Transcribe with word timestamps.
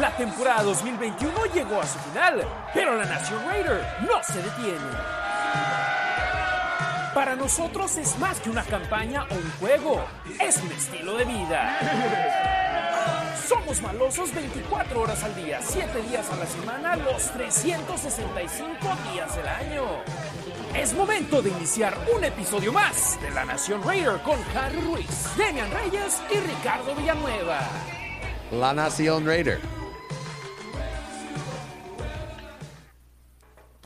La 0.00 0.10
temporada 0.16 0.64
2021 0.64 1.46
llegó 1.54 1.80
a 1.80 1.86
su 1.86 1.98
final, 2.00 2.44
pero 2.74 2.96
la 2.96 3.04
Nación 3.04 3.44
Raider 3.46 3.80
no 4.00 4.22
se 4.24 4.42
detiene. 4.42 4.80
Para 7.14 7.36
nosotros 7.36 7.96
es 7.96 8.18
más 8.18 8.40
que 8.40 8.50
una 8.50 8.64
campaña 8.64 9.24
o 9.30 9.34
un 9.34 9.52
juego, 9.60 10.04
es 10.40 10.56
un 10.56 10.72
estilo 10.72 11.16
de 11.16 11.24
vida. 11.24 11.78
Somos 13.46 13.80
malosos 13.82 14.34
24 14.34 15.00
horas 15.00 15.22
al 15.22 15.36
día, 15.36 15.60
7 15.62 16.02
días 16.08 16.28
a 16.28 16.36
la 16.36 16.46
semana, 16.46 16.96
los 16.96 17.30
365 17.30 18.76
días 19.12 19.36
del 19.36 19.46
año. 19.46 19.84
Es 20.74 20.92
momento 20.92 21.40
de 21.40 21.50
iniciar 21.50 21.96
un 22.16 22.24
episodio 22.24 22.72
más 22.72 23.20
de 23.22 23.30
La 23.30 23.44
Nación 23.44 23.80
Raider 23.84 24.20
con 24.22 24.40
Harry 24.56 24.80
Ruiz, 24.80 25.36
Demian 25.36 25.70
Reyes 25.70 26.20
y 26.32 26.38
Ricardo 26.38 26.96
Villanueva. 26.96 27.60
La 28.50 28.72
Nación 28.74 29.24
Raider. 29.24 29.83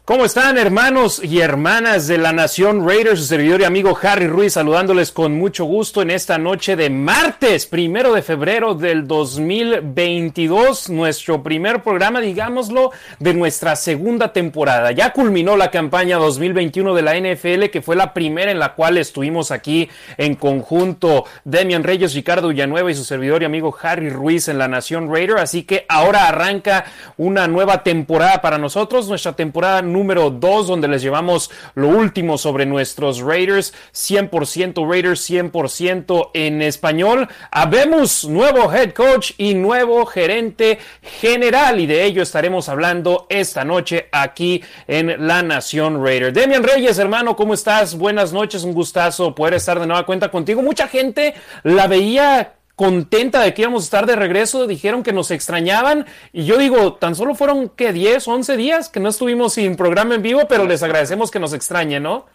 ¿Cómo 0.09 0.25
están 0.25 0.57
hermanos 0.57 1.23
y 1.23 1.41
hermanas 1.41 2.07
de 2.07 2.17
la 2.17 2.33
Nación 2.33 2.89
Raiders? 2.89 3.21
Su 3.21 3.27
servidor 3.27 3.61
y 3.61 3.65
amigo 3.65 3.95
Harry 4.01 4.27
Ruiz 4.27 4.55
saludándoles 4.55 5.13
con 5.13 5.35
mucho 5.35 5.67
gusto 5.67 6.01
en 6.01 6.11
esta 6.11 6.39
noche 6.39 6.77
de 6.77 6.89
martes, 6.89 7.67
primero 7.67 8.15
de 8.15 8.23
febrero 8.23 8.73
del 8.73 9.07
2022, 9.07 10.89
nuestro 10.89 11.43
primer 11.43 11.83
programa, 11.83 12.23
digámoslo, 12.23 12.91
de 13.19 13.35
nuestra 13.35 13.77
segunda 13.77 14.33
temporada. 14.33 14.93
Ya 14.93 15.13
culminó 15.13 15.59
la 15.59 15.71
campaña 15.71 16.17
2021 16.17 16.95
de 16.95 17.03
la 17.03 17.15
NFL, 17.15 17.65
que 17.71 17.83
fue 17.83 17.95
la 17.95 18.15
primera 18.15 18.51
en 18.51 18.61
la 18.61 18.73
cual 18.73 18.97
estuvimos 18.97 19.51
aquí 19.51 19.91
en 20.17 20.37
conjunto 20.37 21.27
Demian 21.45 21.85
Reyes, 21.85 22.15
Ricardo 22.15 22.49
Villanueva 22.49 22.91
y 22.91 22.95
su 22.95 23.05
servidor 23.05 23.43
y 23.43 23.45
amigo 23.45 23.77
Harry 23.83 24.09
Ruiz 24.09 24.49
en 24.49 24.57
la 24.57 24.69
Nación 24.69 25.13
Raider. 25.13 25.37
Así 25.37 25.65
que 25.65 25.85
ahora 25.87 26.29
arranca 26.29 26.87
una 27.19 27.47
nueva 27.47 27.83
temporada 27.83 28.41
para 28.41 28.57
nosotros, 28.57 29.07
nuestra 29.07 29.35
temporada 29.35 29.83
número 29.99 30.31
2, 30.31 30.69
donde 30.69 30.87
les 30.87 31.03
llevamos 31.03 31.51
lo 31.75 31.89
último 31.89 32.39
sobre 32.39 32.67
nuestros 32.67 33.21
Raiders, 33.21 33.75
100% 33.93 34.89
Raiders, 34.89 35.29
100% 35.29 36.31
en 36.35 36.63
español. 36.63 37.29
Habemos 37.51 38.25
nuevo 38.25 38.73
head 38.73 38.93
coach 38.93 39.33
y 39.39 39.55
nuevo 39.55 40.07
gerente 40.07 40.79
general, 41.21 41.81
y 41.81 41.87
de 41.87 42.05
ello 42.05 42.23
estaremos 42.23 42.69
hablando 42.69 43.27
esta 43.29 43.65
noche 43.65 44.09
aquí 44.13 44.63
en 44.87 45.27
La 45.27 45.43
Nación 45.43 46.05
Raider. 46.05 46.33
Demian 46.33 46.63
Reyes, 46.63 46.99
hermano, 46.99 47.35
¿cómo 47.35 47.55
estás? 47.55 47.99
Buenas 47.99 48.33
noches, 48.33 48.63
un 48.63 48.75
gustazo 48.75 49.35
poder 49.35 49.55
estar 49.55 49.81
de 49.81 49.87
nueva 49.87 50.07
cuenta 50.07 50.31
contigo. 50.31 50.63
Mucha 50.63 50.87
gente 50.87 51.35
la 51.65 51.89
veía 51.89 52.58
contenta 52.79 53.41
de 53.41 53.55
que 53.55 53.63
íbamos 53.63 53.83
a 53.83 53.87
estar 53.87 54.07
de 54.07 54.15
regreso, 54.15 54.69
dijeron 54.69 55.03
que 55.03 55.13
nos 55.13 55.33
extrañaban 55.33 56.07
y 56.33 56.45
yo 56.45 56.59
digo, 56.59 56.95
tan 56.95 57.17
solo 57.17 57.35
fueron 57.35 57.71
que 57.71 57.93
10, 57.93 58.29
11 58.29 58.57
días 58.57 58.89
que 58.89 59.01
no 59.01 59.09
estuvimos 59.09 59.55
sin 59.55 59.75
programa 59.75 60.15
en 60.15 60.23
vivo, 60.23 60.43
pero 60.49 60.65
les 60.65 60.85
agradecemos 60.85 61.33
que 61.33 61.41
nos 61.41 61.53
extrañen, 61.53 62.05
¿no? 62.05 62.27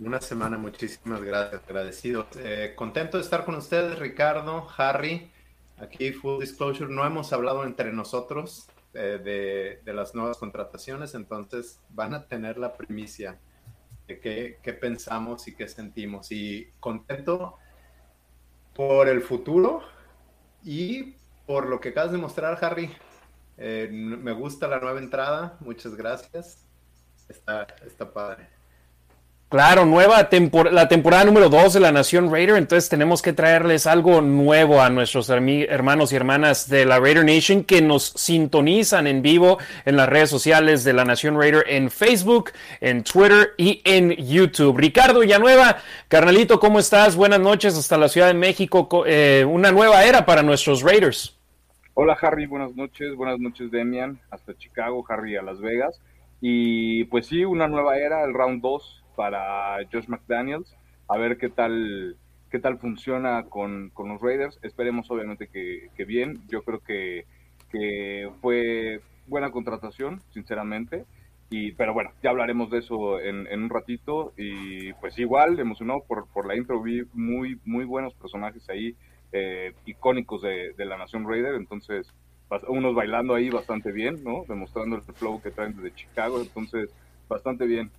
Una 0.00 0.20
semana, 0.20 0.58
muchísimas 0.58 1.22
gracias, 1.22 1.62
agradecido. 1.62 2.26
Eh, 2.38 2.72
contento 2.74 3.18
de 3.18 3.22
estar 3.22 3.44
con 3.44 3.54
ustedes, 3.54 3.96
Ricardo, 4.00 4.66
Harry. 4.76 5.30
Aquí, 5.78 6.10
full 6.10 6.40
disclosure, 6.40 6.92
no 6.92 7.06
hemos 7.06 7.32
hablado 7.32 7.62
entre 7.62 7.92
nosotros 7.92 8.66
eh, 8.94 9.80
de, 9.84 9.92
las 9.92 10.12
nuevas 10.16 10.38
contrataciones, 10.38 11.14
entonces 11.14 11.78
van 11.90 12.14
a 12.14 12.26
tener 12.26 12.58
la 12.58 12.76
primicia 12.76 13.38
de 14.08 14.18
qué 14.18 14.72
pensamos 14.72 15.46
y 15.46 15.54
qué 15.54 15.68
sentimos. 15.68 16.32
Y 16.32 16.66
contento 16.80 17.58
por 18.74 19.08
el 19.08 19.22
futuro 19.22 19.82
y 20.62 21.14
por 21.46 21.66
lo 21.66 21.80
que 21.80 21.90
acabas 21.90 22.12
de 22.12 22.18
mostrar, 22.18 22.58
Harry. 22.64 22.90
Eh, 23.56 23.88
me 23.90 24.32
gusta 24.32 24.66
la 24.66 24.80
nueva 24.80 24.98
entrada, 24.98 25.56
muchas 25.60 25.94
gracias. 25.94 26.64
Está, 27.28 27.66
está 27.86 28.12
padre. 28.12 28.53
Claro, 29.54 29.86
nueva 29.86 30.28
temporada, 30.30 30.74
la 30.74 30.88
temporada 30.88 31.22
número 31.22 31.48
2 31.48 31.74
de 31.74 31.78
la 31.78 31.92
Nación 31.92 32.28
Raider, 32.28 32.56
entonces 32.56 32.90
tenemos 32.90 33.22
que 33.22 33.32
traerles 33.32 33.86
algo 33.86 34.20
nuevo 34.20 34.82
a 34.82 34.90
nuestros 34.90 35.30
hermanos 35.30 36.12
y 36.12 36.16
hermanas 36.16 36.68
de 36.68 36.84
la 36.84 36.98
Raider 36.98 37.24
Nation 37.24 37.62
que 37.62 37.80
nos 37.80 38.02
sintonizan 38.16 39.06
en 39.06 39.22
vivo 39.22 39.58
en 39.84 39.96
las 39.96 40.08
redes 40.08 40.28
sociales 40.28 40.82
de 40.82 40.92
la 40.92 41.04
Nación 41.04 41.38
Raider 41.38 41.62
en 41.68 41.88
Facebook, 41.88 42.50
en 42.80 43.04
Twitter 43.04 43.52
y 43.56 43.80
en 43.84 44.10
YouTube. 44.16 44.76
Ricardo 44.76 45.20
Villanueva, 45.20 45.76
carnalito, 46.08 46.58
¿cómo 46.58 46.80
estás? 46.80 47.14
Buenas 47.14 47.38
noches 47.38 47.78
hasta 47.78 47.96
la 47.96 48.08
Ciudad 48.08 48.26
de 48.26 48.34
México, 48.34 49.04
eh, 49.06 49.46
una 49.48 49.70
nueva 49.70 50.04
era 50.04 50.26
para 50.26 50.42
nuestros 50.42 50.82
Raiders. 50.82 51.38
Hola 51.94 52.18
Harry, 52.20 52.46
buenas 52.46 52.74
noches, 52.74 53.14
buenas 53.14 53.38
noches 53.38 53.70
Demian, 53.70 54.18
hasta 54.32 54.58
Chicago, 54.58 55.04
Harry 55.08 55.36
a 55.36 55.42
Las 55.42 55.60
Vegas. 55.60 56.00
Y 56.40 57.04
pues 57.04 57.28
sí, 57.28 57.44
una 57.44 57.68
nueva 57.68 57.98
era, 57.98 58.24
el 58.24 58.34
round 58.34 58.60
2 58.60 59.03
para 59.16 59.76
Josh 59.92 60.08
McDaniels, 60.08 60.76
a 61.08 61.16
ver 61.18 61.38
qué 61.38 61.48
tal, 61.48 62.16
qué 62.50 62.58
tal 62.58 62.78
funciona 62.78 63.44
con, 63.44 63.90
con 63.90 64.08
los 64.08 64.20
Raiders. 64.20 64.58
Esperemos 64.62 65.10
obviamente 65.10 65.48
que, 65.48 65.90
que 65.96 66.04
bien. 66.04 66.42
Yo 66.48 66.62
creo 66.62 66.80
que, 66.80 67.26
que, 67.70 68.30
fue 68.40 69.00
buena 69.26 69.50
contratación, 69.50 70.22
sinceramente. 70.30 71.04
Y, 71.50 71.72
pero 71.72 71.92
bueno, 71.92 72.10
ya 72.22 72.30
hablaremos 72.30 72.70
de 72.70 72.78
eso 72.78 73.20
en, 73.20 73.46
en 73.48 73.64
un 73.64 73.70
ratito. 73.70 74.32
Y 74.36 74.92
pues 74.94 75.18
igual, 75.18 75.58
emocionado 75.58 76.02
por, 76.06 76.26
por 76.28 76.46
la 76.46 76.56
intro, 76.56 76.82
vi 76.82 77.02
muy, 77.12 77.60
muy 77.64 77.84
buenos 77.84 78.14
personajes 78.14 78.68
ahí, 78.70 78.94
eh, 79.32 79.74
icónicos 79.84 80.42
de, 80.42 80.72
de 80.72 80.84
la 80.84 80.96
Nación 80.96 81.28
Raider. 81.28 81.54
Entonces, 81.54 82.12
unos 82.68 82.94
bailando 82.94 83.34
ahí 83.34 83.50
bastante 83.50 83.92
bien, 83.92 84.22
¿no? 84.22 84.44
Demostrando 84.48 84.96
el 84.96 85.02
flow 85.02 85.40
que 85.42 85.50
traen 85.50 85.76
desde 85.76 85.94
Chicago. 85.94 86.40
Entonces, 86.40 86.90
bastante 87.28 87.66
bien. 87.66 87.90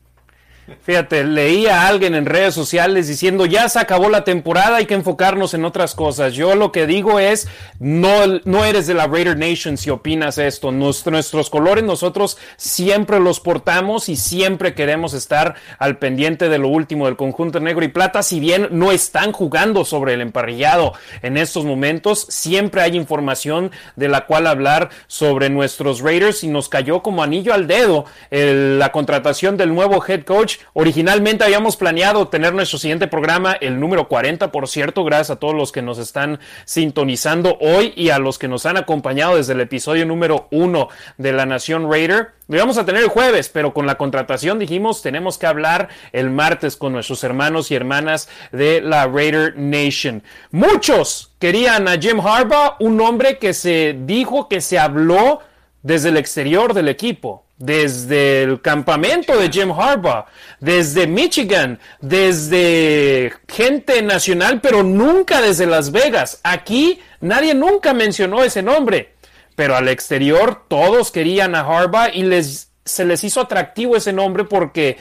Fíjate, 0.81 1.23
leía 1.23 1.81
a 1.81 1.87
alguien 1.87 2.15
en 2.15 2.25
redes 2.25 2.55
sociales 2.55 3.07
diciendo 3.07 3.45
ya 3.45 3.69
se 3.69 3.77
acabó 3.77 4.09
la 4.09 4.23
temporada, 4.23 4.77
hay 4.77 4.87
que 4.87 4.95
enfocarnos 4.95 5.53
en 5.53 5.63
otras 5.63 5.93
cosas. 5.93 6.33
Yo 6.33 6.55
lo 6.55 6.71
que 6.71 6.87
digo 6.87 7.19
es, 7.19 7.47
no, 7.79 8.25
no 8.45 8.65
eres 8.65 8.87
de 8.87 8.95
la 8.95 9.05
Raider 9.05 9.37
Nation 9.37 9.77
si 9.77 9.91
opinas 9.91 10.39
esto. 10.39 10.71
nuestros 10.71 11.51
colores 11.51 11.83
nosotros 11.83 12.39
siempre 12.57 13.19
los 13.19 13.39
portamos 13.39 14.09
y 14.09 14.15
siempre 14.15 14.73
queremos 14.73 15.13
estar 15.13 15.53
al 15.77 15.99
pendiente 15.99 16.49
de 16.49 16.57
lo 16.57 16.69
último 16.69 17.05
del 17.05 17.15
conjunto 17.15 17.59
negro 17.59 17.85
y 17.85 17.89
plata. 17.89 18.23
Si 18.23 18.39
bien 18.39 18.69
no 18.71 18.91
están 18.91 19.33
jugando 19.33 19.85
sobre 19.85 20.15
el 20.15 20.21
emparrillado 20.21 20.93
en 21.21 21.37
estos 21.37 21.63
momentos, 21.63 22.25
siempre 22.29 22.81
hay 22.81 22.95
información 22.95 23.69
de 23.95 24.09
la 24.09 24.25
cual 24.25 24.47
hablar 24.47 24.89
sobre 25.05 25.51
nuestros 25.51 26.01
Raiders 26.01 26.43
y 26.43 26.47
nos 26.47 26.69
cayó 26.69 27.03
como 27.03 27.21
anillo 27.21 27.53
al 27.53 27.67
dedo 27.67 28.05
la 28.31 28.91
contratación 28.91 29.57
del 29.57 29.73
nuevo 29.75 30.03
head 30.03 30.23
coach 30.23 30.54
Originalmente 30.73 31.43
habíamos 31.43 31.77
planeado 31.77 32.27
tener 32.27 32.53
nuestro 32.53 32.77
siguiente 32.77 33.07
programa, 33.07 33.53
el 33.53 33.79
número 33.79 34.07
40, 34.07 34.51
por 34.51 34.67
cierto, 34.67 35.03
gracias 35.03 35.31
a 35.31 35.39
todos 35.39 35.55
los 35.55 35.71
que 35.71 35.81
nos 35.81 35.97
están 35.97 36.39
sintonizando 36.66 37.57
hoy 37.61 37.93
y 37.95 38.09
a 38.09 38.19
los 38.19 38.38
que 38.38 38.47
nos 38.47 38.65
han 38.65 38.77
acompañado 38.77 39.38
desde 39.38 39.53
el 39.53 39.61
episodio 39.61 40.05
número 40.05 40.47
1 40.51 40.89
de 41.17 41.31
La 41.31 41.45
Nación 41.45 41.89
Raider. 41.91 42.33
Lo 42.47 42.57
íbamos 42.57 42.77
a 42.77 42.85
tener 42.85 43.01
el 43.03 43.09
jueves, 43.09 43.49
pero 43.49 43.73
con 43.73 43.88
la 43.88 43.95
contratación 43.95 44.59
dijimos 44.59 45.01
tenemos 45.01 45.38
que 45.38 45.47
hablar 45.47 45.89
el 46.11 46.29
martes 46.29 46.77
con 46.77 46.94
nuestros 46.94 47.23
hermanos 47.23 47.71
y 47.71 47.75
hermanas 47.75 48.29
de 48.51 48.81
la 48.81 49.07
Raider 49.07 49.57
Nation. 49.57 50.23
Muchos 50.51 51.33
querían 51.39 51.88
a 51.88 51.97
Jim 51.97 52.19
Harbaugh, 52.19 52.75
un 52.79 52.99
hombre 53.01 53.39
que 53.39 53.53
se 53.53 53.95
dijo 53.97 54.47
que 54.47 54.61
se 54.61 54.77
habló 54.77 55.39
desde 55.81 56.09
el 56.09 56.17
exterior 56.17 56.73
del 56.73 56.89
equipo 56.89 57.44
desde 57.57 58.43
el 58.43 58.61
campamento 58.61 59.38
de 59.38 59.49
Jim 59.49 59.71
Harbaugh, 59.71 60.25
desde 60.59 61.07
Michigan, 61.07 61.79
desde 62.01 63.33
gente 63.47 64.01
nacional, 64.01 64.59
pero 64.61 64.83
nunca 64.83 65.41
desde 65.41 65.65
Las 65.65 65.91
Vegas. 65.91 66.39
Aquí 66.44 66.99
nadie 67.21 67.53
nunca 67.53 67.94
mencionó 67.94 68.44
ese 68.44 68.61
nombre, 68.61 69.13
pero 69.55 69.75
al 69.75 69.88
exterior 69.88 70.63
todos 70.67 71.12
querían 71.12 71.56
a 71.56 71.62
Harbaugh 71.62 72.09
y 72.13 72.24
les, 72.24 72.71
se 72.83 73.06
les 73.06 73.24
hizo 73.24 73.41
atractivo 73.41 73.95
ese 73.95 74.12
nombre 74.12 74.44
porque 74.44 74.97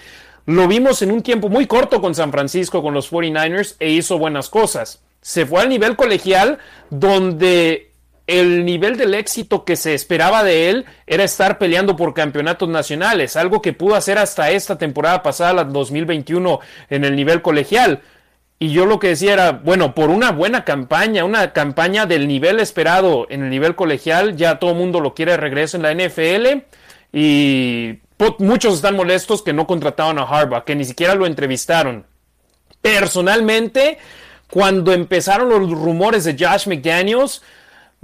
lo 0.46 0.68
vimos 0.68 1.02
en 1.02 1.10
un 1.10 1.22
tiempo 1.22 1.48
muy 1.48 1.66
corto 1.66 2.00
con 2.00 2.14
San 2.14 2.30
Francisco, 2.30 2.82
con 2.82 2.94
los 2.94 3.10
49ers, 3.10 3.76
e 3.80 3.90
hizo 3.90 4.18
buenas 4.18 4.48
cosas. 4.48 5.02
Se 5.22 5.46
fue 5.46 5.62
al 5.62 5.70
nivel 5.70 5.96
colegial 5.96 6.58
donde 6.90 7.93
el 8.26 8.64
nivel 8.64 8.96
del 8.96 9.14
éxito 9.14 9.64
que 9.64 9.76
se 9.76 9.94
esperaba 9.94 10.42
de 10.42 10.70
él 10.70 10.86
era 11.06 11.24
estar 11.24 11.58
peleando 11.58 11.94
por 11.96 12.14
campeonatos 12.14 12.68
nacionales, 12.68 13.36
algo 13.36 13.60
que 13.60 13.72
pudo 13.72 13.96
hacer 13.96 14.18
hasta 14.18 14.50
esta 14.50 14.78
temporada 14.78 15.22
pasada, 15.22 15.52
la 15.52 15.64
2021, 15.64 16.60
en 16.88 17.04
el 17.04 17.16
nivel 17.16 17.42
colegial. 17.42 18.00
Y 18.58 18.70
yo 18.70 18.86
lo 18.86 18.98
que 18.98 19.08
decía 19.08 19.34
era, 19.34 19.52
bueno, 19.52 19.94
por 19.94 20.08
una 20.08 20.32
buena 20.32 20.64
campaña, 20.64 21.24
una 21.24 21.52
campaña 21.52 22.06
del 22.06 22.26
nivel 22.26 22.60
esperado 22.60 23.26
en 23.28 23.42
el 23.42 23.50
nivel 23.50 23.74
colegial, 23.74 24.36
ya 24.36 24.58
todo 24.58 24.70
el 24.70 24.76
mundo 24.76 25.00
lo 25.00 25.14
quiere 25.14 25.32
de 25.32 25.38
regreso 25.38 25.76
en 25.76 25.82
la 25.82 25.92
NFL 25.92 26.62
y 27.12 27.98
muchos 28.38 28.74
están 28.74 28.96
molestos 28.96 29.42
que 29.42 29.52
no 29.52 29.66
contrataron 29.66 30.18
a 30.18 30.22
Harbaugh, 30.22 30.64
que 30.64 30.74
ni 30.74 30.84
siquiera 30.84 31.14
lo 31.14 31.26
entrevistaron. 31.26 32.06
Personalmente, 32.80 33.98
cuando 34.50 34.92
empezaron 34.92 35.48
los 35.48 35.70
rumores 35.70 36.24
de 36.24 36.36
Josh 36.38 36.66
McDaniels, 36.66 37.42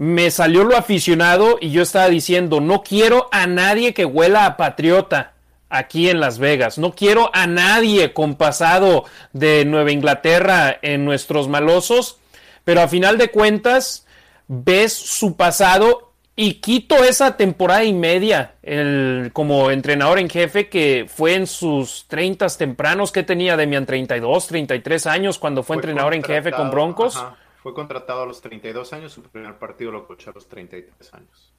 me 0.01 0.31
salió 0.31 0.65
lo 0.65 0.79
aficionado 0.79 1.59
y 1.61 1.73
yo 1.73 1.83
estaba 1.83 2.09
diciendo, 2.09 2.63
no 2.63 2.83
quiero 2.83 3.29
a 3.33 3.47
nadie 3.47 3.93
que 3.93 4.07
huela 4.07 4.47
a 4.47 4.57
patriota 4.57 5.35
aquí 5.69 6.09
en 6.09 6.21
Las 6.21 6.39
Vegas. 6.39 6.79
No 6.79 6.95
quiero 6.95 7.29
a 7.35 7.47
nadie 7.47 8.15
con 8.15 8.37
pasado 8.37 9.05
de 9.35 9.67
Nueva 9.67 9.93
Inglaterra 9.93 10.75
en 10.81 11.05
nuestros 11.05 11.49
malosos, 11.49 12.17
pero 12.65 12.81
a 12.81 12.89
final 12.89 13.19
de 13.19 13.31
cuentas 13.31 14.07
ves 14.49 14.95
su 14.95 15.37
pasado 15.37 16.15
y 16.35 16.55
quito 16.55 17.05
esa 17.05 17.37
temporada 17.37 17.85
y 17.85 17.93
media 17.93 18.55
el, 18.63 19.29
como 19.35 19.71
entrenador 19.71 20.19
en 20.19 20.31
jefe 20.31 20.71
que 20.71 21.05
fue 21.15 21.35
en 21.35 21.47
sus 21.47 22.07
30 22.09 22.49
tempranos 22.57 23.13
que 23.13 23.23
tenía 23.23 23.55
Demian 23.55 23.85
32, 23.85 24.47
33 24.47 25.07
años 25.07 25.39
cuando 25.39 25.63
fue, 25.63 25.77
entrenador 25.77 26.15
en 26.15 26.25
jefe 26.25 26.53
con 26.53 26.71
Broncos. 26.71 27.23
Fue 27.63 27.75
contratado 27.75 28.23
a 28.23 28.27
los 28.27 28.41
32 28.41 28.93
años, 28.93 29.13
su 29.13 29.23
primer 29.23 29.55
partido 29.59 29.93
lo 29.93 30.07
cochó 30.07 30.31
a 30.31 30.33
los 30.35 30.49
33 30.49 31.15
años. 31.15 31.53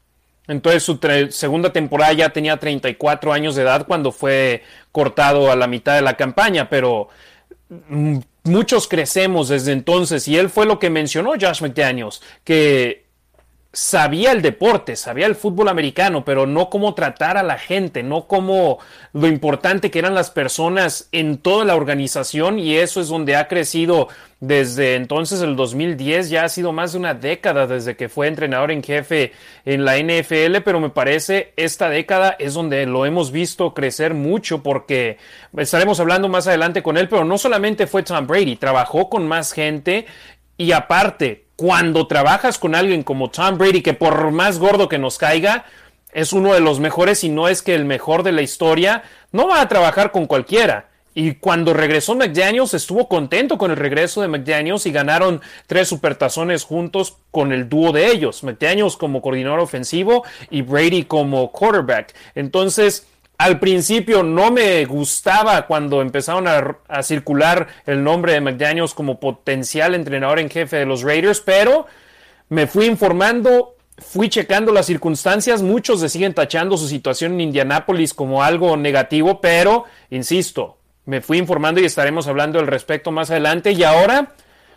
Entonces 0.47 0.83
su 0.83 0.99
segunda 1.29 1.71
temporada 1.71 2.13
ya 2.13 2.29
tenía 2.29 2.57
34 2.57 3.31
años 3.31 3.55
de 3.55 3.61
edad 3.61 3.85
cuando 3.85 4.11
fue 4.11 4.63
cortado 4.91 5.51
a 5.51 5.55
la 5.55 5.67
mitad 5.67 5.95
de 5.95 6.01
la 6.01 6.17
campaña, 6.17 6.67
pero 6.67 7.09
mm, 7.69 8.17
muchos 8.45 8.87
crecemos 8.87 9.49
desde 9.49 9.71
entonces 9.71 10.27
y 10.27 10.37
él 10.37 10.49
fue 10.49 10.65
lo 10.65 10.79
que 10.79 10.89
mencionó 10.89 11.33
Josh 11.39 11.61
McDaniels, 11.61 12.21
que 12.43 13.05
sabía 13.73 14.33
el 14.33 14.41
deporte, 14.41 14.97
sabía 14.97 15.27
el 15.27 15.35
fútbol 15.35 15.69
americano, 15.69 16.25
pero 16.25 16.45
no 16.45 16.69
cómo 16.69 16.93
tratar 16.93 17.37
a 17.37 17.43
la 17.43 17.57
gente, 17.57 18.03
no 18.03 18.27
cómo 18.27 18.79
lo 19.13 19.27
importante 19.27 19.89
que 19.89 19.99
eran 19.99 20.13
las 20.13 20.29
personas 20.29 21.07
en 21.13 21.37
toda 21.37 21.63
la 21.63 21.75
organización 21.75 22.59
y 22.59 22.75
eso 22.75 22.99
es 22.99 23.07
donde 23.07 23.37
ha 23.37 23.47
crecido 23.47 24.09
desde 24.41 24.95
entonces 24.95 25.41
el 25.41 25.55
2010, 25.55 26.31
ya 26.31 26.43
ha 26.43 26.49
sido 26.49 26.73
más 26.73 26.93
de 26.93 26.97
una 26.97 27.13
década 27.13 27.67
desde 27.67 27.95
que 27.95 28.09
fue 28.09 28.27
entrenador 28.27 28.71
en 28.71 28.83
jefe 28.83 29.31
en 29.65 29.85
la 29.85 29.97
NFL, 29.99 30.63
pero 30.65 30.79
me 30.79 30.89
parece 30.89 31.53
esta 31.55 31.89
década 31.89 32.35
es 32.39 32.55
donde 32.55 32.85
lo 32.87 33.05
hemos 33.05 33.31
visto 33.31 33.73
crecer 33.73 34.15
mucho 34.15 34.63
porque 34.63 35.17
estaremos 35.55 35.99
hablando 35.99 36.27
más 36.27 36.47
adelante 36.47 36.83
con 36.83 36.97
él, 36.97 37.07
pero 37.07 37.23
no 37.23 37.37
solamente 37.37 37.87
fue 37.87 38.03
Tom 38.03 38.27
Brady, 38.27 38.57
trabajó 38.57 39.09
con 39.09 39.27
más 39.27 39.53
gente 39.53 40.07
y 40.57 40.71
aparte 40.73 41.50
cuando 41.61 42.07
trabajas 42.07 42.57
con 42.57 42.73
alguien 42.73 43.03
como 43.03 43.29
Tom 43.29 43.59
Brady, 43.59 43.83
que 43.83 43.93
por 43.93 44.31
más 44.31 44.57
gordo 44.57 44.89
que 44.89 44.97
nos 44.97 45.19
caiga, 45.19 45.65
es 46.11 46.33
uno 46.33 46.55
de 46.55 46.59
los 46.59 46.79
mejores 46.79 47.23
y 47.23 47.29
no 47.29 47.47
es 47.47 47.61
que 47.61 47.75
el 47.75 47.85
mejor 47.85 48.23
de 48.23 48.31
la 48.31 48.41
historia, 48.41 49.03
no 49.31 49.47
va 49.47 49.61
a 49.61 49.67
trabajar 49.67 50.11
con 50.11 50.25
cualquiera. 50.25 50.87
Y 51.13 51.35
cuando 51.35 51.75
regresó 51.75 52.15
McDaniels, 52.15 52.73
estuvo 52.73 53.07
contento 53.07 53.59
con 53.59 53.69
el 53.69 53.77
regreso 53.77 54.23
de 54.23 54.27
McDaniels 54.27 54.87
y 54.87 54.91
ganaron 54.91 55.39
tres 55.67 55.87
supertazones 55.87 56.63
juntos 56.63 57.17
con 57.29 57.51
el 57.51 57.69
dúo 57.69 57.91
de 57.91 58.07
ellos. 58.07 58.43
McDaniels 58.43 58.97
como 58.97 59.21
coordinador 59.21 59.59
ofensivo 59.59 60.23
y 60.49 60.63
Brady 60.63 61.03
como 61.03 61.51
quarterback. 61.51 62.15
Entonces, 62.33 63.05
al 63.41 63.59
principio 63.59 64.21
no 64.21 64.51
me 64.51 64.85
gustaba 64.85 65.65
cuando 65.65 66.01
empezaron 66.01 66.47
a, 66.47 67.01
circular 67.01 67.67
el 67.87 68.03
nombre 68.03 68.33
de 68.33 68.41
McDaniels 68.41 68.93
como 68.93 69.19
potencial 69.19 69.95
entrenador 69.95 70.39
en 70.39 70.47
jefe 70.47 70.77
de 70.77 70.85
los 70.85 71.01
Raiders, 71.01 71.41
pero 71.41 71.87
me 72.49 72.67
fui 72.67 72.85
informando, 72.85 73.77
fui 73.97 74.29
checando 74.29 74.71
las 74.71 74.85
circunstancias, 74.85 75.63
muchos 75.63 76.03
le 76.03 76.09
siguen 76.09 76.35
tachando 76.35 76.77
su 76.77 76.87
situación 76.87 77.33
en 77.33 77.41
Indianápolis 77.41 78.13
como 78.13 78.43
algo 78.43 78.77
negativo, 78.77 79.41
pero, 79.41 79.85
insisto, 80.11 80.77
me 81.05 81.21
fui 81.21 81.39
informando 81.39 81.81
y 81.81 81.85
estaremos 81.85 82.27
hablando 82.27 82.59
al 82.59 82.67
respecto 82.67 83.11
más 83.11 83.31
adelante. 83.31 83.71
Y 83.71 83.83
ahora 83.83 84.35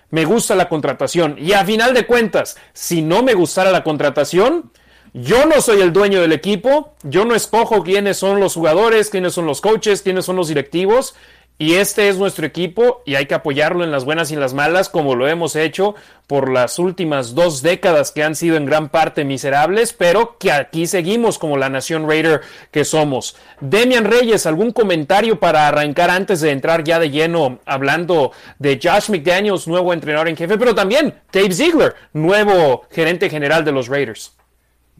me 0.08 0.24
gusta 0.24 0.54
la 0.54 0.70
contratación. 0.70 1.36
Y 1.38 1.52
a 1.52 1.66
final 1.66 1.92
de 1.92 2.06
cuentas, 2.06 2.56
si 2.72 3.02
no 3.02 3.22
me 3.22 3.34
gustara 3.34 3.70
la 3.70 3.84
contratación, 3.84 4.72
yo 5.14 5.46
no 5.46 5.60
soy 5.60 5.80
el 5.80 5.92
dueño 5.92 6.20
del 6.20 6.32
equipo, 6.32 6.92
yo 7.04 7.24
no 7.24 7.36
escojo 7.36 7.84
quiénes 7.84 8.16
son 8.16 8.40
los 8.40 8.54
jugadores, 8.54 9.10
quiénes 9.10 9.32
son 9.32 9.46
los 9.46 9.60
coaches, 9.60 10.02
quiénes 10.02 10.24
son 10.24 10.34
los 10.34 10.48
directivos. 10.48 11.14
Y 11.56 11.74
este 11.74 12.08
es 12.08 12.18
nuestro 12.18 12.44
equipo 12.46 13.02
y 13.06 13.14
hay 13.14 13.26
que 13.26 13.34
apoyarlo 13.34 13.84
en 13.84 13.92
las 13.92 14.04
buenas 14.04 14.28
y 14.32 14.34
en 14.34 14.40
las 14.40 14.54
malas, 14.54 14.88
como 14.88 15.14
lo 15.14 15.28
hemos 15.28 15.54
hecho 15.54 15.94
por 16.26 16.50
las 16.50 16.80
últimas 16.80 17.36
dos 17.36 17.62
décadas 17.62 18.10
que 18.10 18.24
han 18.24 18.34
sido 18.34 18.56
en 18.56 18.66
gran 18.66 18.88
parte 18.88 19.24
miserables, 19.24 19.92
pero 19.92 20.36
que 20.36 20.50
aquí 20.50 20.88
seguimos 20.88 21.38
como 21.38 21.56
la 21.56 21.68
nación 21.68 22.08
Raider 22.08 22.40
que 22.72 22.84
somos. 22.84 23.36
Demian 23.60 24.06
Reyes, 24.06 24.46
¿algún 24.46 24.72
comentario 24.72 25.38
para 25.38 25.68
arrancar 25.68 26.10
antes 26.10 26.40
de 26.40 26.50
entrar 26.50 26.82
ya 26.82 26.98
de 26.98 27.10
lleno 27.10 27.60
hablando 27.66 28.32
de 28.58 28.80
Josh 28.82 29.10
McDaniels, 29.10 29.68
nuevo 29.68 29.92
entrenador 29.92 30.26
en 30.26 30.36
jefe, 30.36 30.58
pero 30.58 30.74
también 30.74 31.14
Dave 31.32 31.52
Ziegler, 31.52 31.94
nuevo 32.14 32.88
gerente 32.90 33.30
general 33.30 33.64
de 33.64 33.70
los 33.70 33.86
Raiders? 33.86 34.32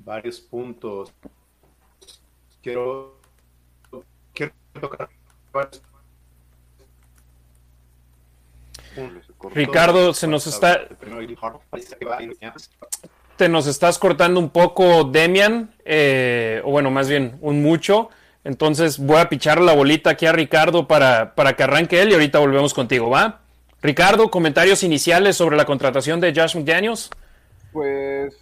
Varios 0.04 0.40
puntos. 0.40 1.12
Quiero, 2.62 3.18
quiero 4.32 4.52
tocar 4.80 5.08
Ricardo, 9.52 10.14
se 10.14 10.26
nos 10.26 10.46
está. 10.46 10.88
Te 13.36 13.48
nos 13.48 13.66
estás 13.66 13.98
cortando 13.98 14.38
un 14.38 14.50
poco, 14.50 15.04
Demian, 15.04 15.74
eh, 15.84 16.62
o 16.64 16.70
bueno, 16.70 16.90
más 16.90 17.08
bien 17.08 17.36
un 17.40 17.62
mucho. 17.62 18.10
Entonces 18.44 18.98
voy 18.98 19.16
a 19.18 19.28
pichar 19.28 19.60
la 19.60 19.74
bolita 19.74 20.10
aquí 20.10 20.26
a 20.26 20.32
Ricardo 20.32 20.86
para, 20.86 21.34
para 21.34 21.54
que 21.54 21.64
arranque 21.64 22.00
él 22.00 22.10
y 22.10 22.14
ahorita 22.14 22.38
volvemos 22.38 22.74
contigo, 22.74 23.10
¿va? 23.10 23.40
Ricardo, 23.82 24.30
comentarios 24.30 24.82
iniciales 24.82 25.36
sobre 25.36 25.56
la 25.56 25.64
contratación 25.64 26.20
de 26.20 26.32
Josh 26.34 26.56
McDaniels. 26.56 27.10
Pues 27.72 28.34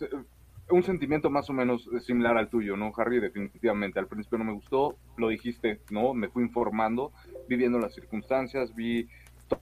un 0.72 0.82
sentimiento 0.82 1.30
más 1.30 1.48
o 1.50 1.52
menos 1.52 1.88
similar 2.04 2.36
al 2.36 2.48
tuyo, 2.48 2.76
¿no, 2.76 2.92
Harry? 2.96 3.20
Definitivamente. 3.20 3.98
Al 3.98 4.08
principio 4.08 4.38
no 4.38 4.44
me 4.44 4.52
gustó, 4.52 4.96
lo 5.16 5.28
dijiste, 5.28 5.80
¿no? 5.90 6.14
Me 6.14 6.28
fui 6.28 6.42
informando, 6.42 7.12
viviendo 7.48 7.78
las 7.78 7.94
circunstancias, 7.94 8.74
vi 8.74 9.08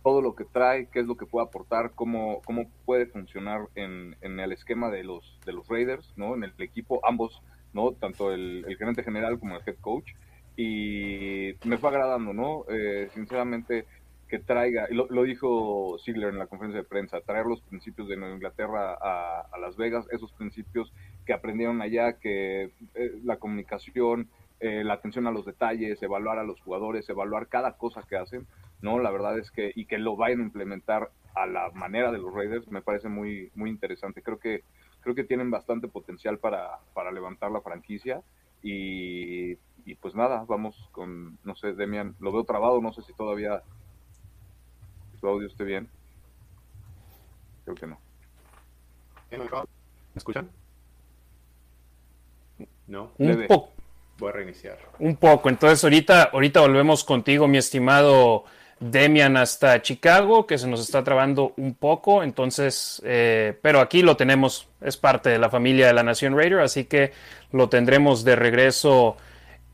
todo 0.05 0.23
lo 0.23 0.37
que 0.37 0.45
trae, 0.45 0.87
qué 0.87 1.01
es 1.01 1.07
lo 1.07 1.17
que 1.17 1.27
puede 1.27 1.47
aportar, 1.47 1.93
cómo, 1.95 2.41
cómo 2.45 2.71
puede 2.85 3.07
funcionar 3.07 3.62
en, 3.75 4.17
en 4.21 4.39
el 4.39 4.53
esquema 4.53 4.89
de 4.89 5.03
los, 5.03 5.39
de 5.45 5.53
los 5.53 5.67
Raiders, 5.69 6.12
¿no? 6.17 6.35
En 6.37 6.45
el 6.45 6.53
equipo, 6.59 7.01
ambos, 7.05 7.43
¿no? 7.73 7.93
Tanto 7.93 8.33
el, 8.33 8.65
el 8.69 8.77
gerente 8.77 9.03
general 9.03 9.39
como 9.39 9.57
el 9.57 9.62
head 9.67 9.77
coach. 9.81 10.12
Y 10.57 11.55
me 11.65 11.79
fue 11.79 11.91
agradando, 11.91 12.33
¿no? 12.33 12.65
Eh, 12.69 13.09
sinceramente, 13.15 13.87
que 14.31 14.38
traiga, 14.38 14.87
lo, 14.91 15.09
lo, 15.11 15.25
dijo 15.25 15.99
Ziegler 15.99 16.29
en 16.29 16.38
la 16.38 16.47
conferencia 16.47 16.81
de 16.81 16.88
prensa, 16.88 17.21
traer 17.21 17.47
los 17.47 17.61
principios 17.62 18.09
de 18.09 18.17
Nueva 18.17 18.37
Inglaterra 18.37 18.94
a, 18.94 19.59
Las 19.59 19.77
Vegas, 19.77 20.06
esos 20.12 20.32
principios 20.32 20.93
que 21.27 21.32
aprendieron 21.32 21.82
allá, 21.82 22.12
que 22.19 22.71
eh, 22.94 23.21
la 23.25 23.38
comunicación, 23.38 24.29
eh, 24.61 24.85
la 24.85 24.95
atención 24.95 25.26
a 25.26 25.33
los 25.33 25.45
detalles, 25.45 26.00
evaluar 26.00 26.38
a 26.38 26.45
los 26.45 26.61
jugadores, 26.61 27.09
evaluar 27.09 27.49
cada 27.49 27.76
cosa 27.76 28.04
que 28.09 28.16
hacen, 28.16 28.47
¿no? 28.81 29.00
La 29.00 29.11
verdad 29.11 29.37
es 29.37 29.50
que, 29.50 29.73
y 29.75 29.87
que 29.87 29.99
lo 29.99 30.16
vayan 30.16 30.40
a 30.40 30.45
implementar 30.45 31.11
a 31.35 31.47
la 31.47 31.71
manera 31.73 32.12
de 32.12 32.19
los 32.19 32.33
Raiders, 32.33 32.71
me 32.71 32.83
parece 32.83 33.09
muy, 33.09 33.50
muy 33.57 33.69
interesante. 33.69 34.23
Creo 34.23 34.38
que, 34.38 34.62
creo 35.00 35.16
que 35.16 35.25
tienen 35.25 35.50
bastante 35.50 35.88
potencial 35.88 36.38
para, 36.38 36.78
para 36.95 37.11
levantar 37.11 37.50
la 37.50 37.62
franquicia 37.62 38.23
y, 38.62 39.54
y 39.85 39.95
pues 40.00 40.14
nada, 40.14 40.45
vamos 40.47 40.88
con, 40.93 41.37
no 41.43 41.57
sé, 41.57 41.73
Demian, 41.73 42.14
lo 42.21 42.31
veo 42.31 42.45
trabado, 42.45 42.81
no 42.81 42.93
sé 42.93 43.02
si 43.02 43.12
todavía 43.12 43.62
tu 45.21 45.29
audio 45.29 45.47
esté 45.47 45.65
bien. 45.65 45.89
Creo 47.65 47.77
que 47.77 47.87
no. 47.87 47.99
¿Me 49.31 49.39
escuchan? 50.17 50.49
No. 52.87 53.12
Un 53.19 53.47
poco. 53.47 53.73
Voy 54.19 54.31
a 54.31 54.33
reiniciar. 54.33 54.79
Un 54.99 55.17
poco. 55.17 55.49
Entonces 55.49 55.83
ahorita, 55.85 56.25
ahorita 56.25 56.61
volvemos 56.61 57.05
contigo, 57.05 57.47
mi 57.47 57.59
estimado 57.59 58.45
Demian, 58.81 59.37
hasta 59.37 59.83
Chicago, 59.83 60.47
que 60.47 60.59
se 60.59 60.67
nos 60.67 60.81
está 60.81 61.05
trabando 61.05 61.53
un 61.57 61.75
poco. 61.75 62.23
Entonces, 62.23 63.00
eh, 63.05 63.57
pero 63.62 63.81
aquí 63.81 64.03
lo 64.03 64.17
tenemos, 64.17 64.69
es 64.81 64.97
parte 64.97 65.31
de 65.31 65.39
la 65.39 65.50
familia 65.50 65.87
de 65.87 65.95
la 65.95 66.03
Nación 66.03 66.37
Raider, 66.37 66.61
así 66.61 66.85
que 66.85 67.12
lo 67.53 67.69
tendremos 67.69 68.25
de 68.25 68.37
regreso 68.37 69.17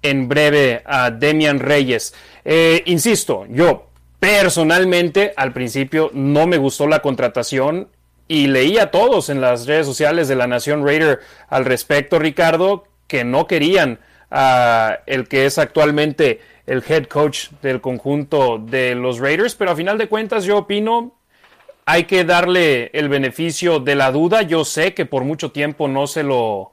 en 0.02 0.28
breve 0.28 0.82
a 0.84 1.10
Demian 1.10 1.58
Reyes. 1.58 2.14
Eh, 2.44 2.82
insisto, 2.86 3.46
yo 3.48 3.85
Personalmente, 4.20 5.32
al 5.36 5.52
principio 5.52 6.10
no 6.14 6.46
me 6.46 6.56
gustó 6.56 6.86
la 6.86 7.00
contratación 7.00 7.88
y 8.28 8.48
leí 8.48 8.78
a 8.78 8.90
todos 8.90 9.28
en 9.28 9.40
las 9.40 9.66
redes 9.66 9.86
sociales 9.86 10.26
de 10.28 10.36
la 10.36 10.46
Nación 10.46 10.84
Raider 10.84 11.20
al 11.48 11.64
respecto, 11.64 12.18
Ricardo, 12.18 12.84
que 13.06 13.24
no 13.24 13.46
querían 13.46 14.00
a 14.30 15.00
el 15.06 15.28
que 15.28 15.46
es 15.46 15.58
actualmente 15.58 16.40
el 16.66 16.82
head 16.86 17.04
coach 17.04 17.50
del 17.62 17.80
conjunto 17.80 18.58
de 18.58 18.94
los 18.94 19.18
Raiders, 19.20 19.54
pero 19.54 19.70
a 19.70 19.76
final 19.76 19.98
de 19.98 20.08
cuentas 20.08 20.44
yo 20.44 20.58
opino 20.58 21.14
hay 21.84 22.04
que 22.04 22.24
darle 22.24 22.90
el 22.94 23.08
beneficio 23.08 23.78
de 23.78 23.94
la 23.94 24.10
duda. 24.10 24.42
Yo 24.42 24.64
sé 24.64 24.92
que 24.92 25.06
por 25.06 25.22
mucho 25.22 25.52
tiempo 25.52 25.86
no 25.86 26.08
se 26.08 26.24
lo 26.24 26.72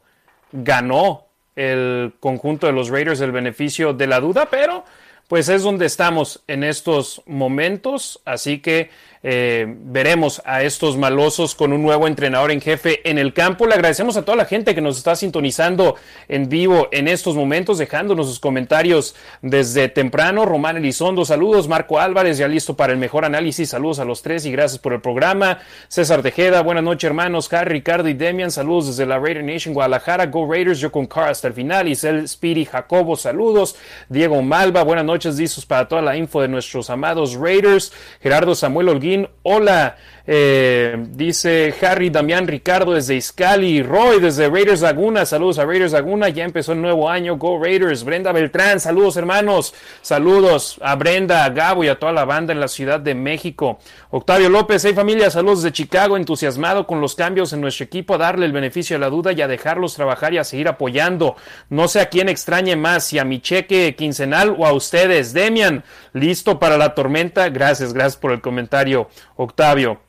ganó 0.51 1.27
el 1.55 2.15
conjunto 2.19 2.65
de 2.65 2.73
los 2.73 2.89
Raiders 2.89 3.21
el 3.21 3.31
beneficio 3.31 3.93
de 3.93 4.07
la 4.07 4.19
duda, 4.19 4.47
pero 4.49 4.83
pues 5.27 5.49
es 5.49 5.63
donde 5.63 5.85
estamos 5.85 6.43
en 6.47 6.63
estos 6.63 7.21
momentos. 7.25 8.21
Así 8.25 8.59
que 8.59 8.89
eh, 9.23 9.65
veremos 9.67 10.41
a 10.43 10.63
estos 10.63 10.97
malosos 10.97 11.55
con 11.55 11.71
un 11.71 11.81
nuevo 11.81 12.07
entrenador 12.07 12.51
en 12.51 12.59
jefe 12.59 12.99
en 13.09 13.17
el 13.17 13.33
campo. 13.33 13.65
Le 13.65 13.73
agradecemos 13.73 14.17
a 14.17 14.23
toda 14.25 14.35
la 14.35 14.45
gente 14.45 14.75
que 14.75 14.81
nos 14.81 14.97
está 14.97 15.15
sintonizando 15.15 15.95
en 16.27 16.49
vivo 16.49 16.89
en 16.91 17.07
estos 17.07 17.35
momentos, 17.35 17.77
dejándonos 17.77 18.27
sus 18.27 18.39
comentarios 18.39 19.15
desde 19.41 19.87
temprano. 19.87 20.45
Román 20.45 20.77
Elizondo, 20.77 21.23
saludos. 21.23 21.69
Marco 21.69 21.99
Álvarez, 21.99 22.37
ya 22.37 22.47
listo 22.47 22.75
para 22.75 22.91
el 22.91 22.99
mejor 22.99 23.23
análisis. 23.23 23.69
Saludos 23.69 23.99
a 23.99 24.05
los 24.05 24.21
tres 24.21 24.45
y 24.45 24.51
gracias 24.51 24.79
por 24.79 24.93
el 24.93 25.01
programa. 25.01 25.59
César 25.87 26.21
Tejeda, 26.21 26.61
buenas 26.61 26.83
noches, 26.83 27.07
hermanos. 27.07 27.51
Harry, 27.53 27.75
Ricardo 27.75 28.09
y 28.09 28.13
Demian, 28.13 28.51
saludos 28.51 28.87
desde 28.87 29.05
la 29.05 29.19
Raider 29.19 29.43
Nation 29.43 29.73
Guadalajara. 29.73 30.25
Go 30.25 30.51
Raiders, 30.51 30.79
yo 30.79 30.91
con 30.91 31.05
Car 31.05 31.29
hasta 31.29 31.47
el 31.47 31.53
final. 31.53 31.87
Isel 31.87 32.27
Speedy 32.27 32.65
Jacobo, 32.65 33.15
saludos. 33.15 33.77
Diego 34.09 34.41
Malva, 34.41 34.83
buenas 34.83 35.05
noches, 35.05 35.37
disos 35.37 35.65
para 35.65 35.87
toda 35.87 36.01
la 36.01 36.17
info 36.17 36.41
de 36.41 36.49
nuestros 36.49 36.89
amados 36.89 37.35
Raiders. 37.35 37.93
Gerardo 38.21 38.53
Samuel 38.53 38.89
Holguín, 39.13 39.29
hola. 39.43 39.97
Eh, 40.25 41.05
dice 41.09 41.75
Harry 41.81 42.09
Damián 42.09 42.47
Ricardo 42.47 42.93
desde 42.93 43.15
Iscali, 43.15 43.83
Roy 43.83 44.21
desde 44.21 44.47
Raiders 44.47 44.79
Laguna, 44.79 45.25
saludos 45.25 45.59
a 45.59 45.65
Raiders 45.65 45.91
Laguna, 45.91 46.29
ya 46.29 46.45
empezó 46.45 46.71
el 46.71 46.81
nuevo 46.81 47.09
año, 47.09 47.35
Go 47.35 47.61
Raiders, 47.61 48.05
Brenda 48.05 48.31
Beltrán, 48.31 48.79
saludos 48.79 49.17
hermanos, 49.17 49.73
saludos 50.01 50.79
a 50.81 50.95
Brenda, 50.95 51.43
a 51.43 51.49
Gabo 51.49 51.83
y 51.83 51.89
a 51.89 51.99
toda 51.99 52.13
la 52.13 52.23
banda 52.23 52.53
en 52.53 52.61
la 52.61 52.69
Ciudad 52.69 53.01
de 53.01 53.15
México. 53.15 53.79
Octavio 54.11 54.47
López, 54.47 54.85
hey 54.85 54.93
familia, 54.93 55.29
saludos 55.29 55.61
de 55.61 55.73
Chicago, 55.73 56.15
entusiasmado 56.15 56.87
con 56.87 57.01
los 57.01 57.15
cambios 57.15 57.51
en 57.51 57.59
nuestro 57.59 57.83
equipo, 57.83 58.15
a 58.15 58.19
darle 58.19 58.45
el 58.45 58.53
beneficio 58.53 58.95
de 58.95 59.01
la 59.01 59.09
duda 59.09 59.33
y 59.33 59.41
a 59.41 59.49
dejarlos 59.49 59.93
trabajar 59.93 60.33
y 60.33 60.37
a 60.37 60.45
seguir 60.45 60.69
apoyando. 60.69 61.35
No 61.69 61.89
sé 61.89 61.99
a 61.99 62.07
quién 62.07 62.29
extrañe 62.29 62.77
más, 62.77 63.03
si 63.03 63.19
a 63.19 63.25
mi 63.25 63.41
cheque 63.41 63.93
quincenal 63.97 64.55
o 64.57 64.65
a 64.65 64.71
ustedes. 64.71 65.33
Demian, 65.33 65.83
listo 66.13 66.59
para 66.59 66.77
la 66.77 66.95
tormenta, 66.95 67.49
gracias, 67.49 67.91
gracias 67.91 68.15
por 68.15 68.31
el 68.31 68.39
comentario, 68.39 69.09
Octavio. 69.35 69.99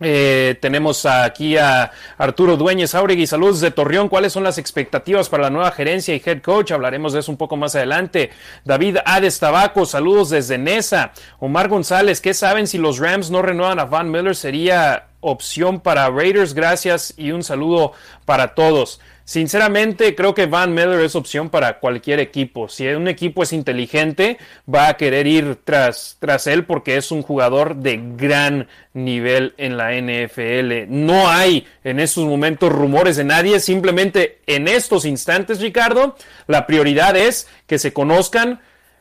Eh, 0.00 0.56
tenemos 0.62 1.04
aquí 1.04 1.58
a 1.58 1.90
Arturo 2.16 2.56
Dueñez 2.56 2.94
Auregui, 2.94 3.26
saludos 3.26 3.60
de 3.60 3.70
Torreón. 3.70 4.08
¿Cuáles 4.08 4.32
son 4.32 4.44
las 4.44 4.56
expectativas 4.56 5.28
para 5.28 5.44
la 5.44 5.50
nueva 5.50 5.70
gerencia 5.72 6.14
y 6.14 6.22
head 6.24 6.40
coach? 6.40 6.72
Hablaremos 6.72 7.12
de 7.12 7.20
eso 7.20 7.30
un 7.30 7.38
poco 7.38 7.56
más 7.56 7.74
adelante. 7.76 8.30
David 8.64 8.98
Ades 9.04 9.38
Tabaco, 9.38 9.84
saludos 9.84 10.30
desde 10.30 10.56
Nesa. 10.56 11.12
Omar 11.38 11.68
González, 11.68 12.20
¿qué 12.20 12.32
saben 12.32 12.66
si 12.66 12.78
los 12.78 12.98
Rams 12.98 13.30
no 13.30 13.42
renuevan 13.42 13.78
a 13.78 13.84
Van 13.84 14.10
Miller? 14.10 14.34
Sería 14.34 15.08
opción 15.20 15.80
para 15.80 16.08
Raiders. 16.08 16.54
Gracias 16.54 17.12
y 17.16 17.32
un 17.32 17.42
saludo 17.42 17.92
para 18.24 18.54
todos. 18.54 19.00
Sinceramente, 19.30 20.16
creo 20.16 20.34
que 20.34 20.46
Van 20.46 20.74
Miller 20.74 20.98
es 21.02 21.14
opción 21.14 21.50
para 21.50 21.78
cualquier 21.78 22.18
equipo. 22.18 22.68
Si 22.68 22.88
un 22.88 23.06
equipo 23.06 23.44
es 23.44 23.52
inteligente, 23.52 24.38
va 24.68 24.88
a 24.88 24.96
querer 24.96 25.28
ir 25.28 25.56
tras, 25.62 26.16
tras 26.18 26.48
él 26.48 26.64
porque 26.64 26.96
es 26.96 27.12
un 27.12 27.22
jugador 27.22 27.76
de 27.76 28.00
gran 28.16 28.66
nivel 28.92 29.54
en 29.56 29.76
la 29.76 29.92
NFL. 29.92 30.88
No 30.88 31.28
hay 31.28 31.64
en 31.84 32.00
estos 32.00 32.24
momentos 32.24 32.72
rumores 32.72 33.14
de 33.14 33.22
nadie. 33.22 33.60
Simplemente 33.60 34.40
en 34.48 34.66
estos 34.66 35.04
instantes, 35.04 35.60
Ricardo, 35.60 36.16
la 36.48 36.66
prioridad 36.66 37.16
es 37.16 37.46
que 37.68 37.78
se 37.78 37.92
conozcan 37.92 38.60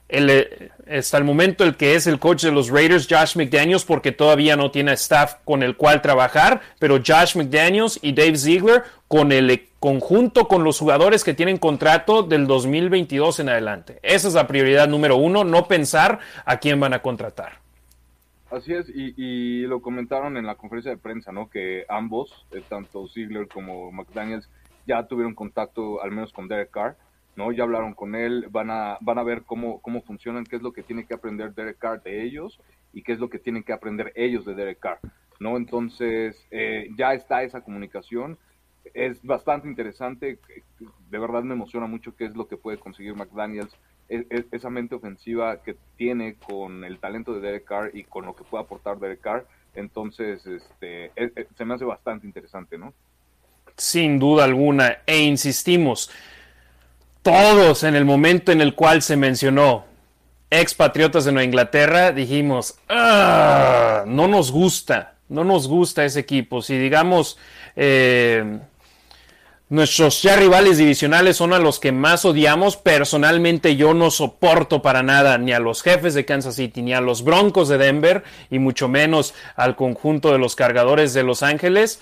el, 0.09 0.71
hasta 0.89 1.17
el 1.17 1.23
momento 1.23 1.63
el 1.63 1.75
que 1.75 1.95
es 1.95 2.07
el 2.07 2.19
coach 2.19 2.43
de 2.43 2.51
los 2.51 2.69
Raiders, 2.69 3.07
Josh 3.09 3.37
McDaniels, 3.37 3.85
porque 3.85 4.11
todavía 4.11 4.55
no 4.55 4.71
tiene 4.71 4.93
staff 4.93 5.35
con 5.45 5.61
el 5.61 5.75
cual 5.75 6.01
trabajar, 6.01 6.61
pero 6.79 6.97
Josh 7.05 7.35
McDaniels 7.35 7.99
y 8.01 8.13
Dave 8.13 8.37
Ziegler 8.37 8.83
con 9.07 9.31
el 9.31 9.67
conjunto 9.79 10.47
con 10.47 10.63
los 10.63 10.79
jugadores 10.79 11.23
que 11.23 11.33
tienen 11.33 11.57
contrato 11.57 12.23
del 12.23 12.47
2022 12.47 13.39
en 13.39 13.49
adelante. 13.49 13.99
Esa 14.01 14.27
es 14.27 14.33
la 14.33 14.47
prioridad 14.47 14.87
número 14.87 15.17
uno, 15.17 15.43
no 15.43 15.67
pensar 15.67 16.19
a 16.45 16.57
quién 16.57 16.79
van 16.79 16.93
a 16.93 17.01
contratar. 17.01 17.59
Así 18.51 18.73
es, 18.73 18.89
y, 18.89 19.61
lo 19.67 19.81
comentaron 19.81 20.37
en 20.37 20.47
la 20.47 20.55
conferencia 20.55 20.91
de 20.91 20.97
prensa, 20.97 21.31
¿no? 21.31 21.49
Que 21.51 21.85
ambos, 21.87 22.47
eh, 22.51 22.63
tanto 22.67 23.07
Ziegler 23.07 23.47
como 23.47 23.91
McDaniels, 23.91 24.49
ya 24.87 25.03
tuvieron 25.03 25.35
contacto 25.35 26.01
al 26.01 26.09
menos 26.09 26.33
con 26.33 26.47
Derek 26.47 26.71
Carr 26.71 26.97
¿no? 27.39 27.53
Ya 27.53 27.63
hablaron 27.63 27.93
con 27.93 28.15
él, 28.15 28.47
van 28.51 28.69
a, 28.69 28.97
van 28.99 29.17
a 29.17 29.23
ver 29.23 29.43
cómo, 29.43 29.81
cómo 29.81 30.01
funcionan, 30.01 30.43
qué 30.43 30.57
es 30.57 30.61
lo 30.61 30.73
que 30.73 30.83
tiene 30.83 31.05
que 31.05 31.13
aprender 31.13 31.55
Derek 31.55 31.77
Carr 31.77 32.03
de 32.03 32.21
ellos 32.21 32.59
y 32.91 33.01
qué 33.01 33.13
es 33.13 33.19
lo 33.19 33.29
que 33.29 33.39
tienen 33.39 33.63
que 33.63 33.71
aprender 33.71 34.11
ellos 34.13 34.43
de 34.43 34.55
Derek 34.55 34.79
Carr, 34.79 34.99
¿no? 35.39 35.55
Entonces, 35.55 36.45
eh, 36.51 36.89
ya 36.97 37.13
está 37.13 37.43
esa 37.43 37.61
comunicación, 37.61 38.37
es 38.93 39.23
bastante 39.23 39.69
interesante, 39.69 40.37
de 41.09 41.17
verdad 41.17 41.43
me 41.43 41.53
emociona 41.53 41.87
mucho 41.87 42.13
qué 42.13 42.25
es 42.25 42.35
lo 42.35 42.45
que 42.45 42.57
puede 42.57 42.77
conseguir 42.77 43.15
McDaniels, 43.15 43.73
e, 44.09 44.25
e, 44.29 44.45
esa 44.51 44.69
mente 44.69 44.95
ofensiva 44.95 45.63
que 45.63 45.77
tiene 45.95 46.35
con 46.35 46.83
el 46.83 46.99
talento 46.99 47.33
de 47.33 47.39
Derek 47.39 47.63
Carr 47.63 47.91
y 47.93 48.03
con 48.03 48.25
lo 48.25 48.35
que 48.35 48.43
puede 48.43 48.65
aportar 48.65 48.99
Derek 48.99 49.21
Carr, 49.21 49.47
entonces 49.75 50.45
este, 50.45 51.13
e, 51.15 51.47
se 51.55 51.63
me 51.63 51.75
hace 51.75 51.85
bastante 51.85 52.27
interesante, 52.27 52.77
¿no? 52.77 52.93
Sin 53.77 54.19
duda 54.19 54.43
alguna, 54.43 54.97
e 55.05 55.19
insistimos, 55.19 56.11
todos 57.21 57.83
en 57.83 57.95
el 57.95 58.05
momento 58.05 58.51
en 58.51 58.61
el 58.61 58.75
cual 58.75 59.01
se 59.01 59.15
mencionó 59.15 59.85
expatriotas 60.49 61.25
de 61.25 61.31
Nueva 61.31 61.45
Inglaterra, 61.45 62.11
dijimos, 62.11 62.75
ah, 62.89 64.03
no 64.07 64.27
nos 64.27 64.51
gusta, 64.51 65.15
no 65.27 65.43
nos 65.43 65.67
gusta 65.67 66.05
ese 66.05 66.21
equipo. 66.21 66.61
Si 66.61 66.77
digamos, 66.77 67.37
eh, 67.75 68.59
nuestros 69.69 70.23
ya 70.23 70.35
rivales 70.35 70.79
divisionales 70.79 71.37
son 71.37 71.53
a 71.53 71.59
los 71.59 71.79
que 71.79 71.91
más 71.91 72.25
odiamos, 72.25 72.77
personalmente 72.77 73.75
yo 73.75 73.93
no 73.93 74.09
soporto 74.09 74.81
para 74.81 75.03
nada 75.03 75.37
ni 75.37 75.51
a 75.51 75.59
los 75.59 75.83
jefes 75.83 76.15
de 76.15 76.25
Kansas 76.25 76.55
City, 76.55 76.81
ni 76.81 76.93
a 76.93 77.01
los 77.01 77.23
Broncos 77.23 77.69
de 77.69 77.77
Denver, 77.77 78.23
y 78.49 78.57
mucho 78.57 78.87
menos 78.87 79.35
al 79.55 79.75
conjunto 79.75 80.31
de 80.31 80.39
los 80.39 80.55
cargadores 80.55 81.13
de 81.13 81.23
Los 81.23 81.43
Ángeles 81.43 82.01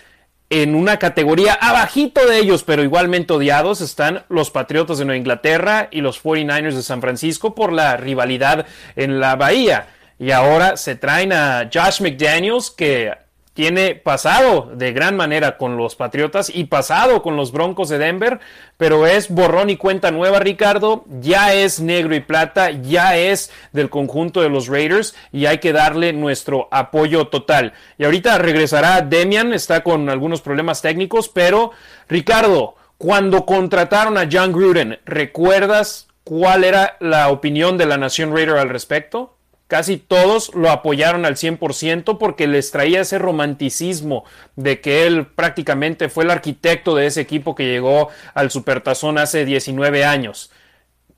en 0.49 0.75
una 0.75 0.97
categoría 0.97 1.53
abajito 1.53 2.25
de 2.25 2.39
ellos, 2.39 2.63
pero 2.63 2.83
igualmente 2.83 3.33
odiados, 3.33 3.81
están 3.81 4.23
los 4.29 4.49
Patriotas 4.49 4.97
de 4.97 5.05
Nueva 5.05 5.17
Inglaterra 5.17 5.89
y 5.91 6.01
los 6.01 6.23
49ers 6.23 6.73
de 6.75 6.83
San 6.83 7.01
Francisco 7.01 7.53
por 7.53 7.73
la 7.73 7.97
rivalidad 7.97 8.65
en 8.95 9.19
la 9.19 9.35
Bahía. 9.35 9.89
Y 10.19 10.31
ahora 10.31 10.77
se 10.77 10.95
traen 10.95 11.33
a 11.33 11.69
Josh 11.71 12.01
McDaniels, 12.01 12.71
que 12.71 13.11
tiene 13.57 13.95
pasado 13.95 14.69
de 14.75 14.93
gran 14.93 15.15
manera 15.15 15.57
con 15.57 15.77
los 15.77 15.95
Patriotas 15.95 16.51
y 16.53 16.65
pasado 16.65 17.23
con 17.23 17.35
los 17.35 17.51
Broncos 17.51 17.89
de 17.89 17.97
Denver, 17.97 18.39
pero 18.77 19.07
es 19.07 19.29
borrón 19.29 19.71
y 19.71 19.77
cuenta 19.77 20.11
nueva, 20.11 20.37
Ricardo, 20.37 21.05
ya 21.21 21.55
es 21.55 21.79
negro 21.79 22.13
y 22.13 22.19
plata, 22.19 22.69
ya 22.69 23.17
es 23.17 23.51
del 23.71 23.89
conjunto 23.89 24.43
de 24.43 24.49
los 24.49 24.67
Raiders 24.67 25.15
y 25.31 25.47
hay 25.47 25.57
que 25.57 25.73
darle 25.73 26.13
nuestro 26.13 26.67
apoyo 26.69 27.29
total. 27.29 27.73
Y 27.97 28.05
ahorita 28.05 28.37
regresará 28.37 29.01
Demian, 29.01 29.51
está 29.53 29.81
con 29.81 30.07
algunos 30.11 30.41
problemas 30.41 30.83
técnicos, 30.83 31.27
pero 31.27 31.71
Ricardo, 32.07 32.75
cuando 32.99 33.47
contrataron 33.47 34.19
a 34.19 34.29
John 34.31 34.51
Gruden, 34.51 34.99
¿recuerdas 35.03 36.09
cuál 36.23 36.63
era 36.63 36.95
la 36.99 37.29
opinión 37.29 37.79
de 37.79 37.87
la 37.87 37.97
Nación 37.97 38.35
Raider 38.35 38.57
al 38.57 38.69
respecto? 38.69 39.36
Casi 39.67 39.97
todos 39.97 40.53
lo 40.55 40.71
apoyaron 40.71 41.25
al 41.25 41.35
100% 41.35 42.17
porque 42.17 42.47
les 42.47 42.71
traía 42.71 43.01
ese 43.01 43.19
romanticismo 43.19 44.23
de 44.55 44.81
que 44.81 45.05
él 45.05 45.27
prácticamente 45.27 46.09
fue 46.09 46.23
el 46.23 46.31
arquitecto 46.31 46.95
de 46.95 47.07
ese 47.07 47.21
equipo 47.21 47.53
que 47.53 47.65
llegó 47.65 48.09
al 48.33 48.49
Supertazón 48.49 49.17
hace 49.17 49.45
19 49.45 50.05
años. 50.05 50.51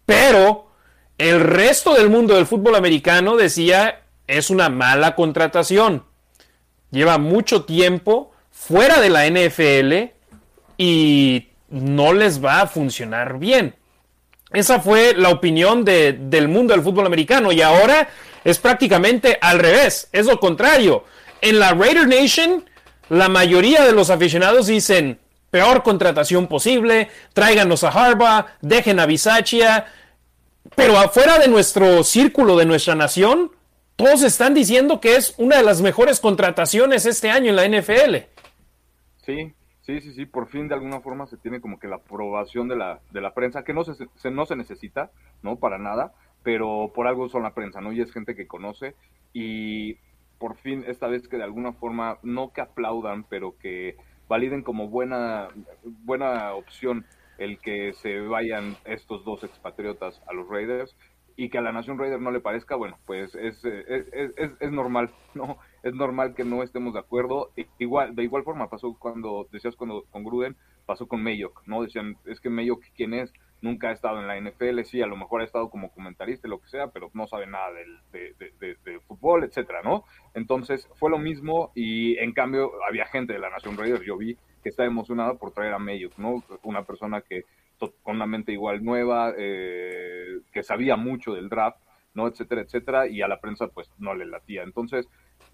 Pero 0.06 0.72
el 1.18 1.40
resto 1.42 1.94
del 1.94 2.10
mundo 2.10 2.36
del 2.36 2.48
fútbol 2.48 2.76
americano 2.76 3.36
decía 3.36 4.02
es 4.28 4.50
una 4.50 4.70
mala 4.70 5.16
contratación. 5.16 6.06
Lleva 6.92 7.18
mucho 7.18 7.66
tiempo 7.66 8.32
fuera 8.52 9.00
de 9.00 9.10
la 9.10 9.28
NFL 9.28 10.14
y 10.78 11.50
no 11.70 12.14
les 12.14 12.44
va 12.44 12.62
a 12.62 12.68
funcionar 12.68 13.38
bien. 13.38 13.76
Esa 14.52 14.80
fue 14.80 15.14
la 15.16 15.30
opinión 15.30 15.86
del 15.86 16.48
mundo 16.48 16.74
del 16.74 16.84
fútbol 16.84 17.06
americano 17.06 17.52
y 17.52 17.62
ahora 17.62 18.10
es 18.44 18.60
prácticamente 18.60 19.38
al 19.42 19.60
revés, 19.60 20.10
es 20.12 20.26
lo 20.26 20.40
contrario. 20.40 21.04
En 21.42 21.60
la 21.60 21.74
Raider 21.74 22.08
Nation, 22.08 22.66
la 23.10 23.30
mayoría 23.30 23.86
de 23.86 23.94
los 23.94 24.10
aficionados 24.10 24.68
dicen, 24.68 25.20
peor 25.50 25.84
contratación 25.84 26.48
posible, 26.48 27.10
tráiganos 27.34 27.84
a 27.84 27.90
Harbaugh, 27.90 28.46
dejen 28.62 29.00
a 29.00 29.06
Bisaccia, 29.06 29.88
pero 30.76 30.98
afuera 30.98 31.40
de 31.40 31.48
nuestro 31.48 32.04
círculo, 32.04 32.58
de 32.58 32.66
nuestra 32.66 32.96
nación, 32.96 33.52
todos 33.96 34.24
están 34.24 34.54
diciendo 34.54 35.02
que 35.02 35.16
es 35.16 35.36
una 35.38 35.58
de 35.58 35.64
las 35.64 35.82
mejores 35.82 36.20
contrataciones 36.20 37.06
este 37.06 37.30
año 37.32 37.50
en 37.50 37.56
la 37.56 37.68
NFL. 37.68 38.16
Sí, 39.26 39.54
sí, 39.82 40.02
sí, 40.02 40.14
sí, 40.14 40.26
por 40.26 40.48
fin 40.48 40.68
de 40.68 40.76
alguna 40.76 41.02
forma 41.02 41.28
se 41.28 41.38
tiene 41.38 41.60
como 41.60 41.80
que 41.80 41.88
la 41.88 41.98
aprobación 41.98 42.68
de 42.68 42.78
la, 42.78 43.00
de 43.12 43.22
la 43.22 43.34
prensa, 43.34 43.64
que 43.64 43.74
no 43.74 43.84
se, 43.84 44.32
no 44.32 44.46
se 44.46 44.56
necesita, 44.56 45.12
¿no? 45.42 45.58
Para 45.58 45.78
nada, 45.78 46.14
pero 46.44 46.92
por 46.94 47.08
algo 47.08 47.30
son 47.30 47.44
la 47.44 47.54
prensa, 47.54 47.82
¿no? 47.82 47.92
Y 47.92 48.02
es 48.02 48.12
gente 48.12 48.36
que 48.36 48.48
conoce 48.48 48.96
y 49.34 49.96
por 50.38 50.56
fin 50.58 50.84
esta 50.88 51.08
vez 51.08 51.28
que 51.28 51.38
de 51.38 51.44
alguna 51.44 51.74
forma, 51.74 52.18
no 52.24 52.52
que 52.54 52.62
aplaudan, 52.62 53.24
pero 53.26 53.58
que 53.58 53.98
validen 54.28 54.64
como 54.64 54.88
buena, 54.88 55.50
buena 55.84 56.54
opción 56.54 57.06
el 57.38 57.60
que 57.60 57.94
se 57.94 58.20
vayan 58.22 58.78
estos 58.86 59.24
dos 59.26 59.44
expatriotas 59.44 60.22
a 60.28 60.34
los 60.34 60.48
Raiders 60.48 60.96
y 61.36 61.50
que 61.50 61.58
a 61.58 61.62
la 61.62 61.72
Nación 61.72 61.98
Raider 61.98 62.20
no 62.20 62.32
le 62.32 62.42
parezca, 62.42 62.76
bueno, 62.76 62.98
pues 63.06 63.34
es, 63.36 63.64
es, 63.64 64.08
es, 64.12 64.52
es 64.60 64.72
normal, 64.72 65.12
¿no? 65.34 65.58
es 65.84 65.94
normal 65.94 66.36
que 66.36 66.44
no 66.44 66.64
estemos 66.64 66.94
de 66.94 67.00
acuerdo. 67.00 67.52
Igual, 67.78 68.16
de 68.16 68.24
igual 68.24 68.44
forma 68.44 68.70
pasó 68.70 68.94
cuando, 69.00 69.48
decías 69.52 69.76
cuando 69.76 70.04
con 70.12 70.24
Gruden, 70.24 70.58
pasó 70.86 71.08
con 71.08 71.24
Mayock, 71.24 71.64
¿no? 71.66 71.82
Decían, 71.82 72.18
es 72.26 72.40
que 72.40 72.50
Mayock, 72.50 72.84
¿quién 72.96 73.14
es? 73.14 73.32
Nunca 73.62 73.90
ha 73.90 73.92
estado 73.92 74.20
en 74.20 74.28
la 74.28 74.40
NFL, 74.40 74.82
sí, 74.84 75.02
a 75.02 75.08
lo 75.08 75.18
mejor 75.18 75.42
ha 75.42 75.46
estado 75.46 75.70
como 75.70 75.92
comentarista, 75.92 76.48
lo 76.48 76.62
que 76.62 76.70
sea, 76.70 76.88
pero 76.88 77.10
no 77.14 77.28
sabe 77.28 77.46
nada 77.48 77.72
del, 77.74 78.00
de, 78.12 79.00
fútbol, 79.08 79.44
etcétera, 79.44 79.82
¿no? 79.84 80.06
Entonces 80.34 80.88
fue 80.96 81.10
lo 81.10 81.18
mismo 81.18 81.72
y 81.76 82.18
en 82.18 82.32
cambio 82.32 82.72
había 82.88 83.06
gente 83.06 83.34
de 83.34 83.40
la 83.40 83.50
Nación 83.50 83.78
Raiders, 83.78 84.06
yo 84.06 84.18
vi 84.18 84.38
que 84.64 84.70
estaba 84.70 84.88
emocionada 84.88 85.34
por 85.36 85.52
traer 85.52 85.74
a 85.74 85.80
Mayock, 85.80 86.18
¿no? 86.18 86.44
Una 86.64 86.84
persona 86.84 87.22
que 87.22 87.46
con 88.04 88.16
una 88.16 88.26
mente 88.26 88.52
igual 88.52 88.84
nueva, 88.84 89.34
eh, 89.38 90.40
que 90.52 90.64
sabía 90.64 90.96
mucho 90.96 91.34
del 91.34 91.50
draft, 91.50 91.80
¿no? 92.14 92.28
Etcétera, 92.28 92.62
etcétera, 92.62 93.08
y 93.08 93.22
a 93.22 93.28
la 93.28 93.40
prensa 93.40 93.68
pues 93.68 93.90
no 93.98 94.14
le 94.14 94.26
latía. 94.26 94.64
Entonces, 94.64 95.08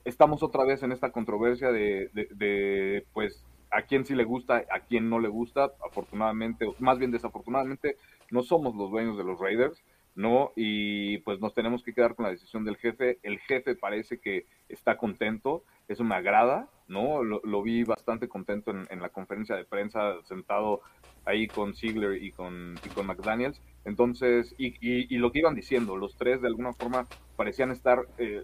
estamos 0.04 0.44
otra 0.44 0.64
vez 0.64 0.84
en 0.84 0.92
esta 0.92 1.12
controversia 1.12 1.72
de, 1.72 2.10
de, 2.14 3.06
pues, 3.14 3.46
a 3.72 3.82
quién 3.84 4.06
sí 4.06 4.16
le 4.16 4.24
gusta, 4.24 4.64
a 4.72 4.80
quién 4.80 5.10
no 5.10 5.20
le 5.20 5.28
gusta. 5.28 5.72
Afortunadamente, 5.86 6.66
más 6.80 6.98
bien 6.98 7.12
desafortunadamente, 7.12 7.98
no 8.32 8.44
somos 8.44 8.76
los 8.76 8.92
dueños 8.92 9.18
de 9.18 9.24
los 9.24 9.40
Raiders, 9.40 9.84
¿no? 10.16 10.52
Y 10.56 11.20
pues 11.20 11.40
nos 11.40 11.54
tenemos 11.54 11.84
que 11.84 11.94
quedar 11.94 12.16
con 12.16 12.26
la 12.26 12.32
decisión 12.32 12.64
del 12.64 12.78
jefe. 12.78 13.20
El 13.24 13.40
jefe 13.40 13.76
parece 13.76 14.20
que 14.20 14.46
está 14.70 14.98
contento, 14.98 15.64
eso 15.88 16.04
me 16.04 16.16
agrada, 16.16 16.70
¿no? 16.88 17.24
Lo, 17.24 17.62
vi 17.62 17.84
bastante 17.84 18.28
contento 18.28 18.72
en, 18.72 19.02
la 19.02 19.10
conferencia 19.10 19.56
de 19.56 19.66
prensa, 19.66 20.16
sentado 20.24 20.82
ahí 21.26 21.48
con 21.48 21.74
Ziegler 21.76 22.22
y 22.22 22.32
con, 22.32 22.76
y 22.86 22.90
con 22.90 23.08
McDaniels. 23.08 23.62
Entonces, 23.84 24.56
y, 24.58 25.18
lo 25.18 25.32
que 25.32 25.40
iban 25.40 25.56
diciendo, 25.56 25.98
los 25.98 26.16
tres 26.16 26.42
de 26.42 26.48
alguna 26.48 26.74
forma 26.74 27.08
parecían 27.36 27.72
estar 27.72 28.08
eh, 28.18 28.44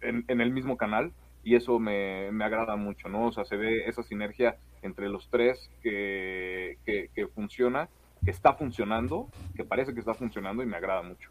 en, 0.00 0.40
el 0.40 0.50
mismo 0.50 0.76
canal 0.76 1.12
y 1.44 1.56
eso 1.56 1.78
me, 1.78 2.30
me, 2.32 2.44
agrada 2.44 2.76
mucho, 2.76 3.08
¿no? 3.08 3.26
O 3.26 3.32
sea, 3.32 3.44
se 3.44 3.56
ve 3.56 3.84
esa 3.86 4.02
sinergia 4.02 4.56
entre 4.82 5.08
los 5.08 5.28
tres 5.28 5.70
que, 5.82 6.78
que, 6.84 7.10
que 7.14 7.26
funciona, 7.28 7.88
que 8.24 8.30
está 8.30 8.54
funcionando, 8.54 9.28
que 9.56 9.64
parece 9.64 9.92
que 9.92 10.00
está 10.00 10.14
funcionando 10.14 10.62
y 10.62 10.66
me 10.66 10.76
agrada 10.76 11.02
mucho. 11.02 11.30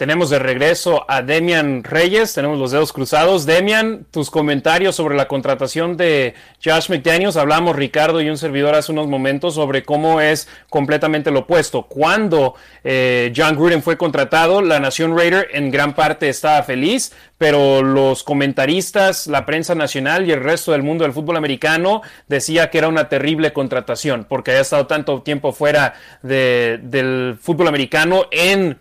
Tenemos 0.00 0.30
de 0.30 0.38
regreso 0.38 1.04
a 1.08 1.20
Demian 1.20 1.84
Reyes, 1.84 2.32
tenemos 2.32 2.58
los 2.58 2.70
dedos 2.70 2.90
cruzados. 2.90 3.44
Demian, 3.44 4.06
tus 4.10 4.30
comentarios 4.30 4.96
sobre 4.96 5.14
la 5.14 5.28
contratación 5.28 5.98
de 5.98 6.32
Josh 6.64 6.88
McDaniels. 6.88 7.36
Hablamos 7.36 7.76
Ricardo 7.76 8.22
y 8.22 8.30
un 8.30 8.38
servidor 8.38 8.74
hace 8.74 8.92
unos 8.92 9.08
momentos 9.08 9.56
sobre 9.56 9.82
cómo 9.82 10.22
es 10.22 10.48
completamente 10.70 11.30
lo 11.30 11.40
opuesto. 11.40 11.82
Cuando 11.82 12.54
eh, 12.82 13.30
John 13.36 13.56
Gruden 13.56 13.82
fue 13.82 13.98
contratado, 13.98 14.62
la 14.62 14.80
Nación 14.80 15.14
Raider 15.14 15.48
en 15.52 15.70
gran 15.70 15.94
parte 15.94 16.30
estaba 16.30 16.62
feliz, 16.62 17.12
pero 17.36 17.82
los 17.82 18.24
comentaristas, 18.24 19.26
la 19.26 19.44
prensa 19.44 19.74
nacional 19.74 20.26
y 20.26 20.32
el 20.32 20.42
resto 20.42 20.72
del 20.72 20.82
mundo 20.82 21.04
del 21.04 21.12
fútbol 21.12 21.36
americano 21.36 22.00
decía 22.26 22.70
que 22.70 22.78
era 22.78 22.88
una 22.88 23.10
terrible 23.10 23.52
contratación 23.52 24.24
porque 24.26 24.52
había 24.52 24.62
estado 24.62 24.86
tanto 24.86 25.20
tiempo 25.20 25.52
fuera 25.52 25.92
del 26.22 27.36
fútbol 27.38 27.68
americano 27.68 28.24
en 28.30 28.78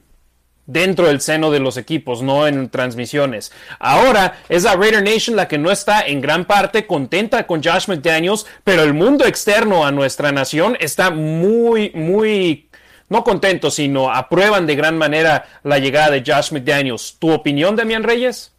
dentro 0.69 1.07
del 1.07 1.19
seno 1.19 1.49
de 1.49 1.59
los 1.59 1.77
equipos, 1.77 2.21
no 2.21 2.47
en 2.47 2.69
transmisiones. 2.69 3.51
Ahora 3.79 4.39
es 4.49 4.63
la 4.63 4.75
Raider 4.75 5.03
Nation 5.03 5.35
la 5.35 5.47
que 5.47 5.57
no 5.57 5.71
está 5.71 6.01
en 6.01 6.21
gran 6.21 6.45
parte 6.45 6.85
contenta 6.85 7.47
con 7.47 7.63
Josh 7.63 7.87
McDaniels, 7.87 8.45
pero 8.63 8.83
el 8.83 8.93
mundo 8.93 9.25
externo 9.25 9.85
a 9.85 9.91
nuestra 9.91 10.31
nación 10.31 10.77
está 10.79 11.09
muy, 11.09 11.91
muy, 11.95 12.69
no 13.09 13.23
contento, 13.23 13.71
sino 13.71 14.11
aprueban 14.11 14.67
de 14.67 14.75
gran 14.75 14.97
manera 14.97 15.45
la 15.63 15.79
llegada 15.79 16.11
de 16.11 16.23
Josh 16.25 16.51
McDaniels. 16.51 17.17
¿Tu 17.17 17.31
opinión, 17.31 17.75
Damián 17.75 18.03
Reyes? 18.03 18.53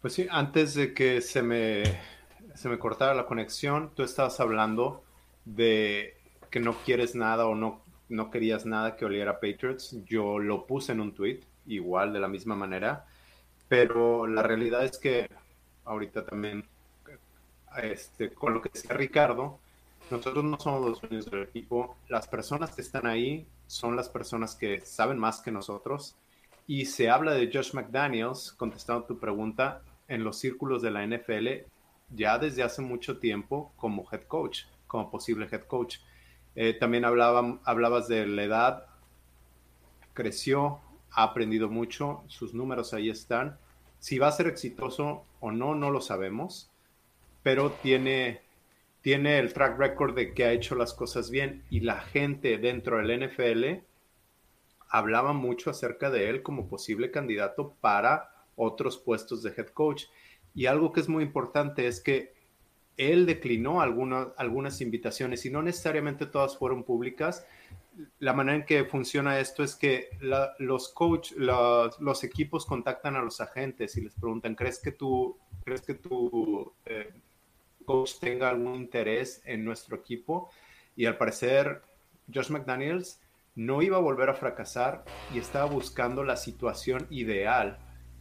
Pues 0.00 0.14
sí, 0.14 0.26
antes 0.30 0.72
de 0.72 0.94
que 0.94 1.20
se 1.20 1.42
me, 1.42 1.82
se 2.54 2.70
me 2.70 2.78
cortara 2.78 3.12
la 3.14 3.26
conexión, 3.26 3.90
tú 3.94 4.02
estabas 4.02 4.40
hablando 4.40 5.04
de 5.44 6.16
que 6.50 6.60
no 6.60 6.78
quieres 6.84 7.14
nada 7.14 7.46
o 7.46 7.54
no 7.54 7.82
no 8.08 8.30
querías 8.30 8.66
nada 8.66 8.96
que 8.96 9.04
oliera 9.04 9.40
Patriots. 9.40 9.96
Yo 10.04 10.38
lo 10.38 10.66
puse 10.66 10.92
en 10.92 11.00
un 11.00 11.14
tweet, 11.14 11.40
igual 11.66 12.12
de 12.12 12.20
la 12.20 12.28
misma 12.28 12.54
manera, 12.54 13.06
pero 13.68 14.26
la 14.26 14.42
realidad 14.42 14.84
es 14.84 14.98
que 14.98 15.28
ahorita 15.84 16.24
también, 16.24 16.64
este, 17.82 18.32
con 18.32 18.54
lo 18.54 18.62
que 18.62 18.70
decía 18.72 18.94
Ricardo, 18.94 19.58
nosotros 20.10 20.44
no 20.44 20.58
somos 20.58 20.88
los 20.88 21.00
dueños 21.00 21.30
del 21.30 21.42
equipo. 21.42 21.96
Las 22.08 22.26
personas 22.26 22.74
que 22.74 22.82
están 22.82 23.06
ahí 23.06 23.46
son 23.66 23.96
las 23.96 24.08
personas 24.08 24.54
que 24.54 24.80
saben 24.80 25.18
más 25.18 25.40
que 25.40 25.50
nosotros. 25.50 26.16
Y 26.66 26.86
se 26.86 27.10
habla 27.10 27.32
de 27.32 27.50
Josh 27.52 27.74
McDaniels, 27.74 28.52
contestando 28.52 29.04
tu 29.04 29.18
pregunta, 29.18 29.82
en 30.08 30.24
los 30.24 30.38
círculos 30.38 30.80
de 30.82 30.90
la 30.90 31.06
NFL 31.06 31.68
ya 32.10 32.38
desde 32.38 32.62
hace 32.62 32.82
mucho 32.82 33.18
tiempo 33.18 33.72
como 33.76 34.06
head 34.10 34.22
coach, 34.22 34.62
como 34.86 35.10
posible 35.10 35.48
head 35.50 35.64
coach. 35.64 35.98
Eh, 36.60 36.74
también 36.74 37.04
hablabas 37.04 38.08
de 38.08 38.26
la 38.26 38.42
edad, 38.42 38.86
creció, 40.12 40.80
ha 41.12 41.22
aprendido 41.22 41.68
mucho, 41.68 42.24
sus 42.26 42.52
números 42.52 42.92
ahí 42.92 43.10
están. 43.10 43.56
Si 44.00 44.18
va 44.18 44.26
a 44.26 44.32
ser 44.32 44.48
exitoso 44.48 45.24
o 45.38 45.52
no, 45.52 45.76
no 45.76 45.92
lo 45.92 46.00
sabemos, 46.00 46.68
pero 47.44 47.70
tiene, 47.70 48.40
tiene 49.02 49.38
el 49.38 49.52
track 49.52 49.78
record 49.78 50.16
de 50.16 50.34
que 50.34 50.46
ha 50.46 50.52
hecho 50.52 50.74
las 50.74 50.94
cosas 50.94 51.30
bien 51.30 51.62
y 51.70 51.78
la 51.78 52.00
gente 52.00 52.58
dentro 52.58 52.98
del 52.98 53.28
NFL 53.28 53.84
hablaba 54.88 55.34
mucho 55.34 55.70
acerca 55.70 56.10
de 56.10 56.28
él 56.28 56.42
como 56.42 56.66
posible 56.66 57.12
candidato 57.12 57.76
para 57.80 58.32
otros 58.56 58.98
puestos 58.98 59.44
de 59.44 59.50
head 59.56 59.68
coach. 59.68 60.06
Y 60.56 60.66
algo 60.66 60.90
que 60.90 60.98
es 60.98 61.08
muy 61.08 61.22
importante 61.22 61.86
es 61.86 62.00
que 62.00 62.32
él 62.98 63.26
declinó 63.26 63.80
algunas, 63.80 64.28
algunas 64.36 64.80
invitaciones 64.80 65.46
y 65.46 65.50
no 65.50 65.62
necesariamente 65.62 66.26
todas 66.26 66.58
fueron 66.58 66.82
públicas. 66.82 67.46
La 68.18 68.32
manera 68.32 68.58
en 68.58 68.64
que 68.66 68.84
funciona 68.84 69.40
esto 69.40 69.62
es 69.62 69.74
que 69.76 70.10
los 70.58 70.88
coach, 70.90 71.32
los 71.32 72.24
equipos 72.24 72.66
contactan 72.66 73.16
a 73.16 73.22
los 73.22 73.40
agentes 73.40 73.96
y 73.96 74.02
les 74.02 74.14
preguntan, 74.14 74.54
¿crees 74.54 74.80
que 74.80 74.92
tu, 74.92 75.38
crees 75.64 75.80
que 75.82 75.94
tu 75.94 76.72
eh, 76.84 77.14
coach 77.84 78.18
tenga 78.20 78.48
algún 78.48 78.74
interés 78.74 79.42
en 79.44 79.64
nuestro 79.64 79.96
equipo? 79.96 80.50
Y 80.96 81.06
al 81.06 81.16
parecer, 81.16 81.82
Josh 82.32 82.50
McDaniels 82.50 83.20
no 83.54 83.80
iba 83.80 83.96
a 83.96 84.00
volver 84.00 84.28
a 84.28 84.34
fracasar 84.34 85.04
y 85.32 85.38
estaba 85.38 85.66
buscando 85.66 86.24
la 86.24 86.36
situación 86.36 87.06
ideal 87.10 87.78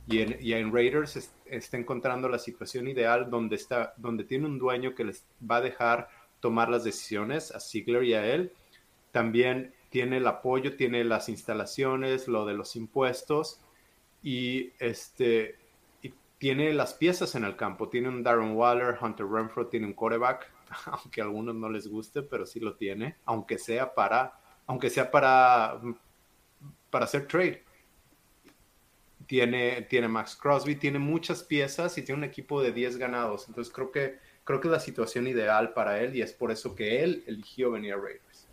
y 0.10 0.54
en, 0.54 0.74
Raiders 0.74 1.34
está 1.46 1.78
encontrando 1.78 2.30
la 2.30 2.40
situación 2.40 2.88
ideal 2.88 3.30
donde, 3.30 3.58
está, 3.58 3.94
donde 3.98 4.24
tiene 4.24 4.46
un 4.46 4.58
dueño 4.58 4.96
que 4.96 5.04
les 5.04 5.26
va 5.40 5.58
a 5.58 5.62
dejar 5.62 6.08
tomar 6.40 6.70
las 6.70 6.86
decisiones 6.86 7.52
a 7.52 7.60
Ziegler 7.60 8.04
y 8.06 8.14
a 8.14 8.26
él. 8.26 8.54
También 9.12 9.74
tiene 9.90 10.18
el 10.18 10.28
apoyo, 10.28 10.78
tiene 10.78 11.04
las 11.04 11.28
instalaciones, 11.28 12.30
lo 12.30 12.46
de 12.46 12.54
los 12.54 12.78
impuestos 12.78 13.60
y, 14.24 14.72
este, 14.80 15.58
y 16.02 16.14
tiene 16.38 16.72
las 16.72 16.94
piezas 16.94 17.36
en 17.36 17.44
el 17.44 17.58
campo. 17.58 17.90
Tiene 17.90 18.08
un 18.08 18.24
Darren 18.24 18.56
Waller, 18.56 18.98
Hunter 19.02 19.28
Renfro, 19.28 19.68
tiene 19.68 19.88
un 19.88 19.94
quarterback, 19.94 20.50
aunque 20.86 21.20
a 21.20 21.26
algunos 21.26 21.54
no 21.56 21.70
les 21.70 21.86
guste, 21.86 22.22
pero 22.22 22.46
sí 22.46 22.62
lo 22.62 22.76
tiene, 22.76 23.18
aunque 23.26 23.58
sea 23.58 23.94
para, 23.94 24.40
aunque 24.68 24.90
sea 24.90 25.12
para, 25.12 25.82
para 26.90 27.04
hacer 27.04 27.28
trade 27.28 27.67
tiene, 29.28 29.84
tiene 29.84 30.08
Max 30.08 30.36
Crosby, 30.36 30.76
tiene 30.76 31.00
muchas 31.00 31.44
piezas 31.44 31.98
y 31.98 32.02
tiene 32.02 32.20
un 32.20 32.24
equipo 32.24 32.62
de 32.62 32.72
10 32.72 32.98
ganados. 32.98 33.46
Entonces 33.48 33.72
creo 33.74 33.92
que, 33.92 34.18
creo 34.44 34.60
que 34.60 34.68
es 34.70 34.72
la 34.72 34.80
situación 34.80 35.28
ideal 35.28 35.74
para 35.74 36.02
él 36.02 36.16
y 36.16 36.22
es 36.22 36.34
por 36.34 36.52
eso 36.52 36.74
que 36.74 37.04
él 37.04 37.24
eligió 37.28 37.72
venir 37.72 37.94
a 37.94 37.98
Raiders. 37.98 38.48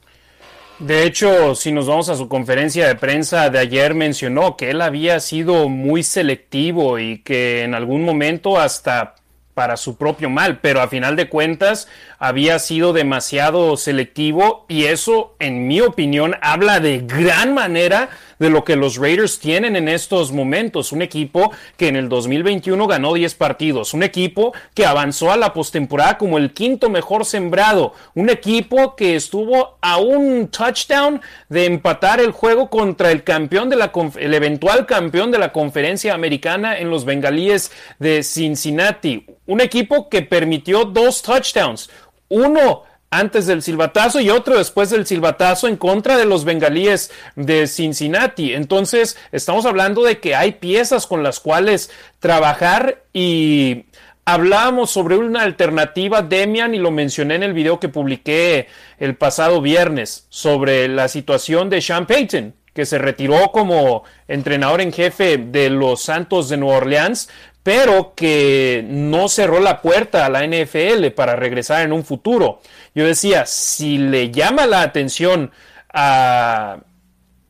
De 0.81 1.05
hecho, 1.05 1.55
si 1.55 1.71
nos 1.71 1.87
vamos 1.87 2.09
a 2.09 2.17
su 2.17 2.29
conferencia 2.29 2.89
de 2.89 2.97
prensa 2.97 3.49
de 3.49 3.61
ayer, 3.61 3.95
mencionó 3.95 4.57
que 4.57 4.71
él 4.71 4.81
había 4.81 5.21
sido 5.21 5.69
muy 5.69 6.03
selectivo 6.03 6.99
y 6.99 7.19
que 7.23 7.63
en 7.63 7.75
algún 7.75 8.03
momento 8.03 8.59
hasta 8.59 9.15
para 9.55 9.77
su 9.77 9.97
propio 9.97 10.29
mal, 10.29 10.59
pero 10.59 10.81
a 10.81 10.89
final 10.89 11.17
de 11.17 11.29
cuentas 11.29 11.89
había 12.19 12.59
sido 12.59 12.93
demasiado 12.93 13.77
selectivo 13.77 14.67
y 14.69 14.85
eso, 14.85 15.37
en 15.39 15.67
mi 15.67 15.81
opinión, 15.81 16.37
habla 16.43 16.81
de 16.81 16.99
gran 16.99 17.55
manera 17.55 18.11
de 18.39 18.51
lo 18.51 18.65
que 18.65 18.77
los 18.77 18.97
Raiders 18.97 19.39
tienen 19.39 19.77
en 19.77 19.89
estos 19.89 20.33
momentos. 20.33 20.93
Un 20.93 21.03
equipo 21.03 21.53
que 21.77 21.89
en 21.89 21.97
el 21.97 22.09
2021 22.09 22.87
ganó 22.87 23.15
10 23.15 23.35
partidos, 23.35 23.95
un 23.95 24.03
equipo 24.03 24.53
que 24.75 24.87
avanzó 24.87 25.31
a 25.31 25.37
la 25.37 25.53
postemporada 25.53 26.19
como 26.19 26.39
el 26.39 26.53
quinto 26.53 26.91
mejor 26.91 27.25
sembrado, 27.25 27.95
un 28.15 28.31
equipo 28.31 28.97
que 28.97 29.17
estuvo 29.17 29.79
a 29.81 29.99
un 29.99 30.49
touchdown 30.49 31.21
de 31.49 31.67
empatar 31.67 32.21
el 32.21 32.33
juego 32.33 32.71
contra 32.71 33.13
el 33.13 33.23
campeón 33.23 33.71
de 33.71 33.77
la 33.77 33.93
el 34.19 34.35
eventual 34.35 34.87
campeón 34.87 35.31
de 35.31 35.39
la 35.39 35.53
conferencia 35.53 36.15
americana 36.15 36.79
en 36.79 36.91
los 36.91 37.05
bengalíes 37.05 37.71
de 37.99 38.23
Cincinnati. 38.23 39.27
Un 39.47 39.61
equipo 39.61 40.09
que 40.09 40.23
permitió 40.23 40.85
dos 40.85 41.23
touchdowns, 41.23 41.91
uno 42.29 42.85
antes 43.11 43.47
del 43.47 43.63
silbatazo 43.63 44.21
y 44.21 44.31
otro 44.31 44.59
después 44.59 44.91
del 44.91 45.07
silbatazo 45.07 45.69
en 45.69 45.77
contra 45.77 46.17
de 46.17 46.25
los 46.25 46.45
bengalíes 46.45 47.13
de 47.37 47.69
Cincinnati. 47.69 48.55
Entonces, 48.55 49.17
estamos 49.31 49.67
hablando 49.67 50.03
de 50.03 50.19
que 50.19 50.35
hay 50.35 50.53
piezas 50.53 51.07
con 51.07 51.23
las 51.23 51.39
cuales 51.39 51.91
trabajar 52.19 53.05
y 53.13 53.85
hablábamos 54.25 54.91
sobre 54.91 55.17
una 55.17 55.43
alternativa, 55.43 56.23
Demian, 56.23 56.75
y 56.75 56.79
lo 56.79 56.91
mencioné 56.91 57.37
en 57.37 57.45
el 57.45 57.53
video 57.53 57.79
que 57.79 57.89
publiqué 57.89 58.67
el 58.99 59.15
pasado 59.17 59.61
viernes 59.61 60.27
sobre 60.29 60.89
la 60.89 61.07
situación 61.09 61.71
de 61.71 61.81
Sean 61.81 62.07
Payton, 62.07 62.55
que 62.75 62.85
se 62.85 62.99
retiró 62.99 63.53
como 63.53 64.05
entrenador 64.29 64.81
en 64.81 64.93
jefe 64.93 65.39
de 65.39 65.71
los 65.71 66.03
Santos 66.03 66.49
de 66.49 66.57
Nueva 66.57 66.79
Orleans, 66.79 67.29
pero 67.63 68.13
que 68.15 68.85
no 68.87 69.29
cerró 69.29 69.61
la 69.61 69.81
puerta 69.81 70.27
a 70.27 70.29
la 70.29 70.47
NFL 70.47 71.07
para 71.17 71.37
regresar 71.37 71.83
en 71.83 71.93
un 71.93 72.05
futuro. 72.05 72.61
Yo 72.95 73.07
decía, 73.07 73.47
si 73.47 73.97
le 73.97 74.31
llama 74.31 74.67
la 74.67 74.83
atención 74.83 75.51
a 75.93 76.79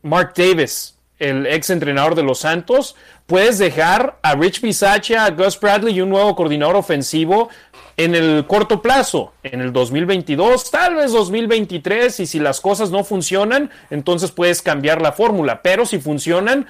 Mark 0.03 0.33
Davis, 0.37 0.95
el 1.19 1.47
ex 1.47 1.69
entrenador 1.69 2.15
de 2.15 2.23
los 2.23 2.39
Santos, 2.39 2.95
puedes 3.25 3.57
dejar 3.57 4.19
a 4.21 4.35
Rich 4.35 4.61
Bisaccia, 4.61 5.25
a 5.25 5.31
Gus 5.31 5.59
Bradley 5.59 5.95
y 5.95 6.01
un 6.01 6.09
nuevo 6.09 6.35
coordinador 6.35 6.75
ofensivo 6.75 7.49
en 7.97 8.13
el 8.13 8.45
corto 8.45 8.81
plazo, 8.81 9.33
en 9.43 9.61
el 9.61 9.71
2022, 9.71 10.69
tal 10.69 10.95
vez 10.95 11.13
2023, 11.13 12.19
y 12.19 12.25
si 12.25 12.39
las 12.39 12.59
cosas 12.59 12.91
no 12.91 13.03
funcionan, 13.03 13.71
entonces 13.89 14.31
puedes 14.31 14.61
cambiar 14.61 15.01
la 15.01 15.13
fórmula, 15.13 15.61
pero 15.61 15.85
si 15.85 15.99
funcionan, 15.99 16.67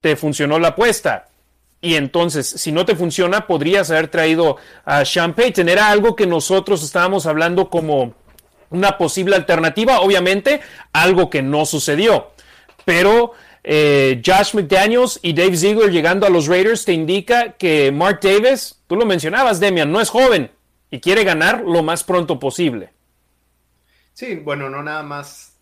te 0.00 0.16
funcionó 0.16 0.58
la 0.58 0.68
apuesta. 0.68 1.26
Y 1.82 1.96
entonces, 1.96 2.48
si 2.48 2.72
no 2.72 2.86
te 2.86 2.96
funciona, 2.96 3.46
podrías 3.46 3.90
haber 3.90 4.08
traído 4.08 4.56
a 4.84 5.04
Sean 5.04 5.34
Payton. 5.34 5.68
Era 5.68 5.88
algo 5.90 6.14
que 6.14 6.26
nosotros 6.26 6.82
estábamos 6.82 7.26
hablando 7.26 7.68
como 7.68 8.14
una 8.70 8.96
posible 8.96 9.34
alternativa, 9.34 10.00
obviamente, 10.00 10.60
algo 10.92 11.28
que 11.28 11.42
no 11.42 11.66
sucedió. 11.66 12.30
Pero 12.84 13.32
eh, 13.64 14.22
Josh 14.24 14.54
McDaniels 14.54 15.18
y 15.22 15.32
Dave 15.32 15.56
Ziegler 15.56 15.90
llegando 15.90 16.24
a 16.24 16.30
los 16.30 16.46
Raiders 16.46 16.84
te 16.84 16.92
indica 16.92 17.52
que 17.52 17.90
Mark 17.90 18.20
Davis, 18.22 18.76
tú 18.86 18.94
lo 18.94 19.04
mencionabas, 19.04 19.58
Demian, 19.58 19.90
no 19.90 20.00
es 20.00 20.08
joven 20.08 20.50
y 20.92 21.00
quiere 21.00 21.24
ganar 21.24 21.62
lo 21.62 21.82
más 21.82 22.04
pronto 22.04 22.38
posible. 22.38 22.92
Sí, 24.12 24.36
bueno, 24.36 24.68
no 24.68 24.82
nada 24.82 25.02
más 25.02 25.58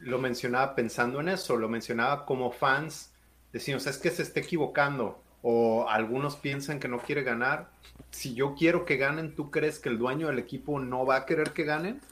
lo 0.00 0.18
mencionaba 0.18 0.74
pensando 0.74 1.18
en 1.20 1.30
eso, 1.30 1.56
lo 1.56 1.66
mencionaba 1.66 2.26
como 2.26 2.52
fans, 2.52 3.10
decimos, 3.54 3.86
es 3.86 3.96
que 3.96 4.10
se 4.10 4.22
está 4.22 4.40
equivocando 4.40 5.22
o 5.40 5.88
algunos 5.88 6.36
piensan 6.36 6.78
que 6.78 6.88
no 6.88 6.98
quiere 6.98 7.22
ganar. 7.22 7.70
Si 8.10 8.34
yo 8.34 8.54
quiero 8.54 8.84
que 8.84 8.98
ganen, 8.98 9.34
¿tú 9.34 9.50
crees 9.50 9.78
que 9.78 9.88
el 9.88 9.96
dueño 9.96 10.26
del 10.26 10.38
equipo 10.38 10.78
no 10.78 11.06
va 11.06 11.16
a 11.16 11.26
querer 11.26 11.52
que 11.52 11.64
ganen? 11.64 12.02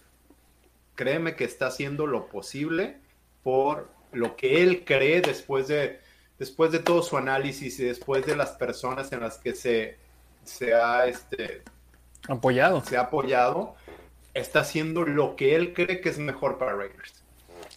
Créeme 0.94 1.36
que 1.36 1.44
está 1.44 1.66
haciendo 1.66 2.06
lo 2.06 2.28
posible 2.28 2.96
por 3.42 3.90
lo 4.10 4.36
que 4.36 4.62
él 4.62 4.86
cree 4.86 5.20
después 5.20 5.68
de, 5.68 6.00
después 6.38 6.72
de 6.72 6.78
todo 6.78 7.02
su 7.02 7.18
análisis 7.18 7.78
y 7.78 7.84
después 7.84 8.24
de 8.24 8.36
las 8.36 8.52
personas 8.52 9.12
en 9.12 9.20
las 9.20 9.36
que 9.36 9.54
se, 9.54 9.98
se 10.44 10.72
ha 10.72 11.06
este, 11.06 11.62
apoyado. 12.28 12.82
Se 12.84 12.96
ha 12.96 13.02
apoyado, 13.02 13.74
está 14.34 14.60
haciendo 14.60 15.04
lo 15.04 15.36
que 15.36 15.56
él 15.56 15.72
cree 15.74 16.00
que 16.00 16.08
es 16.08 16.18
mejor 16.18 16.58
para 16.58 16.74
Raiders. 16.74 17.24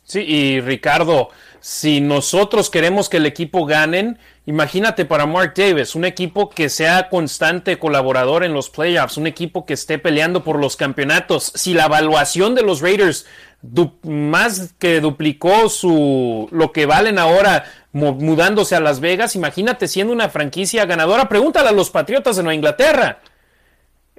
Sí, 0.04 0.22
y 0.22 0.62
Ricardo, 0.62 1.30
si 1.60 2.00
nosotros 2.00 2.70
queremos 2.70 3.10
que 3.10 3.18
el 3.18 3.26
equipo 3.26 3.66
ganen, 3.66 4.20
imagínate 4.46 5.04
para 5.04 5.26
Mark 5.26 5.54
Davis, 5.54 5.96
un 5.96 6.06
equipo 6.06 6.50
que 6.50 6.70
sea 6.70 7.10
constante 7.10 7.78
colaborador 7.78 8.46
en 8.46 8.54
los 8.54 8.70
playoffs, 8.70 9.18
un 9.18 9.28
equipo 9.28 9.66
que 9.66 9.74
esté 9.74 10.00
peleando 10.00 10.46
por 10.46 10.60
los 10.60 10.78
campeonatos. 10.78 11.52
Si 11.56 11.74
la 11.74 11.88
evaluación 11.88 12.56
de 12.56 12.64
los 12.64 12.80
Raiders 12.80 13.26
más 14.04 14.76
que 14.80 15.02
duplicó 15.02 15.68
su 15.68 16.48
lo 16.52 16.72
que 16.72 16.86
valen 16.86 17.20
ahora 17.20 17.66
mudándose 17.92 18.76
a 18.76 18.80
Las 18.80 19.02
Vegas, 19.02 19.36
imagínate 19.36 19.90
siendo 19.90 20.14
una 20.14 20.30
franquicia 20.30 20.86
ganadora. 20.86 21.28
Pregúntale 21.28 21.68
a 21.68 21.74
los 21.74 21.90
Patriotas 21.90 22.38
de 22.38 22.44
Nueva 22.44 22.56
Inglaterra. 22.56 23.20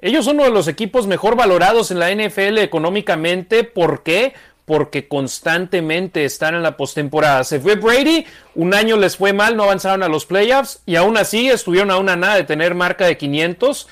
Ellos 0.01 0.25
son 0.25 0.35
uno 0.35 0.45
de 0.45 0.51
los 0.51 0.67
equipos 0.67 1.07
mejor 1.07 1.35
valorados 1.35 1.91
en 1.91 1.99
la 1.99 2.13
NFL 2.13 2.57
económicamente. 2.59 3.63
¿Por 3.63 4.03
qué? 4.03 4.33
porque 4.69 5.07
constantemente 5.07 6.25
están 6.25 6.53
en 6.53 6.61
la 6.61 6.77
postemporada. 6.77 7.43
Se 7.43 7.59
fue 7.59 7.73
Brady, 7.73 8.27
un 8.53 8.75
año 8.75 8.97
les 8.97 9.17
fue 9.17 9.33
mal, 9.33 9.57
no 9.57 9.63
avanzaron 9.63 10.03
a 10.03 10.07
los 10.07 10.27
playoffs 10.27 10.83
y 10.85 10.95
aún 10.95 11.17
así 11.17 11.49
estuvieron 11.49 11.89
a 11.89 11.97
una 11.97 12.15
nada 12.15 12.35
de 12.35 12.43
tener 12.43 12.75
marca 12.75 13.07
de 13.07 13.17
500. 13.17 13.87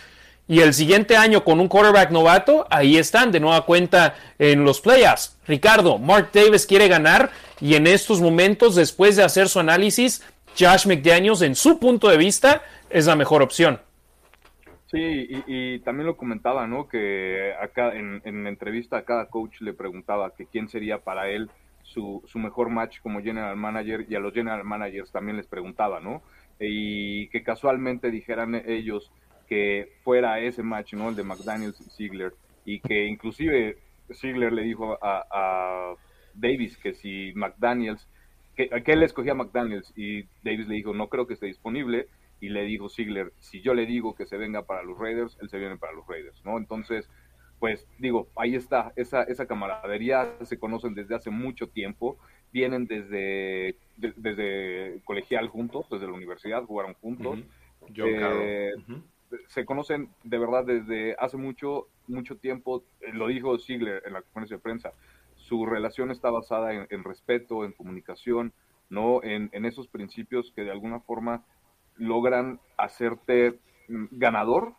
Y 0.48 0.60
el 0.60 0.76
siguiente 0.76 1.18
año 1.18 1.44
con 1.44 1.60
un 1.60 1.68
quarterback 1.68 2.12
novato, 2.12 2.68
ahí 2.70 2.98
están 2.98 3.32
de 3.32 3.40
nueva 3.40 3.66
cuenta 3.66 4.18
en 4.38 4.66
los 4.66 4.80
playoffs. 4.80 5.36
Ricardo, 5.48 5.98
Mark 5.98 6.30
Davis 6.32 6.68
quiere 6.68 6.88
ganar 6.88 7.32
y 7.60 7.74
en 7.74 7.88
estos 7.88 8.22
momentos, 8.22 8.76
después 8.76 9.16
de 9.16 9.24
hacer 9.24 9.50
su 9.50 9.60
análisis, 9.60 10.22
Josh 10.60 10.86
McDaniels, 10.86 11.42
en 11.42 11.56
su 11.56 11.80
punto 11.80 12.08
de 12.08 12.18
vista, 12.18 12.62
es 12.92 13.08
la 13.08 13.16
mejor 13.16 13.42
opción. 13.42 13.80
Sí, 14.88 15.44
y, 15.48 15.80
también 15.80 16.08
lo 16.08 16.16
comentaba, 16.16 16.66
¿no? 16.66 16.88
Que 16.88 17.54
acá 17.62 17.94
en, 17.94 18.22
en 18.24 18.48
entrevista 18.48 18.98
a 18.98 19.06
cada 19.06 19.28
coach 19.28 19.60
le 19.62 19.74
preguntaba 19.74 20.34
que 20.34 20.46
quién 20.46 20.70
sería 20.70 21.00
para 21.00 21.30
él 21.30 21.50
su, 21.84 22.22
su 22.26 22.40
mejor 22.40 22.70
match 22.70 23.00
como 23.02 23.22
general 23.22 23.56
manager 23.56 24.06
y 24.10 24.16
a 24.16 24.20
los 24.20 24.34
general 24.34 24.64
managers 24.64 25.12
también 25.12 25.38
les 25.38 25.48
preguntaba, 25.48 26.00
¿no? 26.00 26.22
Y 26.60 27.28
que 27.30 27.44
casualmente 27.44 28.12
dijeran 28.12 28.56
ellos 28.66 29.12
que 29.48 29.90
fuera 30.04 30.40
ese 30.40 30.64
match, 30.64 30.94
¿no? 30.94 31.10
El 31.10 31.16
de 31.16 31.24
McDaniels 31.24 31.80
y 31.82 31.90
Ziegler 31.90 32.34
y 32.66 32.80
que 32.82 33.06
inclusive 33.06 33.78
Ziegler 34.14 34.52
le 34.52 34.64
dijo 34.64 34.98
a, 35.02 35.26
a 35.32 35.96
Davis 36.34 36.78
que 36.78 36.94
si 36.94 37.32
McDaniels, 37.36 38.08
que, 38.56 38.70
que 38.70 38.92
él 38.92 39.04
escogía 39.04 39.32
a 39.32 39.36
McDaniels 39.36 39.94
y 39.96 40.24
Davis 40.44 40.68
le 40.68 40.76
dijo 40.76 40.94
no 40.94 41.08
creo 41.08 41.28
que 41.28 41.36
esté 41.36 41.46
disponible 41.46 42.08
y 42.40 42.50
le 42.50 42.64
dijo 42.64 42.90
Ziegler, 42.90 43.34
si 43.40 43.62
yo 43.62 43.74
le 43.74 43.86
digo 43.86 44.16
que 44.16 44.26
se 44.26 44.38
venga 44.38 44.64
para 44.64 44.84
los 44.84 44.98
Raiders, 44.98 45.38
él 45.42 45.50
se 45.50 45.58
viene 45.58 45.78
para 45.78 45.94
los 45.94 46.06
Raiders, 46.08 46.44
¿no? 46.46 46.58
Entonces, 46.58 47.10
pues 47.60 47.88
digo, 47.98 48.28
ahí 48.36 48.56
está, 48.56 48.94
esa, 48.96 49.24
esa 49.24 49.48
camaradería, 49.48 50.36
se 50.44 50.60
conocen 50.60 50.94
desde 50.94 51.16
hace 51.16 51.30
mucho 51.32 51.68
tiempo, 51.68 52.18
vienen 52.54 52.86
desde, 52.86 53.76
desde 53.98 55.02
colegial 55.06 55.48
juntos, 55.50 55.88
desde 55.90 56.06
la 56.06 56.14
universidad, 56.14 56.64
jugaron 56.64 56.94
juntos. 56.96 57.40
Eh, 57.96 58.74
se 59.48 59.66
conocen 59.66 60.10
de 60.24 60.38
verdad 60.38 60.66
desde 60.66 61.16
hace 61.20 61.38
mucho, 61.38 61.88
mucho 62.08 62.38
tiempo, 62.38 62.84
eh, 63.02 63.12
lo 63.12 63.28
dijo 63.28 63.58
Ziegler 63.58 64.04
en 64.06 64.14
la 64.14 64.22
conferencia 64.22 64.58
de 64.58 64.64
prensa, 64.64 64.94
su 65.36 65.66
relación 65.66 66.12
está 66.12 66.30
basada 66.30 66.74
en, 66.74 67.04
respeto, 67.04 67.66
en 67.66 67.72
comunicación, 67.72 68.54
¿no? 68.90 69.24
En, 69.24 69.50
en 69.54 69.66
esos 69.66 69.88
principios 69.88 70.52
que 70.56 70.64
de 70.64 70.72
alguna 70.72 71.00
forma 71.00 71.44
logran 71.98 72.60
hacerte 72.78 73.60
mm, 73.88 74.06
ganador, 74.12 74.74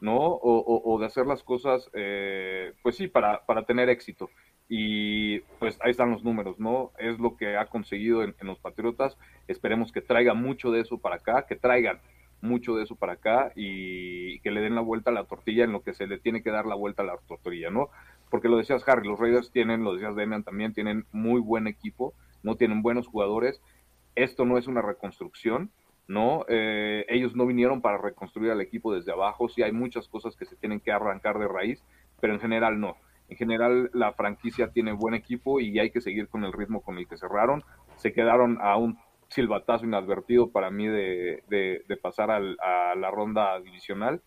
¿no? 0.00 0.18
O, 0.18 0.98
de 0.98 1.06
hacer 1.06 1.26
las 1.26 1.44
cosas, 1.44 1.88
eh, 1.94 2.72
pues 2.82 2.96
sí, 2.96 3.06
para, 3.06 3.46
para, 3.46 3.64
tener 3.64 3.88
éxito. 3.88 4.30
Y 4.68 5.40
pues 5.60 5.78
ahí 5.80 5.92
están 5.92 6.10
los 6.10 6.24
números, 6.24 6.58
¿no? 6.58 6.90
Es 6.98 7.20
lo 7.20 7.36
que 7.36 7.56
ha 7.56 7.66
conseguido 7.66 8.24
en, 8.24 8.34
los 8.40 8.58
Patriotas. 8.58 9.16
Esperemos 9.46 9.92
que 9.92 10.00
traiga 10.00 10.34
mucho 10.34 10.72
de 10.72 10.80
eso 10.80 10.98
para 10.98 11.16
acá, 11.16 11.46
que 11.46 11.56
traigan 11.56 12.00
mucho 12.40 12.74
de 12.74 12.82
eso 12.82 12.96
para 12.96 13.12
acá 13.12 13.52
y 13.54 14.40
que 14.40 14.50
le 14.50 14.60
den 14.60 14.74
la 14.74 14.80
vuelta 14.80 15.10
a 15.10 15.14
la 15.14 15.24
tortilla 15.24 15.62
en 15.64 15.72
lo 15.72 15.82
que 15.82 15.94
se 15.94 16.08
le 16.08 16.18
tiene 16.18 16.42
que 16.42 16.50
dar 16.50 16.66
la 16.66 16.74
vuelta 16.74 17.02
a 17.02 17.06
la 17.06 17.18
tortilla, 17.28 17.70
¿no? 17.70 17.90
Porque 18.28 18.48
lo 18.48 18.56
decías, 18.56 18.82
Harry, 18.88 19.06
los 19.06 19.20
Raiders 19.20 19.52
tienen, 19.52 19.84
lo 19.84 19.94
decías 19.94 20.16
Demian 20.16 20.42
también, 20.42 20.72
tienen 20.72 21.04
muy 21.12 21.40
buen 21.40 21.66
equipo, 21.66 22.14
no 22.42 22.56
tienen 22.56 22.82
buenos 22.82 23.06
jugadores. 23.06 23.60
Esto 24.16 24.44
no 24.44 24.58
es 24.58 24.66
una 24.66 24.82
reconstrucción, 24.82 25.70
¿no? 26.08 26.44
Eh, 26.48 27.06
ellos 27.08 27.34
no 27.34 27.46
vinieron 27.46 27.80
para 27.80 27.98
reconstruir 27.98 28.50
al 28.50 28.60
equipo 28.60 28.94
desde 28.94 29.12
abajo, 29.12 29.48
sí 29.48 29.62
hay 29.62 29.72
muchas 29.72 30.08
cosas 30.08 30.36
que 30.36 30.44
se 30.44 30.56
tienen 30.56 30.80
que 30.80 30.92
arrancar 30.92 31.38
de 31.38 31.48
raíz, 31.48 31.84
pero 32.20 32.34
en 32.34 32.40
general 32.40 32.80
no. 32.80 32.96
En 33.28 33.36
general 33.36 33.90
la 33.94 34.12
franquicia 34.12 34.72
tiene 34.72 34.92
buen 34.92 35.14
equipo 35.14 35.60
y 35.60 35.78
hay 35.78 35.90
que 35.90 36.00
seguir 36.00 36.28
con 36.28 36.44
el 36.44 36.52
ritmo 36.52 36.82
con 36.82 36.98
el 36.98 37.08
que 37.08 37.16
cerraron. 37.16 37.64
Se 37.96 38.12
quedaron 38.12 38.58
a 38.60 38.76
un 38.76 38.98
silbatazo 39.28 39.86
inadvertido 39.86 40.50
para 40.50 40.70
mí 40.70 40.86
de, 40.86 41.82
pasar 42.02 42.30
a 42.30 42.94
la 42.94 43.10
ronda 43.10 43.58
divisional. 43.60 44.20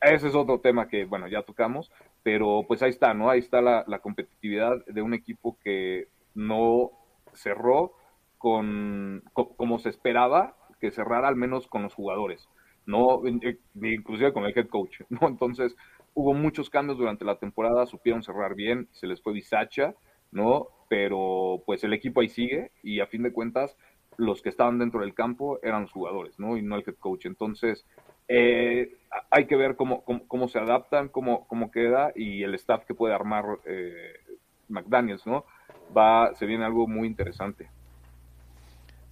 Ese 0.00 0.28
es 0.28 0.34
otro 0.34 0.60
tema 0.60 0.88
que, 0.88 1.04
bueno, 1.04 1.28
ya 1.28 1.42
tocamos, 1.42 1.90
pero 2.22 2.64
pues 2.66 2.82
ahí 2.82 2.90
está, 2.90 3.14
¿no? 3.14 3.30
Ahí 3.30 3.38
está 3.38 3.60
la, 3.62 3.84
la 3.86 4.00
competitividad 4.00 4.84
de 4.86 5.02
un 5.02 5.14
equipo 5.14 5.56
que 5.62 6.08
no 6.34 6.90
cerró 7.32 7.92
con, 8.38 9.22
como 9.32 9.78
se 9.78 9.88
esperaba 9.88 10.56
que 10.80 10.90
cerrara 10.90 11.28
al 11.28 11.36
menos 11.36 11.66
con 11.68 11.82
los 11.82 11.94
jugadores, 11.94 12.48
no 12.86 13.26
eh, 13.26 13.58
inclusive 13.74 14.32
con 14.32 14.44
el 14.44 14.56
head 14.56 14.68
coach, 14.68 15.00
¿no? 15.08 15.20
Entonces, 15.28 15.76
hubo 16.14 16.34
muchos 16.34 16.70
cambios 16.70 16.98
durante 16.98 17.24
la 17.24 17.38
temporada, 17.38 17.86
supieron 17.86 18.22
cerrar 18.22 18.54
bien, 18.54 18.88
se 18.92 19.06
les 19.06 19.20
fue 19.22 19.32
Bisacha, 19.32 19.94
¿no? 20.32 20.68
Pero 20.88 21.62
pues 21.66 21.84
el 21.84 21.92
equipo 21.92 22.20
ahí 22.20 22.28
sigue 22.28 22.70
y 22.82 23.00
a 23.00 23.06
fin 23.06 23.22
de 23.22 23.32
cuentas 23.32 23.76
los 24.16 24.40
que 24.40 24.48
estaban 24.48 24.78
dentro 24.78 25.00
del 25.00 25.14
campo 25.14 25.58
eran 25.62 25.82
los 25.82 25.92
jugadores, 25.92 26.38
¿no? 26.38 26.56
Y 26.56 26.62
no 26.62 26.76
el 26.76 26.84
head 26.86 26.96
coach. 26.98 27.26
Entonces, 27.26 27.84
Eh, 28.28 28.96
hay 29.30 29.46
que 29.46 29.56
ver 29.56 29.76
cómo, 29.76 30.02
cómo, 30.04 30.48
se 30.48 30.58
adaptan, 30.58 31.08
cómo, 31.08 31.46
cómo 31.46 31.70
queda 31.70 32.12
y 32.14 32.42
el 32.42 32.54
staff 32.56 32.84
que 32.84 32.94
puede 32.94 33.14
armar 33.14 33.44
eh, 33.66 34.14
McDaniels, 34.68 35.26
¿no? 35.26 35.44
Va, 35.96 36.34
se 36.34 36.46
viene 36.46 36.64
algo 36.64 36.88
muy 36.88 37.06
interesante. 37.06 37.70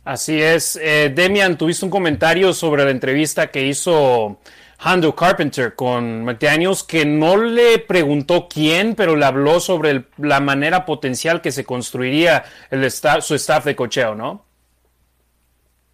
Así 0.04 0.40
es. 0.40 0.76
Eh, 0.76 1.12
Demian, 1.14 1.56
tuviste 1.56 1.84
un 1.84 1.90
comentario 1.90 2.52
sobre 2.52 2.84
la 2.84 2.90
entrevista 2.90 3.50
que 3.50 3.66
hizo 3.66 4.38
Handel 4.78 5.14
Carpenter 5.14 5.74
con 5.74 6.24
McDaniels, 6.24 6.82
que 6.82 7.06
no 7.06 7.36
le 7.36 7.78
preguntó 7.78 8.46
quién, 8.48 8.94
pero 8.94 9.16
le 9.16 9.24
habló 9.24 9.60
sobre 9.60 10.04
la 10.18 10.40
manera 10.40 10.84
potencial 10.84 11.40
que 11.40 11.52
se 11.52 11.64
construiría 11.64 12.44
el 12.70 12.90
su 12.90 13.34
staff 13.34 13.64
de 13.64 13.74
cocheo, 13.74 14.14
¿no? 14.14 14.44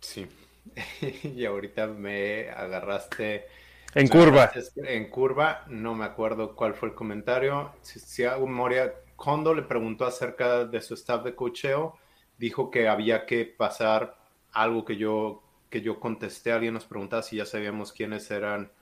Sí. 0.00 0.26
y 1.22 1.44
ahorita 1.44 1.86
me 1.86 2.50
agarraste 2.50 3.46
en 3.94 4.08
curva. 4.08 4.52
En 4.76 5.10
curva, 5.10 5.64
no 5.68 5.94
me 5.94 6.04
acuerdo 6.04 6.54
cuál 6.54 6.74
fue 6.74 6.90
el 6.90 6.94
comentario. 6.94 7.72
Si, 7.82 8.24
hago 8.24 8.46
memoria, 8.46 8.92
cuando 9.16 9.54
le 9.54 9.62
preguntó 9.62 10.06
acerca 10.06 10.64
de 10.64 10.80
su 10.80 10.94
staff 10.94 11.24
de 11.24 11.34
cocheo, 11.34 11.98
dijo 12.40 12.72
que 12.72 12.88
había 12.88 13.26
que 13.26 13.44
pasar 13.44 14.16
algo 14.50 14.84
que 14.84 14.96
yo, 14.96 15.44
que 15.68 15.82
yo 15.82 16.00
contesté. 16.00 16.50
Alguien 16.50 16.74
nos 16.74 16.86
preguntaba 16.86 17.22
si 17.22 17.36
ya 17.36 17.46
sabíamos 17.46 17.92
quiénes 17.92 18.30
eran, 18.32 18.72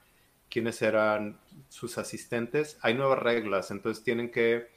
quiénes 0.48 0.80
eran 0.80 1.38
sus 1.68 1.98
asistentes. 1.98 2.78
Hay 2.80 2.94
nuevas 2.94 3.18
reglas, 3.18 3.70
entonces 3.70 4.02
tienen 4.02 4.30
que, 4.30 4.68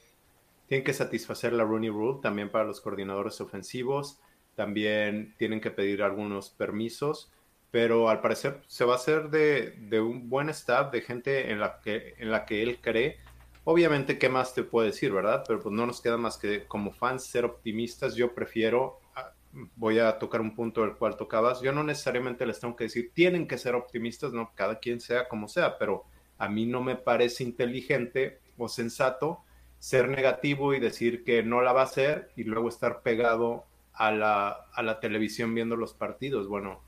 tienen 0.66 0.84
que 0.84 0.92
satisfacer 0.92 1.54
la 1.54 1.64
Rooney 1.64 1.88
Rule 1.88 2.18
también 2.20 2.50
para 2.50 2.64
los 2.64 2.82
coordinadores 2.82 3.40
ofensivos. 3.40 4.20
También 4.56 5.34
tienen 5.38 5.62
que 5.62 5.70
pedir 5.70 6.02
algunos 6.02 6.50
permisos 6.50 7.32
pero 7.72 8.10
al 8.10 8.20
parecer 8.20 8.60
se 8.66 8.84
va 8.84 8.92
a 8.92 8.96
hacer 8.96 9.30
de, 9.30 9.98
un 9.98 10.28
buen 10.28 10.50
staff, 10.50 10.92
de 10.92 11.00
gente 11.00 11.50
en 11.50 11.58
la, 11.58 11.80
que, 11.80 12.14
en 12.18 12.30
la 12.30 12.44
que 12.44 12.62
él 12.62 12.78
cree. 12.82 13.18
Obviamente, 13.64 14.18
¿qué 14.18 14.28
más 14.28 14.54
te 14.54 14.64
puedo 14.64 14.86
decir, 14.86 15.12
verdad? 15.12 15.44
Pero 15.46 15.60
pues 15.60 15.72
no 15.72 15.86
nos 15.86 16.00
queda 16.00 16.16
más 16.16 16.36
que 16.36 16.64
como 16.66 16.92
fans 16.92 17.24
ser 17.24 17.44
optimistas. 17.44 18.16
Yo 18.16 18.34
prefiero, 18.34 18.98
ah, 19.14 19.32
voy 19.76 20.00
a 20.00 20.18
tocar 20.18 20.40
un 20.40 20.54
punto 20.54 20.82
del 20.82 20.96
cual 20.96 21.16
tocabas, 21.16 21.60
yo 21.60 21.72
no 21.72 21.84
necesariamente 21.84 22.44
les 22.44 22.58
tengo 22.58 22.74
que 22.74 22.84
decir, 22.84 23.12
tienen 23.14 23.46
que 23.46 23.58
ser 23.58 23.74
optimistas, 23.74 24.32
no, 24.32 24.50
cada 24.54 24.78
quien 24.78 25.00
sea 25.00 25.28
como 25.28 25.46
sea, 25.46 25.78
pero 25.78 26.04
a 26.38 26.48
mí 26.48 26.66
no 26.66 26.82
me 26.82 26.96
parece 26.96 27.44
inteligente 27.44 28.40
o 28.58 28.68
sensato 28.68 29.44
ser 29.78 30.08
negativo 30.08 30.74
y 30.74 30.80
decir 30.80 31.22
que 31.24 31.42
no 31.42 31.60
la 31.60 31.72
va 31.72 31.82
a 31.82 31.84
hacer 31.84 32.30
y 32.36 32.44
luego 32.44 32.68
estar 32.68 33.02
pegado 33.02 33.64
a 33.92 34.10
la, 34.10 34.48
a 34.72 34.82
la 34.82 35.00
televisión 35.00 35.54
viendo 35.54 35.76
los 35.76 35.92
partidos. 35.94 36.48
Bueno, 36.48 36.80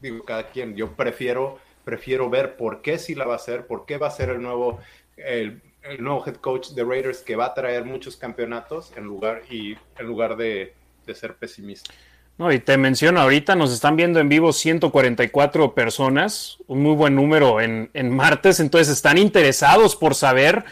digo, 0.00 0.24
cada 0.24 0.48
quien, 0.48 0.74
yo 0.74 0.92
prefiero, 0.92 1.58
prefiero 1.84 2.28
ver 2.28 2.56
por 2.56 2.82
qué 2.82 2.98
sí 2.98 3.14
la 3.14 3.26
va 3.26 3.34
a 3.34 3.36
hacer, 3.36 3.66
por 3.66 3.86
qué 3.86 3.98
va 3.98 4.08
a 4.08 4.10
ser 4.10 4.30
el 4.30 4.42
nuevo, 4.42 4.80
el, 5.16 5.62
nuevo 5.98 6.24
head 6.26 6.36
coach 6.36 6.70
de 6.70 6.84
Raiders 6.84 7.18
que 7.18 7.36
va 7.36 7.46
a 7.46 7.54
traer 7.54 7.84
muchos 7.84 8.16
campeonatos 8.16 8.92
en 8.96 9.04
lugar, 9.04 9.42
y, 9.50 9.76
en 9.98 10.06
lugar 10.06 10.36
de, 10.36 10.74
de 11.06 11.14
ser 11.14 11.36
pesimista. 11.36 11.94
No, 12.38 12.52
y 12.52 12.58
te 12.58 12.76
menciono, 12.76 13.20
ahorita 13.20 13.56
nos 13.56 13.72
están 13.72 13.96
viendo 13.96 14.20
en 14.20 14.28
vivo 14.28 14.52
144 14.52 15.74
personas, 15.74 16.58
un 16.66 16.82
muy 16.82 16.94
buen 16.94 17.14
número 17.14 17.62
en, 17.62 17.88
en 17.94 18.10
martes, 18.10 18.60
entonces 18.60 18.92
están 18.94 19.16
interesados 19.16 19.96
por 19.96 20.14
saber 20.14 20.64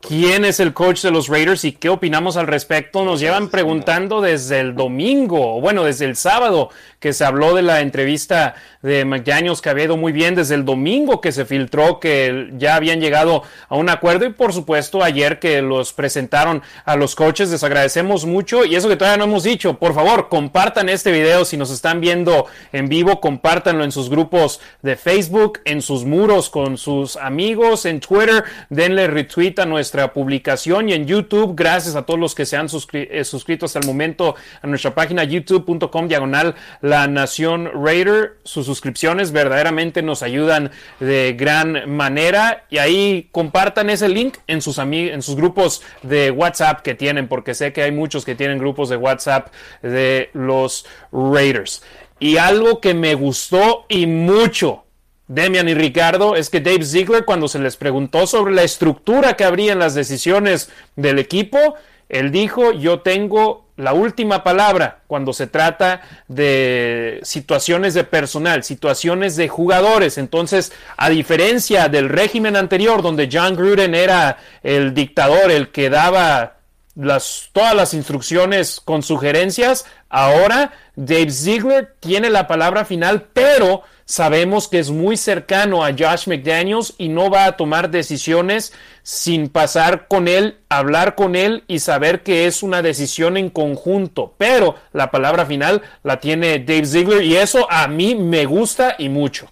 quién 0.00 0.44
es 0.44 0.60
el 0.60 0.72
coach 0.72 1.02
de 1.02 1.10
los 1.10 1.28
Raiders 1.28 1.64
y 1.64 1.72
qué 1.72 1.88
opinamos 1.88 2.36
al 2.36 2.46
respecto. 2.46 3.04
Nos 3.04 3.20
llevan 3.20 3.48
preguntando 3.48 4.20
desde 4.20 4.60
el 4.60 4.74
domingo, 4.74 5.60
bueno, 5.60 5.84
desde 5.84 6.06
el 6.06 6.16
sábado 6.16 6.70
que 6.98 7.12
se 7.12 7.24
habló 7.24 7.54
de 7.54 7.62
la 7.62 7.80
entrevista 7.80 8.54
de 8.82 9.04
McDaniels 9.04 9.60
que 9.60 9.70
había 9.70 9.84
ido 9.84 9.96
muy 9.96 10.12
bien, 10.12 10.34
desde 10.34 10.54
el 10.54 10.64
domingo 10.64 11.20
que 11.20 11.32
se 11.32 11.44
filtró 11.44 12.00
que 12.00 12.50
ya 12.56 12.76
habían 12.76 13.00
llegado 13.00 13.42
a 13.68 13.76
un 13.76 13.88
acuerdo 13.88 14.26
y 14.26 14.32
por 14.32 14.52
supuesto 14.52 15.02
ayer 15.02 15.38
que 15.38 15.62
los 15.62 15.92
presentaron 15.92 16.62
a 16.84 16.96
los 16.96 17.14
coaches. 17.14 17.50
Les 17.50 17.62
agradecemos 17.62 18.24
mucho 18.26 18.64
y 18.64 18.76
eso 18.76 18.88
que 18.88 18.96
todavía 18.96 19.18
no 19.18 19.24
hemos 19.24 19.44
dicho, 19.44 19.78
por 19.78 19.94
favor, 19.94 20.28
compartan 20.28 20.88
este 20.88 21.12
video 21.12 21.44
si 21.44 21.56
nos 21.56 21.70
están 21.70 22.00
viendo 22.00 22.46
en 22.72 22.88
vivo, 22.88 23.20
compártanlo 23.20 23.84
en 23.84 23.92
sus 23.92 24.08
grupos 24.08 24.60
de 24.82 24.96
Facebook, 24.96 25.60
en 25.64 25.82
sus 25.82 26.04
muros 26.04 26.50
con 26.50 26.78
sus 26.78 27.16
amigos, 27.16 27.84
en 27.84 28.00
Twitter, 28.00 28.44
denle 28.70 29.06
retweet 29.06 29.54
a 29.58 29.66
nuestro 29.66 29.89
nuestra 29.90 30.12
publicación 30.12 30.88
y 30.88 30.92
en 30.92 31.04
YouTube. 31.04 31.56
Gracias 31.56 31.96
a 31.96 32.02
todos 32.02 32.20
los 32.20 32.36
que 32.36 32.46
se 32.46 32.56
han 32.56 32.68
eh, 32.92 33.24
suscrito 33.24 33.66
hasta 33.66 33.80
el 33.80 33.86
momento 33.86 34.36
a 34.62 34.66
nuestra 34.68 34.94
página 34.94 35.24
youtube.com 35.24 36.06
diagonal 36.06 36.54
La 36.80 37.08
Nación 37.08 37.68
Raider. 37.74 38.36
Sus 38.44 38.66
suscripciones 38.66 39.32
verdaderamente 39.32 40.00
nos 40.02 40.22
ayudan 40.22 40.70
de 41.00 41.34
gran 41.36 41.90
manera 41.90 42.66
y 42.70 42.78
ahí 42.78 43.28
compartan 43.32 43.90
ese 43.90 44.08
link 44.08 44.36
en 44.46 44.62
sus, 44.62 44.78
en 44.78 45.22
sus 45.22 45.34
grupos 45.34 45.82
de 46.04 46.30
WhatsApp 46.30 46.82
que 46.82 46.94
tienen, 46.94 47.26
porque 47.26 47.54
sé 47.54 47.72
que 47.72 47.82
hay 47.82 47.90
muchos 47.90 48.24
que 48.24 48.36
tienen 48.36 48.58
grupos 48.58 48.90
de 48.90 48.96
WhatsApp 48.96 49.52
de 49.82 50.30
los 50.34 50.86
Raiders. 51.10 51.82
Y 52.20 52.36
algo 52.36 52.80
que 52.80 52.94
me 52.94 53.16
gustó 53.16 53.86
y 53.88 54.06
mucho 54.06 54.84
Demian 55.30 55.68
y 55.68 55.74
Ricardo, 55.74 56.34
es 56.34 56.50
que 56.50 56.60
Dave 56.60 56.84
Ziegler, 56.84 57.24
cuando 57.24 57.46
se 57.46 57.60
les 57.60 57.76
preguntó 57.76 58.26
sobre 58.26 58.52
la 58.52 58.64
estructura 58.64 59.34
que 59.34 59.44
habría 59.44 59.72
en 59.72 59.78
las 59.78 59.94
decisiones 59.94 60.70
del 60.96 61.20
equipo, 61.20 61.76
él 62.08 62.32
dijo, 62.32 62.72
yo 62.72 62.98
tengo 63.02 63.66
la 63.76 63.92
última 63.92 64.42
palabra 64.42 65.02
cuando 65.06 65.32
se 65.32 65.46
trata 65.46 66.02
de 66.26 67.20
situaciones 67.22 67.94
de 67.94 68.02
personal, 68.02 68.64
situaciones 68.64 69.36
de 69.36 69.46
jugadores. 69.46 70.18
Entonces, 70.18 70.72
a 70.96 71.08
diferencia 71.08 71.88
del 71.88 72.08
régimen 72.08 72.56
anterior, 72.56 73.00
donde 73.00 73.28
John 73.32 73.54
Gruden 73.54 73.94
era 73.94 74.36
el 74.64 74.94
dictador, 74.94 75.52
el 75.52 75.70
que 75.70 75.90
daba 75.90 76.59
las, 77.00 77.50
todas 77.52 77.74
las 77.74 77.94
instrucciones 77.94 78.80
con 78.80 79.02
sugerencias, 79.02 79.86
ahora 80.08 80.72
Dave 80.96 81.30
Ziegler 81.30 81.94
tiene 82.00 82.30
la 82.30 82.46
palabra 82.46 82.84
final, 82.84 83.28
pero 83.32 83.84
Sabemos 84.10 84.66
que 84.66 84.80
es 84.80 84.90
muy 84.90 85.16
cercano 85.16 85.84
a 85.84 85.92
Josh 85.92 86.26
McDaniels 86.26 86.94
y 86.98 87.08
no 87.08 87.30
va 87.30 87.44
a 87.44 87.56
tomar 87.56 87.92
decisiones 87.92 88.72
sin 89.04 89.48
pasar 89.48 90.08
con 90.08 90.26
él, 90.26 90.58
hablar 90.68 91.14
con 91.14 91.36
él 91.36 91.62
y 91.68 91.78
saber 91.78 92.24
que 92.24 92.48
es 92.48 92.64
una 92.64 92.82
decisión 92.82 93.36
en 93.36 93.50
conjunto. 93.50 94.34
Pero 94.36 94.74
la 94.92 95.12
palabra 95.12 95.46
final 95.46 95.82
la 96.02 96.18
tiene 96.18 96.58
Dave 96.58 96.86
Ziegler 96.86 97.22
y 97.22 97.36
eso 97.36 97.70
a 97.70 97.86
mí 97.86 98.16
me 98.16 98.46
gusta 98.46 98.96
y 98.98 99.08
mucho. 99.08 99.46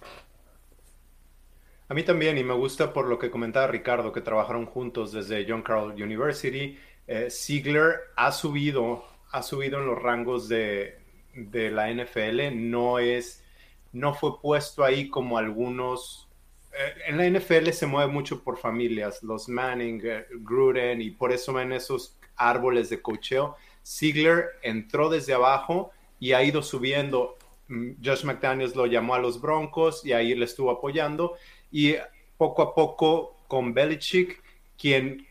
A 1.87 1.93
mí 1.93 2.03
también, 2.03 2.37
y 2.37 2.43
me 2.43 2.53
gusta 2.53 2.91
por 2.91 3.07
lo 3.07 3.17
que 3.17 3.31
comentaba 3.31 3.67
Ricardo, 3.67 4.11
que 4.11 4.19
trabajaron 4.19 4.65
juntos 4.65 5.13
desde 5.13 5.45
John 5.47 5.61
Carroll 5.61 5.93
University. 5.93 6.77
Eh, 7.11 7.31
Ziegler 7.31 8.01
ha 8.15 8.31
subido, 8.31 9.03
ha 9.31 9.41
subido 9.41 9.79
en 9.79 9.87
los 9.87 9.99
rangos 9.99 10.47
de, 10.47 10.99
de 11.33 11.71
la 11.71 11.91
NFL, 11.91 12.53
no 12.53 12.99
es 12.99 13.43
no 13.91 14.13
fue 14.13 14.39
puesto 14.39 14.83
ahí 14.83 15.09
como 15.09 15.37
algunos... 15.37 16.27
Eh, 16.71 16.93
en 17.07 17.17
la 17.17 17.27
NFL 17.27 17.69
se 17.69 17.87
mueve 17.87 18.11
mucho 18.11 18.43
por 18.43 18.57
familias, 18.57 19.23
los 19.23 19.49
Manning, 19.49 20.01
eh, 20.03 20.25
Gruden, 20.41 21.01
y 21.01 21.09
por 21.09 21.31
eso 21.31 21.53
ven 21.53 21.71
esos 21.71 22.15
árboles 22.35 22.89
de 22.89 23.01
cocheo. 23.01 23.55
Ziegler 23.83 24.45
entró 24.61 25.09
desde 25.09 25.33
abajo 25.33 25.91
y 26.19 26.33
ha 26.33 26.43
ido 26.43 26.61
subiendo. 26.61 27.37
Mm, 27.69 27.93
Josh 28.03 28.23
McDaniels 28.23 28.75
lo 28.75 28.85
llamó 28.85 29.15
a 29.15 29.19
los 29.19 29.41
Broncos 29.41 30.05
y 30.05 30.13
ahí 30.13 30.35
le 30.35 30.45
estuvo 30.45 30.69
apoyando. 30.69 31.33
Y 31.71 31.95
poco 32.37 32.61
a 32.61 32.75
poco 32.75 33.35
con 33.47 33.73
Belichick, 33.73 34.43
quien 34.77 35.25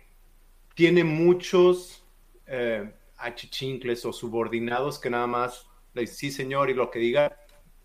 tiene 0.79 1.03
muchos 1.03 2.05
eh, 2.47 2.89
achichincles 3.17 4.05
o 4.05 4.13
subordinados 4.13 5.01
que 5.01 5.11
nada 5.11 5.27
más 5.27 5.67
le 5.93 6.07
sí 6.07 6.31
señor 6.31 6.71
y 6.71 6.75
lo 6.75 6.89
que 6.89 7.01
diga 7.01 7.37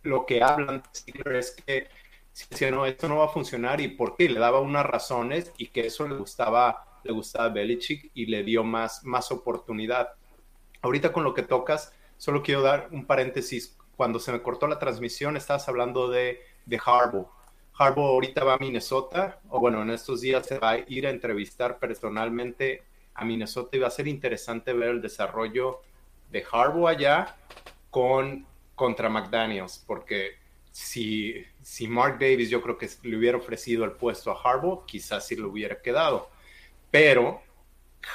lo 0.03 0.27
que 0.27 0.43
hablan 0.43 0.84
es 1.25 1.56
que 1.65 1.88
si 2.34 2.69
no, 2.69 2.86
esto 2.86 3.10
no 3.10 3.17
va 3.17 3.25
a 3.25 3.29
funcionar 3.29 3.82
y 3.82 3.88
por 3.88 4.15
qué, 4.15 4.29
le 4.29 4.39
daba 4.39 4.60
unas 4.60 4.86
razones 4.86 5.51
y 5.58 5.69
que 5.69 5.88
eso 5.88 6.08
le 6.08 6.15
gustaba, 6.15 6.99
le 7.03 7.13
gustaba 7.13 7.45
a 7.45 7.49
Belichick 7.49 8.12
y 8.13 8.27
le 8.27 8.43
dio 8.43 8.63
más, 8.63 9.03
más 9.03 9.32
oportunidad. 9.32 10.10
Ahorita 10.84 11.12
con 11.12 11.23
lo 11.23 11.34
que 11.34 11.41
tocas, 11.41 11.95
solo 12.17 12.43
quiero 12.43 12.62
dar 12.62 12.89
un 12.91 13.08
paréntesis. 13.08 13.75
Cuando 13.95 14.19
se 14.19 14.32
me 14.32 14.43
cortó 14.43 14.67
la 14.67 14.77
transmisión, 14.77 15.36
estabas 15.36 15.67
hablando 15.67 16.10
de, 16.10 16.41
de 16.67 16.79
Harbaugh. 16.86 17.27
Harbaugh 17.77 18.05
ahorita 18.05 18.43
va 18.43 18.53
a 18.55 18.57
Minnesota, 18.57 19.39
o 19.49 19.59
bueno, 19.59 19.81
en 19.81 19.89
estos 19.89 20.21
días 20.21 20.45
se 20.45 20.59
va 20.59 20.71
a 20.71 20.77
ir 20.88 21.07
a 21.07 21.09
entrevistar 21.09 21.79
personalmente 21.79 22.83
a 23.15 23.25
Minnesota 23.25 23.77
y 23.77 23.79
va 23.79 23.88
a 23.88 23.91
ser 23.91 24.07
interesante 24.07 24.73
ver 24.73 24.89
el 24.89 25.01
desarrollo 25.01 25.81
de 26.31 26.43
Harbaugh 26.51 26.88
allá 26.88 27.36
con 27.89 28.45
contra 28.75 29.09
McDaniels, 29.09 29.83
porque 29.86 30.38
si, 30.71 31.45
si 31.62 31.88
Mark 31.88 32.17
Davis 32.19 32.49
yo 32.49 32.62
creo 32.62 32.77
que 32.77 32.89
le 33.03 33.17
hubiera 33.17 33.38
ofrecido 33.38 33.86
el 33.86 33.91
puesto 33.91 34.31
a 34.31 34.41
Harbaugh, 34.41 34.86
quizás 34.86 35.27
sí 35.27 35.36
le 35.36 35.43
hubiera 35.43 35.81
quedado. 35.81 36.29
Pero 36.89 37.41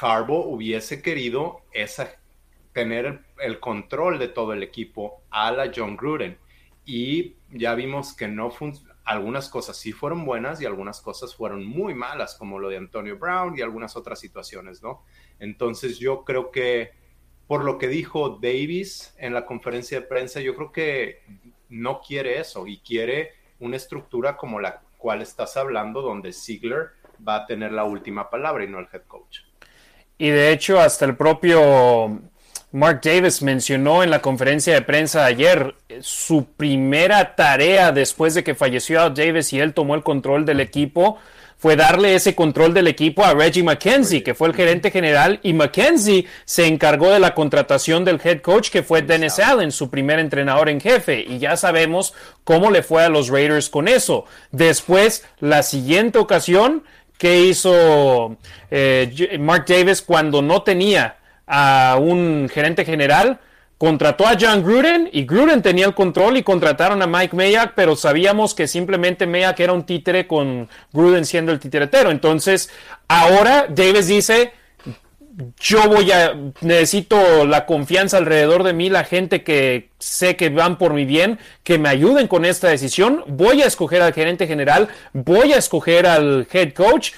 Harbaugh 0.01 0.53
hubiese 0.53 1.01
querido 1.01 1.63
esa, 1.73 2.19
tener 2.73 3.25
el, 3.39 3.61
control 3.61 4.19
de 4.19 4.29
todo 4.29 4.53
el 4.53 4.63
equipo 4.63 5.23
a 5.31 5.51
la 5.53 5.71
John 5.75 5.97
Gruden. 5.97 6.39
Y 6.85 7.35
ya 7.51 7.75
vimos 7.75 8.15
que 8.15 8.29
no 8.29 8.51
algunas 9.09 9.49
cosas 9.49 9.79
sí 9.79 9.93
fueron 9.93 10.27
buenas 10.27 10.61
y 10.61 10.67
algunas 10.67 11.01
cosas 11.01 11.35
fueron 11.35 11.65
muy 11.67 11.95
malas, 11.95 12.35
como 12.35 12.59
lo 12.59 12.69
de 12.69 12.77
Antonio 12.77 13.17
Brown 13.17 13.57
y 13.57 13.63
algunas 13.63 13.97
otras 13.97 14.21
situaciones, 14.21 14.83
¿no? 14.83 15.03
Entonces 15.39 15.99
yo 15.99 16.27
creo 16.27 16.51
que 16.51 16.91
por 17.47 17.65
lo 17.65 17.79
que 17.79 17.89
dijo 17.89 18.39
Davis 18.43 19.15
en 19.17 19.33
la 19.33 19.47
conferencia 19.47 19.99
de 19.99 20.07
prensa, 20.07 20.41
yo 20.41 20.55
creo 20.55 20.73
que 20.73 21.23
no 21.71 22.03
quiere 22.07 22.39
eso 22.39 22.67
y 22.67 22.81
quiere 22.81 23.33
una 23.61 23.77
estructura 23.77 24.37
como 24.37 24.61
la 24.61 24.83
cual 24.99 25.23
estás 25.23 25.57
hablando, 25.57 26.03
donde 26.03 26.35
Ziegler 26.35 26.91
va 27.27 27.37
a 27.37 27.47
tener 27.47 27.73
la 27.73 27.85
última 27.85 28.29
palabra 28.29 28.65
y 28.65 28.69
no 28.69 28.79
el 28.79 28.89
head 28.93 29.05
coach. 29.07 29.39
Y 30.19 30.29
de 30.29 30.53
hecho, 30.53 30.79
hasta 30.79 31.07
el 31.07 31.17
propio 31.17 32.21
Mark 32.71 33.01
Davis 33.03 33.41
mencionó 33.43 34.03
en 34.03 34.11
la 34.11 34.21
conferencia 34.21 34.75
de 34.75 34.83
prensa 34.83 35.25
ayer 35.25 35.75
su 36.01 36.45
primera 36.45 37.35
tarea 37.35 37.93
después 37.93 38.35
de 38.35 38.45
que 38.45 38.55
falleció 38.55 39.09
Davis 39.09 39.53
y 39.53 39.61
él 39.61 39.73
tomó 39.73 39.95
el 39.95 40.03
control 40.03 40.45
del 40.45 40.61
equipo 40.61 41.19
fue 41.59 41.75
darle 41.75 42.15
ese 42.15 42.37
control 42.37 42.73
del 42.73 42.87
equipo 42.87 43.25
a 43.25 43.35
Reggie 43.35 43.65
McKenzie, 43.65 44.23
que 44.23 44.35
fue 44.35 44.47
el 44.49 44.55
gerente 44.55 44.93
general, 44.93 45.41
y 45.43 45.53
McKenzie 45.53 46.27
se 46.45 46.67
encargó 46.67 47.11
de 47.11 47.19
la 47.19 47.35
contratación 47.35 48.05
del 48.05 48.21
head 48.23 48.41
coach, 48.41 48.71
que 48.71 48.85
fue 48.85 49.03
Dennis 49.03 49.41
Allen, 49.41 49.73
su 49.73 49.91
primer 49.91 50.21
entrenador 50.21 50.69
en 50.69 50.81
jefe, 50.81 51.25
y 51.29 51.41
ya 51.41 51.57
sabemos 51.57 52.15
cómo 52.45 52.71
le 52.71 52.85
fue 52.85 53.03
a 53.03 53.09
los 53.09 53.29
Raiders 53.29 53.69
con 53.69 53.89
eso. 53.89 54.25
Después, 54.53 55.25
la 55.41 55.65
siguiente 55.65 56.19
ocasión 56.19 56.85
que 57.19 57.41
hizo 57.41 58.37
eh, 58.71 59.37
Mark 59.41 59.65
Davis 59.67 60.01
cuando 60.01 60.41
no 60.41 60.63
tenía 60.63 61.18
a 61.49 61.97
un 62.01 62.49
gerente 62.53 62.85
general, 62.85 63.41
contrató 63.79 64.27
a 64.27 64.37
John 64.39 64.63
Gruden 64.63 65.09
y 65.13 65.25
Gruden 65.25 65.63
tenía 65.63 65.87
el 65.87 65.95
control 65.95 66.37
y 66.37 66.43
contrataron 66.43 67.01
a 67.01 67.07
Mike 67.07 67.35
Mayak, 67.35 67.73
pero 67.75 67.97
sabíamos 67.97 68.55
que 68.55 68.67
simplemente 68.67 69.27
Mayak 69.27 69.61
era 69.61 69.73
un 69.73 69.85
títere 69.85 70.27
con 70.27 70.69
Gruden 70.93 71.25
siendo 71.25 71.53
el 71.53 71.61
titeretero. 71.61 72.11
Entonces, 72.11 72.71
ahora 73.07 73.67
Davis 73.69 74.09
dice, 74.09 74.53
yo 75.61 75.89
voy 75.89 76.11
a, 76.11 76.35
necesito 76.61 77.47
la 77.47 77.67
confianza 77.67 78.17
alrededor 78.17 78.65
de 78.65 78.73
mí, 78.73 78.91
la 78.91 79.05
gente 79.05 79.45
que 79.45 79.91
sé 79.99 80.35
que 80.35 80.49
van 80.51 80.79
por 80.79 80.93
mi 80.93 81.05
bien, 81.05 81.39
que 81.63 81.79
me 81.79 81.89
ayuden 81.89 82.27
con 82.27 82.45
esta 82.45 82.69
decisión, 82.69 83.23
voy 83.29 83.63
a 83.63 83.67
escoger 83.67 84.03
al 84.03 84.13
gerente 84.13 84.49
general, 84.49 84.89
voy 85.13 85.53
a 85.53 85.59
escoger 85.59 86.07
al 86.07 86.49
head 86.53 86.73
coach 86.73 87.13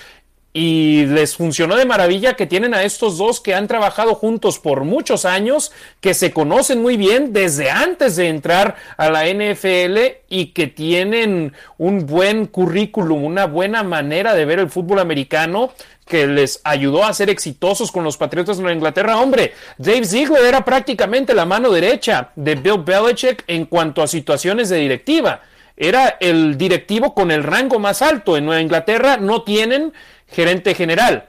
y 0.53 1.07
les 1.07 1.37
funcionó 1.37 1.77
de 1.77 1.85
maravilla 1.85 2.35
que 2.35 2.47
tienen 2.47 2.75
a 2.75 2.83
estos 2.83 3.19
dos 3.19 3.41
que 3.41 3.55
han 3.55 3.69
trabajado 3.69 4.15
juntos 4.15 4.59
por 4.59 4.85
muchos 4.85 5.25
años, 5.25 5.71
que 6.01 6.13
se 6.13 6.33
conocen 6.33 6.83
muy 6.83 6.97
bien 6.97 7.33
desde 7.33 7.71
antes 7.71 8.17
de 8.17 8.29
entrar 8.29 8.75
a 8.97 9.11
la 9.11 9.27
NFL 9.29 9.99
y 10.29 10.47
que 10.47 10.67
tienen 10.67 11.53
un 11.79 12.07
buen 12.07 12.47
currículum, 12.47 13.25
una 13.25 13.47
buena 13.47 13.85
manera 13.85 14.35
de 14.35 14.45
ver 14.45 14.59
el 14.59 14.71
fútbol 14.71 14.99
americano 14.99 15.71
que 16.11 16.27
les 16.27 16.61
ayudó 16.65 17.05
a 17.05 17.15
ser 17.15 17.31
exitosos 17.31 17.93
con 17.93 18.03
los 18.03 18.17
Patriotas 18.17 18.57
de 18.57 18.65
Nueva 18.65 18.75
Inglaterra. 18.75 19.19
Hombre, 19.19 19.55
Dave 19.79 20.05
Ziegler 20.05 20.45
era 20.45 20.65
prácticamente 20.65 21.33
la 21.33 21.45
mano 21.45 21.71
derecha 21.71 22.33
de 22.35 22.57
Bill 22.57 22.83
Belichick 22.85 23.45
en 23.47 23.67
cuanto 23.67 24.03
a 24.03 24.09
situaciones 24.09 24.69
de 24.69 24.79
directiva. 24.79 25.43
Era 25.77 26.19
el 26.21 26.59
directivo 26.59 27.15
con 27.15 27.31
el 27.31 27.45
rango 27.45 27.79
más 27.79 28.03
alto. 28.03 28.37
En 28.37 28.45
Nueva 28.45 28.61
Inglaterra 28.61 29.17
no 29.17 29.43
tienen 29.43 29.93
gerente 30.31 30.75
general. 30.75 31.29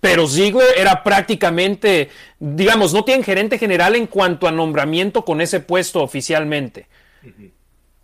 Pero 0.00 0.26
Ziegler 0.26 0.68
era 0.76 1.02
prácticamente, 1.02 2.10
digamos, 2.38 2.92
no 2.92 3.04
tiene 3.04 3.22
gerente 3.22 3.58
general 3.58 3.96
en 3.96 4.06
cuanto 4.06 4.46
a 4.46 4.52
nombramiento 4.52 5.24
con 5.24 5.40
ese 5.40 5.60
puesto 5.60 6.02
oficialmente. 6.02 6.86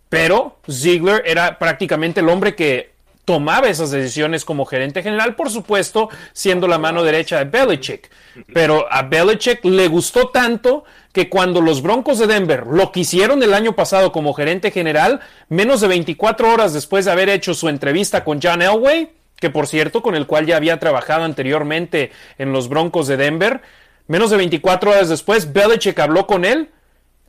Pero 0.09 0.59
Ziegler 0.69 1.23
era 1.25 1.57
prácticamente 1.57 2.21
el 2.21 2.29
hombre 2.29 2.55
que 2.55 2.97
tomaba 3.27 3.67
esas 3.67 3.91
decisiones 3.91 4.45
como 4.45 4.65
gerente 4.65 5.03
general, 5.03 5.35
por 5.35 5.49
supuesto, 5.49 6.07
siendo 6.31 6.65
la 6.65 6.77
mano 6.77 7.03
derecha 7.03 7.43
de 7.43 7.43
Belichick. 7.43 8.09
Pero 8.53 8.87
a 8.89 9.01
Belichick 9.01 9.65
le 9.65 9.89
gustó 9.89 10.29
tanto 10.29 10.85
que 11.11 11.27
cuando 11.27 11.59
los 11.59 11.81
Broncos 11.81 12.19
de 12.19 12.27
Denver 12.27 12.65
lo 12.67 12.89
quisieron 12.93 13.43
el 13.43 13.53
año 13.53 13.75
pasado 13.75 14.13
como 14.13 14.33
gerente 14.33 14.71
general, 14.71 15.19
menos 15.49 15.81
de 15.81 15.89
24 15.89 16.53
horas 16.53 16.73
después 16.73 17.03
de 17.03 17.11
haber 17.11 17.27
hecho 17.27 17.53
su 17.53 17.67
entrevista 17.67 18.23
con 18.23 18.39
John 18.41 18.61
Elway, 18.61 19.09
que 19.39 19.49
por 19.49 19.67
cierto, 19.67 20.01
con 20.01 20.15
el 20.15 20.25
cual 20.27 20.45
ya 20.45 20.57
había 20.57 20.79
trabajado 20.79 21.23
anteriormente 21.23 22.11
en 22.37 22.51
los 22.51 22.69
Broncos 22.69 23.07
de 23.07 23.17
Denver. 23.17 23.61
Menos 24.07 24.31
de 24.31 24.37
24 24.37 24.91
horas 24.91 25.09
después, 25.09 25.53
Belichick 25.53 25.99
habló 25.99 26.27
con 26.27 26.45
él 26.45 26.69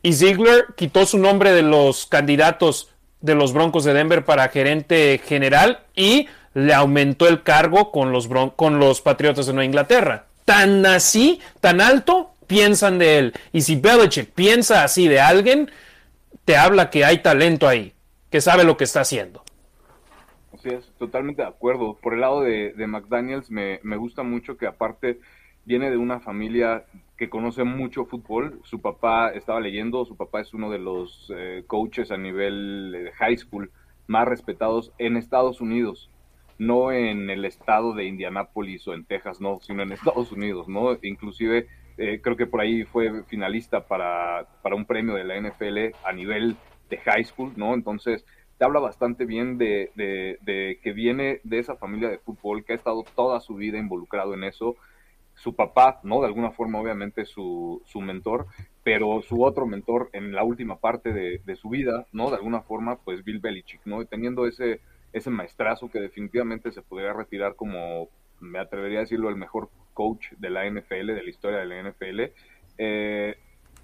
y 0.03 0.13
Ziegler 0.13 0.67
quitó 0.77 1.07
su 1.07 1.19
nombre 1.19 1.53
de 1.53 1.63
los 1.63 2.07
candidatos 2.07 2.91
de 3.21 3.35
los 3.35 3.53
Broncos 3.53 3.85
de 3.85 3.95
Denver 3.95 4.25
para 4.25 4.49
gerente 4.49 5.21
general 5.25 5.81
y 5.95 6.29
le 6.55 6.73
aumentó 6.73 7.29
el 7.29 7.43
cargo 7.43 7.91
con 7.91 8.13
los, 8.13 8.29
con 8.57 8.79
los 8.79 9.01
Patriotas 9.01 9.47
de 9.47 9.53
Nueva 9.53 9.67
Inglaterra. 9.67 10.27
Tan 10.45 10.87
así, 10.87 11.41
tan 11.61 11.81
alto, 11.81 12.33
piensan 12.47 12.99
de 12.99 13.19
él. 13.19 13.35
Y 13.53 13.63
si 13.63 13.77
Belichick 13.77 14.31
piensa 14.31 14.83
así 14.83 15.09
de 15.09 15.21
alguien, 15.21 15.71
te 16.45 16.57
habla 16.57 16.91
que 16.91 17.05
hay 17.05 17.19
talento 17.19 17.69
ahí, 17.69 17.93
que 18.31 18.41
sabe 18.41 18.65
lo 18.65 18.77
que 18.77 18.85
está 18.85 19.01
haciendo. 19.03 19.45
Totalmente 20.99 21.43
de 21.43 21.49
acuerdo. 21.49 21.99
Por 22.01 22.15
el 22.15 22.21
lado 22.21 22.43
de, 22.43 22.73
McDaniels, 22.87 23.51
me, 23.51 23.79
gusta 23.97 24.23
mucho 24.23 24.57
que 24.57 24.67
aparte 24.67 25.21
viene 25.65 25.91
de 25.91 25.97
una 25.97 26.21
familia 26.21 26.85
que 27.17 27.29
conoce 27.29 27.65
mucho 27.65 28.07
fútbol. 28.07 28.61
Su 28.65 28.81
papá 28.81 29.31
estaba 29.31 29.61
leyendo, 29.61 30.05
su 30.05 30.17
papá 30.17 30.41
es 30.41 30.55
uno 30.55 30.71
de 30.71 30.79
los 30.79 31.33
eh, 31.35 31.65
coaches 31.67 32.11
a 32.11 32.17
nivel 32.17 32.93
de 32.93 33.13
high 33.13 33.37
school 33.37 33.71
más 34.07 34.27
respetados 34.27 34.93
en 34.99 35.17
Estados 35.17 35.61
Unidos, 35.61 36.11
no 36.59 36.93
en 36.93 37.29
el 37.29 37.45
estado 37.45 37.93
de 37.93 38.07
Indianápolis 38.07 38.89
o 38.89 38.95
en 38.95 39.05
Texas, 39.05 39.41
no, 39.41 39.61
sino 39.61 39.83
en 39.83 39.93
Estados 39.93 40.33
Unidos, 40.33 40.69
¿no? 40.69 40.97
Inclusive 41.03 41.67
eh, 41.99 42.21
creo 42.23 42.37
que 42.37 42.47
por 42.47 42.61
ahí 42.61 42.85
fue 42.85 43.25
finalista 43.25 43.87
para 43.87 44.47
un 44.75 44.87
premio 44.87 45.15
de 45.15 45.25
la 45.25 45.39
NFL 45.39 45.95
a 46.05 46.13
nivel 46.13 46.57
de 46.89 46.99
high 46.99 47.25
school, 47.25 47.53
¿no? 47.57 47.75
Entonces, 47.75 48.25
te 48.59 48.65
habla 48.65 48.81
bastante 48.81 49.25
bien 49.25 49.57
de, 49.57 49.91
que 50.83 50.93
viene 50.93 51.41
de 51.45 51.61
esa 51.61 51.77
familia 51.77 52.09
de 52.09 52.19
fútbol, 52.19 52.65
que 52.65 52.73
ha 52.73 52.77
estado 52.77 53.05
toda 53.15 53.41
su 53.41 53.55
vida 53.55 53.79
involucrado 53.79 54.35
en 54.35 54.45
eso. 54.45 54.77
Su 55.37 55.55
papá, 55.55 56.01
¿no? 56.03 56.21
De 56.21 56.27
alguna 56.27 56.51
forma, 56.51 56.81
obviamente, 56.81 57.25
su, 57.25 57.81
su 57.87 58.01
mentor, 58.01 58.47
pero 58.83 59.23
su 59.23 59.45
otro 59.45 59.67
mentor 59.67 60.11
en 60.13 60.33
la 60.33 60.43
última 60.43 60.81
parte 60.81 61.13
de, 61.13 61.57
su 61.57 61.69
vida, 61.69 62.07
¿no? 62.13 62.31
De 62.31 62.37
alguna 62.37 62.63
forma, 62.63 62.97
pues 62.97 63.23
Bill 63.23 63.39
Belichick, 63.39 63.81
¿no? 63.85 64.05
teniendo 64.05 64.47
ese, 64.49 64.81
ese 65.13 65.31
maestrazo 65.31 65.89
que 65.89 66.01
definitivamente 66.01 66.73
se 66.73 66.83
podría 66.83 67.13
retirar 67.13 67.55
como, 67.55 68.09
me 68.41 68.59
atrevería 68.59 68.99
a 68.99 69.03
decirlo, 69.03 69.29
el 69.29 69.37
mejor 69.37 69.71
coach 69.95 70.33
de 70.39 70.51
la 70.51 70.69
NFL, 70.69 71.07
de 71.07 71.23
la 71.23 71.31
historia 71.31 71.59
de 71.59 71.67
la 71.67 71.89
NFL. 71.89 72.21
Eh, 72.79 73.37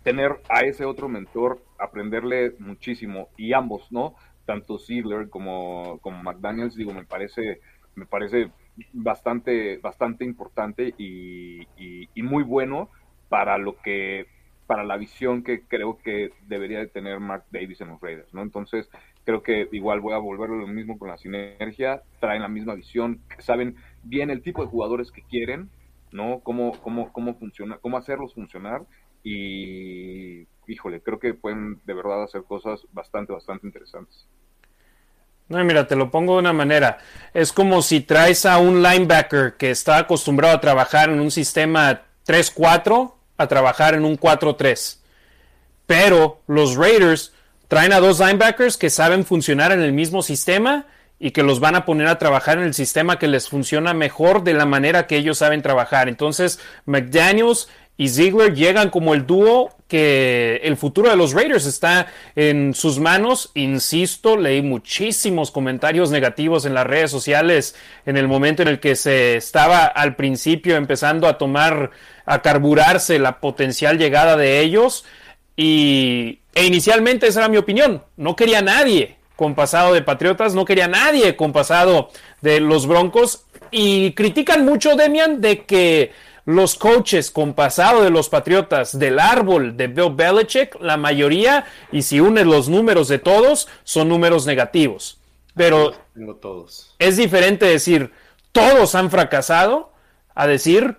tener 0.03 0.41
a 0.49 0.61
ese 0.61 0.85
otro 0.85 1.09
mentor, 1.09 1.63
aprenderle 1.79 2.55
muchísimo 2.59 3.29
y 3.37 3.53
ambos, 3.53 3.91
¿no? 3.93 4.15
Tanto 4.45 4.79
Ziegler 4.79 5.29
como, 5.29 5.99
como 6.01 6.23
McDaniels, 6.23 6.77
digo, 6.77 6.93
me 6.93 7.05
parece, 7.05 7.61
me 7.95 8.07
parece 8.07 8.51
bastante, 8.93 9.79
bastante 9.79 10.25
importante 10.25 10.95
y, 10.99 11.67
muy 12.23 12.43
bueno 12.43 12.89
para 13.29 13.59
lo 13.59 13.77
que, 13.83 14.27
para 14.67 14.83
la 14.83 14.97
visión 14.97 15.43
que 15.43 15.63
creo 15.63 15.99
que 15.99 16.33
debería 16.47 16.79
de 16.79 16.87
tener 16.87 17.21
Mark 17.21 17.45
Davis 17.51 17.81
en 17.83 17.89
los 17.89 18.01
Raiders, 18.01 18.33
¿no? 18.33 18.43
Entonces, 18.43 18.89
creo 19.25 19.43
que 19.43 19.69
igual 19.73 20.01
voy 20.01 20.15
a 20.15 20.19
volverlo 20.19 20.57
lo 20.57 20.67
mismo 20.67 20.99
con 20.99 21.09
la 21.09 21.19
sinergia, 21.19 22.03
traen 22.19 22.43
la 22.43 22.49
misma 22.49 22.75
visión, 22.75 23.21
saben 23.39 23.77
bien 24.03 24.31
el 24.31 24.43
tipo 24.43 24.63
de 24.63 24.69
jugadores 24.69 25.13
que 25.13 25.23
quieren, 25.23 25.69
¿no? 26.13 26.41
Cómo, 26.41 26.73
cómo, 26.81 27.13
cómo 27.13 27.35
funciona, 27.35 27.77
cómo 27.79 27.99
hacerlos 27.99 28.35
funcionar 28.35 28.83
y 29.23 30.47
híjole, 30.67 31.01
creo 31.01 31.19
que 31.19 31.35
pueden 31.35 31.81
de 31.85 31.95
verdad 31.95 32.23
hacer 32.23 32.45
cosas 32.45 32.81
bastante, 32.93 33.33
bastante 33.33 33.67
interesantes. 33.67 34.27
No, 35.49 35.63
mira, 35.63 35.87
te 35.87 35.97
lo 35.97 36.11
pongo 36.11 36.35
de 36.35 36.41
una 36.41 36.53
manera. 36.53 36.99
Es 37.35 37.53
como 37.53 37.83
si 37.83 38.01
traes 38.01 38.47
a 38.47 38.59
un 38.59 38.83
linebacker 38.83 39.55
que 39.57 39.71
está 39.71 39.99
acostumbrado 39.99 40.55
a 40.55 40.61
trabajar 40.61 41.11
en 41.11 41.21
un 41.21 41.31
sistema 41.31 42.03
3-4 42.27 43.13
a 43.37 43.47
trabajar 43.47 43.95
en 43.95 44.05
un 44.05 44.19
4-3. 44.19 44.99
Pero 45.87 46.41
los 46.47 46.77
Raiders 46.77 47.35
traen 47.69 47.93
a 47.93 48.01
dos 48.01 48.21
linebackers 48.21 48.77
que 48.77 48.91
saben 48.91 49.25
funcionar 49.25 49.73
en 49.73 49.81
el 49.81 49.93
mismo 49.93 50.23
sistema 50.23 50.87
y 51.19 51.31
que 51.31 51.43
los 51.43 51.61
van 51.61 51.75
a 51.75 51.85
poner 51.85 52.07
a 52.09 52.19
trabajar 52.19 52.59
en 52.59 52.65
el 52.65 52.75
sistema 52.75 53.19
que 53.19 53.29
les 53.29 53.49
funciona 53.49 53.95
mejor 53.95 54.45
de 54.45 54.55
la 54.55 54.67
manera 54.67 55.07
que 55.07 55.17
ellos 55.17 55.39
saben 55.39 55.63
trabajar. 55.63 56.09
Entonces, 56.09 56.59
McDaniels 56.87 57.69
y 57.97 58.09
Ziegler 58.09 58.55
llegan 58.55 58.91
como 58.91 59.15
el 59.15 59.25
dúo 59.25 59.71
que 59.87 60.61
el 60.65 60.77
futuro 60.77 61.11
de 61.11 61.17
los 61.17 61.33
Raiders 61.33 61.67
está 61.67 62.09
en 62.35 62.75
sus 62.75 62.99
manos. 62.99 63.53
Insisto, 63.55 64.37
leí 64.37 64.63
muchísimos 64.63 65.53
comentarios 65.53 66.11
negativos 66.11 66.65
en 66.65 66.75
las 66.75 66.87
redes 66.87 67.13
sociales 67.13 67.77
en 68.05 68.17
el 68.17 68.27
momento 68.27 68.63
en 68.63 68.69
el 68.69 68.81
que 68.81 68.97
se 68.97 69.37
estaba 69.37 69.85
al 69.85 70.17
principio 70.17 70.75
empezando 70.75 71.29
a 71.29 71.39
tomar, 71.39 71.93
a 72.27 72.43
carburarse 72.43 73.21
la 73.21 73.39
potencial 73.39 73.97
llegada 73.97 74.37
de 74.37 74.61
ellos. 74.61 75.05
Y, 75.57 76.41
e 76.53 76.65
inicialmente 76.65 77.29
esa 77.29 77.41
era 77.41 77.49
mi 77.49 77.59
opinión. 77.59 78.03
No 78.17 78.35
quería 78.35 78.61
nadie 78.61 79.19
con 79.37 79.55
pasado 79.55 79.95
de 79.95 80.03
Patriotas, 80.03 80.55
no 80.55 80.65
quería 80.65 80.89
nadie 80.89 81.37
con 81.37 81.53
pasado 81.53 82.11
de 82.41 82.59
los 82.59 82.89
Broncos 82.89 83.45
y 83.71 84.13
critican 84.13 84.65
mucho, 84.65 84.97
Demian, 84.97 85.41
de 85.41 85.65
que 85.65 86.13
los 86.47 86.75
coaches 86.77 87.31
con 87.31 87.55
pasado 87.55 88.03
de 88.03 88.11
los 88.11 88.29
Patriotas 88.29 88.99
del 88.99 89.19
árbol 89.19 89.77
de 89.77 89.87
Bill 89.89 90.15
Belichick, 90.15 90.77
la 90.81 90.97
mayoría, 90.97 91.65
y 91.91 92.03
si 92.03 92.21
unes 92.21 92.47
los 92.47 92.69
números 92.69 93.09
de 93.09 93.19
todos, 93.19 93.69
son 93.85 94.09
números 94.09 94.47
negativos. 94.47 95.19
Pero 95.55 95.95
Tengo 96.15 96.37
todos. 96.37 96.95
es 96.99 97.17
diferente 97.17 97.65
decir 97.67 98.11
todos 98.53 98.95
han 98.95 99.11
fracasado 99.11 99.93
a 100.35 100.47
decir 100.47 100.97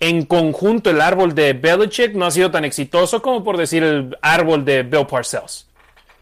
en 0.00 0.24
conjunto 0.26 0.90
el 0.90 1.00
árbol 1.00 1.34
de 1.34 1.52
Belichick 1.52 2.14
no 2.14 2.26
ha 2.26 2.30
sido 2.30 2.50
tan 2.50 2.64
exitoso 2.64 3.20
como 3.22 3.42
por 3.44 3.56
decir 3.56 3.82
el 3.82 4.16
árbol 4.22 4.64
de 4.64 4.82
Bill 4.82 5.06
Parcells. 5.06 5.66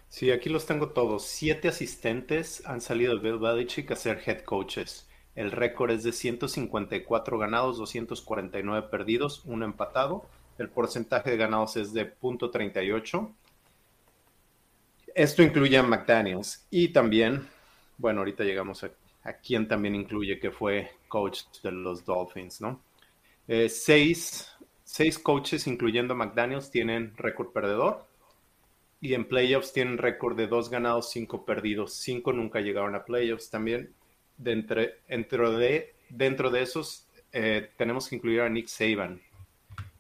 Sí, 0.09 0.31
aquí 0.31 0.49
los 0.49 0.66
tengo 0.66 0.89
todos. 0.91 1.24
Siete 1.27 1.68
asistentes 1.68 2.62
han 2.66 2.81
salido 2.81 3.14
de 3.16 3.20
Bill 3.20 3.39
Belichick 3.39 3.91
a 3.91 3.97
ser 3.97 4.22
head 4.27 4.41
coaches. 4.43 5.05
El 5.37 5.53
récord 5.53 5.91
es 5.91 6.03
de 6.03 6.12
154 6.12 7.39
ganados, 7.39 7.76
249 7.76 8.89
perdidos, 8.91 9.43
uno 9.45 9.66
empatado. 9.66 10.24
El 10.59 10.70
porcentaje 10.70 11.30
de 11.30 11.37
ganados 11.37 11.76
es 11.76 11.93
de 11.93 12.18
.38. 12.18 13.30
Esto 15.14 15.43
incluye 15.43 15.76
a 15.76 15.82
McDaniels 15.82 16.66
y 16.70 16.89
también, 16.89 17.47
bueno, 17.99 18.20
ahorita 18.20 18.45
llegamos 18.45 18.82
a, 18.82 18.91
a 19.24 19.34
quien 19.34 19.68
también 19.68 19.95
incluye 19.95 20.41
que 20.41 20.51
fue 20.51 20.91
coach 21.09 21.43
de 21.62 21.70
los 21.72 22.05
Dolphins, 22.05 22.61
¿no? 22.62 22.80
Eh, 23.49 23.68
seis, 23.68 24.51
seis 24.84 25.18
coaches, 25.18 25.66
incluyendo 25.66 26.14
a 26.14 26.16
McDaniels, 26.16 26.70
tienen 26.70 27.12
récord 27.16 27.53
perdedor. 27.53 28.07
Y 29.01 29.14
en 29.14 29.28
playoffs 29.28 29.72
tienen 29.72 29.99
récord 29.99 30.37
de 30.37 30.47
dos 30.47 30.70
ganados, 30.70 31.11
cinco 31.11 31.45
perdidos. 31.45 31.93
Cinco 31.95 32.32
nunca 32.32 32.61
llegaron 32.61 32.95
a 32.95 33.05
playoffs 33.05 33.51
también. 33.51 33.93
Dentro, 34.39 34.82
de, 34.82 35.95
dentro 36.11 36.51
de 36.51 36.62
esos 36.62 37.09
eh, 37.32 37.70
tenemos 37.76 38.09
que 38.09 38.16
incluir 38.16 38.41
a 38.43 38.49
Nick 38.49 38.68
Saban. 38.68 39.20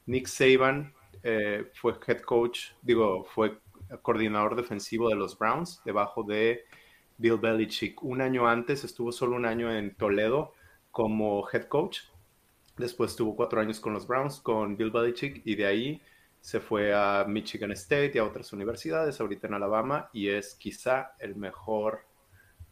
Nick 0.06 0.26
Saban 0.26 0.92
eh, 1.22 1.70
fue 1.74 1.94
head 2.06 2.20
coach, 2.20 2.70
digo, 2.82 3.24
fue 3.24 3.58
coordinador 4.02 4.56
defensivo 4.56 5.08
de 5.08 5.16
los 5.16 5.38
Browns, 5.38 5.80
debajo 5.84 6.22
de 6.22 6.64
Bill 7.18 7.38
Belichick. 7.38 8.02
Un 8.02 8.20
año 8.20 8.46
antes 8.46 8.84
estuvo 8.84 9.12
solo 9.12 9.36
un 9.36 9.46
año 9.46 9.72
en 9.72 9.94
Toledo 9.94 10.54
como 10.90 11.46
head 11.52 11.64
coach. 11.64 12.00
Después 12.76 13.12
estuvo 13.12 13.34
cuatro 13.34 13.60
años 13.60 13.80
con 13.80 13.92
los 13.92 14.06
Browns, 14.06 14.40
con 14.40 14.76
Bill 14.76 14.90
Belichick, 14.90 15.42
y 15.44 15.54
de 15.54 15.66
ahí 15.66 16.02
se 16.40 16.60
fue 16.60 16.94
a 16.94 17.24
Michigan 17.26 17.72
State 17.72 18.12
y 18.14 18.18
a 18.18 18.24
otras 18.24 18.52
universidades, 18.52 19.20
ahorita 19.20 19.46
en 19.46 19.54
Alabama, 19.54 20.10
y 20.12 20.28
es 20.28 20.54
quizá 20.54 21.14
el 21.18 21.36
mejor, 21.36 22.04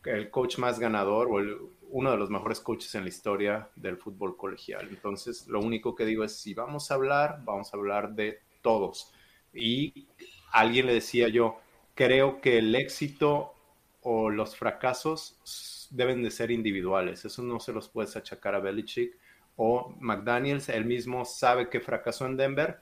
el 0.05 0.31
coach 0.31 0.59
más 0.59 0.79
ganador 0.79 1.29
o 1.31 1.71
uno 1.91 2.11
de 2.11 2.17
los 2.17 2.31
mejores 2.31 2.61
coaches 2.61 2.95
en 2.95 3.03
la 3.03 3.09
historia 3.09 3.69
del 3.77 3.97
fútbol 3.97 4.37
colegial. 4.37 4.89
Entonces, 4.89 5.47
lo 5.47 5.61
único 5.61 5.95
que 5.95 6.05
digo 6.05 6.25
es, 6.25 6.37
si 6.37 6.55
vamos 6.55 6.91
a 6.91 6.95
hablar, 6.95 7.41
vamos 7.45 7.73
a 7.73 7.77
hablar 7.77 8.15
de 8.15 8.41
todos. 8.63 9.13
Y 9.53 10.09
alguien 10.53 10.87
le 10.87 10.95
decía 10.95 11.29
yo, 11.29 11.59
creo 11.95 12.41
que 12.41 12.59
el 12.59 12.75
éxito 12.75 13.55
o 14.03 14.29
los 14.31 14.57
fracasos 14.57 15.89
deben 15.91 16.23
de 16.23 16.31
ser 16.31 16.51
individuales. 16.51 17.25
Eso 17.25 17.43
no 17.43 17.61
se 17.61 17.73
los 17.73 17.89
puedes 17.89 18.17
achacar 18.17 18.55
a 18.55 18.61
Belichick 18.61 19.17
o 19.57 19.95
McDaniels. 20.01 20.69
Él 20.69 20.85
mismo 20.85 21.25
sabe 21.25 21.71
que 21.71 21.81
fracasó 21.81 22.27
en 22.27 22.37
Denver. 22.37 22.81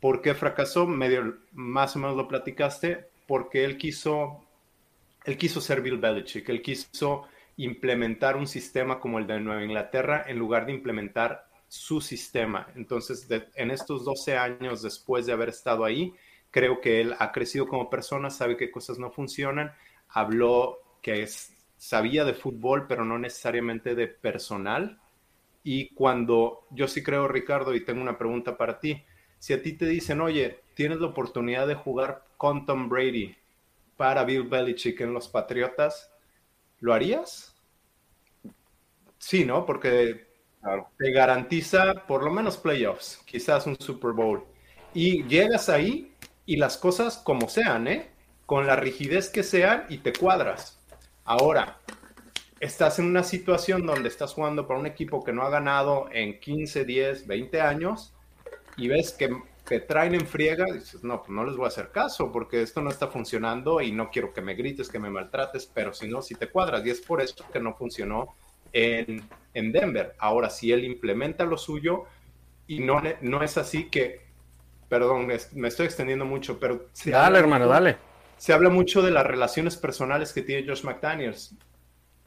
¿Por 0.00 0.20
qué 0.20 0.34
fracasó? 0.34 0.86
Medio, 0.86 1.38
más 1.52 1.96
o 1.96 2.00
menos 2.00 2.16
lo 2.16 2.28
platicaste. 2.28 3.08
Porque 3.26 3.64
él 3.64 3.78
quiso, 3.78 4.44
él 5.24 5.36
quiso 5.36 5.60
ser 5.60 5.80
Bill 5.82 5.98
Belichick. 5.98 6.48
Él 6.48 6.62
quiso 6.62 7.26
implementar 7.56 8.36
un 8.36 8.46
sistema 8.46 8.98
como 8.98 9.18
el 9.18 9.26
de 9.26 9.40
Nueva 9.40 9.62
Inglaterra 9.62 10.24
en 10.26 10.38
lugar 10.38 10.66
de 10.66 10.72
implementar 10.72 11.46
su 11.68 12.00
sistema. 12.00 12.68
Entonces, 12.74 13.26
en 13.54 13.70
estos 13.70 14.04
12 14.04 14.36
años 14.36 14.82
después 14.82 15.26
de 15.26 15.32
haber 15.32 15.50
estado 15.50 15.84
ahí, 15.84 16.12
creo 16.50 16.80
que 16.80 17.00
él 17.00 17.14
ha 17.18 17.32
crecido 17.32 17.66
como 17.66 17.88
persona, 17.88 18.30
sabe 18.30 18.56
que 18.56 18.70
cosas 18.70 18.98
no 18.98 19.10
funcionan, 19.10 19.72
habló 20.08 20.78
que 21.00 21.26
sabía 21.76 22.24
de 22.24 22.34
fútbol, 22.34 22.86
pero 22.86 23.04
no 23.04 23.18
necesariamente 23.18 23.94
de 23.94 24.06
personal. 24.08 25.00
Y 25.64 25.94
cuando 25.94 26.66
yo 26.70 26.88
sí 26.88 27.02
creo, 27.02 27.28
Ricardo, 27.28 27.74
y 27.74 27.84
tengo 27.84 28.02
una 28.02 28.18
pregunta 28.18 28.56
para 28.56 28.78
ti, 28.80 29.02
si 29.38 29.52
a 29.52 29.62
ti 29.62 29.72
te 29.72 29.86
dicen, 29.86 30.20
oye, 30.20 30.60
tienes 30.74 31.00
la 31.00 31.08
oportunidad 31.08 31.66
de 31.66 31.74
jugar 31.74 32.24
con 32.36 32.66
Tom 32.66 32.88
Brady 32.88 33.34
para 33.96 34.24
Bill 34.24 34.44
Belichick 34.44 35.00
en 35.00 35.14
los 35.14 35.28
Patriotas, 35.28 36.12
¿lo 36.80 36.92
harías? 36.92 37.54
Sí, 39.18 39.44
¿no? 39.44 39.64
Porque 39.64 40.26
claro. 40.60 40.88
te 40.98 41.12
garantiza 41.12 42.06
por 42.06 42.24
lo 42.24 42.30
menos 42.30 42.56
playoffs, 42.56 43.20
quizás 43.24 43.66
un 43.66 43.76
Super 43.78 44.12
Bowl. 44.12 44.44
Y 44.94 45.24
llegas 45.24 45.68
ahí 45.68 46.12
y 46.44 46.56
las 46.56 46.76
cosas 46.76 47.18
como 47.18 47.48
sean, 47.48 47.86
¿eh? 47.88 48.10
Con 48.46 48.66
la 48.66 48.76
rigidez 48.76 49.30
que 49.30 49.42
sean 49.42 49.86
y 49.88 49.98
te 49.98 50.12
cuadras. 50.12 50.80
Ahora, 51.24 51.78
estás 52.60 52.98
en 52.98 53.06
una 53.06 53.22
situación 53.22 53.86
donde 53.86 54.08
estás 54.08 54.34
jugando 54.34 54.66
para 54.66 54.80
un 54.80 54.86
equipo 54.86 55.22
que 55.24 55.32
no 55.32 55.42
ha 55.42 55.50
ganado 55.50 56.08
en 56.12 56.38
15, 56.38 56.84
10, 56.84 57.26
20 57.26 57.60
años 57.60 58.14
y 58.76 58.88
ves 58.88 59.12
que 59.12 59.30
te 59.64 59.80
traen 59.80 60.14
en 60.14 60.26
friega, 60.26 60.64
dices, 60.66 61.04
no, 61.04 61.20
pues 61.22 61.30
no 61.30 61.44
les 61.44 61.56
voy 61.56 61.66
a 61.66 61.68
hacer 61.68 61.90
caso 61.90 62.32
porque 62.32 62.62
esto 62.62 62.80
no 62.80 62.90
está 62.90 63.08
funcionando 63.08 63.80
y 63.80 63.92
no 63.92 64.10
quiero 64.10 64.32
que 64.32 64.40
me 64.40 64.54
grites, 64.54 64.88
que 64.88 64.98
me 64.98 65.10
maltrates, 65.10 65.66
pero 65.66 65.92
si 65.92 66.08
no, 66.08 66.20
si 66.20 66.34
te 66.34 66.48
cuadras. 66.48 66.84
Y 66.84 66.90
es 66.90 67.00
por 67.00 67.20
eso 67.20 67.44
que 67.52 67.60
no 67.60 67.74
funcionó 67.74 68.34
en, 68.72 69.22
en 69.54 69.72
Denver. 69.72 70.14
Ahora, 70.18 70.50
si 70.50 70.72
él 70.72 70.84
implementa 70.84 71.44
lo 71.44 71.56
suyo 71.56 72.04
y 72.66 72.80
no, 72.80 73.00
no 73.20 73.42
es 73.42 73.56
así 73.56 73.88
que, 73.88 74.26
perdón, 74.88 75.28
me 75.52 75.68
estoy 75.68 75.86
extendiendo 75.86 76.24
mucho, 76.24 76.58
pero... 76.58 76.88
dale, 77.04 77.38
hermano, 77.38 77.66
dale. 77.66 77.96
Se 78.36 78.52
habla 78.52 78.70
mucho 78.70 79.02
de 79.02 79.12
las 79.12 79.24
relaciones 79.24 79.76
personales 79.76 80.32
que 80.32 80.42
tiene 80.42 80.66
Josh 80.66 80.82
McDaniels, 80.82 81.54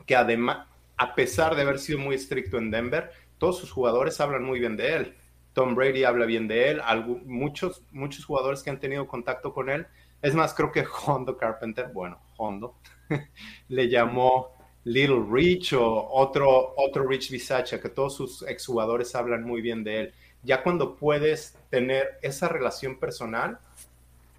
que 0.05 0.15
además, 0.15 0.67
a 0.95 1.13
pesar 1.13 1.55
de 1.55 1.63
haber 1.63 1.79
sido 1.79 1.99
muy 1.99 2.15
estricto 2.15 2.57
en 2.57 2.71
Denver, 2.71 3.11
todos 3.37 3.59
sus 3.59 3.71
jugadores 3.71 4.21
hablan 4.21 4.43
muy 4.43 4.59
bien 4.59 4.77
de 4.77 4.95
él. 4.95 5.15
Tom 5.55 5.73
Brady 5.73 6.03
habla 6.03 6.25
bien 6.25 6.49
de 6.49 6.69
él, 6.69 6.81
muchos, 7.23 7.81
muchos 7.91 8.25
jugadores 8.25 8.61
que 8.61 8.69
han 8.69 8.79
tenido 8.79 9.07
contacto 9.07 9.53
con 9.53 9.69
él. 9.69 9.87
Es 10.21 10.35
más, 10.35 10.53
creo 10.53 10.69
que 10.69 10.85
Hondo 11.05 11.37
Carpenter, 11.37 11.87
bueno, 11.93 12.19
Hondo, 12.35 12.75
le 13.69 13.89
llamó 13.89 14.57
Little 14.83 15.23
Rich 15.31 15.73
o 15.73 16.09
otro, 16.11 16.73
otro 16.75 17.07
Rich 17.07 17.31
Bisacha, 17.31 17.79
que 17.79 17.87
todos 17.87 18.15
sus 18.15 18.41
exjugadores 18.43 19.15
hablan 19.15 19.43
muy 19.43 19.61
bien 19.61 19.85
de 19.85 19.99
él. 20.01 20.13
Ya 20.43 20.61
cuando 20.61 20.97
puedes 20.97 21.57
tener 21.69 22.19
esa 22.21 22.49
relación 22.49 22.99
personal, 22.99 23.57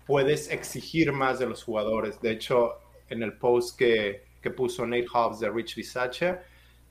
puedes 0.06 0.50
exigir 0.50 1.12
más 1.12 1.38
de 1.38 1.46
los 1.46 1.64
jugadores. 1.64 2.20
De 2.20 2.30
hecho, 2.30 2.74
en 3.08 3.22
el 3.22 3.32
post 3.38 3.78
que, 3.78 4.26
que 4.42 4.50
puso 4.50 4.86
Nate 4.86 5.06
Hobbs 5.10 5.40
de 5.40 5.48
Rich 5.48 5.76
Bisacha, 5.76 6.42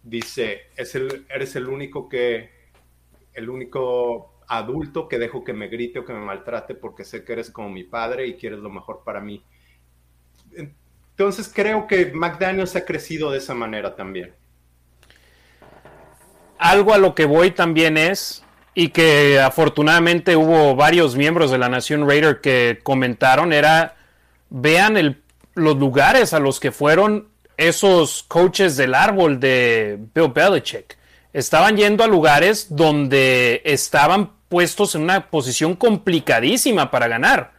dice, 0.02 0.62
es 0.76 0.96
el, 0.96 1.28
eres 1.30 1.56
el 1.56 1.68
único 1.70 2.10
que 2.10 2.55
el 3.36 3.50
único 3.50 4.36
adulto 4.48 5.08
que 5.08 5.20
dejo 5.20 5.44
que 5.44 5.54
me 5.54 5.68
grite 5.68 6.00
o 6.00 6.06
que 6.06 6.14
me 6.14 6.20
maltrate 6.20 6.76
porque 6.76 7.04
sé 7.04 7.24
que 7.24 7.34
eres 7.34 7.50
como 7.52 7.70
mi 7.70 7.84
padre 7.84 8.28
y 8.28 8.36
quieres 8.36 8.60
lo 8.60 8.70
mejor 8.70 9.02
para 9.04 9.20
mí. 9.20 9.44
Entonces 10.56 11.52
creo 11.54 11.88
que 11.88 12.12
McDaniels 12.14 12.76
ha 12.76 12.86
crecido 12.86 13.32
de 13.32 13.40
esa 13.40 13.54
manera 13.54 13.96
también. 13.96 14.34
Algo 16.58 16.94
a 16.94 16.98
lo 16.98 17.16
que 17.16 17.26
voy 17.26 17.52
también 17.52 17.98
es, 17.98 18.44
y 18.74 18.90
que 18.90 19.40
afortunadamente 19.40 20.36
hubo 20.36 20.76
varios 20.76 21.16
miembros 21.16 21.52
de 21.52 21.58
la 21.58 21.70
Nación 21.70 22.08
Raider 22.08 22.42
que 22.42 22.80
comentaron, 22.84 23.54
era, 23.54 23.96
vean 24.50 24.98
el, 24.98 25.22
los 25.54 25.78
lugares 25.78 26.34
a 26.34 26.40
los 26.40 26.60
que 26.60 26.72
fueron 26.72 27.30
esos 27.58 28.24
coaches 28.24 28.76
del 28.76 28.94
árbol 28.94 29.40
de 29.40 29.98
Bill 30.14 30.32
Belichick 30.34 30.98
estaban 31.36 31.76
yendo 31.76 32.02
a 32.06 32.08
lugares 32.08 32.68
donde 32.70 33.62
estaban 33.66 34.32
puestos 34.48 34.96
en 34.96 35.02
una 35.02 35.30
posición 35.30 35.76
complicadísima 35.76 36.90
para 36.90 37.10
ganar. 37.10 37.52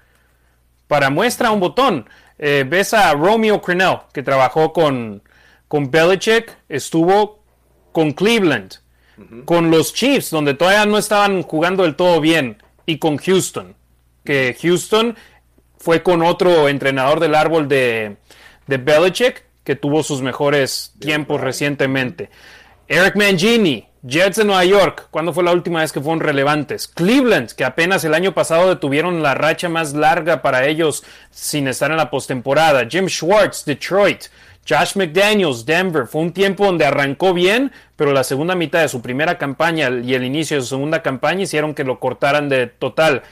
Para 0.89 1.11
muestra 1.11 1.51
un 1.51 1.61
botón, 1.61 2.09
eh, 2.39 2.65
ves 2.67 2.95
a 2.95 3.13
Romeo 3.13 3.61
Crennel, 3.61 3.99
que 4.15 4.23
trabajó 4.23 4.73
con, 4.73 5.23
con 5.69 5.91
Belichick, 5.91 6.57
estuvo 6.71 7.43
con 7.93 8.13
Cleveland, 8.13 8.77
uh 9.19 9.21
-huh. 9.21 9.45
con 9.45 9.71
los 9.71 9.93
Chiefs, 9.93 10.31
donde 10.31 10.55
todavía 10.55 10.87
no 10.87 10.97
estaban 10.97 11.43
jugando 11.43 11.83
del 11.83 11.97
todo 11.97 12.19
bien, 12.23 12.63
y 12.87 12.97
con 12.97 13.19
Houston, 13.19 13.75
que 14.25 14.57
Houston 14.59 15.17
fue 15.77 16.03
con 16.03 16.23
otro 16.23 16.71
entrenador 16.71 17.21
del 17.21 17.35
árbol 17.35 17.69
de, 17.69 18.17
de 18.69 18.77
Belichick, 18.79 19.45
que 19.65 19.77
tuvo 19.77 20.03
sus 20.03 20.23
mejores 20.23 20.95
tiempos 20.99 21.43
recientemente. 21.43 22.31
Eric 22.89 23.17
Mangini 23.17 23.85
Jets 24.05 24.37
de 24.37 24.45
Nueva 24.45 24.65
York, 24.65 25.09
¿cuándo 25.11 25.33
fue 25.33 25.43
la 25.43 25.51
última 25.51 25.81
vez 25.81 25.91
que 25.91 26.01
fueron 26.01 26.21
relevantes? 26.21 26.87
Cleveland, 26.87 27.51
que 27.51 27.65
apenas 27.65 28.05
el 28.05 28.15
año 28.15 28.33
pasado 28.33 28.69
detuvieron 28.69 29.25
la 29.25 29.35
racha 29.35 29.69
más 29.69 29.95
larga 29.95 30.41
para 30.41 30.69
ellos 30.69 31.03
sin 31.33 31.67
estar 31.67 31.91
en 31.91 31.97
la 31.97 32.09
postemporada. 32.09 32.87
Jim 32.89 33.09
Schwartz, 33.09 33.65
Detroit. 33.65 34.27
Josh 34.69 34.95
McDaniels, 34.95 35.67
Denver, 35.67 36.07
fue 36.07 36.23
un 36.23 36.33
tiempo 36.33 36.67
donde 36.67 36.85
arrancó 36.85 37.35
bien, 37.35 37.73
pero 37.97 38.13
la 38.13 38.23
segunda 38.23 38.55
mitad 38.55 38.83
de 38.83 38.89
su 38.89 39.03
primera 39.03 39.37
campaña 39.39 39.91
y 39.91 40.15
el 40.15 40.23
inicio 40.23 40.57
de 40.57 40.63
su 40.63 40.69
segunda 40.69 41.03
campaña 41.03 41.43
hicieron 41.43 41.75
que 41.75 41.83
lo 41.83 41.99
cortaran 41.99 42.49
de 42.49 42.69
total. 42.69 43.23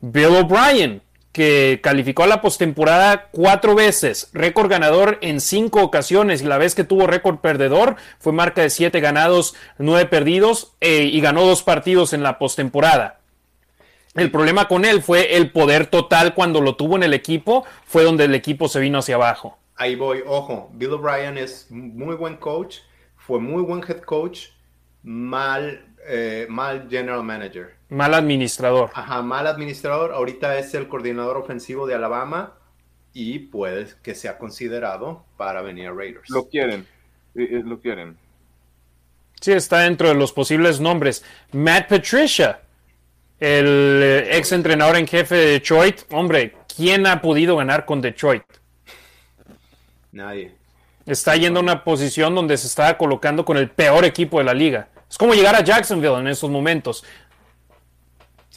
Bill 0.00 0.36
O'Brien, 0.36 1.02
que 1.32 1.80
calificó 1.82 2.24
a 2.24 2.26
la 2.26 2.42
postemporada 2.42 3.28
cuatro 3.32 3.74
veces, 3.74 4.30
récord 4.32 4.70
ganador 4.70 5.18
en 5.22 5.40
cinco 5.40 5.82
ocasiones 5.82 6.42
y 6.42 6.44
la 6.44 6.58
vez 6.58 6.74
que 6.74 6.84
tuvo 6.84 7.06
récord 7.06 7.38
perdedor 7.38 7.96
fue 8.18 8.32
marca 8.32 8.62
de 8.62 8.70
siete 8.70 9.00
ganados, 9.00 9.54
nueve 9.78 10.06
perdidos 10.06 10.74
eh, 10.80 11.04
y 11.04 11.20
ganó 11.20 11.46
dos 11.46 11.62
partidos 11.62 12.12
en 12.12 12.22
la 12.22 12.38
postemporada. 12.38 13.20
El 14.14 14.30
problema 14.30 14.68
con 14.68 14.84
él 14.84 15.02
fue 15.02 15.36
el 15.36 15.50
poder 15.52 15.86
total 15.86 16.34
cuando 16.34 16.60
lo 16.60 16.76
tuvo 16.76 16.96
en 16.96 17.02
el 17.02 17.14
equipo, 17.14 17.64
fue 17.86 18.04
donde 18.04 18.24
el 18.24 18.34
equipo 18.34 18.68
se 18.68 18.80
vino 18.80 18.98
hacia 18.98 19.14
abajo 19.14 19.58
ahí 19.82 19.96
voy, 19.96 20.22
ojo, 20.24 20.70
Bill 20.74 20.92
O'Brien 20.92 21.36
es 21.36 21.70
muy 21.70 22.14
buen 22.14 22.36
coach, 22.36 22.78
fue 23.16 23.40
muy 23.40 23.62
buen 23.62 23.82
head 23.82 24.00
coach, 24.02 24.48
mal, 25.02 25.84
eh, 26.06 26.46
mal 26.48 26.86
general 26.88 27.22
manager. 27.24 27.74
Mal 27.92 28.14
administrador. 28.14 28.90
Ajá, 28.94 29.20
mal 29.20 29.46
administrador. 29.46 30.12
Ahorita 30.12 30.58
es 30.58 30.72
el 30.72 30.88
coordinador 30.88 31.36
ofensivo 31.36 31.86
de 31.86 31.94
Alabama 31.94 32.54
y 33.12 33.38
puede 33.38 33.86
que 34.02 34.14
sea 34.14 34.38
considerado 34.38 35.26
para 35.36 35.60
venir 35.60 35.88
a 35.88 35.92
Raiders. 35.92 36.30
Lo 36.30 36.48
quieren, 36.48 36.86
lo 37.34 37.78
quieren. 37.80 38.16
Sí, 39.42 39.52
está 39.52 39.80
dentro 39.80 40.08
de 40.08 40.14
los 40.14 40.32
posibles 40.32 40.80
nombres. 40.80 41.22
Matt 41.52 41.90
Patricia, 41.90 42.62
el 43.38 44.00
eh, 44.02 44.38
ex 44.38 44.52
entrenador 44.52 44.96
en 44.96 45.06
jefe 45.06 45.34
de 45.34 45.46
Detroit. 45.48 46.00
Hombre, 46.12 46.54
¿quién 46.74 47.06
ha 47.06 47.20
podido 47.20 47.56
ganar 47.56 47.84
con 47.84 48.00
Detroit? 48.00 48.44
Nadie. 50.12 50.54
Está 51.04 51.36
yendo 51.36 51.60
a 51.60 51.62
una 51.62 51.84
posición 51.84 52.34
donde 52.34 52.56
se 52.56 52.68
está 52.68 52.96
colocando 52.96 53.44
con 53.44 53.58
el 53.58 53.68
peor 53.68 54.06
equipo 54.06 54.38
de 54.38 54.44
la 54.44 54.54
liga. 54.54 54.88
Es 55.12 55.18
como 55.18 55.34
llegar 55.34 55.54
a 55.54 55.62
Jacksonville 55.62 56.20
en 56.20 56.28
esos 56.28 56.48
momentos. 56.48 57.04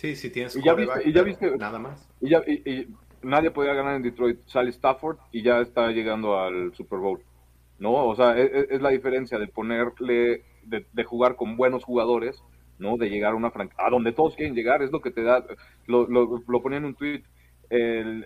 Sí, 0.05 0.15
sí 0.15 0.29
tienes 0.29 0.55
y 0.55 0.61
ya 0.61 0.73
viste, 0.75 1.09
y 1.09 1.11
ya 1.11 1.23
viste, 1.23 1.57
nada 1.57 1.79
más. 1.79 2.07
Y, 2.21 2.29
ya, 2.29 2.43
y, 2.45 2.87
nadie 3.23 3.49
podía 3.49 3.73
ganar 3.73 3.95
en 3.95 4.03
Detroit. 4.03 4.39
Sale 4.45 4.69
Stafford 4.69 5.17
y 5.31 5.41
ya 5.41 5.59
está 5.61 5.89
llegando 5.91 6.37
al 6.39 6.75
Super 6.75 6.99
Bowl. 6.99 7.21
¿No? 7.79 8.05
O 8.05 8.15
sea, 8.15 8.37
es, 8.37 8.51
e, 8.53 8.75
es 8.75 8.81
la 8.81 8.89
diferencia 8.89 9.39
de 9.39 9.47
ponerle, 9.47 10.43
de, 10.63 10.85
de, 10.93 11.03
jugar 11.03 11.35
con 11.35 11.57
buenos 11.57 11.83
jugadores, 11.83 12.41
¿no? 12.77 12.97
De 12.97 13.09
llegar 13.09 13.33
a 13.33 13.35
una 13.35 13.49
franquicia, 13.49 13.85
a 13.85 13.89
donde 13.89 14.13
todos 14.13 14.35
quieren 14.35 14.53
llegar, 14.53 14.83
es 14.83 14.91
lo 14.91 15.01
que 15.01 15.11
te 15.11 15.23
da. 15.23 15.43
Lo, 15.87 16.07
lo, 16.07 16.43
lo 16.47 16.61
ponía 16.61 16.77
en 16.77 16.85
un 16.85 16.95
tweet. 16.95 17.23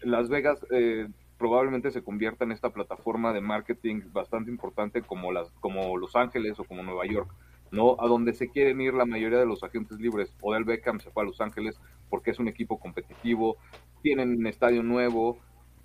Las 0.03 0.27
Vegas 0.27 0.59
eh, 0.71 1.07
probablemente 1.37 1.91
se 1.91 2.03
convierta 2.03 2.43
en 2.43 2.51
esta 2.51 2.71
plataforma 2.71 3.31
de 3.31 3.39
marketing 3.39 4.01
bastante 4.11 4.51
importante 4.51 5.01
como 5.01 5.31
las 5.31 5.49
como 5.61 5.97
Los 5.97 6.15
Ángeles 6.17 6.59
o 6.59 6.65
como 6.65 6.83
Nueva 6.83 7.05
York, 7.07 7.31
¿no? 7.71 7.95
A 7.99 8.07
donde 8.07 8.33
se 8.33 8.49
quieren 8.49 8.81
ir 8.81 8.93
la 8.93 9.05
mayoría 9.05 9.39
de 9.39 9.45
los 9.45 9.63
agentes 9.63 9.99
libres. 9.99 10.33
Odell 10.41 10.63
Beckham 10.63 10.99
se 10.99 11.11
fue 11.11 11.23
a 11.23 11.25
Los 11.25 11.41
Ángeles 11.41 11.79
porque 12.09 12.31
es 12.31 12.39
un 12.39 12.47
equipo 12.47 12.79
competitivo, 12.79 13.57
tienen 14.01 14.37
un 14.37 14.47
estadio 14.47 14.83
nuevo, 14.83 15.37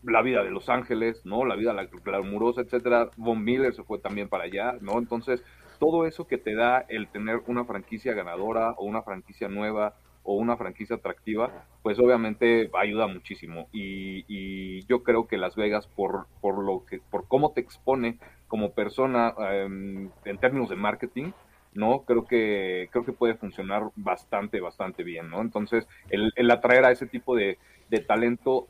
la 0.02 0.22
vida 0.22 0.42
de 0.42 0.50
Los 0.50 0.68
Ángeles, 0.68 1.24
¿no? 1.24 1.44
La 1.44 1.56
vida 1.56 1.72
la 1.72 1.86
glamurosa, 1.86 2.62
etcétera. 2.62 3.10
Von 3.16 3.42
Miller 3.42 3.74
se 3.74 3.84
fue 3.84 3.98
también 3.98 4.28
para 4.28 4.44
allá, 4.44 4.76
¿no? 4.80 4.98
Entonces, 4.98 5.42
todo 5.78 6.06
eso 6.06 6.26
que 6.26 6.38
te 6.38 6.54
da 6.54 6.84
el 6.88 7.08
tener 7.08 7.42
una 7.46 7.64
franquicia 7.64 8.14
ganadora 8.14 8.72
o 8.72 8.84
una 8.84 9.02
franquicia 9.02 9.48
nueva 9.48 9.94
o 10.22 10.34
una 10.34 10.56
franquicia 10.56 10.96
atractiva, 10.96 11.66
pues 11.82 11.98
obviamente 11.98 12.70
ayuda 12.74 13.06
muchísimo. 13.06 13.68
Y, 13.72 14.84
yo 14.86 15.02
creo 15.02 15.26
que 15.26 15.38
Las 15.38 15.54
Vegas, 15.56 15.86
por, 15.86 16.26
por, 16.40 16.62
lo 16.62 16.84
que, 16.84 17.00
por 17.10 17.28
cómo 17.28 17.52
te 17.52 17.60
expone 17.60 18.18
como 18.48 18.72
persona 18.72 19.34
em, 19.50 20.10
en 20.24 20.38
términos 20.38 20.68
de 20.68 20.76
marketing, 20.76 21.32
¿no? 21.74 22.04
Creo 22.04 22.24
que, 22.24 22.88
creo 22.90 23.04
que 23.04 23.12
puede 23.12 23.34
funcionar 23.34 23.90
bastante, 23.96 24.60
bastante 24.60 25.02
bien, 25.02 25.28
¿no? 25.28 25.40
Entonces, 25.40 25.86
el, 26.08 26.50
atraer 26.50 26.84
a 26.84 26.92
ese 26.92 27.06
tipo 27.06 27.36
de, 27.36 27.58
talento 28.06 28.66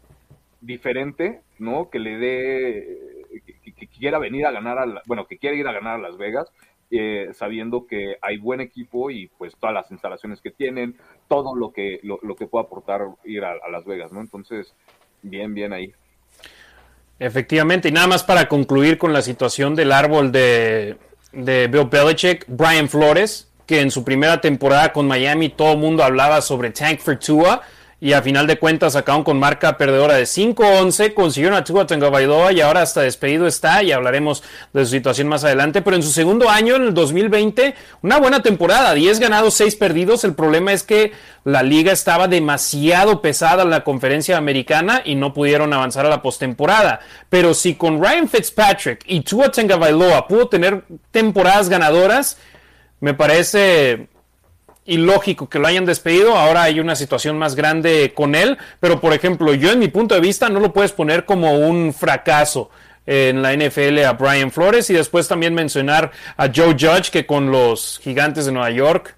diferente, 0.61 1.40
¿no? 1.59 1.88
Que 1.88 1.98
le 1.98 2.18
dé, 2.18 3.26
que, 3.76 3.86
quiera 3.86 4.18
venir 4.18 4.46
a 4.46 4.50
ganar, 4.50 4.78
a 4.78 5.02
bueno, 5.07 5.26
que 5.26 5.38
quiera 5.38 5.57
ir 5.57 5.66
a 5.66 5.72
ganar 5.72 5.94
a 5.94 6.02
Las 6.02 6.18
Vegas, 6.18 6.50
eh, 6.90 7.30
sabiendo 7.32 7.86
que 7.86 8.16
hay 8.20 8.36
buen 8.38 8.61
equipo 8.61 9.11
y 9.11 9.28
pues 9.38 9.55
todas 9.59 9.74
las 9.74 9.90
instalaciones 9.90 10.40
que 10.40 10.50
tienen, 10.50 10.96
todo 11.28 11.55
lo 11.55 11.72
que, 11.72 12.00
lo, 12.02 12.18
que 12.36 12.46
puede 12.46 12.66
aportar 12.66 13.07
ir 13.24 13.44
a, 13.44 13.57
Las 13.70 13.84
Vegas, 13.84 14.12
¿no? 14.12 14.20
Entonces, 14.20 14.74
bien, 15.22 15.55
bien 15.55 15.72
ahí. 15.72 15.92
Efectivamente, 17.18 17.88
y 17.88 17.92
nada 17.92 18.09
más 18.09 18.24
para 18.24 18.48
concluir 18.48 18.98
con 18.98 19.12
la 19.12 19.22
situación 19.22 19.74
del 19.74 19.92
árbol 19.92 20.32
de, 20.32 20.96
de 21.37 21.68
Bill 21.68 21.89
Belichick, 21.91 22.45
Brian 22.49 22.89
Flores, 22.89 23.49
que 23.66 23.80
en 23.80 23.91
su 23.91 24.05
primera 24.05 24.41
temporada 24.41 24.93
con 24.93 25.07
Miami 25.07 25.49
todo 25.49 25.72
el 25.72 25.78
mundo 25.78 26.03
hablaba 26.05 26.41
sobre 26.41 26.70
Tank 26.70 27.01
for 27.01 27.18
Tua, 27.18 27.62
y 28.01 28.12
a 28.12 28.22
final 28.22 28.47
de 28.47 28.59
cuentas 28.59 28.97
acaban 28.97 29.24
con 29.24 29.38
marca 29.38 29.78
perdedora 29.78 30.14
de 30.14 30.24
5-11, 30.24 31.14
consiguieron 31.14 31.57
a 31.57 31.64
Tua 31.64 31.86
Tagovailoa 31.86 32.53
y 32.53 32.61
ahora 32.61 32.82
hasta 32.82 33.03
despedido 33.03 33.47
está 33.47 33.82
y 33.82 33.92
hablaremos 33.92 34.42
de 34.72 34.84
su 34.84 34.90
situación 34.90 35.28
más 35.28 35.45
adelante, 35.45 35.82
pero 35.82 35.97
en 35.97 36.03
su 36.03 36.11
segundo 36.11 36.51
año, 36.51 36.76
en 36.76 36.82
el 36.82 36.95
2020, 36.95 37.74
una 38.03 38.18
buena 38.18 38.42
temporada, 38.42 38.95
10 38.95 39.20
ganados, 39.20 39.55
6 39.55 39.76
perdidos, 39.76 40.24
el 40.24 40.34
problema 40.34 40.72
es 40.72 40.82
que 40.82 41.12
la 41.45 41.62
liga 41.62 41.92
estaba 41.92 42.28
demasiado 42.28 43.20
pesada 43.20 43.62
en 43.62 43.70
la 43.70 43.84
conferencia 43.84 44.36
americana 44.36 45.03
y 45.05 45.14
no 45.14 45.34
pudieron 45.34 45.72
avanzar 45.72 46.07
a 46.07 46.11
la 46.11 46.22
postemporada, 46.22 47.01
pero 47.28 47.55
si 47.55 47.74
con 47.74 48.03
Ryan 48.03 48.28
Fitzpatrick 48.28 49.03
y 49.07 49.20
Tua 49.20 49.51
Tagovailoa 49.51 50.26
pudo 50.26 50.49
tener 50.49 50.84
temporadas 51.11 51.68
ganadoras, 51.68 52.38
me 53.01 53.14
parece 53.14 54.09
ilógico 54.87 55.49
que 55.49 55.59
lo 55.59 55.66
hayan 55.66 55.85
despedido. 55.85 56.37
Ahora 56.37 56.64
hay 56.64 56.80
una 56.80 56.97
situación 56.97 57.39
más 57.39 57.55
grande 57.55 58.12
con 58.14 58.35
él. 58.35 58.59
Pero, 58.80 59.01
por 59.01 59.12
ejemplo, 59.12 59.55
yo 59.55 59.72
en 59.72 59.78
mi 59.78 59.89
punto 59.89 60.14
de 60.14 60.20
vista 60.20 60.49
no 60.49 60.61
lo 60.61 60.72
puedes 60.72 60.93
poner 60.93 61.24
como 61.24 61.59
un 61.59 61.93
fracaso 61.93 62.70
en 63.07 63.43
la 63.43 63.55
NFL 63.55 63.99
a 64.05 64.12
Brian 64.12 64.51
Flores 64.51 64.89
y 64.91 64.95
después 64.95 65.28
también 65.28 65.55
mencionar 65.55 66.11
a 66.37 66.49
Joe 66.55 66.74
Judge 66.78 67.11
que 67.11 67.26
con 67.26 67.51
los 67.51 68.01
gigantes 68.03 68.47
de 68.47 68.53
Nueva 68.53 68.70
York, 68.70 69.14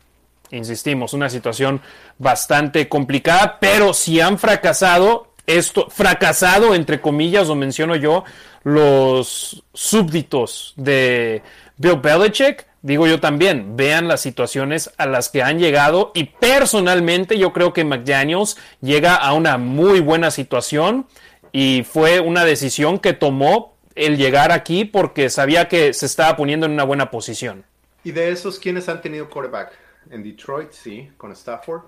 insistimos, 0.50 1.12
una 1.12 1.30
situación 1.30 1.80
bastante 2.18 2.88
complicada, 2.88 3.58
pero 3.60 3.94
si 3.94 4.20
han 4.20 4.38
fracasado, 4.38 5.32
esto, 5.46 5.88
fracasado 5.88 6.74
entre 6.74 7.00
comillas, 7.00 7.48
lo 7.48 7.54
menciono 7.54 7.94
yo, 7.94 8.24
los 8.64 9.62
súbditos 9.72 10.74
de 10.76 11.42
Bill 11.76 12.00
Belichick, 12.00 12.66
digo 12.86 13.08
yo 13.08 13.18
también, 13.18 13.76
vean 13.76 14.06
las 14.06 14.20
situaciones 14.20 14.92
a 14.96 15.06
las 15.06 15.28
que 15.28 15.42
han 15.42 15.58
llegado 15.58 16.12
y 16.14 16.24
personalmente 16.24 17.36
yo 17.36 17.52
creo 17.52 17.72
que 17.72 17.84
McDaniels 17.84 18.56
llega 18.80 19.16
a 19.16 19.32
una 19.32 19.58
muy 19.58 19.98
buena 19.98 20.30
situación 20.30 21.08
y 21.50 21.82
fue 21.82 22.20
una 22.20 22.44
decisión 22.44 23.00
que 23.00 23.12
tomó 23.12 23.76
el 23.96 24.16
llegar 24.16 24.52
aquí 24.52 24.84
porque 24.84 25.30
sabía 25.30 25.66
que 25.66 25.92
se 25.94 26.06
estaba 26.06 26.36
poniendo 26.36 26.66
en 26.66 26.72
una 26.72 26.84
buena 26.84 27.10
posición. 27.10 27.64
¿Y 28.04 28.12
de 28.12 28.30
esos 28.30 28.60
quiénes 28.60 28.88
han 28.88 29.02
tenido 29.02 29.28
quarterback? 29.28 29.72
En 30.10 30.22
Detroit, 30.22 30.70
sí, 30.70 31.10
con 31.16 31.32
Stafford, 31.32 31.86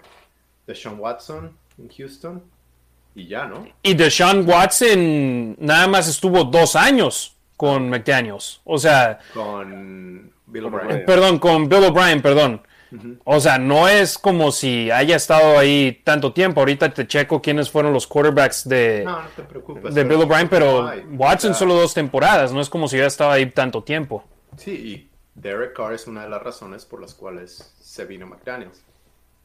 Deshaun 0.67 0.99
Watson 0.99 1.57
en 1.79 1.89
Houston 1.91 2.43
y 3.15 3.29
ya, 3.29 3.47
¿no? 3.47 3.69
Y 3.85 3.95
Deshaun 3.95 4.49
Watson 4.49 5.55
nada 5.61 5.87
más 5.87 6.09
estuvo 6.09 6.43
dos 6.43 6.75
años 6.75 7.38
con 7.59 7.91
McDaniels. 7.91 8.63
O 8.65 8.79
sea... 8.79 9.19
Con 9.35 10.33
Bill 10.47 10.65
O'Brien. 10.65 11.05
Perdón, 11.05 11.39
con 11.39 11.69
Bill 11.69 11.85
O'Brien, 11.85 12.23
perdón. 12.23 12.63
O 13.25 13.39
sea, 13.41 13.59
no 13.59 13.87
es 13.87 14.17
como 14.17 14.51
si 14.51 14.91
haya 14.91 15.17
estado 15.17 15.59
ahí 15.59 16.01
tanto 16.05 16.33
tiempo. 16.33 16.61
Ahorita 16.61 16.89
te 16.89 17.07
checo 17.07 17.43
quiénes 17.43 17.69
fueron 17.71 17.93
los 17.93 18.07
quarterbacks 18.07 18.67
de, 18.67 19.07
de 19.91 20.05
Bill 20.05 20.23
O'Brien, 20.23 20.49
pero 20.49 20.91
Watson 21.11 21.55
solo 21.55 21.75
dos 21.75 21.93
temporadas. 21.93 22.53
No 22.53 22.61
es 22.63 22.71
como 22.71 22.89
si 22.89 22.97
haya 22.97 23.09
estado 23.09 23.33
ahí 23.33 23.51
tanto 23.51 23.83
tiempo. 23.83 24.25
Sí, 24.57 24.71
y 24.71 25.11
Derek 25.35 25.75
Carr 25.75 25.93
es 25.93 26.07
una 26.07 26.23
de 26.23 26.31
las 26.31 26.43
razones 26.43 26.87
por 26.87 27.03
las 27.03 27.13
cuales 27.13 27.75
se 27.81 28.07
vino 28.07 28.27
McDaniels. 28.27 28.83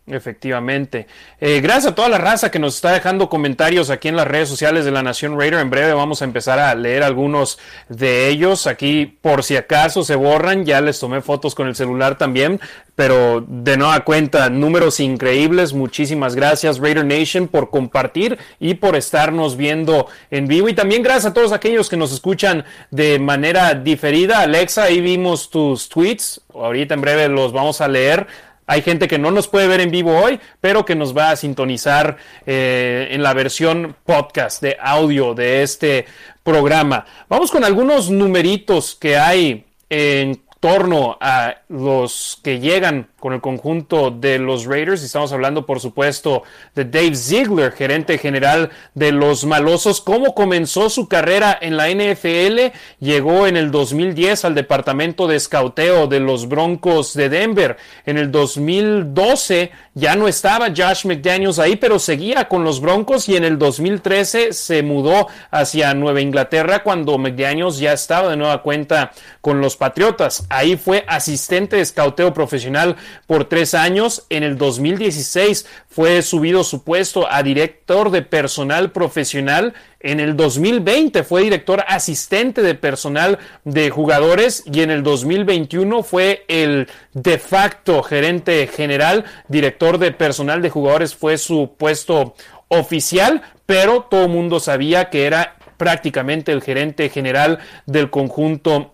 Efectivamente. 0.05 1.07
Eh, 1.39 1.61
gracias 1.61 1.93
a 1.93 1.95
toda 1.95 2.09
la 2.09 2.17
raza 2.17 2.51
que 2.51 2.59
nos 2.59 2.75
está 2.75 2.91
dejando 2.91 3.29
comentarios 3.29 3.89
aquí 3.89 4.09
en 4.09 4.17
las 4.17 4.27
redes 4.27 4.49
sociales 4.49 4.83
de 4.83 4.91
la 4.91 5.01
Nación 5.01 5.39
Raider. 5.39 5.61
En 5.61 5.69
breve 5.69 5.93
vamos 5.93 6.21
a 6.21 6.25
empezar 6.25 6.59
a 6.59 6.75
leer 6.75 7.03
algunos 7.03 7.57
de 7.87 8.27
ellos. 8.27 8.67
Aquí, 8.67 9.05
por 9.05 9.43
si 9.43 9.55
acaso 9.55 10.03
se 10.03 10.15
borran, 10.15 10.65
ya 10.65 10.81
les 10.81 10.99
tomé 10.99 11.21
fotos 11.21 11.55
con 11.55 11.67
el 11.69 11.75
celular 11.75 12.17
también. 12.17 12.59
Pero 12.95 13.45
de 13.47 13.77
nueva 13.77 14.01
cuenta, 14.01 14.49
números 14.49 14.99
increíbles. 14.99 15.71
Muchísimas 15.71 16.35
gracias, 16.35 16.79
Raider 16.79 17.05
Nation, 17.05 17.47
por 17.47 17.69
compartir 17.69 18.37
y 18.59 18.73
por 18.73 18.97
estarnos 18.97 19.55
viendo 19.55 20.07
en 20.31 20.47
vivo. 20.47 20.67
Y 20.67 20.73
también 20.73 21.01
gracias 21.01 21.27
a 21.27 21.33
todos 21.33 21.53
aquellos 21.53 21.89
que 21.89 21.95
nos 21.95 22.11
escuchan 22.11 22.65
de 22.91 23.19
manera 23.19 23.73
diferida. 23.73 24.41
Alexa, 24.41 24.83
ahí 24.83 24.99
vimos 24.99 25.49
tus 25.49 25.87
tweets. 25.87 26.41
Ahorita 26.53 26.93
en 26.93 27.01
breve 27.01 27.29
los 27.29 27.53
vamos 27.53 27.79
a 27.79 27.87
leer. 27.87 28.27
Hay 28.65 28.81
gente 28.81 29.07
que 29.07 29.19
no 29.19 29.31
nos 29.31 29.47
puede 29.47 29.67
ver 29.67 29.81
en 29.81 29.91
vivo 29.91 30.17
hoy, 30.17 30.39
pero 30.61 30.85
que 30.85 30.95
nos 30.95 31.15
va 31.15 31.31
a 31.31 31.35
sintonizar 31.35 32.17
eh, 32.45 33.09
en 33.11 33.21
la 33.21 33.33
versión 33.33 33.95
podcast 34.05 34.61
de 34.61 34.77
audio 34.79 35.33
de 35.33 35.63
este 35.63 36.05
programa. 36.43 37.05
Vamos 37.27 37.51
con 37.51 37.63
algunos 37.63 38.09
numeritos 38.09 38.95
que 38.95 39.17
hay 39.17 39.65
en 39.89 40.41
torno 40.63 41.17
a 41.19 41.57
los 41.67 42.39
que 42.41 42.61
llegan 42.61 43.09
con 43.19 43.33
el 43.33 43.41
conjunto 43.41 44.11
de 44.11 44.39
los 44.39 44.65
Raiders. 44.65 45.01
Y 45.01 45.07
estamos 45.07 45.33
hablando, 45.33 45.65
por 45.65 45.81
supuesto, 45.81 46.43
de 46.73 46.85
Dave 46.85 47.17
Ziegler, 47.17 47.73
gerente 47.73 48.17
general 48.17 48.69
de 48.93 49.11
los 49.11 49.43
Malosos. 49.43 49.99
¿Cómo 49.99 50.33
comenzó 50.33 50.89
su 50.89 51.09
carrera 51.09 51.57
en 51.59 51.75
la 51.75 51.89
NFL? 51.89 52.77
Llegó 53.01 53.45
en 53.45 53.57
el 53.57 53.71
2010 53.71 54.45
al 54.45 54.55
departamento 54.55 55.27
de 55.27 55.35
escauteo 55.35 56.07
de 56.07 56.21
los 56.21 56.47
Broncos 56.47 57.13
de 57.13 57.27
Denver. 57.27 57.75
En 58.05 58.17
el 58.17 58.31
2012 58.31 59.71
ya 59.95 60.15
no 60.15 60.27
estaba 60.27 60.69
Josh 60.75 61.05
McDaniels 61.05 61.59
ahí, 61.59 61.75
pero 61.75 61.99
seguía 61.99 62.47
con 62.47 62.63
los 62.63 62.79
Broncos 62.79 63.27
y 63.29 63.35
en 63.35 63.43
el 63.43 63.59
2013 63.59 64.53
se 64.53 64.81
mudó 64.81 65.27
hacia 65.51 65.93
Nueva 65.93 66.21
Inglaterra 66.21 66.83
cuando 66.83 67.17
McDaniels 67.17 67.79
ya 67.79 67.93
estaba 67.93 68.29
de 68.29 68.37
nueva 68.37 68.63
cuenta 68.63 69.11
con 69.41 69.61
los 69.61 69.75
Patriotas. 69.75 70.45
Ahí 70.53 70.77
fue 70.77 71.03
asistente 71.07 71.77
de 71.77 71.81
escauteo 71.81 72.31
profesional 72.31 72.95
por 73.25 73.45
tres 73.45 73.73
años. 73.73 74.27
En 74.29 74.43
el 74.43 74.55
2016 74.55 75.65
fue 75.89 76.21
subido 76.21 76.63
su 76.63 76.83
puesto 76.83 77.27
a 77.31 77.41
director 77.41 78.11
de 78.11 78.21
personal 78.21 78.91
profesional. 78.91 79.73
En 79.99 80.19
el 80.19 80.37
2020 80.37 81.23
fue 81.23 81.41
director 81.41 81.83
asistente 81.87 82.61
de 82.61 82.75
personal 82.75 83.39
de 83.63 83.89
jugadores 83.89 84.63
y 84.71 84.81
en 84.81 84.91
el 84.91 85.01
2021 85.01 86.03
fue 86.03 86.45
el 86.47 86.87
de 87.13 87.39
facto 87.39 88.03
gerente 88.03 88.67
general, 88.67 89.25
director 89.47 89.97
de 89.97 90.11
personal 90.11 90.61
de 90.61 90.69
jugadores 90.69 91.15
fue 91.15 91.39
su 91.39 91.73
puesto 91.79 92.35
oficial, 92.67 93.41
pero 93.65 94.03
todo 94.03 94.25
el 94.25 94.29
mundo 94.29 94.59
sabía 94.59 95.09
que 95.09 95.25
era 95.25 95.55
prácticamente 95.77 96.51
el 96.51 96.61
gerente 96.61 97.09
general 97.09 97.57
del 97.87 98.11
conjunto 98.11 98.91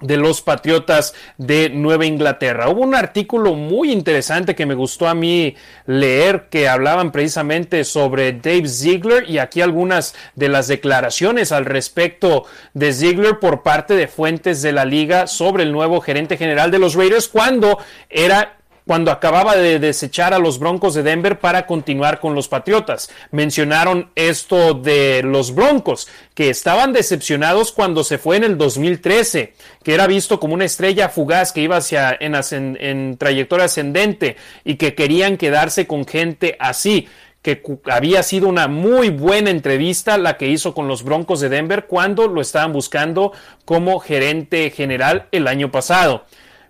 de 0.00 0.16
los 0.16 0.42
Patriotas 0.42 1.14
de 1.38 1.70
Nueva 1.70 2.06
Inglaterra. 2.06 2.68
Hubo 2.68 2.82
un 2.82 2.94
artículo 2.94 3.54
muy 3.54 3.92
interesante 3.92 4.54
que 4.54 4.66
me 4.66 4.74
gustó 4.74 5.08
a 5.08 5.14
mí 5.14 5.56
leer 5.86 6.48
que 6.50 6.68
hablaban 6.68 7.12
precisamente 7.12 7.84
sobre 7.84 8.32
Dave 8.32 8.68
Ziegler 8.68 9.28
y 9.28 9.38
aquí 9.38 9.60
algunas 9.60 10.14
de 10.34 10.48
las 10.48 10.68
declaraciones 10.68 11.52
al 11.52 11.64
respecto 11.64 12.44
de 12.74 12.92
Ziegler 12.92 13.38
por 13.38 13.62
parte 13.62 13.94
de 13.94 14.08
fuentes 14.08 14.62
de 14.62 14.72
la 14.72 14.84
liga 14.84 15.26
sobre 15.26 15.62
el 15.62 15.72
nuevo 15.72 16.00
gerente 16.00 16.36
general 16.36 16.70
de 16.70 16.78
los 16.78 16.94
Raiders 16.94 17.28
cuando 17.28 17.78
era 18.08 18.59
cuando 18.86 19.10
acababa 19.10 19.56
de 19.56 19.78
desechar 19.78 20.34
a 20.34 20.38
los 20.38 20.58
Broncos 20.58 20.94
de 20.94 21.02
Denver 21.02 21.38
para 21.38 21.66
continuar 21.66 22.20
con 22.20 22.34
los 22.34 22.48
Patriotas. 22.48 23.10
Mencionaron 23.30 24.10
esto 24.14 24.74
de 24.74 25.22
los 25.22 25.54
Broncos, 25.54 26.08
que 26.34 26.50
estaban 26.50 26.92
decepcionados 26.92 27.72
cuando 27.72 28.04
se 28.04 28.18
fue 28.18 28.36
en 28.36 28.44
el 28.44 28.58
2013, 28.58 29.54
que 29.82 29.94
era 29.94 30.06
visto 30.06 30.40
como 30.40 30.54
una 30.54 30.64
estrella 30.64 31.08
fugaz 31.08 31.52
que 31.52 31.62
iba 31.62 31.76
hacia 31.76 32.16
en, 32.20 32.34
en 32.80 33.16
trayectoria 33.16 33.66
ascendente 33.66 34.36
y 34.64 34.76
que 34.76 34.94
querían 34.94 35.36
quedarse 35.36 35.86
con 35.86 36.06
gente 36.06 36.56
así 36.58 37.08
que 37.42 37.62
había 37.90 38.22
sido 38.22 38.48
una 38.48 38.68
muy 38.68 39.08
buena 39.08 39.50
entrevista 39.50 40.18
la 40.18 40.36
que 40.36 40.48
hizo 40.48 40.74
con 40.74 40.88
los 40.88 41.02
Broncos 41.04 41.40
de 41.40 41.48
Denver 41.48 41.86
cuando 41.86 42.28
lo 42.28 42.40
estaban 42.40 42.72
buscando 42.72 43.32
como 43.64 43.98
gerente 43.98 44.70
general 44.70 45.26
el 45.32 45.48
año 45.48 45.70
pasado. 45.70 46.26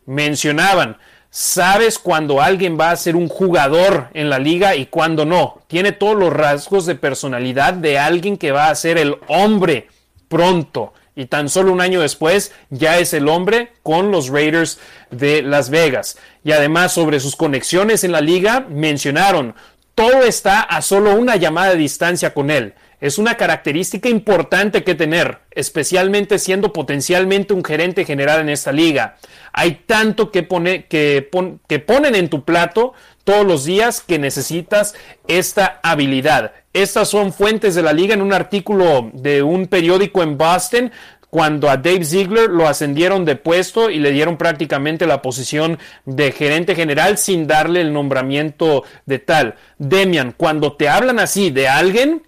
Mencionaban, 0.07 0.99
Sabes 1.33 2.01
cuando 2.01 2.43
alguien 2.43 2.77
va 2.79 2.91
a 2.91 2.97
ser 2.97 3.15
un 3.15 3.29
jugador 3.29 4.09
en 4.15 4.31
la 4.31 4.41
liga 4.41 4.75
y 4.75 4.87
cuando 4.87 5.25
no. 5.25 5.63
Tiene 5.69 5.93
todos 5.93 6.17
los 6.17 6.33
rasgos 6.33 6.87
de 6.87 6.97
personalidad 6.97 7.73
de 7.73 8.01
alguien 8.01 8.37
que 8.37 8.51
va 8.51 8.69
a 8.69 8.75
ser 8.75 8.99
el 8.99 9.17
hombre 9.29 9.87
pronto. 10.29 10.93
Y 11.15 11.27
tan 11.27 11.49
solo 11.49 11.73
un 11.73 11.81
año 11.81 12.01
después 12.01 12.53
ya 12.71 12.99
es 12.99 13.15
el 13.15 13.29
hombre 13.29 13.73
con 13.85 14.11
los 14.11 14.29
Raiders 14.29 14.81
de 15.13 15.43
Las 15.43 15.71
Vegas. 15.71 16.19
Y 16.43 16.51
además 16.51 16.93
sobre 16.93 17.21
sus 17.21 17.37
conexiones 17.37 18.03
en 18.03 18.11
la 18.11 18.21
liga 18.21 18.67
mencionaron, 18.69 19.55
todo 19.95 20.25
está 20.25 20.63
a 20.63 20.83
solo 20.83 21.15
una 21.15 21.37
llamada 21.37 21.71
de 21.71 21.77
distancia 21.77 22.35
con 22.35 22.51
él. 22.51 22.75
Es 23.01 23.19
una 23.19 23.37
característica 23.37 24.09
importante 24.09 24.85
que 24.85 24.95
tener, 24.95 25.39
especialmente 25.51 26.39
siendo 26.39 26.73
potencialmente 26.73 27.55
un 27.55 27.65
gerente 27.65 28.05
general 28.05 28.41
en 28.41 28.51
esta 28.51 28.73
liga. 28.73 29.17
Hay 29.53 29.83
tanto 29.87 30.31
que, 30.31 30.47
que, 30.89 31.31
que 31.67 31.79
ponen 31.79 32.15
en 32.15 32.29
tu 32.29 32.45
plato 32.45 32.93
todos 33.25 33.47
los 33.47 33.65
días 33.65 34.03
que 34.03 34.19
necesitas 34.19 34.95
esta 35.29 35.81
habilidad. 35.83 36.53
Estas 36.73 37.09
son 37.09 37.33
fuentes 37.33 37.75
de 37.75 37.83
la 37.83 37.93
liga 37.93 38.15
en 38.15 38.23
un 38.23 38.33
artículo 38.33 39.11
de 39.15 39.43
un 39.43 39.67
periódico 39.67 40.23
en 40.23 40.37
Boston 40.37 40.93
cuando 41.31 41.71
a 41.71 41.77
Dave 41.77 42.05
Ziegler 42.05 42.51
lo 42.51 42.69
ascendieron 42.69 43.25
de 43.25 43.37
puesto 43.37 43.89
y 43.89 44.01
le 44.01 44.11
dieron 44.11 44.37
prácticamente 44.37 45.07
la 45.07 45.23
posición 45.23 45.79
de 46.05 46.33
gerente 46.33 46.75
general 46.75 47.19
sin 47.19 47.47
darle 47.47 47.81
el 47.81 47.93
nombramiento 47.93 48.85
de 49.07 49.21
tal. 49.21 49.55
Demian, 49.79 50.33
cuando 50.37 50.73
te 50.73 50.89
hablan 50.89 51.21
así 51.21 51.51
de 51.51 51.69
alguien, 51.69 52.23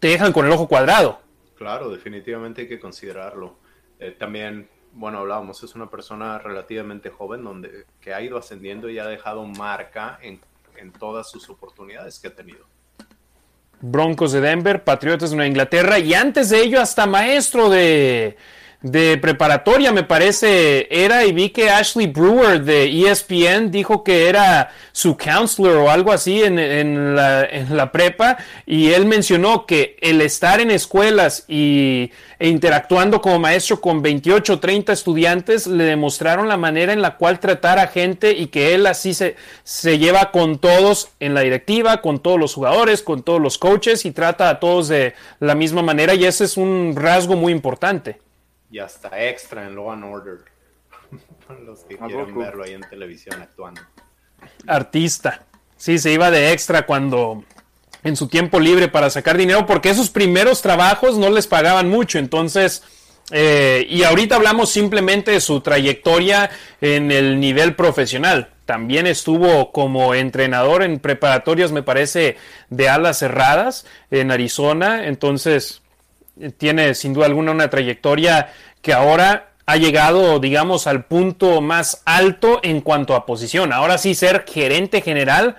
te 0.00 0.08
dejan 0.08 0.32
con 0.32 0.46
el 0.46 0.52
ojo 0.52 0.66
cuadrado. 0.66 1.20
Claro, 1.56 1.90
definitivamente 1.90 2.62
hay 2.62 2.68
que 2.68 2.80
considerarlo. 2.80 3.56
Eh, 3.98 4.16
también, 4.18 4.68
bueno, 4.94 5.18
hablábamos, 5.18 5.62
es 5.62 5.74
una 5.74 5.88
persona 5.88 6.38
relativamente 6.38 7.10
joven 7.10 7.44
donde, 7.44 7.84
que 8.00 8.14
ha 8.14 8.20
ido 8.22 8.38
ascendiendo 8.38 8.88
y 8.88 8.98
ha 8.98 9.06
dejado 9.06 9.44
marca 9.44 10.18
en, 10.22 10.40
en 10.76 10.90
todas 10.90 11.30
sus 11.30 11.48
oportunidades 11.50 12.18
que 12.18 12.28
ha 12.28 12.34
tenido. 12.34 12.64
Broncos 13.82 14.32
de 14.32 14.40
Denver, 14.40 14.84
Patriotas 14.84 15.30
de 15.30 15.36
Nueva 15.36 15.48
Inglaterra 15.48 15.98
y 15.98 16.12
antes 16.14 16.50
de 16.50 16.62
ello 16.62 16.80
hasta 16.80 17.06
maestro 17.06 17.70
de, 17.70 18.36
de 18.82 19.18
preparatoria, 19.18 19.92
me 19.92 20.04
parece, 20.04 20.88
era, 20.90 21.26
y 21.26 21.32
vi 21.32 21.50
que 21.50 21.68
Ashley 21.68 22.06
Brewer 22.06 22.64
de 22.64 22.86
ESPN 22.86 23.70
dijo 23.70 24.02
que 24.02 24.26
era 24.26 24.70
su 24.92 25.18
counselor 25.18 25.76
o 25.76 25.90
algo 25.90 26.12
así 26.12 26.42
en, 26.42 26.58
en, 26.58 27.14
la, 27.14 27.92
prepa, 27.92 28.38
y 28.64 28.92
él 28.92 29.04
mencionó 29.04 29.66
que 29.66 29.98
el 30.00 30.22
estar 30.22 30.60
en 30.60 30.70
escuelas 30.70 31.44
y, 31.46 32.10
e 32.38 32.48
interactuando 32.48 33.20
como 33.20 33.38
maestro 33.38 33.82
con 33.82 34.00
28 34.00 34.54
o 34.54 34.60
30 34.60 34.94
estudiantes 34.94 35.66
le 35.66 35.84
demostraron 35.84 36.48
la 36.48 36.56
manera 36.56 36.94
en 36.94 37.02
la 37.02 37.18
cual 37.18 37.38
tratar 37.38 37.78
a 37.78 37.88
gente 37.88 38.32
y 38.32 38.46
que 38.46 38.74
él 38.74 38.86
así 38.86 39.12
se, 39.12 39.36
se 39.62 39.98
lleva 39.98 40.30
con 40.30 40.58
todos 40.58 41.10
en 41.20 41.34
la 41.34 41.42
directiva, 41.42 42.00
con 42.00 42.20
todos 42.20 42.40
los 42.40 42.54
jugadores, 42.54 43.02
con 43.02 43.24
todos 43.24 43.42
los 43.42 43.58
coaches 43.58 44.06
y 44.06 44.12
trata 44.12 44.48
a 44.48 44.58
todos 44.58 44.88
de 44.88 45.12
la 45.38 45.54
misma 45.54 45.82
manera, 45.82 46.14
y 46.14 46.24
ese 46.24 46.44
es 46.44 46.56
un 46.56 46.94
rasgo 46.96 47.36
muy 47.36 47.52
importante 47.52 48.29
y 48.70 48.78
hasta 48.78 49.22
extra 49.22 49.66
en 49.66 49.74
Law 49.74 49.92
and 49.92 50.04
Order. 50.04 50.38
Los 51.64 51.80
que 51.80 51.96
quieren 51.96 52.38
verlo 52.38 52.64
ahí 52.64 52.72
en 52.72 52.82
televisión 52.82 53.40
actuando. 53.42 53.80
Artista. 54.66 55.44
Sí, 55.76 55.98
se 55.98 56.12
iba 56.12 56.30
de 56.30 56.52
extra 56.52 56.86
cuando 56.86 57.44
en 58.02 58.16
su 58.16 58.28
tiempo 58.28 58.60
libre 58.60 58.88
para 58.88 59.10
sacar 59.10 59.36
dinero, 59.36 59.66
porque 59.66 59.90
esos 59.90 60.10
primeros 60.10 60.62
trabajos 60.62 61.18
no 61.18 61.30
les 61.30 61.46
pagaban 61.46 61.88
mucho, 61.88 62.18
entonces... 62.18 62.82
Eh, 63.32 63.86
y 63.88 64.02
ahorita 64.02 64.34
hablamos 64.34 64.70
simplemente 64.70 65.30
de 65.30 65.40
su 65.40 65.60
trayectoria 65.60 66.50
en 66.80 67.12
el 67.12 67.38
nivel 67.38 67.76
profesional. 67.76 68.50
También 68.66 69.06
estuvo 69.06 69.70
como 69.70 70.14
entrenador 70.14 70.82
en 70.82 70.98
preparatorias, 70.98 71.70
me 71.70 71.84
parece, 71.84 72.38
de 72.70 72.88
alas 72.88 73.20
cerradas 73.20 73.86
en 74.10 74.32
Arizona. 74.32 75.06
Entonces, 75.06 75.79
tiene 76.56 76.94
sin 76.94 77.12
duda 77.12 77.26
alguna 77.26 77.52
una 77.52 77.70
trayectoria 77.70 78.52
que 78.82 78.92
ahora 78.92 79.50
ha 79.66 79.76
llegado, 79.76 80.40
digamos, 80.40 80.86
al 80.86 81.04
punto 81.04 81.60
más 81.60 82.02
alto 82.04 82.60
en 82.62 82.80
cuanto 82.80 83.14
a 83.14 83.26
posición. 83.26 83.72
Ahora 83.72 83.98
sí, 83.98 84.14
ser 84.14 84.44
gerente 84.48 85.00
general 85.00 85.56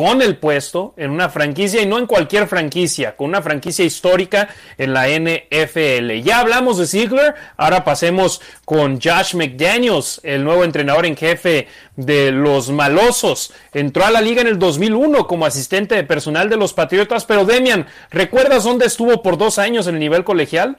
con 0.00 0.22
el 0.22 0.38
puesto 0.38 0.94
en 0.96 1.10
una 1.10 1.28
franquicia 1.28 1.82
y 1.82 1.84
no 1.84 1.98
en 1.98 2.06
cualquier 2.06 2.48
franquicia, 2.48 3.16
con 3.16 3.28
una 3.28 3.42
franquicia 3.42 3.84
histórica 3.84 4.48
en 4.78 4.94
la 4.94 5.08
NFL. 5.08 6.22
Ya 6.22 6.40
hablamos 6.40 6.78
de 6.78 6.86
Ziegler, 6.86 7.34
ahora 7.58 7.84
pasemos 7.84 8.40
con 8.64 8.98
Josh 8.98 9.34
McDaniels, 9.34 10.22
el 10.22 10.42
nuevo 10.42 10.64
entrenador 10.64 11.04
en 11.04 11.18
jefe 11.18 11.68
de 11.96 12.32
los 12.32 12.70
malosos. 12.70 13.52
Entró 13.74 14.06
a 14.06 14.10
la 14.10 14.22
liga 14.22 14.40
en 14.40 14.46
el 14.46 14.58
2001 14.58 15.26
como 15.26 15.44
asistente 15.44 15.96
de 15.96 16.04
personal 16.04 16.48
de 16.48 16.56
los 16.56 16.72
Patriotas, 16.72 17.26
pero 17.26 17.44
Demian, 17.44 17.86
¿recuerdas 18.10 18.64
dónde 18.64 18.86
estuvo 18.86 19.20
por 19.20 19.36
dos 19.36 19.58
años 19.58 19.86
en 19.86 19.96
el 19.96 20.00
nivel 20.00 20.24
colegial? 20.24 20.78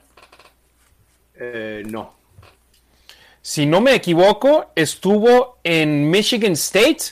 Eh, 1.36 1.84
no. 1.86 2.16
Si 3.44 3.68
no 3.68 3.82
me 3.82 3.94
equivoco, 3.94 4.72
estuvo 4.74 5.60
en 5.64 6.10
Michigan 6.10 6.54
State 6.54 7.04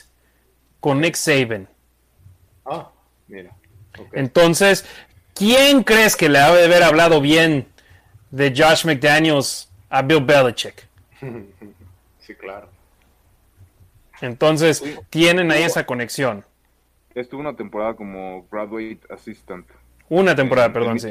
con 0.80 1.00
Nick 1.00 1.14
Saban. 1.14 1.69
Ah, 2.64 2.90
mira. 3.28 3.54
Entonces, 4.12 4.86
¿quién 5.34 5.82
crees 5.82 6.16
que 6.16 6.28
le 6.28 6.38
ha 6.38 6.52
de 6.52 6.64
haber 6.64 6.82
hablado 6.82 7.20
bien 7.20 7.66
de 8.30 8.52
Josh 8.56 8.84
McDaniels 8.84 9.70
a 9.88 10.02
Bill 10.02 10.24
Belichick? 10.24 10.88
sí, 12.20 12.34
claro. 12.34 12.68
Entonces, 14.20 14.82
tienen 15.08 15.50
ahí 15.50 15.62
esa 15.62 15.86
conexión. 15.86 16.44
Estuvo 17.14 17.40
una 17.40 17.56
temporada 17.56 17.94
como 17.94 18.46
graduate 18.50 19.00
assistant. 19.10 19.66
Una 20.08 20.34
temporada, 20.34 20.72
perdón, 20.72 21.00
sí. 21.00 21.08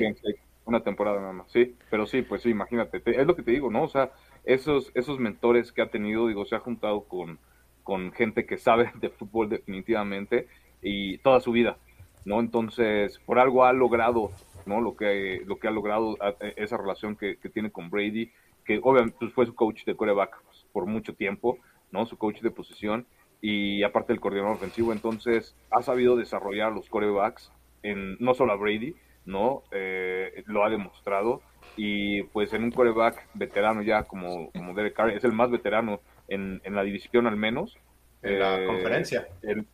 Una 0.66 0.82
temporada 0.84 1.20
nada 1.20 1.34
más, 1.34 1.52
sí. 1.52 1.76
Pero 1.90 2.06
sí, 2.06 2.22
pues 2.22 2.44
sí, 2.44 2.50
imagínate. 2.50 3.02
es 3.04 3.26
lo 3.26 3.36
que 3.36 3.42
te 3.42 3.52
digo, 3.52 3.72
¿no? 3.72 3.84
O 3.84 3.90
sea, 3.90 4.12
esos, 4.46 4.92
esos 4.94 5.20
mentores 5.20 5.72
que 5.72 5.82
ha 5.82 5.90
tenido, 5.90 6.28
digo, 6.28 6.46
se 6.46 6.56
ha 6.56 6.60
juntado 6.60 7.04
con, 7.06 7.40
con 7.84 8.12
gente 8.12 8.46
que 8.46 8.58
sabe 8.58 8.92
de 9.02 9.10
fútbol 9.10 9.50
definitivamente 9.50 10.48
y 10.82 11.18
toda 11.20 11.40
su 11.40 11.52
vida, 11.52 11.78
¿no? 12.26 12.40
Entonces, 12.40 13.20
por 13.26 13.40
algo 13.40 13.66
ha 13.66 13.74
logrado, 13.74 14.32
¿no? 14.66 14.82
Lo 14.82 14.96
que, 14.96 15.44
lo 15.46 15.60
que 15.60 15.68
ha 15.68 15.72
logrado 15.72 16.18
esa 16.56 16.78
relación 16.78 17.16
que, 17.16 17.36
tiene 17.54 17.72
con 17.72 17.90
Brady, 17.90 18.32
que 18.66 18.80
obviamente 18.84 19.18
pues, 19.20 19.34
fue 19.34 19.46
su 19.46 19.56
coach 19.56 19.84
de 19.86 19.96
coreback 19.96 20.42
pues, 20.44 20.66
por 20.72 20.86
mucho 20.86 21.14
tiempo, 21.14 21.58
¿no? 21.92 22.06
Su 22.06 22.18
coach 22.18 22.42
de 22.42 22.52
posición 22.52 23.06
y 23.42 23.84
aparte 23.84 24.14
el 24.14 24.20
coordinador 24.20 24.56
ofensivo, 24.56 24.92
entonces 24.92 25.56
ha 25.72 25.82
sabido 25.82 26.18
desarrollar 26.18 26.74
los 26.74 26.90
corebacks 26.90 27.52
en 27.84 28.18
no 28.20 28.34
solo 28.34 28.52
a 28.52 28.58
Brady, 28.58 28.96
¿no? 29.26 29.64
Eh, 29.72 30.44
lo 30.48 30.66
ha 30.66 30.70
demostrado 30.70 31.42
y 31.78 32.24
pues 32.24 32.54
en 32.54 32.64
un 32.64 32.72
coreback 32.72 33.28
veterano 33.36 33.82
ya 33.82 34.04
como, 34.04 34.52
como 34.52 34.74
Derek 34.74 34.94
Carr, 34.94 35.12
es 35.12 35.24
el 35.24 35.32
más 35.32 35.50
veterano 35.50 36.02
en, 36.28 36.62
en 36.64 36.76
la 36.76 36.84
división 36.84 37.28
al 37.28 37.38
menos. 37.38 37.78
En 38.22 38.40
la 38.40 38.62
eh, 38.62 38.66
conferencia. 38.66 39.28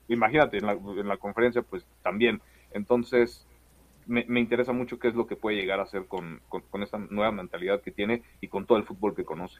imagínate, 0.07 0.57
en 0.57 0.65
la, 0.65 0.73
en 0.73 1.07
la, 1.07 1.17
conferencia 1.17 1.61
pues 1.61 1.85
también. 2.03 2.41
Entonces 2.71 3.45
me, 4.05 4.25
me, 4.27 4.39
interesa 4.39 4.71
mucho 4.71 4.99
qué 4.99 5.07
es 5.07 5.15
lo 5.15 5.25
que 5.25 5.35
puede 5.35 5.57
llegar 5.57 5.79
a 5.79 5.83
hacer 5.83 6.05
con, 6.05 6.41
con, 6.47 6.61
con 6.61 6.83
esta 6.83 6.97
nueva 6.97 7.31
mentalidad 7.31 7.81
que 7.81 7.91
tiene 7.91 8.21
y 8.41 8.47
con 8.47 8.65
todo 8.65 8.77
el 8.77 8.83
fútbol 8.83 9.15
que 9.15 9.25
conoce. 9.25 9.59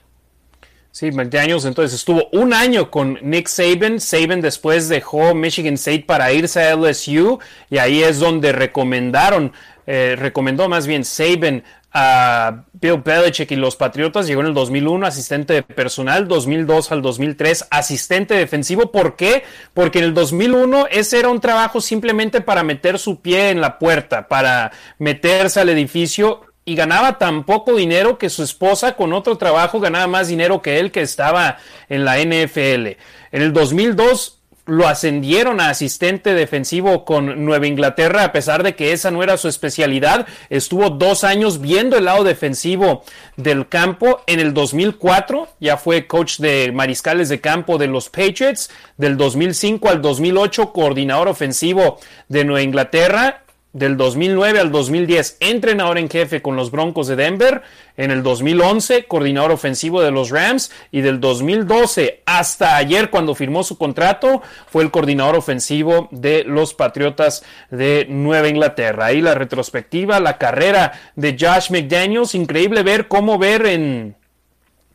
Sí, 0.96 1.10
20 1.12 1.40
años. 1.40 1.66
Entonces 1.66 1.94
estuvo 1.94 2.30
un 2.32 2.54
año 2.54 2.90
con 2.90 3.20
Nick 3.22 3.48
Saban. 3.48 4.00
Saban 4.00 4.40
después 4.40 4.88
dejó 4.88 5.36
Michigan 5.36 5.74
State 5.74 6.06
para 6.08 6.32
irse 6.32 6.62
a 6.62 6.74
LSU 6.74 7.38
y 7.70 7.80
ahí 7.80 8.02
es 8.02 8.20
donde 8.20 8.54
recomendaron, 8.54 9.52
eh, 9.88 10.16
recomendó 10.18 10.68
más 10.70 10.88
bien 10.88 11.06
Saban 11.06 11.64
a 11.98 12.66
Bill 12.74 13.02
Belichick 13.04 13.52
y 13.52 13.56
los 13.56 13.78
Patriotas. 13.78 14.28
Llegó 14.28 14.42
en 14.42 14.48
el 14.48 14.54
2001 14.54 15.08
asistente 15.08 15.64
personal, 15.64 16.28
2002 16.28 16.92
al 16.92 17.02
2003 17.02 17.68
asistente 17.70 18.34
defensivo. 18.34 18.92
¿Por 18.92 19.16
qué? 19.16 19.44
Porque 19.74 20.00
en 20.00 20.06
el 20.06 20.14
2001 20.14 20.88
ese 20.92 21.20
era 21.20 21.30
un 21.30 21.40
trabajo 21.40 21.80
simplemente 21.80 22.42
para 22.42 22.64
meter 22.64 23.00
su 23.00 23.22
pie 23.22 23.50
en 23.50 23.62
la 23.62 23.80
puerta, 23.80 24.28
para 24.28 24.74
meterse 25.00 25.62
al 25.62 25.70
edificio 25.70 26.42
y 26.66 26.76
ganaba 26.76 27.18
tan 27.18 27.46
poco 27.46 27.76
dinero 27.76 28.18
que 28.18 28.30
su 28.30 28.44
esposa 28.44 28.98
con 28.98 29.14
otro 29.14 29.38
trabajo 29.38 29.80
ganaba 29.80 30.08
más 30.08 30.28
dinero 30.28 30.62
que 30.62 30.80
él 30.80 30.92
que 30.92 31.02
estaba 31.02 31.60
en 31.88 32.04
la 32.04 32.18
NFL. 32.18 32.98
En 33.32 33.42
el 33.42 33.54
2002 33.54 34.35
lo 34.66 34.88
ascendieron 34.88 35.60
a 35.60 35.70
asistente 35.70 36.34
defensivo 36.34 37.06
con 37.06 37.46
Nueva 37.46 37.68
Inglaterra, 37.68 38.24
a 38.24 38.32
pesar 38.32 38.64
de 38.64 38.76
que 38.76 38.94
esa 38.94 39.12
no 39.12 39.22
era 39.22 39.38
su 39.38 39.48
especialidad. 39.48 40.28
Estuvo 40.50 40.90
dos 40.90 41.24
años 41.24 41.62
viendo 41.62 41.98
el 41.98 42.06
lado 42.06 42.24
defensivo 42.24 43.04
del 43.38 43.68
campo. 43.68 44.22
En 44.28 44.40
el 44.40 44.54
2004 44.54 45.48
ya 45.60 45.78
fue 45.78 46.08
coach 46.08 46.40
de 46.40 46.72
mariscales 46.74 47.30
de 47.30 47.42
campo 47.42 47.78
de 47.78 47.88
los 47.88 48.10
Patriots. 48.10 48.70
Del 48.98 49.18
2005 49.18 49.90
al 49.90 50.02
2008, 50.02 50.74
coordinador 50.74 51.28
ofensivo 51.28 52.00
de 52.28 52.46
Nueva 52.46 52.64
Inglaterra 52.64 53.45
del 53.76 53.98
2009 53.98 54.62
al 54.62 54.72
2010 54.72 55.36
entrenador 55.42 55.98
en 55.98 56.10
jefe 56.10 56.42
con 56.42 56.56
los 56.56 56.72
Broncos 56.72 57.08
de 57.08 57.18
Denver, 57.18 57.62
en 57.98 58.10
el 58.10 58.24
2011 58.24 59.04
coordinador 59.04 59.52
ofensivo 59.52 60.02
de 60.02 60.12
los 60.12 60.30
Rams 60.30 60.72
y 60.92 61.02
del 61.02 61.20
2012 61.20 62.24
hasta 62.26 62.78
ayer 62.78 63.10
cuando 63.10 63.36
firmó 63.36 63.64
su 63.64 63.78
contrato 63.78 64.42
fue 64.68 64.82
el 64.84 64.92
coordinador 64.92 65.36
ofensivo 65.36 66.08
de 66.12 66.46
los 66.46 66.74
Patriotas 66.74 67.44
de 67.70 68.08
Nueva 68.10 68.48
Inglaterra. 68.48 69.08
Ahí 69.08 69.20
la 69.20 69.36
retrospectiva, 69.36 70.22
la 70.22 70.38
carrera 70.38 70.94
de 71.18 71.36
Josh 71.38 71.70
McDaniels, 71.70 72.34
increíble 72.34 72.82
ver 72.82 73.10
cómo 73.10 73.38
ver 73.38 73.66
en 73.66 74.16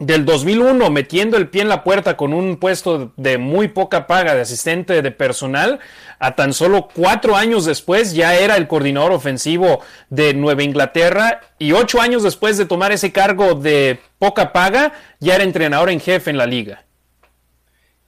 del 0.00 0.24
2001 0.24 0.90
metiendo 0.90 1.36
el 1.36 1.48
pie 1.48 1.60
en 1.62 1.68
la 1.68 1.84
puerta 1.84 2.16
con 2.16 2.32
un 2.32 2.56
puesto 2.56 3.12
de 3.16 3.36
muy 3.36 3.68
poca 3.68 4.06
paga 4.06 4.34
de 4.34 4.40
asistente 4.40 5.02
de 5.02 5.10
personal, 5.10 5.78
a 6.18 6.34
tan 6.34 6.54
solo 6.54 6.88
cuatro 6.92 7.36
años 7.36 7.66
después 7.66 8.14
ya 8.14 8.34
era 8.34 8.56
el 8.56 8.66
coordinador 8.66 9.12
ofensivo 9.12 9.80
de 10.08 10.32
Nueva 10.32 10.62
Inglaterra 10.62 11.42
y 11.58 11.72
ocho 11.72 12.00
años 12.00 12.22
después 12.22 12.56
de 12.56 12.64
tomar 12.64 12.92
ese 12.92 13.12
cargo 13.12 13.54
de 13.54 14.00
poca 14.18 14.52
paga 14.52 14.94
ya 15.20 15.34
era 15.34 15.44
entrenador 15.44 15.90
en 15.90 16.00
jefe 16.00 16.30
en 16.30 16.38
la 16.38 16.46
liga. 16.46 16.86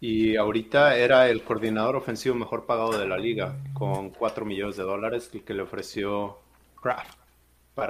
Y 0.01 0.35
ahorita 0.37 0.97
era 0.97 1.29
el 1.29 1.45
coordinador 1.45 1.95
ofensivo 1.95 2.35
mejor 2.35 2.67
pagado 2.67 2.99
de 2.99 3.07
la 3.07 3.19
liga, 3.19 3.55
con 3.75 4.11
cuatro 4.11 4.45
millones 4.45 4.77
de 4.77 4.83
dólares 4.83 5.31
que 5.47 5.55
le 5.55 5.63
ofreció 5.63 6.39
Kraft. 6.83 7.22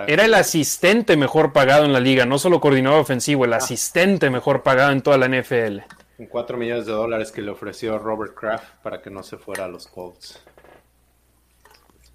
Era 0.06 0.24
el 0.24 0.34
asistente 0.34 1.16
mejor 1.16 1.52
pagado 1.52 1.84
en 1.84 1.92
la 1.92 1.98
liga, 1.98 2.24
no 2.24 2.38
solo 2.38 2.60
coordinador 2.60 3.00
ofensivo, 3.00 3.44
el 3.44 3.52
ah. 3.52 3.56
asistente 3.56 4.30
mejor 4.30 4.62
pagado 4.62 4.92
en 4.92 5.02
toda 5.02 5.18
la 5.18 5.28
NFL. 5.28 5.78
Con 6.16 6.26
4 6.26 6.56
millones 6.56 6.86
de 6.86 6.92
dólares 6.92 7.32
que 7.32 7.42
le 7.42 7.50
ofreció 7.50 7.98
Robert 7.98 8.34
Kraft 8.34 8.64
para 8.82 9.02
que 9.02 9.10
no 9.10 9.22
se 9.22 9.38
fuera 9.38 9.64
a 9.64 9.68
los 9.68 9.88
Colts. 9.88 10.40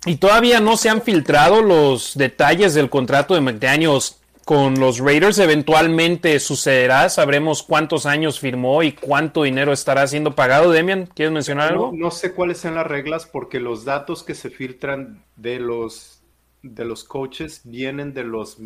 Y 0.06 0.16
todavía 0.16 0.62
no 0.62 0.78
se 0.78 0.90
han 0.90 1.02
filtrado 1.02 1.62
los 1.62 2.16
detalles 2.16 2.74
del 2.74 2.90
contrato 2.90 3.34
de 3.36 3.42
McDaniels 3.42 4.22
con 4.46 4.80
los 4.80 5.00
Raiders. 5.00 5.38
Eventualmente 5.40 6.40
sucederá. 6.40 7.10
Sabremos 7.10 7.62
cuántos 7.64 8.06
años 8.06 8.40
firmó 8.40 8.84
y 8.84 8.94
cuánto 8.94 9.44
dinero 9.44 9.74
estará 9.74 10.08
siendo 10.08 10.34
pagado. 10.36 10.72
Demian, 10.72 11.08
¿quieres 11.08 11.34
mencionar 11.34 11.74
algo? 11.74 11.92
no 11.94 12.12
sé 12.12 12.34
cuáles 12.34 12.60
sean 12.60 12.76
las 12.76 12.88
reglas 12.88 13.26
porque 13.26 13.60
los 13.60 13.84
datos 13.84 14.24
que 14.24 14.36
se 14.36 14.50
filtran 14.50 15.26
de 15.36 15.60
los 15.60 16.17
de 16.62 16.86
los 16.86 17.04
coaches 17.04 17.62
vienen 17.64 18.14
de 18.14 18.24
los, 18.24 18.58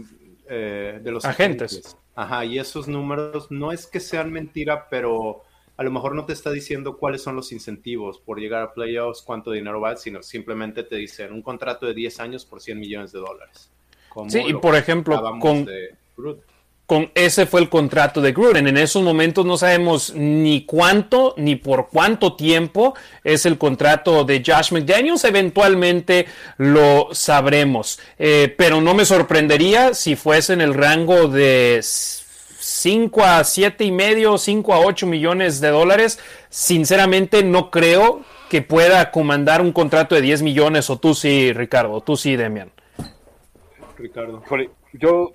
eh, 0.48 1.00
de 1.02 1.12
los 1.12 1.26
agentes. 1.26 1.98
Ajá, 2.16 2.46
y 2.46 2.60
esos 2.60 2.88
números 2.88 3.50
no 3.52 3.72
es 3.72 3.88
que 3.88 4.00
sean 4.00 4.32
mentira, 4.32 4.88
pero 4.90 5.44
a 5.78 5.84
lo 5.84 5.92
mejor 5.92 6.14
no 6.14 6.26
te 6.26 6.34
está 6.34 6.52
diciendo 6.52 6.98
cuáles 6.98 7.22
son 7.22 7.36
los 7.36 7.52
incentivos 7.52 8.20
por 8.20 8.40
llegar 8.40 8.62
a 8.62 8.74
playoffs, 8.74 9.22
cuánto 9.22 9.52
dinero 9.52 9.80
va, 9.80 9.96
sino 9.96 10.22
simplemente 10.22 10.84
te 10.84 10.98
dicen 10.98 11.32
un 11.34 11.42
contrato 11.42 11.86
de 11.86 11.94
10 11.94 12.20
años 12.20 12.46
por 12.46 12.62
100 12.62 12.80
millones 12.80 13.12
de 13.12 13.20
dólares. 13.20 13.72
sí, 14.28 14.44
y 14.46 14.54
por 14.54 14.76
ejemplo, 14.76 15.22
con, 15.40 15.68
con 16.92 17.10
ese 17.16 17.46
fue 17.46 17.62
el 17.62 17.70
contrato 17.70 18.20
de 18.20 18.34
Gruden. 18.34 18.68
En 18.68 18.76
esos 18.76 19.02
momentos 19.02 19.46
no 19.46 19.56
sabemos 19.56 20.14
ni 20.14 20.66
cuánto 20.66 21.34
ni 21.38 21.56
por 21.56 21.88
cuánto 21.88 22.34
tiempo 22.36 22.96
es 23.24 23.46
el 23.46 23.58
contrato 23.58 24.26
de 24.26 24.44
Josh 24.46 24.74
McDaniels. 24.74 25.24
Eventualmente 25.24 26.26
lo 26.58 27.08
sabremos. 27.14 27.98
Eh, 28.20 28.54
pero 28.58 28.82
no 28.82 28.94
me 28.94 29.06
sorprendería 29.06 29.94
si 29.94 30.18
fuese 30.18 30.52
en 30.52 30.60
el 30.60 30.74
rango 30.74 31.30
de 31.30 31.80
5 31.82 33.24
a 33.24 33.46
7 33.46 33.86
y 33.86 33.92
medio, 33.94 34.38
5 34.38 34.74
a 34.74 34.80
8 34.82 35.08
millones 35.08 35.62
de 35.62 35.70
dólares. 35.70 36.20
Sinceramente 36.50 37.42
no 37.42 37.72
creo 37.72 38.20
que 38.50 38.62
pueda 38.62 39.12
comandar 39.12 39.62
un 39.62 39.72
contrato 39.72 40.16
de 40.16 40.20
10 40.20 40.42
millones 40.42 40.90
o 40.90 41.00
tú 41.00 41.16
sí, 41.16 41.54
Ricardo, 41.54 42.02
tú 42.02 42.18
sí, 42.18 42.36
Demian. 42.36 42.70
Ricardo. 43.98 44.44
Yo 44.92 45.32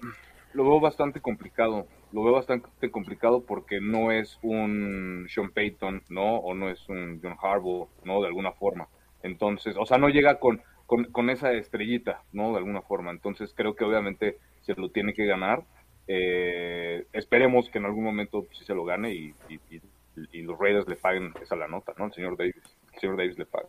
lo 0.56 0.64
veo 0.64 0.80
bastante 0.80 1.20
complicado. 1.20 1.86
Lo 2.12 2.24
veo 2.24 2.32
bastante 2.32 2.90
complicado 2.90 3.44
porque 3.44 3.80
no 3.80 4.10
es 4.10 4.38
un 4.42 5.26
Sean 5.28 5.50
Payton, 5.50 6.02
¿no? 6.08 6.36
O 6.36 6.54
no 6.54 6.70
es 6.70 6.88
un 6.88 7.20
John 7.22 7.36
Harbaugh, 7.40 7.88
¿no? 8.04 8.22
De 8.22 8.28
alguna 8.28 8.52
forma. 8.52 8.88
Entonces, 9.22 9.76
o 9.78 9.84
sea, 9.84 9.98
no 9.98 10.08
llega 10.08 10.40
con, 10.40 10.62
con, 10.86 11.30
esa 11.30 11.52
estrellita, 11.52 12.22
¿no? 12.32 12.52
De 12.52 12.58
alguna 12.58 12.80
forma. 12.80 13.10
Entonces, 13.10 13.52
creo 13.54 13.76
que 13.76 13.84
obviamente 13.84 14.38
se 14.62 14.74
lo 14.74 14.90
tiene 14.90 15.12
que 15.12 15.26
ganar. 15.26 15.64
Eh, 16.08 17.06
esperemos 17.12 17.68
que 17.68 17.78
en 17.78 17.84
algún 17.84 18.04
momento 18.04 18.46
sí 18.52 18.64
se 18.64 18.74
lo 18.74 18.84
gane 18.84 19.12
y, 19.12 19.34
y, 19.48 20.42
los 20.42 20.58
Raiders 20.58 20.88
le 20.88 20.96
paguen 20.96 21.34
esa 21.42 21.56
la 21.56 21.68
nota, 21.68 21.92
¿no? 21.98 22.06
El 22.06 22.14
señor 22.14 22.38
Davis. 22.38 22.54
El 22.94 23.00
señor 23.00 23.16
Davis 23.18 23.36
le 23.36 23.44
pague. 23.44 23.68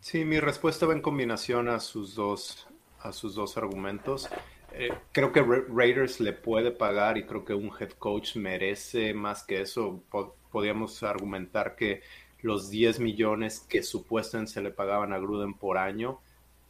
Sí, 0.00 0.24
mi 0.24 0.40
respuesta 0.40 0.86
va 0.86 0.94
en 0.94 1.02
combinación 1.02 1.68
a 1.68 1.80
sus 1.80 2.14
dos, 2.14 2.66
a 3.00 3.12
sus 3.12 3.34
dos 3.34 3.58
argumentos. 3.58 4.30
Eh, 4.76 4.90
creo 5.12 5.30
que 5.30 5.40
Raiders 5.42 6.18
le 6.18 6.32
puede 6.32 6.72
pagar 6.72 7.16
y 7.16 7.24
creo 7.24 7.44
que 7.44 7.54
un 7.54 7.70
head 7.78 7.90
coach 7.92 8.34
merece 8.36 9.14
más 9.14 9.44
que 9.44 9.60
eso. 9.60 10.02
podríamos 10.50 11.02
argumentar 11.04 11.76
que 11.76 12.02
los 12.42 12.70
10 12.70 12.98
millones 13.00 13.60
que 13.60 13.82
supuestamente 13.82 14.52
se 14.52 14.62
le 14.62 14.70
pagaban 14.70 15.12
a 15.12 15.18
Gruden 15.18 15.54
por 15.54 15.78
año 15.78 16.20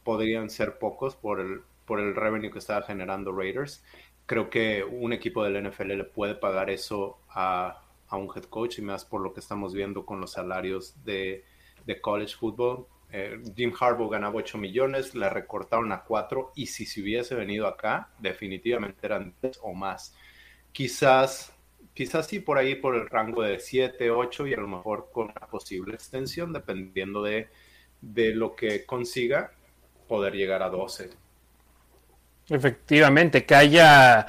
podrían 0.03 0.49
ser 0.51 0.77
pocos 0.77 1.15
por 1.15 1.39
el, 1.39 1.61
por 1.85 1.99
el 1.99 2.15
revenue 2.15 2.51
que 2.51 2.59
estaba 2.59 2.83
generando 2.83 3.31
Raiders. 3.31 3.83
Creo 4.27 4.49
que 4.51 4.83
un 4.83 5.11
equipo 5.11 5.43
del 5.43 5.67
NFL 5.67 5.93
le 5.97 6.03
puede 6.03 6.35
pagar 6.35 6.69
eso 6.69 7.17
a, 7.29 7.81
a 8.07 8.17
un 8.17 8.29
head 8.35 8.43
coach 8.45 8.77
y 8.79 8.81
más 8.83 9.03
por 9.03 9.21
lo 9.21 9.33
que 9.33 9.39
estamos 9.39 9.73
viendo 9.73 10.05
con 10.05 10.21
los 10.21 10.33
salarios 10.33 10.95
de, 11.05 11.43
de 11.87 12.01
college 12.01 12.35
football 12.35 12.85
eh, 13.17 13.39
Jim 13.55 13.71
Harbaugh 13.79 14.09
ganaba 14.09 14.35
8 14.35 14.57
millones, 14.57 15.15
le 15.15 15.29
recortaron 15.29 15.89
a 15.93 16.03
4 16.03 16.51
y 16.55 16.65
si 16.65 16.85
se 16.85 17.01
hubiese 17.01 17.33
venido 17.33 17.65
acá, 17.65 18.09
definitivamente 18.19 19.05
eran 19.05 19.33
10 19.41 19.59
o 19.61 19.73
más. 19.73 20.13
Quizás, 20.73 21.53
quizás 21.93 22.27
sí 22.27 22.41
por 22.41 22.57
ahí 22.57 22.75
por 22.75 22.93
el 22.93 23.07
rango 23.07 23.41
de 23.41 23.57
7, 23.57 24.11
8 24.11 24.47
y 24.47 24.53
a 24.53 24.57
lo 24.57 24.67
mejor 24.67 25.11
con 25.13 25.29
una 25.29 25.47
posible 25.47 25.95
extensión, 25.95 26.51
dependiendo 26.51 27.23
de, 27.23 27.47
de 28.01 28.35
lo 28.35 28.53
que 28.53 28.85
consiga, 28.85 29.53
poder 30.09 30.33
llegar 30.33 30.61
a 30.61 30.67
12. 30.67 31.11
Efectivamente, 32.49 33.45
que 33.45 33.55
haya 33.55 34.27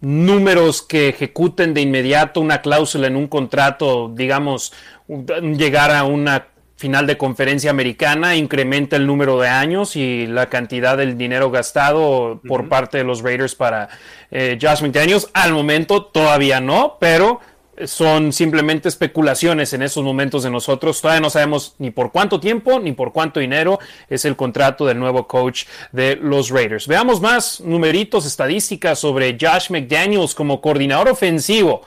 números 0.00 0.82
que 0.82 1.08
ejecuten 1.08 1.74
de 1.74 1.80
inmediato 1.80 2.40
una 2.40 2.62
cláusula 2.62 3.08
en 3.08 3.16
un 3.16 3.26
contrato, 3.26 4.08
digamos, 4.08 4.72
llegar 5.08 5.90
a 5.90 6.04
una 6.04 6.49
final 6.80 7.06
de 7.06 7.18
conferencia 7.18 7.70
americana 7.70 8.36
incrementa 8.36 8.96
el 8.96 9.06
número 9.06 9.38
de 9.38 9.48
años 9.48 9.96
y 9.96 10.26
la 10.26 10.48
cantidad 10.48 10.96
del 10.96 11.18
dinero 11.18 11.50
gastado 11.50 12.40
por 12.48 12.70
parte 12.70 12.96
de 12.96 13.04
los 13.04 13.22
Raiders 13.22 13.54
para 13.54 13.90
eh, 14.30 14.58
Josh 14.58 14.80
McDaniels. 14.80 15.28
Al 15.34 15.52
momento 15.52 16.06
todavía 16.06 16.58
no, 16.62 16.96
pero 16.98 17.40
son 17.84 18.32
simplemente 18.32 18.88
especulaciones 18.88 19.74
en 19.74 19.82
esos 19.82 20.02
momentos 20.02 20.42
de 20.42 20.50
nosotros. 20.50 21.02
Todavía 21.02 21.20
no 21.20 21.28
sabemos 21.28 21.74
ni 21.76 21.90
por 21.90 22.12
cuánto 22.12 22.40
tiempo 22.40 22.80
ni 22.80 22.92
por 22.92 23.12
cuánto 23.12 23.40
dinero 23.40 23.78
es 24.08 24.24
el 24.24 24.34
contrato 24.34 24.86
del 24.86 24.98
nuevo 24.98 25.28
coach 25.28 25.64
de 25.92 26.16
los 26.16 26.48
Raiders. 26.48 26.86
Veamos 26.86 27.20
más 27.20 27.60
numeritos, 27.60 28.24
estadísticas 28.24 28.98
sobre 28.98 29.36
Josh 29.38 29.68
McDaniels 29.68 30.34
como 30.34 30.62
coordinador 30.62 31.10
ofensivo. 31.10 31.82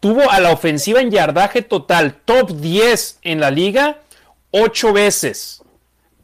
Tuvo 0.00 0.30
a 0.30 0.40
la 0.40 0.50
ofensiva 0.50 1.02
en 1.02 1.10
yardaje 1.10 1.60
total 1.60 2.14
top 2.24 2.52
10 2.52 3.18
en 3.20 3.40
la 3.40 3.50
liga 3.50 3.98
ocho 4.50 4.92
veces 4.92 5.62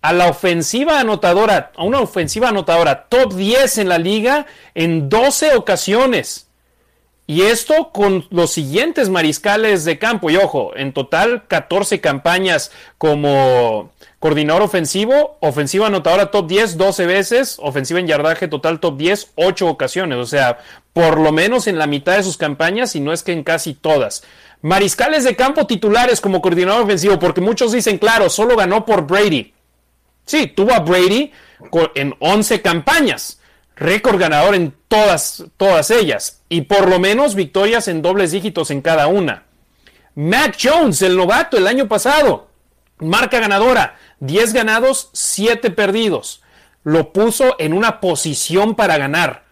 a 0.02 0.12
la 0.12 0.28
ofensiva 0.28 1.00
anotadora, 1.00 1.72
a 1.76 1.82
una 1.82 2.00
ofensiva 2.00 2.50
anotadora 2.50 3.08
top 3.08 3.34
10 3.34 3.78
en 3.78 3.88
la 3.88 3.98
liga 3.98 4.46
en 4.74 5.08
12 5.08 5.56
ocasiones. 5.56 6.46
Y 7.28 7.42
esto 7.42 7.90
con 7.92 8.24
los 8.30 8.52
siguientes 8.52 9.08
mariscales 9.08 9.84
de 9.84 9.98
campo. 9.98 10.30
Y 10.30 10.36
ojo, 10.36 10.76
en 10.76 10.92
total 10.92 11.48
14 11.48 12.00
campañas 12.00 12.70
como 12.98 13.90
coordinador 14.20 14.62
ofensivo, 14.62 15.36
ofensiva 15.40 15.88
anotadora 15.88 16.30
top 16.30 16.46
10 16.46 16.76
12 16.76 17.06
veces, 17.06 17.56
ofensiva 17.60 17.98
en 17.98 18.06
yardaje 18.06 18.46
total 18.46 18.78
top 18.78 18.96
10 18.96 19.32
8 19.34 19.66
ocasiones. 19.66 20.18
O 20.18 20.26
sea, 20.26 20.58
por 20.92 21.18
lo 21.18 21.32
menos 21.32 21.66
en 21.66 21.78
la 21.78 21.88
mitad 21.88 22.16
de 22.16 22.22
sus 22.22 22.36
campañas, 22.36 22.94
y 22.94 23.00
no 23.00 23.12
es 23.12 23.24
que 23.24 23.32
en 23.32 23.42
casi 23.42 23.74
todas. 23.74 24.22
Mariscales 24.62 25.24
de 25.24 25.36
campo 25.36 25.66
titulares 25.66 26.20
como 26.20 26.42
coordinador 26.42 26.82
ofensivo, 26.82 27.18
porque 27.18 27.40
muchos 27.40 27.72
dicen, 27.72 27.98
claro, 27.98 28.30
solo 28.30 28.56
ganó 28.56 28.84
por 28.84 29.06
Brady. 29.06 29.52
Sí, 30.24 30.48
tuvo 30.48 30.72
a 30.72 30.80
Brady 30.80 31.32
en 31.94 32.14
11 32.18 32.62
campañas, 32.62 33.40
récord 33.76 34.18
ganador 34.18 34.54
en 34.54 34.74
todas, 34.88 35.44
todas 35.56 35.90
ellas, 35.90 36.42
y 36.48 36.62
por 36.62 36.88
lo 36.88 36.98
menos 36.98 37.34
victorias 37.34 37.86
en 37.88 38.02
dobles 38.02 38.32
dígitos 38.32 38.70
en 38.70 38.82
cada 38.82 39.06
una. 39.06 39.44
Matt 40.14 40.56
Jones, 40.60 41.02
el 41.02 41.16
novato 41.16 41.58
el 41.58 41.66
año 41.66 41.86
pasado, 41.86 42.48
marca 42.98 43.38
ganadora, 43.38 43.96
10 44.20 44.52
ganados, 44.52 45.10
7 45.12 45.70
perdidos. 45.70 46.42
Lo 46.82 47.12
puso 47.12 47.56
en 47.58 47.72
una 47.72 48.00
posición 48.00 48.74
para 48.74 48.96
ganar 48.96 49.45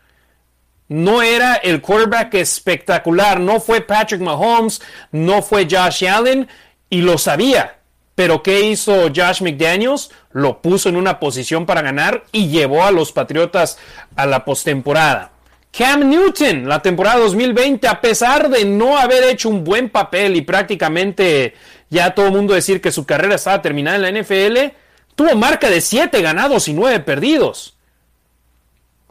no 0.88 1.22
era 1.22 1.54
el 1.54 1.80
quarterback 1.80 2.34
espectacular, 2.34 3.40
no 3.40 3.60
fue 3.60 3.80
Patrick 3.80 4.20
Mahomes, 4.20 4.82
no 5.12 5.42
fue 5.42 5.66
Josh 5.70 6.06
Allen 6.06 6.48
y 6.90 7.02
lo 7.02 7.18
sabía. 7.18 7.78
Pero 8.14 8.42
¿qué 8.42 8.60
hizo 8.60 9.10
Josh 9.14 9.42
McDaniels? 9.42 10.10
Lo 10.32 10.62
puso 10.62 10.88
en 10.88 10.96
una 10.96 11.18
posición 11.18 11.66
para 11.66 11.82
ganar 11.82 12.24
y 12.30 12.48
llevó 12.48 12.84
a 12.84 12.92
los 12.92 13.12
Patriotas 13.12 13.78
a 14.14 14.26
la 14.26 14.44
postemporada. 14.44 15.32
Cam 15.76 16.08
Newton, 16.08 16.68
la 16.68 16.80
temporada 16.80 17.18
2020, 17.18 17.88
a 17.88 18.00
pesar 18.00 18.48
de 18.48 18.64
no 18.64 18.96
haber 18.96 19.24
hecho 19.24 19.48
un 19.48 19.64
buen 19.64 19.90
papel 19.90 20.36
y 20.36 20.42
prácticamente 20.42 21.54
ya 21.90 22.14
todo 22.14 22.26
el 22.26 22.32
mundo 22.32 22.54
decir 22.54 22.80
que 22.80 22.92
su 22.92 23.04
carrera 23.04 23.34
estaba 23.34 23.60
terminada 23.60 23.96
en 23.96 24.02
la 24.02 24.22
NFL, 24.22 24.76
tuvo 25.16 25.34
marca 25.34 25.68
de 25.68 25.80
7 25.80 26.22
ganados 26.22 26.68
y 26.68 26.74
9 26.74 27.00
perdidos. 27.00 27.73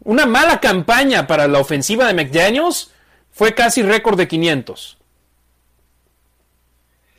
Una 0.03 0.25
mala 0.25 0.59
campaña 0.59 1.27
para 1.27 1.47
la 1.47 1.59
ofensiva 1.59 2.07
de 2.07 2.13
McDaniels 2.13 2.91
fue 3.31 3.53
casi 3.53 3.81
récord 3.81 4.17
de 4.17 4.27
500. 4.27 4.97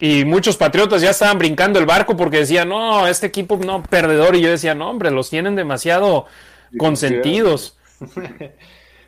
Y 0.01 0.25
muchos 0.25 0.57
patriotas 0.57 1.01
ya 1.01 1.11
estaban 1.11 1.39
brincando 1.39 1.79
el 1.79 1.87
barco 1.87 2.17
porque 2.17 2.39
decían, 2.39 2.69
no, 2.69 3.07
este 3.07 3.27
equipo 3.27 3.57
no, 3.57 3.83
perdedor. 3.83 4.37
Y 4.37 4.43
yo 4.43 4.51
decía, 4.51 4.75
no, 4.75 4.91
hombre, 4.91 5.11
los 5.11 5.31
tienen 5.31 5.57
demasiado 5.57 6.27
consentidos. 6.79 7.79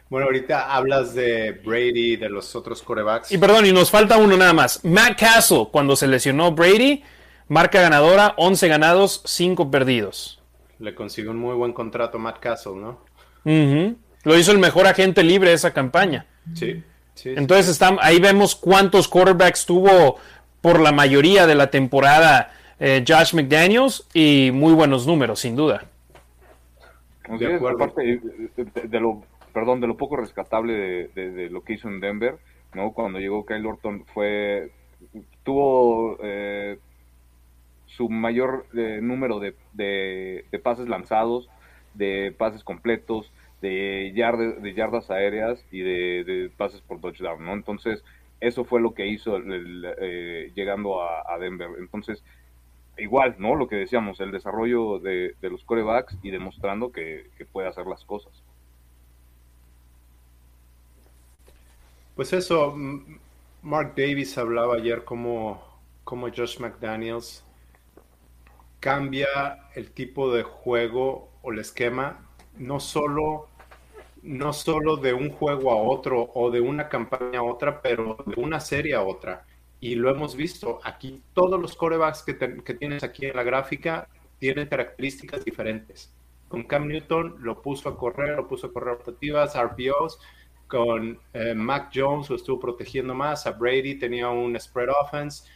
Bueno, 0.09 0.27
ahorita 0.27 0.73
hablas 0.73 1.15
de 1.15 1.51
Brady, 1.51 2.15
de 2.15 2.29
los 2.29 2.55
otros 2.55 2.81
corebacks. 2.81 3.33
Y 3.33 3.39
perdón, 3.39 3.67
y 3.67 3.73
nos 3.73 3.91
falta 3.91 4.17
uno 4.19 4.37
nada 4.37 4.53
más. 4.53 4.85
Matt 4.85 5.19
Castle, 5.19 5.67
cuando 5.73 5.97
se 5.97 6.07
lesionó 6.07 6.53
Brady, 6.53 7.03
marca 7.49 7.81
ganadora, 7.81 8.35
11 8.37 8.69
ganados, 8.69 9.23
5 9.25 9.69
perdidos. 9.69 10.41
Le 10.79 10.95
consiguió 10.95 11.33
un 11.33 11.39
muy 11.39 11.57
buen 11.57 11.73
contrato 11.73 12.21
Matt 12.21 12.39
Castle, 12.39 12.77
¿no? 12.77 13.01
Lo 14.25 14.37
hizo 14.37 14.53
el 14.53 14.59
mejor 14.59 14.87
agente 14.87 15.23
libre 15.23 15.51
de 15.51 15.57
esa 15.57 15.73
campaña. 15.73 16.27
Sí. 16.55 16.83
Entonces 17.25 17.81
ahí 18.01 18.21
vemos 18.21 18.55
cuántos 18.55 19.09
quarterbacks 19.09 19.65
tuvo 19.65 20.19
por 20.61 20.81
la 20.81 20.93
mayoría 20.93 21.47
de 21.47 21.55
la 21.55 21.71
temporada 21.71 22.53
eh, 22.79 23.05
Josh 23.07 23.35
McDaniels 23.35 24.07
y 24.13 24.51
muy 24.53 24.75
buenos 24.75 25.07
números, 25.07 25.41
sin 25.41 25.57
duda. 25.57 25.85
De 27.39 27.55
aparte 27.55 28.21
de, 28.85 29.01
lo, 29.01 29.23
perdón, 29.53 29.81
de 29.81 29.87
lo 29.87 29.97
poco 29.97 30.17
rescatable 30.17 31.09
de, 31.15 31.49
lo 31.51 31.63
que 31.65 31.75
hizo 31.75 31.89
en 31.89 32.01
Denver, 32.01 32.37
¿no? 32.75 32.93
Cuando 32.93 33.19
llegó 33.19 33.45
Kyle 33.47 33.67
Orton 33.67 34.05
fue 34.13 34.71
tuvo 35.43 36.19
eh, 36.23 36.79
su 37.87 38.09
mayor 38.09 38.67
eh, 38.77 39.01
número 39.03 39.41
de, 39.41 39.55
de, 39.73 40.59
pases 40.63 40.89
lanzados, 40.89 41.49
de 41.95 42.35
pases 42.37 42.63
completos, 42.63 43.33
de, 43.61 44.13
de 44.61 44.75
yardas 44.75 45.11
aéreas 45.11 45.65
y 45.71 45.81
de, 45.81 46.51
pases 46.57 46.81
por 46.83 47.01
touchdown, 47.01 47.45
¿no? 47.45 47.55
Entonces, 47.55 48.05
eso 48.41 48.65
fue 48.65 48.81
lo 48.81 48.95
que 48.95 49.07
hizo 49.07 49.39
eh, 49.39 50.53
llegando 50.55 51.03
a, 51.03 51.39
Denver. 51.39 51.71
Entonces, 51.79 52.23
igual, 52.99 53.37
¿no? 53.39 53.55
Lo 53.55 53.69
que 53.69 53.77
decíamos, 53.77 54.21
el 54.21 54.31
desarrollo 54.31 54.99
de, 54.99 55.35
los 55.43 55.65
corebacks 55.65 56.19
y 56.23 56.31
demostrando 56.31 56.93
que, 56.93 57.31
puede 57.53 57.69
hacer 57.69 57.87
las 57.87 58.05
cosas. 58.05 58.33
Pues 62.15 62.33
eso, 62.33 62.75
Mark 63.63 63.95
Davis 63.97 64.37
hablaba 64.39 64.77
ayer 64.77 65.05
como, 65.05 65.63
como 66.05 66.29
Josh 66.29 66.59
McDaniels 66.61 67.45
cambia 68.81 69.69
el 69.75 69.91
tipo 69.91 70.33
de 70.33 70.43
juego 70.43 71.31
o 71.43 71.53
el 71.53 71.59
esquema 71.59 72.26
no 72.59 72.81
solo, 72.81 73.49
no 74.23 74.53
solo 74.53 74.97
de 74.97 75.13
un 75.13 75.31
juego 75.31 75.71
a 75.71 75.77
otro 75.77 76.31
o 76.35 76.51
de 76.51 76.61
una 76.61 76.89
campaña 76.89 77.41
a 77.41 77.43
otra, 77.43 77.81
pero 77.81 78.17
de 78.27 78.41
una 78.41 78.61
serie 78.61 78.95
a 78.95 79.03
otra. 79.03 79.45
Y 79.81 79.95
lo 79.95 80.11
hemos 80.11 80.37
visto 80.37 80.81
aquí, 80.85 81.23
todos 81.35 81.61
los 81.61 81.77
corebacks 81.77 82.23
que, 82.23 82.35
tienes 82.75 83.03
aquí 83.03 83.27
en 83.27 83.37
la 83.37 83.43
gráfica 83.43 84.09
tienen 84.39 84.69
características 84.69 85.45
diferentes. 85.45 86.13
Con 86.49 86.65
Cam 86.65 86.87
Newton 86.87 87.37
lo 87.41 87.61
puso 87.61 87.89
a 87.89 87.97
correr, 87.97 88.37
lo 88.37 88.49
puso 88.49 88.69
a 88.69 88.73
correr 88.73 88.99
rotativas, 88.99 89.57
RPOs. 89.57 90.19
Con 90.69 91.19
eh, 91.33 91.55
Mac 91.55 91.91
Jones 91.95 92.31
lo 92.31 92.37
estuvo 92.37 92.59
protegiendo 92.59 93.15
más. 93.15 93.47
A 93.47 93.53
Brady 93.53 93.97
tenía 93.99 94.29
un 94.29 94.59
spread 94.59 94.89
offense. 94.91 95.49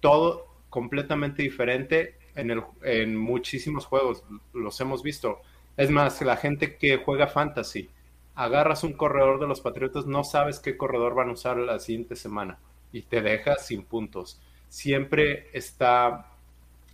Todo 0.00 0.46
completamente 0.70 1.42
diferente 1.42 2.18
en, 2.34 2.50
el, 2.50 2.62
en 2.82 3.16
muchísimos 3.16 3.86
juegos. 3.86 4.24
Los 4.52 4.80
hemos 4.80 5.02
visto. 5.02 5.40
Es 5.78 5.88
más, 5.88 6.20
la 6.20 6.36
gente 6.36 6.76
que 6.76 6.98
juega 6.98 7.28
fantasy, 7.28 7.88
agarras 8.34 8.84
un 8.84 8.92
corredor 8.92 9.40
de 9.40 9.46
los 9.46 9.62
Patriotas, 9.62 10.04
no 10.04 10.24
sabes 10.24 10.60
qué 10.60 10.76
corredor 10.76 11.14
van 11.14 11.30
a 11.30 11.32
usar 11.32 11.56
la 11.56 11.78
siguiente 11.78 12.16
semana 12.16 12.58
y 12.92 13.00
te 13.00 13.22
deja 13.22 13.56
sin 13.56 13.82
puntos. 13.84 14.38
Siempre 14.68 15.48
está, 15.54 16.26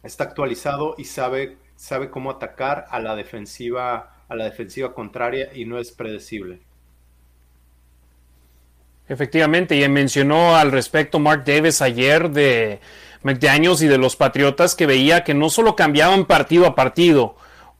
está 0.04 0.22
actualizado 0.22 0.94
y 0.96 1.04
sabe 1.04 1.56
sabe 1.76 2.10
cómo 2.10 2.30
atacar 2.30 2.86
a 2.90 3.00
la 3.00 3.16
defensiva, 3.16 4.14
a 4.28 4.36
la 4.36 4.44
defensiva 4.44 4.94
contraria 4.94 5.50
y 5.54 5.64
no 5.64 5.78
es 5.78 5.92
predecible. 5.92 6.60
Efectivamente, 9.06 9.76
y 9.76 9.86
mencionó 9.88 10.56
al 10.56 10.72
respecto 10.72 11.18
Mark 11.18 11.44
Davis 11.44 11.82
ayer 11.82 12.30
de 12.30 12.80
McDaniels 13.22 13.82
y 13.82 13.86
de 13.86 13.98
los 13.98 14.16
Patriotas 14.16 14.74
que 14.74 14.86
veía 14.86 15.24
que 15.24 15.34
no 15.34 15.50
solo 15.50 15.76
cambiaban 15.76 16.24
partido 16.24 16.66
a 16.66 16.74
partido, 16.74 17.36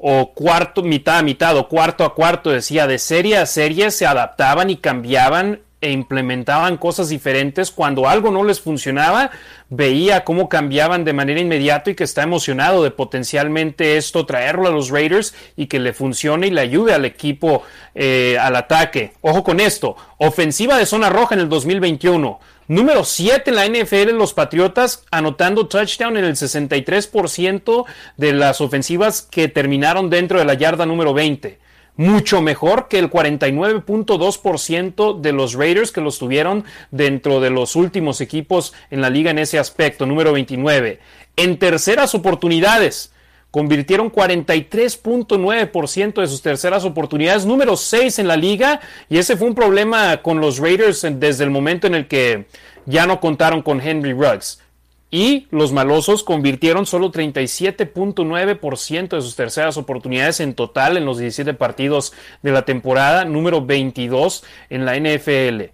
o 0.07 0.34
cuarto, 0.34 0.82
mitad 0.82 1.16
a 1.16 1.22
mitad, 1.22 1.57
o 1.57 1.66
cuarto 1.66 2.05
a 2.05 2.14
cuarto, 2.14 2.50
decía, 2.50 2.86
de 2.86 2.98
serie 2.98 3.38
a 3.38 3.46
serie 3.46 3.90
se 3.90 4.05
adaptaban 4.05 4.68
y 4.68 4.76
cambiaban 4.76 5.61
e 5.80 5.92
implementaban 5.92 6.76
cosas 6.76 7.09
diferentes. 7.09 7.70
Cuando 7.70 8.07
algo 8.07 8.30
no 8.30 8.44
les 8.44 8.61
funcionaba, 8.61 9.30
veía 9.70 10.22
cómo 10.22 10.50
cambiaban 10.50 11.05
de 11.05 11.14
manera 11.14 11.40
inmediata 11.40 11.90
y 11.90 11.94
que 11.94 12.05
está 12.05 12.22
emocionado 12.22 12.82
de 12.82 12.90
potencialmente 12.90 13.96
esto 13.96 14.26
traerlo 14.26 14.68
a 14.68 14.72
los 14.72 14.90
Raiders 14.90 15.34
y 15.57 15.68
que 15.68 15.80
le 15.80 15.94
funcione 15.94 16.48
y 16.48 16.50
le 16.50 16.61
ayude 16.61 16.92
al 16.92 17.07
equipo 17.07 17.62
eh, 17.94 18.36
al 18.38 18.57
ataque. 18.57 19.14
Ojo 19.22 19.42
con 19.42 19.59
esto, 19.59 19.96
ofensiva 20.18 20.76
de 20.76 20.84
zona 20.84 21.09
roja 21.09 21.34
en 21.34 21.40
el 21.40 21.48
2021. 21.48 22.40
Número 22.67 23.05
7 23.05 23.51
en 23.51 23.57
la 23.57 23.67
NFL, 23.67 24.17
los 24.17 24.33
Patriotas 24.33 25.05
anotando 25.11 25.67
touchdown 25.67 26.17
en 26.17 26.25
el 26.25 26.35
63% 26.35 27.85
de 28.17 28.33
las 28.33 28.61
ofensivas 28.61 29.23
que 29.23 29.49
terminaron 29.49 30.09
dentro 30.09 30.39
de 30.39 30.47
la 30.47 30.55
yarda 30.55 30.87
número 30.87 31.12
20 31.12 31.59
mucho 31.97 32.43
mejor 32.43 32.89
que 32.89 32.99
el 32.99 33.09
49.2% 33.09 35.21
de 35.21 35.33
los 35.33 35.55
Raiders 35.55 35.93
que 35.93 36.01
los 36.01 36.19
tuvieron 36.19 36.65
dentro 36.91 37.41
de 37.41 37.51
los 37.51 37.77
últimos 37.77 38.21
equipos 38.21 38.75
en 38.91 39.01
la 39.01 39.11
liga 39.11 39.31
en 39.31 39.39
ese 39.39 39.61
aspecto, 39.61 40.07
número 40.07 40.33
29. 40.33 40.99
En 41.37 41.57
terceras 41.59 42.17
oportunidades, 42.17 43.14
convirtieron 43.55 44.11
43.9% 44.11 46.20
de 46.20 46.26
sus 46.26 46.42
terceras 46.42 46.84
oportunidades, 46.84 47.46
número 47.46 47.76
6 47.76 48.18
en 48.18 48.26
la 48.26 48.36
liga, 48.36 48.80
y 49.09 49.18
ese 49.18 49.36
fue 49.36 49.46
un 49.46 49.55
problema 49.55 50.22
con 50.22 50.40
los 50.40 50.59
Raiders 50.59 51.07
desde 51.09 51.44
el 51.44 51.50
momento 51.50 51.86
en 51.86 51.94
el 51.94 52.09
que 52.09 52.46
ya 52.84 53.07
no 53.07 53.20
contaron 53.20 53.62
con 53.62 53.80
Henry 53.80 54.12
Ruggs 54.12 54.61
y 55.09 55.46
los 55.52 55.70
malosos 55.70 56.24
convirtieron 56.24 56.84
solo 56.84 57.12
37.9% 57.12 59.09
de 59.09 59.22
sus 59.22 59.36
terceras 59.36 59.76
oportunidades 59.76 60.40
en 60.40 60.55
total 60.55 60.96
en 60.96 61.05
los 61.05 61.18
17 61.18 61.55
partidos 61.55 62.12
de 62.42 62.50
la 62.50 62.64
temporada 62.64 63.24
número 63.24 63.64
22 63.64 64.42
en 64.68 64.84
la 64.84 64.98
NFL. 64.98 65.66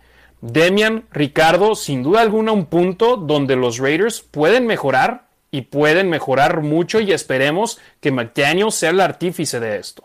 Demian, 0.42 1.04
Ricardo, 1.12 1.74
sin 1.74 2.02
duda 2.02 2.20
alguna 2.20 2.52
un 2.52 2.66
punto 2.66 3.16
donde 3.16 3.56
los 3.56 3.78
Raiders 3.78 4.20
pueden 4.20 4.66
mejorar 4.66 5.29
y 5.51 5.62
pueden 5.62 6.09
mejorar 6.09 6.62
mucho 6.62 7.01
y 7.01 7.12
esperemos 7.12 7.80
que 8.01 8.12
McDaniel 8.12 8.70
sea 8.70 8.90
el 8.90 9.01
artífice 9.01 9.61
de 9.61 9.78
esto. 9.78 10.05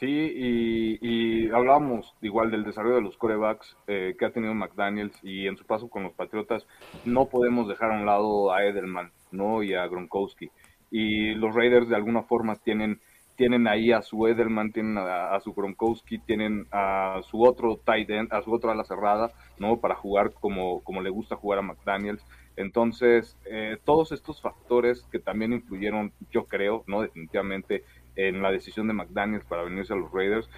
Sí, 0.00 0.06
y, 0.08 1.50
hablábamos 1.50 2.14
igual 2.22 2.50
del 2.50 2.64
desarrollo 2.64 2.94
de 2.94 3.02
los 3.02 3.16
corebacks 3.16 3.76
eh, 3.86 4.14
que 4.18 4.24
ha 4.24 4.30
tenido 4.30 4.54
McDaniels 4.54 5.18
y 5.22 5.46
en 5.46 5.56
su 5.58 5.66
paso 5.66 5.88
con 5.88 6.04
los 6.04 6.12
Patriotas, 6.12 6.64
no 7.04 7.26
podemos 7.26 7.68
dejar 7.68 7.90
a 7.90 7.98
un 7.98 8.06
lado 8.06 8.52
a 8.52 8.64
Edelman 8.64 9.10
¿no? 9.30 9.62
y 9.62 9.74
a 9.74 9.86
Gronkowski. 9.86 10.50
Y 10.90 11.34
los 11.34 11.54
Raiders 11.54 11.88
de 11.88 11.96
alguna 11.96 12.22
forma 12.22 12.56
tienen, 12.56 13.00
tienen 13.36 13.66
ahí 13.68 13.92
a 13.92 14.00
su 14.00 14.26
Edelman, 14.26 14.72
tienen 14.72 14.96
a, 14.96 15.38
su 15.40 15.52
Gronkowski, 15.52 16.18
tienen 16.18 16.66
a 16.70 17.20
su 17.28 17.42
otro 17.42 17.76
tight 17.84 18.08
end, 18.08 18.32
a 18.32 18.42
su 18.42 18.52
otra 18.52 18.72
ala 18.72 18.84
cerrada, 18.84 19.32
¿no? 19.58 19.80
Para 19.80 19.96
jugar 19.96 20.32
como, 20.32 20.82
como 20.82 21.02
le 21.02 21.10
gusta 21.10 21.36
jugar 21.36 21.58
a 21.58 21.62
McDaniels. 21.62 22.24
Entonces, 22.56 23.38
eh, 23.44 23.78
todos 23.84 24.12
estos 24.12 24.40
factores 24.40 25.04
que 25.10 25.18
también 25.18 25.52
influyeron, 25.52 26.12
yo 26.30 26.46
creo, 26.46 26.84
¿no? 26.86 27.02
Definitivamente 27.02 27.84
en 28.16 28.42
la 28.42 28.50
decisión 28.50 28.86
de 28.88 28.94
McDaniels 28.94 29.44
para 29.44 29.62
venirse 29.62 29.92
a 29.92 29.96
los 29.96 30.12
Raiders, 30.12 30.48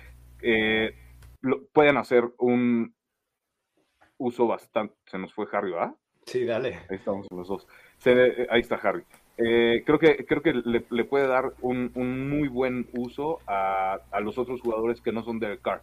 eh, 0.43 0.95
pueden 1.73 1.97
hacer 1.97 2.25
un 2.39 2.95
uso 4.19 4.47
bastante. 4.47 4.95
Se 5.07 5.19
nos 5.19 5.33
fue 5.33 5.47
Harry, 5.53 5.71
¿verdad? 5.71 5.95
Sí, 6.27 6.45
dale. 6.45 6.81
Ahí 6.89 6.97
estamos 6.97 7.27
los 7.31 7.49
dos. 7.49 7.67
ahí 8.51 8.61
está 8.61 8.77
Harry. 8.77 9.05
Eh, 9.39 9.83
creo 9.87 9.99
que, 9.99 10.25
creo 10.27 10.43
que 10.43 10.53
le, 10.53 11.05
puede 11.05 11.27
dar 11.27 11.55
un, 11.63 11.91
muy 12.29 12.49
buen 12.49 12.89
uso 12.93 13.41
a, 13.47 14.01
los 14.21 14.39
otros 14.39 14.61
jugadores 14.61 15.01
que 15.01 15.13
no 15.13 15.23
son 15.23 15.39
del 15.39 15.61
Carr. 15.61 15.83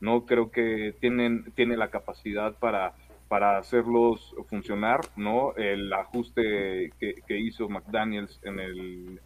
No 0.00 0.26
creo 0.26 0.50
que 0.50 0.94
tienen, 1.00 1.52
tiene 1.54 1.76
la 1.76 1.90
capacidad 1.90 2.54
para, 2.58 2.94
para 3.30 3.58
hacerlos 3.58 4.34
funcionar, 4.48 5.02
¿no? 5.14 5.54
El 5.54 5.92
ajuste 5.92 6.90
que, 6.98 7.14
que 7.28 7.38
hizo 7.38 7.68
McDaniels 7.68 8.40
en 8.42 8.58
el, 8.58 9.20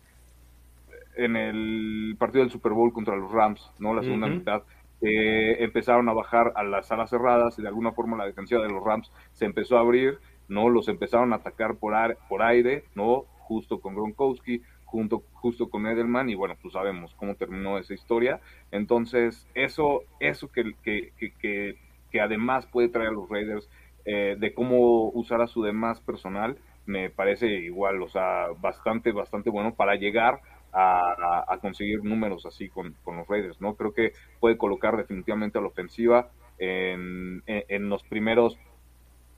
en 1.17 1.37
el 1.37 2.15
partido 2.19 2.45
del 2.45 2.53
Super 2.53 2.73
Bowl 2.73 2.93
contra 2.93 3.17
los 3.17 3.33
Rams, 3.33 3.73
¿no? 3.79 3.95
La 3.95 4.03
segunda 4.03 4.27
mitad. 4.27 4.63
Eh, 5.01 5.57
empezaron 5.65 6.07
a 6.11 6.13
bajar 6.13 6.53
a 6.55 6.63
las 6.65 6.89
salas 6.89 7.09
cerradas 7.09 7.59
y 7.59 7.63
de 7.63 7.69
alguna 7.69 7.93
forma 7.93 8.19
la 8.19 8.27
defensiva 8.27 8.63
de 8.63 8.69
los 8.69 8.85
Rams 8.85 9.11
se 9.33 9.47
empezó 9.47 9.79
a 9.79 9.81
abrir, 9.81 10.19
¿no? 10.49 10.69
Los 10.69 10.89
empezaron 10.89 11.33
a 11.33 11.37
atacar 11.37 11.77
por, 11.77 11.95
por 12.29 12.43
aire, 12.43 12.85
¿no? 12.95 13.23
Justo 13.39 13.81
con 13.81 13.95
Gronkowski, 13.95 14.61
junto, 14.85 15.23
justo 15.33 15.71
con 15.71 15.87
Edelman 15.87 16.29
y 16.29 16.35
bueno, 16.35 16.57
pues 16.61 16.75
sabemos 16.75 17.15
cómo 17.15 17.37
terminó 17.37 17.79
esa 17.79 17.95
historia. 17.95 18.39
Entonces, 18.71 19.49
eso, 19.55 20.03
eso 20.21 20.53
que, 20.53 20.75
que, 20.83 21.11
que, 21.17 21.79
que 22.11 22.21
además 22.21 22.67
puede 22.67 22.91
traer 22.91 23.09
a 23.09 23.13
los 23.13 23.31
Raiders 23.31 23.67
eh, 24.05 24.37
de 24.39 24.55
cómo 24.55 25.11
usar 25.11 25.41
a 25.41 25.47
su 25.47 25.63
demás 25.63 26.01
personal, 26.01 26.59
me 26.87 27.11
parece 27.11 27.47
igual, 27.47 28.03
o 28.03 28.09
sea, 28.09 28.49
bastante, 28.61 29.13
bastante 29.13 29.51
bueno 29.51 29.75
para 29.75 29.95
llegar 29.95 30.41
a, 30.73 31.59
conseguir 31.61 32.03
números 32.03 32.47
así 32.47 32.69
con, 32.69 32.97
los 33.07 33.29
Raiders, 33.29 33.61
¿no? 33.61 33.77
Creo 33.77 33.95
que 33.95 34.13
puede 34.41 34.59
colocar 34.59 34.97
definitivamente 34.97 35.59
a 35.59 35.61
la 35.61 35.69
ofensiva 35.69 36.31
en, 36.59 37.43
los 37.89 38.03
primeros 38.03 38.59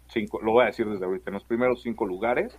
cinco, 0.08 0.40
lo 0.42 0.52
voy 0.52 0.64
a 0.64 0.66
decir 0.66 0.88
desde 0.88 1.04
ahorita, 1.04 1.30
en 1.30 1.34
los 1.34 1.44
primeros 1.44 1.82
cinco 1.82 2.06
lugares, 2.06 2.58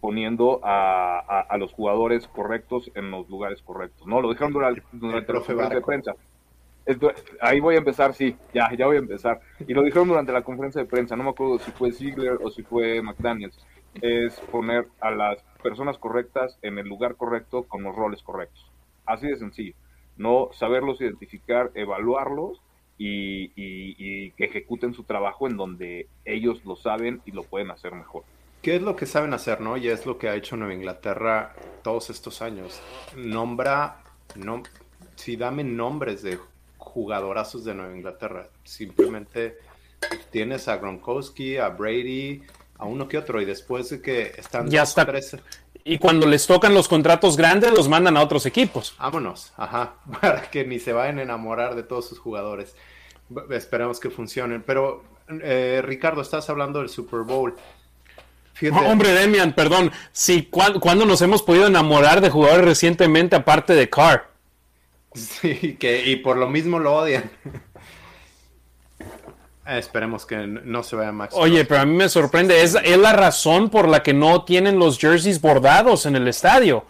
poniendo 0.00 0.60
a, 0.64 1.54
los 1.58 1.72
jugadores 1.72 2.26
correctos 2.28 2.90
en 2.94 3.10
los 3.10 3.28
lugares 3.28 3.62
correctos, 3.62 4.06
¿no? 4.06 4.20
Lo 4.20 4.30
dejaron 4.30 4.52
durante, 4.52 4.82
durante 4.92 5.32
conferencia 5.32 5.76
de 5.76 5.82
prensa. 5.82 6.14
Ahí 7.40 7.60
voy 7.60 7.76
a 7.76 7.78
empezar, 7.78 8.14
sí, 8.14 8.36
ya, 8.52 8.70
ya 8.76 8.86
voy 8.86 8.96
a 8.96 9.00
empezar. 9.00 9.40
Y 9.66 9.72
lo 9.72 9.82
dijeron 9.82 10.08
durante 10.08 10.32
la 10.32 10.42
conferencia 10.42 10.82
de 10.82 10.88
prensa, 10.88 11.16
no 11.16 11.24
me 11.24 11.30
acuerdo 11.30 11.58
si 11.58 11.70
fue 11.72 11.92
Ziegler 11.92 12.38
o 12.42 12.50
si 12.50 12.62
fue 12.62 13.00
McDaniels, 13.02 13.58
es 14.00 14.38
poner 14.50 14.88
a 15.00 15.10
las 15.10 15.42
personas 15.62 15.98
correctas 15.98 16.58
en 16.62 16.78
el 16.78 16.86
lugar 16.86 17.16
correcto 17.16 17.64
con 17.64 17.82
los 17.82 17.94
roles 17.94 18.22
correctos. 18.22 18.70
Así 19.06 19.28
de 19.28 19.36
sencillo. 19.36 19.74
No 20.16 20.50
saberlos 20.52 21.00
identificar, 21.00 21.70
evaluarlos 21.74 22.60
y, 22.98 24.30
que 24.32 24.44
ejecuten 24.44 24.94
su 24.94 25.04
trabajo 25.04 25.48
en 25.48 25.56
donde 25.56 26.08
ellos 26.24 26.64
lo 26.64 26.76
saben 26.76 27.20
y 27.24 27.32
lo 27.32 27.42
pueden 27.42 27.70
hacer 27.70 27.92
mejor. 27.92 28.22
¿Qué 28.62 28.76
es 28.76 28.82
lo 28.82 28.96
que 28.96 29.06
saben 29.06 29.34
hacer, 29.34 29.60
no? 29.60 29.76
Y 29.76 29.88
es 29.88 30.06
lo 30.06 30.16
que 30.16 30.28
ha 30.28 30.36
hecho 30.36 30.56
Nueva 30.56 30.74
Inglaterra 30.74 31.54
todos 31.82 32.08
estos 32.08 32.40
años. 32.40 32.80
Nombra, 33.14 34.02
no, 34.36 34.62
si 35.16 35.36
dame 35.36 35.64
nombres 35.64 36.22
de 36.22 36.38
jugadorazos 36.84 37.64
de 37.64 37.74
Nueva 37.74 37.96
Inglaterra. 37.96 38.48
Simplemente 38.62 39.58
tienes 40.30 40.68
a 40.68 40.76
Gronkowski, 40.76 41.56
a 41.56 41.70
Brady, 41.70 42.42
a 42.78 42.86
uno 42.86 43.08
que 43.08 43.18
otro 43.18 43.40
y 43.40 43.44
después 43.44 43.90
de 43.90 44.00
que 44.00 44.34
están 44.36 44.68
ya 44.68 44.82
está. 44.82 45.06
Y 45.86 45.98
cuando 45.98 46.26
les 46.26 46.46
tocan 46.46 46.72
los 46.72 46.88
contratos 46.88 47.36
grandes, 47.36 47.70
los 47.72 47.88
mandan 47.88 48.16
a 48.16 48.22
otros 48.22 48.46
equipos. 48.46 48.94
Vámonos, 48.98 49.52
ajá, 49.56 49.96
para 50.20 50.50
que 50.50 50.64
ni 50.64 50.78
se 50.78 50.92
vayan 50.92 51.18
a 51.18 51.22
enamorar 51.22 51.74
de 51.74 51.82
todos 51.82 52.08
sus 52.08 52.18
jugadores. 52.18 52.74
Esperemos 53.50 54.00
que 54.00 54.10
funcionen. 54.10 54.62
Pero, 54.62 55.04
eh, 55.42 55.82
Ricardo, 55.84 56.22
estás 56.22 56.48
hablando 56.48 56.78
del 56.78 56.88
Super 56.88 57.20
Bowl. 57.20 57.54
hombre, 58.86 59.10
Demian, 59.10 59.54
perdón. 59.54 59.92
Sí, 60.12 60.48
¿cuándo, 60.50 61.04
nos 61.04 61.20
hemos 61.20 61.42
podido 61.42 61.66
enamorar 61.66 62.22
de 62.22 62.30
jugadores 62.30 62.64
recientemente 62.64 63.36
aparte 63.36 63.74
de 63.74 63.90
Carr? 63.90 64.33
Que, 65.78 66.02
y 66.06 66.16
por 66.16 66.36
lo 66.36 66.48
mismo 66.48 66.78
lo 66.78 66.94
odian. 66.94 67.30
Esperemos 69.66 70.26
que 70.26 70.46
no 70.46 70.82
se 70.82 70.94
vaya 70.94 71.12
Max. 71.12 71.34
Oye, 71.36 71.64
pero 71.64 71.80
a 71.80 71.86
mí 71.86 71.94
me 71.96 72.08
sorprende. 72.10 72.62
Es, 72.62 72.76
es 72.82 72.98
la 72.98 73.14
razón 73.14 73.70
por 73.70 73.88
la 73.88 74.02
que 74.02 74.12
no 74.12 74.44
tienen 74.44 74.78
los 74.78 74.98
jerseys 74.98 75.40
bordados 75.40 76.04
en 76.04 76.16
el 76.16 76.28
estadio. 76.28 76.84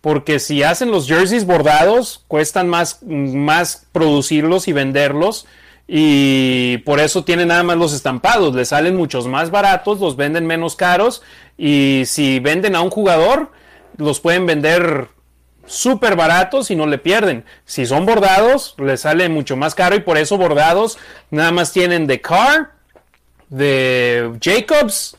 Porque 0.00 0.40
si 0.40 0.62
hacen 0.64 0.90
los 0.90 1.06
jerseys 1.06 1.44
bordados, 1.44 2.24
cuestan 2.26 2.68
más, 2.68 3.02
más 3.02 3.86
producirlos 3.92 4.66
y 4.66 4.72
venderlos. 4.72 5.46
Y 5.86 6.78
por 6.78 6.98
eso 6.98 7.24
tienen 7.24 7.48
nada 7.48 7.62
más 7.62 7.76
los 7.76 7.92
estampados. 7.94 8.54
Les 8.54 8.68
salen 8.68 8.96
muchos 8.96 9.28
más 9.28 9.50
baratos, 9.50 10.00
los 10.00 10.16
venden 10.16 10.44
menos 10.46 10.74
caros. 10.74 11.22
Y 11.56 12.02
si 12.06 12.40
venden 12.40 12.74
a 12.74 12.80
un 12.80 12.90
jugador, 12.90 13.52
los 13.96 14.18
pueden 14.18 14.44
vender 14.44 15.08
súper 15.68 16.16
baratos 16.16 16.70
y 16.70 16.76
no 16.76 16.86
le 16.86 16.98
pierden. 16.98 17.44
Si 17.64 17.86
son 17.86 18.06
bordados, 18.06 18.74
le 18.78 18.96
sale 18.96 19.28
mucho 19.28 19.56
más 19.56 19.74
caro 19.74 19.94
y 19.94 20.00
por 20.00 20.18
eso 20.18 20.36
bordados 20.36 20.98
nada 21.30 21.52
más 21.52 21.72
tienen 21.72 22.06
de 22.06 22.20
Car, 22.20 22.72
de 23.48 24.36
Jacobs 24.40 25.16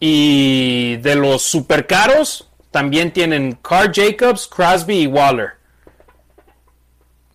y 0.00 0.96
de 0.96 1.16
los 1.16 1.42
super 1.42 1.86
caros, 1.86 2.48
también 2.70 3.12
tienen 3.12 3.58
Carl 3.62 3.90
Jacobs, 3.92 4.46
Crosby 4.46 5.02
y 5.02 5.06
Waller. 5.06 5.52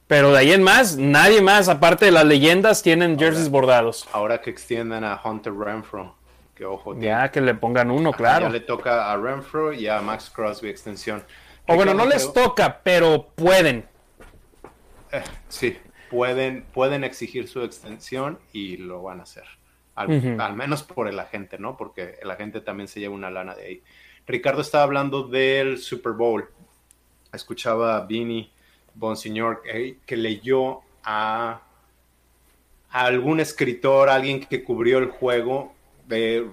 Pero 0.07 0.31
de 0.31 0.39
ahí 0.39 0.51
en 0.51 0.61
más, 0.61 0.95
nadie 0.95 1.41
más, 1.41 1.69
aparte 1.69 2.05
de 2.05 2.11
las 2.11 2.25
leyendas, 2.25 2.83
tienen 2.83 3.17
jerseys 3.17 3.49
bordados. 3.49 4.07
Ahora 4.11 4.41
que 4.41 4.49
extiendan 4.49 5.03
a 5.03 5.19
Hunter 5.23 5.53
Renfro, 5.53 6.15
que 6.55 6.65
ojo. 6.65 6.95
Ya 6.99 7.31
que 7.31 7.41
le 7.41 7.55
pongan 7.55 7.89
uno, 7.89 8.11
claro. 8.11 8.45
Ya 8.45 8.51
le 8.51 8.59
toca 8.59 9.11
a 9.11 9.17
Renfro 9.17 9.73
y 9.73 9.87
a 9.87 10.01
Max 10.01 10.29
Crosby 10.29 10.69
extensión. 10.69 11.23
O 11.67 11.75
bueno, 11.75 11.93
no 11.93 12.05
les 12.05 12.33
toca, 12.33 12.81
pero 12.83 13.29
pueden. 13.35 13.85
Eh, 15.11 15.23
sí, 15.47 15.77
pueden, 16.09 16.65
pueden 16.73 17.03
exigir 17.03 17.47
su 17.47 17.61
extensión 17.61 18.39
y 18.51 18.77
lo 18.77 19.01
van 19.01 19.19
a 19.19 19.23
hacer. 19.23 19.45
Al, 19.95 20.55
menos 20.55 20.83
por 20.83 21.07
el 21.07 21.19
agente, 21.19 21.59
¿no? 21.59 21.77
Porque 21.77 22.17
el 22.21 22.31
agente 22.31 22.61
también 22.61 22.87
se 22.87 22.99
lleva 22.99 23.13
una 23.13 23.29
lana 23.29 23.53
de 23.53 23.65
ahí. 23.65 23.83
Ricardo 24.25 24.61
estaba 24.61 24.83
hablando 24.83 25.23
del 25.23 25.77
Super 25.77 26.13
Bowl. 26.13 26.49
Escuchaba 27.31 27.97
a 27.97 28.05
Vinny 28.05 28.51
Bonsignor 28.95 29.61
eh, 29.71 29.97
que 30.05 30.17
leyó 30.17 30.81
a, 31.03 31.61
a, 32.89 33.05
algún 33.05 33.39
escritor, 33.39 34.09
alguien 34.09 34.39
que 34.41 34.63
cubrió 34.63 34.97
el 34.97 35.09
juego 35.09 35.72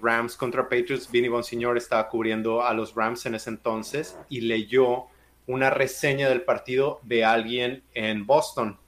Rams 0.01 0.37
contra 0.37 0.69
Patriots. 0.69 1.11
Vinny 1.11 1.29
Bonsignor 1.29 1.77
estaba 1.77 2.09
cubriendo 2.09 2.65
a 2.65 2.73
los 2.75 2.95
Rams 2.95 3.27
en 3.27 3.35
ese 3.35 3.51
entonces 3.51 4.19
y 4.29 4.43
leyó 4.43 5.07
una 5.47 5.71
reseña 5.71 6.29
del 6.29 6.43
partido 6.43 7.01
de 7.03 7.25
alguien 7.25 7.83
en 7.95 8.27
Boston. 8.27 8.79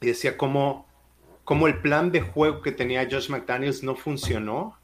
Y 0.00 0.06
decía 0.06 0.36
cómo 0.36 0.88
como 1.48 1.66
el 1.66 1.80
plan 1.80 2.12
de 2.12 2.20
juego 2.20 2.60
que 2.60 2.72
tenía 2.72 3.08
Josh 3.10 3.30
McDaniels 3.30 3.82
no 3.82 3.96
funcionó 3.96 4.76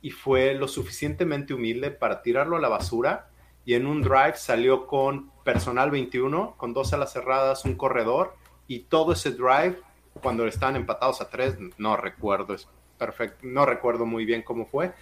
y 0.00 0.10
fue 0.10 0.54
lo 0.54 0.68
suficientemente 0.68 1.52
humilde 1.52 1.90
para 1.90 2.22
tirarlo 2.22 2.56
a 2.56 2.60
la 2.60 2.68
basura 2.68 3.28
y 3.64 3.74
en 3.74 3.86
un 3.86 4.02
drive 4.02 4.36
salió 4.36 4.86
con 4.86 5.32
personal 5.44 5.90
21, 5.90 6.54
con 6.56 6.74
dos 6.74 6.92
alas 6.92 7.12
cerradas, 7.12 7.64
un 7.64 7.74
corredor 7.74 8.36
y 8.68 8.84
todo 8.84 9.14
ese 9.14 9.32
drive 9.32 9.78
cuando 10.22 10.46
estaban 10.46 10.76
empatados 10.76 11.20
a 11.20 11.28
tres, 11.28 11.56
no 11.78 11.96
recuerdo, 11.96 12.54
perfecto, 13.02 13.38
no 13.42 13.66
recuerdo 13.66 14.06
muy 14.06 14.24
bien 14.24 14.42
cómo 14.42 14.64
fue, 14.64 14.92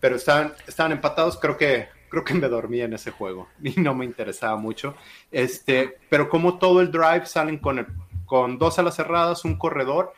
pero 0.00 0.16
estaban, 0.16 0.54
empatados, 0.90 1.38
creo 1.38 1.56
que 1.56 1.88
creo 2.08 2.24
que 2.24 2.34
me 2.34 2.48
dormía 2.48 2.84
en 2.84 2.94
ese 2.94 3.12
juego 3.12 3.48
y 3.62 3.80
no 3.80 3.94
me 3.94 4.04
interesaba 4.04 4.56
mucho. 4.56 4.96
Este, 5.30 5.98
pero 6.08 6.28
como 6.28 6.58
todo 6.58 6.80
el 6.80 6.90
drive 6.90 7.26
salen 7.26 7.58
con, 7.58 7.86
con 8.26 8.58
dos 8.58 8.78
alas 8.80 8.96
cerradas, 8.96 9.44
un 9.44 9.56
corredor 9.56 10.12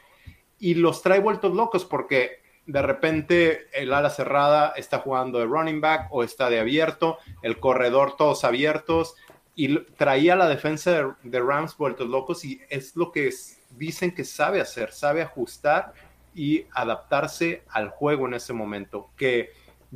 y 0.58 0.74
los 0.74 1.02
trae 1.02 1.20
vueltos 1.20 1.54
locos 1.54 1.84
porque 1.84 2.40
de 2.64 2.80
repente 2.80 3.68
el 3.72 3.92
ala 3.92 4.08
cerrada 4.08 4.72
está 4.76 5.00
jugando 5.00 5.38
de 5.38 5.44
running 5.44 5.82
back 5.82 6.08
o 6.10 6.24
está 6.24 6.48
de 6.48 6.58
abierto, 6.58 7.18
el 7.42 7.60
corredor 7.60 8.16
todos 8.16 8.44
abiertos 8.44 9.14
y 9.54 9.78
traía 9.96 10.36
la 10.36 10.48
defensa 10.48 11.14
de, 11.22 11.40
Rams 11.40 11.76
vueltos 11.76 12.08
locos 12.08 12.44
y 12.44 12.60
es 12.68 12.96
lo 12.96 13.12
que 13.12 13.30
dicen 13.70 14.14
que 14.14 14.24
sabe 14.24 14.60
hacer, 14.60 14.92
sabe 14.92 15.22
ajustar 15.22 15.92
y 16.36 16.66
adaptarse 16.72 17.64
al 17.70 17.88
juego 17.88 18.28
en 18.28 18.34
ese 18.34 18.52
momento. 18.52 19.08
Que 19.16 19.50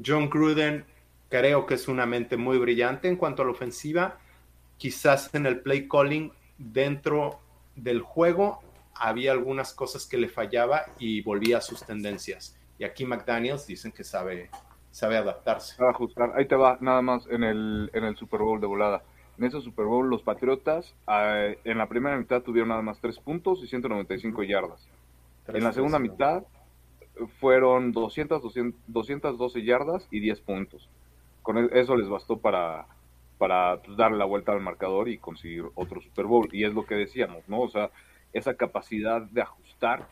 John 0.05 0.31
Gruden 0.31 0.87
creo 1.29 1.67
que 1.67 1.75
es 1.75 1.87
una 1.87 2.07
mente 2.07 2.37
muy 2.37 2.59
brillante 2.59 3.09
en 3.09 3.17
cuanto 3.17 3.43
a 3.43 3.45
la 3.45 3.53
ofensiva, 3.53 4.19
quizás 4.79 5.33
en 5.35 5.47
el 5.47 5.61
play 5.61 5.87
calling 5.87 6.33
dentro 6.59 7.39
del 7.77 8.01
juego 8.01 8.61
había 8.95 9.33
algunas 9.33 9.73
cosas 9.73 10.07
que 10.07 10.19
le 10.19 10.29
fallaba 10.29 10.87
y 10.99 11.23
volvía 11.23 11.59
a 11.59 11.61
sus 11.61 11.85
tendencias. 11.85 12.57
Y 12.79 12.85
aquí 12.85 13.05
McDaniels 13.05 13.67
dicen 13.67 13.93
que 13.93 14.05
sabe, 14.05 14.51
sabe 14.91 15.17
adaptarse. 15.17 15.83
ajustar. 15.83 16.33
Ahí 16.37 16.47
te 16.47 16.57
va, 16.57 16.79
nada 16.81 17.03
más 17.03 17.27
en 17.31 17.45
el, 17.45 17.91
en 17.93 18.05
el 18.05 18.17
Super 18.17 18.41
Bowl 18.41 18.61
de 18.61 18.67
volada. 18.67 19.03
En 19.39 19.45
ese 19.45 19.61
Super 19.61 19.87
Bowl 19.87 20.09
los 20.09 20.23
Patriotas 20.23 20.95
eh, 21.09 21.59
en 21.65 21.79
la 21.79 21.89
primera 21.89 22.17
mitad 22.17 22.43
tuvieron 22.43 22.69
nada 22.69 22.83
más 22.83 23.01
3 23.01 23.19
puntos 23.21 23.61
y 23.63 23.69
195 23.69 24.43
yardas. 24.43 24.87
En 25.55 25.65
la 25.65 25.73
segunda 25.73 25.99
mitad 25.99 26.45
fueron 27.39 27.93
200, 27.93 28.43
212 28.87 29.65
yardas 29.65 30.09
y 30.11 30.21
10 30.21 30.41
puntos. 30.41 30.89
Con 31.43 31.59
e, 31.59 31.69
eso 31.73 31.97
les 31.97 32.09
bastó 32.09 32.39
para, 32.39 32.87
para 33.39 33.81
darle 33.97 34.19
la 34.19 34.25
vuelta 34.25 34.53
al 34.53 34.61
marcador 34.61 35.09
y 35.09 35.19
conseguir 35.19 35.65
otro 35.75 36.01
Super 36.01 36.27
Bowl. 36.27 36.49
Y 36.53 36.65
es 36.65 36.75
lo 36.75 36.85
que 36.85 36.95
decíamos, 36.95 37.49
¿no? 37.49 37.61
O 37.61 37.69
sea, 37.69 37.91
esa 38.33 38.55
capacidad 38.55 39.23
de 39.23 39.43
ajustar 39.43 40.07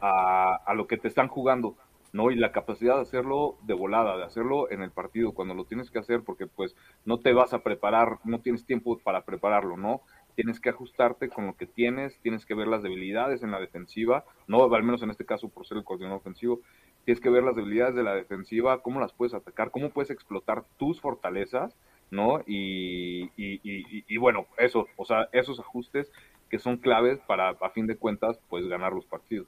a, 0.00 0.72
lo 0.74 0.86
que 0.86 0.96
te 0.96 1.08
están 1.08 1.28
jugando, 1.28 1.76
¿no? 2.12 2.30
Y 2.30 2.36
la 2.36 2.52
capacidad 2.52 2.96
de 2.96 3.02
hacerlo 3.02 3.56
de 3.62 3.74
volada, 3.74 4.16
de 4.16 4.24
hacerlo 4.24 4.70
en 4.70 4.82
el 4.82 4.90
partido, 4.90 5.32
cuando 5.32 5.54
lo 5.54 5.64
tienes 5.64 5.90
que 5.90 5.98
hacer, 5.98 6.22
porque 6.22 6.46
pues 6.46 6.74
no 7.04 7.18
te 7.20 7.32
vas 7.32 7.52
a 7.52 7.62
preparar, 7.62 8.18
no 8.24 8.40
tienes 8.40 8.64
tiempo 8.64 8.98
para 8.98 9.24
prepararlo, 9.24 9.76
¿no? 9.76 10.02
Tienes 10.40 10.58
que 10.58 10.70
ajustarte 10.70 11.28
con 11.28 11.46
lo 11.46 11.54
que 11.54 11.66
tienes, 11.66 12.18
tienes 12.22 12.46
que 12.46 12.54
ver 12.54 12.66
las 12.66 12.82
debilidades 12.82 13.42
en 13.42 13.50
la 13.50 13.60
defensiva, 13.60 14.24
no, 14.46 14.74
al 14.74 14.82
menos 14.82 15.02
en 15.02 15.10
este 15.10 15.26
caso 15.26 15.50
por 15.50 15.66
ser 15.66 15.76
el 15.76 15.84
coordinador 15.84 16.16
ofensivo, 16.16 16.60
tienes 17.04 17.20
que 17.20 17.28
ver 17.28 17.42
las 17.42 17.56
debilidades 17.56 17.94
de 17.94 18.02
la 18.02 18.14
defensiva, 18.14 18.80
cómo 18.80 19.00
las 19.00 19.12
puedes 19.12 19.34
atacar, 19.34 19.70
cómo 19.70 19.90
puedes 19.90 20.10
explotar 20.10 20.64
tus 20.78 20.98
fortalezas, 20.98 21.76
¿no? 22.10 22.42
Y, 22.46 24.16
bueno, 24.16 24.46
eso, 24.56 24.86
o 24.96 25.04
sea, 25.04 25.28
esos 25.32 25.60
ajustes 25.60 26.10
que 26.48 26.58
son 26.58 26.78
claves 26.78 27.20
para, 27.26 27.50
a 27.50 27.70
fin 27.74 27.86
de 27.86 27.96
cuentas, 27.96 28.40
pues 28.48 28.66
ganar 28.66 28.94
los 28.94 29.04
partidos. 29.04 29.46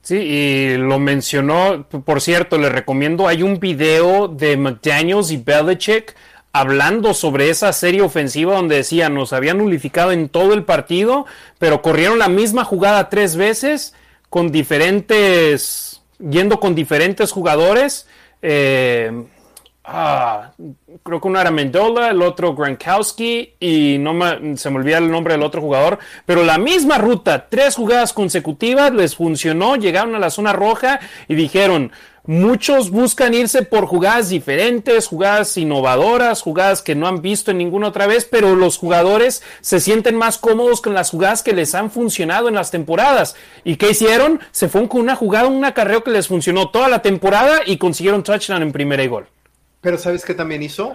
Sí, 0.00 0.16
y 0.16 0.76
lo 0.76 0.98
mencionó, 0.98 1.88
por 1.88 2.20
cierto, 2.20 2.58
le 2.58 2.68
recomiendo, 2.68 3.28
hay 3.28 3.44
un 3.44 3.60
video 3.60 4.26
de 4.26 4.56
McDaniels 4.56 5.30
y 5.30 5.36
Belichick 5.36 6.16
hablando 6.60 7.14
sobre 7.14 7.50
esa 7.50 7.72
serie 7.72 8.02
ofensiva 8.02 8.54
donde 8.54 8.76
decían, 8.76 9.14
nos 9.14 9.32
habían 9.32 9.58
nulificado 9.58 10.12
en 10.12 10.28
todo 10.28 10.54
el 10.54 10.64
partido, 10.64 11.26
pero 11.58 11.82
corrieron 11.82 12.18
la 12.18 12.28
misma 12.28 12.64
jugada 12.64 13.08
tres 13.08 13.36
veces 13.36 13.94
con 14.30 14.50
diferentes, 14.52 16.02
yendo 16.18 16.60
con 16.60 16.74
diferentes 16.74 17.32
jugadores. 17.32 18.06
Eh, 18.42 19.12
Ah, 19.88 20.50
creo 21.04 21.20
que 21.20 21.28
uno 21.28 21.40
era 21.40 21.52
Mendola, 21.52 22.10
el 22.10 22.20
otro 22.20 22.56
Gronkowski 22.56 23.54
y 23.60 23.98
no 24.00 24.18
se 24.56 24.68
me 24.68 24.76
olvida 24.78 24.98
el 24.98 25.08
nombre 25.08 25.34
del 25.34 25.44
otro 25.44 25.60
jugador, 25.60 26.00
pero 26.24 26.42
la 26.42 26.58
misma 26.58 26.98
ruta, 26.98 27.46
tres 27.48 27.76
jugadas 27.76 28.12
consecutivas 28.12 28.92
les 28.92 29.14
funcionó, 29.14 29.76
llegaron 29.76 30.16
a 30.16 30.18
la 30.18 30.30
zona 30.30 30.52
roja 30.52 30.98
y 31.28 31.36
dijeron, 31.36 31.92
muchos 32.26 32.90
buscan 32.90 33.34
irse 33.34 33.62
por 33.62 33.86
jugadas 33.86 34.28
diferentes, 34.28 35.06
jugadas 35.06 35.56
innovadoras, 35.56 36.42
jugadas 36.42 36.82
que 36.82 36.94
no 36.94 37.06
han 37.06 37.22
visto 37.22 37.50
en 37.50 37.58
ninguna 37.58 37.88
otra 37.88 38.06
vez, 38.06 38.24
pero 38.24 38.54
los 38.56 38.78
jugadores 38.78 39.42
se 39.60 39.80
sienten 39.80 40.16
más 40.16 40.38
cómodos 40.38 40.80
con 40.80 40.94
las 40.94 41.10
jugadas 41.10 41.42
que 41.42 41.52
les 41.52 41.74
han 41.74 41.90
funcionado 41.90 42.48
en 42.48 42.54
las 42.54 42.70
temporadas. 42.70 43.36
¿Y 43.64 43.76
qué 43.76 43.90
hicieron? 43.90 44.40
Se 44.50 44.68
fueron 44.68 44.88
con 44.88 45.00
una 45.00 45.16
jugada, 45.16 45.48
un 45.48 45.64
acarreo 45.64 46.04
que 46.04 46.10
les 46.10 46.28
funcionó 46.28 46.70
toda 46.70 46.88
la 46.88 47.02
temporada 47.02 47.60
y 47.64 47.78
consiguieron 47.78 48.22
touchdown 48.22 48.62
en 48.62 48.72
primera 48.72 49.02
y 49.02 49.08
gol. 49.08 49.28
Pero 49.80 49.98
¿sabes 49.98 50.24
qué 50.24 50.34
también 50.34 50.62
hizo? 50.62 50.94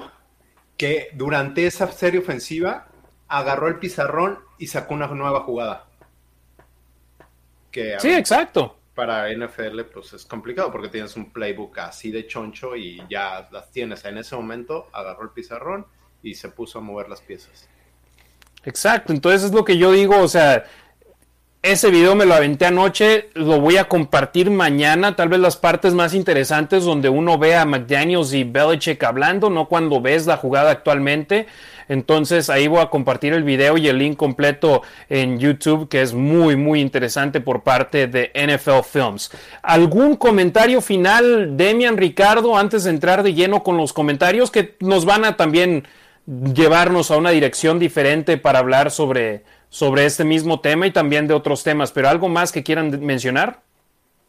Que 0.78 1.10
durante 1.14 1.66
esa 1.66 1.92
serie 1.92 2.20
ofensiva 2.20 2.88
agarró 3.28 3.68
el 3.70 3.80
pizarrón 3.80 4.40
y 4.58 4.68
sacó 4.68 4.94
una 4.94 5.08
nueva 5.08 5.42
jugada. 5.42 5.86
Que, 7.72 7.96
sí, 8.00 8.12
exacto. 8.12 8.81
Para 8.96 9.32
NFL 9.34 9.82
pues 9.94 10.14
es 10.14 10.26
complicado 10.26 10.72
porque 10.72 10.90
tienes 10.90 11.16
un 11.16 11.32
playbook 11.32 11.80
así 11.80 12.12
de 12.12 12.28
choncho 12.28 12.76
y 12.76 13.02
ya 13.10 13.48
las 13.52 13.72
tienes. 13.72 14.04
En 14.06 14.18
ese 14.18 14.36
momento 14.36 14.88
agarró 14.92 15.24
el 15.24 15.30
pizarrón 15.30 15.86
y 16.22 16.36
se 16.36 16.50
puso 16.50 16.80
a 16.80 16.82
mover 16.82 17.10
las 17.10 17.22
piezas. 17.22 17.68
Exacto, 18.64 19.12
entonces 19.12 19.44
es 19.44 19.54
lo 19.54 19.66
que 19.66 19.78
yo 19.78 19.92
digo, 19.92 20.20
o 20.20 20.28
sea, 20.28 20.66
ese 21.64 21.92
video 21.92 22.16
me 22.16 22.26
lo 22.26 22.34
aventé 22.34 22.66
anoche, 22.66 23.30
lo 23.34 23.60
voy 23.60 23.78
a 23.78 23.88
compartir 23.88 24.50
mañana, 24.50 25.16
tal 25.16 25.30
vez 25.30 25.40
las 25.40 25.58
partes 25.58 25.94
más 25.94 26.16
interesantes 26.16 26.86
donde 26.86 27.08
uno 27.10 27.38
ve 27.38 27.56
a 27.56 27.66
McDaniels 27.66 28.34
y 28.34 28.44
Belichick 28.44 29.04
hablando, 29.04 29.52
no 29.52 29.68
cuando 29.68 30.02
ves 30.02 30.26
la 30.26 30.38
jugada 30.38 30.72
actualmente. 30.72 31.46
Entonces 31.92 32.50
ahí 32.50 32.70
voy 32.70 32.80
a 32.80 32.90
compartir 32.90 33.34
el 33.34 33.44
video 33.44 33.78
y 33.78 33.90
el 33.90 33.98
link 33.98 34.16
completo 34.16 34.82
en 35.10 35.40
YouTube, 35.40 35.90
que 35.90 36.02
es 36.02 36.14
muy, 36.14 36.56
muy 36.56 36.80
interesante 36.80 37.42
por 37.42 37.64
parte 37.64 38.08
de 38.08 38.32
NFL 38.34 38.84
Films. 38.90 39.30
¿Algún 39.62 40.16
comentario 40.16 40.80
final, 40.80 41.58
Demian 41.58 41.98
Ricardo, 41.98 42.58
antes 42.58 42.86
de 42.86 42.92
entrar 42.92 43.24
de 43.24 43.34
lleno 43.34 43.62
con 43.62 43.76
los 43.76 43.92
comentarios 43.92 44.50
que 44.50 44.78
nos 44.80 45.04
van 45.04 45.26
a 45.26 45.36
también 45.36 45.84
llevarnos 46.26 47.12
a 47.12 47.18
una 47.18 47.32
dirección 47.32 47.78
diferente 47.78 48.38
para 48.38 48.60
hablar 48.60 48.90
sobre 48.90 49.44
sobre 49.68 50.06
este 50.06 50.24
mismo 50.24 50.62
tema 50.62 50.88
y 50.88 50.92
también 50.92 51.28
de 51.28 51.34
otros 51.34 51.64
temas, 51.64 51.92
pero 51.92 52.08
algo 52.08 52.30
más 52.30 52.52
que 52.54 52.64
quieran 52.64 53.04
mencionar? 53.06 53.62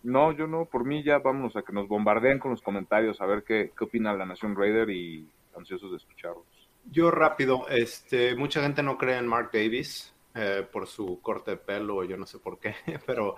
No, 0.02 0.32
yo 0.32 0.48
no, 0.48 0.64
por 0.64 0.84
mí 0.84 1.04
ya 1.04 1.18
vámonos 1.18 1.54
a 1.56 1.62
que 1.62 1.72
nos 1.72 1.86
bombardeen 1.86 2.40
con 2.40 2.50
los 2.50 2.62
comentarios, 2.62 3.20
a 3.20 3.26
ver 3.26 3.44
qué, 3.44 3.70
qué 3.76 3.84
opina 3.84 4.12
la 4.14 4.26
Nación 4.26 4.56
Raider 4.56 4.90
y 4.90 5.28
ansiosos 5.56 5.92
de 5.92 5.96
escucharlos. 5.98 6.51
Yo 6.84 7.10
rápido, 7.10 7.68
este, 7.68 8.34
mucha 8.34 8.60
gente 8.62 8.82
no 8.82 8.98
cree 8.98 9.16
en 9.16 9.26
Mark 9.26 9.50
Davis 9.52 10.14
eh, 10.34 10.66
por 10.70 10.86
su 10.86 11.20
corte 11.22 11.52
de 11.52 11.56
pelo, 11.56 12.04
yo 12.04 12.16
no 12.16 12.26
sé 12.26 12.38
por 12.38 12.58
qué, 12.58 12.74
pero 13.06 13.36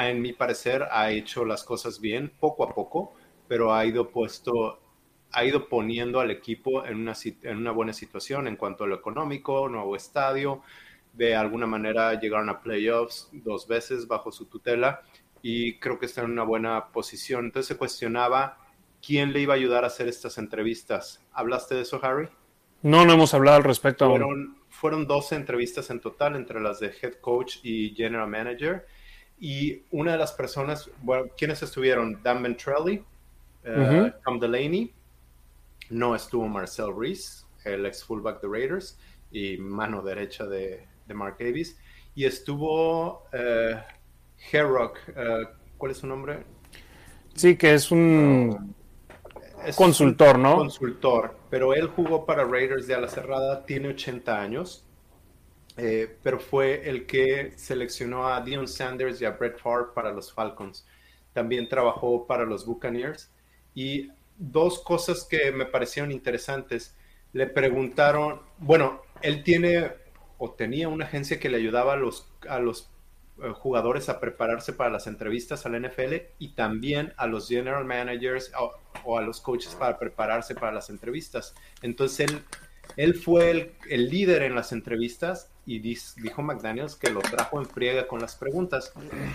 en 0.00 0.22
mi 0.22 0.32
parecer 0.32 0.84
ha 0.90 1.10
hecho 1.10 1.44
las 1.44 1.64
cosas 1.64 2.00
bien, 2.00 2.32
poco 2.38 2.64
a 2.64 2.74
poco, 2.74 3.14
pero 3.48 3.74
ha 3.74 3.84
ido 3.84 4.10
puesto 4.10 4.80
ha 5.32 5.44
ido 5.44 5.68
poniendo 5.68 6.20
al 6.20 6.30
equipo 6.30 6.86
en 6.86 6.96
una, 6.96 7.12
en 7.42 7.56
una 7.58 7.72
buena 7.72 7.92
situación 7.92 8.46
en 8.48 8.56
cuanto 8.56 8.84
a 8.84 8.86
lo 8.86 8.94
económico, 8.94 9.68
nuevo 9.68 9.94
estadio, 9.96 10.62
de 11.12 11.34
alguna 11.34 11.66
manera 11.66 12.18
llegaron 12.18 12.48
a 12.48 12.62
playoffs 12.62 13.28
dos 13.32 13.66
veces 13.68 14.06
bajo 14.06 14.32
su 14.32 14.46
tutela 14.46 15.02
y 15.42 15.78
creo 15.78 15.98
que 15.98 16.06
está 16.06 16.22
en 16.22 16.30
una 16.30 16.44
buena 16.44 16.90
posición. 16.92 17.46
Entonces 17.46 17.68
se 17.68 17.76
cuestionaba 17.76 18.58
quién 19.04 19.32
le 19.32 19.40
iba 19.40 19.52
a 19.54 19.56
ayudar 19.56 19.84
a 19.84 19.88
hacer 19.88 20.08
estas 20.08 20.38
entrevistas. 20.38 21.22
¿Hablaste 21.32 21.74
de 21.74 21.82
eso, 21.82 22.00
Harry? 22.02 22.28
No, 22.86 23.04
no 23.04 23.14
hemos 23.14 23.34
hablado 23.34 23.56
al 23.56 23.64
respecto. 23.64 24.08
Fueron, 24.08 24.58
fueron 24.68 25.08
12 25.08 25.34
entrevistas 25.34 25.90
en 25.90 25.98
total 25.98 26.36
entre 26.36 26.60
las 26.60 26.78
de 26.78 26.92
head 27.02 27.14
coach 27.14 27.56
y 27.64 27.92
general 27.96 28.28
manager. 28.28 28.86
Y 29.40 29.82
una 29.90 30.12
de 30.12 30.18
las 30.18 30.32
personas, 30.32 30.88
bueno, 31.02 31.24
¿quiénes 31.36 31.60
estuvieron? 31.64 32.22
Dan 32.22 32.44
Ventrelli, 32.44 33.02
uh, 33.64 34.10
Tom 34.24 34.38
Delaney, 34.38 34.94
no 35.90 36.14
estuvo 36.14 36.46
Marcel 36.46 36.94
Reese, 36.96 37.44
el 37.64 37.86
ex 37.86 38.04
fullback 38.04 38.40
de 38.40 38.48
Raiders 38.48 38.96
y 39.32 39.56
mano 39.56 40.00
derecha 40.00 40.46
de, 40.46 40.86
de 41.06 41.14
Mark 41.14 41.38
Davis, 41.40 41.76
y 42.14 42.24
estuvo 42.24 43.24
uh, 43.32 43.78
Herrock, 44.52 45.00
uh, 45.08 45.48
¿cuál 45.76 45.90
es 45.90 45.98
su 45.98 46.06
nombre? 46.06 46.44
Sí, 47.34 47.56
que 47.56 47.74
es 47.74 47.90
un 47.90 48.76
consultor, 49.76 50.38
¿no? 50.38 50.54
Consultor, 50.54 51.36
pero 51.56 51.72
él 51.72 51.86
jugó 51.86 52.26
para 52.26 52.44
Raiders 52.44 52.86
de 52.86 52.94
ala 52.94 53.08
cerrada, 53.08 53.64
tiene 53.64 53.88
80 53.88 54.38
años 54.38 54.86
eh, 55.78 56.16
pero 56.22 56.38
fue 56.38 56.88
el 56.88 57.06
que 57.06 57.52
seleccionó 57.56 58.28
a 58.28 58.40
Dion 58.40 58.66
Sanders 58.66 59.20
y 59.20 59.24
a 59.24 59.32
Brett 59.32 59.58
Favre 59.58 59.88
para 59.94 60.12
los 60.12 60.32
Falcons. 60.32 60.86
También 61.32 61.68
trabajó 61.68 62.26
para 62.26 62.44
los 62.44 62.64
Buccaneers. 62.64 63.30
Y 63.74 64.10
dos 64.38 64.78
cosas 64.80 65.24
que 65.24 65.52
me 65.52 65.66
parecieron 65.66 66.12
interesantes. 66.12 66.94
Le 67.32 67.46
preguntaron, 67.46 68.40
bueno, 68.58 69.02
él 69.22 69.42
tiene 69.42 69.92
o 70.38 70.50
tenía 70.50 70.88
una 70.88 71.06
agencia 71.06 71.38
que 71.38 71.48
le 71.48 71.58
ayudaba 71.58 71.94
a 71.94 71.96
los, 71.96 72.30
a 72.48 72.58
los 72.58 72.90
jugadores 73.54 74.08
a 74.08 74.20
prepararse 74.20 74.72
para 74.72 74.90
las 74.90 75.06
entrevistas 75.06 75.66
al 75.66 75.80
NFL 75.80 76.14
y 76.38 76.54
también 76.54 77.12
a 77.16 77.26
los 77.26 77.48
general 77.48 77.84
managers 77.84 78.52
o, 79.04 79.18
a 79.18 79.22
los 79.22 79.40
coaches 79.40 79.74
para 79.74 79.98
prepararse 79.98 80.54
para 80.54 80.72
las 80.72 80.90
entrevistas. 80.90 81.54
Entonces 81.82 82.30
él, 82.30 82.42
él 82.96 83.14
fue 83.14 83.74
el 83.88 84.08
líder 84.08 84.42
en 84.42 84.54
las 84.54 84.72
entrevistas 84.72 85.50
y 85.66 85.80
dijo 85.80 86.42
McDaniels 86.42 86.94
que 86.94 87.10
lo 87.10 87.20
trajo 87.20 87.58
en 87.58 87.66
friega 87.66 88.06
con 88.06 88.20
las 88.20 88.36
preguntas. 88.36 88.92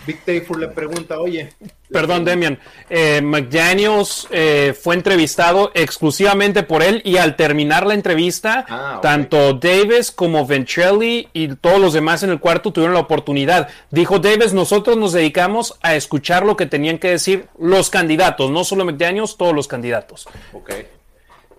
Big 0.07 0.23
Tayfur 0.23 0.59
le 0.59 0.69
pregunta, 0.69 1.19
oye. 1.19 1.53
Perdón, 1.89 2.23
Demian. 2.23 2.57
Eh, 2.89 3.21
McDaniels 3.21 4.29
eh, 4.31 4.73
fue 4.79 4.95
entrevistado 4.95 5.71
exclusivamente 5.73 6.63
por 6.63 6.83
él 6.83 7.01
y 7.03 7.17
al 7.17 7.35
terminar 7.35 7.85
la 7.85 7.95
entrevista, 7.95 8.65
ah, 8.69 8.99
tanto 9.01 9.55
Davis 9.55 10.09
como 10.09 10.47
Ventrelli 10.47 11.27
y 11.33 11.55
todos 11.55 11.81
los 11.81 11.91
demás 11.91 12.23
en 12.23 12.29
el 12.29 12.39
cuarto 12.39 12.71
tuvieron 12.71 12.93
la 12.93 13.01
oportunidad. 13.01 13.67
Dijo 13.89 14.19
Davis, 14.19 14.53
nosotros 14.53 14.95
nos 14.95 15.11
dedicamos 15.11 15.77
a 15.81 15.95
escuchar 15.95 16.45
lo 16.45 16.55
que 16.55 16.65
tenían 16.65 16.97
que 16.97 17.09
decir 17.09 17.47
los 17.59 17.89
candidatos, 17.89 18.49
no 18.51 18.63
solo 18.63 18.85
McDaniels, 18.85 19.35
todos 19.35 19.53
los 19.53 19.67
candidatos. 19.67 20.29
Ok. 20.53 20.71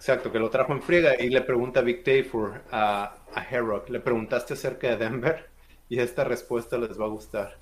Exacto, 0.02 0.32
que 0.32 0.38
lo 0.38 0.50
trajo 0.50 0.72
en 0.72 0.82
friega 0.82 1.14
y 1.20 1.30
le 1.30 1.42
pregunta 1.42 1.80
a 1.80 1.82
Big 1.82 2.02
Tayfur 2.02 2.62
a 2.72 3.16
a 3.34 3.42
Herrock, 3.42 3.88
le 3.88 4.00
preguntaste 4.00 4.54
acerca 4.54 4.88
de 4.88 4.96
Denver 4.96 5.48
y 5.88 6.00
esta 6.00 6.24
respuesta 6.24 6.78
les 6.78 7.00
va 7.00 7.06
a 7.06 7.08
gustar. 7.08 7.56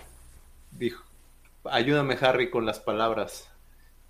Dijo, 0.70 1.04
ayúdame 1.64 2.16
Harry 2.20 2.50
con 2.50 2.66
las 2.66 2.80
palabras. 2.80 3.50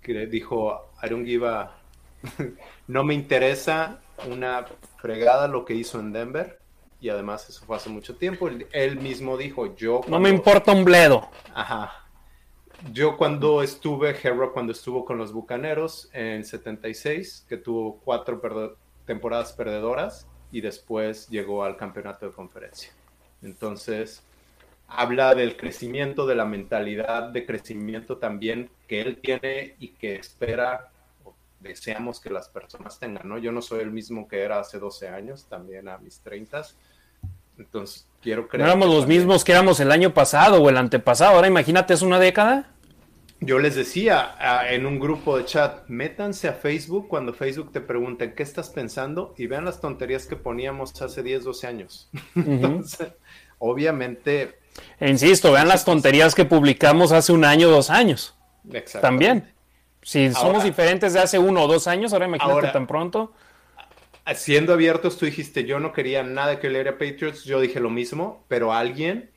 Que 0.01 0.25
dijo, 0.27 0.91
I 1.01 1.09
don't 1.09 1.25
give 1.25 1.47
a... 1.47 1.77
no 2.87 3.03
me 3.03 3.13
interesa 3.13 3.99
una 4.27 4.65
fregada 4.97 5.47
lo 5.47 5.65
que 5.65 5.73
hizo 5.73 5.99
en 5.99 6.11
Denver. 6.11 6.59
Y 6.99 7.09
además 7.09 7.49
eso 7.49 7.65
fue 7.65 7.77
hace 7.77 7.89
mucho 7.89 8.15
tiempo. 8.15 8.47
Él 8.71 8.99
mismo 8.99 9.37
dijo, 9.37 9.75
yo... 9.75 10.01
No 10.07 10.19
me 10.19 10.29
importa 10.29 10.71
un 10.71 10.85
bledo. 10.85 11.29
Ajá. 11.53 12.07
Yo 12.91 13.15
cuando 13.15 13.61
estuve, 13.61 14.15
Herrock 14.21 14.53
cuando 14.53 14.71
estuvo 14.71 15.05
con 15.05 15.17
los 15.17 15.31
Bucaneros 15.31 16.09
en 16.13 16.43
76, 16.43 17.45
que 17.47 17.57
tuvo 17.57 17.99
cuatro 18.03 18.41
temporadas 19.05 19.53
perdedoras, 19.53 20.27
y 20.51 20.61
después 20.61 21.29
llegó 21.29 21.63
al 21.63 21.77
campeonato 21.77 22.25
de 22.25 22.33
conferencia. 22.33 22.91
Entonces, 23.41 24.23
habla 24.87 25.33
del 25.33 25.55
crecimiento, 25.57 26.25
de 26.25 26.35
la 26.35 26.45
mentalidad 26.45 27.29
de 27.29 27.45
crecimiento 27.45 28.17
también 28.17 28.69
que 28.87 29.01
él 29.01 29.17
tiene 29.17 29.75
y 29.79 29.89
que 29.89 30.15
espera 30.15 30.91
o 31.23 31.33
deseamos 31.59 32.19
que 32.19 32.29
las 32.29 32.49
personas 32.49 32.99
tengan, 32.99 33.29
¿no? 33.29 33.37
Yo 33.37 33.51
no 33.51 33.61
soy 33.61 33.81
el 33.81 33.91
mismo 33.91 34.27
que 34.27 34.41
era 34.41 34.59
hace 34.59 34.79
12 34.79 35.07
años, 35.07 35.45
también 35.45 35.87
a 35.87 35.97
mis 35.97 36.19
30. 36.19 36.63
Entonces, 37.61 38.07
quiero 38.21 38.47
creer. 38.47 38.65
No 38.65 38.71
éramos 38.71 38.93
los 38.93 39.07
mismos 39.07 39.43
que 39.43 39.51
éramos 39.51 39.79
el 39.79 39.91
año 39.91 40.13
pasado 40.13 40.61
o 40.61 40.69
el 40.69 40.77
antepasado. 40.77 41.35
Ahora 41.35 41.47
imagínate, 41.47 41.93
es 41.93 42.01
una 42.01 42.19
década 42.19 42.71
yo 43.43 43.57
les 43.57 43.75
decía 43.75 44.35
en 44.69 44.85
un 44.85 44.99
grupo 44.99 45.35
de 45.35 45.45
chat, 45.45 45.87
métanse 45.87 46.47
a 46.47 46.53
Facebook 46.53 47.07
cuando 47.07 47.33
Facebook 47.33 47.71
te 47.71 47.81
pregunte 47.81 48.35
qué 48.35 48.43
estás 48.43 48.69
pensando 48.69 49.33
y 49.35 49.47
vean 49.47 49.65
las 49.65 49.81
tonterías 49.81 50.27
que 50.27 50.35
poníamos 50.35 51.01
hace 51.01 51.23
10, 51.23 51.45
12 51.45 51.67
años. 51.67 52.09
Entonces, 52.35 53.13
obviamente... 53.57 54.59
E 54.99 55.09
insisto, 55.09 55.51
vean 55.51 55.67
las 55.67 55.83
tonterías 55.85 56.35
que 56.35 56.45
publicamos 56.45 57.11
hace 57.11 57.33
un 57.33 57.43
año, 57.43 57.67
dos 57.69 57.89
años. 57.89 58.37
También. 59.01 59.51
Si 60.03 60.31
somos 60.33 60.63
diferentes 60.63 61.13
de 61.13 61.19
hace 61.19 61.39
uno 61.39 61.63
o 61.63 61.67
dos 61.67 61.87
años, 61.87 62.13
ahora 62.13 62.27
imagínate 62.27 62.67
tan 62.67 62.85
pronto. 62.85 63.33
Siendo 64.35 64.73
abiertos, 64.73 65.17
tú 65.17 65.25
dijiste, 65.25 65.65
yo 65.65 65.79
no 65.79 65.93
quería 65.93 66.23
nada 66.23 66.59
que 66.59 66.69
leer 66.69 66.87
a 66.87 66.97
Patriots, 66.97 67.43
yo 67.43 67.59
dije 67.59 67.79
lo 67.79 67.89
mismo, 67.89 68.45
pero 68.47 68.71
alguien 68.71 69.31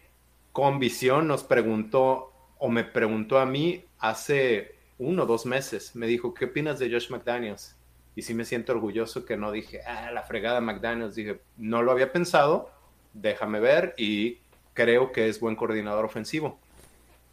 con 0.52 0.78
visión 0.78 1.26
nos 1.26 1.42
preguntó 1.42 2.32
o 2.58 2.68
me 2.68 2.84
preguntó 2.84 3.38
a 3.38 3.46
mí 3.46 3.84
hace 3.98 4.76
uno 4.98 5.24
o 5.24 5.26
dos 5.26 5.46
meses, 5.46 5.96
me 5.96 6.06
dijo, 6.06 6.32
¿qué 6.34 6.46
opinas 6.46 6.78
de 6.78 6.90
Josh 6.90 7.10
McDaniels? 7.10 7.76
Y 8.14 8.22
sí 8.22 8.34
me 8.34 8.44
siento 8.44 8.72
orgulloso 8.72 9.24
que 9.24 9.36
no 9.36 9.50
dije, 9.50 9.80
ah, 9.82 10.12
la 10.12 10.22
fregada 10.22 10.60
McDaniels. 10.60 11.16
Dije, 11.16 11.40
no 11.56 11.82
lo 11.82 11.90
había 11.90 12.12
pensado, 12.12 12.70
déjame 13.12 13.58
ver 13.58 13.94
y 13.96 14.38
creo 14.72 15.10
que 15.10 15.28
es 15.28 15.40
buen 15.40 15.56
coordinador 15.56 16.04
ofensivo. 16.04 16.58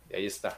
Y 0.10 0.16
ahí 0.16 0.26
está. 0.26 0.58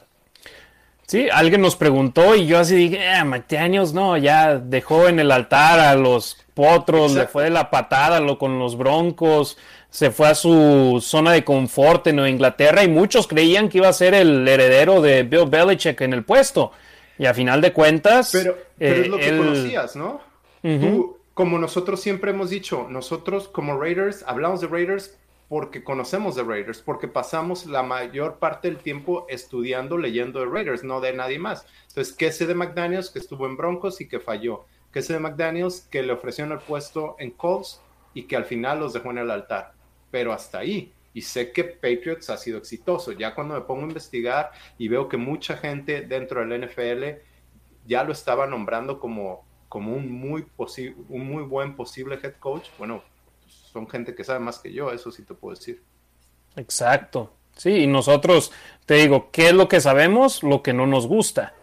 Sí, 1.07 1.27
alguien 1.31 1.61
nos 1.61 1.75
preguntó 1.75 2.35
y 2.35 2.45
yo 2.45 2.59
así 2.59 2.75
dije, 2.75 3.07
ah, 3.09 3.25
McDaniels 3.25 3.93
no, 3.93 4.17
ya 4.17 4.57
dejó 4.57 5.07
en 5.07 5.19
el 5.19 5.31
altar 5.31 5.79
a 5.79 5.95
los 5.95 6.37
potros, 6.53 7.13
le 7.13 7.27
fue 7.27 7.43
de 7.43 7.49
la 7.49 7.69
patada 7.69 8.19
lo, 8.19 8.37
con 8.37 8.57
los 8.57 8.77
broncos, 8.77 9.57
se 9.89 10.11
fue 10.11 10.29
a 10.29 10.35
su 10.35 10.99
zona 11.01 11.33
de 11.33 11.43
confort 11.43 12.07
en 12.07 12.15
Nueva 12.15 12.29
Inglaterra 12.29 12.83
y 12.83 12.87
muchos 12.87 13.27
creían 13.27 13.69
que 13.69 13.79
iba 13.79 13.89
a 13.89 13.93
ser 13.93 14.13
el 14.13 14.47
heredero 14.47 15.01
de 15.01 15.23
Bill 15.23 15.47
Belichick 15.47 15.99
en 16.01 16.13
el 16.13 16.23
puesto. 16.23 16.71
Y 17.17 17.25
a 17.25 17.33
final 17.33 17.61
de 17.61 17.73
cuentas... 17.73 18.31
Pero, 18.31 18.57
es 18.79 19.07
lo 19.07 19.17
que 19.17 19.29
eh, 19.29 19.37
conocías, 19.37 19.95
¿no? 19.95 20.21
Tú, 20.61 21.17
como 21.33 21.59
nosotros 21.59 22.01
siempre 22.01 22.31
hemos 22.31 22.49
dicho, 22.49 22.87
nosotros 22.89 23.47
como 23.47 23.79
Raiders, 23.79 24.23
hablamos 24.25 24.61
de 24.61 24.67
Raiders 24.67 25.15
porque 25.53 25.83
conocemos 25.83 26.35
de 26.35 26.41
Raiders, 26.41 26.81
porque 26.81 27.07
pasamos 27.07 27.67
la 27.67 27.83
mayor 27.83 28.39
parte 28.39 28.69
del 28.69 28.79
tiempo 28.79 29.27
estudiando, 29.29 29.99
leyendo 29.99 30.39
de 30.39 30.47
Raiders, 30.47 30.83
no 30.83 30.99
de 30.99 31.13
nadie 31.13 31.37
más. 31.37 31.67
Entonces, 31.89 32.15
¿qué 32.15 32.31
sé 32.31 32.47
de 32.47 32.55
McDaniels 32.55 33.11
que 33.11 33.19
estuvo 33.19 33.45
en 33.45 33.55
Broncos 33.55 34.01
y 34.01 34.07
que 34.07 34.19
falló? 34.19 34.65
¿Qué 34.91 35.03
sé 35.03 35.13
de 35.13 35.19
McDaniels 35.19 35.87
que 35.91 36.01
le 36.01 36.11
ofrecieron 36.11 36.53
el 36.53 36.57
puesto 36.57 37.15
en 37.19 37.29
Colts 37.29 37.79
y 38.15 38.23
que 38.23 38.35
al 38.35 38.45
final 38.45 38.79
los 38.79 38.93
dejó 38.93 39.11
en 39.11 39.19
el 39.19 39.29
altar? 39.29 39.73
pero 40.09 40.33
hasta 40.33 40.57
ahí. 40.57 40.91
Y 41.13 41.21
sé 41.21 41.51
que 41.51 41.63
Patriots 41.63 42.31
ha 42.31 42.37
sido 42.37 42.57
exitoso. 42.57 43.11
Ya 43.11 43.35
cuando 43.35 43.53
me 43.53 43.61
pongo 43.61 43.81
a 43.81 43.89
investigar 43.89 44.51
y 44.79 44.87
veo 44.87 45.07
que 45.07 45.17
mucha 45.17 45.55
gente 45.57 46.01
dentro 46.01 46.43
del 46.43 46.67
NFL 46.67 47.21
ya 47.85 48.03
lo 48.03 48.11
estaba 48.11 48.47
nombrando 48.47 48.99
como, 48.99 49.45
como 49.69 49.95
un, 49.95 50.11
muy 50.11 50.47
un 51.09 51.27
muy 51.27 51.43
buen 51.43 51.75
posible 51.75 52.19
head 52.23 52.37
coach, 52.39 52.69
bueno, 52.79 53.03
son 53.73 53.89
gente 53.89 54.13
que 54.13 54.23
sabe 54.23 54.39
más 54.39 54.59
que 54.59 54.71
yo, 54.71 54.91
eso 54.91 55.11
sí 55.11 55.23
te 55.23 55.33
puedo 55.33 55.55
decir. 55.55 55.81
Exacto. 56.55 57.33
Sí, 57.57 57.69
y 57.69 57.87
nosotros, 57.87 58.51
te 58.85 58.95
digo, 58.95 59.29
¿qué 59.31 59.47
es 59.47 59.53
lo 59.53 59.67
que 59.67 59.81
sabemos? 59.81 60.43
Lo 60.43 60.61
que 60.61 60.73
no 60.73 60.87
nos 60.87 61.07
gusta. 61.07 61.53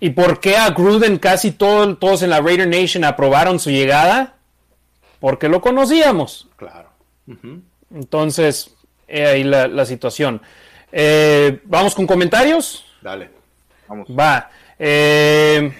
¿Y 0.00 0.10
por 0.10 0.40
qué 0.40 0.56
a 0.56 0.70
Gruden 0.70 1.18
casi 1.18 1.52
todos 1.52 2.22
en 2.22 2.30
la 2.30 2.40
Raider 2.40 2.68
Nation 2.68 3.04
aprobaron 3.04 3.60
su 3.60 3.70
llegada? 3.70 4.34
Porque 5.20 5.48
lo 5.48 5.60
conocíamos. 5.60 6.48
Claro. 6.56 6.90
Entonces, 7.94 8.74
ahí 9.08 9.44
la, 9.44 9.86
situación. 9.86 10.42
Eh, 10.90 11.60
Vamos 11.64 11.94
con 11.94 12.06
comentarios. 12.06 12.84
Dale. 13.00 13.30
Vamos. 13.86 14.08
Va. 14.08 14.50
Eh, 14.76 15.72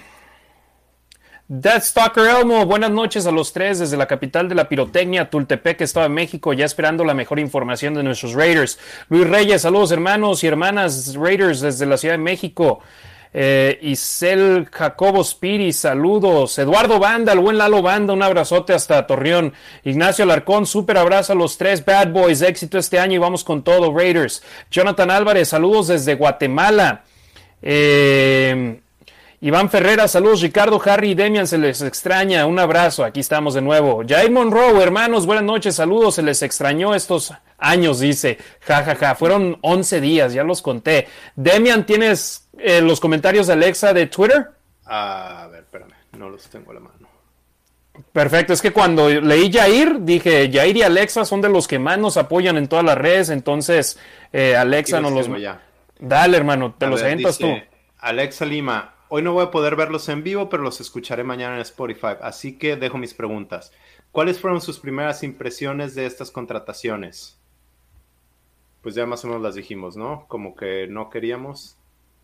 Stalker 1.60 2.24
Elmo, 2.24 2.64
buenas 2.64 2.90
noches 2.90 3.26
a 3.26 3.30
los 3.30 3.52
tres 3.52 3.78
desde 3.78 3.98
la 3.98 4.06
capital 4.06 4.48
de 4.48 4.54
la 4.54 4.70
pirotecnia, 4.70 5.28
Tultepec, 5.28 5.82
Estado 5.82 6.08
de 6.08 6.14
México, 6.14 6.54
ya 6.54 6.64
esperando 6.64 7.04
la 7.04 7.12
mejor 7.12 7.38
información 7.38 7.92
de 7.92 8.02
nuestros 8.02 8.32
Raiders. 8.32 8.78
Luis 9.10 9.28
Reyes, 9.28 9.60
saludos 9.60 9.92
hermanos 9.92 10.42
y 10.42 10.46
hermanas 10.46 11.14
Raiders 11.14 11.60
desde 11.60 11.84
la 11.84 11.98
Ciudad 11.98 12.14
de 12.14 12.22
México. 12.22 12.80
Eh, 13.34 13.78
Isel 13.82 14.66
Jacobo 14.72 15.22
Spiri, 15.22 15.74
saludos. 15.74 16.58
Eduardo 16.58 16.98
Banda, 16.98 17.34
el 17.34 17.40
buen 17.40 17.58
Lalo 17.58 17.82
Banda, 17.82 18.14
un 18.14 18.22
abrazote 18.22 18.72
hasta 18.72 19.06
Torreón. 19.06 19.52
Ignacio 19.84 20.24
Alarcón, 20.24 20.64
súper 20.64 20.96
abrazo 20.96 21.34
a 21.34 21.36
los 21.36 21.58
tres 21.58 21.84
Bad 21.84 22.12
Boys, 22.12 22.40
éxito 22.40 22.78
este 22.78 22.98
año 22.98 23.16
y 23.16 23.18
vamos 23.18 23.44
con 23.44 23.62
todo, 23.62 23.94
Raiders. 23.94 24.42
Jonathan 24.70 25.10
Álvarez, 25.10 25.50
saludos 25.50 25.88
desde 25.88 26.14
Guatemala. 26.14 27.04
Eh, 27.60 28.80
Iván 29.44 29.70
Ferrera, 29.70 30.06
saludos 30.06 30.40
Ricardo, 30.40 30.80
Harry 30.86 31.10
y 31.10 31.14
Demian, 31.16 31.48
se 31.48 31.58
les 31.58 31.82
extraña, 31.82 32.46
un 32.46 32.60
abrazo, 32.60 33.04
aquí 33.04 33.18
estamos 33.18 33.54
de 33.54 33.60
nuevo. 33.60 34.04
Jair 34.06 34.30
Monroe, 34.30 34.80
hermanos, 34.80 35.26
buenas 35.26 35.42
noches, 35.42 35.74
saludos, 35.74 36.14
se 36.14 36.22
les 36.22 36.42
extrañó 36.42 36.94
estos 36.94 37.32
años, 37.58 37.98
dice, 37.98 38.38
jajaja, 38.60 38.94
ja, 38.94 39.06
ja. 39.08 39.14
fueron 39.16 39.58
11 39.62 40.00
días, 40.00 40.32
ya 40.32 40.44
los 40.44 40.62
conté. 40.62 41.08
Demian, 41.34 41.84
¿tienes 41.84 42.48
eh, 42.56 42.80
los 42.80 43.00
comentarios 43.00 43.48
de 43.48 43.54
Alexa 43.54 43.92
de 43.92 44.06
Twitter? 44.06 44.48
A 44.84 45.48
ver, 45.50 45.62
espérame, 45.62 45.94
no 46.16 46.30
los 46.30 46.44
tengo 46.44 46.70
a 46.70 46.74
la 46.74 46.80
mano. 46.80 47.08
Perfecto, 48.12 48.52
es 48.52 48.62
que 48.62 48.70
cuando 48.70 49.08
leí 49.08 49.52
Jair, 49.52 50.02
dije, 50.02 50.52
Jair 50.52 50.76
y 50.76 50.82
Alexa 50.82 51.24
son 51.24 51.40
de 51.40 51.48
los 51.48 51.66
que 51.66 51.80
más 51.80 51.98
nos 51.98 52.16
apoyan 52.16 52.56
en 52.58 52.68
todas 52.68 52.84
las 52.84 52.96
redes, 52.96 53.28
entonces 53.28 53.98
eh, 54.32 54.54
Alexa 54.54 55.00
nos 55.00 55.12
los... 55.12 55.40
Ya. 55.40 55.60
Dale, 55.98 56.36
hermano, 56.36 56.76
te 56.78 56.86
a 56.86 56.88
los 56.88 57.02
aventas 57.02 57.38
tú. 57.38 57.48
Alexa 57.98 58.44
Lima, 58.44 58.91
Hoy 59.14 59.20
no 59.20 59.34
voy 59.34 59.44
a 59.44 59.50
poder 59.50 59.76
verlos 59.76 60.08
en 60.08 60.22
vivo, 60.22 60.48
pero 60.48 60.62
los 60.62 60.80
escucharé 60.80 61.22
mañana 61.22 61.56
en 61.56 61.60
Spotify, 61.60 62.16
así 62.22 62.56
que 62.56 62.76
dejo 62.76 62.96
mis 62.96 63.12
preguntas. 63.12 63.70
¿Cuáles 64.10 64.40
fueron 64.40 64.62
sus 64.62 64.78
primeras 64.78 65.22
impresiones 65.22 65.94
de 65.94 66.06
estas 66.06 66.30
contrataciones? 66.30 67.38
Pues 68.80 68.94
ya 68.94 69.04
más 69.04 69.22
o 69.22 69.28
menos 69.28 69.42
las 69.42 69.54
dijimos, 69.54 69.98
¿no? 69.98 70.24
Como 70.28 70.56
que 70.56 70.86
no 70.88 71.10
queríamos. 71.10 71.76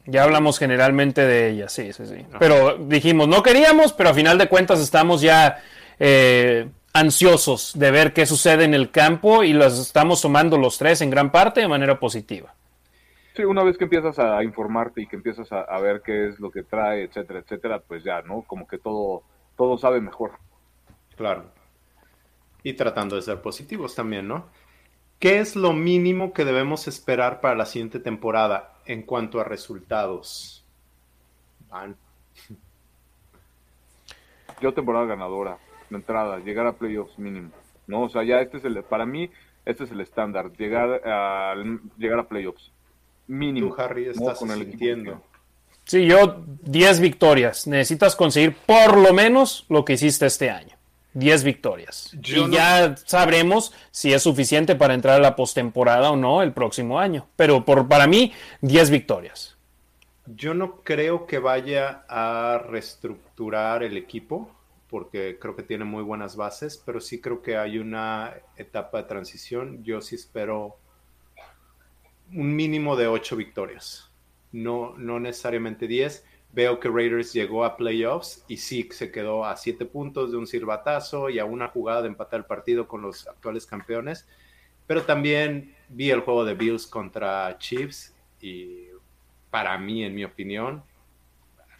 Ya 0.06 0.24
hablamos 0.24 0.59
generalmente 0.59 1.27
de 1.27 1.51
ellas, 1.51 1.74
sí, 1.74 1.93
sí, 1.93 2.06
sí. 2.06 2.24
Pero 2.39 2.78
dijimos, 2.78 3.28
no 3.28 3.43
queríamos, 3.43 3.93
pero 3.93 4.09
a 4.09 4.15
final 4.15 4.39
de 4.39 4.48
cuentas 4.48 4.81
estamos 4.81 5.20
ya 5.20 5.62
eh, 5.98 6.70
ansiosos 6.94 7.78
de 7.78 7.90
ver 7.90 8.15
qué 8.15 8.24
sucede 8.24 8.65
en 8.65 8.73
el 8.73 8.90
campo 8.90 9.44
y 9.44 9.52
los 9.52 9.78
estamos 9.78 10.23
tomando 10.23 10.56
los 10.56 10.78
tres 10.78 11.02
en 11.02 11.10
gran 11.10 11.32
parte 11.32 11.60
de 11.60 11.69
manera 11.69 12.01
positiva 12.01 12.55
una 13.44 13.62
vez 13.62 13.77
que 13.78 13.85
empiezas 13.85 14.19
a 14.19 14.43
informarte 14.43 15.02
y 15.02 15.06
que 15.06 15.16
empiezas 15.16 15.51
a, 15.52 15.78
ver 15.81 16.02
qué 16.02 16.28
es 16.28 16.40
lo 16.40 16.51
que 16.51 16.62
trae, 16.62 17.05
etcétera, 17.05 17.40
etcétera, 17.40 17.81
pues 17.81 18.05
ya, 18.05 18.23
¿no? 18.23 18.43
Como 18.43 18.66
que 18.66 18.78
todo, 18.78 19.23
todo 19.56 19.78
sabe 19.78 20.01
mejor. 20.01 20.32
Claro. 21.16 21.44
Y 22.62 22.74
tratando 22.74 23.16
de 23.16 23.23
ser 23.23 23.40
positivos 23.40 23.94
también, 23.94 24.28
¿no? 24.28 24.47
¿Qué 25.19 25.40
es 25.40 25.56
lo 25.56 25.73
mínimo 25.73 26.32
que 26.32 26.44
debemos 26.44 26.86
esperar 26.86 27.40
para 27.40 27.56
la 27.56 27.66
siguiente 27.66 27.98
temporada 27.98 28.78
en 28.86 29.02
cuanto 29.02 29.40
a 29.40 29.44
resultados? 29.44 30.65
Van. 31.69 31.97
Yo 34.60 34.74
temporada 34.74 35.06
ganadora, 35.06 35.59
de 35.90 35.97
entrada, 35.97 36.39
llegar 36.39 36.66
a 36.66 36.73
playoffs 36.73 37.19
mínimo. 37.19 37.51
No, 37.86 38.02
o 38.02 38.09
sea, 38.09 38.23
ya 38.23 38.40
este 38.40 38.59
es 38.59 38.65
el, 38.65 38.82
para 38.85 39.06
mí, 39.06 39.31
este 39.65 39.85
es 39.85 39.90
el 39.90 40.01
estándar, 40.01 40.52
llegar 40.52 41.01
a, 41.06 41.55
llegar 41.97 42.19
a 42.19 42.28
playoffs 42.28 42.73
mínimo. 43.28 43.74
Tú, 43.74 43.80
Harry, 43.80 44.09
estás 44.09 44.38
con 44.38 44.50
sintiendo. 44.50 45.22
Sí, 45.84 46.05
yo 46.06 46.44
10 46.62 47.00
victorias. 47.00 47.66
Necesitas 47.66 48.14
conseguir 48.14 48.56
por 48.66 48.98
lo 48.98 49.14
menos 49.14 49.64
lo 49.68 49.84
que 49.84 49.94
hiciste 49.94 50.26
este 50.26 50.50
año. 50.50 50.76
10 51.14 51.44
victorias. 51.44 52.14
y 52.22 52.50
ya 52.50 52.94
sabremos 52.96 53.72
si 53.90 54.12
es 54.12 54.22
suficiente 54.22 54.76
para 54.76 54.94
entrar 54.94 55.16
a 55.16 55.22
la 55.22 55.34
postemporada 55.34 56.10
o 56.10 56.16
no 56.16 56.42
el 56.42 56.52
próximo 56.52 57.00
año. 57.00 57.26
Pero 57.36 57.64
por, 57.64 57.88
para 57.88 58.06
mí, 58.06 58.32
10 58.60 58.90
victorias. 58.90 59.56
Yo 60.26 60.52
no 60.52 60.82
creo 60.82 61.26
que 61.26 61.38
vaya 61.38 62.05
a 62.06 62.62
reestructurar 62.68 63.82
el 63.82 63.96
equipo, 63.96 64.50
porque 64.90 65.38
creo 65.40 65.56
que 65.56 65.62
tiene 65.62 65.84
muy 65.84 66.02
buenas 66.02 66.36
bases, 66.36 66.80
pero 66.84 67.00
sí 67.00 67.20
creo 67.20 67.40
que 67.40 67.56
hay 67.56 67.78
una 67.78 68.34
etapa 68.56 68.98
de 68.98 69.09
transición. 69.09 69.82
Yo 69.82 70.02
sí 70.02 70.16
espero 70.16 70.76
un 72.32 72.55
mínimo 72.55 72.96
de 72.96 73.06
ocho 73.06 73.36
victorias, 73.36 74.10
no, 74.52 74.94
no 74.96 75.20
necesariamente 75.20 75.86
10. 75.86 76.24
Veo 76.52 76.80
que 76.80 76.88
Raiders 76.88 77.32
llegó 77.32 77.64
a 77.64 77.76
playoffs 77.76 78.44
y 78.48 78.56
sí 78.56 78.88
se 78.90 79.10
quedó 79.12 79.44
a 79.44 79.56
siete 79.56 79.84
puntos 79.84 80.30
de 80.30 80.38
un 80.38 80.46
silbatazo 80.46 81.28
y 81.28 81.38
a 81.38 81.44
una 81.44 81.68
jugada 81.68 82.02
de 82.02 82.09
empatar 82.09 82.40
el 82.40 82.46
partido 82.46 82.88
con 82.88 83.02
los 83.02 83.26
actuales 83.28 83.66
campeones. 83.66 84.26
Pero 84.86 85.02
también 85.02 85.74
vi 85.88 86.10
el 86.10 86.20
juego 86.20 86.44
de 86.44 86.55
Bills 86.55 86.86
contra 86.86 87.56
Chiefs 87.59 88.14
y 88.40 88.86
para 89.50 89.76
mí, 89.78 90.05
en 90.05 90.14
mi 90.14 90.24
opinión, 90.24 90.82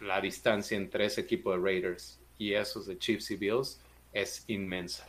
la 0.01 0.21
distancia 0.21 0.77
entre 0.77 1.05
ese 1.05 1.21
equipo 1.21 1.51
de 1.51 1.57
Raiders 1.57 2.19
y 2.37 2.53
esos 2.53 2.85
de 2.85 2.97
Chiefs 2.97 3.31
y 3.31 3.35
Bills 3.35 3.81
es 4.13 4.43
inmensa. 4.47 5.07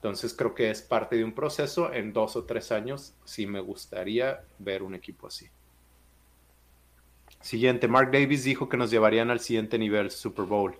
Entonces 0.00 0.32
creo 0.32 0.54
que 0.54 0.70
es 0.70 0.80
parte 0.80 1.16
de 1.16 1.24
un 1.24 1.32
proceso. 1.32 1.92
En 1.92 2.14
dos 2.14 2.34
o 2.34 2.44
tres 2.44 2.72
años 2.72 3.12
sí 3.26 3.46
me 3.46 3.60
gustaría 3.60 4.40
ver 4.58 4.82
un 4.82 4.94
equipo 4.94 5.26
así. 5.26 5.50
Siguiente, 7.42 7.86
Mark 7.86 8.10
Davis 8.10 8.42
dijo 8.44 8.70
que 8.70 8.78
nos 8.78 8.90
llevarían 8.90 9.30
al 9.30 9.40
siguiente 9.40 9.78
nivel, 9.78 10.10
Super 10.10 10.46
Bowl. 10.46 10.74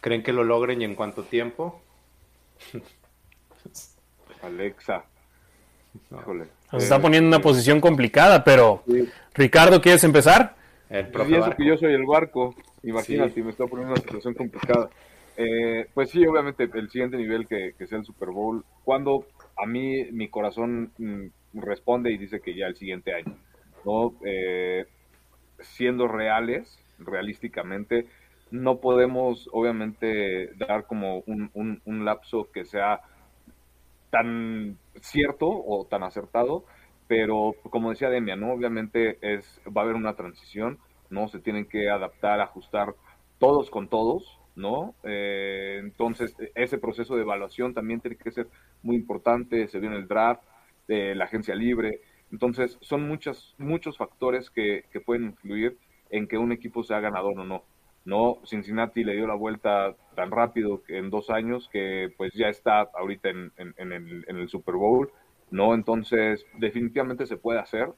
¿Creen 0.00 0.22
que 0.22 0.32
lo 0.32 0.44
logren 0.44 0.80
y 0.80 0.84
en 0.84 0.94
cuánto 0.94 1.24
tiempo? 1.24 1.82
Alexa. 4.42 5.06
Nos 6.72 6.82
está 6.84 7.00
poniendo 7.02 7.26
en 7.26 7.34
una 7.34 7.42
posición 7.42 7.80
complicada, 7.80 8.44
pero 8.44 8.84
Ricardo, 9.34 9.80
¿quieres 9.80 10.04
empezar? 10.04 10.54
El 10.88 11.08
profe 11.08 11.56
que 11.56 11.66
yo 11.66 11.76
soy 11.76 11.94
el 11.94 12.06
barco. 12.06 12.54
Imagínate, 12.84 13.42
me 13.42 13.50
está 13.50 13.66
poniendo 13.66 13.94
en 13.94 14.00
una 14.00 14.02
situación 14.02 14.34
complicada. 14.34 14.88
Eh, 15.36 15.88
pues 15.94 16.10
sí, 16.10 16.26
obviamente 16.26 16.68
el 16.72 16.90
siguiente 16.90 17.16
nivel 17.16 17.46
que, 17.46 17.74
sea 17.86 17.98
el 17.98 18.04
Super 18.04 18.30
Bowl, 18.30 18.64
cuando 18.84 19.26
a 19.56 19.66
mí 19.66 20.04
mi 20.12 20.28
corazón 20.28 20.92
mm, 20.98 21.26
responde 21.54 22.12
y 22.12 22.18
dice 22.18 22.40
que 22.40 22.54
ya 22.54 22.66
el 22.66 22.76
siguiente 22.76 23.14
año, 23.14 23.36
¿no? 23.84 24.14
Eh, 24.24 24.86
siendo 25.60 26.08
reales, 26.08 26.78
realísticamente, 26.98 28.06
no 28.50 28.80
podemos 28.80 29.48
obviamente 29.52 30.52
dar 30.56 30.86
como 30.86 31.20
un, 31.26 31.50
un, 31.54 32.04
lapso 32.04 32.50
que 32.52 32.64
sea 32.64 33.00
tan 34.10 34.76
cierto 35.00 35.46
o 35.48 35.86
tan 35.86 36.02
acertado, 36.02 36.64
pero 37.08 37.54
como 37.70 37.90
decía 37.90 38.10
Demia, 38.10 38.36
¿no? 38.36 38.52
Obviamente 38.52 39.18
es, 39.22 39.60
va 39.66 39.80
a 39.80 39.84
haber 39.84 39.96
una 39.96 40.14
transición, 40.16 40.78
¿no? 41.08 41.28
Se 41.28 41.40
tienen 41.40 41.66
que 41.66 41.88
adaptar, 41.88 42.40
ajustar 42.40 42.94
todos 43.38 43.70
con 43.70 43.88
todos, 43.88 44.38
¿no? 44.54 44.94
Eh, 45.04 45.78
entonces, 45.80 46.36
ese 46.54 46.78
proceso 46.78 47.16
de 47.16 47.22
evaluación 47.22 47.74
también 47.74 48.00
tiene 48.00 48.16
que 48.16 48.32
ser 48.32 48.48
muy 48.82 48.96
importante, 48.96 49.68
se 49.68 49.80
viene 49.80 49.96
el 49.96 50.08
draft, 50.08 50.42
de 50.88 51.14
la 51.14 51.24
agencia 51.24 51.54
libre, 51.54 52.00
entonces 52.32 52.78
son 52.80 53.06
muchos, 53.06 53.54
muchos 53.58 53.96
factores 53.98 54.50
que, 54.50 54.84
pueden 55.04 55.24
influir 55.24 55.78
en 56.10 56.26
que 56.26 56.38
un 56.38 56.50
equipo 56.52 56.82
sea 56.82 57.00
ganador 57.00 57.38
o 57.38 57.44
no. 57.44 57.62
No, 58.04 58.38
Cincinnati 58.44 59.04
le 59.04 59.14
dio 59.14 59.28
la 59.28 59.34
vuelta 59.34 59.94
tan 60.16 60.30
rápido 60.32 60.82
que 60.82 60.98
en 60.98 61.10
dos 61.10 61.30
años 61.30 61.68
que 61.72 62.12
pues 62.16 62.32
ya 62.34 62.48
está 62.48 62.80
ahorita 62.80 63.28
en, 63.28 63.52
en, 63.56 63.92
el, 63.92 64.24
en 64.26 64.36
el 64.38 64.48
Super 64.48 64.74
Bowl, 64.74 65.12
¿no? 65.50 65.74
Entonces, 65.74 66.44
definitivamente 66.58 67.26
se 67.26 67.36
puede 67.36 67.60
hacer. 67.60 67.92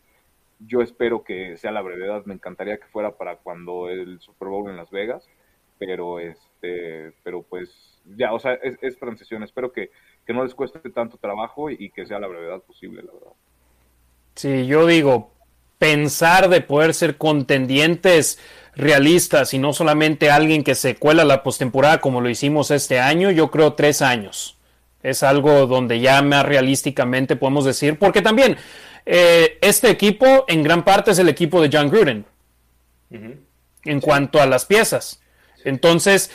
Yo 0.59 0.83
espero 0.83 1.25
que 1.25 1.57
sea 1.57 1.73
la 1.73 1.81
brevedad, 1.83 2.25
me 2.27 2.35
encantaría 2.35 2.79
que 2.79 2.87
fuera 2.87 3.17
para 3.17 3.37
cuando 3.37 3.89
el 3.89 4.21
Super 4.21 4.49
Bowl 4.49 4.69
en 4.69 4.77
Las 4.77 4.91
Vegas, 4.91 5.29
pero 5.79 6.21
este, 6.21 7.13
pero 7.23 7.43
pues 7.43 7.71
ya, 8.17 8.33
o 8.33 8.39
sea, 8.39 8.55
es, 8.55 8.99
transición. 8.99 9.43
Espero 9.43 9.73
que, 9.73 9.91
no 10.29 10.45
les 10.45 10.55
cueste 10.55 10.79
tanto 10.91 11.17
trabajo 11.19 11.71
y, 11.71 11.91
que 11.91 12.07
sea 12.07 12.19
la 12.19 12.27
brevedad 12.27 12.61
posible, 12.61 13.03
la 13.03 13.13
verdad. 13.13 13.33
Sí, 14.35 14.67
yo 14.67 14.87
digo, 14.87 15.33
pensar 15.79 16.49
de 16.49 16.61
poder 16.61 16.95
ser 16.95 17.17
contendientes 17.17 18.39
realistas 18.75 19.55
y 19.55 19.59
no 19.59 19.73
solamente 19.73 20.31
alguien 20.31 20.65
que 20.65 20.75
se 20.75 20.97
cuela 20.97 21.25
la 21.25 21.43
postemporada 21.43 22.01
como 22.01 22.21
lo 22.21 22.29
hicimos 22.29 22.71
este 22.71 22.99
año, 22.99 23.31
yo 23.31 23.51
creo 23.51 23.75
tres 23.75 24.03
años. 24.03 24.59
Es 25.03 25.23
algo 25.23 25.67
donde 25.67 26.01
ya 26.01 26.23
más 26.23 26.47
realísticamente 26.47 27.37
podemos 27.37 27.65
decir, 27.65 27.99
porque 27.99 28.23
también 28.23 28.57
eh, 29.07 29.59
este 29.61 29.91
equipo 29.91 30.45
en 30.49 30.63
gran 30.63 30.85
parte 30.85 31.11
es 31.11 31.19
el 31.19 31.29
equipo 31.29 31.61
de 31.61 31.71
John 31.71 31.91
Gruden 31.91 32.25
en 33.11 34.01
cuanto 34.01 34.41
a 34.41 34.47
las 34.47 34.65
piezas. 34.65 35.21
Entonces, 35.65 36.31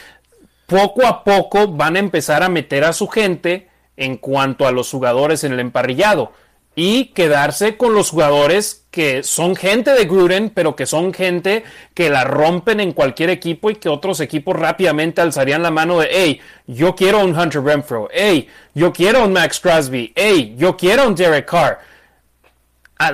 poco 0.65 1.05
a 1.05 1.23
poco 1.23 1.67
van 1.67 1.95
a 1.95 1.99
empezar 1.99 2.43
a 2.43 2.49
meter 2.49 2.83
a 2.83 2.93
su 2.93 3.07
gente 3.07 3.69
en 3.97 4.17
cuanto 4.17 4.67
a 4.67 4.71
los 4.71 4.89
jugadores 4.89 5.43
en 5.43 5.53
el 5.53 5.59
emparrillado 5.59 6.31
y 6.75 7.07
quedarse 7.07 7.75
con 7.75 7.93
los 7.93 8.11
jugadores 8.11 8.85
que 8.89 9.23
son 9.23 9.55
gente 9.55 9.91
de 9.91 10.05
Gruden, 10.05 10.49
pero 10.49 10.75
que 10.77 10.85
son 10.85 11.13
gente 11.13 11.63
que 11.93 12.09
la 12.09 12.23
rompen 12.23 12.79
en 12.79 12.93
cualquier 12.93 13.29
equipo 13.29 13.69
y 13.69 13.75
que 13.75 13.89
otros 13.89 14.21
equipos 14.21 14.55
rápidamente 14.55 15.19
alzarían 15.19 15.61
la 15.61 15.71
mano 15.71 15.99
de, 15.99 16.07
hey, 16.09 16.41
yo 16.67 16.95
quiero 16.95 17.19
un 17.19 17.37
Hunter 17.37 17.63
Renfro, 17.63 18.07
hey, 18.13 18.47
yo 18.73 18.93
quiero 18.93 19.25
un 19.25 19.33
Max 19.33 19.59
Crosby, 19.59 20.13
hey, 20.15 20.55
yo 20.57 20.77
quiero 20.77 21.07
un 21.07 21.15
Derek 21.15 21.49
Carr. 21.49 21.79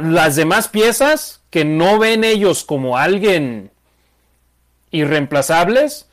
las 0.03 0.35
demás 0.35 0.67
piezas 0.67 1.41
que 1.49 1.65
no 1.65 1.97
ven 1.97 2.23
ellos 2.23 2.63
como 2.63 2.97
alguien 2.97 3.71
irreemplazables, 4.91 6.07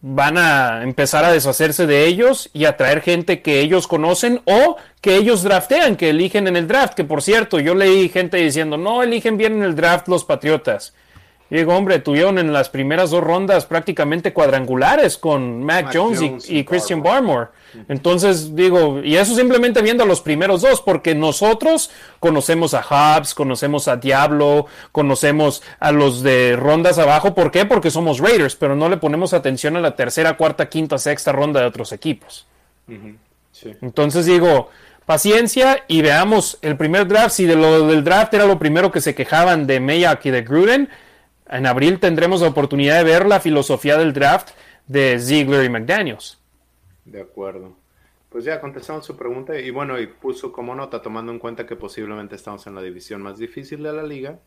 van 0.00 0.38
a 0.38 0.82
empezar 0.82 1.24
a 1.24 1.32
deshacerse 1.32 1.86
de 1.86 2.06
ellos 2.06 2.50
y 2.52 2.66
a 2.66 2.76
traer 2.76 3.00
gente 3.00 3.42
que 3.42 3.60
ellos 3.60 3.88
conocen 3.88 4.40
o 4.44 4.76
que 5.00 5.16
ellos 5.16 5.42
draftean, 5.42 5.96
que 5.96 6.10
eligen 6.10 6.46
en 6.46 6.56
el 6.56 6.68
draft. 6.68 6.94
Que 6.94 7.04
por 7.04 7.22
cierto, 7.22 7.58
yo 7.58 7.74
leí 7.74 8.08
gente 8.08 8.36
diciendo, 8.36 8.76
no 8.76 9.02
eligen 9.02 9.36
bien 9.36 9.54
en 9.54 9.62
el 9.62 9.74
draft 9.74 10.08
los 10.08 10.24
Patriotas. 10.24 10.94
Y 11.50 11.56
digo, 11.56 11.74
hombre, 11.74 11.98
tuvieron 11.98 12.38
en 12.38 12.52
las 12.52 12.68
primeras 12.68 13.10
dos 13.10 13.24
rondas 13.24 13.64
prácticamente 13.64 14.34
cuadrangulares 14.34 15.16
con 15.16 15.62
Mac, 15.64 15.86
Mac 15.86 15.94
Jones, 15.96 16.20
y- 16.20 16.28
Jones 16.28 16.50
y, 16.50 16.58
y 16.58 16.64
Christian 16.64 17.02
Barmore. 17.02 17.48
Entonces, 17.88 18.54
digo, 18.54 19.00
y 19.02 19.16
eso 19.16 19.34
simplemente 19.34 19.80
viendo 19.82 20.02
a 20.02 20.06
los 20.06 20.20
primeros 20.20 20.62
dos, 20.62 20.80
porque 20.82 21.14
nosotros 21.14 21.90
conocemos 22.20 22.74
a 22.74 22.82
Hobbs, 22.82 23.34
conocemos 23.34 23.88
a 23.88 23.96
Diablo, 23.96 24.66
conocemos 24.92 25.62
a 25.80 25.90
los 25.92 26.22
de 26.22 26.56
rondas 26.56 26.98
abajo. 26.98 27.34
¿Por 27.34 27.50
qué? 27.50 27.64
Porque 27.64 27.90
somos 27.90 28.18
Raiders, 28.18 28.54
pero 28.56 28.74
no 28.76 28.88
le 28.88 28.96
ponemos 28.98 29.32
atención 29.32 29.76
a 29.76 29.80
la 29.80 29.96
tercera, 29.96 30.36
cuarta, 30.36 30.68
quinta, 30.68 30.98
sexta 30.98 31.32
ronda 31.32 31.60
de 31.60 31.66
otros 31.66 31.92
equipos. 31.92 32.46
Sí. 33.52 33.74
Entonces 33.82 34.26
digo, 34.26 34.70
paciencia 35.06 35.84
y 35.88 36.02
veamos 36.02 36.58
el 36.62 36.76
primer 36.76 37.06
draft. 37.08 37.30
Si 37.30 37.44
de 37.44 37.56
lo 37.56 37.86
del 37.86 38.04
draft 38.04 38.32
era 38.34 38.46
lo 38.46 38.58
primero 38.58 38.90
que 38.92 39.00
se 39.00 39.14
quejaban 39.14 39.66
de 39.66 39.80
Mayak 39.80 40.24
y 40.26 40.30
de 40.30 40.42
Gruden, 40.42 40.88
en 41.50 41.66
abril 41.66 41.98
tendremos 42.00 42.40
la 42.40 42.48
oportunidad 42.48 42.98
de 42.98 43.04
ver 43.04 43.26
la 43.26 43.40
filosofía 43.40 43.96
del 43.96 44.12
draft 44.12 44.50
de 44.86 45.18
Ziegler 45.20 45.64
y 45.64 45.68
McDaniels. 45.68 46.38
De 47.04 47.20
acuerdo. 47.20 47.74
Pues 48.30 48.44
ya 48.44 48.60
contestamos 48.60 49.06
su 49.06 49.16
pregunta 49.16 49.58
y 49.58 49.70
bueno, 49.70 49.98
y 49.98 50.06
puso 50.06 50.52
como 50.52 50.74
nota 50.74 51.00
tomando 51.00 51.32
en 51.32 51.38
cuenta 51.38 51.66
que 51.66 51.76
posiblemente 51.76 52.36
estamos 52.36 52.66
en 52.66 52.74
la 52.74 52.82
división 52.82 53.22
más 53.22 53.38
difícil 53.38 53.82
de 53.82 53.92
la 53.92 54.02
liga 54.02 54.38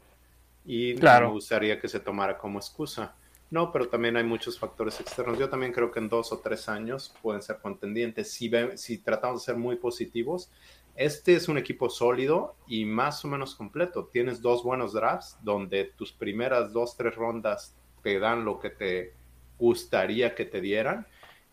y 0.65 0.93
Claro. 0.95 1.27
me 1.27 1.33
gustaría 1.33 1.79
que 1.79 1.87
se 1.87 1.99
tomara 1.99 2.37
como 2.37 2.59
excusa. 2.59 3.15
No, 3.49 3.71
pero 3.71 3.89
también 3.89 4.15
hay 4.15 4.23
muchos 4.23 4.57
factores 4.57 4.99
externos. 5.01 5.37
Yo 5.37 5.49
también 5.49 5.73
creo 5.73 5.91
que 5.91 5.99
en 5.99 6.07
dos 6.07 6.31
o 6.31 6.37
tres 6.37 6.69
años 6.69 7.13
pueden 7.21 7.41
ser 7.41 7.57
contendientes. 7.57 8.31
Si, 8.31 8.47
ve- 8.47 8.77
si 8.77 8.99
tratamos 8.99 9.41
de 9.41 9.45
ser 9.45 9.57
muy 9.57 9.75
positivos, 9.75 10.49
este 10.95 11.35
es 11.35 11.47
un 11.47 11.57
equipo 11.57 11.89
sólido 11.89 12.55
y 12.67 12.85
más 12.85 13.23
o 13.25 13.27
menos 13.27 13.55
completo. 13.55 14.05
Tienes 14.11 14.41
dos 14.41 14.63
buenos 14.63 14.93
drafts 14.93 15.37
donde 15.41 15.85
tus 15.85 16.11
primeras 16.11 16.73
dos, 16.73 16.95
tres 16.97 17.15
rondas 17.15 17.75
te 18.03 18.19
dan 18.19 18.45
lo 18.45 18.59
que 18.59 18.69
te 18.69 19.13
gustaría 19.57 20.35
que 20.35 20.45
te 20.45 20.61
dieran. 20.61 21.07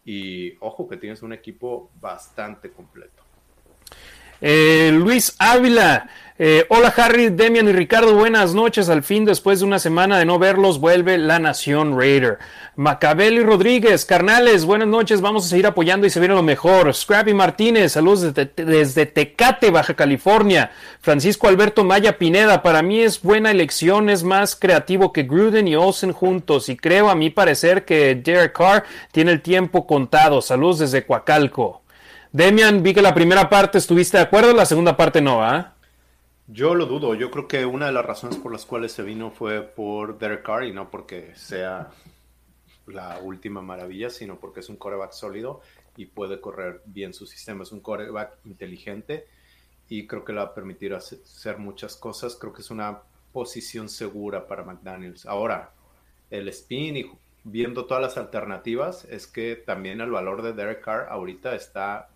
Y 0.05 0.57
ojo 0.61 0.89
que 0.89 0.97
tienes 0.97 1.23
un 1.23 1.33
equipo 1.33 1.91
bastante 2.01 2.71
completo. 2.71 3.23
Eh, 4.41 4.91
Luis 4.93 5.35
Ávila, 5.39 6.09
eh, 6.41 6.67
hola 6.69 6.95
Harry, 6.97 7.31
Demian 7.31 7.69
y 7.69 7.73
Ricardo, 7.73 8.15
buenas 8.15 8.55
noches. 8.55 8.89
Al 8.89 9.03
fin, 9.03 9.25
después 9.25 9.59
de 9.59 9.65
una 9.65 9.79
semana 9.79 10.19
de 10.19 10.25
no 10.25 10.39
verlos, 10.39 10.79
vuelve 10.79 11.19
la 11.19 11.39
Nación 11.39 11.99
Raider. 11.99 12.39
Macabel 12.77 13.35
y 13.35 13.43
Rodríguez, 13.43 14.05
carnales, 14.05 14.65
buenas 14.65 14.87
noches. 14.87 15.21
Vamos 15.21 15.45
a 15.45 15.49
seguir 15.49 15.67
apoyando 15.67 16.07
y 16.07 16.11
se 16.11 16.21
viene 16.21 16.37
lo 16.37 16.45
mejor. 16.45 16.95
Scrappy 16.95 17.35
Martínez, 17.35 17.93
saludos 17.93 18.33
desde, 18.33 18.53
desde 18.55 19.07
Tecate, 19.07 19.71
Baja 19.71 19.95
California. 19.95 20.71
Francisco 21.01 21.49
Alberto 21.49 21.83
Maya 21.83 22.19
Pineda, 22.19 22.63
para 22.63 22.83
mí 22.83 23.01
es 23.01 23.21
buena 23.21 23.51
elección, 23.51 24.09
es 24.09 24.23
más 24.23 24.55
creativo 24.55 25.13
que 25.13 25.25
Gruden 25.25 25.67
y 25.67 25.75
Olsen 25.75 26.13
juntos. 26.13 26.69
Y 26.69 26.77
creo, 26.77 27.11
a 27.11 27.17
mi 27.17 27.31
parecer, 27.31 27.85
que 27.85 28.15
Derek 28.15 28.57
Carr 28.57 28.85
tiene 29.11 29.33
el 29.33 29.43
tiempo 29.43 29.89
contado. 29.89 30.41
Saludos 30.41 30.79
desde 30.79 31.05
Coacalco. 31.05 31.83
Demian, 32.31 32.83
vi 32.83 32.95
que 32.95 33.03
la 33.03 33.15
primera 33.15 33.49
parte 33.49 33.79
estuviste 33.79 34.19
de 34.19 34.23
acuerdo, 34.23 34.53
la 34.53 34.67
segunda 34.67 34.97
parte 34.97 35.21
no, 35.21 35.43
¿ah? 35.43 35.75
Yo 36.51 36.75
lo 36.75 36.87
dudo. 36.87 37.15
Yo 37.15 37.31
creo 37.31 37.47
que 37.47 37.67
una 37.67 37.87
de 37.87 37.93
las 37.93 38.05
razones 38.07 38.39
por 38.39 38.53
las 38.53 38.65
cuales 38.65 38.93
se 38.93 39.03
vino 39.03 39.31
fue 39.31 39.63
por 39.63 40.19
Derek 40.19 40.43
Carr 40.43 40.65
y 40.65 40.73
no 40.73 40.91
porque 40.91 41.35
sea 41.37 41.91
la 42.87 43.19
última 43.23 43.61
maravilla, 43.61 44.09
sino 44.09 44.37
porque 44.41 44.61
es 44.61 44.69
un 44.71 44.77
coreback 44.77 45.13
sólido 45.13 45.61
y 45.97 46.07
puede 46.07 46.41
correr 46.41 46.81
bien 46.87 47.13
su 47.13 47.27
sistema. 47.27 47.65
Es 47.65 47.73
un 47.73 47.81
coreback 47.81 48.39
inteligente 48.47 49.27
y 49.91 50.07
creo 50.07 50.25
que 50.25 50.33
le 50.33 50.39
va 50.39 50.47
a 50.47 50.55
permitir 50.55 50.95
hace- 50.95 51.21
hacer 51.23 51.59
muchas 51.59 51.97
cosas. 51.97 52.35
Creo 52.37 52.53
que 52.55 52.63
es 52.63 52.71
una 52.71 53.03
posición 53.33 53.91
segura 53.91 54.47
para 54.47 54.65
McDaniels. 54.65 55.27
Ahora, 55.27 55.73
el 56.31 56.49
spin 56.49 56.97
y 56.97 57.11
viendo 57.45 57.85
todas 57.85 58.03
las 58.03 58.17
alternativas, 58.17 59.05
es 59.05 59.27
que 59.27 59.55
también 59.55 60.01
el 60.01 60.11
valor 60.11 60.41
de 60.43 60.55
Derek 60.55 60.81
Carr 60.83 61.09
ahorita 61.11 61.55
está 61.55 62.09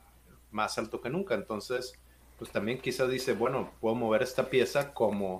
más 0.50 0.78
alto 0.78 1.02
que 1.02 1.10
nunca. 1.10 1.34
Entonces, 1.34 1.98
pues 2.42 2.50
también 2.50 2.80
quizás 2.80 3.08
dice, 3.08 3.34
bueno, 3.34 3.70
puedo 3.80 3.94
mover 3.94 4.24
esta 4.24 4.50
pieza 4.50 4.92
como 4.92 5.38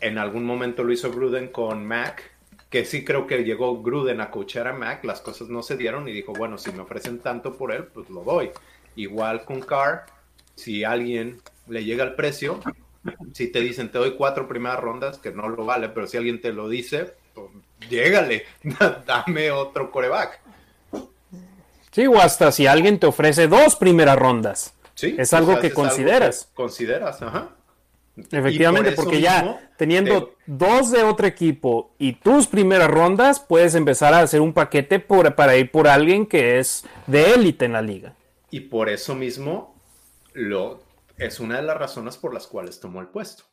en 0.00 0.16
algún 0.16 0.46
momento 0.46 0.82
lo 0.82 0.94
hizo 0.94 1.12
Gruden 1.12 1.48
con 1.48 1.86
Mac, 1.86 2.22
que 2.70 2.86
sí 2.86 3.04
creo 3.04 3.26
que 3.26 3.44
llegó 3.44 3.82
Gruden 3.82 4.22
a 4.22 4.30
coachar 4.30 4.66
a 4.66 4.72
Mac, 4.72 5.04
las 5.04 5.20
cosas 5.20 5.50
no 5.50 5.62
se 5.62 5.76
dieron 5.76 6.08
y 6.08 6.12
dijo, 6.12 6.32
bueno, 6.32 6.56
si 6.56 6.72
me 6.72 6.80
ofrecen 6.80 7.18
tanto 7.18 7.58
por 7.58 7.70
él, 7.70 7.84
pues 7.84 8.08
lo 8.08 8.24
doy. 8.24 8.50
Igual 8.96 9.44
con 9.44 9.60
Carr, 9.60 10.06
si 10.54 10.84
alguien 10.84 11.42
le 11.68 11.84
llega 11.84 12.02
el 12.02 12.14
precio, 12.14 12.60
si 13.34 13.48
te 13.48 13.60
dicen 13.60 13.92
te 13.92 13.98
doy 13.98 14.12
cuatro 14.12 14.48
primeras 14.48 14.80
rondas, 14.80 15.18
que 15.18 15.32
no 15.32 15.50
lo 15.50 15.66
vale, 15.66 15.90
pero 15.90 16.06
si 16.06 16.16
alguien 16.16 16.40
te 16.40 16.54
lo 16.54 16.70
dice, 16.70 17.12
pues 17.34 17.50
llégale, 17.90 18.46
dame 19.06 19.50
otro 19.50 19.90
coreback. 19.90 20.40
Sí, 21.90 22.06
o 22.06 22.18
hasta 22.18 22.52
si 22.52 22.66
alguien 22.66 22.98
te 22.98 23.06
ofrece 23.06 23.48
dos 23.48 23.76
primeras 23.76 24.16
rondas. 24.16 24.72
Sí, 25.00 25.16
Es 25.18 25.32
o 25.32 25.36
algo 25.38 25.52
sea, 25.52 25.60
que 25.62 25.68
es 25.68 25.72
algo 25.72 25.82
consideras. 25.88 26.44
que 26.44 26.54
consideras, 26.54 27.22
ajá. 27.22 27.48
Efectivamente, 28.32 28.92
por 28.92 29.04
porque 29.04 29.20
ya 29.20 29.70
teniendo 29.78 30.24
te- 30.26 30.34
dos 30.46 30.90
de 30.90 31.04
otro 31.04 31.26
equipo 31.26 31.94
y 31.98 32.12
tus 32.14 32.46
primeras 32.46 32.90
rondas, 32.90 33.40
puedes 33.40 33.74
empezar 33.74 34.12
a 34.12 34.20
hacer 34.20 34.40
un 34.42 34.52
paquete 34.52 34.98
por- 34.98 35.34
para 35.34 35.56
ir 35.56 35.70
por 35.70 35.88
alguien 35.88 36.26
que 36.26 36.58
es 36.58 36.84
de 37.06 37.32
élite 37.32 37.64
en 37.64 37.72
la 37.72 37.80
liga. 37.82 38.14
Y 38.50 38.60
por 38.60 38.90
eso 38.90 39.14
mismo 39.14 39.74
lo, 40.34 40.82
es 41.16 41.40
una 41.40 41.56
de 41.56 41.62
las 41.62 41.78
razones 41.78 42.18
por 42.18 42.34
las 42.34 42.46
cuales 42.46 42.78
tomó 42.78 43.00
el 43.00 43.06
puesto. 43.06 43.44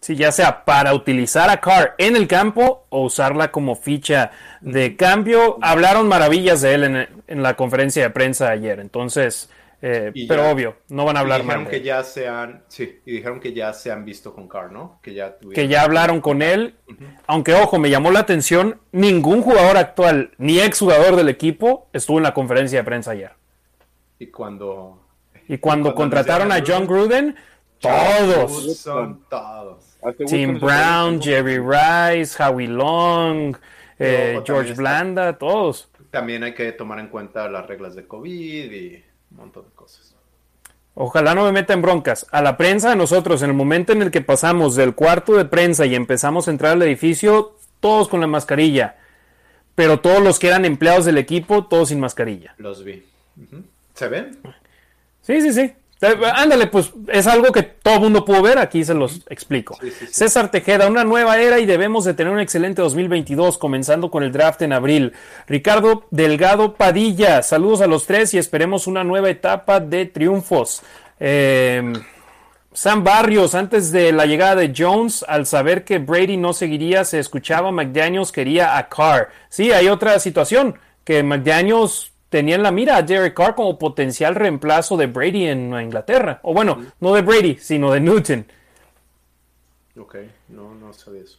Sí, 0.00 0.14
ya 0.16 0.30
sea 0.32 0.64
para 0.64 0.92
utilizar 0.94 1.48
a 1.50 1.60
Carr 1.60 1.94
en 1.98 2.16
el 2.16 2.26
campo 2.28 2.86
o 2.90 3.02
usarla 3.04 3.50
como 3.50 3.76
ficha 3.76 4.30
de 4.60 4.96
cambio. 4.96 5.58
Hablaron 5.62 6.06
maravillas 6.08 6.60
de 6.60 6.74
él 6.74 6.84
en, 6.84 7.08
en 7.26 7.42
la 7.42 7.54
conferencia 7.54 8.02
de 8.02 8.10
prensa 8.10 8.50
ayer, 8.50 8.78
entonces, 8.80 9.48
eh, 9.80 10.12
pero 10.28 10.42
ya- 10.44 10.50
obvio, 10.52 10.76
no 10.88 11.04
van 11.04 11.16
a 11.16 11.20
hablar 11.20 11.40
dijeron 11.42 11.62
mal 11.62 11.64
de 11.66 11.70
que 11.70 11.76
él. 11.78 11.82
ya 11.84 12.02
se 12.02 12.26
han, 12.28 12.62
sí, 12.68 13.00
y 13.06 13.12
dijeron 13.12 13.38
que 13.40 13.52
ya 13.52 13.72
se 13.72 13.90
han 13.92 14.04
visto 14.04 14.34
con 14.34 14.48
Carr, 14.48 14.72
¿no? 14.72 14.98
Que 15.02 15.14
ya 15.14 15.38
tuvieron- 15.38 15.54
que 15.54 15.68
ya 15.68 15.82
hablaron 15.82 16.20
con 16.20 16.42
él. 16.42 16.74
Aunque, 17.26 17.54
ojo, 17.54 17.78
me 17.78 17.90
llamó 17.90 18.10
la 18.10 18.20
atención, 18.20 18.80
ningún 18.92 19.42
jugador 19.42 19.76
actual 19.76 20.32
ni 20.38 20.58
exjugador 20.60 21.14
del 21.16 21.28
equipo 21.28 21.88
estuvo 21.92 22.18
en 22.18 22.24
la 22.24 22.34
conferencia 22.34 22.78
de 22.80 22.84
prensa 22.84 23.12
ayer. 23.12 23.32
Y 24.18 24.26
cuando 24.28 25.04
Y 25.50 25.58
cuando 25.58 25.94
Cuando 25.94 25.94
contrataron 25.94 26.52
a 26.52 26.62
John 26.66 26.86
Gruden, 26.86 27.34
todos. 27.80 28.76
son 28.78 29.24
todos. 29.30 29.96
Hasta 30.02 30.24
Tim 30.26 30.58
Brown. 30.60 31.20
Jerry 31.22 31.58
Rice, 31.58 32.42
Howie 32.42 32.68
Long, 32.68 33.56
eh, 33.98 34.40
George 34.44 34.74
Blanda, 34.74 35.38
todos. 35.38 35.90
También 36.10 36.42
hay 36.42 36.54
que 36.54 36.72
tomar 36.72 36.98
en 36.98 37.08
cuenta 37.08 37.48
las 37.48 37.66
reglas 37.66 37.94
de 37.94 38.06
COVID 38.06 38.72
y 38.72 39.04
montón 39.38 39.64
de 39.64 39.70
cosas. 39.74 40.14
Ojalá 40.94 41.34
no 41.34 41.44
me 41.44 41.52
meta 41.52 41.74
en 41.74 41.82
broncas. 41.82 42.26
A 42.32 42.42
la 42.42 42.56
prensa, 42.56 42.96
nosotros, 42.96 43.42
en 43.42 43.50
el 43.50 43.56
momento 43.56 43.92
en 43.92 44.02
el 44.02 44.10
que 44.10 44.20
pasamos 44.20 44.74
del 44.74 44.96
cuarto 44.96 45.34
de 45.36 45.44
prensa 45.44 45.86
y 45.86 45.94
empezamos 45.94 46.48
a 46.48 46.50
entrar 46.50 46.72
al 46.72 46.82
edificio, 46.82 47.56
todos 47.78 48.08
con 48.08 48.20
la 48.20 48.26
mascarilla. 48.26 48.96
Pero 49.76 50.00
todos 50.00 50.20
los 50.20 50.40
que 50.40 50.48
eran 50.48 50.64
empleados 50.64 51.04
del 51.04 51.18
equipo, 51.18 51.66
todos 51.66 51.90
sin 51.90 52.00
mascarilla. 52.00 52.54
Los 52.58 52.82
vi. 52.82 53.04
¿Se 53.94 54.08
ven? 54.08 54.38
Sí, 55.22 55.40
sí, 55.40 55.52
sí. 55.52 55.72
Eh, 56.00 56.16
Ándale, 56.34 56.68
pues 56.68 56.92
es 57.08 57.26
algo 57.26 57.50
que 57.52 57.62
todo 57.62 57.94
el 57.94 58.00
mundo 58.00 58.24
pudo 58.24 58.42
ver, 58.42 58.58
aquí 58.58 58.84
se 58.84 58.94
los 58.94 59.22
explico. 59.28 59.76
Sí, 59.80 59.90
sí, 59.90 60.06
sí. 60.06 60.12
César 60.12 60.50
Tejeda, 60.50 60.86
una 60.86 61.04
nueva 61.04 61.38
era 61.38 61.58
y 61.58 61.66
debemos 61.66 62.04
de 62.04 62.14
tener 62.14 62.32
un 62.32 62.40
excelente 62.40 62.82
2022, 62.82 63.58
comenzando 63.58 64.10
con 64.10 64.22
el 64.22 64.30
draft 64.32 64.62
en 64.62 64.72
abril. 64.72 65.12
Ricardo 65.46 66.06
Delgado 66.10 66.74
Padilla, 66.74 67.42
saludos 67.42 67.80
a 67.80 67.86
los 67.86 68.06
tres 68.06 68.32
y 68.34 68.38
esperemos 68.38 68.86
una 68.86 69.02
nueva 69.02 69.30
etapa 69.30 69.80
de 69.80 70.06
triunfos. 70.06 70.82
Eh, 71.18 71.92
Sam 72.72 73.02
Barrios, 73.02 73.56
antes 73.56 73.90
de 73.90 74.12
la 74.12 74.24
llegada 74.26 74.54
de 74.54 74.72
Jones, 74.76 75.24
al 75.26 75.46
saber 75.46 75.84
que 75.84 75.98
Brady 75.98 76.36
no 76.36 76.52
seguiría, 76.52 77.04
se 77.04 77.18
escuchaba 77.18 77.72
McDaniels 77.72 78.30
quería 78.30 78.78
a 78.78 78.88
Carr. 78.88 79.30
Sí, 79.48 79.72
hay 79.72 79.88
otra 79.88 80.20
situación, 80.20 80.78
que 81.02 81.24
McDaniels 81.24 82.12
tenía 82.28 82.54
en 82.54 82.62
la 82.62 82.70
mira 82.70 82.96
a 82.96 83.02
Derek 83.02 83.34
Carr 83.34 83.54
como 83.54 83.78
potencial 83.78 84.34
reemplazo 84.34 84.96
de 84.96 85.06
Brady 85.06 85.46
en 85.46 85.72
Inglaterra. 85.80 86.40
O 86.42 86.54
bueno, 86.54 86.84
no 87.00 87.14
de 87.14 87.22
Brady, 87.22 87.56
sino 87.60 87.92
de 87.92 88.00
Newton. 88.00 88.46
Ok, 89.98 90.16
no, 90.48 90.74
no 90.74 90.92
sabía 90.92 91.22
eso. 91.22 91.38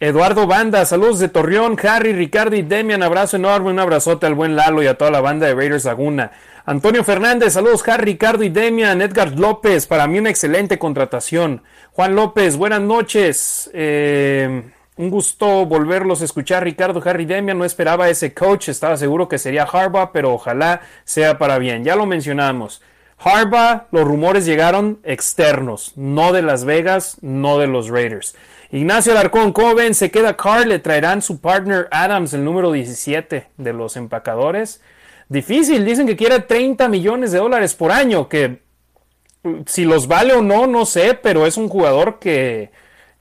Eduardo 0.00 0.48
Banda, 0.48 0.84
saludos 0.84 1.20
de 1.20 1.28
Torreón, 1.28 1.76
Harry, 1.84 2.12
Ricardo 2.12 2.56
y 2.56 2.62
Demian, 2.62 3.04
abrazo 3.04 3.36
enorme, 3.36 3.70
un 3.70 3.78
abrazote 3.78 4.26
al 4.26 4.34
buen 4.34 4.56
Lalo 4.56 4.82
y 4.82 4.88
a 4.88 4.98
toda 4.98 5.12
la 5.12 5.20
banda 5.20 5.46
de 5.46 5.54
Raiders 5.54 5.84
Laguna. 5.84 6.32
Antonio 6.64 7.04
Fernández, 7.04 7.52
saludos 7.52 7.86
Harry, 7.86 8.12
Ricardo 8.12 8.42
y 8.42 8.48
Demian, 8.48 9.00
Edgar 9.00 9.38
López, 9.38 9.86
para 9.86 10.08
mí 10.08 10.18
una 10.18 10.30
excelente 10.30 10.76
contratación. 10.76 11.62
Juan 11.92 12.16
López, 12.16 12.56
buenas 12.56 12.80
noches. 12.80 13.70
Eh, 13.74 14.72
un 14.96 15.10
gusto 15.10 15.66
volverlos 15.66 16.20
a 16.20 16.24
escuchar, 16.24 16.64
Ricardo 16.64 17.02
Harry 17.04 17.24
Demian. 17.24 17.58
No 17.58 17.64
esperaba 17.64 18.08
ese 18.08 18.34
coach, 18.34 18.68
estaba 18.68 18.96
seguro 18.96 19.28
que 19.28 19.38
sería 19.38 19.64
Harbaugh, 19.64 20.10
pero 20.12 20.32
ojalá 20.34 20.82
sea 21.04 21.38
para 21.38 21.58
bien. 21.58 21.84
Ya 21.84 21.96
lo 21.96 22.06
mencionamos. 22.06 22.82
Harbaugh, 23.18 23.86
los 23.90 24.04
rumores 24.04 24.44
llegaron 24.44 25.00
externos, 25.04 25.92
no 25.96 26.32
de 26.32 26.42
Las 26.42 26.64
Vegas, 26.64 27.18
no 27.20 27.58
de 27.58 27.68
los 27.68 27.88
Raiders. 27.88 28.34
Ignacio 28.72 29.12
Alarcón, 29.12 29.52
¿cómo 29.52 29.74
ven? 29.74 29.94
Se 29.94 30.10
queda 30.10 30.36
Carl, 30.36 30.68
le 30.68 30.78
traerán 30.78 31.22
su 31.22 31.40
partner 31.40 31.88
Adams, 31.90 32.32
el 32.32 32.44
número 32.44 32.72
17 32.72 33.48
de 33.56 33.72
los 33.72 33.96
empacadores. 33.96 34.80
Difícil, 35.28 35.84
dicen 35.84 36.06
que 36.06 36.16
quiere 36.16 36.40
30 36.40 36.88
millones 36.88 37.32
de 37.32 37.38
dólares 37.38 37.74
por 37.74 37.92
año, 37.92 38.28
que 38.28 38.62
si 39.66 39.84
los 39.84 40.08
vale 40.08 40.34
o 40.34 40.42
no, 40.42 40.66
no 40.66 40.86
sé, 40.86 41.14
pero 41.14 41.46
es 41.46 41.56
un 41.56 41.68
jugador 41.68 42.18
que 42.18 42.70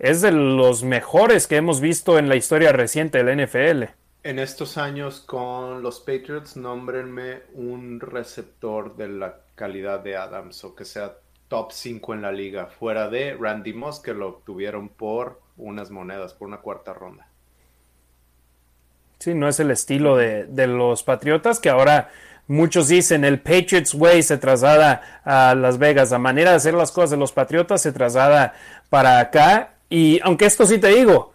es 0.02 0.22
de 0.22 0.32
los 0.32 0.84
mejores 0.84 1.46
que 1.46 1.58
hemos 1.58 1.80
visto 1.80 2.18
en 2.18 2.28
la 2.28 2.36
historia 2.36 2.72
reciente 2.72 3.24
del 3.24 3.46
NFL. 3.46 3.84
En 4.24 4.40
estos 4.40 4.80
años 4.80 5.20
con 5.20 5.84
los 5.84 6.00
Patriots, 6.00 6.58
nómbrenme 6.58 7.44
un 7.54 8.00
receptor 8.00 8.96
de 8.96 9.08
la 9.08 9.38
calidad 9.54 10.00
de 10.00 10.18
Adams 10.18 10.64
o 10.64 10.76
que 10.76 10.86
sea 10.86 11.18
top 11.50 11.72
5 11.72 12.16
en 12.16 12.24
la 12.24 12.32
liga, 12.32 12.66
fuera 12.66 13.10
de 13.10 13.38
Randy 13.40 13.74
Moss, 13.74 14.00
que 14.00 14.16
lo 14.16 14.30
obtuvieron 14.30 14.90
por 14.90 15.40
unas 15.56 15.92
monedas, 15.92 16.34
por 16.34 16.48
una 16.48 16.62
cuarta 16.62 16.94
ronda. 16.94 17.28
Sí, 19.20 19.36
no 19.36 19.48
es 19.48 19.60
el 19.60 19.70
estilo 19.70 20.18
de, 20.18 20.46
de 20.46 20.66
los 20.66 21.04
Patriotas, 21.04 21.60
que 21.60 21.70
ahora 21.70 22.10
muchos 22.48 22.88
dicen 22.88 23.24
el 23.24 23.40
Patriots 23.40 23.94
Way 23.94 24.24
se 24.24 24.40
traslada 24.40 25.22
a 25.24 25.54
Las 25.54 25.78
Vegas, 25.78 26.10
la 26.10 26.18
manera 26.18 26.52
de 26.52 26.58
hacer 26.58 26.74
las 26.74 26.92
cosas 26.92 27.12
de 27.12 27.18
los 27.18 27.32
Patriotas 27.34 27.84
se 27.84 27.92
traslada 27.92 28.56
para 28.90 29.20
acá 29.20 29.76
y 29.92 30.22
aunque 30.24 30.46
esto 30.46 30.66
sí 30.66 30.80
te 30.80 30.88
digo, 30.88 31.34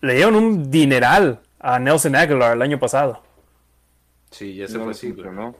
le 0.00 0.14
dieron 0.14 0.34
un 0.34 0.70
dineral 0.70 1.40
a 1.58 1.78
Nelson 1.78 2.16
Aguilar 2.16 2.56
el 2.56 2.62
año 2.62 2.80
pasado. 2.80 3.22
Sí, 4.30 4.56
ya 4.56 4.66
se 4.66 4.78
fue 4.78 4.94
¿no? 5.30 5.54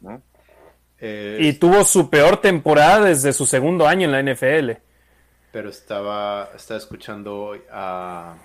¿no? 0.00 0.22
Eh, 1.00 1.38
y 1.40 1.54
tuvo 1.54 1.82
su 1.84 2.08
peor 2.08 2.40
temporada 2.40 3.06
desde 3.06 3.32
su 3.32 3.46
segundo 3.46 3.86
año 3.88 4.08
en 4.08 4.12
la 4.12 4.32
NFL. 4.32 4.80
Pero 5.50 5.70
estaba, 5.70 6.50
estaba 6.54 6.78
escuchando 6.78 7.56
a 7.70 8.36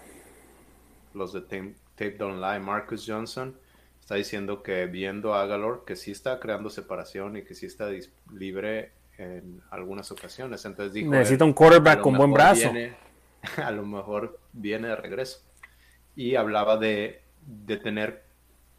los 1.13 1.33
de 1.33 1.41
Tape, 1.41 1.75
Tape 1.95 2.17
Don't 2.17 2.41
Lie, 2.41 2.59
Marcus 2.59 3.05
Johnson, 3.07 3.55
está 3.99 4.15
diciendo 4.15 4.63
que 4.63 4.87
viendo 4.87 5.35
a 5.35 5.43
Aguilar 5.43 5.81
que 5.85 5.95
sí 5.95 6.09
está 6.09 6.39
creando 6.39 6.71
separación 6.71 7.37
y 7.37 7.43
que 7.43 7.53
sí 7.53 7.67
está 7.67 7.87
libre 8.33 8.93
en 9.19 9.61
algunas 9.69 10.11
ocasiones. 10.11 10.63
Entonces 10.65 10.93
dijo, 10.93 11.11
necesita 11.11 11.45
un 11.45 11.53
quarterback 11.53 12.01
con 12.01 12.15
buen 12.15 12.31
brazo. 12.31 12.71
a 13.63 13.71
lo 13.71 13.85
mejor 13.85 14.39
viene 14.53 14.87
de 14.87 14.95
regreso. 14.95 15.41
Y 16.15 16.35
hablaba 16.35 16.77
de, 16.77 17.21
de 17.45 17.77
tener 17.77 18.23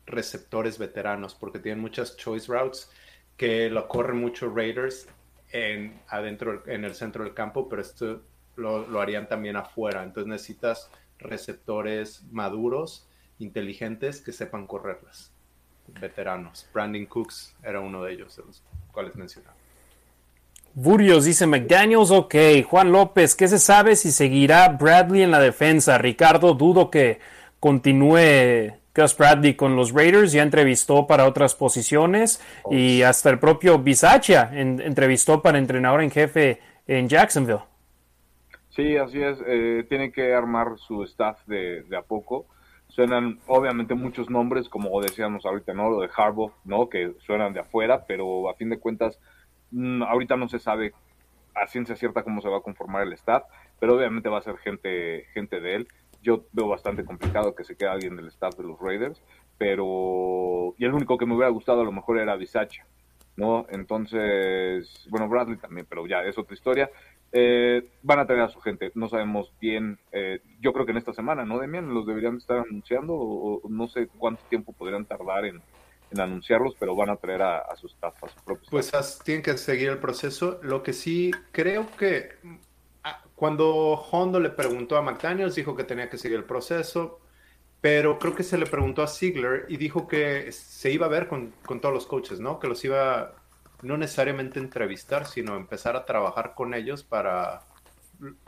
receptores 0.06 0.78
veteranos, 0.78 1.34
porque 1.34 1.58
tienen 1.58 1.80
muchas 1.80 2.16
choice 2.16 2.50
routes 2.50 2.90
que 3.36 3.70
lo 3.70 3.86
corren 3.86 4.18
mucho 4.18 4.52
Raiders 4.54 5.06
en, 5.52 6.00
adentro, 6.08 6.62
en 6.66 6.84
el 6.84 6.94
centro 6.94 7.24
del 7.24 7.34
campo, 7.34 7.68
pero 7.68 7.82
esto 7.82 8.22
lo, 8.56 8.86
lo 8.86 9.00
harían 9.00 9.28
también 9.28 9.56
afuera. 9.56 10.02
Entonces 10.02 10.28
necesitas 10.28 10.90
receptores 11.18 12.24
maduros, 12.30 13.08
inteligentes, 13.38 14.20
que 14.20 14.32
sepan 14.32 14.66
correrlas. 14.66 15.32
Veteranos. 15.86 16.68
Brandon 16.72 17.06
Cooks 17.06 17.56
era 17.62 17.80
uno 17.80 18.04
de 18.04 18.12
ellos, 18.12 18.36
de 18.36 18.44
los 18.44 18.62
cuales 18.92 19.16
mencionaba. 19.16 19.59
Burios 20.74 21.24
dice 21.24 21.46
McDaniels, 21.46 22.10
ok. 22.10 22.34
Juan 22.68 22.92
López, 22.92 23.34
¿qué 23.34 23.48
se 23.48 23.58
sabe 23.58 23.96
si 23.96 24.12
seguirá 24.12 24.68
Bradley 24.68 25.22
en 25.22 25.32
la 25.32 25.40
defensa? 25.40 25.98
Ricardo, 25.98 26.54
dudo 26.54 26.90
que 26.90 27.18
continúe 27.58 28.72
Gus 28.94 29.16
Bradley 29.16 29.54
con 29.54 29.74
los 29.74 29.92
Raiders, 29.92 30.32
ya 30.32 30.42
entrevistó 30.42 31.06
para 31.06 31.26
otras 31.26 31.54
posiciones 31.54 32.40
y 32.70 33.02
hasta 33.02 33.30
el 33.30 33.38
propio 33.38 33.78
Bisaccia 33.78 34.50
entrevistó 34.52 35.42
para 35.42 35.58
entrenador 35.58 36.02
en 36.02 36.10
jefe 36.10 36.60
en 36.86 37.08
Jacksonville. 37.08 37.60
Sí, 38.70 38.96
así 38.96 39.20
es. 39.20 39.38
Eh, 39.46 39.84
tiene 39.88 40.12
que 40.12 40.32
armar 40.32 40.78
su 40.78 41.02
staff 41.02 41.38
de, 41.46 41.82
de, 41.82 41.96
a 41.96 42.02
poco. 42.02 42.46
Suenan 42.88 43.38
obviamente 43.46 43.94
muchos 43.94 44.30
nombres, 44.30 44.68
como 44.68 45.00
decíamos 45.00 45.44
ahorita, 45.44 45.74
¿no? 45.74 45.90
Lo 45.90 46.00
de 46.00 46.08
Harbaugh, 46.16 46.52
¿no? 46.64 46.88
Que 46.88 47.14
suenan 47.26 47.52
de 47.52 47.60
afuera, 47.60 48.04
pero 48.06 48.48
a 48.48 48.54
fin 48.54 48.70
de 48.70 48.78
cuentas 48.78 49.18
ahorita 50.06 50.36
no 50.36 50.48
se 50.48 50.58
sabe 50.58 50.92
a 51.54 51.66
ciencia 51.66 51.96
cierta 51.96 52.22
cómo 52.22 52.40
se 52.40 52.48
va 52.48 52.58
a 52.58 52.62
conformar 52.62 53.02
el 53.02 53.12
staff, 53.14 53.44
pero 53.78 53.96
obviamente 53.96 54.28
va 54.28 54.38
a 54.38 54.42
ser 54.42 54.56
gente, 54.58 55.26
gente 55.34 55.60
de 55.60 55.76
él. 55.76 55.88
Yo 56.22 56.44
veo 56.52 56.68
bastante 56.68 57.04
complicado 57.04 57.54
que 57.54 57.64
se 57.64 57.76
quede 57.76 57.88
alguien 57.88 58.16
del 58.16 58.28
staff 58.28 58.56
de 58.56 58.64
los 58.64 58.78
Raiders, 58.78 59.22
pero 59.58 60.74
y 60.78 60.84
el 60.84 60.92
único 60.92 61.18
que 61.18 61.26
me 61.26 61.34
hubiera 61.34 61.50
gustado 61.50 61.80
a 61.80 61.84
lo 61.84 61.92
mejor 61.92 62.18
era 62.18 62.36
Bisacha, 62.36 62.84
¿no? 63.36 63.66
Entonces, 63.70 65.06
bueno, 65.10 65.28
Bradley 65.28 65.56
también, 65.56 65.86
pero 65.88 66.06
ya 66.06 66.22
es 66.22 66.36
otra 66.38 66.54
historia. 66.54 66.90
Eh, 67.32 67.88
van 68.02 68.18
a 68.18 68.26
traer 68.26 68.42
a 68.42 68.48
su 68.48 68.60
gente, 68.60 68.90
no 68.94 69.08
sabemos 69.08 69.52
bien, 69.60 69.98
eh, 70.10 70.40
yo 70.60 70.72
creo 70.72 70.84
que 70.84 70.90
en 70.90 70.98
esta 70.98 71.12
semana, 71.12 71.44
¿no, 71.44 71.60
Demian? 71.60 71.94
Los 71.94 72.04
deberían 72.04 72.36
estar 72.36 72.58
anunciando 72.58 73.14
o 73.14 73.62
no 73.68 73.86
sé 73.86 74.08
cuánto 74.18 74.42
tiempo 74.48 74.72
podrían 74.72 75.04
tardar 75.04 75.44
en, 75.44 75.62
en 76.10 76.20
anunciarlos, 76.20 76.74
pero 76.78 76.96
van 76.96 77.10
a 77.10 77.16
traer 77.16 77.42
a, 77.42 77.76
sus 77.76 77.92
staff, 77.92 78.24
a 78.24 78.28
su 78.28 78.44
propio 78.44 78.68
Pues 78.70 78.90
tienen 79.24 79.42
que 79.42 79.56
seguir 79.56 79.90
el 79.90 79.98
proceso. 79.98 80.58
Lo 80.62 80.82
que 80.82 80.92
sí 80.92 81.30
creo 81.52 81.86
que 81.96 82.30
ah, 83.04 83.22
cuando 83.34 83.94
Hondo 83.94 84.40
le 84.40 84.50
preguntó 84.50 84.96
a 84.96 85.02
McDaniels, 85.02 85.54
dijo 85.54 85.76
que 85.76 85.84
tenía 85.84 86.10
que 86.10 86.18
seguir 86.18 86.38
el 86.38 86.44
proceso, 86.44 87.20
pero 87.80 88.18
creo 88.18 88.34
que 88.34 88.42
se 88.42 88.58
le 88.58 88.66
preguntó 88.66 89.02
a 89.02 89.06
Ziegler 89.08 89.66
y 89.68 89.76
dijo 89.76 90.06
que 90.06 90.52
se 90.52 90.90
iba 90.90 91.06
a 91.06 91.10
ver 91.10 91.28
con, 91.28 91.52
con 91.64 91.80
todos 91.80 91.94
los 91.94 92.06
coaches, 92.06 92.40
¿no? 92.40 92.58
Que 92.58 92.68
los 92.68 92.84
iba 92.84 93.34
no 93.82 93.96
necesariamente 93.96 94.58
entrevistar, 94.58 95.26
sino 95.26 95.56
empezar 95.56 95.96
a 95.96 96.04
trabajar 96.04 96.54
con 96.54 96.74
ellos 96.74 97.02
para 97.02 97.62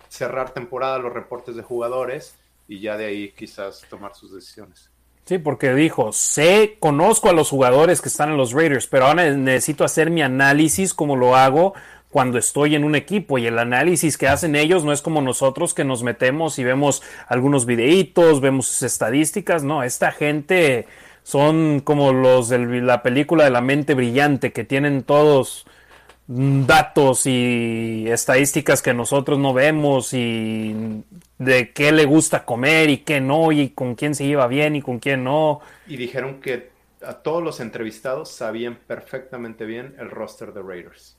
cerrar 0.09 0.53
temporada 0.53 0.99
los 0.99 1.13
reportes 1.13 1.57
de 1.57 1.63
jugadores 1.63 2.39
y 2.69 2.81
ya 2.81 2.97
de 2.97 3.07
ahí 3.07 3.33
quizás 3.33 3.85
tomar 3.89 4.15
sus 4.15 4.33
decisiones. 4.35 4.92
Sí, 5.25 5.39
porque 5.39 5.73
dijo, 5.73 6.13
sé, 6.13 6.77
conozco 6.81 7.31
a 7.31 7.33
los 7.33 7.49
jugadores 7.49 8.01
que 8.01 8.09
están 8.09 8.31
en 8.31 8.37
los 8.37 8.53
Raiders, 8.53 8.89
pero 8.89 9.07
ahora 9.07 9.31
necesito 9.31 9.85
hacer 9.85 10.11
mi 10.11 10.21
análisis 10.21 10.95
como 10.95 11.15
lo 11.15 11.37
hago 11.37 11.75
cuando 12.11 12.39
estoy 12.39 12.75
en 12.75 12.83
un 12.85 12.97
equipo 12.97 13.39
y 13.39 13.47
el 13.47 13.59
análisis 13.59 14.19
que 14.19 14.29
hacen 14.29 14.57
ellos 14.57 14.85
no 14.85 14.93
es 14.93 15.01
como 15.01 15.23
nosotros 15.23 15.75
que 15.75 15.85
nos 15.85 16.03
metemos 16.03 16.59
y 16.59 16.65
vemos 16.65 17.03
algunos 17.29 17.67
videitos, 17.67 18.41
vemos 18.41 18.67
sus 18.67 18.83
estadísticas, 18.83 19.63
no, 19.63 19.85
esta 19.85 20.11
gente 20.11 20.87
son 21.23 21.81
como 21.81 22.13
los 22.13 22.49
de 22.49 22.59
la 22.83 23.03
película 23.03 23.45
de 23.45 23.51
la 23.51 23.61
mente 23.61 23.95
brillante 23.95 24.53
que 24.53 24.65
tienen 24.65 25.05
todos 25.05 25.67
datos 26.27 27.27
y 27.27 28.05
estadísticas 28.09 28.81
que 28.81 28.95
nosotros 28.95 29.39
no 29.39 29.53
vemos 29.53 30.15
y 30.15 31.05
de 31.39 31.73
qué 31.73 31.93
le 31.93 32.05
gusta 32.05 32.45
comer 32.45 32.91
y 32.91 32.99
qué 32.99 33.21
no 33.21 33.53
y 33.53 33.71
con 33.71 33.95
quién 33.95 34.15
se 34.15 34.27
lleva 34.27 34.47
bien 34.47 34.77
y 34.77 34.83
con 34.83 34.99
quién 34.99 35.25
no. 35.25 35.61
Y 35.87 35.97
dijeron 35.97 36.41
que 36.41 36.71
a 37.05 37.15
todos 37.15 37.43
los 37.43 37.61
entrevistados 37.61 38.31
sabían 38.31 38.79
perfectamente 38.87 39.65
bien 39.65 39.95
el 39.99 40.11
roster 40.11 40.53
de 40.53 40.63
Raiders. 40.63 41.17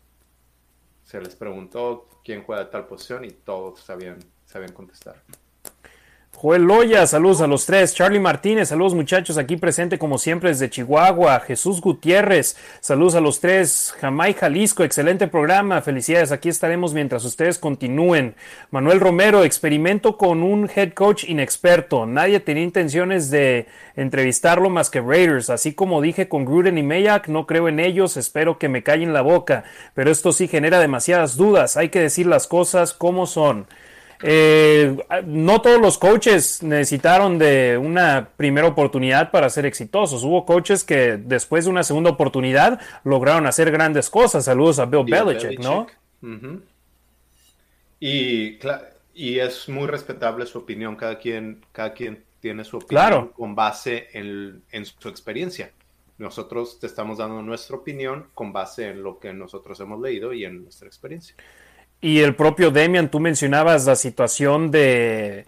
Se 1.03 1.19
les 1.19 1.35
preguntó 1.35 2.07
quién 2.23 2.43
juega 2.43 2.63
de 2.63 2.71
tal 2.71 2.87
posición 2.87 3.25
y 3.25 3.31
todos 3.31 3.81
sabían, 3.81 4.19
sabían 4.45 4.71
contestar. 4.71 5.21
Joel 6.35 6.63
Loya, 6.63 7.07
saludos 7.07 7.39
a 7.39 7.47
los 7.47 7.65
tres. 7.65 7.95
Charlie 7.95 8.19
Martínez, 8.19 8.67
saludos 8.67 8.95
muchachos, 8.95 9.37
aquí 9.37 9.55
presente 9.55 9.97
como 9.97 10.17
siempre 10.17 10.49
desde 10.49 10.69
Chihuahua. 10.69 11.39
Jesús 11.39 11.79
Gutiérrez, 11.79 12.57
saludos 12.81 13.15
a 13.15 13.21
los 13.21 13.39
tres. 13.39 13.95
Jamay 14.01 14.33
Jalisco, 14.33 14.83
excelente 14.83 15.29
programa, 15.29 15.81
felicidades, 15.81 16.33
aquí 16.33 16.49
estaremos 16.49 16.93
mientras 16.93 17.23
ustedes 17.23 17.59
continúen. 17.59 18.35
Manuel 18.71 18.99
Romero, 18.99 19.45
experimento 19.45 20.17
con 20.17 20.43
un 20.43 20.69
head 20.75 20.91
coach 20.91 21.23
inexperto. 21.23 22.05
Nadie 22.05 22.41
tenía 22.41 22.63
intenciones 22.63 23.31
de 23.31 23.67
entrevistarlo 23.95 24.69
más 24.69 24.89
que 24.89 24.99
Raiders. 24.99 25.49
Así 25.49 25.73
como 25.73 26.01
dije 26.01 26.27
con 26.27 26.43
Gruden 26.43 26.77
y 26.77 26.83
Mayak, 26.83 27.29
no 27.29 27.47
creo 27.47 27.69
en 27.69 27.79
ellos, 27.79 28.17
espero 28.17 28.57
que 28.57 28.67
me 28.67 28.83
callen 28.83 29.13
la 29.13 29.21
boca. 29.21 29.63
Pero 29.93 30.11
esto 30.11 30.33
sí 30.33 30.49
genera 30.49 30.79
demasiadas 30.79 31.37
dudas, 31.37 31.77
hay 31.77 31.87
que 31.87 32.01
decir 32.01 32.25
las 32.25 32.47
cosas 32.47 32.91
como 32.91 33.27
son. 33.27 33.65
Eh, 34.25 34.95
no 35.25 35.61
todos 35.61 35.81
los 35.81 35.97
coaches 35.97 36.63
necesitaron 36.63 37.37
de 37.37 37.77
una 37.77 38.29
primera 38.37 38.67
oportunidad 38.67 39.31
para 39.31 39.49
ser 39.49 39.65
exitosos. 39.65 40.23
Hubo 40.23 40.45
coaches 40.45 40.85
que 40.85 41.17
después 41.17 41.65
de 41.65 41.71
una 41.71 41.83
segunda 41.83 42.09
oportunidad 42.09 42.79
lograron 43.03 43.45
hacer 43.47 43.69
grandes 43.69 44.09
cosas. 44.09 44.45
Saludos 44.45 44.79
a 44.79 44.85
Bill, 44.85 45.03
Belichick, 45.05 45.59
¿no? 45.59 45.87
y, 47.99 48.59
y 49.13 49.39
es 49.39 49.67
muy 49.67 49.87
respetable 49.87 50.45
su 50.45 50.59
opinión. 50.59 50.95
Cada 50.95 51.19
quien, 51.19 51.61
cada 51.73 51.93
quien 51.93 52.23
tiene 52.39 52.63
su 52.63 52.77
opinión 52.77 53.27
con 53.29 53.55
base 53.55 54.07
en, 54.13 54.63
en 54.71 54.85
su 54.85 55.09
experiencia. 55.09 55.71
Nosotros 56.17 56.79
te 56.79 56.87
estamos 56.87 57.17
dando 57.17 57.41
nuestra 57.41 57.75
opinión 57.75 58.27
con 58.33 58.53
base 58.53 58.87
en 58.87 59.03
lo 59.03 59.19
que 59.19 59.33
nosotros 59.33 59.77
hemos 59.81 59.99
leído 59.99 60.31
y 60.31 60.45
en 60.45 60.63
nuestra 60.63 60.87
experiencia. 60.87 61.35
Y 62.03 62.19
el 62.19 62.35
propio 62.35 62.69
Demian, 62.69 63.07
tú 63.07 63.21
mencionabas 63.21 63.85
la 63.85 63.95
situación 63.95 64.71
de 64.71 65.45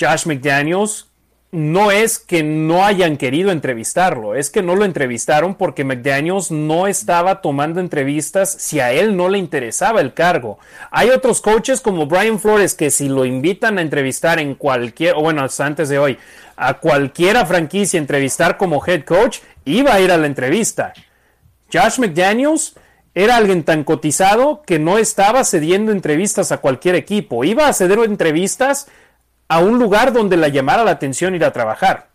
Josh 0.00 0.26
McDaniels 0.26 1.08
no 1.50 1.90
es 1.90 2.20
que 2.20 2.44
no 2.44 2.84
hayan 2.84 3.16
querido 3.16 3.50
entrevistarlo, 3.50 4.36
es 4.36 4.48
que 4.48 4.62
no 4.62 4.76
lo 4.76 4.84
entrevistaron 4.84 5.56
porque 5.56 5.82
McDaniels 5.82 6.52
no 6.52 6.86
estaba 6.86 7.40
tomando 7.40 7.80
entrevistas 7.80 8.54
si 8.56 8.78
a 8.78 8.92
él 8.92 9.16
no 9.16 9.28
le 9.28 9.38
interesaba 9.38 10.00
el 10.00 10.14
cargo. 10.14 10.60
Hay 10.92 11.10
otros 11.10 11.40
coaches 11.40 11.80
como 11.80 12.06
Brian 12.06 12.38
Flores 12.38 12.74
que 12.74 12.90
si 12.90 13.08
lo 13.08 13.24
invitan 13.24 13.78
a 13.78 13.82
entrevistar 13.82 14.38
en 14.38 14.54
cualquier, 14.54 15.16
bueno, 15.16 15.42
hasta 15.42 15.66
antes 15.66 15.88
de 15.88 15.98
hoy, 15.98 16.18
a 16.54 16.74
cualquiera 16.74 17.44
franquicia 17.46 17.98
entrevistar 17.98 18.58
como 18.58 18.80
head 18.86 19.02
coach, 19.02 19.38
iba 19.64 19.92
a 19.92 20.00
ir 20.00 20.12
a 20.12 20.18
la 20.18 20.28
entrevista. 20.28 20.92
Josh 21.72 21.98
McDaniels 21.98 22.76
era 23.16 23.36
alguien 23.38 23.64
tan 23.64 23.82
cotizado 23.82 24.62
que 24.66 24.78
no 24.78 24.98
estaba 24.98 25.42
cediendo 25.44 25.90
entrevistas 25.90 26.52
a 26.52 26.58
cualquier 26.58 26.96
equipo, 26.96 27.44
iba 27.44 27.66
a 27.66 27.72
ceder 27.72 27.98
entrevistas 28.00 28.88
a 29.48 29.60
un 29.60 29.78
lugar 29.78 30.12
donde 30.12 30.36
la 30.36 30.48
llamara 30.48 30.84
la 30.84 30.90
atención 30.90 31.34
ir 31.34 31.42
a 31.42 31.52
trabajar. 31.52 32.10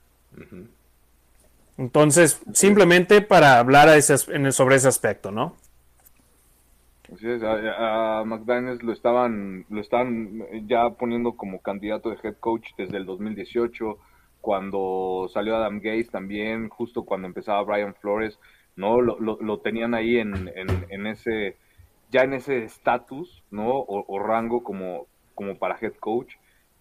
Entonces, 1.80 2.40
simplemente 2.54 3.22
para 3.22 3.58
hablar 3.58 3.90
sobre 4.04 4.76
ese 4.76 4.88
aspecto, 4.88 5.32
¿no? 5.32 5.56
Así 7.12 7.28
es, 7.28 7.42
a, 7.44 8.24
McDaniels 8.24 8.84
lo 8.84 8.94
estaban, 8.94 9.66
lo 9.70 9.82
estaban 9.82 10.46
ya 10.68 10.92
poniendo 10.92 11.32
como 11.34 11.64
candidato 11.64 12.12
de 12.12 12.18
head 12.22 12.36
coach 12.40 12.68
desde 12.78 12.98
el 12.98 13.08
2018, 13.08 13.98
cuando 14.40 15.28
salió 15.34 15.56
Adam 15.56 15.78
Gates 15.78 16.12
también, 16.12 16.70
justo 16.70 17.04
cuando 17.06 17.26
empezaba 17.26 17.64
Brian 17.64 17.96
Flores, 17.96 18.38
¿no? 18.82 19.00
Lo, 19.00 19.18
lo, 19.20 19.60
tenían 19.60 19.94
ahí 19.94 20.18
en, 20.18 20.52
en, 20.56 21.08
ese, 21.08 21.56
ya 22.10 22.24
en 22.24 22.34
ese 22.34 22.64
estatus, 22.64 23.44
¿no? 23.52 23.70
O, 23.70 24.20
rango 24.20 24.64
como, 24.64 25.06
como 25.36 25.58
para 25.58 25.78
head 25.80 25.94
coach 26.00 26.34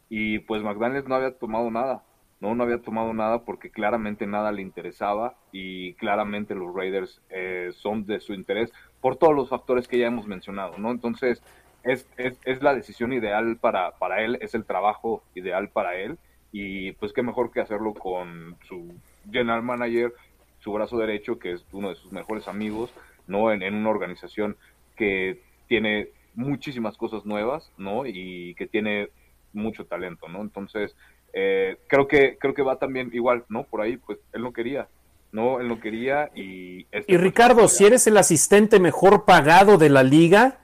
y 0.09 0.39
pues 0.40 0.62
McDaniels 0.62 1.06
no 1.06 1.14
había 1.14 1.39
tomado 1.39 1.70
nada, 1.70 2.02
no, 2.40 2.55
no 2.55 2.64
había 2.64 2.81
tomado 2.81 3.12
nada 3.12 3.44
porque 3.44 3.70
claramente 3.70 4.27
nada 4.27 4.51
le 4.51 4.62
interesaba 4.62 5.35
y 5.52 5.93
claramente 5.94 6.55
los 6.55 6.74
Raiders 6.74 7.20
eh, 7.28 7.70
son 7.74 8.06
de 8.06 8.18
su 8.20 8.32
interés 8.32 8.72
por 9.02 9.16
todos 9.16 9.35
los 9.35 9.51
factores 9.51 9.86
que 9.86 9.98
ya 9.98 10.06
hemos 10.06 10.27
mencionado, 10.27 10.78
¿no? 10.78 10.90
Entonces 10.90 11.43
es, 11.85 12.09
es, 12.16 12.40
es 12.47 12.62
la 12.62 12.74
decisión 12.74 13.12
ideal 13.12 13.59
para, 13.59 13.93
para 13.98 14.22
él, 14.22 14.39
es 14.40 14.55
el 14.55 14.64
trabajo 14.64 15.22
ideal 15.35 15.68
para 15.68 15.97
él 15.97 16.18
y 16.51 16.93
pues 16.93 17.12
qué 17.12 17.22
mejor 17.22 17.52
que 17.52 17.60
hacerlo 17.60 17.93
con 17.93 18.56
su 18.66 18.94
general 19.31 19.62
manager, 19.62 20.12
su 20.61 20.73
brazo 20.73 20.99
derecho, 20.99 21.39
que 21.39 21.53
es 21.53 21.65
uno 21.73 21.91
de 21.91 21.97
sus 21.97 22.12
mejores 22.12 22.49
amigos, 22.49 22.91
¿no? 23.27 23.53
En, 23.53 23.62
en 23.62 23.74
una 23.74 23.91
organización 23.91 24.57
que 24.97 25.41
tiene 25.69 26.09
muchísimas 26.35 26.97
cosas 26.97 27.24
nuevas, 27.24 27.70
¿no? 27.77 28.07
Y 28.07 28.55
que 28.55 28.66
tiene 28.66 29.11
mucho 29.53 29.85
talento, 29.87 30.28
¿no? 30.28 30.41
Entonces, 30.43 30.95
eh, 31.32 31.78
creo 31.87 32.09
que 32.09 32.39
creo 32.39 32.55
que 32.55 32.62
va 32.62 32.77
también 32.77 33.11
igual, 33.12 33.45
¿no? 33.49 33.65
Por 33.65 33.81
ahí, 33.81 33.97
pues 33.97 34.19
él 34.32 34.43
no 34.43 34.53
quería, 34.53 34.89
¿no? 35.32 35.61
Él 35.61 35.69
no 35.69 35.81
quería 35.81 36.31
y... 36.35 36.87
Este 36.91 37.12
y 37.12 37.16
Ricardo, 37.16 37.69
si 37.69 37.85
eres 37.85 38.07
el 38.07 38.16
asistente 38.16 38.81
mejor 38.81 39.24
pagado 39.24 39.78
de 39.78 39.91
la 39.91 40.03
liga, 40.03 40.59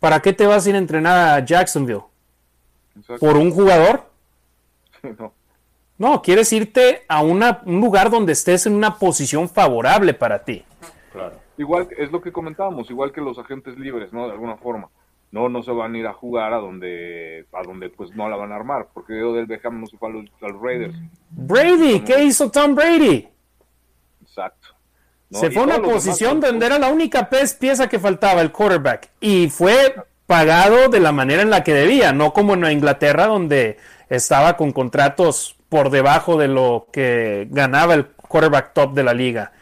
¿para 0.00 0.20
qué 0.20 0.32
te 0.32 0.46
vas 0.46 0.66
a 0.66 0.70
ir 0.70 0.74
a 0.74 0.78
entrenar 0.78 1.38
a 1.38 1.44
Jacksonville? 1.44 2.02
¿Por 3.20 3.36
un 3.36 3.50
jugador? 3.50 4.10
no. 5.18 5.34
No, 5.98 6.22
quieres 6.22 6.52
irte 6.52 7.04
a 7.08 7.22
una, 7.22 7.62
un 7.64 7.80
lugar 7.80 8.10
donde 8.10 8.32
estés 8.32 8.66
en 8.66 8.74
una 8.74 8.98
posición 8.98 9.48
favorable 9.48 10.14
para 10.14 10.44
ti. 10.44 10.64
Claro. 11.12 11.36
Igual 11.58 11.88
es 11.96 12.12
lo 12.12 12.20
que 12.20 12.32
comentábamos, 12.32 12.90
igual 12.90 13.12
que 13.12 13.22
los 13.22 13.38
agentes 13.38 13.78
libres, 13.78 14.12
¿no? 14.12 14.26
De 14.26 14.32
alguna 14.32 14.56
forma 14.56 14.90
no 15.30 15.48
no 15.48 15.62
se 15.62 15.70
van 15.70 15.94
a 15.94 15.98
ir 15.98 16.06
a 16.06 16.12
jugar 16.12 16.52
a 16.52 16.58
donde 16.58 17.46
a 17.52 17.62
donde 17.62 17.90
pues 17.90 18.14
no 18.14 18.28
la 18.28 18.36
van 18.36 18.52
a 18.52 18.56
armar 18.56 18.88
porque 18.92 19.14
del 19.14 19.46
Beckham 19.46 19.80
no 19.80 19.86
se 19.86 19.96
fue 19.96 20.08
a 20.08 20.12
los, 20.12 20.62
Raiders 20.62 20.94
Brady 21.30 22.00
¿qué 22.00 22.24
hizo 22.24 22.50
Tom 22.50 22.74
Brady? 22.74 23.28
exacto 24.22 24.68
se 25.30 25.50
fue 25.50 25.62
a 25.62 25.66
una 25.66 25.82
posición 25.82 26.40
donde 26.40 26.66
era 26.66 26.78
la 26.78 26.88
única 26.88 27.28
pieza 27.28 27.88
que 27.88 27.98
faltaba 27.98 28.40
el 28.40 28.52
quarterback 28.52 29.10
y 29.20 29.48
fue 29.50 29.96
pagado 30.26 30.88
de 30.88 31.00
la 31.00 31.12
manera 31.12 31.42
en 31.42 31.50
la 31.50 31.64
que 31.64 31.74
debía 31.74 32.12
no 32.12 32.32
como 32.32 32.54
en 32.54 32.64
Inglaterra 32.70 33.26
donde 33.26 33.78
estaba 34.08 34.56
con 34.56 34.72
contratos 34.72 35.55
por 35.68 35.90
debajo 35.90 36.38
de 36.38 36.48
lo 36.48 36.88
que 36.92 37.46
ganaba 37.50 37.94
el 37.94 38.06
quarterback 38.06 38.72
top 38.72 38.94
de 38.94 39.04
la 39.04 39.14
liga. 39.14 39.52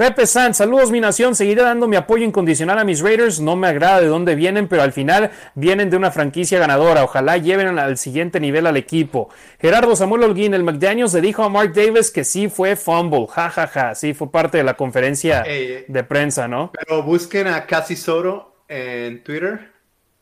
Pepe 0.00 0.26
San, 0.26 0.54
saludos 0.54 0.90
mi 0.90 0.98
nación, 0.98 1.34
seguiré 1.34 1.60
dando 1.60 1.86
mi 1.86 1.94
apoyo 1.94 2.24
incondicional 2.24 2.78
a 2.78 2.84
mis 2.84 3.02
Raiders, 3.02 3.38
no 3.38 3.54
me 3.54 3.66
agrada 3.66 4.00
de 4.00 4.06
dónde 4.06 4.34
vienen, 4.34 4.66
pero 4.66 4.80
al 4.80 4.94
final 4.94 5.30
vienen 5.54 5.90
de 5.90 5.98
una 5.98 6.10
franquicia 6.10 6.58
ganadora, 6.58 7.04
ojalá 7.04 7.36
lleven 7.36 7.78
al 7.78 7.98
siguiente 7.98 8.40
nivel 8.40 8.66
al 8.66 8.78
equipo. 8.78 9.28
Gerardo 9.60 9.94
Samuel 9.94 10.22
Holguín, 10.22 10.54
el 10.54 10.64
McDaniels 10.64 11.12
le 11.12 11.20
dijo 11.20 11.42
a 11.42 11.50
Mark 11.50 11.74
Davis 11.74 12.10
que 12.10 12.24
sí 12.24 12.48
fue 12.48 12.76
fumble, 12.76 13.26
jajaja, 13.28 13.66
ja, 13.66 13.88
ja. 13.88 13.94
sí 13.94 14.14
fue 14.14 14.32
parte 14.32 14.56
de 14.56 14.64
la 14.64 14.72
conferencia 14.72 15.42
de 15.42 16.04
prensa, 16.04 16.48
¿no? 16.48 16.72
Pero 16.72 17.02
busquen 17.02 17.48
a 17.48 17.66
Cassie 17.66 17.96
Soro 17.96 18.64
en 18.68 19.22
Twitter, 19.22 19.70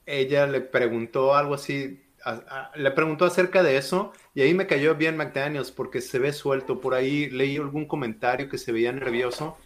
ella 0.07 0.49
le 0.49 0.61
preguntó 0.61 1.37
algo 1.37 1.55
así, 1.55 2.03
le 2.75 2.91
preguntó 2.91 3.27
acerca 3.27 3.63
de 3.63 3.77
eso 3.77 4.13
y 4.39 4.43
ahí 4.43 4.55
me 4.55 4.67
cayó 4.69 4.95
bien 4.95 5.17
McDaniels 5.17 5.73
porque 5.73 6.01
se 6.01 6.19
ve 6.19 6.33
suelto, 6.33 6.81
por 6.81 6.95
ahí 6.95 7.29
leí 7.31 7.57
algún 7.57 7.87
comentario 7.87 8.49
que 8.49 8.59
se 8.59 8.71
veía 8.71 8.93
nervioso 8.93 9.57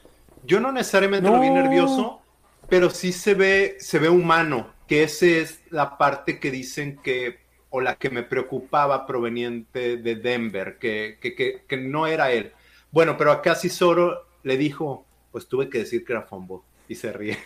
yo 0.45 0.61
no 0.61 0.73
necesariamente 0.73 1.29
lo 1.29 1.41
vi 1.41 1.51
nervioso, 1.51 2.21
pero 2.69 2.91
sí 2.91 3.13
se 3.13 3.35
ve, 3.35 3.77
se 3.79 3.99
ve 3.99 4.09
humano, 4.09 4.73
que 4.89 5.05
esa 5.05 5.27
es 5.27 5.61
la 5.71 5.99
parte 5.99 6.41
que 6.41 6.51
dicen 6.51 6.99
que, 7.03 7.39
o 7.71 7.81
la 7.81 7.97
que 7.97 8.11
me 8.11 8.23
preocupaba 8.23 9.07
proveniente 9.07 9.97
de 9.97 10.17
Denver, 10.17 10.79
que, 10.79 11.19
que, 11.21 11.63
que, 11.67 11.77
no 11.77 12.07
era 12.07 12.33
él. 12.33 12.53
Bueno, 12.91 13.17
pero 13.17 13.33
acá 13.33 13.55
Soro 13.55 14.27
le 14.43 14.57
dijo, 14.57 15.07
pues 15.31 15.47
tuve 15.47 15.69
que 15.71 15.79
decir 15.79 16.05
que 16.05 16.13
era 16.13 16.23
fumble, 16.23 16.59
y 16.89 16.97
se 16.97 17.13
ríe. 17.13 17.39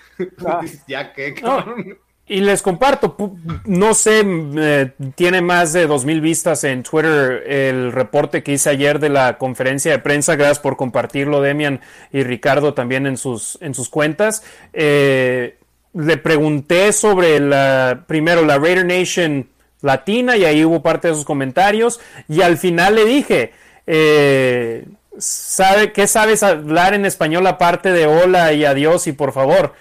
Ah. 0.46 0.62
ya 0.88 1.12
que, 1.12 1.34
y 2.28 2.40
les 2.40 2.60
comparto, 2.60 3.16
no 3.66 3.94
sé, 3.94 4.24
eh, 4.24 4.90
tiene 5.14 5.42
más 5.42 5.72
de 5.72 5.86
dos 5.86 6.04
mil 6.04 6.20
vistas 6.20 6.64
en 6.64 6.82
Twitter 6.82 7.44
el 7.46 7.92
reporte 7.92 8.42
que 8.42 8.52
hice 8.52 8.70
ayer 8.70 8.98
de 8.98 9.10
la 9.10 9.38
conferencia 9.38 9.92
de 9.92 10.00
prensa. 10.00 10.34
Gracias 10.34 10.58
por 10.58 10.76
compartirlo, 10.76 11.40
Demian 11.40 11.80
y 12.12 12.24
Ricardo 12.24 12.74
también 12.74 13.06
en 13.06 13.16
sus, 13.16 13.58
en 13.60 13.74
sus 13.74 13.88
cuentas. 13.88 14.42
Eh, 14.72 15.56
le 15.94 16.16
pregunté 16.16 16.92
sobre 16.92 17.38
la, 17.38 18.04
primero 18.08 18.44
la 18.44 18.58
Raider 18.58 18.86
Nation 18.86 19.48
latina 19.80 20.36
y 20.36 20.44
ahí 20.44 20.64
hubo 20.64 20.82
parte 20.82 21.06
de 21.06 21.14
sus 21.14 21.24
comentarios. 21.24 22.00
Y 22.28 22.42
al 22.42 22.58
final 22.58 22.96
le 22.96 23.04
dije, 23.04 23.52
eh, 23.86 24.84
¿sabe, 25.16 25.92
¿qué 25.92 26.08
sabes 26.08 26.42
hablar 26.42 26.92
en 26.92 27.06
español 27.06 27.46
aparte 27.46 27.92
de 27.92 28.06
hola 28.06 28.52
y 28.52 28.64
adiós 28.64 29.06
y 29.06 29.12
por 29.12 29.32
favor? 29.32 29.74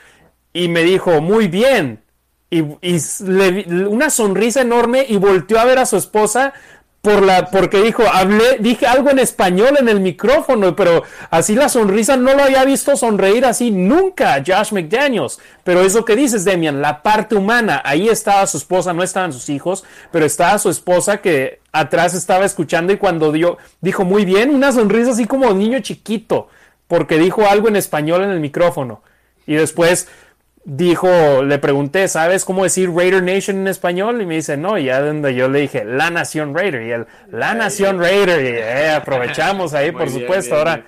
Y 0.53 0.67
me 0.67 0.83
dijo, 0.83 1.21
muy 1.21 1.47
bien 1.47 2.04
y, 2.49 2.61
una 2.61 4.09
sonrisa 4.09 4.61
enorme 4.61 5.05
y 5.07 5.17
volteó 5.17 5.59
a 5.59 5.65
ver 5.65 5.79
a 5.79 5.85
su 5.85 5.97
esposa 5.97 6.53
por 7.05 7.21
la, 7.21 7.51
porque 7.51 7.83
dijo, 7.83 8.03
hablé, 8.11 8.57
dije 8.59 8.87
algo 8.87 9.11
en 9.11 9.19
español 9.19 9.77
en 9.79 9.87
el 9.87 9.99
micrófono, 9.99 10.75
pero 10.75 11.03
así 11.29 11.53
la 11.53 11.69
sonrisa 11.69 12.17
no 12.17 12.33
lo 12.33 12.43
había 12.43 12.65
visto 12.65 12.97
sonreír 12.97 13.45
así 13.45 13.69
nunca, 13.69 14.43
Josh 14.45 14.71
McDaniels. 14.73 15.39
Pero 15.63 15.81
eso 15.81 16.03
que 16.03 16.15
dices, 16.15 16.45
Demian, 16.45 16.81
la 16.81 17.03
parte 17.03 17.35
humana, 17.35 17.79
ahí 17.85 18.09
estaba 18.09 18.47
su 18.47 18.57
esposa, 18.57 18.91
no 18.91 19.03
estaban 19.03 19.33
sus 19.33 19.49
hijos, 19.49 19.83
pero 20.11 20.25
estaba 20.25 20.57
su 20.57 20.71
esposa 20.71 21.17
que 21.17 21.59
atrás 21.71 22.15
estaba 22.15 22.43
escuchando 22.43 22.91
y 22.91 22.97
cuando 22.97 23.31
dio, 23.31 23.59
dijo 23.81 24.03
muy 24.03 24.25
bien, 24.25 24.49
una 24.49 24.71
sonrisa 24.71 25.11
así 25.11 25.25
como 25.25 25.53
niño 25.53 25.79
chiquito, 25.81 26.47
porque 26.87 27.19
dijo 27.19 27.47
algo 27.47 27.67
en 27.67 27.75
español 27.75 28.23
en 28.23 28.31
el 28.31 28.39
micrófono. 28.39 29.03
Y 29.45 29.53
después 29.53 30.07
dijo, 30.65 31.43
le 31.43 31.59
pregunté, 31.59 32.07
¿sabes 32.07 32.43
cómo 32.43 32.63
decir 32.63 32.91
Raider 32.91 33.23
Nation 33.23 33.57
en 33.57 33.67
español? 33.67 34.21
Y 34.21 34.25
me 34.25 34.35
dice, 34.35 34.57
no, 34.57 34.77
y 34.77 34.85
ya 34.85 34.99
donde 34.99 35.33
yo 35.35 35.47
le 35.47 35.61
dije, 35.61 35.85
la 35.85 36.09
Nación 36.09 36.55
Raider, 36.55 36.81
y 36.81 36.91
él, 36.91 37.05
la 37.31 37.53
Nación 37.53 37.99
Raider, 37.99 38.43
y 38.43 38.57
eh, 38.57 38.89
aprovechamos 38.89 39.73
ahí, 39.73 39.91
por 39.93 40.09
supuesto, 40.09 40.55
ahora 40.55 40.83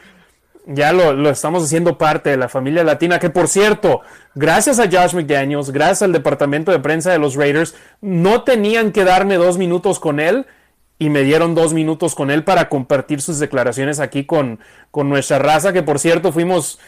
ya 0.66 0.92
lo, 0.92 1.14
lo, 1.14 1.30
estamos 1.30 1.64
haciendo 1.64 1.98
parte 1.98 2.32
de 2.32 2.38
la 2.38 2.50
familia 2.50 2.84
latina, 2.84 3.20
que 3.20 3.30
por 3.30 3.48
cierto, 3.48 4.02
gracias 4.36 4.80
a 4.80 4.90
Josh 4.92 5.14
McDaniels, 5.14 5.70
gracias 5.70 6.02
al 6.02 6.12
departamento 6.12 6.72
de 6.72 6.80
prensa 6.80 7.12
de 7.12 7.20
los 7.20 7.36
Raiders, 7.36 7.76
no 8.02 8.44
tenían 8.44 8.92
que 8.92 9.06
darme 9.06 9.36
dos 9.36 9.58
minutos 9.60 10.00
con 10.00 10.20
él, 10.20 10.48
y 11.00 11.10
me 11.10 11.22
dieron 11.22 11.54
dos 11.54 11.74
minutos 11.74 12.16
con 12.16 12.32
él 12.32 12.44
para 12.44 12.70
compartir 12.70 13.22
sus 13.22 13.38
declaraciones 13.38 14.00
aquí 14.00 14.26
con, 14.26 14.60
con 14.90 15.10
nuestra 15.10 15.38
raza, 15.38 15.72
que 15.72 15.84
por 15.84 16.00
cierto 16.00 16.32
fuimos 16.32 16.80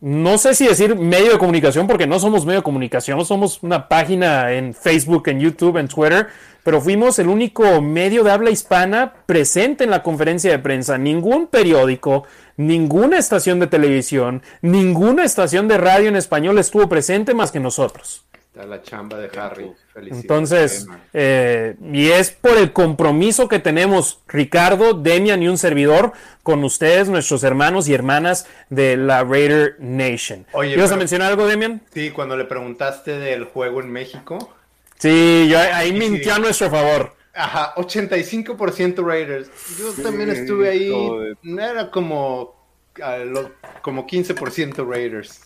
no 0.00 0.36
sé 0.36 0.54
si 0.54 0.66
decir 0.66 0.94
medio 0.94 1.32
de 1.32 1.38
comunicación, 1.38 1.86
porque 1.86 2.06
no 2.06 2.18
somos 2.18 2.44
medio 2.44 2.60
de 2.60 2.64
comunicación, 2.64 3.24
somos 3.24 3.62
una 3.62 3.88
página 3.88 4.52
en 4.52 4.74
Facebook, 4.74 5.28
en 5.28 5.40
YouTube, 5.40 5.78
en 5.78 5.88
Twitter, 5.88 6.28
pero 6.62 6.80
fuimos 6.80 7.18
el 7.18 7.28
único 7.28 7.80
medio 7.80 8.24
de 8.24 8.30
habla 8.30 8.50
hispana 8.50 9.14
presente 9.24 9.84
en 9.84 9.90
la 9.90 10.02
conferencia 10.02 10.50
de 10.50 10.58
prensa. 10.58 10.98
Ningún 10.98 11.46
periódico, 11.46 12.24
ninguna 12.56 13.18
estación 13.18 13.60
de 13.60 13.68
televisión, 13.68 14.42
ninguna 14.62 15.24
estación 15.24 15.68
de 15.68 15.78
radio 15.78 16.08
en 16.08 16.16
español 16.16 16.58
estuvo 16.58 16.88
presente 16.88 17.34
más 17.34 17.52
que 17.52 17.60
nosotros. 17.60 18.26
Está 18.56 18.66
la 18.66 18.80
chamba 18.80 19.18
de 19.18 19.38
Harry. 19.38 19.70
Felicidades. 19.92 20.22
Entonces, 20.24 20.86
eh, 21.12 21.76
y 21.92 22.08
es 22.08 22.30
por 22.30 22.56
el 22.56 22.72
compromiso 22.72 23.48
que 23.48 23.58
tenemos, 23.58 24.20
Ricardo, 24.28 24.94
Demian 24.94 25.42
y 25.42 25.48
un 25.48 25.58
servidor, 25.58 26.12
con 26.42 26.64
ustedes, 26.64 27.10
nuestros 27.10 27.44
hermanos 27.44 27.86
y 27.86 27.92
hermanas 27.92 28.46
de 28.70 28.96
la 28.96 29.24
Raider 29.24 29.76
Nation. 29.78 30.46
Oye, 30.52 30.72
¿Ibas 30.72 30.90
a 30.90 30.96
mencionar 30.96 31.32
algo, 31.32 31.46
Demian? 31.46 31.82
Sí, 31.92 32.12
cuando 32.12 32.34
le 32.34 32.46
preguntaste 32.46 33.18
del 33.18 33.44
juego 33.44 33.82
en 33.82 33.90
México. 33.92 34.54
Sí, 34.98 35.48
yo, 35.50 35.58
ahí 35.58 35.90
Sí, 35.90 35.98
mintió 35.98 36.24
sí. 36.24 36.30
a 36.30 36.38
nuestro 36.38 36.70
favor. 36.70 37.14
Ajá, 37.34 37.74
85% 37.76 39.04
Raiders. 39.06 39.50
Yo 39.78 40.02
también 40.02 40.30
estuve 40.30 40.70
ahí. 40.70 40.90
joder. 40.90 41.36
Era 41.44 41.90
como, 41.90 42.56
a 43.02 43.18
lo- 43.18 43.52
como 43.82 44.06
15% 44.06 44.88
Raiders. 44.90 45.42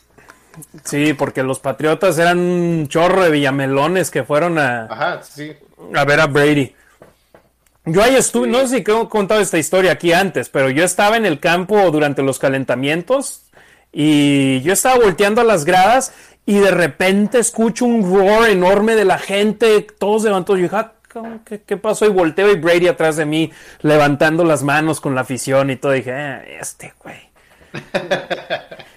Sí, 0.84 1.14
porque 1.14 1.42
los 1.42 1.58
Patriotas 1.60 2.18
eran 2.18 2.38
un 2.38 2.88
chorro 2.88 3.22
de 3.22 3.30
villamelones 3.30 4.10
que 4.10 4.24
fueron 4.24 4.58
a, 4.58 4.84
Ajá, 4.84 5.22
sí. 5.22 5.52
a 5.94 6.04
ver 6.04 6.20
a 6.20 6.26
Brady. 6.26 6.74
Yo 7.86 8.02
ahí 8.02 8.14
estuve, 8.16 8.46
no 8.48 8.58
sé 8.60 8.68
si 8.68 8.76
he 8.76 8.84
contado 9.08 9.40
esta 9.40 9.58
historia 9.58 9.92
aquí 9.92 10.12
antes, 10.12 10.48
pero 10.48 10.68
yo 10.70 10.84
estaba 10.84 11.16
en 11.16 11.24
el 11.24 11.40
campo 11.40 11.90
durante 11.90 12.22
los 12.22 12.38
calentamientos 12.38 13.42
y 13.92 14.60
yo 14.60 14.72
estaba 14.72 14.96
volteando 14.98 15.40
a 15.40 15.44
las 15.44 15.64
gradas 15.64 16.12
y 16.46 16.58
de 16.58 16.70
repente 16.70 17.38
escucho 17.38 17.84
un 17.86 18.02
roar 18.02 18.50
enorme 18.50 18.94
de 18.96 19.04
la 19.04 19.18
gente, 19.18 19.86
todos 19.98 20.24
levantados. 20.24 20.58
Yo 20.60 20.64
dije, 20.64 20.76
"Ah, 20.76 20.92
¿qué, 21.44 21.62
qué 21.62 21.76
pasó? 21.76 22.06
Y 22.06 22.10
volteo 22.10 22.50
y 22.50 22.56
Brady 22.56 22.88
atrás 22.88 23.16
de 23.16 23.24
mí 23.24 23.50
levantando 23.80 24.44
las 24.44 24.62
manos 24.62 25.00
con 25.00 25.14
la 25.14 25.22
afición 25.22 25.70
y 25.70 25.76
todo. 25.76 25.92
dije, 25.92 26.12
"Ah, 26.12 26.42
este 26.60 26.92
güey. 27.02 27.30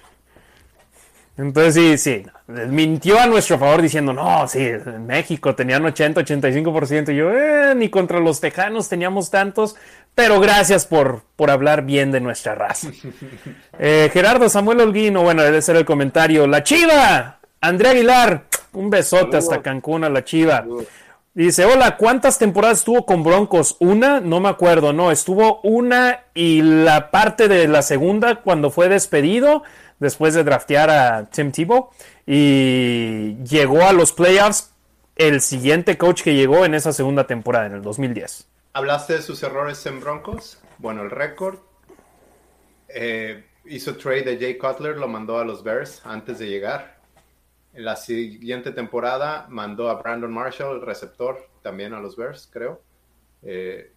Entonces 1.35 1.73
sí, 1.73 1.97
sí, 1.97 2.26
mintió 2.47 3.19
a 3.19 3.26
nuestro 3.26 3.57
favor 3.57 3.81
diciendo, 3.81 4.14
no, 4.14 4.47
sí, 4.47 4.60
en 4.60 5.07
México 5.07 5.55
tenían 5.55 5.84
80, 5.84 6.22
85%. 6.22 7.11
Y 7.11 7.15
yo, 7.15 7.31
eh, 7.31 7.73
ni 7.76 7.89
contra 7.89 8.19
los 8.19 8.39
tejanos 8.39 8.88
teníamos 8.88 9.31
tantos, 9.31 9.76
pero 10.14 10.39
gracias 10.39 10.85
por, 10.85 11.23
por 11.35 11.49
hablar 11.49 11.85
bien 11.85 12.11
de 12.11 12.22
nuestra 12.22 12.55
raza. 12.55 12.89
Eh, 13.80 14.11
Gerardo 14.14 14.47
Samuel 14.49 14.81
Holguino, 14.81 15.23
bueno, 15.23 15.41
debe 15.41 15.61
ser 15.61 15.76
el 15.76 15.84
comentario. 15.84 16.45
La 16.45 16.61
Chiva, 16.61 17.39
Andrea 17.60 17.91
Aguilar, 17.91 18.43
un 18.73 18.91
besote 18.91 19.38
hasta 19.38 19.64
Cancún 19.64 20.03
a 20.03 20.10
la 20.10 20.23
Chiva. 20.23 20.64
Dice, 21.34 21.65
hola, 21.65 21.97
¿cuántas 21.97 22.38
temporadas 22.38 22.80
estuvo 22.80 23.07
con 23.07 23.23
Broncos? 23.23 23.76
¿Una? 23.80 24.19
No 24.19 24.39
me 24.39 24.49
acuerdo, 24.49 24.93
no, 24.93 25.10
estuvo 25.10 25.60
una 25.61 26.26
y 26.35 26.61
la 26.61 27.10
parte 27.10 27.47
de 27.47 27.68
la 27.68 27.81
segunda 27.81 28.35
cuando 28.35 28.69
fue 28.69 28.88
despedido 28.88 29.64
después 30.03 30.35
de 30.35 30.43
draftear 30.43 30.91
a 30.91 31.25
Tim 31.31 31.51
Tebow 31.51 31.89
y 32.27 33.35
llegó 33.43 33.81
a 33.84 33.93
los 33.93 34.11
playoffs 34.13 34.71
el 35.15 35.41
siguiente 35.41 35.97
coach 35.97 36.21
que 36.21 36.35
llegó 36.35 36.65
en 36.65 36.75
esa 36.75 36.93
segunda 36.93 37.25
temporada, 37.25 37.65
en 37.67 37.73
el 37.73 37.81
2010. 37.81 38.47
¿Hablaste 38.73 39.13
de 39.13 39.21
sus 39.21 39.41
errores 39.43 39.84
en 39.85 39.99
Broncos? 39.99 40.59
Bueno, 40.77 41.01
el 41.03 41.09
récord. 41.09 41.57
eh, 42.89 43.45
hizo 43.65 43.95
trade 43.97 44.23
de 44.23 44.38
Jay 44.38 44.57
Cutler, 44.57 44.97
lo 44.97 45.07
mandó 45.07 45.39
a 45.39 45.45
los 45.45 45.63
Bears 45.63 46.01
antes 46.05 46.38
de 46.39 46.47
llegar. 46.47 46.99
En 47.73 47.85
la 47.85 47.95
siguiente 47.95 48.71
temporada 48.71 49.47
mandó 49.49 49.89
a 49.89 49.95
Brandon 49.95 50.31
Marshall, 50.31 50.75
el 50.75 50.81
receptor, 50.81 51.49
también 51.63 51.93
a 51.93 51.99
los 51.99 52.15
Bears, 52.15 52.47
creo. 52.51 52.81
Eh, 53.41 53.91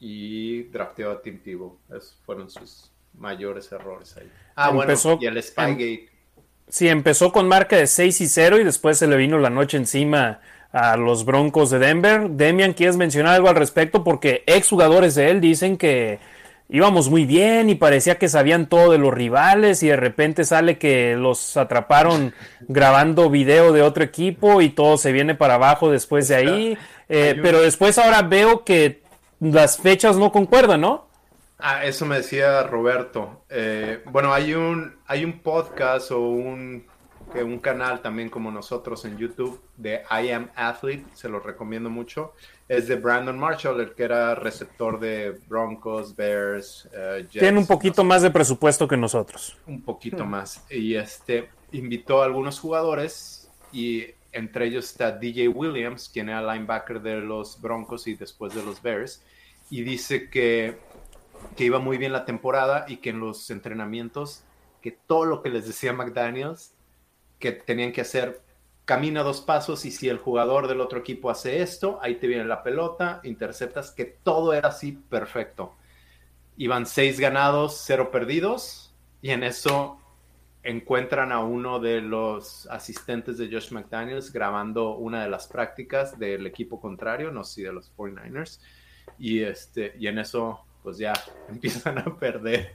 y 0.00 0.64
drafteó 0.64 1.10
a 1.10 1.22
Tim 1.22 1.42
Tebow. 1.42 1.78
Esos 1.88 2.18
fueron 2.24 2.50
sus 2.50 2.90
mayores 3.14 3.70
errores 3.72 4.16
ahí. 4.16 4.30
Ah, 4.60 4.70
Empezó 4.72 5.16
bueno, 5.16 5.22
y 5.22 5.26
el 5.26 5.40
Spygate. 5.40 6.08
Sí, 6.68 6.88
empezó 6.88 7.30
con 7.30 7.46
marca 7.46 7.76
de 7.76 7.86
6 7.86 8.20
y 8.20 8.26
0 8.26 8.58
y 8.58 8.64
después 8.64 8.98
se 8.98 9.06
le 9.06 9.16
vino 9.16 9.38
la 9.38 9.50
noche 9.50 9.76
encima 9.76 10.40
a 10.72 10.96
los 10.96 11.24
Broncos 11.24 11.70
de 11.70 11.78
Denver. 11.78 12.28
Demian, 12.30 12.72
¿quieres 12.72 12.96
mencionar 12.96 13.36
algo 13.36 13.48
al 13.48 13.54
respecto? 13.54 14.02
Porque 14.02 14.42
exjugadores 14.46 15.14
de 15.14 15.30
él 15.30 15.40
dicen 15.40 15.76
que 15.78 16.18
íbamos 16.68 17.08
muy 17.08 17.24
bien 17.24 17.70
y 17.70 17.76
parecía 17.76 18.18
que 18.18 18.28
sabían 18.28 18.68
todo 18.68 18.90
de 18.90 18.98
los 18.98 19.14
rivales 19.14 19.84
y 19.84 19.86
de 19.88 19.96
repente 19.96 20.44
sale 20.44 20.76
que 20.76 21.14
los 21.16 21.56
atraparon 21.56 22.34
grabando 22.66 23.30
video 23.30 23.72
de 23.72 23.82
otro 23.82 24.02
equipo 24.02 24.60
y 24.60 24.70
todo 24.70 24.98
se 24.98 25.12
viene 25.12 25.36
para 25.36 25.54
abajo 25.54 25.88
después 25.88 26.26
de 26.26 26.34
ahí. 26.34 26.78
Eh, 27.08 27.38
pero 27.40 27.62
después 27.62 27.96
ahora 27.96 28.22
veo 28.22 28.64
que 28.64 29.02
las 29.38 29.78
fechas 29.78 30.16
no 30.16 30.32
concuerdan, 30.32 30.80
¿no? 30.80 31.07
Ah, 31.58 31.84
eso 31.84 32.06
me 32.06 32.16
decía 32.16 32.62
Roberto. 32.62 33.44
Eh, 33.48 34.02
bueno, 34.06 34.32
hay 34.32 34.54
un, 34.54 34.96
hay 35.06 35.24
un 35.24 35.40
podcast 35.40 36.12
o 36.12 36.20
un, 36.20 36.86
que 37.32 37.42
un 37.42 37.58
canal 37.58 38.00
también 38.00 38.30
como 38.30 38.50
nosotros 38.50 39.04
en 39.04 39.18
YouTube 39.18 39.60
de 39.76 40.02
I 40.10 40.30
Am 40.30 40.50
Athlete, 40.54 41.04
se 41.14 41.28
lo 41.28 41.40
recomiendo 41.40 41.90
mucho. 41.90 42.32
Es 42.68 42.86
de 42.86 42.96
Brandon 42.96 43.38
Marshall, 43.38 43.80
el 43.80 43.94
que 43.94 44.04
era 44.04 44.34
receptor 44.34 45.00
de 45.00 45.40
Broncos, 45.48 46.14
Bears, 46.14 46.88
Jets. 46.92 47.30
Tiene 47.32 47.58
un 47.58 47.66
poquito 47.66 48.04
más 48.04 48.22
de 48.22 48.30
presupuesto 48.30 48.86
que 48.86 48.96
nosotros. 48.96 49.56
un 49.66 49.82
poquito 49.82 50.24
más. 50.24 50.64
Y 50.70 50.94
este 50.94 51.48
invitó 51.72 52.22
a 52.22 52.26
algunos 52.26 52.60
jugadores 52.60 53.50
y 53.72 54.06
entre 54.32 54.66
ellos 54.66 54.86
está 54.86 55.10
DJ 55.12 55.48
Williams, 55.48 56.08
quien 56.08 56.28
era 56.28 56.40
linebacker 56.54 57.00
de 57.00 57.16
los 57.16 57.60
Broncos 57.60 58.06
y 58.06 58.14
después 58.14 58.54
de 58.54 58.62
los 58.62 58.80
Bears, 58.82 59.22
y 59.70 59.82
dice 59.82 60.30
que, 60.30 60.78
que 61.56 61.64
iba 61.64 61.78
muy 61.78 61.98
bien 61.98 62.12
la 62.12 62.24
temporada 62.24 62.84
y 62.88 62.98
que 62.98 63.10
en 63.10 63.20
los 63.20 63.50
entrenamientos, 63.50 64.44
que 64.80 64.92
todo 64.92 65.24
lo 65.24 65.42
que 65.42 65.50
les 65.50 65.66
decía 65.66 65.92
McDaniels, 65.92 66.74
que 67.38 67.52
tenían 67.52 67.92
que 67.92 68.00
hacer, 68.00 68.42
camina 68.84 69.22
dos 69.22 69.40
pasos 69.40 69.84
y 69.84 69.90
si 69.90 70.08
el 70.08 70.18
jugador 70.18 70.66
del 70.66 70.80
otro 70.80 70.98
equipo 70.98 71.30
hace 71.30 71.60
esto, 71.60 71.98
ahí 72.02 72.16
te 72.16 72.26
viene 72.26 72.44
la 72.44 72.62
pelota, 72.62 73.20
interceptas, 73.24 73.90
que 73.90 74.04
todo 74.04 74.52
era 74.52 74.70
así 74.70 74.92
perfecto. 74.92 75.76
Iban 76.56 76.86
seis 76.86 77.20
ganados, 77.20 77.82
cero 77.84 78.10
perdidos, 78.10 78.94
y 79.20 79.30
en 79.30 79.42
eso 79.42 79.98
encuentran 80.62 81.32
a 81.32 81.40
uno 81.40 81.80
de 81.80 82.00
los 82.00 82.66
asistentes 82.66 83.38
de 83.38 83.50
Josh 83.50 83.72
McDaniels 83.72 84.32
grabando 84.32 84.96
una 84.96 85.22
de 85.22 85.30
las 85.30 85.46
prácticas 85.46 86.18
del 86.18 86.46
equipo 86.46 86.80
contrario, 86.80 87.30
no 87.30 87.44
sé 87.44 87.54
si 87.54 87.62
de 87.62 87.72
los 87.72 87.94
49ers, 87.96 88.60
y, 89.18 89.40
este, 89.40 89.94
y 89.98 90.06
en 90.08 90.18
eso 90.18 90.64
pues 90.88 90.96
ya 90.96 91.12
empiezan 91.50 91.98
a 91.98 92.16
perder. 92.16 92.72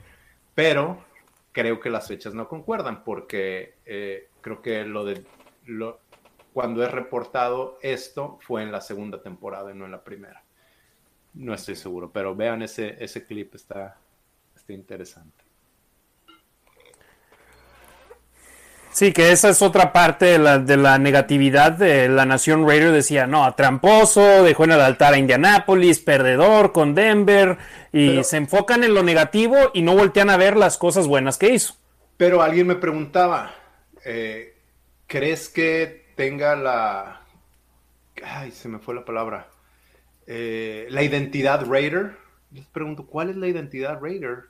Pero 0.54 1.04
creo 1.50 1.80
que 1.80 1.90
las 1.90 2.06
fechas 2.06 2.32
no 2.32 2.48
concuerdan 2.48 3.02
porque 3.02 3.74
eh, 3.84 4.28
creo 4.40 4.62
que 4.62 4.84
lo 4.84 5.04
de 5.04 5.24
lo, 5.66 5.98
cuando 6.52 6.84
es 6.84 6.92
reportado 6.92 7.76
esto 7.82 8.38
fue 8.40 8.62
en 8.62 8.70
la 8.70 8.80
segunda 8.80 9.20
temporada 9.20 9.72
y 9.72 9.74
no 9.74 9.84
en 9.84 9.90
la 9.90 10.04
primera. 10.04 10.44
No 11.32 11.54
estoy 11.54 11.74
seguro, 11.74 12.12
pero 12.12 12.36
vean 12.36 12.62
ese, 12.62 13.02
ese 13.02 13.26
clip, 13.26 13.56
está, 13.56 13.98
está 14.54 14.72
interesante. 14.72 15.43
Sí, 18.94 19.12
que 19.12 19.32
esa 19.32 19.48
es 19.48 19.60
otra 19.60 19.92
parte 19.92 20.24
de 20.24 20.38
la, 20.38 20.60
de 20.60 20.76
la 20.76 20.98
negatividad 20.98 21.72
de 21.72 22.08
la 22.08 22.24
nación 22.26 22.64
Raider. 22.64 22.92
Decía, 22.92 23.26
no, 23.26 23.52
tramposo, 23.56 24.44
dejó 24.44 24.64
en 24.64 24.70
el 24.70 24.80
altar 24.80 25.14
a 25.14 25.18
Indianapolis, 25.18 25.98
perdedor 25.98 26.70
con 26.70 26.94
Denver, 26.94 27.58
y 27.92 28.10
Pero- 28.10 28.22
se 28.24 28.36
enfocan 28.36 28.84
en 28.84 28.94
lo 28.94 29.02
negativo 29.02 29.56
y 29.74 29.82
no 29.82 29.96
voltean 29.96 30.30
a 30.30 30.36
ver 30.36 30.56
las 30.56 30.78
cosas 30.78 31.08
buenas 31.08 31.38
que 31.38 31.52
hizo. 31.52 31.74
Pero 32.16 32.40
alguien 32.40 32.68
me 32.68 32.76
preguntaba, 32.76 33.52
eh, 34.04 34.54
¿crees 35.08 35.48
que 35.48 36.06
tenga 36.14 36.54
la... 36.54 37.22
Ay, 38.24 38.52
se 38.52 38.68
me 38.68 38.78
fue 38.78 38.94
la 38.94 39.04
palabra. 39.04 39.48
Eh, 40.28 40.86
la 40.90 41.02
identidad 41.02 41.66
Raider. 41.66 42.12
Les 42.52 42.66
pregunto, 42.66 43.06
¿cuál 43.06 43.30
es 43.30 43.36
la 43.36 43.48
identidad 43.48 43.98
Raider? 44.00 44.44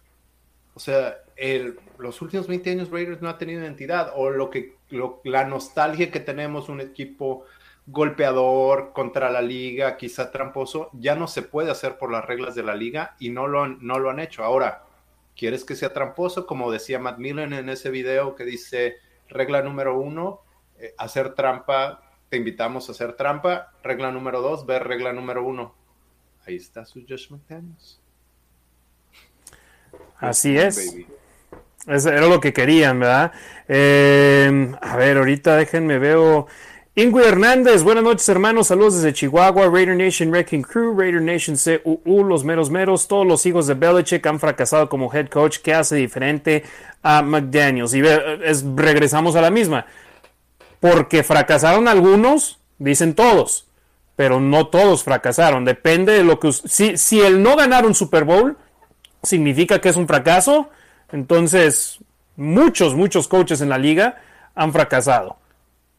O 0.75 0.81
sea, 0.81 1.19
el- 1.37 1.79
los 1.99 2.21
últimos 2.23 2.47
20 2.49 2.71
años 2.71 2.91
Raiders 2.91 3.23
no 3.23 3.29
ha 3.29 3.39
tenido 3.39 3.61
identidad. 3.63 4.13
O 4.17 4.31
lo 4.31 4.51
que, 4.51 4.77
lo- 4.91 5.21
la 5.25 5.45
nostalgia 5.45 6.11
que 6.11 6.21
tenemos, 6.21 6.69
un 6.69 6.81
equipo 6.81 7.45
golpeador 7.87 8.93
contra 8.93 9.31
la 9.31 9.43
liga, 9.43 9.97
quizá 9.97 10.31
tramposo, 10.31 10.91
ya 10.95 11.15
no 11.17 11.27
se 11.29 11.43
puede 11.43 11.71
hacer 11.71 11.99
por 11.99 12.11
las 12.11 12.25
reglas 12.25 12.55
de 12.55 12.63
la 12.63 12.75
liga 12.75 13.15
y 13.19 13.31
no 13.31 13.47
lo 13.47 13.63
han, 13.63 13.79
no 13.81 13.99
lo 13.99 14.11
han 14.11 14.21
hecho. 14.21 14.43
Ahora, 14.45 14.85
¿quieres 15.37 15.65
que 15.65 15.77
sea 15.77 15.93
tramposo? 15.93 16.47
Como 16.47 16.73
decía 16.73 16.99
Matt 16.99 17.19
Millen 17.19 17.53
en 17.53 17.69
ese 17.69 17.91
video 17.91 18.35
que 18.35 18.45
dice, 18.45 18.97
regla 19.29 19.63
número 19.63 19.99
uno, 19.99 20.41
eh, 20.79 20.95
hacer 20.99 21.35
trampa, 21.35 22.01
te 22.31 22.37
invitamos 22.39 22.89
a 22.89 22.93
hacer 22.93 23.15
trampa. 23.17 23.73
Regla 23.83 24.11
número 24.11 24.41
dos, 24.41 24.67
ver 24.67 24.85
regla 24.85 25.13
número 25.13 25.45
uno. 25.45 25.75
Ahí 26.47 26.57
está 26.57 26.85
su 26.85 27.05
Josh 27.09 27.31
McDaniels. 27.31 28.01
Así 30.19 30.57
es. 30.57 30.93
Baby. 30.93 31.07
Eso 31.87 32.09
era 32.09 32.27
lo 32.27 32.41
que 32.41 32.53
querían, 32.53 32.99
¿verdad? 32.99 33.33
Eh, 33.69 34.73
a 34.81 34.97
ver, 34.97 35.19
ahorita 35.19 35.57
déjenme 35.57 35.99
veo. 35.99 36.47
Ingrid 36.97 37.25
Hernández, 37.25 37.83
buenas 37.83 38.05
noches 38.05 38.29
hermanos, 38.29 38.69
saludos 38.69 38.95
desde 38.95 39.13
Chihuahua, 39.13 39.69
Raider 39.69 39.97
Nation 39.97 40.31
Wrecking 40.31 40.63
Crew, 40.63 40.97
Raider 40.97 41.21
Nation 41.21 41.57
CUU, 41.57 42.23
los 42.23 42.45
meros 42.45 42.71
meros, 42.71 43.09
todos 43.09 43.27
los 43.27 43.45
hijos 43.47 43.67
de 43.67 43.75
Belichick 43.75 44.25
han 44.27 44.39
fracasado 44.39 44.89
como 44.89 45.13
head 45.13 45.27
coach, 45.29 45.59
¿qué 45.59 45.75
hace 45.75 45.97
diferente 45.97 46.63
a 47.03 47.21
McDaniels? 47.21 47.95
Y 47.95 48.01
es, 48.01 48.65
regresamos 48.77 49.35
a 49.35 49.41
la 49.41 49.51
misma. 49.51 49.87
porque 50.79 51.23
fracasaron 51.25 51.89
algunos, 51.89 52.59
dicen 52.79 53.15
todos, 53.15 53.67
pero 54.17 54.39
no 54.39 54.69
todos 54.69 55.03
fracasaron. 55.03 55.65
Depende 55.65 56.13
de 56.13 56.25
lo 56.25 56.39
que... 56.39 56.53
Si, 56.53 56.97
si 56.97 57.21
el 57.21 57.43
no 57.43 57.57
ganar 57.57 57.87
un 57.87 57.95
Super 57.95 58.25
Bowl 58.25 58.57
significa 59.25 59.81
que 59.81 59.89
es 59.89 59.97
un 59.97 60.07
fracaso, 60.07 60.71
entonces 61.11 61.99
muchos, 62.37 62.95
muchos 62.95 63.29
coaches 63.29 63.61
en 63.61 63.69
la 63.69 63.79
liga 63.79 64.21
han 64.55 64.73
fracasado. 64.73 65.37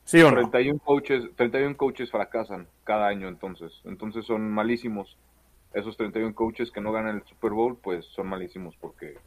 ¿Sí 0.06 0.22
o 0.22 0.30
no? 0.30 0.38
31 0.38 0.80
coaches, 0.80 1.24
31 1.36 1.78
coaches 1.78 2.12
fracasan 2.12 2.68
cada 2.84 3.08
año 3.08 3.28
entonces. 3.28 3.82
Entonces 3.86 4.26
son 4.26 4.52
malísimos. 4.52 5.18
Esos 5.74 5.98
31 5.98 6.36
coaches 6.36 6.72
que 6.72 6.80
no 6.80 6.92
ganan 6.92 7.18
el 7.18 7.24
Super 7.24 7.52
Bowl, 7.52 7.78
pues 7.82 8.06
son 8.06 8.28
malísimos 8.28 8.76
porque 8.80 9.18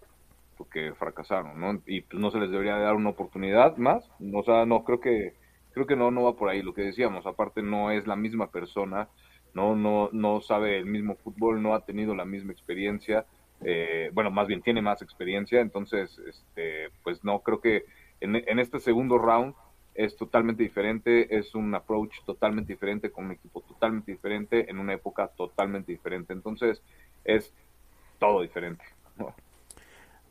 porque 0.57 0.93
fracasaron, 0.99 1.61
¿no? 1.61 1.81
Y 1.87 2.05
no 2.13 2.31
se 2.31 2.39
les 2.39 2.51
debería 2.51 2.77
dar 2.77 2.97
una 2.97 3.11
oportunidad 3.11 3.77
más. 3.77 4.11
O 4.35 4.43
sea, 4.43 4.67
no 4.67 4.85
creo 4.85 5.01
que 5.01 5.35
creo 5.73 5.87
que 5.87 5.97
no 5.97 6.11
no 6.11 6.25
va 6.25 6.37
por 6.37 6.49
ahí 6.49 6.63
lo 6.63 6.75
que 6.75 6.83
decíamos. 6.83 7.27
Aparte 7.27 7.63
no 7.63 7.91
es 7.91 8.07
la 8.07 8.17
misma 8.17 8.51
persona, 8.51 9.09
no 9.55 9.77
no 9.77 10.11
no 10.13 10.41
sabe 10.41 10.79
el 10.79 10.87
mismo 10.87 11.17
fútbol, 11.17 11.63
no 11.63 11.75
ha 11.75 11.85
tenido 11.85 12.15
la 12.15 12.25
misma 12.25 12.53
experiencia. 12.53 13.27
Eh, 13.65 14.11
bueno, 14.13 14.31
más 14.31 14.47
bien 14.47 14.63
tiene 14.63 14.83
más 14.83 15.03
experiencia, 15.03 15.61
entonces, 15.61 16.19
este, 16.29 16.91
pues 17.03 17.25
no 17.25 17.41
creo 17.41 17.61
que 17.61 17.85
en, 18.21 18.37
en 18.37 18.59
este 18.59 18.79
segundo 18.79 19.19
round 19.19 19.55
es 19.95 20.17
totalmente 20.17 20.63
diferente, 20.63 21.37
es 21.37 21.55
un 21.57 21.75
approach 21.75 22.23
totalmente 22.25 22.73
diferente, 22.73 23.11
con 23.11 23.27
un 23.27 23.33
equipo 23.33 23.63
totalmente 23.63 24.13
diferente, 24.13 24.71
en 24.71 24.79
una 24.79 24.95
época 24.95 25.27
totalmente 25.37 25.91
diferente. 25.91 26.33
Entonces, 26.33 26.81
es 27.25 27.53
todo 28.21 28.43
diferente. 28.43 28.85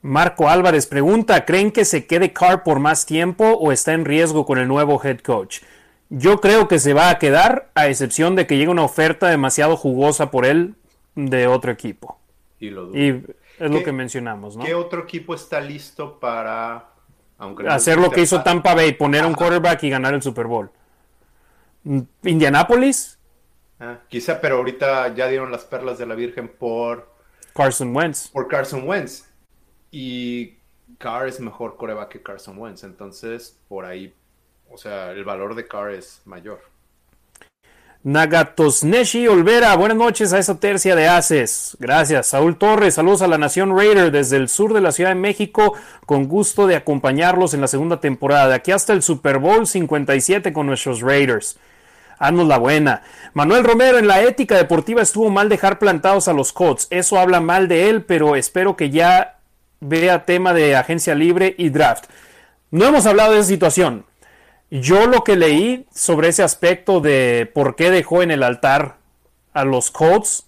Marco 0.02 0.48
Álvarez 0.48 0.86
pregunta, 0.86 1.44
¿creen 1.44 1.72
que 1.72 1.84
se 1.84 2.08
quede 2.08 2.32
Carr 2.32 2.64
por 2.64 2.80
más 2.80 3.06
tiempo 3.06 3.44
o 3.44 3.72
está 3.74 3.94
en 3.94 4.06
riesgo 4.06 4.46
con 4.46 4.58
el 4.58 4.68
nuevo 4.68 5.02
head 5.04 5.20
coach? 5.20 5.62
Yo 6.10 6.40
creo 6.40 6.70
que 6.70 6.80
se 6.80 6.94
va 6.94 7.10
a 7.10 7.20
quedar, 7.20 7.70
a 7.76 7.88
excepción 7.88 8.36
de 8.36 8.48
que 8.48 8.58
llegue 8.58 8.70
una 8.70 8.86
oferta 8.86 9.28
demasiado 9.28 9.76
jugosa 9.76 10.32
por 10.32 10.46
él 10.46 10.76
de 11.16 11.48
otro 11.48 11.72
equipo. 11.72 12.17
Y, 12.60 12.70
lo 12.70 12.88
dudo. 12.88 12.98
Y 12.98 13.24
es 13.60 13.72
lo 13.72 13.84
que 13.84 13.92
mencionamos, 13.92 14.58
¿no? 14.58 14.64
¿Qué 14.64 14.74
otro 14.74 15.04
equipo 15.04 15.36
está 15.36 15.62
listo 15.62 16.20
para 16.20 16.90
aunque 17.38 17.64
no 17.64 17.72
hacer 17.72 17.98
lo 17.98 18.10
que 18.10 18.22
hizo 18.22 18.42
Tampa 18.42 18.74
Bay, 18.74 18.94
poner 18.94 19.26
un 19.26 19.34
quarterback 19.34 19.84
y 19.84 19.90
ganar 19.90 20.14
el 20.14 20.22
Super 20.22 20.48
Bowl? 20.48 20.72
¿Indianapolis? 22.24 23.20
Ah, 23.80 24.00
quizá, 24.08 24.42
pero 24.42 24.58
ahorita 24.58 25.14
ya 25.14 25.28
dieron 25.28 25.52
las 25.52 25.64
perlas 25.64 25.98
de 25.98 26.08
la 26.08 26.16
Virgen 26.16 26.48
por 26.48 27.14
Carson 27.54 27.96
Wentz. 27.96 28.30
por 28.30 28.48
Carson 28.48 28.88
Wentz. 28.88 29.30
Y 29.92 30.58
Carr 30.98 31.28
es 31.28 31.40
mejor 31.40 31.78
coreback 31.78 32.10
que 32.10 32.24
Carson 32.24 32.58
Wentz. 32.58 32.84
Entonces, 32.84 33.60
por 33.68 33.86
ahí, 33.86 34.14
o 34.70 34.78
sea, 34.78 35.12
el 35.12 35.24
valor 35.24 35.56
de 35.56 35.68
Carr 35.68 35.92
es 35.92 36.22
mayor. 36.26 36.62
Nagatosneshi 38.04 39.28
Olvera, 39.28 39.76
buenas 39.76 39.98
noches 39.98 40.32
a 40.32 40.40
esa 40.40 40.60
tercia 40.60 40.96
de 40.96 41.08
Haces. 41.08 41.76
Gracias. 41.80 42.28
Saúl 42.28 42.58
Torres, 42.58 42.94
saludos 42.94 43.22
a 43.22 43.28
la 43.28 43.38
Nación 43.38 43.76
Raider 43.76 44.12
desde 44.12 44.38
el 44.38 44.50
sur 44.50 44.74
de 44.74 44.82
la 44.82 44.92
Ciudad 44.92 45.10
de 45.10 45.16
México. 45.16 45.74
Con 46.06 46.28
gusto 46.28 46.68
de 46.68 46.76
acompañarlos 46.76 47.54
en 47.54 47.62
la 47.62 47.68
segunda 47.68 48.00
temporada. 48.00 48.50
De 48.50 48.56
aquí 48.56 48.72
hasta 48.72 48.94
el 48.94 49.02
Super 49.02 49.40
Bowl 49.40 49.66
57 49.66 50.54
con 50.54 50.68
nuestros 50.68 51.02
Raiders. 51.02 51.58
Haznos 52.20 52.48
la 52.48 52.58
buena. 52.58 53.02
Manuel 53.34 53.64
Romero, 53.64 53.98
en 53.98 54.08
la 54.08 54.22
ética 54.22 54.56
deportiva 54.56 55.02
estuvo 55.02 55.30
mal 55.30 55.50
dejar 55.50 55.80
plantados 55.80 56.28
a 56.28 56.34
los 56.34 56.54
Colts. 56.54 56.88
Eso 56.92 57.20
habla 57.20 57.42
mal 57.42 57.68
de 57.68 57.90
él, 57.90 58.04
pero 58.04 58.36
espero 58.36 58.76
que 58.76 58.90
ya 58.90 59.40
vea 59.80 60.26
tema 60.26 60.54
de 60.54 60.76
agencia 60.76 61.14
libre 61.14 61.56
y 61.58 61.70
draft. 61.70 62.06
No 62.72 62.86
hemos 62.86 63.06
hablado 63.06 63.34
de 63.34 63.40
esa 63.40 63.50
situación. 63.50 64.06
Yo 64.70 65.08
lo 65.08 65.24
que 65.24 65.38
leí 65.38 65.86
sobre 65.94 66.30
ese 66.30 66.44
aspecto 66.44 67.00
de 67.00 67.50
por 67.54 67.76
qué 67.76 67.90
dejó 67.90 68.22
en 68.22 68.32
el 68.32 68.44
altar 68.44 68.98
a 69.54 69.64
los 69.64 69.92
Colts 69.92 70.46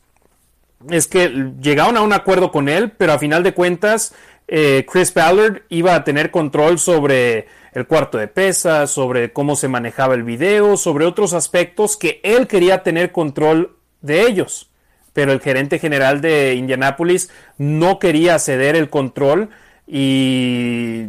es 0.89 1.07
que 1.07 1.53
llegaron 1.61 1.97
a 1.97 2.01
un 2.01 2.13
acuerdo 2.13 2.51
con 2.51 2.69
él, 2.69 2.91
pero 2.91 3.13
a 3.13 3.19
final 3.19 3.43
de 3.43 3.53
cuentas 3.53 4.13
eh, 4.47 4.85
Chris 4.91 5.13
Ballard 5.13 5.61
iba 5.69 5.95
a 5.95 6.03
tener 6.03 6.31
control 6.31 6.79
sobre 6.79 7.47
el 7.73 7.85
cuarto 7.85 8.17
de 8.17 8.27
pesas, 8.27 8.91
sobre 8.91 9.31
cómo 9.31 9.55
se 9.55 9.67
manejaba 9.67 10.15
el 10.15 10.23
video, 10.23 10.75
sobre 10.75 11.05
otros 11.05 11.33
aspectos 11.33 11.95
que 11.95 12.19
él 12.23 12.47
quería 12.47 12.83
tener 12.83 13.11
control 13.11 13.77
de 14.01 14.23
ellos. 14.23 14.69
Pero 15.13 15.31
el 15.31 15.39
gerente 15.39 15.79
general 15.79 16.19
de 16.21 16.55
Indianapolis 16.55 17.29
no 17.57 17.99
quería 17.99 18.39
ceder 18.39 18.75
el 18.75 18.89
control 18.89 19.49
y 19.87 21.07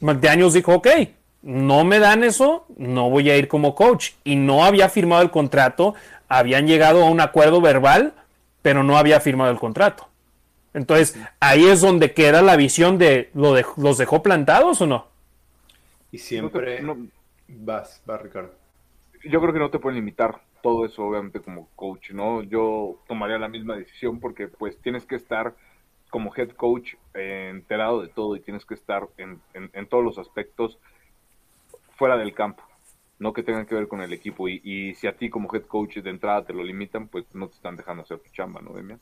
McDaniels 0.00 0.54
dijo, 0.54 0.74
ok, 0.74 0.88
no 1.44 1.84
me 1.84 1.98
dan 1.98 2.24
eso, 2.24 2.64
no 2.76 3.10
voy 3.10 3.28
a 3.28 3.36
ir 3.36 3.48
como 3.48 3.74
coach. 3.74 4.12
Y 4.24 4.36
no 4.36 4.64
había 4.64 4.88
firmado 4.88 5.22
el 5.22 5.30
contrato, 5.30 5.94
habían 6.26 6.66
llegado 6.66 7.04
a 7.04 7.10
un 7.10 7.20
acuerdo 7.20 7.60
verbal, 7.60 8.14
pero 8.62 8.82
no 8.82 8.96
había 8.96 9.20
firmado 9.20 9.50
el 9.50 9.58
contrato. 9.58 10.08
Entonces, 10.72 11.20
ahí 11.40 11.66
es 11.66 11.82
donde 11.82 12.14
queda 12.14 12.40
la 12.40 12.56
visión 12.56 12.96
de, 12.96 13.30
¿lo 13.34 13.52
de 13.52 13.64
¿los 13.76 13.98
dejó 13.98 14.22
plantados 14.22 14.80
o 14.80 14.86
no? 14.86 15.06
Y 16.10 16.18
siempre... 16.18 16.80
No, 16.80 16.96
vas, 17.46 18.02
vas, 18.06 18.22
Ricardo. 18.22 18.52
Yo 19.22 19.40
creo 19.40 19.52
que 19.52 19.58
no 19.58 19.70
te 19.70 19.78
pueden 19.78 19.96
limitar 19.96 20.40
todo 20.62 20.86
eso, 20.86 21.04
obviamente, 21.04 21.40
como 21.40 21.68
coach, 21.76 22.10
¿no? 22.12 22.42
Yo 22.42 22.96
tomaría 23.06 23.38
la 23.38 23.48
misma 23.48 23.76
decisión 23.76 24.18
porque, 24.18 24.48
pues, 24.48 24.78
tienes 24.78 25.04
que 25.04 25.16
estar 25.16 25.54
como 26.08 26.34
head 26.34 26.50
coach 26.52 26.94
eh, 27.12 27.48
enterado 27.50 28.00
de 28.00 28.08
todo 28.08 28.34
y 28.34 28.40
tienes 28.40 28.64
que 28.64 28.74
estar 28.74 29.06
en, 29.18 29.40
en, 29.52 29.68
en 29.74 29.86
todos 29.86 30.02
los 30.02 30.16
aspectos 30.16 30.78
fuera 31.96 32.16
del 32.16 32.34
campo, 32.34 32.62
no 33.18 33.32
que 33.32 33.42
tengan 33.42 33.66
que 33.66 33.74
ver 33.74 33.88
con 33.88 34.02
el 34.02 34.12
equipo. 34.12 34.48
Y, 34.48 34.60
y, 34.64 34.94
si 34.94 35.06
a 35.06 35.16
ti 35.16 35.30
como 35.30 35.52
head 35.54 35.62
coach 35.62 35.98
de 35.98 36.10
entrada 36.10 36.44
te 36.44 36.52
lo 36.52 36.62
limitan, 36.62 37.08
pues 37.08 37.24
no 37.32 37.48
te 37.48 37.54
están 37.54 37.76
dejando 37.76 38.02
hacer 38.02 38.18
tu 38.18 38.30
chamba, 38.30 38.60
¿no, 38.60 38.72
Demian? 38.72 39.00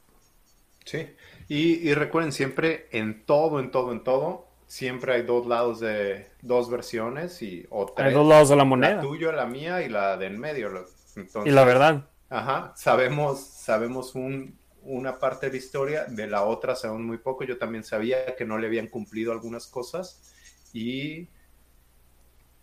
Sí, 0.85 1.07
y, 1.49 1.89
y, 1.89 1.95
recuerden 1.95 2.33
siempre, 2.33 2.89
en 2.91 3.25
todo, 3.25 3.61
en 3.61 3.71
todo, 3.71 3.93
en 3.93 4.03
todo, 4.03 4.49
siempre 4.67 5.15
hay 5.15 5.23
dos 5.23 5.47
lados 5.47 5.81
de 5.81 6.27
dos 6.41 6.71
versiones 6.71 7.41
y 7.43 7.67
o 7.71 7.87
tres. 7.87 8.09
Hay 8.09 8.15
dos 8.15 8.27
lados 8.27 8.49
de 8.49 8.57
la 8.57 8.65
moneda. 8.65 8.97
La 8.97 9.03
tuya, 9.03 9.33
la 9.33 9.47
mía 9.47 9.83
y 9.83 9.89
la 9.89 10.17
de 10.17 10.27
en 10.27 10.41
medio. 10.41 10.69
Entonces, 11.15 11.53
y 11.53 11.55
la 11.55 11.65
verdad. 11.65 12.09
Ajá, 12.31 12.73
sabemos, 12.75 13.39
sabemos 13.39 14.15
un, 14.15 14.59
una 14.83 15.19
parte 15.19 15.47
de 15.47 15.53
la 15.53 15.59
historia, 15.59 16.05
de 16.07 16.27
la 16.27 16.45
otra 16.45 16.75
sabemos 16.75 17.03
muy 17.03 17.19
poco. 17.19 17.45
Yo 17.45 17.59
también 17.59 17.85
sabía 17.85 18.35
que 18.35 18.45
no 18.45 18.59
le 18.59 18.67
habían 18.67 18.89
cumplido 18.89 19.33
algunas 19.33 19.67
cosas 19.67 20.33
y 20.73 21.29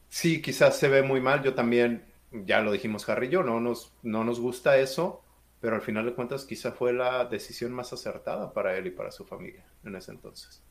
Sí, 0.10 0.42
quizás 0.42 0.78
se 0.78 0.88
ve 0.88 1.04
muy 1.04 1.22
mal. 1.22 1.44
Yo 1.44 1.54
también, 1.54 2.06
ya 2.32 2.62
lo 2.62 2.72
dijimos 2.72 3.08
Harry 3.08 3.28
y 3.28 3.30
yo, 3.32 3.44
no 3.44 3.60
nos, 3.60 3.94
no 4.04 4.24
nos 4.24 4.40
gusta 4.40 4.78
eso, 4.78 5.22
pero 5.62 5.76
al 5.76 5.82
final 5.82 6.06
de 6.06 6.14
cuentas 6.14 6.46
quizá 6.46 6.72
fue 6.72 6.94
la 6.94 7.26
decisión 7.26 7.72
más 7.72 7.94
acertada 7.94 8.52
para 8.54 8.76
él 8.76 8.88
y 8.88 8.92
para 8.92 9.12
su 9.12 9.26
familia 9.26 9.66
en 9.84 9.96
ese 9.96 10.12
entonces. 10.12 10.62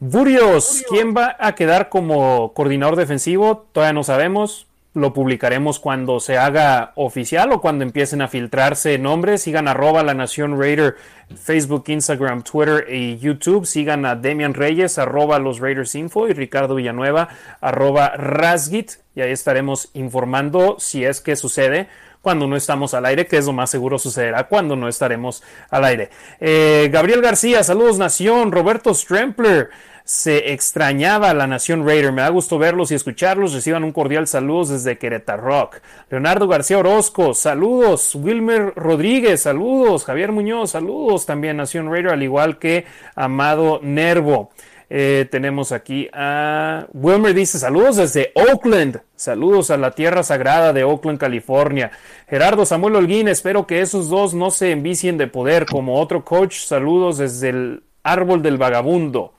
Burios, 0.00 0.84
¿quién 0.88 1.12
va 1.12 1.36
a 1.40 1.56
quedar 1.56 1.88
como 1.88 2.54
coordinador 2.54 2.94
defensivo? 2.94 3.68
Todavía 3.72 3.92
no 3.92 4.04
sabemos. 4.04 4.67
Lo 4.94 5.12
publicaremos 5.12 5.78
cuando 5.78 6.18
se 6.18 6.38
haga 6.38 6.92
oficial 6.94 7.52
o 7.52 7.60
cuando 7.60 7.84
empiecen 7.84 8.22
a 8.22 8.28
filtrarse 8.28 8.98
nombres. 8.98 9.42
Sigan 9.42 9.68
arroba 9.68 10.02
la 10.02 10.14
Nación 10.14 10.58
Raider, 10.58 10.96
Facebook, 11.36 11.84
Instagram, 11.88 12.42
Twitter 12.42 12.86
y 12.88 13.18
YouTube. 13.18 13.66
Sigan 13.66 14.06
a 14.06 14.16
Demian 14.16 14.54
Reyes, 14.54 14.98
arroba 14.98 15.38
los 15.38 15.60
Raiders 15.60 15.94
Info 15.94 16.26
y 16.26 16.32
Ricardo 16.32 16.74
Villanueva, 16.74 17.28
arroba 17.60 18.10
Rasgit. 18.16 18.92
Y 19.14 19.20
ahí 19.20 19.30
estaremos 19.30 19.90
informando 19.92 20.76
si 20.78 21.04
es 21.04 21.20
que 21.20 21.36
sucede 21.36 21.88
cuando 22.22 22.46
no 22.46 22.56
estamos 22.56 22.94
al 22.94 23.06
aire, 23.06 23.26
que 23.26 23.36
es 23.36 23.46
lo 23.46 23.52
más 23.52 23.70
seguro 23.70 23.98
sucederá 23.98 24.48
cuando 24.48 24.76
no 24.76 24.88
estaremos 24.88 25.42
al 25.70 25.84
aire. 25.84 26.10
Eh, 26.40 26.88
Gabriel 26.92 27.22
García, 27.22 27.62
saludos 27.62 27.98
Nación. 27.98 28.52
Roberto 28.52 28.92
Strempler, 28.94 29.70
se 30.08 30.54
extrañaba 30.54 31.34
la 31.34 31.46
Nación 31.46 31.86
Raider. 31.86 32.12
Me 32.12 32.22
da 32.22 32.30
gusto 32.30 32.58
verlos 32.58 32.90
y 32.90 32.94
escucharlos. 32.94 33.52
Reciban 33.52 33.84
un 33.84 33.92
cordial 33.92 34.26
saludo 34.26 34.72
desde 34.72 34.96
Querétaro. 34.96 35.68
Leonardo 36.08 36.48
García 36.48 36.78
Orozco, 36.78 37.34
saludos. 37.34 38.14
Wilmer 38.14 38.72
Rodríguez, 38.74 39.42
saludos. 39.42 40.06
Javier 40.06 40.32
Muñoz, 40.32 40.70
saludos 40.70 41.26
también 41.26 41.58
Nación 41.58 41.92
Raider, 41.92 42.12
al 42.12 42.22
igual 42.22 42.58
que 42.58 42.86
Amado 43.16 43.80
Nervo. 43.82 44.50
Eh, 44.88 45.28
tenemos 45.30 45.72
aquí 45.72 46.08
a 46.14 46.86
Wilmer 46.94 47.34
dice 47.34 47.58
saludos 47.58 47.96
desde 47.96 48.32
Oakland, 48.34 49.02
saludos 49.14 49.70
a 49.70 49.76
la 49.76 49.90
tierra 49.90 50.22
sagrada 50.22 50.72
de 50.72 50.84
Oakland, 50.84 51.18
California. 51.18 51.90
Gerardo 52.26 52.64
Samuel 52.64 52.96
Holguín, 52.96 53.28
espero 53.28 53.66
que 53.66 53.82
esos 53.82 54.08
dos 54.08 54.32
no 54.32 54.50
se 54.50 54.70
envicien 54.70 55.18
de 55.18 55.26
poder 55.26 55.66
como 55.66 56.00
otro 56.00 56.24
coach. 56.24 56.60
Saludos 56.60 57.18
desde 57.18 57.50
el 57.50 57.82
árbol 58.02 58.40
del 58.40 58.56
vagabundo. 58.56 59.34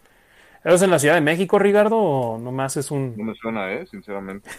¿Eres 0.64 0.81
en 0.81 0.90
la 0.90 0.99
Ciudad 0.99 1.15
de 1.15 1.22
México, 1.22 1.57
Ricardo? 1.57 1.98
¿O 1.98 2.38
nomás 2.38 2.76
es 2.76 2.91
un.? 2.91 3.15
No 3.15 3.23
me 3.23 3.36
suena, 3.36 3.72
¿eh? 3.72 3.86
Sinceramente. 3.88 4.49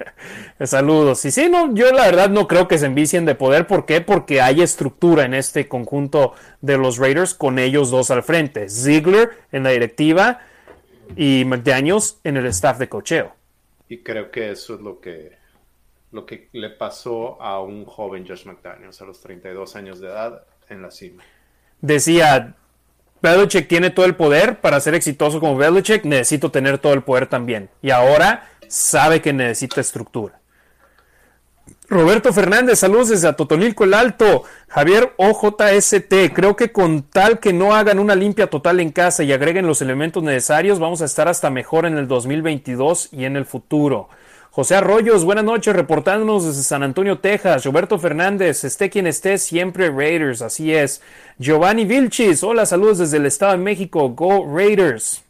Saludos. 0.64 1.24
Y 1.24 1.32
sí, 1.32 1.48
no, 1.50 1.74
yo 1.74 1.90
la 1.92 2.04
verdad 2.04 2.30
no 2.30 2.46
creo 2.46 2.68
que 2.68 2.78
se 2.78 2.86
envicien 2.86 3.24
de 3.24 3.34
poder. 3.34 3.66
¿Por 3.66 3.84
qué? 3.84 4.00
Porque 4.00 4.40
hay 4.40 4.62
estructura 4.62 5.24
en 5.24 5.34
este 5.34 5.66
conjunto 5.66 6.34
de 6.60 6.78
los 6.78 6.98
Raiders 6.98 7.34
con 7.34 7.58
ellos 7.58 7.90
dos 7.90 8.12
al 8.12 8.22
frente. 8.22 8.68
Ziegler 8.68 9.30
en 9.50 9.64
la 9.64 9.70
directiva 9.70 10.40
y 11.16 11.44
McDaniels 11.44 12.20
en 12.22 12.36
el 12.36 12.46
staff 12.46 12.78
de 12.78 12.88
cocheo. 12.88 13.34
Y 13.88 14.04
creo 14.04 14.30
que 14.30 14.52
eso 14.52 14.74
es 14.74 14.80
lo 14.80 15.00
que, 15.00 15.36
lo 16.12 16.26
que 16.26 16.48
le 16.52 16.70
pasó 16.70 17.42
a 17.42 17.60
un 17.60 17.84
joven 17.86 18.24
Josh 18.24 18.46
McDaniels 18.46 19.02
a 19.02 19.04
los 19.04 19.20
32 19.20 19.74
años 19.74 19.98
de 19.98 20.06
edad 20.06 20.44
en 20.68 20.82
la 20.82 20.92
cima. 20.92 21.24
Decía, 21.80 22.54
Belichick 23.22 23.68
tiene 23.68 23.90
todo 23.90 24.06
el 24.06 24.16
poder 24.16 24.60
para 24.60 24.80
ser 24.80 24.94
exitoso 24.94 25.40
como 25.40 25.56
Belichick, 25.56 26.04
necesito 26.04 26.50
tener 26.50 26.78
todo 26.78 26.94
el 26.94 27.02
poder 27.02 27.26
también. 27.26 27.68
Y 27.82 27.90
ahora 27.90 28.48
sabe 28.68 29.20
que 29.20 29.32
necesita 29.32 29.80
estructura. 29.80 30.40
Roberto 31.90 32.32
Fernández, 32.32 32.78
saludos 32.78 33.08
desde 33.08 33.26
Atotonilco 33.26 33.82
el 33.82 33.94
Alto. 33.94 34.44
Javier 34.68 35.12
OJST, 35.16 36.32
creo 36.32 36.54
que 36.54 36.70
con 36.70 37.02
tal 37.02 37.40
que 37.40 37.52
no 37.52 37.74
hagan 37.74 37.98
una 37.98 38.14
limpia 38.14 38.46
total 38.46 38.78
en 38.78 38.92
casa 38.92 39.24
y 39.24 39.32
agreguen 39.32 39.66
los 39.66 39.82
elementos 39.82 40.22
necesarios, 40.22 40.78
vamos 40.78 41.02
a 41.02 41.06
estar 41.06 41.26
hasta 41.26 41.50
mejor 41.50 41.86
en 41.86 41.98
el 41.98 42.06
2022 42.06 43.08
y 43.10 43.24
en 43.24 43.36
el 43.36 43.44
futuro. 43.44 44.08
José 44.52 44.74
Arroyos, 44.74 45.24
buenas 45.24 45.44
noches, 45.44 45.76
reportándonos 45.76 46.44
desde 46.44 46.64
San 46.64 46.82
Antonio, 46.82 47.20
Texas. 47.20 47.64
Roberto 47.64 48.00
Fernández, 48.00 48.64
esté 48.64 48.90
quien 48.90 49.06
esté, 49.06 49.38
siempre 49.38 49.90
Raiders, 49.90 50.42
así 50.42 50.74
es. 50.74 51.00
Giovanni 51.38 51.84
Vilchis, 51.84 52.42
hola, 52.42 52.66
saludos 52.66 52.98
desde 52.98 53.18
el 53.18 53.26
Estado 53.26 53.52
de 53.52 53.58
México, 53.58 54.08
Go 54.08 54.44
Raiders. 54.52 55.22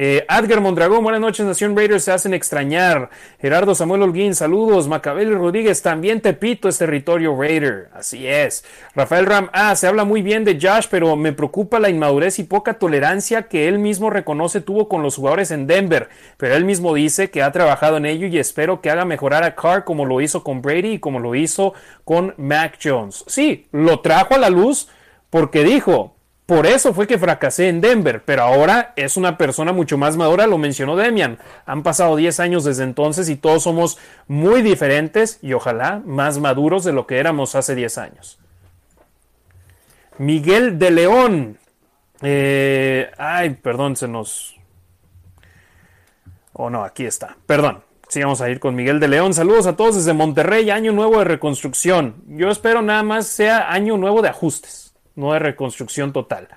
Eh, 0.00 0.24
Mondragón, 0.60 1.02
buenas 1.02 1.20
noches, 1.20 1.44
Nación 1.44 1.76
Raiders, 1.76 2.04
se 2.04 2.12
hacen 2.12 2.32
extrañar. 2.32 3.10
Gerardo 3.40 3.74
Samuel 3.74 4.02
Holguín, 4.02 4.36
saludos. 4.36 4.86
Macabel 4.86 5.34
Rodríguez, 5.34 5.82
también 5.82 6.20
Tepito 6.20 6.68
es 6.68 6.78
territorio 6.78 7.36
Raider, 7.36 7.88
así 7.92 8.24
es. 8.24 8.64
Rafael 8.94 9.26
Ram, 9.26 9.50
ah, 9.52 9.74
se 9.74 9.88
habla 9.88 10.04
muy 10.04 10.22
bien 10.22 10.44
de 10.44 10.56
Josh, 10.62 10.86
pero 10.88 11.16
me 11.16 11.32
preocupa 11.32 11.80
la 11.80 11.90
inmadurez 11.90 12.38
y 12.38 12.44
poca 12.44 12.74
tolerancia 12.74 13.48
que 13.48 13.66
él 13.66 13.80
mismo 13.80 14.08
reconoce 14.08 14.60
tuvo 14.60 14.88
con 14.88 15.02
los 15.02 15.16
jugadores 15.16 15.50
en 15.50 15.66
Denver. 15.66 16.08
Pero 16.36 16.54
él 16.54 16.64
mismo 16.64 16.94
dice 16.94 17.32
que 17.32 17.42
ha 17.42 17.50
trabajado 17.50 17.96
en 17.96 18.06
ello 18.06 18.28
y 18.28 18.38
espero 18.38 18.80
que 18.80 18.90
haga 18.90 19.04
mejorar 19.04 19.42
a 19.42 19.56
Carr 19.56 19.82
como 19.82 20.04
lo 20.04 20.20
hizo 20.20 20.44
con 20.44 20.62
Brady 20.62 20.92
y 20.92 20.98
como 21.00 21.18
lo 21.18 21.34
hizo 21.34 21.74
con 22.04 22.34
Mac 22.36 22.78
Jones. 22.80 23.24
Sí, 23.26 23.66
lo 23.72 23.98
trajo 23.98 24.36
a 24.36 24.38
la 24.38 24.48
luz 24.48 24.88
porque 25.28 25.64
dijo, 25.64 26.17
por 26.48 26.66
eso 26.66 26.94
fue 26.94 27.06
que 27.06 27.18
fracasé 27.18 27.68
en 27.68 27.82
Denver, 27.82 28.22
pero 28.24 28.42
ahora 28.42 28.94
es 28.96 29.18
una 29.18 29.36
persona 29.36 29.74
mucho 29.74 29.98
más 29.98 30.16
madura, 30.16 30.46
lo 30.46 30.56
mencionó 30.56 30.96
Demian. 30.96 31.38
Han 31.66 31.82
pasado 31.82 32.16
10 32.16 32.40
años 32.40 32.64
desde 32.64 32.84
entonces 32.84 33.28
y 33.28 33.36
todos 33.36 33.64
somos 33.64 33.98
muy 34.28 34.62
diferentes 34.62 35.40
y 35.42 35.52
ojalá 35.52 36.00
más 36.06 36.38
maduros 36.38 36.84
de 36.84 36.94
lo 36.94 37.06
que 37.06 37.18
éramos 37.18 37.54
hace 37.54 37.74
10 37.74 37.98
años. 37.98 38.38
Miguel 40.16 40.78
de 40.78 40.90
León. 40.90 41.58
Eh, 42.22 43.10
ay, 43.18 43.50
perdón, 43.50 43.96
se 43.96 44.08
nos... 44.08 44.56
Oh, 46.54 46.70
no, 46.70 46.82
aquí 46.82 47.04
está. 47.04 47.36
Perdón. 47.44 47.82
Sí, 48.08 48.22
vamos 48.22 48.40
a 48.40 48.48
ir 48.48 48.58
con 48.58 48.74
Miguel 48.74 49.00
de 49.00 49.08
León. 49.08 49.34
Saludos 49.34 49.66
a 49.66 49.76
todos 49.76 49.96
desde 49.96 50.14
Monterrey, 50.14 50.70
año 50.70 50.92
nuevo 50.92 51.18
de 51.18 51.24
reconstrucción. 51.24 52.24
Yo 52.26 52.48
espero 52.48 52.80
nada 52.80 53.02
más 53.02 53.26
sea 53.26 53.70
año 53.70 53.98
nuevo 53.98 54.22
de 54.22 54.30
ajustes 54.30 54.87
no 55.18 55.32
de 55.32 55.40
reconstrucción 55.40 56.12
total. 56.12 56.48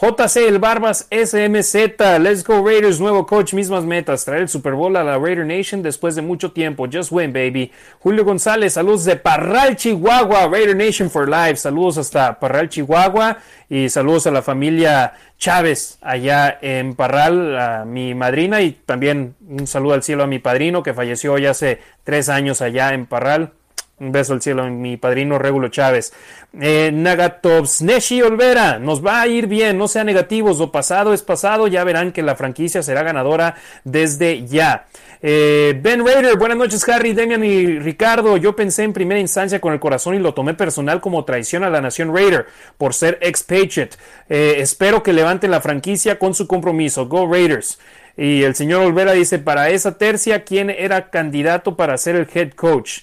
JC 0.00 0.46
El 0.46 0.60
Barbas 0.60 1.08
SMZ, 1.10 1.74
Let's 2.20 2.44
Go 2.44 2.64
Raiders, 2.64 3.00
nuevo 3.00 3.26
coach, 3.26 3.52
mismas 3.52 3.84
metas, 3.84 4.24
traer 4.24 4.42
el 4.42 4.48
Super 4.48 4.74
Bowl 4.74 4.96
a 4.96 5.02
la 5.02 5.18
Raider 5.18 5.44
Nation 5.44 5.82
después 5.82 6.14
de 6.14 6.22
mucho 6.22 6.52
tiempo, 6.52 6.86
just 6.86 7.10
win 7.10 7.32
baby. 7.32 7.72
Julio 7.98 8.24
González, 8.24 8.74
saludos 8.74 9.04
de 9.04 9.16
Parral, 9.16 9.74
Chihuahua, 9.74 10.46
Raider 10.46 10.76
Nation 10.76 11.10
for 11.10 11.28
Life, 11.28 11.56
saludos 11.56 11.98
hasta 11.98 12.38
Parral, 12.38 12.68
Chihuahua 12.68 13.38
y 13.68 13.88
saludos 13.88 14.28
a 14.28 14.30
la 14.30 14.42
familia 14.42 15.14
Chávez 15.36 15.98
allá 16.00 16.58
en 16.62 16.94
Parral, 16.94 17.58
a 17.58 17.84
mi 17.84 18.14
madrina 18.14 18.62
y 18.62 18.72
también 18.72 19.34
un 19.48 19.66
saludo 19.66 19.94
al 19.94 20.04
cielo 20.04 20.22
a 20.22 20.28
mi 20.28 20.38
padrino 20.38 20.84
que 20.84 20.94
falleció 20.94 21.32
hoy 21.32 21.46
hace 21.46 21.80
tres 22.04 22.28
años 22.28 22.62
allá 22.62 22.94
en 22.94 23.06
Parral. 23.06 23.54
Un 24.00 24.12
beso 24.12 24.32
al 24.32 24.40
cielo 24.40 24.64
mi 24.68 24.96
padrino 24.96 25.38
Regulo 25.38 25.68
Chávez. 25.68 26.12
Eh, 26.60 26.92
Neshi 26.92 28.22
Olvera, 28.22 28.78
nos 28.78 29.04
va 29.04 29.22
a 29.22 29.26
ir 29.26 29.48
bien, 29.48 29.76
no 29.76 29.88
sean 29.88 30.06
negativos, 30.06 30.58
lo 30.58 30.70
pasado 30.70 31.12
es 31.12 31.22
pasado, 31.22 31.66
ya 31.66 31.82
verán 31.82 32.12
que 32.12 32.22
la 32.22 32.36
franquicia 32.36 32.82
será 32.82 33.02
ganadora 33.02 33.56
desde 33.84 34.46
ya. 34.46 34.86
Eh, 35.20 35.78
ben 35.82 36.06
Raider, 36.06 36.36
buenas 36.36 36.58
noches 36.58 36.88
Harry, 36.88 37.12
Demian 37.12 37.42
y 37.42 37.78
Ricardo. 37.80 38.36
Yo 38.36 38.54
pensé 38.54 38.84
en 38.84 38.92
primera 38.92 39.20
instancia 39.20 39.60
con 39.60 39.72
el 39.72 39.80
corazón 39.80 40.14
y 40.14 40.20
lo 40.20 40.32
tomé 40.32 40.54
personal 40.54 41.00
como 41.00 41.24
traición 41.24 41.64
a 41.64 41.70
la 41.70 41.80
nación 41.80 42.14
Raider 42.14 42.46
por 42.76 42.94
ser 42.94 43.18
expatriate. 43.20 43.96
Eh, 44.28 44.56
espero 44.58 45.02
que 45.02 45.12
levanten 45.12 45.50
la 45.50 45.60
franquicia 45.60 46.18
con 46.18 46.34
su 46.34 46.46
compromiso. 46.46 47.08
Go 47.08 47.26
Raiders. 47.30 47.78
Y 48.16 48.42
el 48.42 48.54
señor 48.54 48.82
Olvera 48.82 49.12
dice, 49.12 49.38
para 49.38 49.70
esa 49.70 49.96
tercia, 49.96 50.44
¿quién 50.44 50.70
era 50.70 51.10
candidato 51.10 51.76
para 51.76 51.96
ser 51.98 52.16
el 52.16 52.28
head 52.32 52.50
coach? 52.52 53.00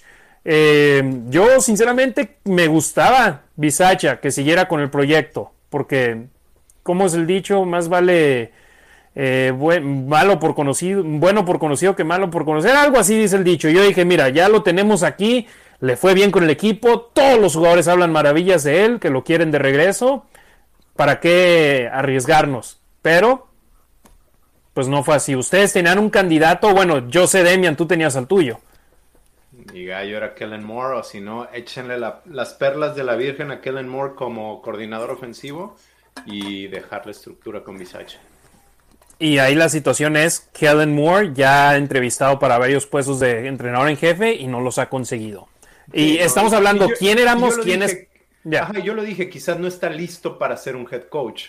Eh, 0.47 1.21
yo 1.29 1.59
sinceramente 1.59 2.37
me 2.43 2.67
gustaba 2.67 3.41
Bisacha 3.55 4.19
que 4.19 4.29
siguiera 4.29 4.67
con 4.67 4.79
el 4.79 4.91
proyecto, 4.91 5.51
porque, 5.69 6.27
como 6.83 7.07
es 7.07 7.15
el 7.15 7.25
dicho, 7.25 7.65
más 7.65 7.89
vale 7.89 8.51
eh, 9.15 9.51
malo 9.81 10.39
por 10.39 10.53
conocido, 10.53 11.01
bueno 11.03 11.45
por 11.45 11.57
conocido 11.57 11.95
que 11.95 12.03
malo 12.03 12.29
por 12.29 12.45
conocer, 12.45 12.75
algo 12.75 12.99
así 12.99 13.17
dice 13.17 13.37
el 13.37 13.43
dicho. 13.43 13.69
Yo 13.69 13.83
dije, 13.83 14.05
mira, 14.05 14.29
ya 14.29 14.47
lo 14.47 14.61
tenemos 14.61 15.01
aquí, 15.01 15.47
le 15.79 15.97
fue 15.97 16.13
bien 16.13 16.29
con 16.29 16.43
el 16.43 16.51
equipo, 16.51 17.01
todos 17.01 17.39
los 17.39 17.55
jugadores 17.55 17.87
hablan 17.87 18.11
maravillas 18.11 18.63
de 18.63 18.85
él, 18.85 18.99
que 18.99 19.09
lo 19.09 19.23
quieren 19.23 19.49
de 19.49 19.57
regreso, 19.57 20.27
¿para 20.95 21.19
qué 21.19 21.89
arriesgarnos? 21.91 22.81
Pero, 23.01 23.47
pues 24.75 24.87
no 24.87 25.03
fue 25.03 25.15
así. 25.15 25.35
Ustedes 25.35 25.73
tenían 25.73 25.97
un 25.97 26.11
candidato, 26.11 26.71
bueno, 26.73 27.09
yo 27.09 27.25
sé, 27.25 27.43
Demian, 27.43 27.75
tú 27.75 27.87
tenías 27.87 28.15
al 28.15 28.27
tuyo 28.27 28.59
y 29.73 29.85
Gallo 29.85 30.17
era 30.17 30.35
Kellen 30.35 30.63
Moore, 30.63 30.99
o 30.99 31.03
si 31.03 31.21
no, 31.21 31.47
échenle 31.51 31.97
las 31.97 32.53
perlas 32.53 32.95
de 32.95 33.03
la 33.03 33.15
Virgen 33.15 33.51
a 33.51 33.61
Kellen 33.61 33.87
Moore 33.87 34.15
como 34.15 34.61
coordinador 34.61 35.11
ofensivo 35.11 35.75
y 36.25 36.67
dejar 36.67 37.05
la 37.05 37.11
estructura 37.11 37.63
con 37.63 37.77
Bisacha. 37.77 38.19
Y 39.17 39.37
ahí 39.37 39.55
la 39.55 39.69
situación 39.69 40.17
es, 40.17 40.49
Kellen 40.53 40.93
Moore 40.93 41.31
ya 41.33 41.69
ha 41.69 41.77
entrevistado 41.77 42.37
para 42.37 42.57
varios 42.57 42.85
puestos 42.85 43.19
de 43.19 43.47
entrenador 43.47 43.89
en 43.89 43.97
jefe 43.97 44.35
y 44.35 44.47
no 44.47 44.61
los 44.61 44.77
ha 44.77 44.89
conseguido. 44.89 45.47
Y 45.93 46.17
estamos 46.17 46.53
hablando, 46.53 46.89
¿quién 46.97 47.19
éramos? 47.19 47.57
¿Quién 47.59 47.83
es? 47.83 48.07
yo 48.83 48.93
lo 48.93 49.03
dije, 49.03 49.29
quizás 49.29 49.57
no 49.57 49.67
está 49.67 49.89
listo 49.89 50.37
para 50.37 50.57
ser 50.57 50.75
un 50.75 50.87
head 50.91 51.03
coach. 51.03 51.45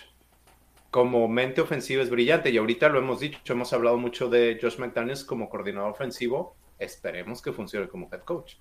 Como 0.90 1.28
mente 1.28 1.60
ofensiva 1.60 2.02
es 2.02 2.08
brillante 2.08 2.50
y 2.50 2.56
ahorita 2.56 2.88
lo 2.88 3.00
hemos 3.00 3.20
dicho, 3.20 3.52
hemos 3.52 3.72
hablado 3.72 3.98
mucho 3.98 4.28
de 4.30 4.58
Josh 4.60 4.78
McDaniels 4.78 5.24
como 5.24 5.50
coordinador 5.50 5.90
ofensivo 5.90 6.56
esperemos 6.78 7.42
que 7.42 7.52
funcione 7.52 7.88
como 7.88 8.08
head 8.12 8.20
coach. 8.20 8.54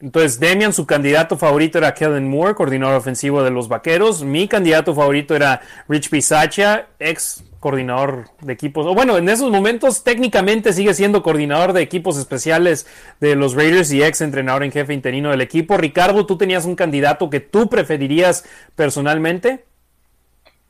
Entonces, 0.00 0.40
Demian, 0.40 0.72
su 0.72 0.86
candidato 0.86 1.36
favorito 1.36 1.76
era 1.76 1.92
Kellen 1.92 2.28
Moore, 2.28 2.54
coordinador 2.54 2.96
ofensivo 2.96 3.42
de 3.42 3.50
los 3.50 3.68
Vaqueros. 3.68 4.24
Mi 4.24 4.48
candidato 4.48 4.94
favorito 4.94 5.36
era 5.36 5.60
Rich 5.88 6.08
Pisaccia, 6.08 6.88
ex 6.98 7.44
coordinador 7.60 8.30
de 8.40 8.54
equipos. 8.54 8.86
O 8.86 8.94
bueno, 8.94 9.18
en 9.18 9.28
esos 9.28 9.50
momentos 9.50 10.02
técnicamente 10.02 10.72
sigue 10.72 10.94
siendo 10.94 11.22
coordinador 11.22 11.74
de 11.74 11.82
equipos 11.82 12.16
especiales 12.16 12.86
de 13.20 13.36
los 13.36 13.54
Raiders 13.54 13.92
y 13.92 14.02
ex 14.02 14.22
entrenador 14.22 14.64
en 14.64 14.72
jefe 14.72 14.94
interino 14.94 15.30
del 15.30 15.42
equipo. 15.42 15.76
Ricardo, 15.76 16.24
¿tú 16.24 16.38
tenías 16.38 16.64
un 16.64 16.76
candidato 16.76 17.28
que 17.28 17.40
tú 17.40 17.68
preferirías 17.68 18.46
personalmente? 18.74 19.66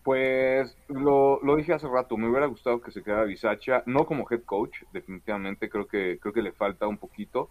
Pues 0.03 0.75
lo, 0.89 1.41
lo, 1.43 1.57
dije 1.57 1.75
hace 1.75 1.87
rato, 1.87 2.17
me 2.17 2.29
hubiera 2.29 2.47
gustado 2.47 2.81
que 2.81 2.91
se 2.91 3.03
quedara 3.03 3.25
Bisacha, 3.25 3.83
no 3.85 4.07
como 4.07 4.27
head 4.31 4.43
coach, 4.45 4.83
definitivamente 4.93 5.69
creo 5.69 5.87
que, 5.87 6.19
creo 6.19 6.33
que 6.33 6.43
le 6.43 6.53
falta 6.53 6.87
un 6.87 6.97
poquito. 6.97 7.51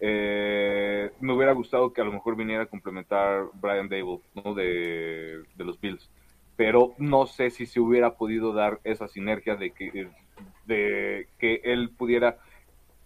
Eh, 0.00 1.10
me 1.20 1.34
hubiera 1.34 1.52
gustado 1.52 1.92
que 1.92 2.00
a 2.00 2.04
lo 2.04 2.12
mejor 2.12 2.36
viniera 2.36 2.62
a 2.62 2.66
complementar 2.66 3.44
Brian 3.52 3.90
Dable, 3.90 4.20
¿no? 4.34 4.54
De, 4.54 5.42
de, 5.54 5.64
los 5.64 5.78
Bills. 5.78 6.10
Pero 6.56 6.94
no 6.96 7.26
sé 7.26 7.50
si 7.50 7.66
se 7.66 7.80
hubiera 7.80 8.14
podido 8.14 8.54
dar 8.54 8.80
esa 8.84 9.06
sinergia 9.06 9.56
de 9.56 9.72
que, 9.72 10.08
de 10.64 11.28
que 11.38 11.60
él 11.64 11.90
pudiera, 11.90 12.38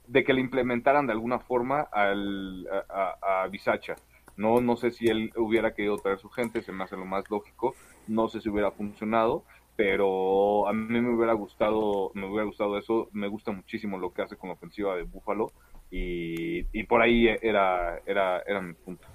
de 0.06 0.22
que 0.22 0.32
le 0.32 0.40
implementaran 0.40 1.06
de 1.08 1.14
alguna 1.14 1.40
forma 1.40 1.80
al, 1.80 2.68
a, 2.88 3.42
a 3.42 3.48
Bisacha. 3.48 3.96
No, 4.36 4.60
no 4.60 4.76
sé 4.76 4.92
si 4.92 5.06
él 5.06 5.32
hubiera 5.36 5.74
querido 5.74 5.98
traer 5.98 6.18
su 6.18 6.28
gente, 6.28 6.62
se 6.62 6.72
me 6.72 6.84
hace 6.84 6.96
lo 6.96 7.04
más 7.04 7.28
lógico 7.28 7.74
no 8.06 8.28
sé 8.28 8.40
si 8.40 8.48
hubiera 8.48 8.70
funcionado, 8.70 9.44
pero 9.76 10.68
a 10.68 10.72
mí 10.72 11.00
me 11.00 11.14
hubiera 11.14 11.32
gustado, 11.32 12.10
me 12.14 12.26
hubiera 12.26 12.44
gustado 12.44 12.78
eso, 12.78 13.08
me 13.12 13.28
gusta 13.28 13.52
muchísimo 13.52 13.98
lo 13.98 14.12
que 14.12 14.22
hace 14.22 14.36
con 14.36 14.48
la 14.48 14.54
ofensiva 14.54 14.96
de 14.96 15.02
Buffalo 15.02 15.50
y, 15.90 16.82
por 16.84 17.02
ahí 17.02 17.28
era, 17.40 18.00
era, 18.06 18.42
era 18.46 18.60
mi 18.60 18.74
punto. 18.74 19.06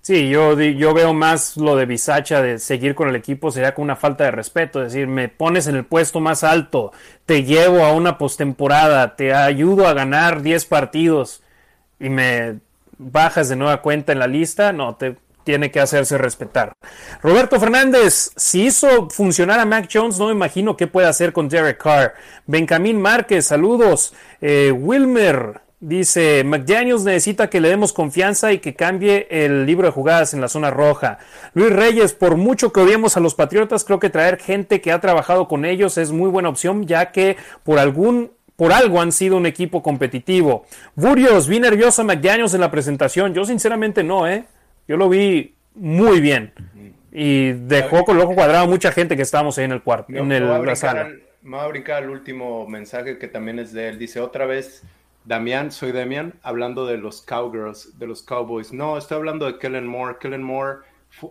Sí, 0.00 0.28
yo, 0.28 0.60
yo 0.60 0.94
veo 0.94 1.14
más 1.14 1.56
lo 1.56 1.76
de 1.76 1.86
Bisacha 1.86 2.42
de 2.42 2.58
seguir 2.58 2.96
con 2.96 3.08
el 3.08 3.14
equipo 3.14 3.52
sería 3.52 3.72
con 3.72 3.84
una 3.84 3.94
falta 3.94 4.24
de 4.24 4.32
respeto, 4.32 4.82
es 4.82 4.92
decir, 4.92 5.06
me 5.06 5.28
pones 5.28 5.68
en 5.68 5.76
el 5.76 5.84
puesto 5.84 6.18
más 6.18 6.42
alto, 6.42 6.92
te 7.24 7.44
llevo 7.44 7.84
a 7.84 7.92
una 7.92 8.18
postemporada, 8.18 9.14
te 9.14 9.32
ayudo 9.32 9.86
a 9.86 9.94
ganar 9.94 10.42
10 10.42 10.66
partidos 10.66 11.44
y 12.00 12.08
me 12.08 12.58
bajas 12.98 13.48
de 13.48 13.54
nueva 13.54 13.80
cuenta 13.80 14.10
en 14.10 14.18
la 14.18 14.26
lista, 14.26 14.72
no, 14.72 14.96
te, 14.96 15.16
tiene 15.44 15.70
que 15.70 15.80
hacerse 15.80 16.18
respetar. 16.18 16.72
Roberto 17.22 17.58
Fernández, 17.58 18.30
si 18.36 18.64
hizo 18.64 19.08
funcionar 19.10 19.60
a 19.60 19.64
Mac 19.64 19.88
Jones, 19.92 20.18
no 20.18 20.26
me 20.26 20.32
imagino 20.32 20.76
qué 20.76 20.86
puede 20.86 21.08
hacer 21.08 21.32
con 21.32 21.48
Derek 21.48 21.82
Carr. 21.82 22.14
Benjamín 22.46 23.00
Márquez, 23.00 23.46
saludos. 23.46 24.14
Eh, 24.40 24.72
Wilmer 24.72 25.60
dice, 25.82 26.44
McDaniels 26.44 27.02
necesita 27.02 27.50
que 27.50 27.60
le 27.60 27.68
demos 27.68 27.92
confianza 27.92 28.52
y 28.52 28.58
que 28.58 28.74
cambie 28.74 29.26
el 29.30 29.66
libro 29.66 29.86
de 29.86 29.92
jugadas 29.92 30.32
en 30.32 30.40
la 30.40 30.48
zona 30.48 30.70
roja. 30.70 31.18
Luis 31.54 31.72
Reyes, 31.72 32.14
por 32.14 32.36
mucho 32.36 32.72
que 32.72 32.80
odiemos 32.80 33.16
a 33.16 33.20
los 33.20 33.34
Patriotas, 33.34 33.84
creo 33.84 33.98
que 33.98 34.08
traer 34.08 34.38
gente 34.38 34.80
que 34.80 34.92
ha 34.92 35.00
trabajado 35.00 35.48
con 35.48 35.64
ellos 35.64 35.98
es 35.98 36.12
muy 36.12 36.30
buena 36.30 36.48
opción, 36.48 36.86
ya 36.86 37.10
que 37.10 37.36
por 37.64 37.78
algún 37.78 38.30
por 38.56 38.72
algo 38.72 39.00
han 39.00 39.10
sido 39.10 39.36
un 39.36 39.46
equipo 39.46 39.82
competitivo. 39.82 40.66
Burios, 40.94 41.48
vi 41.48 41.58
nervioso 41.58 42.02
a 42.02 42.04
McDaniels 42.04 42.54
en 42.54 42.60
la 42.60 42.70
presentación. 42.70 43.34
Yo 43.34 43.44
sinceramente 43.44 44.04
no, 44.04 44.28
¿eh? 44.28 44.44
Yo 44.92 44.98
lo 44.98 45.08
vi 45.08 45.54
muy 45.74 46.20
bien. 46.20 46.52
Y 47.10 47.52
dejó 47.52 48.04
con 48.04 48.18
el 48.18 48.24
ojo 48.24 48.34
cuadrado 48.34 48.64
a 48.64 48.66
mucha 48.66 48.92
gente 48.92 49.16
que 49.16 49.22
estábamos 49.22 49.56
ahí 49.56 49.64
en 49.64 49.72
el 49.72 49.82
cuarto, 49.82 50.12
en 50.12 50.30
el, 50.30 50.46
la 50.46 50.76
sala. 50.76 51.08
me 51.40 51.56
voy 51.56 51.64
a 51.64 51.68
brincar 51.68 52.02
el 52.02 52.10
último 52.10 52.68
mensaje 52.68 53.16
que 53.16 53.26
también 53.26 53.58
es 53.58 53.72
de 53.72 53.88
él. 53.88 53.98
Dice 53.98 54.20
otra 54.20 54.44
vez, 54.44 54.82
Damián, 55.24 55.72
soy 55.72 55.92
Damián, 55.92 56.34
hablando 56.42 56.84
de 56.84 56.98
los 56.98 57.22
Cowgirls, 57.22 57.98
de 57.98 58.06
los 58.06 58.22
Cowboys. 58.22 58.74
No, 58.74 58.98
estoy 58.98 59.16
hablando 59.16 59.46
de 59.46 59.58
Kellen 59.58 59.86
Moore. 59.86 60.18
Kellen 60.20 60.42
Moore 60.42 60.80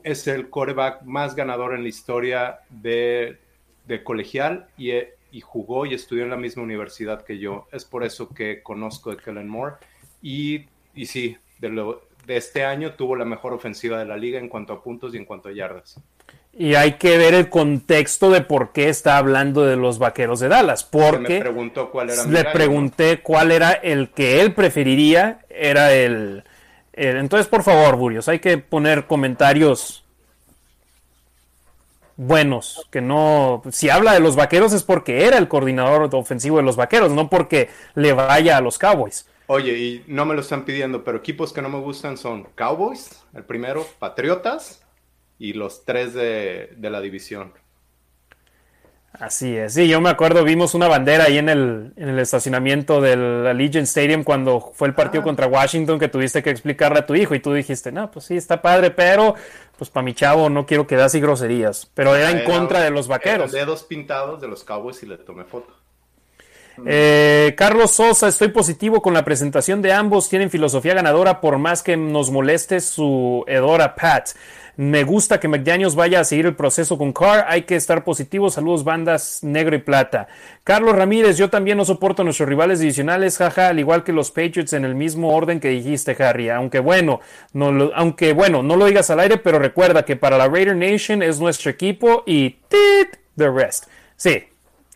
es 0.03 0.25
el 0.25 0.49
quarterback 0.49 1.03
más 1.03 1.35
ganador 1.35 1.75
en 1.75 1.83
la 1.83 1.89
historia 1.89 2.61
de, 2.71 3.37
de 3.85 4.03
colegial 4.03 4.69
y, 4.75 4.89
y, 5.31 5.41
jugó 5.41 5.85
y 5.85 5.93
estudió 5.93 6.23
en 6.23 6.31
la 6.31 6.37
misma 6.37 6.63
universidad 6.63 7.23
que 7.23 7.37
yo. 7.37 7.67
Es 7.71 7.85
por 7.85 8.03
eso 8.03 8.27
que 8.29 8.63
conozco 8.63 9.11
de 9.11 9.17
Kellen 9.17 9.47
Moore. 9.47 9.75
Y, 10.19 10.65
y 10.95 11.05
sí, 11.05 11.37
de 11.59 11.69
lo, 11.69 12.01
de 12.31 12.37
este 12.37 12.63
año 12.63 12.93
tuvo 12.93 13.15
la 13.15 13.25
mejor 13.25 13.53
ofensiva 13.53 13.99
de 13.99 14.05
la 14.05 14.15
liga 14.15 14.39
en 14.39 14.47
cuanto 14.47 14.71
a 14.71 14.81
puntos 14.81 15.13
y 15.13 15.17
en 15.17 15.25
cuanto 15.25 15.49
a 15.49 15.51
yardas. 15.51 15.99
Y 16.53 16.75
hay 16.75 16.93
que 16.93 17.17
ver 17.17 17.33
el 17.33 17.49
contexto 17.49 18.29
de 18.29 18.41
por 18.41 18.71
qué 18.71 18.89
está 18.89 19.17
hablando 19.17 19.65
de 19.65 19.75
los 19.75 19.99
vaqueros 19.99 20.39
de 20.39 20.47
Dallas. 20.47 20.83
Porque 20.83 21.39
preguntó 21.39 21.91
cuál 21.91 22.09
era 22.09 22.25
le 22.25 22.45
pregunté 22.45 23.21
cuál 23.21 23.51
era 23.51 23.71
el 23.71 24.09
que 24.11 24.41
él 24.41 24.53
preferiría. 24.53 25.39
Era 25.49 25.93
el, 25.93 26.43
Entonces, 26.93 27.47
por 27.47 27.63
favor, 27.63 27.95
Burios, 27.97 28.27
hay 28.27 28.39
que 28.39 28.57
poner 28.57 29.07
comentarios 29.07 30.03
buenos. 32.17 32.87
Que 32.91 33.01
no. 33.01 33.61
Si 33.71 33.89
habla 33.89 34.13
de 34.13 34.19
los 34.19 34.35
vaqueros 34.35 34.73
es 34.73 34.83
porque 34.83 35.25
era 35.25 35.37
el 35.37 35.47
coordinador 35.47 36.13
ofensivo 36.13 36.57
de 36.57 36.63
los 36.63 36.75
vaqueros, 36.75 37.11
no 37.11 37.29
porque 37.29 37.69
le 37.95 38.13
vaya 38.13 38.57
a 38.57 38.61
los 38.61 38.77
Cowboys. 38.77 39.25
Oye, 39.53 39.77
y 39.77 40.03
no 40.07 40.25
me 40.25 40.33
lo 40.33 40.39
están 40.39 40.63
pidiendo, 40.63 41.03
pero 41.03 41.17
equipos 41.17 41.51
que 41.51 41.61
no 41.61 41.67
me 41.67 41.77
gustan 41.77 42.15
son 42.15 42.47
Cowboys, 42.55 43.21
el 43.35 43.43
primero, 43.43 43.85
Patriotas 43.99 44.81
y 45.37 45.51
los 45.51 45.83
tres 45.83 46.13
de, 46.13 46.73
la 46.79 47.01
división. 47.01 47.51
Así 49.11 49.57
es, 49.57 49.73
sí, 49.73 49.89
yo 49.89 49.99
me 49.99 50.09
acuerdo, 50.09 50.45
vimos 50.45 50.73
una 50.73 50.87
bandera 50.87 51.25
ahí 51.25 51.37
en 51.37 51.49
el, 51.49 51.91
en 51.97 52.07
el 52.07 52.19
estacionamiento 52.19 53.01
del 53.01 53.45
Allegiant 53.45 53.87
Stadium 53.87 54.23
cuando 54.23 54.71
fue 54.73 54.87
el 54.87 54.93
partido 54.93 55.19
ah. 55.19 55.25
contra 55.25 55.47
Washington 55.47 55.99
que 55.99 56.07
tuviste 56.07 56.41
que 56.41 56.49
explicarle 56.49 56.99
a 56.99 57.05
tu 57.05 57.13
hijo 57.15 57.35
y 57.35 57.41
tú 57.41 57.51
dijiste, 57.51 57.91
no, 57.91 58.09
pues 58.09 58.23
sí, 58.23 58.37
está 58.37 58.61
padre, 58.61 58.91
pero 58.91 59.35
pues 59.77 59.89
para 59.89 60.05
mi 60.05 60.13
chavo 60.13 60.49
no 60.49 60.65
quiero 60.65 60.87
que 60.87 60.95
das 60.95 61.13
y 61.13 61.19
groserías, 61.19 61.91
pero 61.93 62.15
era 62.15 62.31
en 62.31 62.45
contra 62.45 62.79
de 62.79 62.89
los 62.89 63.09
vaqueros. 63.09 63.51
Dedos 63.51 63.83
pintados 63.83 64.39
de 64.39 64.47
los 64.47 64.63
Cowboys 64.63 65.03
y 65.03 65.07
le 65.07 65.17
tomé 65.17 65.43
foto. 65.43 65.75
Eh, 66.85 67.53
Carlos 67.57 67.91
Sosa, 67.91 68.27
estoy 68.27 68.49
positivo 68.49 69.01
con 69.01 69.13
la 69.13 69.25
presentación 69.25 69.81
de 69.81 69.93
ambos. 69.93 70.29
Tienen 70.29 70.49
filosofía 70.49 70.93
ganadora 70.93 71.41
por 71.41 71.57
más 71.57 71.83
que 71.83 71.97
nos 71.97 72.31
moleste 72.31 72.79
su 72.79 73.43
Edora 73.47 73.95
Pat. 73.95 74.29
Me 74.77 75.03
gusta 75.03 75.39
que 75.39 75.47
McDaniels 75.47 75.95
vaya 75.95 76.21
a 76.21 76.23
seguir 76.23 76.45
el 76.45 76.55
proceso 76.55 76.97
con 76.97 77.11
Carr. 77.11 77.45
Hay 77.47 77.63
que 77.63 77.75
estar 77.75 78.03
positivo. 78.03 78.49
Saludos, 78.49 78.83
bandas 78.83 79.43
negro 79.43 79.75
y 79.75 79.79
plata. 79.79 80.27
Carlos 80.63 80.95
Ramírez, 80.95 81.37
yo 81.37 81.49
también 81.49 81.77
no 81.77 81.85
soporto 81.85 82.21
a 82.21 82.25
nuestros 82.25 82.47
rivales 82.47 82.79
divisionales, 82.79 83.37
jaja, 83.37 83.67
al 83.67 83.79
igual 83.79 84.03
que 84.03 84.13
los 84.13 84.31
Patriots 84.31 84.73
en 84.73 84.85
el 84.85 84.95
mismo 84.95 85.35
orden 85.35 85.59
que 85.59 85.67
dijiste, 85.67 86.15
Harry. 86.23 86.49
Aunque 86.49 86.79
bueno, 86.79 87.19
no 87.53 87.71
lo, 87.71 87.91
aunque 87.95 88.33
bueno, 88.33 88.63
no 88.63 88.75
lo 88.75 88.85
digas 88.85 89.09
al 89.09 89.19
aire, 89.19 89.37
pero 89.37 89.59
recuerda 89.59 90.05
que 90.05 90.15
para 90.15 90.37
la 90.37 90.47
Raider 90.47 90.75
Nation 90.75 91.21
es 91.21 91.39
nuestro 91.39 91.69
equipo 91.69 92.23
y 92.25 92.51
tit 92.69 93.19
the 93.37 93.49
rest. 93.49 93.85
Sí, 94.15 94.45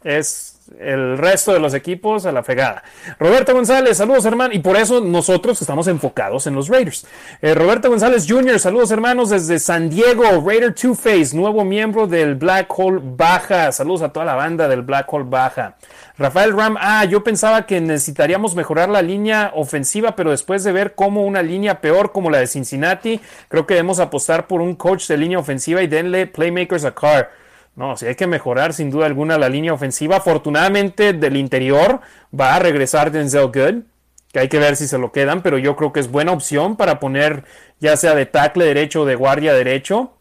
es 0.04 0.55
el 0.80 1.18
resto 1.18 1.54
de 1.54 1.60
los 1.60 1.74
equipos 1.74 2.26
a 2.26 2.32
la 2.32 2.44
fregada. 2.44 2.84
Roberto 3.20 3.54
González, 3.54 3.98
saludos 3.98 4.26
hermano, 4.26 4.54
y 4.54 4.60
por 4.60 4.76
eso 4.76 5.02
nosotros 5.02 5.62
estamos 5.62 5.88
enfocados 5.88 6.48
en 6.48 6.56
los 6.56 6.70
Raiders. 6.70 7.06
Eh, 7.42 7.54
Roberto 7.54 7.90
González 7.90 8.26
Jr., 8.28 8.60
saludos 8.60 8.92
hermanos 8.92 9.30
desde 9.30 9.60
San 9.60 9.90
Diego, 9.90 10.24
Raider 10.46 10.74
Two 10.74 10.96
Face, 10.96 11.36
nuevo 11.36 11.64
miembro 11.64 12.08
del 12.08 12.36
Black 12.36 12.68
Hole 12.78 13.02
Baja, 13.04 13.72
saludos 13.72 14.02
a 14.02 14.10
toda 14.10 14.26
la 14.26 14.36
banda 14.36 14.68
del 14.68 14.82
Black 14.82 15.12
Hole 15.12 15.26
Baja. 15.28 15.76
Rafael 16.18 16.56
Ram, 16.56 16.78
ah, 16.80 17.04
yo 17.06 17.24
pensaba 17.24 17.66
que 17.66 17.82
necesitaríamos 17.82 18.56
mejorar 18.56 18.88
la 18.88 19.02
línea 19.02 19.52
ofensiva, 19.54 20.16
pero 20.16 20.32
después 20.32 20.64
de 20.64 20.72
ver 20.72 20.96
cómo 20.96 21.26
una 21.26 21.42
línea 21.42 21.82
peor 21.82 22.14
como 22.14 22.30
la 22.30 22.40
de 22.40 22.48
Cincinnati, 22.48 23.20
creo 23.50 23.68
que 23.68 23.74
debemos 23.74 24.00
apostar 24.00 24.48
por 24.48 24.62
un 24.62 24.76
coach 24.76 25.08
de 25.08 25.18
línea 25.18 25.40
ofensiva 25.40 25.84
y 25.84 25.88
denle 25.88 26.26
playmakers 26.26 26.86
a 26.86 26.96
Carr. 26.96 27.30
No, 27.76 27.98
si 27.98 28.06
hay 28.06 28.16
que 28.16 28.28
mejorar 28.28 28.74
sin 28.74 28.90
duda 28.90 29.06
alguna 29.06 29.38
la 29.38 29.50
línea 29.50 29.74
ofensiva. 29.74 30.18
Afortunadamente 30.18 31.14
del 31.14 31.36
interior 31.36 32.00
va 32.38 32.56
a 32.56 32.60
regresar 32.60 33.12
Denzel 33.12 33.48
Good, 33.48 33.84
que 34.32 34.40
hay 34.40 34.48
que 34.48 34.60
ver 34.60 34.76
si 34.76 34.88
se 34.88 34.98
lo 34.98 35.12
quedan, 35.12 35.42
pero 35.42 35.58
yo 35.58 35.76
creo 35.76 35.92
que 35.92 36.00
es 36.00 36.10
buena 36.10 36.32
opción 36.32 36.78
para 36.78 37.00
poner 37.00 37.44
ya 37.80 37.98
sea 37.98 38.16
de 38.16 38.26
tackle 38.26 38.66
derecho 38.66 39.02
o 39.02 39.06
de 39.06 39.16
guardia 39.16 39.54
derecho. 39.54 40.14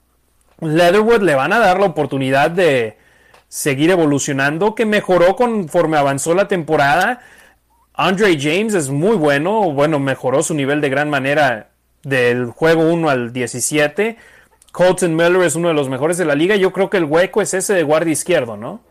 Leatherwood 0.60 1.22
le 1.22 1.35
van 1.35 1.52
a 1.52 1.59
dar 1.59 1.78
la 1.78 1.86
oportunidad 1.86 2.51
de 2.51 2.97
seguir 3.48 3.90
evolucionando, 3.90 4.74
que 4.74 4.85
mejoró 4.85 5.36
conforme 5.36 5.97
avanzó 5.97 6.35
la 6.35 6.48
temporada. 6.48 7.20
Andre 7.94 8.36
James 8.40 8.74
es 8.74 8.90
muy 8.90 9.16
bueno, 9.16 9.70
bueno, 9.70 10.01
mejoró 10.01 10.43
su 10.43 10.55
nivel 10.55 10.81
de 10.81 10.89
gran 10.89 11.09
manera 11.09 11.70
del 12.02 12.47
juego 12.47 12.82
1 12.93 13.09
al 13.09 13.32
17. 13.32 14.16
Colton 14.74 15.14
Miller 15.14 15.42
es 15.42 15.55
uno 15.55 15.68
de 15.68 15.74
los 15.74 15.88
mejores 15.88 16.18
de 16.18 16.24
la 16.24 16.34
liga. 16.34 16.56
Yo 16.56 16.72
creo 16.72 16.90
que 16.90 16.96
el 16.96 17.05
hueco 17.05 17.40
es 17.40 17.55
ese 17.55 17.74
de 17.74 17.84
guardia 17.84 18.12
izquierdo, 18.12 18.56
¿no? 18.56 18.82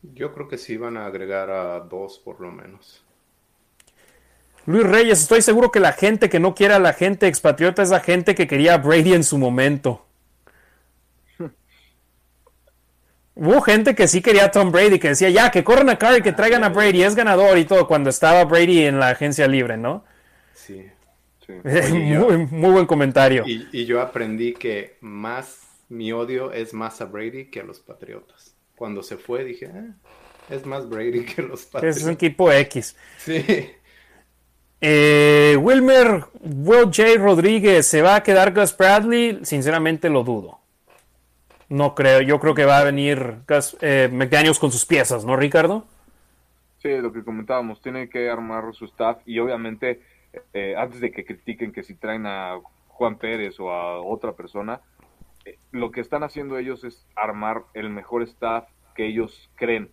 Yo 0.00 0.32
creo 0.32 0.48
que 0.48 0.56
sí 0.56 0.78
van 0.78 0.96
a 0.96 1.04
agregar 1.04 1.50
a 1.50 1.80
dos 1.80 2.20
por 2.20 2.40
lo 2.40 2.50
menos. 2.50 3.04
Luis 4.64 4.86
Reyes, 4.86 5.20
estoy 5.20 5.42
seguro 5.42 5.70
que 5.70 5.78
la 5.78 5.92
gente 5.92 6.30
que 6.30 6.40
no 6.40 6.54
quiere 6.54 6.72
a 6.72 6.78
la 6.78 6.94
gente 6.94 7.26
expatriota 7.26 7.82
es 7.82 7.90
la 7.90 8.00
gente 8.00 8.34
que 8.34 8.46
quería 8.46 8.72
a 8.72 8.78
Brady 8.78 9.12
en 9.12 9.24
su 9.24 9.36
momento. 9.36 10.06
Hubo 13.34 13.60
gente 13.60 13.94
que 13.94 14.08
sí 14.08 14.22
quería 14.22 14.46
a 14.46 14.50
Tom 14.50 14.72
Brady, 14.72 14.98
que 14.98 15.08
decía, 15.08 15.28
ya, 15.28 15.50
que 15.50 15.64
corran 15.64 15.90
a 15.90 15.98
Carr 15.98 16.20
y 16.20 16.22
que 16.22 16.32
traigan 16.32 16.64
a 16.64 16.70
Brady, 16.70 17.02
es 17.02 17.14
ganador 17.14 17.58
y 17.58 17.66
todo, 17.66 17.86
cuando 17.86 18.08
estaba 18.08 18.42
Brady 18.44 18.86
en 18.86 18.98
la 18.98 19.08
agencia 19.08 19.46
libre, 19.46 19.76
¿no? 19.76 20.02
Sí. 20.54 20.86
muy, 22.50 22.70
buen 22.70 22.86
comentario. 22.86 23.44
Y, 23.46 23.84
yo 23.84 24.00
aprendí 24.00 24.54
que 24.54 24.96
más 25.00 25.60
mi 25.88 26.12
odio 26.12 26.52
es 26.52 26.72
más 26.74 27.00
a 27.00 27.06
Brady 27.06 27.46
que 27.46 27.60
a 27.60 27.64
los 27.64 27.80
Patriotas. 27.80 28.54
Cuando 28.76 29.02
se 29.02 29.16
fue 29.16 29.44
dije, 29.44 29.70
ah, 29.72 29.94
es 30.50 30.66
más 30.66 30.88
Brady 30.88 31.24
que 31.34 31.42
los 31.42 31.64
Patriotas. 31.64 31.98
Es 31.98 32.04
un 32.04 32.12
equipo 32.12 32.50
X. 32.50 32.96
Sí. 33.18 33.44
Eh, 34.80 35.56
Wilmer, 35.58 36.24
Will 36.42 36.84
J. 36.84 37.16
Rodríguez, 37.16 37.86
¿se 37.86 38.02
va 38.02 38.16
a 38.16 38.22
quedar 38.22 38.52
Gus 38.52 38.76
Bradley? 38.76 39.40
Sinceramente 39.42 40.10
lo 40.10 40.24
dudo. 40.24 40.58
No 41.70 41.94
creo, 41.94 42.20
yo 42.20 42.38
creo 42.38 42.54
que 42.54 42.66
va 42.66 42.80
a 42.80 42.84
venir 42.84 43.38
Gus, 43.48 43.76
eh, 43.80 44.10
McDaniels 44.12 44.58
con 44.58 44.70
sus 44.70 44.84
piezas, 44.84 45.24
¿no, 45.24 45.36
Ricardo? 45.36 45.86
Sí, 46.82 46.90
lo 46.98 47.14
que 47.14 47.24
comentábamos, 47.24 47.80
tiene 47.80 48.10
que 48.10 48.28
armar 48.28 48.74
su 48.74 48.84
staff 48.84 49.16
y 49.24 49.38
obviamente 49.38 50.02
eh, 50.52 50.74
antes 50.76 51.00
de 51.00 51.10
que 51.10 51.24
critiquen 51.24 51.72
que 51.72 51.82
si 51.82 51.94
traen 51.94 52.26
a 52.26 52.60
Juan 52.88 53.18
Pérez 53.18 53.58
o 53.60 53.70
a 53.70 54.00
otra 54.00 54.32
persona, 54.32 54.80
eh, 55.44 55.58
lo 55.72 55.90
que 55.90 56.00
están 56.00 56.22
haciendo 56.22 56.58
ellos 56.58 56.84
es 56.84 57.06
armar 57.16 57.64
el 57.74 57.90
mejor 57.90 58.22
staff 58.22 58.68
que 58.94 59.06
ellos 59.06 59.50
creen, 59.56 59.90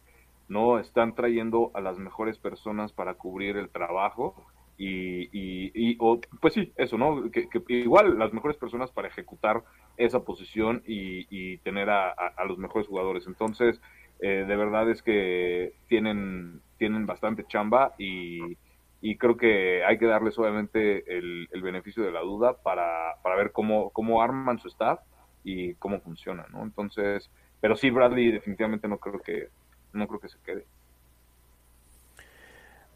¿no? 0.47 0.79
Están 0.79 1.15
trayendo 1.15 1.71
a 1.73 1.81
las 1.81 1.97
mejores 1.97 2.37
personas 2.37 2.93
para 2.93 3.15
cubrir 3.15 3.57
el 3.57 3.69
trabajo 3.69 4.35
y, 4.77 5.29
y, 5.31 5.95
pues 6.39 6.55
sí, 6.55 6.73
eso, 6.75 6.97
¿no? 6.97 7.23
Igual 7.67 8.17
las 8.17 8.33
mejores 8.33 8.57
personas 8.57 8.91
para 8.91 9.09
ejecutar 9.09 9.63
esa 9.95 10.23
posición 10.23 10.81
y, 10.87 11.57
tener 11.57 11.89
a, 11.89 12.15
los 12.47 12.57
mejores 12.57 12.87
jugadores. 12.87 13.27
Entonces, 13.27 13.79
eh, 14.19 14.45
de 14.47 14.55
verdad 14.55 14.89
es 14.89 15.03
que 15.03 15.73
tienen, 15.87 16.61
tienen 16.79 17.05
bastante 17.05 17.45
chamba 17.45 17.93
y 17.99 18.57
y 19.01 19.17
creo 19.17 19.35
que 19.35 19.83
hay 19.83 19.97
que 19.97 20.05
darles 20.05 20.37
obviamente 20.37 21.03
el, 21.17 21.47
beneficio 21.61 22.03
de 22.03 22.11
la 22.11 22.21
duda 22.21 22.61
para, 22.61 23.15
para 23.23 23.35
ver 23.35 23.51
cómo, 23.51 23.89
cómo 23.89 24.21
arman 24.21 24.59
su 24.59 24.67
staff 24.67 24.99
y 25.43 25.73
cómo 25.75 25.99
funciona, 26.01 26.45
¿no? 26.51 26.63
Entonces, 26.63 27.29
pero 27.59 27.75
sí, 27.75 27.89
Bradley 27.89 28.31
definitivamente 28.31 28.87
no 28.87 28.99
creo 28.99 29.19
que, 29.19 29.49
no 29.93 30.07
creo 30.07 30.19
que 30.19 30.29
se 30.29 30.37
quede. 30.45 30.65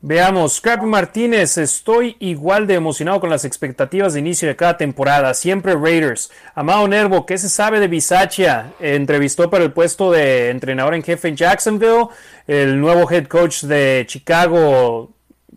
Veamos, 0.01 0.57
Scrappy 0.57 0.85
Martínez, 0.85 1.57
estoy 1.57 2.15
igual 2.19 2.67
de 2.67 2.75
emocionado 2.75 3.19
con 3.19 3.31
las 3.31 3.43
expectativas 3.43 4.13
de 4.13 4.19
inicio 4.19 4.47
de 4.47 4.55
cada 4.55 4.77
temporada. 4.77 5.33
Siempre 5.33 5.73
Raiders. 5.73 6.31
Amado 6.53 6.87
Nervo, 6.87 7.25
¿qué 7.25 7.39
se 7.39 7.49
sabe 7.49 7.79
de 7.79 7.87
Bisaccia? 7.87 8.73
Entrevistó 8.79 9.49
para 9.49 9.63
el 9.63 9.73
puesto 9.73 10.11
de 10.11 10.51
entrenador 10.51 10.93
en 10.93 11.01
jefe 11.01 11.29
en 11.29 11.35
Jacksonville. 11.35 12.09
El 12.45 12.79
nuevo 12.79 13.09
head 13.09 13.25
coach 13.25 13.63
de 13.63 14.03
Chicago 14.05 15.14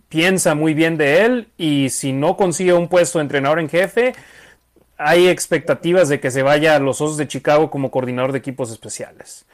piensa 0.09 0.55
muy 0.55 0.75
bien 0.75 0.97
de 0.97 1.25
él 1.25 1.49
y 1.57 1.91
si 1.91 2.13
no 2.13 2.37
consigue 2.37 2.73
un 2.73 2.89
puesto 2.89 3.19
de 3.19 3.25
entrenador 3.25 3.61
en 3.61 3.69
jefe, 3.69 4.15
hay 4.97 5.29
expectativas 5.29 6.09
de 6.09 6.21
que 6.21 6.31
se 6.31 6.43
vaya 6.43 6.75
a 6.75 6.81
los 6.81 7.01
Osos 7.01 7.17
de 7.17 7.29
Chicago 7.29 7.71
como 7.71 7.91
coordinador 7.91 8.33
de 8.33 8.39
equipos 8.39 8.71
especiales. 8.71 9.47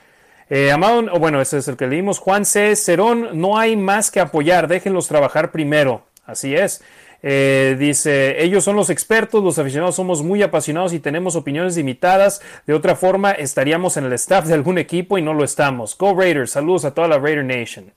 Eh, 0.51 0.71
Amado, 0.73 1.03
bueno, 1.19 1.41
ese 1.41 1.59
es 1.59 1.69
el 1.69 1.77
que 1.77 1.87
leímos. 1.87 2.19
Juan 2.19 2.45
C. 2.45 2.77
Cerón, 2.77 3.41
no 3.41 3.59
hay 3.59 3.77
más 3.77 4.11
que 4.11 4.21
apoyar, 4.21 4.69
déjenlos 4.69 5.09
trabajar 5.09 5.53
primero. 5.53 6.07
Así 6.27 6.55
es. 6.55 6.83
Eh, 7.23 7.77
dice, 7.79 8.43
ellos 8.43 8.65
son 8.65 8.77
los 8.77 8.91
expertos, 8.91 9.43
los 9.43 9.59
aficionados 9.59 9.97
somos 9.97 10.23
muy 10.23 10.43
apasionados 10.43 10.93
y 10.93 11.01
tenemos 11.01 11.37
opiniones 11.37 11.77
limitadas. 11.77 12.43
De 12.67 12.75
otra 12.75 12.97
forma, 12.97 13.33
estaríamos 13.33 13.97
en 13.97 14.05
el 14.05 14.13
staff 14.15 14.47
de 14.47 14.55
algún 14.55 14.79
equipo 14.79 15.17
y 15.17 15.23
no 15.23 15.33
lo 15.33 15.45
estamos. 15.45 15.97
Go 15.97 16.15
Raiders, 16.15 16.51
saludos 16.51 16.85
a 16.85 16.93
toda 16.93 17.09
la 17.09 17.19
Raider 17.19 17.45
Nation. 17.45 17.93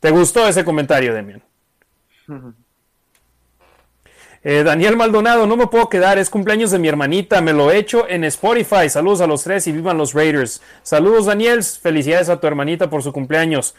¿Te 0.00 0.10
gustó 0.10 0.46
ese 0.46 0.64
comentario, 0.64 1.14
Demian? 1.14 1.42
Eh, 4.44 4.62
Daniel 4.62 4.96
Maldonado, 4.96 5.46
no 5.46 5.56
me 5.56 5.66
puedo 5.66 5.88
quedar, 5.88 6.16
es 6.16 6.30
cumpleaños 6.30 6.70
de 6.70 6.78
mi 6.78 6.86
hermanita, 6.86 7.40
me 7.40 7.52
lo 7.52 7.70
he 7.70 7.78
hecho 7.78 8.08
en 8.08 8.24
Spotify. 8.24 8.88
Saludos 8.88 9.20
a 9.20 9.26
los 9.26 9.42
tres 9.42 9.66
y 9.66 9.72
vivan 9.72 9.98
los 9.98 10.14
Raiders. 10.14 10.62
Saludos 10.82 11.26
Daniel, 11.26 11.62
felicidades 11.62 12.28
a 12.28 12.38
tu 12.40 12.46
hermanita 12.46 12.88
por 12.88 13.02
su 13.02 13.12
cumpleaños. 13.12 13.74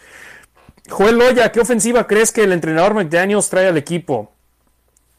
Joel 0.89 1.17
Loya, 1.17 1.51
¿qué 1.51 1.61
ofensiva 1.61 2.07
crees 2.07 2.31
que 2.31 2.43
el 2.43 2.51
entrenador 2.51 2.93
McDaniels 2.93 3.49
trae 3.49 3.67
al 3.67 3.77
equipo? 3.77 4.31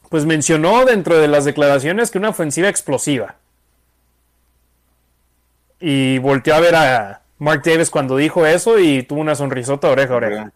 Pues 0.08 0.26
mencionó 0.26 0.84
dentro 0.84 1.18
de 1.18 1.28
las 1.28 1.44
declaraciones 1.44 2.10
que 2.10 2.18
una 2.18 2.30
ofensiva 2.30 2.68
explosiva. 2.68 3.36
Y 5.78 6.18
volteó 6.18 6.54
a 6.54 6.60
ver 6.60 6.74
a 6.74 7.22
Mark 7.38 7.62
Davis 7.64 7.90
cuando 7.90 8.16
dijo 8.16 8.44
eso 8.44 8.78
y 8.78 9.04
tuvo 9.04 9.20
una 9.20 9.34
sonrisota 9.34 9.88
oreja 9.88 10.12
a 10.12 10.16
oreja. 10.16 10.52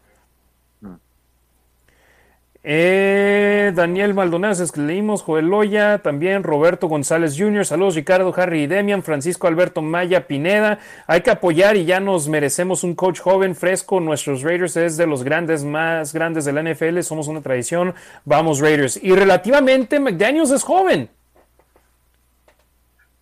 Eh, 2.66 3.72
Daniel 3.74 4.14
Maldonado, 4.14 4.64
es 4.64 4.72
que 4.72 4.80
leímos, 4.80 5.22
Joel 5.22 5.48
Loya, 5.48 5.98
también 5.98 6.42
Roberto 6.42 6.88
González 6.88 7.36
Jr., 7.38 7.66
saludos 7.66 7.94
Ricardo, 7.94 8.32
Harry 8.34 8.62
y 8.62 8.66
Demian, 8.66 9.02
Francisco 9.02 9.46
Alberto 9.46 9.82
Maya 9.82 10.26
Pineda, 10.26 10.78
hay 11.06 11.20
que 11.20 11.30
apoyar 11.30 11.76
y 11.76 11.84
ya 11.84 12.00
nos 12.00 12.26
merecemos 12.26 12.82
un 12.82 12.94
coach 12.94 13.20
joven, 13.20 13.54
fresco, 13.54 14.00
nuestros 14.00 14.40
Raiders 14.40 14.78
es 14.78 14.96
de 14.96 15.06
los 15.06 15.24
grandes, 15.24 15.62
más 15.62 16.14
grandes 16.14 16.46
de 16.46 16.54
la 16.54 16.62
NFL, 16.62 17.00
somos 17.00 17.28
una 17.28 17.42
tradición, 17.42 17.94
vamos 18.24 18.60
Raiders. 18.60 18.98
Y 19.02 19.14
relativamente 19.14 20.00
McDaniels 20.00 20.50
es 20.50 20.62
joven. 20.62 21.10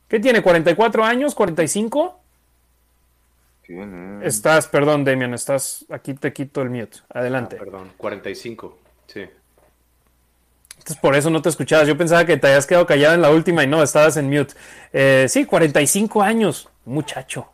¿Qué 0.07 0.21
tiene? 0.21 0.41
¿44 0.41 1.03
años? 1.03 1.37
¿45? 1.37 2.15
Tiene. 3.67 4.25
Estás, 4.25 4.69
perdón 4.69 5.03
Demian, 5.03 5.35
estás, 5.35 5.85
aquí 5.91 6.15
te 6.15 6.33
quito 6.33 6.63
el 6.63 6.71
mute, 6.71 6.99
adelante. 7.09 7.57
Ah, 7.59 7.65
perdón, 7.65 7.93
45. 7.97 8.82
Entonces 10.83 11.01
por 11.01 11.15
eso 11.15 11.31
no 11.31 11.41
te 11.41 11.49
escuchabas. 11.49 11.87
Yo 11.87 11.97
pensaba 11.97 12.25
que 12.25 12.37
te 12.37 12.49
habías 12.49 12.67
quedado 12.67 12.87
callado 12.87 13.15
en 13.15 13.23
la 13.23 13.31
última 13.31 13.63
y 13.63 13.69
no, 13.69 13.85
estabas 13.85 14.17
en 14.17 14.29
mute. 14.29 14.55
Eh, 14.93 15.27
sí, 15.29 15.45
45 15.45 16.21
años, 16.21 16.69
muchacho. 16.85 17.47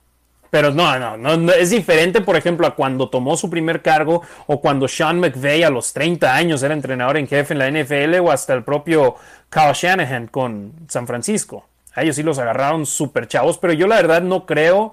Pero 0.49 0.73
no, 0.73 0.99
no, 0.99 1.37
no, 1.37 1.53
es 1.53 1.69
diferente, 1.69 2.23
por 2.23 2.35
ejemplo, 2.35 2.67
a 2.67 2.75
cuando 2.75 3.11
tomó 3.11 3.37
su 3.37 3.51
primer 3.51 3.83
cargo 3.83 4.23
o 4.47 4.63
cuando 4.63 4.89
Sean 4.89 5.21
McVay 5.21 5.63
a 5.63 5.69
los 5.69 5.93
30 5.93 6.35
años 6.35 6.63
era 6.63 6.73
entrenador 6.73 7.19
en 7.19 7.29
jefe 7.29 7.53
en 7.53 7.59
la 7.59 7.71
NFL 7.71 8.15
o 8.21 8.31
hasta 8.31 8.55
el 8.55 8.65
propio 8.65 9.17
Kyle 9.51 9.75
Shanahan 9.75 10.29
con 10.29 10.73
San 10.89 11.07
Francisco. 11.07 11.67
A 11.95 12.03
ellos 12.03 12.17
sí 12.17 12.23
los 12.23 12.39
agarraron 12.39 12.87
súper 12.87 13.29
chavos, 13.29 13.59
pero 13.59 13.75
yo 13.75 13.87
la 13.87 13.97
verdad 13.97 14.23
no 14.23 14.47
creo 14.47 14.93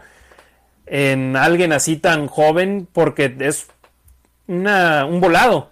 en 0.87 1.37
alguien 1.37 1.71
así 1.71 1.95
tan 1.95 2.27
joven 2.27 2.85
porque 2.91 3.33
es 3.39 3.67
una, 4.47 5.05
un 5.05 5.21
volado 5.21 5.71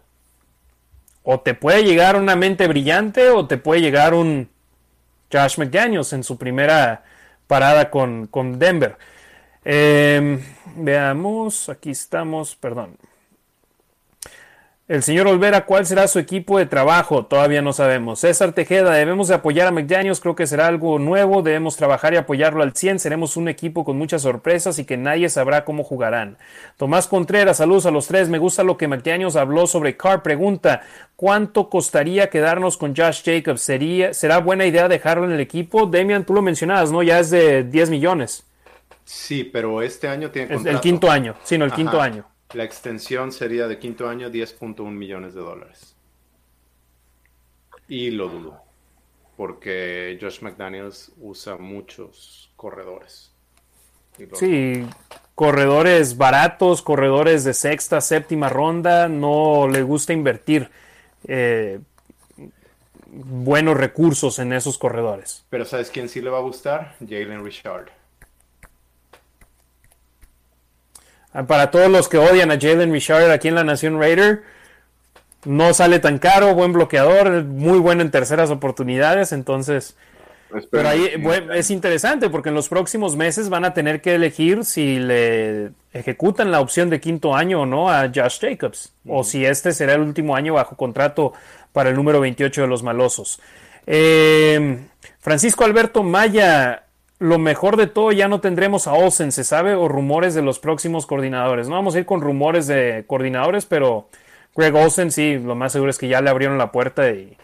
o 1.23 1.39
te 1.39 1.53
puede 1.53 1.83
llegar 1.83 2.15
una 2.15 2.35
mente 2.35 2.67
brillante 2.67 3.29
o 3.29 3.47
te 3.47 3.57
puede 3.57 3.81
llegar 3.81 4.13
un 4.13 4.49
Josh 5.31 5.57
McDaniels 5.57 6.13
en 6.13 6.23
su 6.23 6.37
primera 6.37 7.03
parada 7.47 7.89
con, 7.89 8.29
Denver. 8.59 8.97
Em, 9.65 10.39
veamos, 10.75 11.69
aquí 11.69 11.91
estamos, 11.91 12.55
perdón. 12.55 12.97
El 14.93 15.01
señor 15.01 15.25
Olvera, 15.25 15.65
¿cuál 15.65 15.87
será 15.87 16.07
su 16.07 16.19
equipo 16.19 16.59
de 16.59 16.67
trabajo? 16.67 17.25
Todavía 17.25 17.63
no 17.63 17.73
sabemos. 17.73 18.19
César 18.19 18.53
Tejeda, 18.53 18.93
debemos 18.93 19.27
de 19.27 19.33
apoyar 19.33 19.67
a 19.67 19.71
McDaniels, 19.71 20.19
creo 20.19 20.35
que 20.35 20.45
será 20.45 20.67
algo 20.67 20.99
nuevo, 20.99 21.41
debemos 21.41 21.75
trabajar 21.77 22.13
y 22.13 22.17
apoyarlo 22.17 22.61
al 22.61 22.75
100, 22.75 22.99
seremos 22.99 23.35
un 23.35 23.47
equipo 23.47 23.85
con 23.85 23.97
muchas 23.97 24.21
sorpresas 24.21 24.77
y 24.77 24.85
que 24.85 24.95
nadie 24.95 25.29
sabrá 25.29 25.65
cómo 25.65 25.83
jugarán. 25.83 26.37
Tomás 26.77 27.07
Contreras, 27.07 27.57
saludos 27.57 27.87
a 27.87 27.91
los 27.91 28.05
tres, 28.05 28.29
me 28.29 28.37
gusta 28.37 28.63
lo 28.63 28.77
que 28.77 28.87
McDaniels 28.87 29.35
habló 29.35 29.65
sobre 29.65 29.97
Carr, 29.97 30.21
pregunta, 30.21 30.83
¿cuánto 31.15 31.71
costaría 31.71 32.29
quedarnos 32.29 32.77
con 32.77 32.95
Josh 32.95 33.23
Jacobs? 33.25 33.61
¿Sería, 33.61 34.13
¿Será 34.13 34.37
buena 34.37 34.67
idea 34.67 34.87
dejarlo 34.87 35.25
en 35.25 35.31
el 35.31 35.39
equipo? 35.39 35.87
Demian, 35.87 36.23
tú 36.23 36.35
lo 36.35 36.43
mencionabas, 36.43 36.91
¿no? 36.91 37.01
Ya 37.01 37.17
es 37.17 37.31
de 37.31 37.63
10 37.63 37.89
millones. 37.89 38.45
Sí, 39.05 39.43
pero 39.43 39.81
este 39.81 40.07
año 40.07 40.29
tiene 40.29 40.53
El 40.53 40.79
quinto 40.81 41.09
año, 41.09 41.33
sí, 41.43 41.57
no, 41.57 41.65
el 41.65 41.73
quinto 41.73 41.99
año. 41.99 42.27
La 42.53 42.63
extensión 42.63 43.31
sería 43.31 43.67
de 43.67 43.79
quinto 43.79 44.07
año 44.07 44.29
10.1 44.29 44.89
millones 44.91 45.33
de 45.33 45.41
dólares. 45.41 45.95
Y 47.87 48.11
lo 48.11 48.29
dudo, 48.29 48.61
porque 49.35 50.17
Josh 50.21 50.41
McDaniels 50.41 51.11
usa 51.19 51.57
muchos 51.57 52.51
corredores. 52.55 53.31
Sí, 54.33 54.85
corredores 55.35 56.17
baratos, 56.17 56.81
corredores 56.81 57.43
de 57.43 57.53
sexta, 57.53 57.99
séptima 57.99 58.49
ronda, 58.49 59.07
no 59.09 59.67
le 59.67 59.81
gusta 59.81 60.13
invertir 60.13 60.69
eh, 61.27 61.79
buenos 63.07 63.75
recursos 63.75 64.37
en 64.39 64.53
esos 64.53 64.77
corredores. 64.77 65.45
Pero 65.49 65.65
¿sabes 65.65 65.89
quién 65.89 66.09
sí 66.09 66.21
le 66.21 66.29
va 66.29 66.37
a 66.37 66.41
gustar? 66.41 66.95
Jalen 66.99 67.43
Richard. 67.43 68.02
Para 71.47 71.71
todos 71.71 71.89
los 71.89 72.07
que 72.07 72.17
odian 72.17 72.51
a 72.51 72.59
Jalen 72.59 72.91
Richard 72.91 73.31
aquí 73.31 73.47
en 73.47 73.55
la 73.55 73.63
Nación 73.63 73.99
Raider, 73.99 74.43
no 75.45 75.73
sale 75.73 75.99
tan 75.99 76.19
caro, 76.19 76.53
buen 76.53 76.73
bloqueador, 76.73 77.43
muy 77.43 77.79
bueno 77.79 78.01
en 78.01 78.11
terceras 78.11 78.49
oportunidades, 78.49 79.31
entonces... 79.31 79.95
Pero 80.69 80.87
ahí 80.87 81.11
es 81.55 81.71
interesante 81.71 82.29
porque 82.29 82.49
en 82.49 82.55
los 82.55 82.69
próximos 82.69 83.15
meses 83.15 83.49
van 83.49 83.65
a 83.65 83.73
tener 83.73 84.01
que 84.01 84.13
elegir 84.13 84.65
si 84.65 84.99
le 84.99 85.71
ejecutan 85.93 86.51
la 86.51 86.59
opción 86.59 86.91
de 86.91 86.99
quinto 86.99 87.35
año 87.35 87.61
o 87.61 87.65
no 87.65 87.89
a 87.89 88.11
Josh 88.13 88.39
Jacobs, 88.39 88.93
o 89.07 89.23
si 89.23 89.43
este 89.43 89.73
será 89.73 89.93
el 89.93 90.01
último 90.01 90.35
año 90.35 90.53
bajo 90.53 90.75
contrato 90.75 91.33
para 91.71 91.89
el 91.89 91.95
número 91.95 92.19
28 92.19 92.61
de 92.61 92.67
los 92.67 92.83
malosos. 92.83 93.39
Eh, 93.87 94.77
Francisco 95.19 95.65
Alberto 95.65 96.03
Maya, 96.03 96.82
lo 97.23 97.39
mejor 97.39 97.77
de 97.77 97.87
todo, 97.87 98.11
ya 98.11 98.27
no 98.27 98.41
tendremos 98.41 98.85
a 98.85 98.93
Olsen, 98.93 99.31
se 99.31 99.45
sabe, 99.45 99.75
o 99.75 99.87
rumores 99.87 100.33
de 100.35 100.41
los 100.41 100.59
próximos 100.59 101.05
coordinadores. 101.05 101.69
No 101.69 101.75
vamos 101.75 101.95
a 101.95 101.99
ir 101.99 102.05
con 102.05 102.19
rumores 102.19 102.67
de 102.67 103.05
coordinadores, 103.07 103.65
pero 103.65 104.09
Greg 104.53 104.75
Olsen 104.75 105.09
sí, 105.09 105.39
lo 105.39 105.55
más 105.55 105.71
seguro 105.71 105.89
es 105.89 105.97
que 105.97 106.09
ya 106.09 106.19
le 106.19 106.29
abrieron 106.29 106.57
la 106.57 106.73
puerta 106.73 107.09
y 107.11 107.37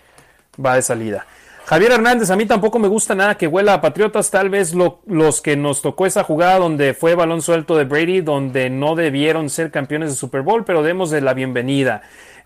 va 0.63 0.75
de 0.75 0.81
salida. 0.81 1.25
Javier 1.65 1.93
Hernández, 1.93 2.29
a 2.29 2.35
mí 2.35 2.45
tampoco 2.45 2.77
me 2.77 2.89
gusta 2.89 3.15
nada 3.15 3.37
que 3.37 3.47
huela 3.47 3.75
a 3.75 3.79
Patriotas, 3.79 4.29
tal 4.29 4.49
vez 4.49 4.73
los 4.73 5.39
que 5.39 5.55
nos 5.55 5.81
tocó 5.81 6.05
esa 6.05 6.25
jugada 6.25 6.59
donde 6.59 6.93
fue 6.93 7.15
balón 7.15 7.41
suelto 7.41 7.77
de 7.77 7.85
Brady, 7.85 8.19
donde 8.19 8.69
no 8.69 8.95
debieron 8.95 9.49
ser 9.49 9.71
campeones 9.71 10.09
de 10.09 10.17
Super 10.17 10.41
Bowl, 10.41 10.65
pero 10.65 10.83
demos 10.83 11.09
de 11.09 11.21
la 11.21 11.33
bienvenida. 11.33 12.01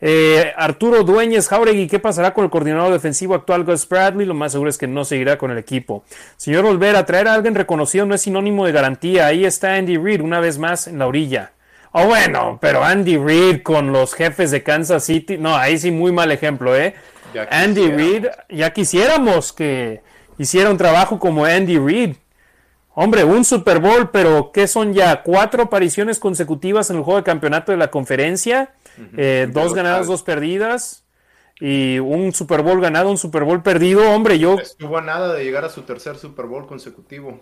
Eh, 0.05 0.51
Arturo 0.57 1.05
Dueñez 1.05 1.47
Jauregui, 1.47 1.87
¿qué 1.87 1.97
pasará 1.97 2.33
con 2.33 2.43
el 2.43 2.49
coordinador 2.49 2.91
defensivo 2.91 3.35
actual 3.35 3.63
Gus 3.63 3.87
Bradley? 3.87 4.25
Lo 4.25 4.33
más 4.33 4.51
seguro 4.51 4.69
es 4.69 4.77
que 4.77 4.85
no 4.85 5.05
seguirá 5.05 5.37
con 5.37 5.49
el 5.49 5.57
equipo. 5.57 6.03
Señor 6.35 6.65
Olvera, 6.65 7.05
traer 7.05 7.29
a 7.29 7.33
alguien 7.33 7.55
reconocido 7.55 8.05
no 8.05 8.13
es 8.13 8.23
sinónimo 8.23 8.65
de 8.65 8.73
garantía. 8.73 9.27
Ahí 9.27 9.45
está 9.45 9.75
Andy 9.75 9.95
Reid, 9.95 10.19
una 10.19 10.41
vez 10.41 10.57
más 10.57 10.87
en 10.87 10.99
la 10.99 11.07
orilla. 11.07 11.53
Oh, 11.93 12.05
bueno, 12.05 12.57
pero 12.59 12.83
Andy 12.83 13.15
Reid 13.15 13.61
con 13.61 13.93
los 13.93 14.13
jefes 14.13 14.51
de 14.51 14.61
Kansas 14.61 15.05
City. 15.05 15.37
No, 15.37 15.55
ahí 15.55 15.77
sí, 15.77 15.89
muy 15.89 16.11
mal 16.11 16.33
ejemplo, 16.33 16.75
¿eh? 16.75 16.95
Andy 17.49 17.89
Reid, 17.89 18.25
ya 18.49 18.73
quisiéramos 18.73 19.53
que 19.53 20.01
hiciera 20.37 20.69
un 20.69 20.77
trabajo 20.77 21.17
como 21.17 21.45
Andy 21.45 21.77
Reid. 21.77 22.15
Hombre, 22.93 23.23
un 23.23 23.45
Super 23.45 23.79
Bowl, 23.79 24.09
pero 24.11 24.51
¿qué 24.51 24.67
son 24.67 24.93
ya? 24.93 25.23
¿Cuatro 25.23 25.63
apariciones 25.63 26.19
consecutivas 26.19 26.89
en 26.89 26.97
el 26.97 27.03
juego 27.03 27.19
de 27.19 27.23
campeonato 27.23 27.71
de 27.71 27.77
la 27.77 27.89
conferencia? 27.89 28.71
Eh, 29.17 29.47
dos 29.51 29.73
ganadas, 29.73 30.07
dos 30.07 30.23
perdidas. 30.23 31.05
Y 31.59 31.99
un 31.99 32.33
Super 32.33 32.61
Bowl 32.61 32.81
ganado, 32.81 33.09
un 33.09 33.17
Super 33.17 33.43
Bowl 33.43 33.61
perdido. 33.61 34.09
Hombre, 34.11 34.39
yo. 34.39 34.59
Estuvo 34.59 34.97
a 34.97 35.01
nada 35.01 35.33
de 35.33 35.43
llegar 35.43 35.63
a 35.63 35.69
su 35.69 35.83
tercer 35.83 36.17
Super 36.17 36.45
Bowl 36.45 36.65
consecutivo. 36.65 37.41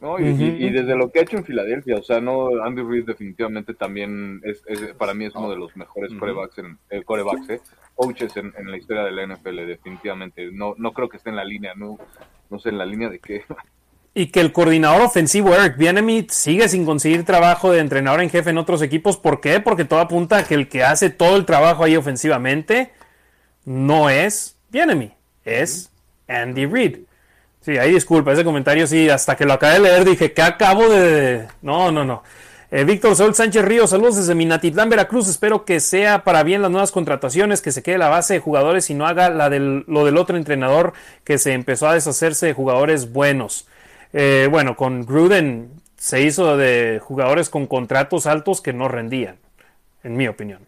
¿no? 0.00 0.18
Y, 0.18 0.70
desde 0.70 0.96
lo 0.96 1.10
que 1.10 1.20
ha 1.20 1.22
hecho 1.22 1.36
en 1.36 1.44
Filadelfia, 1.44 1.96
o 1.96 2.02
sea, 2.02 2.20
no, 2.20 2.62
Andy 2.62 2.82
Reid 2.82 3.06
definitivamente 3.06 3.74
también 3.74 4.40
es, 4.44 4.62
para 4.98 5.14
mí 5.14 5.24
es 5.24 5.34
uno 5.34 5.50
de 5.50 5.56
los 5.56 5.74
mejores 5.76 6.12
corebacks, 6.14 6.58
en, 6.58 6.78
el 6.90 7.00
eh, 7.00 7.04
corebacks, 7.04 7.48
eh, 7.48 7.60
coaches 7.94 8.36
en, 8.36 8.52
la 8.70 8.76
historia 8.76 9.04
de 9.04 9.12
la 9.12 9.26
NFL, 9.26 9.66
definitivamente. 9.66 10.50
No, 10.52 10.74
no 10.76 10.92
creo 10.92 11.08
que 11.08 11.16
esté 11.16 11.30
en 11.30 11.36
la 11.36 11.44
línea, 11.44 11.74
no, 11.74 11.98
no 12.50 12.58
sé 12.58 12.68
en 12.68 12.78
la 12.78 12.86
línea 12.86 13.08
de 13.08 13.18
qué. 13.18 13.44
Y 14.14 14.28
que 14.28 14.40
el 14.40 14.52
coordinador 14.52 15.02
ofensivo 15.02 15.54
Eric 15.54 15.76
Bienemy 15.76 16.28
sigue 16.30 16.68
sin 16.68 16.86
conseguir 16.86 17.24
trabajo 17.24 17.72
de 17.72 17.80
entrenador 17.80 18.20
en 18.22 18.30
jefe 18.30 18.50
en 18.50 18.58
otros 18.58 18.80
equipos. 18.80 19.16
¿Por 19.16 19.40
qué? 19.40 19.58
Porque 19.58 19.84
todo 19.84 19.98
apunta 19.98 20.38
a 20.38 20.44
que 20.44 20.54
el 20.54 20.68
que 20.68 20.84
hace 20.84 21.10
todo 21.10 21.36
el 21.36 21.44
trabajo 21.44 21.82
ahí 21.82 21.96
ofensivamente 21.96 22.92
no 23.64 24.10
es 24.10 24.56
Bienemy, 24.70 25.12
es 25.44 25.90
Andy 26.28 26.66
Reid. 26.66 26.98
Sí, 27.60 27.78
ahí 27.78 27.92
disculpa, 27.92 28.32
ese 28.32 28.44
comentario 28.44 28.86
sí, 28.86 29.08
hasta 29.08 29.36
que 29.36 29.46
lo 29.46 29.54
acabé 29.54 29.74
de 29.74 29.80
leer 29.80 30.04
dije 30.04 30.32
que 30.32 30.42
acabo 30.42 30.88
de... 30.88 31.48
No, 31.62 31.90
no, 31.90 32.04
no. 32.04 32.22
Eh, 32.70 32.84
Víctor 32.84 33.14
Saúl 33.14 33.34
Sánchez 33.34 33.64
Ríos, 33.64 33.90
saludos 33.90 34.16
desde 34.16 34.34
Minatitlán, 34.34 34.90
Veracruz. 34.90 35.28
Espero 35.28 35.64
que 35.64 35.80
sea 35.80 36.24
para 36.24 36.42
bien 36.42 36.60
las 36.60 36.70
nuevas 36.70 36.92
contrataciones, 36.92 37.62
que 37.62 37.72
se 37.72 37.82
quede 37.82 37.98
la 37.98 38.08
base 38.08 38.34
de 38.34 38.40
jugadores 38.40 38.90
y 38.90 38.94
no 38.94 39.06
haga 39.06 39.30
la 39.30 39.48
lo 39.48 40.04
del 40.04 40.16
otro 40.18 40.36
entrenador 40.36 40.92
que 41.22 41.38
se 41.38 41.52
empezó 41.52 41.88
a 41.88 41.94
deshacerse 41.94 42.46
de 42.46 42.52
jugadores 42.52 43.12
buenos. 43.12 43.68
Eh, 44.16 44.46
bueno, 44.48 44.76
con 44.76 45.04
Gruden 45.04 45.72
se 45.96 46.22
hizo 46.22 46.56
de 46.56 47.00
jugadores 47.02 47.50
con 47.50 47.66
contratos 47.66 48.26
altos 48.26 48.60
que 48.60 48.72
no 48.72 48.86
rendían, 48.86 49.38
en 50.04 50.16
mi 50.16 50.28
opinión. 50.28 50.60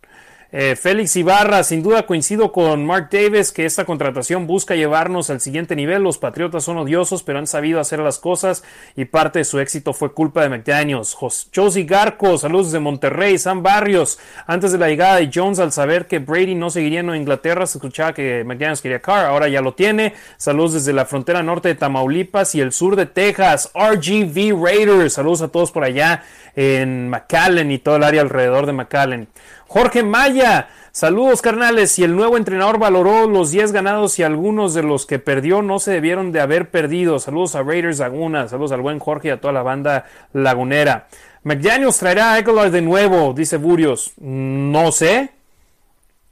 Eh, 0.53 0.77
Félix 0.77 1.17
Ibarra, 1.17 1.65
sin 1.65 1.83
duda 1.83 2.07
coincido 2.07 2.53
con 2.53 2.87
Mark 2.87 3.09
Davis 3.11 3.51
que 3.51 3.67
esta 3.67 3.85
contratación 3.85 4.47
busca 4.47 4.77
llevarnos 4.77 5.29
al 5.31 5.41
siguiente 5.41 5.75
nivel. 5.75 6.03
Los 6.03 6.19
Patriotas 6.19 6.65
son 6.65 6.79
odiosos, 6.79 7.23
pero 7.23 7.39
han 7.39 7.47
sabido 7.47 7.81
hacer 7.81 7.99
las 7.99 8.19
cosas 8.19 8.63
y 8.95 9.07
parte 9.07 9.41
de 9.41 9.45
su 9.45 9.59
éxito 9.59 9.93
fue 9.93 10.13
culpa 10.13 10.43
de 10.43 10.49
McDaniels. 10.49 11.17
Josie 11.55 11.85
Garco, 11.85 12.39
saludos 12.39 12.73
de 12.73 12.79
Monterrey. 12.79 13.39
Sam 13.39 13.63
Barrios, 13.63 14.19
antes 14.47 14.73
de 14.73 14.79
la 14.79 14.89
llegada 14.89 15.17
de 15.17 15.31
Jones, 15.33 15.59
al 15.59 15.73
saber 15.73 16.07
que 16.07 16.21
Brady 16.21 16.55
no 16.55 16.71
seguiría 16.71 17.01
en 17.01 17.15
Inglaterra, 17.15 17.67
se 17.67 17.79
escuchaba 17.79 18.15
que 18.15 18.45
McDaniels 18.45 18.81
quería 18.81 19.01
Carr, 19.01 19.27
ahora 19.27 19.49
ya 19.49 19.61
lo 19.61 19.75
tiene. 19.75 20.15
Saludos 20.37 20.75
desde 20.75 20.93
la 20.93 21.07
frontera 21.07 21.43
norte 21.43 21.69
de 21.69 21.75
Tamaulipas 21.75 22.55
y 22.55 22.61
el 22.61 22.73
sur 22.73 22.97
de 22.97 23.07
Texas. 23.07 23.71
RGV 23.75 24.63
Raiders, 24.63 25.15
saludos 25.15 25.43
a 25.43 25.49
todos 25.49 25.73
por 25.73 25.85
allá 25.85 26.23
en 26.55 27.09
McAllen 27.11 27.71
y 27.71 27.79
todo 27.79 27.97
el 27.97 28.05
área 28.05 28.23
alrededor 28.23 28.67
de 28.67 28.73
McAllen. 28.73 29.29
Jorge 29.69 30.03
Maya, 30.03 30.69
saludos 30.93 31.43
carnales. 31.43 31.99
Y 31.99 32.05
el 32.05 32.15
nuevo 32.15 32.37
entrenador 32.37 32.79
valoró 32.79 33.27
los 33.27 33.51
10 33.51 33.73
ganados 33.73 34.19
y 34.19 34.23
algunos 34.23 34.75
de 34.75 34.83
los 34.83 35.07
que 35.07 35.19
perdió 35.19 35.63
no 35.63 35.79
se 35.79 35.93
debieron 35.93 36.33
de 36.33 36.41
haber 36.41 36.71
perdido. 36.71 37.19
Saludos 37.19 37.55
a 37.55 37.63
Raiders 37.63 37.99
Laguna, 37.99 38.49
saludos 38.49 38.73
al 38.73 38.81
buen 38.81 38.99
Jorge 38.99 39.29
y 39.29 39.31
a 39.33 39.41
toda 39.41 39.53
la 39.53 39.63
banda 39.63 40.07
lagunera. 40.33 41.09
McDaniels 41.43 41.99
traerá 41.99 42.33
a 42.33 42.35
Aguilar 42.35 42.71
de 42.71 42.83
nuevo, 42.83 43.33
dice 43.33 43.57
Burios. 43.57 44.13
No 44.19 44.91
sé, 44.93 45.31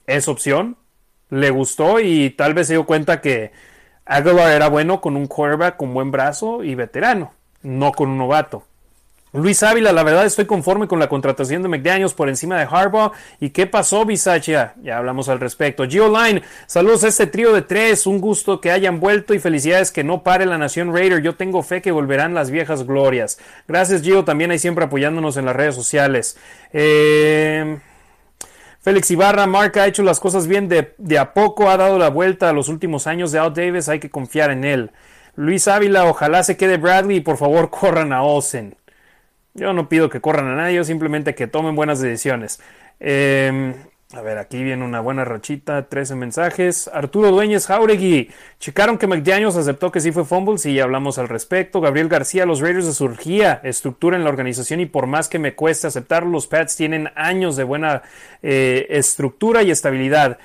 es 0.06 0.28
opción. 0.28 0.76
Le 1.30 1.50
gustó 1.50 2.00
y 2.00 2.30
tal 2.30 2.54
vez 2.54 2.66
se 2.68 2.74
dio 2.74 2.84
cuenta 2.84 3.20
que 3.20 3.52
Aguilar 4.04 4.52
era 4.52 4.68
bueno 4.68 5.00
con 5.00 5.16
un 5.16 5.26
quarterback 5.26 5.76
con 5.76 5.94
buen 5.94 6.10
brazo 6.10 6.62
y 6.62 6.74
veterano, 6.74 7.32
no 7.62 7.92
con 7.92 8.10
un 8.10 8.18
novato. 8.18 8.64
Luis 9.34 9.64
Ávila, 9.64 9.92
la 9.92 10.04
verdad 10.04 10.26
estoy 10.26 10.44
conforme 10.44 10.86
con 10.86 11.00
la 11.00 11.08
contratación 11.08 11.60
de 11.60 11.68
McDaniels 11.68 12.14
por 12.14 12.28
encima 12.28 12.56
de 12.56 12.68
Harbaugh. 12.70 13.10
¿Y 13.40 13.50
qué 13.50 13.66
pasó, 13.66 14.04
Bisachia? 14.04 14.74
Ya 14.80 14.96
hablamos 14.96 15.28
al 15.28 15.40
respecto. 15.40 15.88
Gio 15.88 16.06
Line, 16.06 16.42
saludos 16.68 17.02
a 17.02 17.08
este 17.08 17.26
trío 17.26 17.52
de 17.52 17.62
tres. 17.62 18.06
Un 18.06 18.20
gusto 18.20 18.60
que 18.60 18.70
hayan 18.70 19.00
vuelto 19.00 19.34
y 19.34 19.40
felicidades 19.40 19.90
que 19.90 20.04
no 20.04 20.22
pare 20.22 20.46
la 20.46 20.56
Nación 20.56 20.94
Raider. 20.94 21.20
Yo 21.20 21.34
tengo 21.34 21.64
fe 21.64 21.82
que 21.82 21.90
volverán 21.90 22.32
las 22.32 22.52
viejas 22.52 22.86
glorias. 22.86 23.40
Gracias, 23.66 24.02
Gio. 24.02 24.24
También 24.24 24.52
hay 24.52 24.60
siempre 24.60 24.84
apoyándonos 24.84 25.36
en 25.36 25.46
las 25.46 25.56
redes 25.56 25.74
sociales. 25.74 26.36
Eh, 26.72 27.80
Félix 28.82 29.10
Ibarra, 29.10 29.48
Mark 29.48 29.76
ha 29.80 29.88
hecho 29.88 30.04
las 30.04 30.20
cosas 30.20 30.46
bien 30.46 30.68
de, 30.68 30.94
de 30.98 31.18
a 31.18 31.34
poco, 31.34 31.70
ha 31.70 31.76
dado 31.76 31.98
la 31.98 32.08
vuelta 32.08 32.50
a 32.50 32.52
los 32.52 32.68
últimos 32.68 33.08
años 33.08 33.32
de 33.32 33.40
Al 33.40 33.52
Davis, 33.52 33.88
hay 33.88 33.98
que 33.98 34.10
confiar 34.10 34.52
en 34.52 34.62
él. 34.62 34.92
Luis 35.34 35.66
Ávila, 35.66 36.04
ojalá 36.04 36.44
se 36.44 36.56
quede 36.56 36.76
Bradley 36.76 37.16
y 37.16 37.20
por 37.20 37.36
favor 37.36 37.70
corran 37.80 38.12
a 38.12 38.22
Osen. 38.22 38.76
Yo 39.54 39.72
no 39.72 39.88
pido 39.88 40.10
que 40.10 40.20
corran 40.20 40.48
a 40.48 40.56
nadie, 40.56 40.82
simplemente 40.84 41.36
que 41.36 41.46
tomen 41.46 41.76
buenas 41.76 42.00
decisiones. 42.00 42.60
Em, 42.98 43.72
a 44.12 44.20
ver, 44.20 44.38
aquí 44.38 44.62
viene 44.64 44.84
una 44.84 45.00
buena 45.00 45.24
rachita, 45.24 45.88
13 45.88 46.16
mensajes. 46.16 46.90
Arturo 46.92 47.30
Dueñez 47.30 47.66
Jauregui. 47.66 48.30
Checaron 48.58 48.98
que 48.98 49.06
McDaniels 49.06 49.56
aceptó 49.56 49.92
que 49.92 50.00
sí 50.00 50.10
fue 50.10 50.24
fumble, 50.24 50.58
sí, 50.58 50.80
hablamos 50.80 51.18
al 51.18 51.28
respecto. 51.28 51.80
Gabriel 51.80 52.08
García, 52.08 52.46
los 52.46 52.60
Raiders 52.60 52.86
de 52.86 52.92
surgía, 52.94 53.60
estructura 53.62 54.16
en 54.16 54.24
la 54.24 54.30
organización 54.30 54.80
y 54.80 54.86
por 54.86 55.06
más 55.06 55.28
que 55.28 55.38
me 55.38 55.54
cueste 55.54 55.86
aceptarlo, 55.86 56.30
los 56.30 56.48
Pats 56.48 56.74
tienen 56.74 57.10
años 57.14 57.54
de 57.54 57.62
buena 57.62 58.02
eh, 58.42 58.86
estructura 58.90 59.62
y 59.62 59.70
estabilidad. 59.70 60.38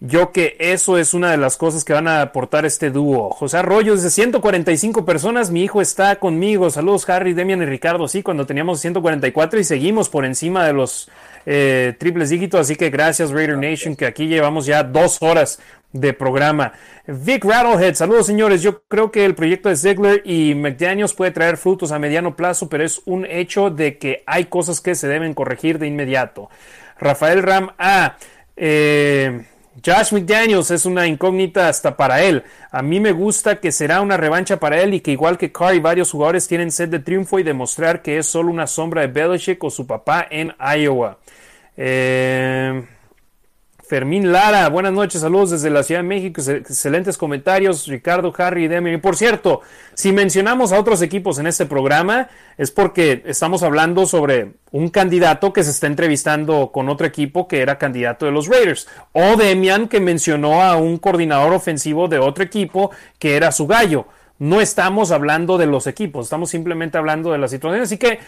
Yo 0.00 0.30
que 0.30 0.56
eso 0.58 0.98
es 0.98 1.14
una 1.14 1.30
de 1.30 1.38
las 1.38 1.56
cosas 1.56 1.82
que 1.82 1.94
van 1.94 2.06
a 2.06 2.20
aportar 2.20 2.66
este 2.66 2.90
dúo. 2.90 3.30
José 3.30 3.56
Arroyo, 3.56 3.94
desde 3.94 4.10
145 4.10 5.06
personas, 5.06 5.50
mi 5.50 5.62
hijo 5.62 5.80
está 5.80 6.16
conmigo. 6.16 6.68
Saludos 6.68 7.08
Harry, 7.08 7.32
Demian 7.32 7.62
y 7.62 7.66
Ricardo. 7.66 8.06
Sí, 8.06 8.22
cuando 8.22 8.44
teníamos 8.44 8.80
144 8.80 9.58
y 9.58 9.64
seguimos 9.64 10.10
por 10.10 10.26
encima 10.26 10.66
de 10.66 10.74
los 10.74 11.08
eh, 11.46 11.94
triples 11.98 12.28
dígitos. 12.28 12.60
Así 12.60 12.76
que 12.76 12.90
gracias 12.90 13.30
Raider 13.30 13.56
Nation, 13.56 13.96
que 13.96 14.04
aquí 14.04 14.26
llevamos 14.26 14.66
ya 14.66 14.82
dos 14.82 15.16
horas 15.22 15.60
de 15.92 16.12
programa. 16.12 16.74
Vic 17.06 17.42
Rattlehead, 17.42 17.94
saludos 17.94 18.26
señores. 18.26 18.60
Yo 18.60 18.82
creo 18.88 19.10
que 19.10 19.24
el 19.24 19.34
proyecto 19.34 19.70
de 19.70 19.76
Ziegler 19.76 20.20
y 20.26 20.54
McDaniels 20.54 21.14
puede 21.14 21.30
traer 21.30 21.56
frutos 21.56 21.90
a 21.90 21.98
mediano 21.98 22.36
plazo, 22.36 22.68
pero 22.68 22.84
es 22.84 23.00
un 23.06 23.24
hecho 23.24 23.70
de 23.70 23.96
que 23.96 24.22
hay 24.26 24.44
cosas 24.44 24.82
que 24.82 24.94
se 24.94 25.08
deben 25.08 25.32
corregir 25.32 25.78
de 25.78 25.86
inmediato. 25.86 26.50
Rafael 26.98 27.42
Ram 27.42 27.70
A. 27.78 28.16
Eh, 28.58 29.42
Josh 29.84 30.12
McDaniels 30.12 30.70
es 30.70 30.86
una 30.86 31.06
incógnita 31.06 31.68
hasta 31.68 31.96
para 31.96 32.22
él. 32.22 32.44
A 32.70 32.82
mí 32.82 33.00
me 33.00 33.12
gusta 33.12 33.60
que 33.60 33.72
será 33.72 34.00
una 34.00 34.16
revancha 34.16 34.58
para 34.58 34.80
él 34.80 34.94
y 34.94 35.00
que 35.00 35.12
igual 35.12 35.38
que 35.38 35.52
Carr 35.52 35.74
y 35.74 35.80
varios 35.80 36.10
jugadores 36.10 36.48
tienen 36.48 36.70
sed 36.70 36.88
de 36.88 36.98
triunfo 36.98 37.38
y 37.38 37.42
demostrar 37.42 38.02
que 38.02 38.18
es 38.18 38.26
solo 38.26 38.50
una 38.50 38.66
sombra 38.66 39.02
de 39.02 39.08
Belichick 39.08 39.62
o 39.62 39.70
su 39.70 39.86
papá 39.86 40.26
en 40.30 40.54
Iowa. 40.58 41.18
Eh, 41.76 42.82
Fermín 43.88 44.32
Lara, 44.32 44.68
buenas 44.68 44.92
noches, 44.92 45.20
saludos 45.20 45.50
desde 45.50 45.70
la 45.70 45.84
Ciudad 45.84 46.00
de 46.00 46.08
México, 46.08 46.40
excelentes 46.40 47.16
comentarios, 47.16 47.86
Ricardo, 47.86 48.34
Harry 48.36 48.64
y 48.64 48.68
Demi. 48.68 48.96
por 48.96 49.14
cierto, 49.14 49.60
si 49.94 50.10
mencionamos 50.10 50.72
a 50.72 50.80
otros 50.80 51.02
equipos 51.02 51.38
en 51.38 51.46
este 51.46 51.66
programa, 51.66 52.28
es 52.58 52.72
porque 52.72 53.22
estamos 53.26 53.62
hablando 53.62 54.04
sobre 54.06 54.54
un 54.72 54.88
candidato 54.88 55.52
que 55.52 55.62
se 55.62 55.70
está 55.70 55.86
entrevistando 55.86 56.72
con 56.72 56.88
otro 56.88 57.06
equipo 57.06 57.46
que 57.46 57.60
era 57.60 57.78
candidato 57.78 58.26
de 58.26 58.32
los 58.32 58.48
Raiders, 58.48 58.88
o 59.12 59.36
Demian 59.36 59.86
que 59.86 60.00
mencionó 60.00 60.64
a 60.64 60.74
un 60.74 60.98
coordinador 60.98 61.52
ofensivo 61.52 62.08
de 62.08 62.18
otro 62.18 62.42
equipo 62.42 62.90
que 63.20 63.36
era 63.36 63.52
su 63.52 63.68
gallo. 63.68 64.06
No 64.40 64.60
estamos 64.60 65.12
hablando 65.12 65.58
de 65.58 65.66
los 65.66 65.86
equipos, 65.86 66.26
estamos 66.26 66.50
simplemente 66.50 66.98
hablando 66.98 67.30
de 67.30 67.38
la 67.38 67.46
situación. 67.46 67.82
Así 67.82 67.98
que 67.98 68.18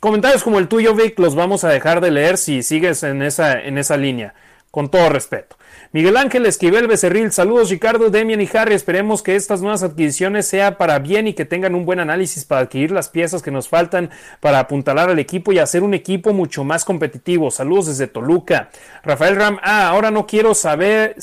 comentarios 0.00 0.42
como 0.42 0.58
el 0.58 0.68
tuyo, 0.68 0.94
Vic, 0.94 1.18
los 1.18 1.34
vamos 1.34 1.64
a 1.64 1.70
dejar 1.70 2.02
de 2.02 2.10
leer 2.10 2.36
si 2.36 2.62
sigues 2.62 3.02
en 3.04 3.22
esa, 3.22 3.58
en 3.58 3.78
esa 3.78 3.96
línea 3.96 4.34
con 4.72 4.90
todo 4.90 5.10
respeto. 5.10 5.54
Miguel 5.92 6.16
Ángel 6.16 6.46
Esquivel 6.46 6.88
Becerril, 6.88 7.30
saludos 7.30 7.68
Ricardo, 7.68 8.08
Demian 8.08 8.40
y 8.40 8.48
Harry, 8.54 8.74
esperemos 8.74 9.22
que 9.22 9.36
estas 9.36 9.60
nuevas 9.60 9.82
adquisiciones 9.82 10.46
sea 10.46 10.78
para 10.78 10.98
bien 10.98 11.28
y 11.28 11.34
que 11.34 11.44
tengan 11.44 11.74
un 11.74 11.84
buen 11.84 12.00
análisis 12.00 12.46
para 12.46 12.62
adquirir 12.62 12.90
las 12.90 13.10
piezas 13.10 13.42
que 13.42 13.50
nos 13.50 13.68
faltan 13.68 14.08
para 14.40 14.58
apuntalar 14.58 15.10
al 15.10 15.18
equipo 15.18 15.52
y 15.52 15.58
hacer 15.58 15.82
un 15.82 15.92
equipo 15.92 16.32
mucho 16.32 16.64
más 16.64 16.86
competitivo. 16.86 17.50
Saludos 17.50 17.88
desde 17.88 18.06
Toluca. 18.06 18.70
Rafael 19.02 19.36
Ram, 19.36 19.58
ah, 19.62 19.88
ahora 19.88 20.10
no 20.10 20.26
quiero 20.26 20.54
saber... 20.54 21.16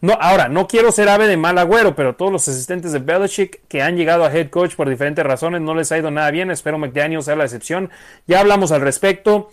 No, 0.00 0.16
ahora, 0.20 0.48
no 0.48 0.68
quiero 0.68 0.92
ser 0.92 1.08
ave 1.08 1.26
de 1.26 1.36
mal 1.36 1.58
agüero, 1.58 1.96
pero 1.96 2.14
todos 2.14 2.30
los 2.30 2.46
asistentes 2.46 2.92
de 2.92 3.00
Belichick 3.00 3.62
que 3.66 3.82
han 3.82 3.96
llegado 3.96 4.24
a 4.24 4.32
head 4.32 4.48
coach 4.48 4.76
por 4.76 4.88
diferentes 4.88 5.24
razones 5.26 5.60
no 5.60 5.74
les 5.74 5.90
ha 5.90 5.98
ido 5.98 6.12
nada 6.12 6.30
bien. 6.30 6.52
Espero 6.52 6.78
McDaniel 6.78 7.22
sea 7.22 7.34
la 7.34 7.44
excepción. 7.44 7.90
Ya 8.28 8.38
hablamos 8.38 8.70
al 8.70 8.80
respecto 8.80 9.50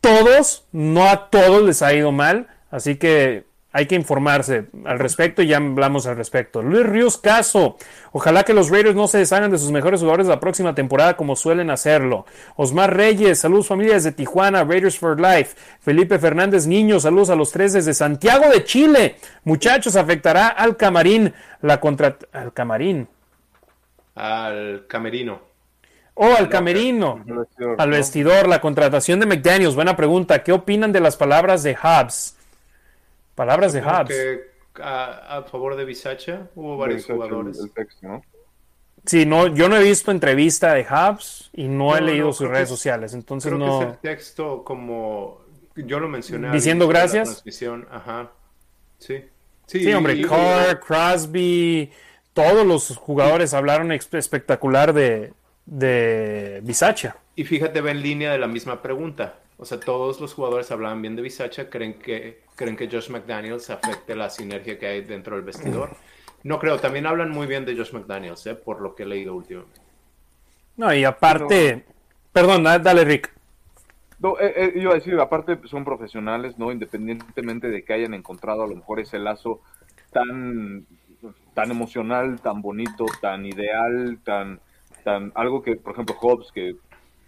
todos, 0.00 0.64
no 0.72 1.08
a 1.08 1.30
todos 1.30 1.62
les 1.62 1.82
ha 1.82 1.92
ido 1.92 2.12
mal, 2.12 2.48
así 2.70 2.96
que 2.96 3.44
hay 3.72 3.86
que 3.86 3.94
informarse 3.94 4.66
al 4.84 4.98
respecto 4.98 5.42
y 5.42 5.48
ya 5.48 5.58
hablamos 5.58 6.06
al 6.06 6.16
respecto. 6.16 6.60
Luis 6.60 6.84
Ríos 6.84 7.18
Caso, 7.18 7.76
ojalá 8.10 8.42
que 8.42 8.52
los 8.52 8.68
Raiders 8.68 8.96
no 8.96 9.06
se 9.06 9.18
deshagan 9.18 9.50
de 9.50 9.58
sus 9.58 9.70
mejores 9.70 10.00
jugadores 10.00 10.26
la 10.26 10.40
próxima 10.40 10.74
temporada 10.74 11.16
como 11.16 11.36
suelen 11.36 11.70
hacerlo. 11.70 12.26
Osmar 12.56 12.96
Reyes, 12.96 13.38
saludos 13.38 13.68
familias 13.68 14.02
de 14.02 14.12
Tijuana, 14.12 14.64
Raiders 14.64 14.98
for 14.98 15.20
Life. 15.20 15.56
Felipe 15.80 16.18
Fernández 16.18 16.66
Niño, 16.66 16.98
saludos 16.98 17.30
a 17.30 17.36
los 17.36 17.52
tres 17.52 17.72
desde 17.72 17.94
Santiago 17.94 18.50
de 18.50 18.64
Chile. 18.64 19.16
Muchachos, 19.44 19.94
afectará 19.94 20.48
al 20.48 20.76
camarín 20.76 21.32
la 21.62 21.78
contra... 21.78 22.16
al 22.32 22.52
camarín. 22.52 23.08
Al 24.16 24.86
camerino. 24.88 25.49
Oh, 26.22 26.34
al 26.36 26.50
camerino, 26.50 27.24
al 27.78 27.90
vestidor, 27.90 28.46
la 28.46 28.60
contratación 28.60 29.20
de 29.20 29.24
McDaniels. 29.26 29.74
Buena 29.74 29.96
pregunta. 29.96 30.42
¿Qué 30.42 30.52
opinan 30.52 30.92
de 30.92 31.00
las 31.00 31.16
palabras 31.16 31.62
de 31.62 31.74
Hobbs? 31.74 32.36
Palabras 33.34 33.72
de 33.72 33.80
Hobbs. 33.80 34.14
a, 34.82 35.42
favor 35.50 35.76
de 35.76 35.86
Bisacha 35.86 36.48
hubo 36.54 36.76
varios 36.76 37.06
jugadores. 37.06 37.58
Sí, 39.06 39.24
no, 39.24 39.46
yo 39.46 39.70
no 39.70 39.76
he 39.78 39.82
visto 39.82 40.10
entrevista 40.10 40.74
de 40.74 40.84
Habs 40.86 41.48
y 41.54 41.68
no, 41.68 41.96
he 41.96 42.02
No, 42.02 42.06
leído 42.08 42.26
no, 42.26 42.32
sus 42.34 42.48
redes 42.48 42.68
que 42.68 42.74
sociales, 42.74 43.14
entonces 43.14 43.50
Creo 43.50 43.66
no. 43.66 43.78
que 43.78 43.84
es 43.86 43.90
el 43.92 43.98
texto 43.98 44.62
como 44.62 45.40
yo 45.74 46.00
lo 46.00 46.08
mencioné. 46.08 46.50
Diciendo 46.50 46.86
gracias. 46.86 47.28
transmisión, 47.30 47.88
Ajá. 47.90 48.30
Sí. 48.98 49.24
Sí, 49.64 49.90
hombre, 49.94 50.16
y- 50.16 50.24
Carr, 50.24 50.80
Crosby, 50.80 51.90
todos 52.34 52.66
los 52.66 52.94
jugadores 52.98 53.54
hablaron 53.54 53.90
espectacular 53.92 54.92
de, 54.92 55.32
de 55.66 56.60
Bisacha. 56.62 57.16
Y 57.36 57.44
fíjate, 57.44 57.80
va 57.80 57.90
en 57.90 58.02
línea 58.02 58.32
de 58.32 58.38
la 58.38 58.46
misma 58.46 58.82
pregunta. 58.82 59.38
O 59.56 59.64
sea, 59.64 59.78
todos 59.78 60.20
los 60.20 60.32
jugadores 60.34 60.70
hablaban 60.70 61.02
bien 61.02 61.16
de 61.16 61.22
Bisacha, 61.22 61.68
creen 61.68 61.94
que, 61.94 62.42
creen 62.56 62.76
que 62.76 62.88
Josh 62.88 63.10
McDaniels 63.10 63.68
afecte 63.70 64.16
la 64.16 64.30
sinergia 64.30 64.78
que 64.78 64.86
hay 64.86 65.02
dentro 65.02 65.36
del 65.36 65.44
vestidor. 65.44 65.90
No 66.42 66.58
creo, 66.58 66.78
también 66.78 67.06
hablan 67.06 67.30
muy 67.30 67.46
bien 67.46 67.66
de 67.66 67.76
Josh 67.76 67.92
McDaniels, 67.92 68.46
¿eh? 68.46 68.54
por 68.54 68.80
lo 68.80 68.94
que 68.94 69.02
he 69.02 69.06
leído 69.06 69.34
últimamente. 69.34 69.80
No, 70.76 70.94
y 70.94 71.04
aparte, 71.04 71.84
perdón, 72.32 72.62
da- 72.64 72.78
dale 72.78 73.04
Rick. 73.04 73.30
No, 74.18 74.38
eh, 74.40 74.52
eh, 74.56 74.72
iba 74.76 74.92
a 74.92 74.94
decir, 74.94 75.18
aparte 75.20 75.58
son 75.66 75.84
profesionales, 75.84 76.58
¿no? 76.58 76.72
Independientemente 76.72 77.68
de 77.68 77.84
que 77.84 77.92
hayan 77.92 78.14
encontrado 78.14 78.62
a 78.62 78.66
lo 78.66 78.76
mejor 78.76 79.00
ese 79.00 79.18
lazo 79.18 79.60
tan, 80.12 80.86
tan 81.54 81.70
emocional, 81.70 82.40
tan 82.40 82.62
bonito, 82.62 83.04
tan 83.20 83.44
ideal, 83.44 84.18
tan, 84.24 84.60
algo 85.34 85.62
que, 85.62 85.76
por 85.76 85.92
ejemplo, 85.92 86.14
Hobbes, 86.16 86.52
que 86.52 86.76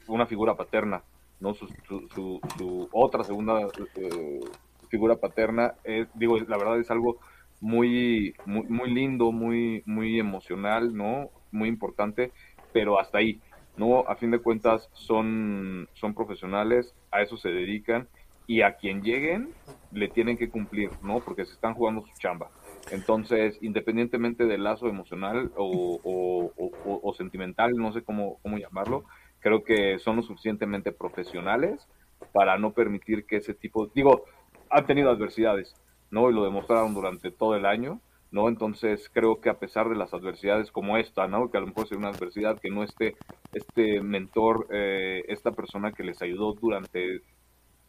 una 0.08 0.26
figura 0.26 0.54
paterna, 0.54 1.02
¿no? 1.40 1.54
Su, 1.54 1.68
su, 1.86 2.88
otra 2.92 3.24
segunda 3.24 3.60
eh, 3.96 4.40
figura 4.88 5.16
paterna, 5.16 5.74
es, 5.84 6.08
digo, 6.14 6.38
la 6.38 6.56
verdad 6.56 6.78
es 6.78 6.90
algo 6.90 7.18
muy, 7.60 8.34
muy, 8.44 8.64
muy 8.68 8.90
lindo, 8.90 9.32
muy, 9.32 9.82
muy 9.86 10.18
emocional, 10.18 10.94
¿no? 10.94 11.30
Muy 11.50 11.68
importante, 11.68 12.32
pero 12.72 12.98
hasta 12.98 13.18
ahí, 13.18 13.40
¿no? 13.76 14.00
A 14.08 14.16
fin 14.16 14.30
de 14.30 14.40
cuentas 14.40 14.88
son, 14.92 15.88
son 15.94 16.14
profesionales, 16.14 16.94
a 17.10 17.22
eso 17.22 17.36
se 17.36 17.50
dedican 17.50 18.08
y 18.46 18.62
a 18.62 18.76
quien 18.76 19.02
lleguen 19.02 19.50
le 19.92 20.08
tienen 20.08 20.36
que 20.36 20.50
cumplir, 20.50 20.90
¿no? 21.02 21.20
Porque 21.20 21.44
se 21.44 21.52
están 21.52 21.74
jugando 21.74 22.02
su 22.02 22.18
chamba. 22.18 22.50
Entonces, 22.90 23.58
independientemente 23.62 24.46
del 24.46 24.64
lazo 24.64 24.88
emocional 24.88 25.52
o, 25.56 27.14
sentimental, 27.16 27.72
no 27.76 27.92
sé 27.92 28.02
cómo, 28.02 28.38
cómo 28.42 28.58
llamarlo, 28.58 29.04
creo 29.40 29.62
que 29.62 29.98
son 29.98 30.16
lo 30.16 30.22
suficientemente 30.22 30.92
profesionales 30.92 31.86
para 32.32 32.58
no 32.58 32.72
permitir 32.72 33.26
que 33.26 33.36
ese 33.36 33.54
tipo, 33.54 33.86
digo, 33.88 34.24
han 34.70 34.86
tenido 34.86 35.10
adversidades, 35.10 35.74
¿no? 36.10 36.30
Y 36.30 36.34
lo 36.34 36.44
demostraron 36.44 36.94
durante 36.94 37.30
todo 37.30 37.56
el 37.56 37.66
año, 37.66 38.00
¿no? 38.30 38.48
Entonces 38.48 39.10
creo 39.12 39.40
que 39.40 39.50
a 39.50 39.58
pesar 39.58 39.88
de 39.88 39.96
las 39.96 40.14
adversidades 40.14 40.70
como 40.70 40.96
esta, 40.96 41.26
¿no? 41.26 41.50
Que 41.50 41.58
a 41.58 41.60
lo 41.60 41.66
mejor 41.66 41.88
sea 41.88 41.98
una 41.98 42.08
adversidad 42.08 42.58
que 42.58 42.70
no 42.70 42.82
esté 42.82 43.14
este 43.52 44.00
mentor, 44.00 44.66
eh, 44.70 45.24
esta 45.28 45.52
persona 45.52 45.92
que 45.92 46.04
les 46.04 46.22
ayudó 46.22 46.54
durante 46.54 47.22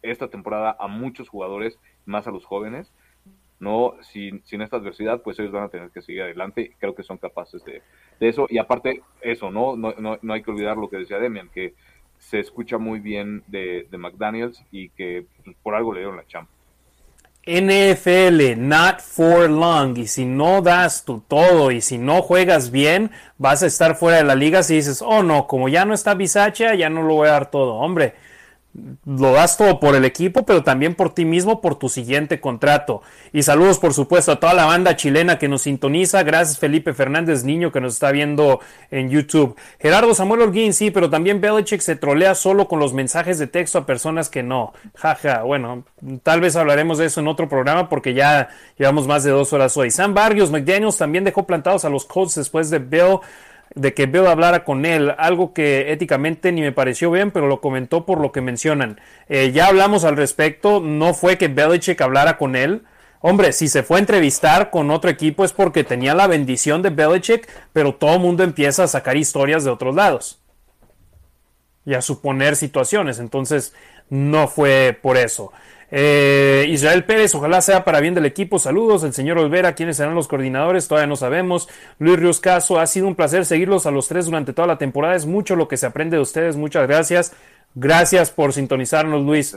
esta 0.02 0.28
temporada 0.28 0.76
a 0.78 0.88
muchos 0.88 1.30
jugadores, 1.30 1.80
más 2.06 2.28
a 2.28 2.32
los 2.32 2.45
jóvenes, 2.45 2.91
no 3.59 3.95
sin, 4.01 4.43
sin 4.45 4.61
esta 4.61 4.77
adversidad, 4.77 5.21
pues 5.21 5.39
ellos 5.39 5.51
van 5.51 5.63
a 5.63 5.69
tener 5.69 5.89
que 5.89 6.01
seguir 6.01 6.23
adelante 6.23 6.73
creo 6.80 6.93
que 6.93 7.03
son 7.03 7.17
capaces 7.17 7.63
de, 7.63 7.81
de 8.19 8.30
eso. 8.30 8.47
Y 8.49 8.57
aparte, 8.57 9.01
eso, 9.21 9.51
¿no? 9.51 9.75
No, 9.75 9.93
no, 9.97 10.17
no 10.21 10.34
hay 10.34 10.43
que 10.43 10.51
olvidar 10.51 10.77
lo 10.77 10.89
que 10.89 10.97
decía 10.97 11.19
Demian, 11.19 11.49
que 11.49 11.73
se 12.17 12.39
escucha 12.39 12.77
muy 12.77 12.99
bien 12.99 13.43
de, 13.47 13.88
de 13.89 13.97
McDaniels 13.97 14.63
y 14.71 14.89
que 14.89 15.25
pues, 15.43 15.55
por 15.61 15.75
algo 15.75 15.93
le 15.93 15.99
dieron 15.99 16.17
la 16.17 16.27
chamba. 16.27 16.49
NFL, 17.45 18.57
not 18.57 19.01
for 19.01 19.49
long. 19.49 19.97
Y 19.97 20.07
si 20.07 20.25
no 20.25 20.61
das 20.61 21.03
tu 21.03 21.19
todo 21.19 21.71
y 21.71 21.81
si 21.81 21.97
no 21.97 22.21
juegas 22.21 22.71
bien, 22.71 23.11
vas 23.38 23.63
a 23.63 23.67
estar 23.67 23.95
fuera 23.95 24.17
de 24.17 24.23
la 24.23 24.35
liga 24.35 24.63
si 24.63 24.75
dices, 24.75 25.01
oh 25.01 25.23
no, 25.23 25.45
como 25.45 25.67
ya 25.67 25.84
no 25.84 25.93
está 25.93 26.13
Bisacha, 26.13 26.73
ya 26.73 26.89
no 26.89 27.03
lo 27.03 27.15
voy 27.15 27.27
a 27.27 27.31
dar 27.31 27.51
todo. 27.51 27.75
Hombre, 27.75 28.15
lo 29.05 29.33
das 29.33 29.57
todo 29.57 29.79
por 29.79 29.95
el 29.95 30.03
equipo, 30.03 30.45
pero 30.45 30.63
también 30.63 30.95
por 30.95 31.13
ti 31.13 31.25
mismo, 31.25 31.61
por 31.61 31.75
tu 31.77 31.89
siguiente 31.89 32.39
contrato. 32.39 33.01
Y 33.31 33.43
saludos, 33.43 33.77
por 33.77 33.93
supuesto, 33.93 34.31
a 34.31 34.39
toda 34.39 34.53
la 34.53 34.65
banda 34.65 34.95
chilena 34.95 35.37
que 35.37 35.47
nos 35.47 35.63
sintoniza. 35.63 36.23
Gracias, 36.23 36.57
Felipe 36.57 36.93
Fernández 36.93 37.43
Niño, 37.43 37.71
que 37.71 37.81
nos 37.81 37.93
está 37.93 38.11
viendo 38.11 38.59
en 38.89 39.09
YouTube. 39.09 39.55
Gerardo 39.79 40.15
Samuel 40.15 40.41
Holguín, 40.41 40.73
sí, 40.73 40.89
pero 40.89 41.09
también 41.09 41.39
Belichick 41.39 41.81
se 41.81 41.95
trolea 41.95 42.33
solo 42.33 42.67
con 42.67 42.79
los 42.79 42.93
mensajes 42.93 43.37
de 43.37 43.47
texto 43.47 43.77
a 43.77 43.85
personas 43.85 44.29
que 44.29 44.41
no. 44.41 44.73
Jaja, 44.95 45.43
bueno, 45.43 45.83
tal 46.23 46.41
vez 46.41 46.55
hablaremos 46.55 46.97
de 46.97 47.05
eso 47.05 47.19
en 47.19 47.27
otro 47.27 47.47
programa 47.47 47.89
porque 47.89 48.13
ya 48.13 48.49
llevamos 48.77 49.07
más 49.07 49.23
de 49.23 49.31
dos 49.31 49.53
horas 49.53 49.77
hoy. 49.77 49.91
Sam 49.91 50.13
Barrios, 50.13 50.49
McDaniels 50.49 50.97
también 50.97 51.23
dejó 51.23 51.45
plantados 51.45 51.85
a 51.85 51.89
los 51.89 52.05
Colts 52.05 52.35
después 52.35 52.69
de 52.71 52.79
Bill 52.79 53.19
de 53.75 53.93
que 53.93 54.05
Bill 54.05 54.27
hablara 54.27 54.63
con 54.63 54.85
él, 54.85 55.13
algo 55.17 55.53
que 55.53 55.91
éticamente 55.91 56.51
ni 56.51 56.61
me 56.61 56.71
pareció 56.71 57.09
bien, 57.11 57.31
pero 57.31 57.47
lo 57.47 57.61
comentó 57.61 58.05
por 58.05 58.19
lo 58.19 58.31
que 58.31 58.41
mencionan. 58.41 58.99
Eh, 59.29 59.51
ya 59.51 59.67
hablamos 59.67 60.03
al 60.03 60.15
respecto, 60.15 60.79
no 60.79 61.13
fue 61.13 61.37
que 61.37 61.47
Belichick 61.47 61.99
hablara 62.01 62.37
con 62.37 62.55
él. 62.55 62.83
Hombre, 63.19 63.53
si 63.53 63.67
se 63.69 63.83
fue 63.83 63.97
a 63.97 63.99
entrevistar 64.01 64.69
con 64.69 64.91
otro 64.91 65.09
equipo 65.09 65.45
es 65.45 65.53
porque 65.53 65.83
tenía 65.83 66.13
la 66.13 66.27
bendición 66.27 66.81
de 66.81 66.89
Belichick, 66.89 67.49
pero 67.71 67.95
todo 67.95 68.15
el 68.15 68.19
mundo 68.19 68.43
empieza 68.43 68.83
a 68.83 68.87
sacar 68.87 69.17
historias 69.17 69.63
de 69.63 69.71
otros 69.71 69.95
lados 69.95 70.39
y 71.85 71.93
a 71.93 72.01
suponer 72.01 72.55
situaciones, 72.55 73.19
entonces 73.19 73.73
no 74.09 74.47
fue 74.47 74.97
por 75.01 75.17
eso. 75.17 75.51
Eh, 75.95 76.65
Israel 76.70 77.03
Pérez, 77.03 77.36
ojalá 77.36 77.61
sea 77.61 77.86
para 77.86 77.99
bien 77.99 78.15
del 78.15 78.26
equipo. 78.26 78.57
Saludos. 78.57 79.03
El 79.03 79.14
señor 79.14 79.38
Olvera, 79.38 79.76
¿quiénes 79.76 79.98
serán 79.98 80.15
los 80.15 80.28
coordinadores? 80.28 80.88
Todavía 80.88 81.06
no 81.06 81.15
sabemos. 81.15 81.70
Luis 81.99 82.18
Ríos 82.18 82.40
Caso, 82.40 82.80
ha 82.80 82.88
sido 82.88 83.07
un 83.07 83.14
placer 83.14 83.45
seguirlos 83.45 83.86
a 83.86 83.91
los 83.91 84.07
tres 84.07 84.26
durante 84.26 84.53
toda 84.53 84.68
la 84.68 84.80
temporada. 84.80 85.14
Es 85.14 85.28
mucho 85.28 85.56
lo 85.56 85.68
que 85.68 85.78
se 85.78 85.86
aprende 85.86 86.18
de 86.18 86.24
ustedes. 86.24 86.56
Muchas 86.56 86.88
gracias. 86.88 87.34
Gracias 87.76 88.32
por 88.32 88.53
sintonizarnos, 88.53 89.24
Luis. 89.24 89.56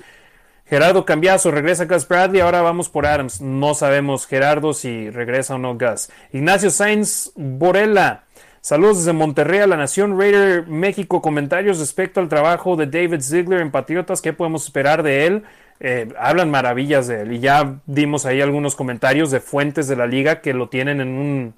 Gerardo 0.67 1.07
Cambiazo, 1.07 1.51
regresa 1.51 1.87
Gus 1.87 2.07
Bradley. 2.07 2.43
Ahora 2.43 2.61
vamos 2.61 2.91
por 2.91 3.07
Adams. 3.07 3.41
No 3.41 3.73
sabemos, 3.73 4.27
Gerardo, 4.27 4.75
si 4.75 5.09
regresa 5.09 5.55
o 5.55 5.59
no 5.59 5.79
Gus. 5.79 6.11
Ignacio 6.35 6.69
Sainz 6.69 7.33
Borella. 7.35 8.25
Saludos 8.61 8.99
desde 8.99 9.15
Monterrey 9.15 9.61
a 9.61 9.67
la 9.67 9.79
Nación 9.79 10.19
Raider 10.19 10.67
México. 10.67 11.23
Comentarios 11.23 11.79
respecto 11.79 12.21
al 12.21 12.29
trabajo 12.29 12.77
de 12.77 12.87
David 12.87 13.23
Ziegler 13.23 13.63
en 13.63 13.71
Patriotas. 13.71 14.21
¿Qué 14.21 14.35
podemos 14.35 14.65
esperar 14.65 15.03
de 15.03 15.27
él? 15.27 15.45
Eh, 15.79 16.09
hablan 16.19 16.51
maravillas 16.51 17.07
de 17.07 17.23
él 17.23 17.33
y 17.35 17.41
ya 17.41 17.81
dimos 17.87 18.25
ahí 18.25 18.41
algunos 18.41 18.75
comentarios 18.75 19.31
de 19.31 19.41
fuentes 19.41 19.89
de 19.89 19.97
la 19.97 20.07
liga 20.07 20.41
que 20.41 20.55
lo 20.55 20.69
tienen 20.69 21.01
en 21.01 21.09
un 21.09 21.55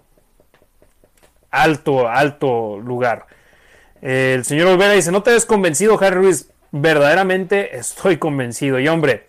alto, 1.51 2.09
alto 2.09 2.79
lugar. 2.79 3.27
Eh, 4.03 4.35
el 4.37 4.45
señor 4.45 4.69
Olvera 4.69 4.93
dice, 4.93 5.13
¿no 5.13 5.23
te 5.23 5.33
ves 5.33 5.47
convencido, 5.47 5.99
Harry 6.03 6.17
Ruiz? 6.17 6.51
Verdaderamente 6.71 7.77
estoy 7.77 8.19
convencido. 8.19 8.79
Y 8.79 8.89
hombre, 8.89 9.27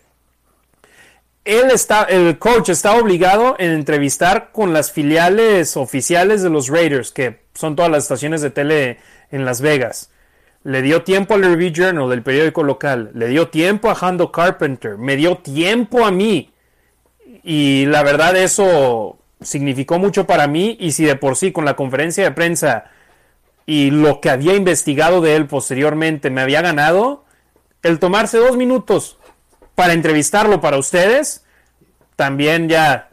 él 1.45 1.72
está, 1.72 2.03
el 2.03 2.38
coach 2.38 2.70
está 2.70 2.98
obligado 2.98 3.56
en 3.60 3.72
entrevistar 3.72 4.52
con 4.52 4.74
las 4.74 4.91
filiales 4.91 5.78
oficiales 5.78 6.41
de 6.41 6.49
los 6.49 6.68
Raiders, 6.68 7.11
que 7.11 7.41
son 7.53 7.76
todas 7.76 7.91
las 7.91 8.03
estaciones 8.03 8.41
de 8.41 8.49
tele 8.52 8.99
en 9.32 9.45
Las 9.45 9.61
Vegas. 9.61 10.11
Le 10.64 10.81
dio 10.81 11.03
tiempo 11.03 11.36
al 11.36 11.44
Review 11.44 11.72
Journal 11.72 12.10
del 12.10 12.22
periódico 12.22 12.64
local. 12.64 13.11
Le 13.14 13.27
dio 13.27 13.48
tiempo 13.48 13.90
a 13.90 13.98
Hando 13.99 14.31
Carpenter. 14.31 14.98
Me 14.98 15.15
dio 15.15 15.38
tiempo 15.38 16.06
a 16.06 16.11
mí. 16.11 16.52
Y 17.44 17.86
la 17.86 18.03
verdad 18.03 18.36
eso 18.36 19.18
significó 19.41 19.99
mucho 19.99 20.27
para 20.27 20.48
mí. 20.48 20.77
Y 20.80 20.91
si 20.91 21.06
de 21.06 21.15
por 21.15 21.36
sí 21.38 21.52
con 21.52 21.65
la 21.65 21.76
conferencia 21.76 22.23
de 22.23 22.31
prensa 22.31 22.91
y 23.65 23.91
lo 23.91 24.19
que 24.19 24.30
había 24.30 24.56
investigado 24.56 25.22
de 25.22 25.36
él 25.36 25.45
posteriormente 25.45 26.30
me 26.30 26.41
había 26.41 26.61
ganado, 26.61 27.23
el 27.84 27.99
tomarse 27.99 28.38
dos 28.38 28.57
minutos 28.57 29.19
para 29.76 29.94
entrevistarlo 29.94 30.60
para 30.60 30.77
ustedes, 30.77 31.45
también 32.15 32.68
ya, 32.68 33.11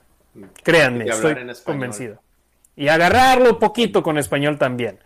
créanme, 0.65 1.05
estoy 1.05 1.37
convencido. 1.63 2.21
Y 2.75 2.89
agarrarlo 2.89 3.59
poquito 3.59 4.03
con 4.03 4.19
español 4.19 4.59
también. 4.59 4.99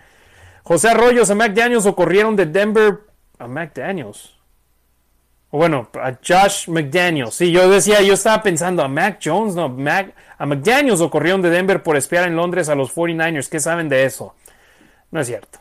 José 0.62 0.88
Arroyos, 0.88 1.30
a 1.30 1.34
McDaniels 1.34 1.86
o 1.86 1.94
corrieron 1.94 2.36
de 2.36 2.46
Denver 2.46 3.00
a 3.38 3.46
McDaniels. 3.46 4.36
O 5.50 5.58
bueno, 5.58 5.88
a 5.94 6.12
Josh 6.24 6.68
McDaniels. 6.68 7.34
Sí, 7.34 7.50
yo 7.50 7.68
decía, 7.68 8.02
yo 8.02 8.14
estaba 8.14 8.42
pensando 8.42 8.82
a 8.82 8.88
Mac 8.88 9.18
Jones, 9.22 9.54
no, 9.54 9.68
Mac, 9.68 10.14
a 10.38 10.46
McDaniels 10.46 11.00
o 11.00 11.10
corrieron 11.10 11.42
de 11.42 11.50
Denver 11.50 11.82
por 11.82 11.96
espiar 11.96 12.28
en 12.28 12.36
Londres 12.36 12.68
a 12.68 12.74
los 12.74 12.94
49ers. 12.94 13.48
¿Qué 13.48 13.58
saben 13.58 13.88
de 13.88 14.04
eso? 14.04 14.34
No 15.10 15.20
es 15.20 15.26
cierto. 15.26 15.58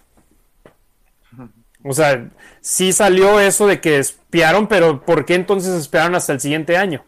O 1.84 1.93
sea, 1.93 2.30
sí 2.61 2.91
salió 2.91 3.39
eso 3.39 3.65
de 3.65 3.80
que 3.80 3.97
espiaron, 3.99 4.67
pero 4.67 5.03
¿por 5.03 5.26
qué 5.26 5.35
entonces 5.35 5.73
esperaron 5.73 6.13
hasta 6.13 6.34
el 6.34 6.39
siguiente 6.39 6.77
año? 6.77 7.05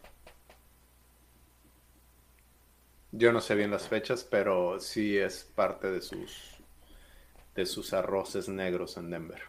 Yo 3.12 3.34
no 3.34 3.42
sé 3.42 3.56
bien 3.56 3.70
las 3.70 3.88
fechas, 3.88 4.24
pero 4.24 4.80
sí 4.80 5.18
es 5.18 5.44
parte 5.44 5.92
de 5.92 6.02
sus 6.02 6.51
de 7.56 7.66
sus 7.66 7.94
arroces 7.94 8.50
negros 8.50 8.98
en 8.98 9.10
Denver. 9.10 9.42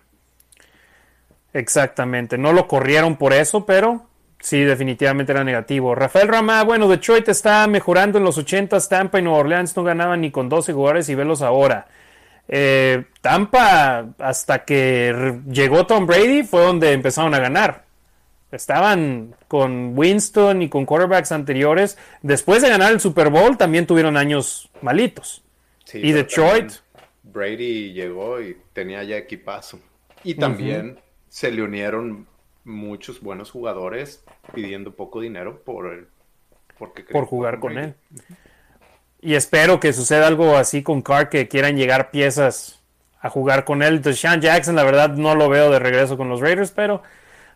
Exactamente, 1.53 2.39
no 2.39 2.53
lo 2.53 2.66
corrieron 2.66 3.16
por 3.16 3.33
eso, 3.35 3.66
pero 3.66 4.07
sí, 4.41 4.61
definitivamente 4.62 5.33
era 5.33 5.45
negativo. 5.45 5.95
Rafael 5.95 6.29
Rama, 6.29 6.62
bueno, 6.65 6.89
Detroit 6.89 7.29
está 7.29 7.66
mejorando 7.66 8.19
en 8.19 8.24
los 8.24 8.39
80, 8.39 8.79
Tampa 8.89 9.19
y 9.19 9.23
Nueva 9.23 9.41
Orleans 9.41 9.77
no 9.77 9.85
ganaban 9.85 10.23
ni 10.23 10.31
con 10.31 10.49
12 10.49 10.73
jugadores 10.73 11.09
y 11.09 11.15
velos 11.15 11.43
ahora. 11.43 11.89
eh, 12.49 13.05
Tampa, 13.23 14.07
hasta 14.19 14.65
que 14.65 15.41
llegó 15.51 15.87
Tom 15.87 16.07
Brady, 16.07 16.43
fue 16.45 16.62
donde 16.62 16.93
empezaron 16.93 17.35
a 17.35 17.39
ganar. 17.41 17.85
Estaban 18.53 19.35
con 19.49 19.99
Winston 19.99 20.62
y 20.62 20.69
con 20.69 20.85
quarterbacks 20.87 21.33
anteriores. 21.33 21.99
Después 22.23 22.62
de 22.62 22.69
ganar 22.70 22.93
el 22.93 23.01
Super 23.01 23.31
Bowl, 23.31 23.57
también 23.57 23.87
tuvieron 23.87 24.16
años 24.19 24.70
malitos. 24.83 25.43
Sí, 25.85 25.99
y 25.99 26.12
Detroit. 26.12 26.73
también 26.73 26.91
Brady 27.33 27.93
llegó 27.93 28.41
y 28.41 28.57
tenía 28.73 29.03
ya 29.05 29.17
equipazo. 29.17 29.79
Y 30.25 30.35
también 30.35 30.99
se 31.29 31.51
le 31.51 31.63
unieron 31.63 32.27
muchos 32.65 33.21
buenos 33.21 33.51
jugadores 33.51 34.25
pidiendo 34.55 34.95
poco 34.95 35.21
dinero 35.21 35.63
por 35.65 35.93
el, 35.93 36.07
porque 36.79 37.03
por 37.03 37.27
jugar 37.27 37.59
con 37.59 37.75
Brady. 37.75 37.89
él. 37.89 37.95
Y 39.21 39.35
espero 39.35 39.81
que 39.81 39.93
suceda 39.93 40.27
algo 40.27 40.57
así 40.57 40.83
con 40.83 41.01
Carr, 41.03 41.29
que 41.29 41.49
quieran 41.49 41.77
llegar 41.77 42.11
piezas 42.11 42.83
a 43.21 43.31
jugar 43.31 43.65
con 43.65 43.83
él. 43.83 44.03
Deshaun 44.03 44.41
Jackson, 44.41 44.75
la 44.75 44.85
verdad, 44.85 45.11
no 45.11 45.35
lo 45.35 45.49
veo 45.49 45.71
de 45.71 45.79
regreso 45.79 46.17
con 46.17 46.29
los 46.29 46.41
Raiders, 46.41 46.73
pero 46.73 47.03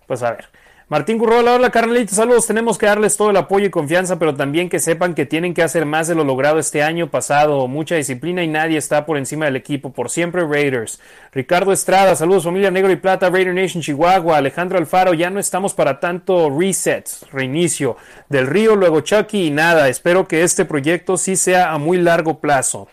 pues 0.06 0.22
a 0.22 0.32
ver. 0.32 0.48
Martín 0.88 1.18
Currola, 1.18 1.54
hola 1.54 1.70
carnalito, 1.70 2.14
saludos. 2.14 2.46
Tenemos 2.46 2.78
que 2.78 2.86
darles 2.86 3.16
todo 3.16 3.30
el 3.30 3.36
apoyo 3.36 3.66
y 3.66 3.70
confianza, 3.70 4.20
pero 4.20 4.36
también 4.36 4.68
que 4.68 4.78
sepan 4.78 5.16
que 5.16 5.26
tienen 5.26 5.52
que 5.52 5.64
hacer 5.64 5.84
más 5.84 6.06
de 6.06 6.14
lo 6.14 6.22
logrado 6.22 6.60
este 6.60 6.84
año 6.84 7.10
pasado. 7.10 7.66
Mucha 7.66 7.96
disciplina 7.96 8.44
y 8.44 8.46
nadie 8.46 8.78
está 8.78 9.04
por 9.04 9.16
encima 9.16 9.46
del 9.46 9.56
equipo. 9.56 9.92
Por 9.92 10.10
siempre, 10.10 10.46
Raiders. 10.46 11.00
Ricardo 11.32 11.72
Estrada, 11.72 12.14
saludos, 12.14 12.44
familia 12.44 12.70
Negro 12.70 12.92
y 12.92 12.96
Plata, 12.96 13.30
Raider 13.30 13.52
Nation 13.52 13.82
Chihuahua. 13.82 14.36
Alejandro 14.36 14.78
Alfaro, 14.78 15.12
ya 15.12 15.28
no 15.28 15.40
estamos 15.40 15.74
para 15.74 15.98
tanto 15.98 16.56
resets, 16.56 17.26
reinicio. 17.32 17.96
Del 18.28 18.46
Río, 18.46 18.76
luego 18.76 19.00
Chucky 19.00 19.48
y 19.48 19.50
nada. 19.50 19.88
Espero 19.88 20.28
que 20.28 20.44
este 20.44 20.64
proyecto 20.64 21.16
sí 21.16 21.34
sea 21.34 21.72
a 21.72 21.78
muy 21.78 21.98
largo 21.98 22.38
plazo. 22.38 22.86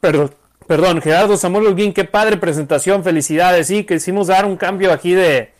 Perdón. 0.00 0.34
Perdón, 0.66 1.00
Gerardo 1.02 1.36
Samuel 1.36 1.66
Holguín, 1.66 1.92
qué 1.92 2.04
padre 2.04 2.36
presentación, 2.36 3.02
felicidades. 3.02 3.66
Sí, 3.66 3.82
que 3.82 3.94
hicimos 3.94 4.28
dar 4.28 4.44
un 4.44 4.56
cambio 4.56 4.92
aquí 4.92 5.14
de, 5.14 5.50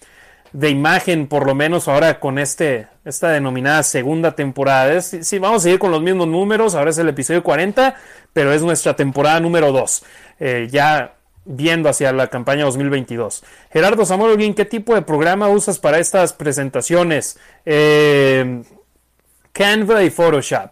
de 0.53 0.71
imagen, 0.71 1.27
por 1.29 1.47
lo 1.47 1.55
menos 1.55 1.87
ahora 1.89 2.19
con 2.21 2.39
este, 2.39 2.89
esta 3.05 3.29
denominada 3.31 3.83
segunda 3.83 4.33
temporada. 4.35 4.93
Es- 4.95 5.17
sí, 5.23 5.39
vamos 5.39 5.63
a 5.63 5.65
seguir 5.65 5.79
con 5.79 5.91
los 5.91 6.03
mismos 6.03 6.27
números, 6.29 6.75
ahora 6.75 6.91
es 6.91 6.99
el 6.99 7.09
episodio 7.09 7.43
40, 7.43 7.95
pero 8.33 8.53
es 8.53 8.63
nuestra 8.63 8.95
temporada 8.97 9.39
número 9.41 9.71
2, 9.73 10.03
eh, 10.41 10.69
ya 10.71 11.15
viendo 11.45 11.89
hacia 11.89 12.13
la 12.13 12.27
campaña 12.29 12.65
2022. 12.65 13.43
Gerardo 13.73 14.05
Samuel 14.05 14.33
Holguín, 14.33 14.55
¿qué 14.55 14.65
tipo 14.65 14.95
de 14.95 15.03
programa 15.03 15.49
usas 15.49 15.79
para 15.79 15.99
estas 15.99 16.33
presentaciones? 16.33 17.39
Eh, 17.65 18.63
Canva 19.53 20.03
y 20.03 20.11
Photoshop. 20.11 20.71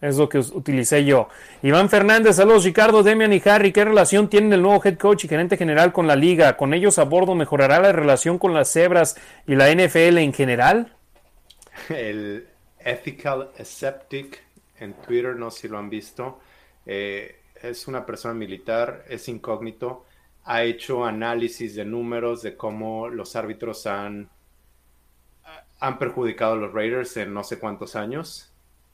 Es 0.00 0.16
lo 0.16 0.30
que 0.30 0.38
utilicé 0.38 1.04
yo. 1.04 1.28
Iván 1.62 1.90
Fernández, 1.90 2.36
saludos 2.36 2.64
Ricardo, 2.64 3.02
Demian 3.02 3.34
y 3.34 3.42
Harry. 3.44 3.70
¿Qué 3.70 3.84
relación 3.84 4.30
tienen 4.30 4.52
el 4.54 4.62
nuevo 4.62 4.82
head 4.82 4.96
coach 4.96 5.24
y 5.24 5.28
gerente 5.28 5.58
general 5.58 5.92
con 5.92 6.06
la 6.06 6.16
liga? 6.16 6.56
¿Con 6.56 6.72
ellos 6.72 6.98
a 6.98 7.04
bordo 7.04 7.34
mejorará 7.34 7.80
la 7.80 7.92
relación 7.92 8.38
con 8.38 8.54
las 8.54 8.72
cebras 8.72 9.16
y 9.46 9.56
la 9.56 9.70
NFL 9.70 10.18
en 10.18 10.32
general? 10.32 10.96
El 11.90 12.48
Ethical 12.78 13.50
Aseptic 13.58 14.42
en 14.78 14.94
Twitter, 14.94 15.36
no 15.36 15.50
sé 15.50 15.62
si 15.62 15.68
lo 15.68 15.76
han 15.76 15.90
visto, 15.90 16.40
eh, 16.86 17.36
es 17.62 17.86
una 17.86 18.06
persona 18.06 18.32
militar, 18.32 19.04
es 19.06 19.28
incógnito, 19.28 20.06
ha 20.44 20.62
hecho 20.62 21.04
análisis 21.04 21.74
de 21.74 21.84
números 21.84 22.40
de 22.40 22.56
cómo 22.56 23.08
los 23.08 23.36
árbitros 23.36 23.86
han, 23.86 24.30
han 25.78 25.98
perjudicado 25.98 26.54
a 26.54 26.56
los 26.56 26.72
Raiders 26.72 27.18
en 27.18 27.34
no 27.34 27.44
sé 27.44 27.58
cuántos 27.58 27.96
años 27.96 28.49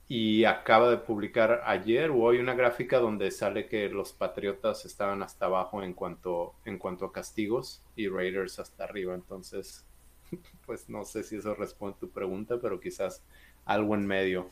y 0.09 0.45
acaba 0.45 0.89
de 0.91 0.99
publicar 0.99 1.63
ayer 1.67 2.11
o 2.11 2.19
hoy 2.19 2.39
una 2.39 2.55
gráfica 2.55 2.99
donde 2.99 3.31
sale 3.31 3.67
que 3.67 3.89
los 3.89 4.13
Patriotas 4.13 4.85
estaban 4.85 5.23
hasta 5.23 5.47
abajo 5.47 5.83
en 5.83 5.95
cuanto, 5.95 6.55
en 6.65 6.79
cuanto 6.79 7.07
a 7.07 7.13
castigos 7.13 7.83
y 7.97 8.09
Raiders 8.09 8.59
hasta 8.61 8.85
arriba, 8.85 9.15
entonces 9.15 9.85
pues 10.67 10.89
no 10.89 11.05
sé 11.05 11.25
si 11.25 11.37
eso 11.37 11.55
responde 11.55 11.97
a 11.97 12.01
tu 12.01 12.11
pregunta, 12.11 12.59
pero 12.61 12.79
quizás 12.81 13.23
algo 13.65 13.95
en 13.95 14.07
medio. 14.07 14.49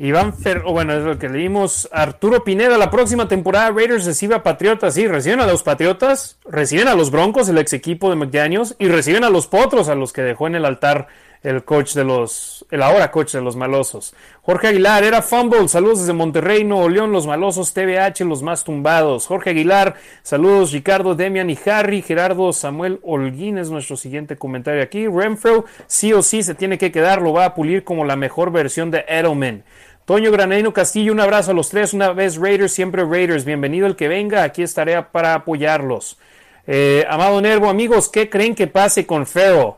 Iván 0.00 0.32
Fer, 0.32 0.62
o 0.64 0.72
bueno, 0.72 0.92
es 0.94 1.02
lo 1.02 1.18
que 1.18 1.28
leímos. 1.28 1.88
Arturo 1.90 2.44
Pineda, 2.44 2.78
la 2.78 2.88
próxima 2.88 3.26
temporada 3.26 3.72
Raiders 3.72 4.06
recibe 4.06 4.36
a 4.36 4.44
Patriotas. 4.44 4.94
Sí, 4.94 5.08
reciben 5.08 5.40
a 5.40 5.46
los 5.46 5.64
Patriotas, 5.64 6.38
reciben 6.44 6.86
a 6.86 6.94
los 6.94 7.10
Broncos, 7.10 7.48
el 7.48 7.58
ex 7.58 7.72
equipo 7.72 8.08
de 8.08 8.14
McDaniels, 8.14 8.76
y 8.78 8.86
reciben 8.86 9.24
a 9.24 9.30
los 9.30 9.48
Potros, 9.48 9.88
a 9.88 9.96
los 9.96 10.12
que 10.12 10.22
dejó 10.22 10.46
en 10.46 10.54
el 10.54 10.64
altar 10.64 11.08
el 11.42 11.64
coach 11.64 11.94
de 11.94 12.04
los, 12.04 12.66
el 12.70 12.82
ahora 12.82 13.10
coach 13.10 13.32
de 13.32 13.40
los 13.40 13.56
malosos. 13.56 14.14
Jorge 14.42 14.68
Aguilar, 14.68 15.04
era 15.04 15.22
fumble, 15.22 15.68
saludos 15.68 16.00
desde 16.00 16.12
Monterrey, 16.12 16.64
Nuevo 16.64 16.88
León, 16.88 17.12
los 17.12 17.26
malosos, 17.26 17.72
TVH, 17.74 18.24
los 18.24 18.42
más 18.42 18.64
tumbados. 18.64 19.26
Jorge 19.26 19.50
Aguilar, 19.50 19.94
saludos 20.22 20.72
Ricardo, 20.72 21.14
Demian 21.14 21.50
y 21.50 21.58
Harry, 21.66 22.02
Gerardo 22.02 22.52
Samuel 22.52 23.00
Holguín 23.02 23.58
es 23.58 23.70
nuestro 23.70 23.96
siguiente 23.96 24.36
comentario 24.36 24.82
aquí. 24.82 25.06
Renfro, 25.06 25.64
sí 25.86 26.12
o 26.12 26.22
sí 26.22 26.42
se 26.42 26.54
tiene 26.54 26.78
que 26.78 26.92
quedar, 26.92 27.22
lo 27.22 27.32
va 27.32 27.44
a 27.44 27.54
pulir 27.54 27.84
como 27.84 28.04
la 28.04 28.16
mejor 28.16 28.50
versión 28.50 28.90
de 28.90 29.04
Edelman. 29.08 29.64
Toño 30.04 30.32
Granadino 30.32 30.72
Castillo, 30.72 31.12
un 31.12 31.20
abrazo 31.20 31.50
a 31.50 31.54
los 31.54 31.68
tres, 31.68 31.92
una 31.92 32.12
vez 32.12 32.38
Raiders, 32.38 32.72
siempre 32.72 33.04
Raiders. 33.04 33.44
Bienvenido 33.44 33.86
el 33.86 33.94
que 33.94 34.08
venga, 34.08 34.42
aquí 34.42 34.62
estaré 34.62 35.02
para 35.02 35.34
apoyarlos. 35.34 36.18
Eh, 36.66 37.04
Amado 37.10 37.40
Nervo, 37.42 37.68
amigos, 37.68 38.08
¿qué 38.08 38.30
creen 38.30 38.54
que 38.54 38.66
pase 38.66 39.06
con 39.06 39.26
Farrell? 39.26 39.74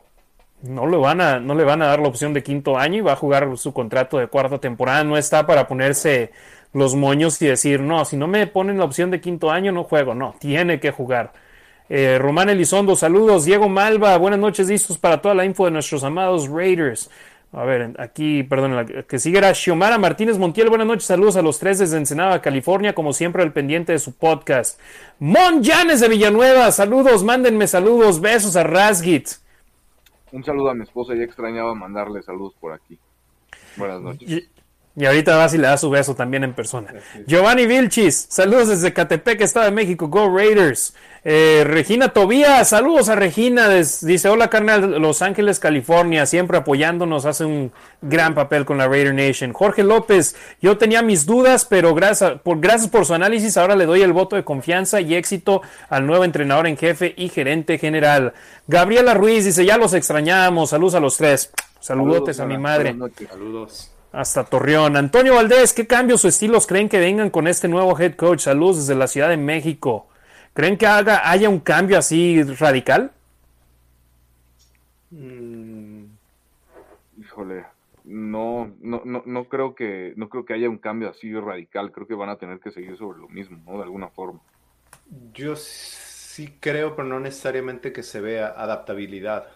No 0.62 0.86
le, 0.86 0.96
van 0.98 1.20
a, 1.20 1.40
no 1.40 1.54
le 1.54 1.64
van 1.64 1.80
a 1.82 1.86
dar 1.86 2.00
la 2.00 2.08
opción 2.08 2.34
de 2.34 2.42
quinto 2.42 2.76
año 2.76 2.98
y 2.98 3.00
va 3.00 3.12
a 3.12 3.16
jugar 3.16 3.56
su 3.56 3.72
contrato 3.72 4.18
de 4.18 4.26
cuarta 4.26 4.58
temporada. 4.58 5.04
No 5.04 5.16
está 5.16 5.46
para 5.46 5.66
ponerse 5.66 6.32
los 6.72 6.94
moños 6.94 7.40
y 7.42 7.46
decir, 7.46 7.80
no, 7.80 8.04
si 8.04 8.16
no 8.16 8.26
me 8.26 8.46
ponen 8.46 8.78
la 8.78 8.84
opción 8.84 9.10
de 9.10 9.20
quinto 9.20 9.50
año 9.50 9.72
no 9.72 9.84
juego. 9.84 10.14
No, 10.14 10.34
tiene 10.38 10.78
que 10.78 10.90
jugar. 10.90 11.32
Eh, 11.88 12.18
Román 12.20 12.50
Elizondo, 12.50 12.94
saludos. 12.94 13.44
Diego 13.44 13.68
Malva, 13.68 14.16
buenas 14.18 14.38
noches, 14.38 14.68
listos 14.68 14.98
para 14.98 15.20
toda 15.20 15.34
la 15.34 15.44
info 15.44 15.64
de 15.64 15.72
nuestros 15.72 16.04
amados 16.04 16.48
Raiders. 16.48 17.10
A 17.52 17.64
ver, 17.64 17.96
aquí, 17.98 18.44
perdón, 18.44 18.76
la 18.76 18.84
que 18.86 19.18
sigue 19.18 19.38
era 19.38 19.52
Xiomara 19.52 19.98
Martínez 19.98 20.38
Montiel. 20.38 20.68
Buenas 20.68 20.86
noches, 20.86 21.04
saludos 21.04 21.34
a 21.34 21.42
los 21.42 21.58
tres 21.58 21.80
desde 21.80 21.96
Ensenada, 21.96 22.40
California, 22.40 22.94
como 22.94 23.12
siempre 23.12 23.42
al 23.42 23.52
pendiente 23.52 23.90
de 23.92 23.98
su 23.98 24.14
podcast. 24.14 24.78
Mon 25.18 25.60
Llanes 25.60 25.98
de 25.98 26.08
Villanueva, 26.08 26.70
saludos, 26.70 27.24
mándenme 27.24 27.66
saludos, 27.66 28.20
besos 28.20 28.54
a 28.54 28.62
Rasgit. 28.62 29.30
Un 30.32 30.44
saludo 30.44 30.70
a 30.70 30.74
mi 30.74 30.85
esposa, 30.85 31.15
ya 31.15 31.24
extrañaba 31.24 31.74
mandarle 31.74 32.23
saludos 32.23 32.55
por 32.61 32.73
aquí. 32.73 32.98
Buenas 33.77 34.01
noches. 34.01 34.48
Y, 35.01 35.06
ahorita 35.06 35.36
vas 35.36 35.55
y 35.55 35.59
le 35.59 35.66
das 35.66 35.81
su 35.81 35.89
beso 35.89 36.14
también 36.14 36.44
en 36.44 36.52
persona. 36.52 36.93
Giovanni 37.27 37.66
Vilchis, 37.66 38.27
saludos 38.28 38.68
desde 38.68 38.93
Catepec, 38.93 39.40
Estado 39.40 39.64
de 39.66 39.72
México, 39.72 40.09
Go 40.09 40.28
Raiders. 40.36 40.94
Eh, 41.22 41.64
Regina 41.66 42.10
Tobía, 42.14 42.64
saludos 42.64 43.10
a 43.10 43.14
Regina, 43.14 43.68
des- 43.68 44.05
dice, 44.05 44.28
hola 44.31 44.48
carnal, 44.48 45.01
Los 45.02 45.20
Ángeles, 45.20 45.59
California, 45.60 46.24
siempre 46.24 46.56
apoyándonos, 46.56 47.27
hace 47.27 47.44
un 47.44 47.72
gran 48.01 48.35
papel 48.35 48.64
con 48.64 48.78
la 48.78 48.89
Raider 48.89 49.14
Nation. 49.14 49.52
Jorge 49.52 49.82
López, 49.82 50.35
yo 50.62 50.78
tenía 50.78 51.02
mis 51.02 51.27
dudas, 51.27 51.66
pero 51.66 51.94
gracias 51.94 52.40
por, 52.43 52.60
gracias 52.60 52.90
por 52.90 53.05
su 53.05 53.12
análisis, 53.12 53.59
ahora 53.59 53.77
le 53.77 53.85
doy 53.85 54.01
el 54.01 54.14
voto 54.14 54.36
de 54.36 54.44
confianza 54.44 55.01
y 55.02 55.14
éxito 55.14 55.60
al 55.90 56.06
nuevo 56.06 56.24
entrenador 56.24 56.66
en 56.66 56.78
jefe 56.78 57.12
y 57.16 57.28
gerente 57.28 57.77
general. 57.77 58.32
Gabriela 58.66 59.12
Ruiz 59.12 59.44
dice, 59.44 59.66
ya 59.66 59.77
los 59.77 59.93
extrañamos, 59.93 60.70
saludos 60.70 60.94
a 60.94 61.01
los 61.01 61.16
tres. 61.18 61.51
Saludotes 61.81 62.36
Saludos, 62.36 62.40
a 62.40 62.44
mi 62.47 62.62
madre. 62.62 62.94
Saludos. 63.28 63.89
Hasta 64.12 64.44
Torreón. 64.44 64.96
Antonio 64.96 65.34
Valdés, 65.36 65.72
¿qué 65.72 65.86
cambios 65.86 66.24
o 66.24 66.28
estilos 66.28 66.66
creen 66.66 66.88
que 66.88 66.98
vengan 66.98 67.30
con 67.30 67.46
este 67.46 67.68
nuevo 67.68 67.98
head 67.98 68.14
coach? 68.16 68.40
Saludos 68.40 68.78
desde 68.78 68.96
la 68.98 69.06
Ciudad 69.06 69.28
de 69.28 69.36
México. 69.36 70.08
¿Creen 70.52 70.76
que 70.76 70.86
haga, 70.86 71.30
haya 71.30 71.48
un 71.48 71.60
cambio 71.60 71.98
así 71.98 72.42
radical? 72.42 73.12
Mm, 75.10 76.04
Híjole, 77.18 77.66
no, 78.04 78.74
no, 78.80 79.02
no, 79.04 79.22
no 79.26 79.44
creo 79.48 79.74
que, 79.74 80.14
no 80.16 80.28
creo 80.28 80.44
que 80.44 80.54
haya 80.54 80.68
un 80.68 80.78
cambio 80.78 81.10
así 81.10 81.32
radical. 81.34 81.92
Creo 81.92 82.06
que 82.06 82.14
van 82.14 82.30
a 82.30 82.36
tener 82.38 82.60
que 82.60 82.70
seguir 82.72 82.96
sobre 82.96 83.20
lo 83.20 83.28
mismo, 83.28 83.58
¿no? 83.66 83.78
De 83.78 83.84
alguna 83.84 84.08
forma. 84.08 84.40
yo 85.34 85.56
sí 85.56 86.56
creo, 86.60 86.96
pero 86.96 87.08
no 87.08 87.20
necesariamente 87.20 87.92
que 87.92 88.02
se 88.02 88.20
vea 88.20 88.48
adaptabilidad. 88.48 89.48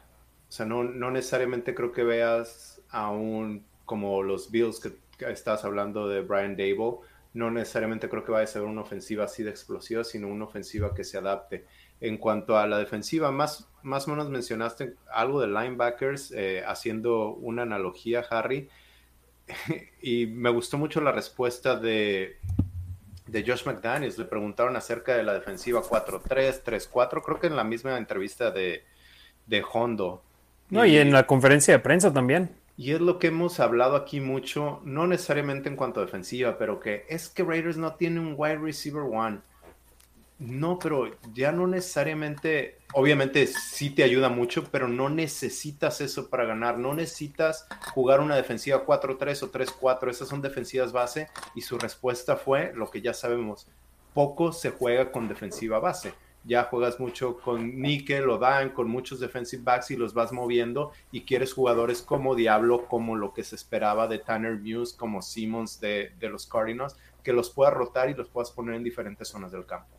O 0.48 0.52
sea, 0.52 0.66
no, 0.66 0.84
no 0.84 1.10
necesariamente 1.10 1.74
creo 1.74 1.92
que 1.92 2.04
veas 2.04 2.82
a 2.90 3.10
un, 3.10 3.64
como 3.84 4.22
los 4.22 4.50
Bills 4.50 4.80
que, 4.80 4.92
que 5.18 5.30
estás 5.30 5.64
hablando 5.64 6.08
de 6.08 6.20
Brian 6.20 6.56
Dable, 6.56 6.98
no 7.34 7.50
necesariamente 7.50 8.08
creo 8.08 8.24
que 8.24 8.32
vaya 8.32 8.44
a 8.44 8.46
ser 8.46 8.62
una 8.62 8.82
ofensiva 8.82 9.24
así 9.24 9.42
de 9.42 9.50
explosiva, 9.50 10.04
sino 10.04 10.28
una 10.28 10.44
ofensiva 10.44 10.94
que 10.94 11.02
se 11.02 11.18
adapte. 11.18 11.66
En 12.00 12.16
cuanto 12.16 12.56
a 12.56 12.66
la 12.66 12.78
defensiva, 12.78 13.32
más, 13.32 13.68
más 13.82 14.06
o 14.06 14.12
menos 14.12 14.30
mencionaste 14.30 14.94
algo 15.12 15.40
de 15.40 15.48
linebackers, 15.48 16.30
eh, 16.30 16.62
haciendo 16.64 17.34
una 17.34 17.62
analogía, 17.62 18.24
Harry, 18.30 18.68
y 20.00 20.26
me 20.26 20.50
gustó 20.50 20.78
mucho 20.78 21.00
la 21.00 21.10
respuesta 21.10 21.76
de, 21.76 22.36
de 23.26 23.44
Josh 23.44 23.66
McDaniels. 23.66 24.16
Le 24.16 24.26
preguntaron 24.26 24.76
acerca 24.76 25.16
de 25.16 25.24
la 25.24 25.34
defensiva 25.34 25.82
4-3, 25.82 26.62
3-4, 26.62 27.22
creo 27.22 27.40
que 27.40 27.48
en 27.48 27.56
la 27.56 27.64
misma 27.64 27.98
entrevista 27.98 28.52
de, 28.52 28.84
de 29.46 29.64
Hondo. 29.72 30.22
No, 30.70 30.86
y 30.86 30.96
en 30.98 31.12
la 31.12 31.26
conferencia 31.26 31.74
de 31.74 31.80
prensa 31.80 32.12
también. 32.12 32.50
Y 32.76 32.92
es 32.92 33.00
lo 33.00 33.18
que 33.18 33.28
hemos 33.28 33.60
hablado 33.60 33.94
aquí 33.94 34.20
mucho, 34.20 34.80
no 34.84 35.06
necesariamente 35.06 35.68
en 35.68 35.76
cuanto 35.76 36.00
a 36.00 36.04
defensiva, 36.04 36.58
pero 36.58 36.80
que 36.80 37.06
es 37.08 37.28
que 37.28 37.44
Raiders 37.44 37.76
no 37.76 37.94
tiene 37.94 38.18
un 38.18 38.34
wide 38.36 38.58
receiver 38.58 39.02
one. 39.02 39.40
No, 40.40 40.80
pero 40.80 41.16
ya 41.32 41.52
no 41.52 41.68
necesariamente, 41.68 42.78
obviamente 42.92 43.46
sí 43.46 43.90
te 43.90 44.02
ayuda 44.02 44.28
mucho, 44.28 44.64
pero 44.64 44.88
no 44.88 45.08
necesitas 45.08 46.00
eso 46.00 46.28
para 46.28 46.44
ganar. 46.44 46.78
No 46.78 46.92
necesitas 46.92 47.68
jugar 47.94 48.18
una 48.18 48.34
defensiva 48.34 48.84
4-3 48.84 49.44
o 49.44 49.52
3-4. 49.52 50.10
Esas 50.10 50.28
son 50.28 50.42
defensivas 50.42 50.92
base 50.92 51.28
y 51.54 51.60
su 51.60 51.78
respuesta 51.78 52.36
fue 52.36 52.72
lo 52.74 52.90
que 52.90 53.00
ya 53.00 53.14
sabemos. 53.14 53.68
Poco 54.12 54.52
se 54.52 54.70
juega 54.70 55.12
con 55.12 55.28
defensiva 55.28 55.78
base 55.78 56.12
ya 56.44 56.64
juegas 56.64 57.00
mucho 57.00 57.38
con 57.38 57.80
Nickel 57.80 58.28
o 58.28 58.38
Dan, 58.38 58.70
con 58.70 58.88
muchos 58.88 59.20
defensive 59.20 59.62
backs 59.62 59.90
y 59.90 59.96
los 59.96 60.14
vas 60.14 60.32
moviendo 60.32 60.92
y 61.10 61.22
quieres 61.22 61.52
jugadores 61.52 62.02
como 62.02 62.34
Diablo, 62.34 62.86
como 62.86 63.16
lo 63.16 63.32
que 63.32 63.44
se 63.44 63.56
esperaba 63.56 64.06
de 64.08 64.18
Tanner 64.18 64.58
Muse, 64.58 64.96
como 64.96 65.22
Simmons 65.22 65.80
de, 65.80 66.12
de 66.18 66.28
los 66.28 66.46
Cardinals, 66.46 66.96
que 67.22 67.32
los 67.32 67.50
puedas 67.50 67.74
rotar 67.74 68.10
y 68.10 68.14
los 68.14 68.28
puedas 68.28 68.50
poner 68.50 68.74
en 68.74 68.84
diferentes 68.84 69.28
zonas 69.28 69.52
del 69.52 69.66
campo. 69.66 69.94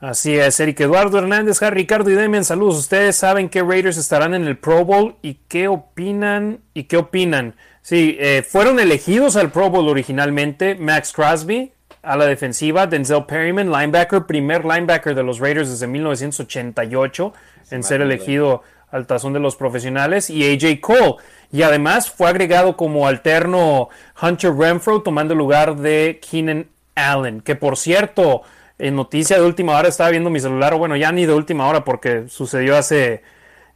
Así 0.00 0.34
es, 0.34 0.58
Eric 0.58 0.80
Eduardo 0.80 1.18
Hernández, 1.18 1.60
Ricardo 1.60 2.10
y 2.10 2.14
Demian, 2.14 2.42
saludos. 2.42 2.78
Ustedes 2.78 3.16
saben 3.16 3.50
que 3.50 3.62
Raiders 3.62 3.98
estarán 3.98 4.32
en 4.32 4.46
el 4.46 4.56
Pro 4.56 4.82
Bowl 4.82 5.16
y 5.20 5.34
qué 5.46 5.68
opinan 5.68 6.60
y 6.72 6.84
qué 6.84 6.96
opinan. 6.96 7.54
Sí, 7.82 8.16
eh, 8.18 8.42
fueron 8.42 8.80
elegidos 8.80 9.36
al 9.36 9.52
Pro 9.52 9.68
Bowl 9.68 9.88
originalmente 9.88 10.74
Max 10.74 11.12
Crosby, 11.12 11.74
a 12.02 12.16
la 12.16 12.26
defensiva, 12.26 12.86
Denzel 12.86 13.24
Perryman, 13.26 13.70
linebacker, 13.70 14.24
primer 14.24 14.64
linebacker 14.64 15.14
de 15.14 15.22
los 15.22 15.38
Raiders 15.38 15.70
desde 15.70 15.86
1988 15.86 17.32
en 17.70 17.82
ser 17.82 18.00
elegido 18.00 18.62
al 18.90 19.06
tazón 19.06 19.32
de 19.32 19.40
los 19.40 19.56
profesionales, 19.56 20.30
y 20.30 20.44
AJ 20.44 20.80
Cole. 20.80 21.16
Y 21.52 21.62
además 21.62 22.10
fue 22.10 22.28
agregado 22.28 22.76
como 22.76 23.06
alterno 23.06 23.88
Hunter 24.20 24.52
Renfro, 24.52 25.02
tomando 25.02 25.34
el 25.34 25.38
lugar 25.38 25.76
de 25.76 26.20
Keenan 26.28 26.66
Allen, 26.94 27.40
que 27.40 27.54
por 27.54 27.76
cierto, 27.76 28.42
en 28.78 28.96
noticia 28.96 29.38
de 29.38 29.44
última 29.44 29.76
hora 29.76 29.88
estaba 29.88 30.10
viendo 30.10 30.30
mi 30.30 30.40
celular, 30.40 30.74
o 30.74 30.78
bueno, 30.78 30.96
ya 30.96 31.12
ni 31.12 31.26
de 31.26 31.34
última 31.34 31.68
hora 31.68 31.84
porque 31.84 32.24
sucedió 32.28 32.76
hace 32.76 33.22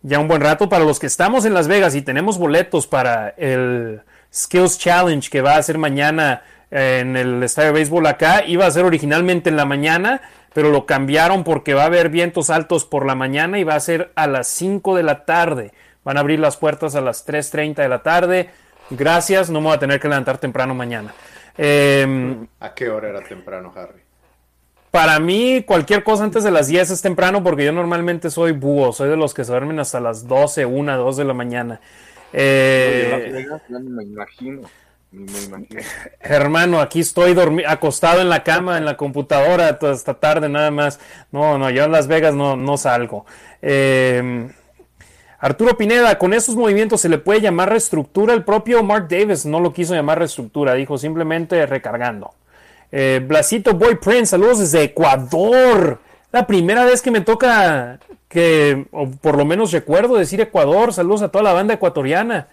ya 0.02 0.18
un 0.18 0.28
buen 0.28 0.40
rato. 0.40 0.68
Para 0.68 0.84
los 0.84 0.98
que 0.98 1.06
estamos 1.06 1.44
en 1.44 1.55
Las 1.55 1.68
Vegas 1.68 1.94
y 1.94 2.02
tenemos 2.02 2.38
boletos 2.38 2.86
para 2.86 3.28
el 3.36 4.02
Skills 4.32 4.78
Challenge 4.78 5.30
que 5.30 5.42
va 5.42 5.56
a 5.56 5.62
ser 5.62 5.78
mañana 5.78 6.42
en 6.74 7.16
el 7.16 7.40
estadio 7.44 7.68
de 7.68 7.74
béisbol 7.74 8.05
acá. 8.06 8.44
Iba 8.44 8.66
a 8.66 8.70
ser 8.70 8.84
originalmente 8.84 9.48
en 9.48 9.56
la 9.56 9.64
mañana, 9.64 10.20
pero 10.52 10.70
lo 10.70 10.86
cambiaron 10.86 11.44
porque 11.44 11.72
va 11.72 11.82
a 11.82 11.86
haber 11.86 12.09
vientos 12.09 12.51
altos 12.51 12.84
por 12.84 13.06
la 13.06 13.14
mañana 13.14 13.60
y 13.60 13.64
va 13.64 13.76
a 13.76 13.80
ser 13.80 14.10
a 14.16 14.26
las 14.26 14.48
5 14.48 14.96
de 14.96 15.05
la 15.05 15.24
tarde. 15.24 15.72
Van 16.02 16.16
a 16.16 16.20
abrir 16.20 16.40
las 16.40 16.56
puertas 16.56 16.96
a 16.96 17.01
las 17.01 17.26
3.30 17.26 17.76
de 17.76 17.88
la 17.88 18.02
tarde. 18.02 18.51
Gracias, 18.90 19.51
no 19.51 19.60
me 19.60 19.68
voy 19.68 19.76
a 19.76 19.78
tener 19.78 20.01
que 20.01 20.09
levantar 20.09 20.38
temprano 20.38 20.74
mañana. 20.74 21.14
Em, 21.56 22.44
¿A 22.59 22.74
qué 22.74 22.90
hora 22.90 23.09
era 23.09 23.22
temprano, 23.22 23.72
Harry? 23.76 24.01
Para 24.90 25.20
mí, 25.20 25.62
cualquier 25.64 26.02
cosa 26.02 26.24
antes 26.24 26.42
de 26.42 26.51
las 26.51 26.66
10 26.66 26.90
es 26.90 27.02
temprano 27.02 27.42
porque 27.44 27.64
yo 27.64 27.72
normalmente 27.72 28.30
soy 28.30 28.51
búho, 28.51 28.92
soy 28.92 29.09
de 29.09 29.16
los 29.16 29.32
que 29.32 29.44
se 29.44 29.52
duermen 29.52 29.78
hasta 29.78 30.01
las 30.01 30.26
12, 30.26 30.66
1, 30.66 30.96
2 30.96 31.16
de 31.16 31.24
la 31.24 31.34
mañana. 31.34 31.80
Eh, 32.32 33.46
me 33.68 34.02
imagino. 34.02 34.62
Hermano, 36.20 36.80
aquí 36.80 37.00
estoy 37.00 37.36
acostado 37.66 38.20
en 38.20 38.28
la 38.28 38.42
cama, 38.42 38.78
en 38.78 38.84
la 38.84 38.96
computadora, 38.96 39.78
toda 39.78 39.94
esta 39.94 40.14
tarde 40.14 40.48
nada 40.48 40.70
más. 40.70 40.98
No, 41.30 41.58
no, 41.58 41.70
yo 41.70 41.84
en 41.84 41.92
Las 41.92 42.06
Vegas 42.06 42.34
no, 42.34 42.56
no 42.56 42.76
salgo. 42.76 43.26
Em, 43.62 44.50
Arturo 45.38 45.76
Pineda, 45.76 46.18
con 46.18 46.32
esos 46.32 46.56
movimientos 46.56 47.00
se 47.00 47.08
le 47.08 47.18
puede 47.18 47.40
llamar 47.40 47.70
reestructura. 47.70 48.34
El 48.34 48.44
propio 48.44 48.82
Mark 48.82 49.08
Davis 49.08 49.46
no 49.46 49.60
lo 49.60 49.72
quiso 49.72 49.94
llamar 49.94 50.18
reestructura, 50.18 50.74
dijo 50.74 50.98
simplemente 50.98 51.64
recargando. 51.66 52.34
Eh, 52.90 53.20
Blasito 53.26 53.74
Boy 53.74 53.96
Prince, 53.96 54.26
saludos 54.26 54.60
desde 54.60 54.82
Ecuador. 54.82 56.00
La 56.32 56.46
primera 56.46 56.84
vez 56.84 57.02
que 57.02 57.10
me 57.10 57.20
toca 57.20 57.98
que, 58.28 58.86
o 58.90 59.08
por 59.08 59.36
lo 59.36 59.44
menos 59.44 59.70
recuerdo 59.72 60.16
decir 60.16 60.40
Ecuador. 60.40 60.92
Saludos 60.92 61.22
a 61.22 61.28
toda 61.28 61.44
la 61.44 61.52
banda 61.52 61.74
ecuatoriana. 61.74 62.48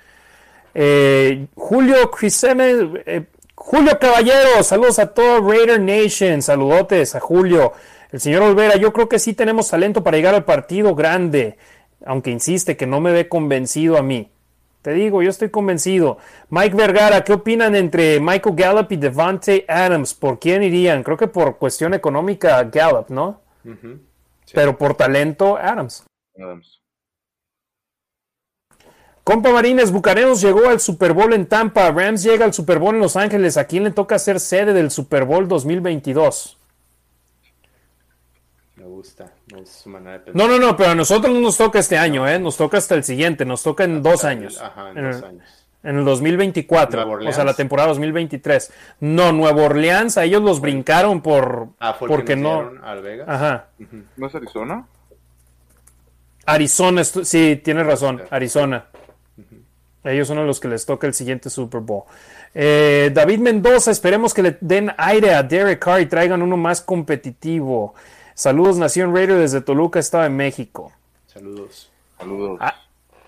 Eh, 0.73 1.47
Julio 1.55 1.95
eh, 1.95 3.25
Julio 3.55 3.99
Caballero, 3.99 4.63
saludos 4.63 4.99
a 4.99 5.13
todo 5.13 5.47
Raider 5.47 5.79
Nation, 5.79 6.41
saludotes 6.41 7.15
a 7.15 7.19
Julio. 7.19 7.73
El 8.11 8.19
señor 8.19 8.41
Olvera, 8.43 8.75
yo 8.75 8.91
creo 8.91 9.07
que 9.07 9.19
sí 9.19 9.33
tenemos 9.33 9.69
talento 9.69 10.03
para 10.03 10.17
llegar 10.17 10.35
al 10.35 10.45
partido 10.45 10.95
grande, 10.95 11.57
aunque 12.05 12.31
insiste 12.31 12.75
que 12.75 12.87
no 12.87 12.99
me 12.99 13.11
ve 13.11 13.29
convencido 13.29 13.97
a 13.97 14.01
mí. 14.01 14.31
Te 14.81 14.93
digo, 14.93 15.21
yo 15.21 15.29
estoy 15.29 15.49
convencido. 15.49 16.17
Mike 16.49 16.75
Vergara, 16.75 17.23
¿qué 17.23 17.33
opinan 17.33 17.75
entre 17.75 18.19
Michael 18.19 18.55
Gallup 18.55 18.91
y 18.91 18.97
Devante 18.97 19.63
Adams? 19.67 20.15
¿Por 20.15 20.39
quién 20.39 20.63
irían? 20.63 21.03
Creo 21.03 21.17
que 21.17 21.27
por 21.27 21.57
cuestión 21.57 21.93
económica 21.93 22.63
Gallup, 22.63 23.09
¿no? 23.09 23.41
Pero 24.51 24.77
por 24.77 24.95
talento 24.95 25.55
Adams. 25.55 26.03
Adams. 26.35 26.80
Compa 29.23 29.51
Marines, 29.51 29.91
Bucaneros 29.91 30.41
llegó 30.41 30.67
al 30.67 30.79
Super 30.79 31.13
Bowl 31.13 31.33
en 31.33 31.45
Tampa, 31.45 31.91
Rams 31.91 32.23
llega 32.23 32.43
al 32.43 32.53
Super 32.53 32.79
Bowl 32.79 32.95
en 32.95 33.01
Los 33.01 33.15
Ángeles. 33.15 33.55
¿A 33.57 33.65
quién 33.65 33.83
le 33.83 33.91
toca 33.91 34.17
ser 34.17 34.39
sede 34.39 34.73
del 34.73 34.89
Super 34.89 35.25
Bowl 35.25 35.47
2022? 35.47 36.57
Me 38.77 38.85
gusta, 38.85 39.31
No, 40.33 40.47
no, 40.47 40.57
no, 40.57 40.75
pero 40.75 40.91
a 40.91 40.95
nosotros 40.95 41.31
no 41.33 41.39
nos 41.39 41.55
toca 41.55 41.77
este 41.77 41.99
año, 41.99 42.27
¿eh? 42.27 42.39
Nos 42.39 42.57
toca 42.57 42.79
hasta 42.79 42.95
el 42.95 43.03
siguiente, 43.03 43.45
nos 43.45 43.61
toca 43.61 43.83
en 43.83 44.01
dos 44.01 44.25
años. 44.25 44.59
Ajá, 44.59 44.89
en, 44.95 45.11
dos 45.11 45.23
años. 45.23 45.43
En 45.83 45.97
el 45.99 46.05
2024, 46.05 47.07
o 47.27 47.31
sea, 47.31 47.43
la 47.43 47.53
temporada 47.53 47.89
2023. 47.89 48.73
No, 49.01 49.31
Nuevo 49.31 49.65
Orleans, 49.65 50.17
a 50.17 50.23
ellos 50.23 50.41
los 50.41 50.61
brincaron 50.61 51.21
por 51.21 51.69
ah, 51.79 51.93
¿fue 51.93 52.07
porque 52.07 52.35
no. 52.35 52.71
Al 52.83 53.03
Vegas? 53.03 53.29
Ajá. 53.29 53.67
¿No 54.17 54.27
es 54.27 54.33
Arizona? 54.35 54.87
Arizona, 56.45 57.03
sí, 57.03 57.61
tienes 57.63 57.85
razón, 57.85 58.23
Arizona. 58.31 58.85
Ellos 60.03 60.27
son 60.27 60.45
los 60.45 60.59
que 60.59 60.67
les 60.67 60.85
toca 60.85 61.05
el 61.07 61.13
siguiente 61.13 61.49
Super 61.49 61.81
Bowl. 61.81 62.03
Eh, 62.53 63.11
David 63.13 63.39
Mendoza, 63.39 63.91
esperemos 63.91 64.33
que 64.33 64.41
le 64.41 64.57
den 64.59 64.91
aire 64.97 65.33
a 65.33 65.43
Derek 65.43 65.79
Carr 65.79 66.01
y 66.01 66.05
traigan 66.07 66.41
uno 66.41 66.57
más 66.57 66.81
competitivo. 66.81 67.93
Saludos, 68.33 68.77
Nación 68.77 69.13
Raider 69.15 69.37
desde 69.37 69.61
Toluca, 69.61 69.99
Estado 69.99 70.23
de 70.23 70.29
México. 70.31 70.91
Saludos. 71.27 71.91
Saludos. 72.17 72.57
Ah, 72.61 72.75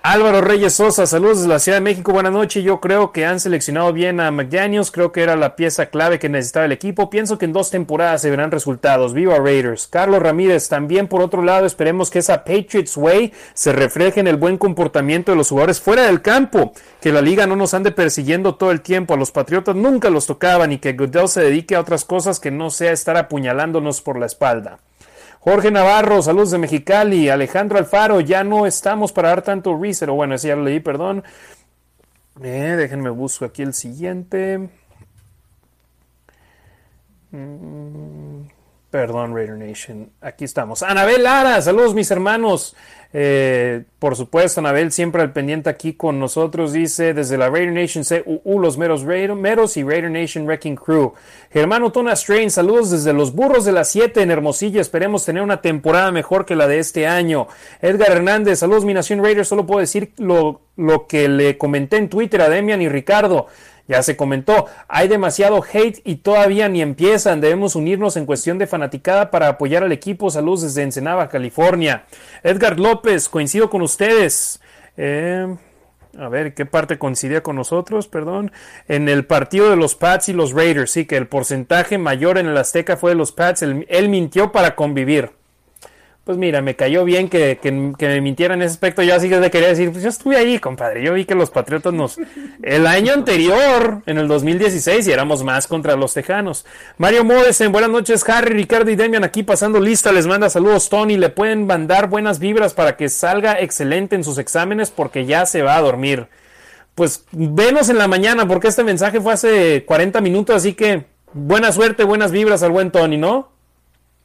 Álvaro 0.06 0.42
Reyes 0.42 0.74
Sosa, 0.74 1.08
saludos 1.08 1.38
desde 1.38 1.48
la 1.48 1.60
Ciudad 1.60 1.78
de 1.78 1.84
México, 1.84 2.12
buenas 2.12 2.34
noches. 2.34 2.62
Yo 2.62 2.82
creo 2.82 3.14
que 3.14 3.26
han 3.26 3.40
seleccionado 3.40 3.94
bien 3.94 4.20
a 4.20 4.32
McDaniels, 4.32 4.92
creo 4.92 5.14
que 5.14 5.24
era 5.24 5.38
la 5.38 5.56
pieza 5.56 5.86
clave 5.86 6.20
que 6.20 6.28
necesitaba 6.28 6.66
el 6.66 6.74
equipo. 6.74 7.10
Pienso 7.10 7.38
que 7.38 7.46
en 7.46 7.54
dos 7.54 7.70
temporadas 7.70 8.22
se 8.22 8.30
verán 8.30 8.52
resultados. 8.52 9.14
Viva 9.14 9.38
Raiders. 9.38 9.88
Carlos 9.88 10.22
Ramírez, 10.22 10.68
también 10.68 11.08
por 11.08 11.22
otro 11.22 11.42
lado, 11.42 11.66
esperemos 11.66 12.12
que 12.12 12.20
esa 12.20 12.44
Patriots 12.44 12.98
Way 12.98 13.32
se 13.54 13.72
refleje 13.72 14.20
en 14.20 14.28
el 14.28 14.36
buen 14.36 14.58
comportamiento 14.58 15.32
de 15.32 15.38
los 15.38 15.48
jugadores 15.48 15.80
fuera 15.80 16.04
del 16.04 16.22
campo, 16.22 16.74
que 17.00 17.14
la 17.14 17.22
liga 17.22 17.48
no 17.48 17.56
nos 17.56 17.74
ande 17.74 17.94
persiguiendo 17.94 18.56
todo 18.56 18.72
el 18.72 18.82
tiempo. 18.82 19.14
A 19.14 19.18
los 19.18 19.32
Patriotas 19.32 19.78
nunca 19.78 20.10
los 20.10 20.28
tocaban 20.28 20.74
y 20.74 20.80
que 20.80 20.92
Goodell 20.92 21.30
se 21.30 21.40
dedique 21.40 21.78
a 21.78 21.80
otras 21.80 22.04
cosas 22.04 22.42
que 22.42 22.52
no 22.52 22.72
sea 22.72 22.92
estar 22.92 23.16
apuñalándonos 23.16 24.02
por 24.02 24.20
la 24.20 24.26
espalda. 24.26 24.80
Jorge 25.44 25.72
Navarro, 25.72 26.22
saludos 26.22 26.52
de 26.52 26.58
Mexicali. 26.58 27.28
Alejandro 27.28 27.78
Alfaro, 27.78 28.22
ya 28.22 28.46
no 28.46 28.66
estamos 28.66 29.12
para 29.12 29.28
dar 29.28 29.42
tanto 29.42 29.78
reset. 29.78 30.08
O 30.08 30.14
bueno, 30.14 30.36
ese 30.36 30.48
ya 30.48 30.56
lo 30.56 30.64
leí, 30.64 30.80
perdón. 30.80 31.22
Eh, 32.42 32.76
déjenme 32.78 33.10
busco 33.10 33.44
aquí 33.44 33.62
el 33.62 33.74
siguiente. 33.74 34.70
Mm, 37.32 38.44
perdón, 38.94 39.36
Raider 39.36 39.58
Nation. 39.58 40.12
Aquí 40.22 40.46
estamos. 40.46 40.84
Anabel 40.84 41.24
Lara, 41.24 41.60
saludos 41.64 41.96
mis 41.96 42.12
hermanos. 42.12 42.76
Eh, 43.12 43.86
por 43.98 44.16
supuesto, 44.16 44.60
Anabel 44.60 44.92
siempre 44.92 45.24
al 45.24 45.34
pendiente 45.34 45.68
aquí 45.68 45.94
con 45.94 46.20
nosotros. 46.20 46.74
Dice 46.74 47.16
desde 47.16 47.40
la 47.40 47.50
Raider 47.50 47.74
Nation 47.74 48.04
CUU, 48.04 48.60
los 48.60 48.78
meros, 48.78 49.04
meros 49.04 49.78
y 49.78 49.84
Raider 49.84 50.12
Nation 50.12 50.46
Wrecking 50.46 50.76
Crew. 50.76 51.14
Germano 51.52 51.92
Tona 51.92 52.16
Strain, 52.16 52.52
saludos 52.52 52.92
desde 52.92 53.14
los 53.14 53.34
burros 53.34 53.66
de 53.66 53.72
las 53.72 53.90
7 53.90 54.22
en 54.22 54.30
Hermosillo. 54.30 54.80
Esperemos 54.80 55.26
tener 55.26 55.42
una 55.42 55.60
temporada 55.60 56.12
mejor 56.12 56.46
que 56.46 56.56
la 56.56 56.68
de 56.68 56.78
este 56.78 57.08
año. 57.08 57.48
Edgar 57.82 58.12
Hernández, 58.12 58.60
saludos 58.60 58.86
mi 58.86 58.94
Nación 58.94 59.24
Raider. 59.24 59.44
Solo 59.44 59.66
puedo 59.66 59.80
decir 59.80 60.14
lo, 60.20 60.62
lo 60.76 61.08
que 61.08 61.28
le 61.30 61.58
comenté 61.58 61.98
en 61.98 62.10
Twitter 62.10 62.42
a 62.42 62.50
Demian 62.50 62.84
y 62.84 62.90
Ricardo. 62.90 63.48
Ya 63.88 64.02
se 64.02 64.16
comentó, 64.16 64.68
hay 64.88 65.10
demasiado 65.10 65.62
hate 65.62 66.02
y 66.06 66.18
todavía 66.18 66.70
ni 66.70 66.82
empiezan. 66.82 67.42
Debemos 67.42 67.76
unirnos 67.76 68.16
en 68.16 68.26
cuestión 68.26 68.58
de 68.58 68.66
fanaticada 68.68 69.30
para 69.30 69.50
apoyar 69.50 69.84
al 69.84 69.92
equipo. 69.92 70.30
Saludos 70.30 70.62
desde 70.62 70.84
Ensenada, 70.84 71.28
California. 71.28 72.06
Edgar 72.44 72.80
López, 72.80 73.28
coincido 73.28 73.70
con 73.70 73.82
ustedes. 73.82 74.62
Eh, 74.96 75.54
a 76.18 76.30
ver, 76.30 76.54
¿qué 76.54 76.66
parte 76.66 76.98
coincidía 76.98 77.44
con 77.44 77.58
nosotros? 77.58 78.08
Perdón. 78.08 78.54
En 78.88 79.10
el 79.10 79.26
partido 79.26 79.70
de 79.70 79.76
los 79.76 79.96
Pats 79.96 80.30
y 80.30 80.34
los 80.34 80.54
Raiders. 80.54 80.92
Sí, 80.92 81.06
que 81.06 81.18
el 81.18 81.28
porcentaje 81.28 81.98
mayor 81.98 82.38
en 82.38 82.48
el 82.48 82.58
Azteca 82.58 82.96
fue 82.96 83.12
de 83.12 83.16
los 83.16 83.34
Pats. 83.34 83.64
él 83.64 84.10
mintió 84.10 84.54
para 84.54 84.76
convivir. 84.76 85.32
Pues 86.24 86.38
mira, 86.38 86.62
me 86.62 86.78
cayó 86.78 87.04
bien 87.04 87.28
que, 87.28 87.60
que, 87.62 87.72
me 87.72 88.22
mintieran 88.22 88.62
en 88.62 88.66
ese 88.66 88.76
aspecto. 88.76 89.04
Yo 89.04 89.14
así 89.14 89.28
que 89.28 89.42
le 89.42 89.52
quería 89.52 89.68
decir, 89.68 89.92
pues 89.92 90.04
yo 90.04 90.10
estuve 90.10 90.38
ahí, 90.38 90.58
compadre. 90.58 91.04
Yo 91.04 91.14
vi 91.14 91.26
que 91.26 91.36
los 91.36 91.50
Patriotas 91.50 91.92
nos... 91.92 92.18
El 92.62 92.88
año 92.88 93.14
anterior, 93.14 94.04
en 94.06 94.18
el 94.18 94.30
2016, 94.30 95.06
y 95.06 95.12
éramos 95.12 95.44
más 95.44 95.68
contra 95.68 95.98
los 95.98 96.14
Tejanos. 96.14 96.66
Mario 96.98 97.26
Modesen, 97.26 97.74
buenas 97.74 97.90
noches, 97.90 98.24
Harry, 98.30 98.54
Ricardo 98.54 98.90
y 98.90 98.96
Demian 98.96 99.26
aquí 99.26 99.44
pasando 99.44 99.82
lista. 99.82 100.14
Les 100.14 100.26
manda 100.26 100.50
saludos, 100.50 100.88
Tony. 100.88 101.18
Le 101.18 101.28
pueden 101.28 101.68
mandar 101.68 102.08
buenas 102.08 102.40
vibras 102.40 102.74
para 102.74 102.96
que 102.96 103.10
salga 103.10 103.60
excelente 103.60 104.16
en 104.16 104.24
sus 104.24 104.38
exámenes 104.38 104.92
porque 104.92 105.26
ya 105.26 105.46
se 105.46 105.62
va 105.62 105.76
a 105.76 105.82
dormir. 105.82 106.30
Pues 106.96 107.26
venos 107.32 107.90
en 107.90 107.98
la 107.98 108.08
mañana 108.08 108.48
porque 108.48 108.70
este 108.70 108.86
mensaje 108.86 109.20
fue 109.20 109.34
hace 109.34 109.84
40 109.86 110.22
minutos, 110.22 110.56
así 110.56 110.74
que 110.74 111.06
buena 111.34 111.74
suerte, 111.74 112.06
buenas 112.06 112.32
vibras 112.32 112.64
al 112.64 112.72
buen 112.72 112.92
Tony, 112.92 113.18
¿no? 113.18 113.53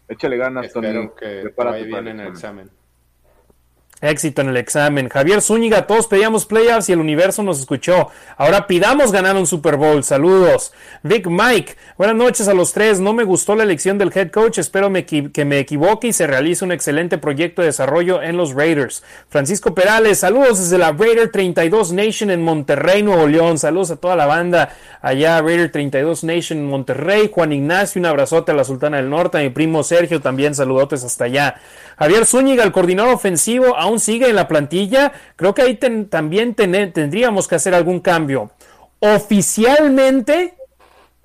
Échale 0.09 0.37
ganas, 0.37 0.67
Espero 0.67 1.15
que 1.15 1.53
vaya 1.57 1.85
bien 1.85 2.09
en 2.09 2.21
el 2.21 2.29
examen. 2.29 2.71
Éxito 4.01 4.43
en 4.43 4.51
el 4.51 4.57
examen. 4.57 5.09
Javier 5.09 5.43
Zúñiga, 5.43 5.87
todos 5.87 6.07
pedíamos 6.07 6.47
playoffs 6.47 6.89
y 6.89 6.93
el 6.93 7.01
universo 7.01 7.43
nos 7.43 7.59
escuchó. 7.59 8.11
Ahora 8.37 8.69
pidamos 8.69 9.11
ganar 9.11 9.37
un 9.37 9.47
Super 9.47 9.77
Bowl. 9.77 10.05
Saludos. 10.05 10.73
Vic 11.03 11.27
Mike, 11.27 11.75
buenas 11.97 12.15
noches 12.15 12.47
a 12.47 12.55
los 12.55 12.73
tres. 12.73 13.01
No 13.01 13.13
me 13.13 13.25
gustó 13.25 13.57
la 13.57 13.65
elección 13.65 13.99
del 13.99 14.13
head 14.15 14.31
coach. 14.31 14.59
Espero 14.59 14.93
que 14.93 15.45
me 15.45 15.59
equivoque 15.59 16.09
y 16.09 16.13
se 16.13 16.29
realice 16.29 16.65
un 16.65 16.71
excelente 16.71 17.19
proyecto 17.19 17.63
de 17.63 17.67
desarrollo 17.67 18.23
en 18.23 18.37
los 18.37 18.55
Raiders. 18.55 19.03
Francisco 19.29 19.75
Perales, 19.75 20.21
saludos 20.21 20.59
desde 20.59 20.79
la 20.79 20.93
Raider 20.93 21.33
32 21.33 21.93
Nation 21.93 22.31
en 22.31 22.43
Monterrey, 22.43 23.03
Nuevo 23.03 23.27
León. 23.27 23.59
Saludos 23.59 23.91
a 23.91 23.97
toda 23.97 24.15
la 24.15 24.27
banda 24.27 24.71
allá, 25.03 25.41
Raider 25.43 25.73
32 25.73 26.23
Nation 26.23 26.59
en 26.61 26.67
Monterrey. 26.67 27.31
Juan 27.33 27.53
Ignacio, 27.53 27.99
un 27.99 28.07
abrazote 28.07 28.53
a 28.53 28.55
la 28.55 28.63
Sultana 28.63 28.99
del 28.99 29.11
Norte. 29.11 29.39
A 29.39 29.41
mi 29.41 29.51
primo 29.51 29.83
Sergio, 29.83 30.21
también 30.21 30.55
saludotes 30.55 31.03
hasta 31.03 31.25
allá. 31.25 31.57
Javier 31.99 32.27
Zúñiga, 32.27 32.63
el 32.63 32.71
coordinador 32.71 33.13
ofensivo, 33.13 33.77
aún 33.89 34.01
sigue 34.01 34.29
en 34.29 34.37
la 34.37 34.49
plantilla. 34.49 35.13
Creo 35.37 35.55
que 35.55 35.63
ahí 35.63 35.75
también 35.77 36.55
tendríamos 36.55 37.49
que 37.49 37.57
hacer 37.57 37.75
algún 37.75 38.01
cambio. 38.01 38.53
Oficialmente, 39.01 40.55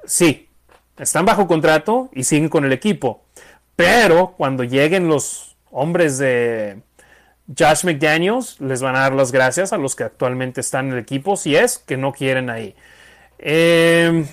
sí, 0.06 0.50
están 0.98 1.26
bajo 1.26 1.48
contrato 1.48 2.10
y 2.14 2.24
siguen 2.24 2.50
con 2.50 2.66
el 2.66 2.74
equipo. 2.74 3.24
Pero 3.76 4.34
cuando 4.38 4.64
lleguen 4.64 5.08
los 5.08 5.56
hombres 5.72 6.18
de 6.18 6.82
Josh 7.48 7.84
McDaniels, 7.86 8.60
les 8.62 8.82
van 8.82 8.96
a 8.96 9.00
dar 9.00 9.14
las 9.14 9.32
gracias 9.32 9.74
a 9.74 9.78
los 9.78 9.96
que 9.96 10.04
actualmente 10.04 10.62
están 10.62 10.88
en 10.88 10.94
el 10.94 11.00
equipo, 11.00 11.36
si 11.36 11.56
es 11.56 11.80
que 11.80 11.98
no 11.98 12.14
quieren 12.14 12.50
ahí. 12.50 12.76
Em, 13.40 14.28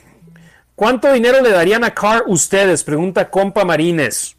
¿Cuánto 0.74 1.12
dinero 1.12 1.42
le 1.42 1.50
darían 1.50 1.84
a 1.84 1.92
Carr 1.92 2.24
ustedes? 2.26 2.84
Pregunta 2.84 3.28
Compa 3.28 3.64
Marines. 3.66 4.36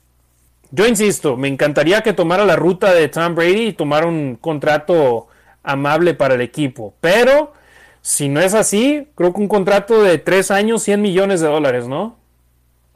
Yo 0.72 0.88
insisto, 0.88 1.36
me 1.36 1.50
encantaría 1.50 2.02
que 2.02 2.14
tomara 2.14 2.46
la 2.46 2.56
ruta 2.56 2.94
de 2.94 3.10
Tom 3.10 3.36
Brady 3.36 3.68
y 3.68 3.74
tomara 3.74 4.08
un 4.08 4.38
contrato 4.38 5.28
amable 5.64 6.14
para 6.14 6.36
el 6.36 6.42
equipo. 6.42 6.94
Pero 7.02 7.52
si 8.02 8.30
no 8.30 8.40
es 8.40 8.54
así, 8.54 9.10
creo 9.16 9.34
que 9.34 9.42
un 9.42 9.50
contrato 9.50 10.02
de 10.02 10.18
tres 10.18 10.50
años, 10.50 10.84
100 10.84 11.02
millones 11.02 11.42
de 11.42 11.48
dólares, 11.48 11.88
¿no? 11.88 12.18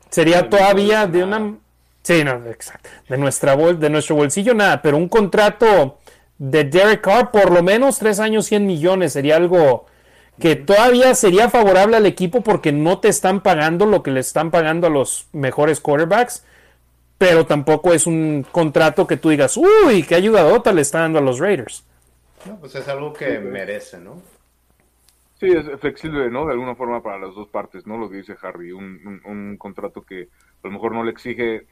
Sería 0.10 0.50
todavía 0.50 1.06
de 1.06 1.24
una... 1.26 1.56
Sí, 2.02 2.24
no, 2.24 2.34
exacto. 2.46 2.90
De, 3.10 3.18
nuestra 3.18 3.56
bol... 3.56 3.78
de 3.78 3.90
nuestro 3.90 4.16
bolsillo 4.16 4.54
nada, 4.54 4.82
pero 4.82 4.96
un 4.96 5.10
contrato 5.10 5.98
de 6.38 6.64
Derek 6.64 7.02
Carr, 7.02 7.32
por 7.32 7.52
lo 7.52 7.62
menos 7.62 8.00
tres 8.00 8.20
años, 8.22 8.46
100 8.46 8.66
millones, 8.66 9.14
sería 9.14 9.36
algo 9.36 9.86
que 10.40 10.56
todavía 10.56 11.14
sería 11.16 11.50
favorable 11.50 11.98
al 11.98 12.06
equipo 12.06 12.42
porque 12.42 12.72
no 12.72 13.00
te 13.00 13.10
están 13.10 13.42
pagando 13.42 13.86
lo 13.86 14.02
que 14.04 14.12
le 14.12 14.20
están 14.22 14.52
pagando 14.52 14.88
a 14.88 14.90
los 14.90 15.28
mejores 15.34 15.82
quarterbacks 15.82 16.44
pero 17.18 17.46
tampoco 17.46 17.94
es 17.94 18.08
un 18.08 18.46
contrato 18.52 19.08
que 19.08 19.18
tú 19.18 19.30
digas, 19.30 19.58
uy, 19.58 20.04
qué 20.04 20.16
ayudadota 20.16 20.74
le 20.74 20.82
está 20.82 21.00
dando 21.00 21.20
a 21.20 21.22
los 21.22 21.40
Raiders. 21.40 21.86
No, 22.46 22.60
pues 22.60 22.76
es 22.76 22.88
algo 22.88 23.14
que 23.14 23.40
merece, 23.40 24.00
¿no? 24.00 24.22
Sí, 25.40 25.48
es 25.48 25.80
flexible, 25.80 26.30
¿no? 26.30 26.46
De 26.46 26.54
alguna 26.54 26.76
forma 26.76 27.02
para 27.04 27.20
las 27.20 27.36
dos 27.36 27.48
partes, 27.50 27.86
¿no? 27.86 27.98
Lo 27.98 28.10
que 28.10 28.18
dice 28.18 28.36
Harry, 28.42 28.72
un, 28.72 29.22
un, 29.26 29.58
contrato 29.58 30.02
que 30.02 30.24
a 30.64 30.68
lo 30.68 30.72
mejor 30.72 30.94
no 30.94 31.04
le 31.04 31.12
exige 31.12 31.66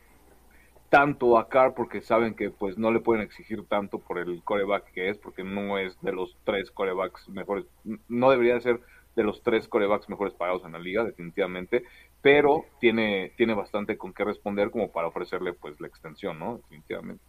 tanto 0.89 1.37
a 1.37 1.47
Carr 1.47 1.73
porque 1.73 2.01
saben 2.01 2.35
que 2.35 2.49
pues 2.49 2.77
no 2.77 2.91
le 2.91 2.99
pueden 2.99 3.23
exigir 3.23 3.65
tanto 3.67 3.99
por 3.99 4.19
el 4.19 4.43
coreback 4.43 4.91
que 4.91 5.09
es, 5.09 5.17
porque 5.17 5.43
no 5.43 5.77
es 5.77 5.99
de 6.01 6.11
los 6.11 6.37
tres 6.43 6.71
corebacks 6.71 7.29
mejores, 7.29 7.65
no 8.09 8.29
debería 8.29 8.59
ser 8.59 8.81
de 9.15 9.23
los 9.23 9.41
tres 9.43 9.67
corebacks 9.67 10.09
mejores 10.09 10.33
pagados 10.33 10.65
en 10.65 10.73
la 10.73 10.79
liga, 10.79 11.03
definitivamente, 11.03 11.83
pero 12.23 12.65
tiene, 12.79 13.33
tiene 13.35 13.53
bastante 13.53 13.97
con 13.97 14.13
qué 14.13 14.23
responder 14.23 14.71
como 14.71 14.89
para 14.89 15.09
ofrecerle 15.09 15.53
pues 15.53 15.79
la 15.81 15.87
extensión, 15.87 16.39
¿no? 16.39 16.55
Definitivamente. 16.57 17.21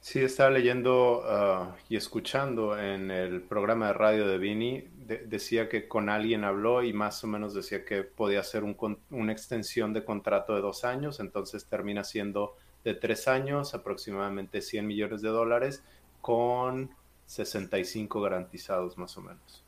Sí, 0.00 0.18
estaba 0.18 0.50
leyendo 0.50 1.22
ah, 1.26 1.76
y 1.88 1.94
escuchando 1.94 2.76
en 2.76 3.12
el 3.12 3.42
programa 3.42 3.86
de 3.88 3.92
radio 3.92 4.26
de 4.26 4.38
Vini, 4.38 4.88
decía 5.26 5.68
que 5.68 5.86
con 5.86 6.08
alguien 6.08 6.42
habló 6.42 6.82
y 6.82 6.92
más 6.92 7.22
o 7.22 7.28
menos 7.28 7.54
decía 7.54 7.84
que 7.84 8.02
podía 8.02 8.42
ser 8.42 8.64
un, 8.64 8.76
una 9.10 9.32
extensión 9.32 9.92
de 9.92 10.04
contrato 10.04 10.56
de 10.56 10.60
dos 10.60 10.84
años, 10.84 11.20
entonces 11.20 11.66
termina 11.66 12.02
siendo 12.02 12.56
de 12.82 12.94
tres 12.94 13.28
años, 13.28 13.74
aproximadamente 13.74 14.60
100 14.60 14.86
millones 14.86 15.22
de 15.22 15.28
dólares, 15.28 15.84
con 16.20 16.90
65 17.26 18.20
garantizados 18.20 18.98
más 18.98 19.16
o 19.16 19.20
menos. 19.20 19.64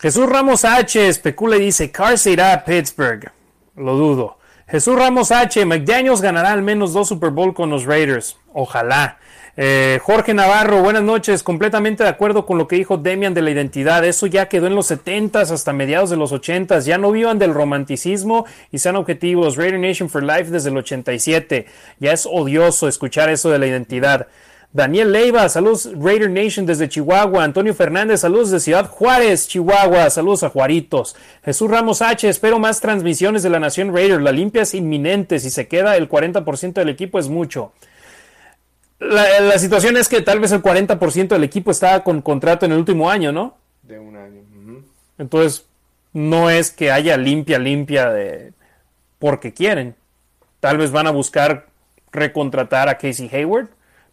Jesús 0.00 0.26
Ramos 0.30 0.64
H. 0.64 1.08
especula 1.08 1.58
y 1.58 1.60
dice, 1.60 1.90
Carr 1.90 2.16
se 2.16 2.30
irá 2.30 2.54
a 2.54 2.64
Pittsburgh. 2.64 3.30
Lo 3.76 3.96
dudo. 3.96 4.38
Jesús 4.66 4.96
Ramos 4.96 5.30
H. 5.30 5.62
McDaniels 5.66 6.22
ganará 6.22 6.52
al 6.52 6.62
menos 6.62 6.94
dos 6.94 7.08
Super 7.08 7.28
Bowl 7.28 7.52
con 7.52 7.68
los 7.68 7.84
Raiders. 7.84 8.38
Ojalá. 8.54 9.18
Eh, 9.58 10.00
Jorge 10.02 10.32
Navarro, 10.32 10.80
buenas 10.80 11.02
noches. 11.02 11.42
Completamente 11.42 12.02
de 12.02 12.08
acuerdo 12.08 12.46
con 12.46 12.56
lo 12.56 12.66
que 12.66 12.76
dijo 12.76 12.96
Demian 12.96 13.34
de 13.34 13.42
la 13.42 13.50
identidad. 13.50 14.02
Eso 14.02 14.26
ya 14.26 14.48
quedó 14.48 14.68
en 14.68 14.74
los 14.74 14.90
70s 14.90 15.50
hasta 15.50 15.74
mediados 15.74 16.08
de 16.08 16.16
los 16.16 16.32
80s. 16.32 16.84
Ya 16.84 16.96
no 16.96 17.12
vivan 17.12 17.38
del 17.38 17.52
romanticismo 17.52 18.46
y 18.72 18.78
sean 18.78 18.96
objetivos. 18.96 19.56
Raider 19.56 19.78
Nation 19.78 20.08
for 20.08 20.22
Life 20.22 20.44
desde 20.44 20.70
el 20.70 20.78
87. 20.78 21.66
Ya 21.98 22.12
es 22.12 22.24
odioso 22.24 22.88
escuchar 22.88 23.28
eso 23.28 23.50
de 23.50 23.58
la 23.58 23.66
identidad. 23.66 24.28
Daniel 24.72 25.10
Leiva, 25.10 25.48
saludos 25.48 25.90
Raider 25.98 26.30
Nation 26.30 26.64
desde 26.64 26.88
Chihuahua. 26.88 27.42
Antonio 27.42 27.74
Fernández, 27.74 28.20
saludos 28.20 28.52
de 28.52 28.60
Ciudad 28.60 28.88
Juárez, 28.88 29.48
Chihuahua. 29.48 30.08
Saludos 30.10 30.44
a 30.44 30.50
Juaritos. 30.50 31.16
Jesús 31.44 31.68
Ramos 31.68 32.02
H, 32.02 32.28
espero 32.28 32.60
más 32.60 32.80
transmisiones 32.80 33.42
de 33.42 33.50
la 33.50 33.58
Nación 33.58 33.92
Raider. 33.92 34.22
La 34.22 34.30
limpia 34.30 34.62
es 34.62 34.74
inminente. 34.74 35.40
Si 35.40 35.50
se 35.50 35.66
queda 35.66 35.96
el 35.96 36.08
40% 36.08 36.74
del 36.74 36.88
equipo 36.88 37.18
es 37.18 37.28
mucho. 37.28 37.72
La, 39.00 39.58
situación 39.58 39.96
es 39.96 40.08
que 40.08 40.20
tal 40.20 40.38
vez 40.38 40.52
el 40.52 40.62
40% 40.62 41.28
del 41.28 41.42
equipo 41.42 41.72
está 41.72 42.04
con 42.04 42.22
contrato 42.22 42.64
en 42.64 42.72
el 42.72 42.78
último 42.78 43.10
año, 43.10 43.32
¿no? 43.32 43.56
De 43.82 43.98
un 43.98 44.14
año. 44.14 44.40
Entonces, 45.18 45.66
no 46.12 46.48
es 46.48 46.70
que 46.70 46.92
haya 46.92 47.16
limpia, 47.16 47.58
limpia 47.58 48.10
de 48.10 48.52
porque 49.18 49.52
quieren. 49.52 49.96
Tal 50.60 50.78
vez 50.78 50.92
van 50.92 51.08
a 51.08 51.10
buscar 51.10 51.66
recontratar 52.12 52.88
a 52.88 52.98
Casey 52.98 53.28
Hayward 53.32 53.68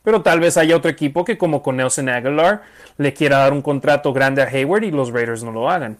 pero 0.07 0.21
tal 0.21 0.39
vez 0.39 0.55
haya 0.55 0.77
otro 0.77 0.89
equipo 0.89 1.25
que 1.25 1.37
como 1.37 1.61
con 1.61 1.75
Nelson 1.75 2.07
Aguilar 2.07 2.61
le 2.97 3.13
quiera 3.13 3.39
dar 3.39 3.51
un 3.51 3.61
contrato 3.61 4.13
grande 4.13 4.41
a 4.41 4.45
Hayward 4.45 4.83
y 4.83 4.91
los 4.91 5.11
Raiders 5.11 5.43
no 5.43 5.51
lo 5.51 5.69
hagan. 5.69 5.97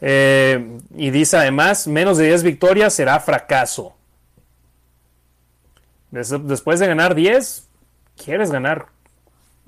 Eh, 0.00 0.78
y 0.96 1.10
dice 1.10 1.36
además, 1.36 1.88
menos 1.88 2.16
de 2.16 2.26
10 2.26 2.44
victorias 2.44 2.94
será 2.94 3.18
fracaso. 3.18 3.96
Después 6.12 6.78
de 6.78 6.86
ganar 6.86 7.16
10, 7.16 7.68
quieres 8.24 8.52
ganar, 8.52 8.86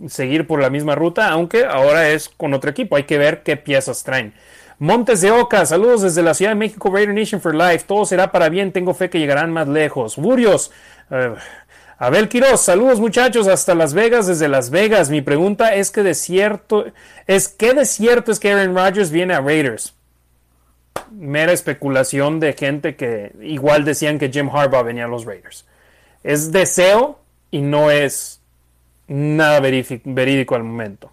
seguir 0.07 0.47
por 0.47 0.62
la 0.62 0.70
misma 0.70 0.94
ruta, 0.94 1.31
aunque 1.31 1.65
ahora 1.65 2.09
es 2.11 2.28
con 2.28 2.55
otro 2.55 2.70
equipo. 2.70 2.94
Hay 2.94 3.02
que 3.02 3.19
ver 3.19 3.43
qué 3.43 3.57
piezas 3.57 4.05
traen. 4.05 4.33
Montes 4.78 5.20
de 5.20 5.31
Oca, 5.31 5.67
saludos 5.67 6.02
desde 6.02 6.23
la 6.23 6.35
Ciudad 6.35 6.52
de 6.52 6.57
México, 6.57 6.91
Raider 6.93 7.15
Nation 7.15 7.41
for 7.41 7.55
Life. 7.55 7.85
Todo 7.86 8.05
será 8.05 8.31
para 8.31 8.49
bien, 8.49 8.70
tengo 8.70 8.94
fe 8.94 9.11
que 9.11 9.19
llegarán 9.19 9.52
más 9.52 9.69
lejos. 9.69 10.17
Burios, 10.17 10.73
eh, 11.11 11.35
Abel 12.03 12.29
Quiroz, 12.29 12.63
saludos 12.63 12.99
muchachos 12.99 13.47
hasta 13.47 13.77
Las 13.77 13.95
Vegas, 13.95 14.27
desde 14.27 14.49
Las 14.49 14.71
Vegas. 14.71 15.09
Mi 15.09 15.21
pregunta 15.21 15.77
es 15.77 15.93
que 15.93 16.03
de 16.03 16.15
cierto, 16.15 16.87
es 17.29 17.47
qué 17.47 17.75
de 17.75 17.85
cierto 17.85 18.33
es 18.33 18.41
que 18.41 18.51
Aaron 18.51 18.75
Rodgers 18.75 19.13
viene 19.13 19.35
a 19.35 19.41
Raiders. 19.41 19.95
Mera 21.13 21.53
especulación 21.53 22.41
de 22.41 22.55
gente 22.55 22.97
que 22.97 23.31
igual 23.41 23.85
decían 23.85 24.19
que 24.19 24.31
Jim 24.31 24.51
Harbaugh 24.53 24.83
venía 24.83 25.05
a 25.05 25.09
los 25.09 25.25
Raiders. 25.25 25.65
Es 26.25 26.51
deseo 26.51 27.21
y 27.53 27.61
no 27.61 27.93
es 27.93 28.41
nada 29.07 29.61
verídico 29.61 30.57
al 30.57 30.65
momento. 30.65 31.13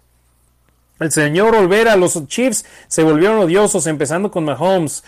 El 0.98 1.12
señor 1.12 1.54
Olvera, 1.54 1.94
los 1.94 2.26
Chiefs 2.26 2.64
se 2.88 3.04
volvieron 3.04 3.38
odiosos, 3.38 3.86
empezando 3.86 4.32
con 4.32 4.44
Mahomes. 4.44 5.04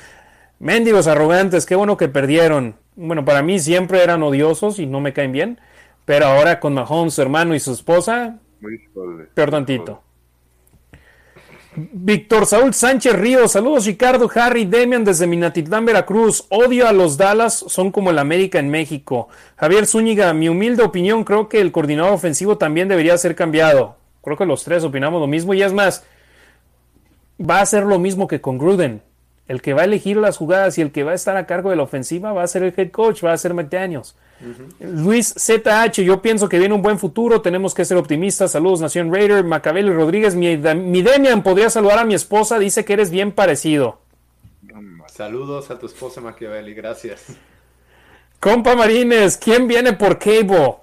Mendigos 0.60 1.08
arrogantes, 1.08 1.66
qué 1.66 1.74
bueno 1.74 1.96
que 1.96 2.06
perdieron. 2.06 2.76
Bueno, 2.94 3.24
para 3.24 3.42
mí 3.42 3.58
siempre 3.58 4.00
eran 4.00 4.22
odiosos 4.22 4.78
y 4.78 4.86
no 4.86 5.00
me 5.00 5.12
caen 5.12 5.32
bien. 5.32 5.58
Pero 6.04 6.26
ahora 6.26 6.58
con 6.60 6.74
Mahomes, 6.74 7.14
su 7.14 7.22
hermano 7.22 7.54
y 7.54 7.60
su 7.60 7.72
esposa, 7.72 8.38
peor 9.34 9.50
tantito. 9.50 10.02
Víctor 11.74 12.44
Saúl 12.44 12.74
Sánchez 12.74 13.14
Ríos, 13.14 13.52
saludos 13.52 13.86
Ricardo, 13.86 14.30
Harry, 14.34 14.66
Demian 14.66 15.04
desde 15.04 15.26
Minatitlán, 15.26 15.86
Veracruz. 15.86 16.44
Odio 16.50 16.86
a 16.86 16.92
los 16.92 17.16
Dallas, 17.16 17.54
son 17.54 17.90
como 17.90 18.10
el 18.10 18.18
América 18.18 18.58
en 18.58 18.68
México. 18.68 19.28
Javier 19.56 19.86
Zúñiga, 19.86 20.34
mi 20.34 20.50
humilde 20.50 20.82
opinión, 20.82 21.24
creo 21.24 21.48
que 21.48 21.60
el 21.60 21.72
coordinador 21.72 22.12
ofensivo 22.12 22.58
también 22.58 22.88
debería 22.88 23.16
ser 23.16 23.34
cambiado. 23.34 23.96
Creo 24.22 24.36
que 24.36 24.44
los 24.44 24.64
tres 24.64 24.84
opinamos 24.84 25.20
lo 25.20 25.26
mismo 25.26 25.54
y 25.54 25.62
es 25.62 25.72
más, 25.72 26.04
va 27.40 27.60
a 27.60 27.66
ser 27.66 27.84
lo 27.84 27.98
mismo 27.98 28.28
que 28.28 28.42
con 28.42 28.58
Gruden. 28.58 29.02
El 29.52 29.60
que 29.60 29.74
va 29.74 29.82
a 29.82 29.84
elegir 29.84 30.16
las 30.16 30.38
jugadas 30.38 30.78
y 30.78 30.80
el 30.80 30.92
que 30.92 31.04
va 31.04 31.12
a 31.12 31.14
estar 31.14 31.36
a 31.36 31.44
cargo 31.44 31.68
de 31.68 31.76
la 31.76 31.82
ofensiva 31.82 32.32
va 32.32 32.42
a 32.42 32.46
ser 32.46 32.62
el 32.62 32.72
head 32.74 32.90
coach, 32.90 33.22
va 33.22 33.34
a 33.34 33.36
ser 33.36 33.52
McDaniels. 33.52 34.14
Luis 34.80 35.34
ZH, 35.34 36.00
yo 36.02 36.22
pienso 36.22 36.48
que 36.48 36.58
viene 36.58 36.74
un 36.74 36.80
buen 36.80 36.98
futuro, 36.98 37.42
tenemos 37.42 37.74
que 37.74 37.84
ser 37.84 37.98
optimistas. 37.98 38.52
Saludos, 38.52 38.80
Nación 38.80 39.12
Raider. 39.12 39.44
Macabel 39.44 39.94
Rodríguez, 39.94 40.34
mi, 40.34 40.56
mi 40.56 41.02
Demian, 41.02 41.42
podría 41.42 41.68
saludar 41.68 41.98
a 41.98 42.06
mi 42.06 42.14
esposa, 42.14 42.58
dice 42.58 42.86
que 42.86 42.94
eres 42.94 43.10
bien 43.10 43.30
parecido. 43.30 43.98
Saludos 45.06 45.70
a 45.70 45.78
tu 45.78 45.84
esposa 45.84 46.22
Machiavelli, 46.22 46.72
gracias. 46.72 47.26
Compa 48.40 48.74
Marines, 48.74 49.36
¿quién 49.36 49.68
viene 49.68 49.92
por 49.92 50.18
Cable? 50.18 50.76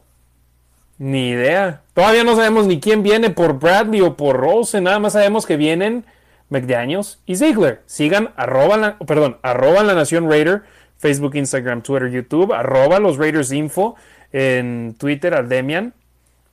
Ni 0.99 1.29
idea. 1.29 1.81
Todavía 1.95 2.23
no 2.23 2.35
sabemos 2.35 2.67
ni 2.67 2.79
quién 2.79 3.01
viene 3.01 3.31
por 3.31 3.57
Bradley 3.57 4.01
o 4.01 4.15
por 4.15 4.37
Rosen, 4.37 4.83
nada 4.83 4.99
más 4.99 5.13
sabemos 5.13 5.47
que 5.47 5.57
vienen 5.57 6.05
McDaniels 6.49 7.21
y 7.25 7.35
Ziegler. 7.35 7.81
Sigan 7.85 8.33
arroba 8.35 8.77
la, 8.77 8.97
perdón, 8.99 9.37
arroba 9.41 9.83
la 9.83 9.93
Nación 9.93 10.29
Raider 10.29 10.63
Facebook, 10.99 11.35
Instagram, 11.35 11.81
Twitter, 11.81 12.11
YouTube, 12.11 12.53
arroba 12.53 12.99
los 12.99 13.17
Raiders 13.17 13.51
Info 13.53 13.95
en 14.31 14.95
Twitter 14.99 15.33
al 15.33 15.47
Demian 15.47 15.93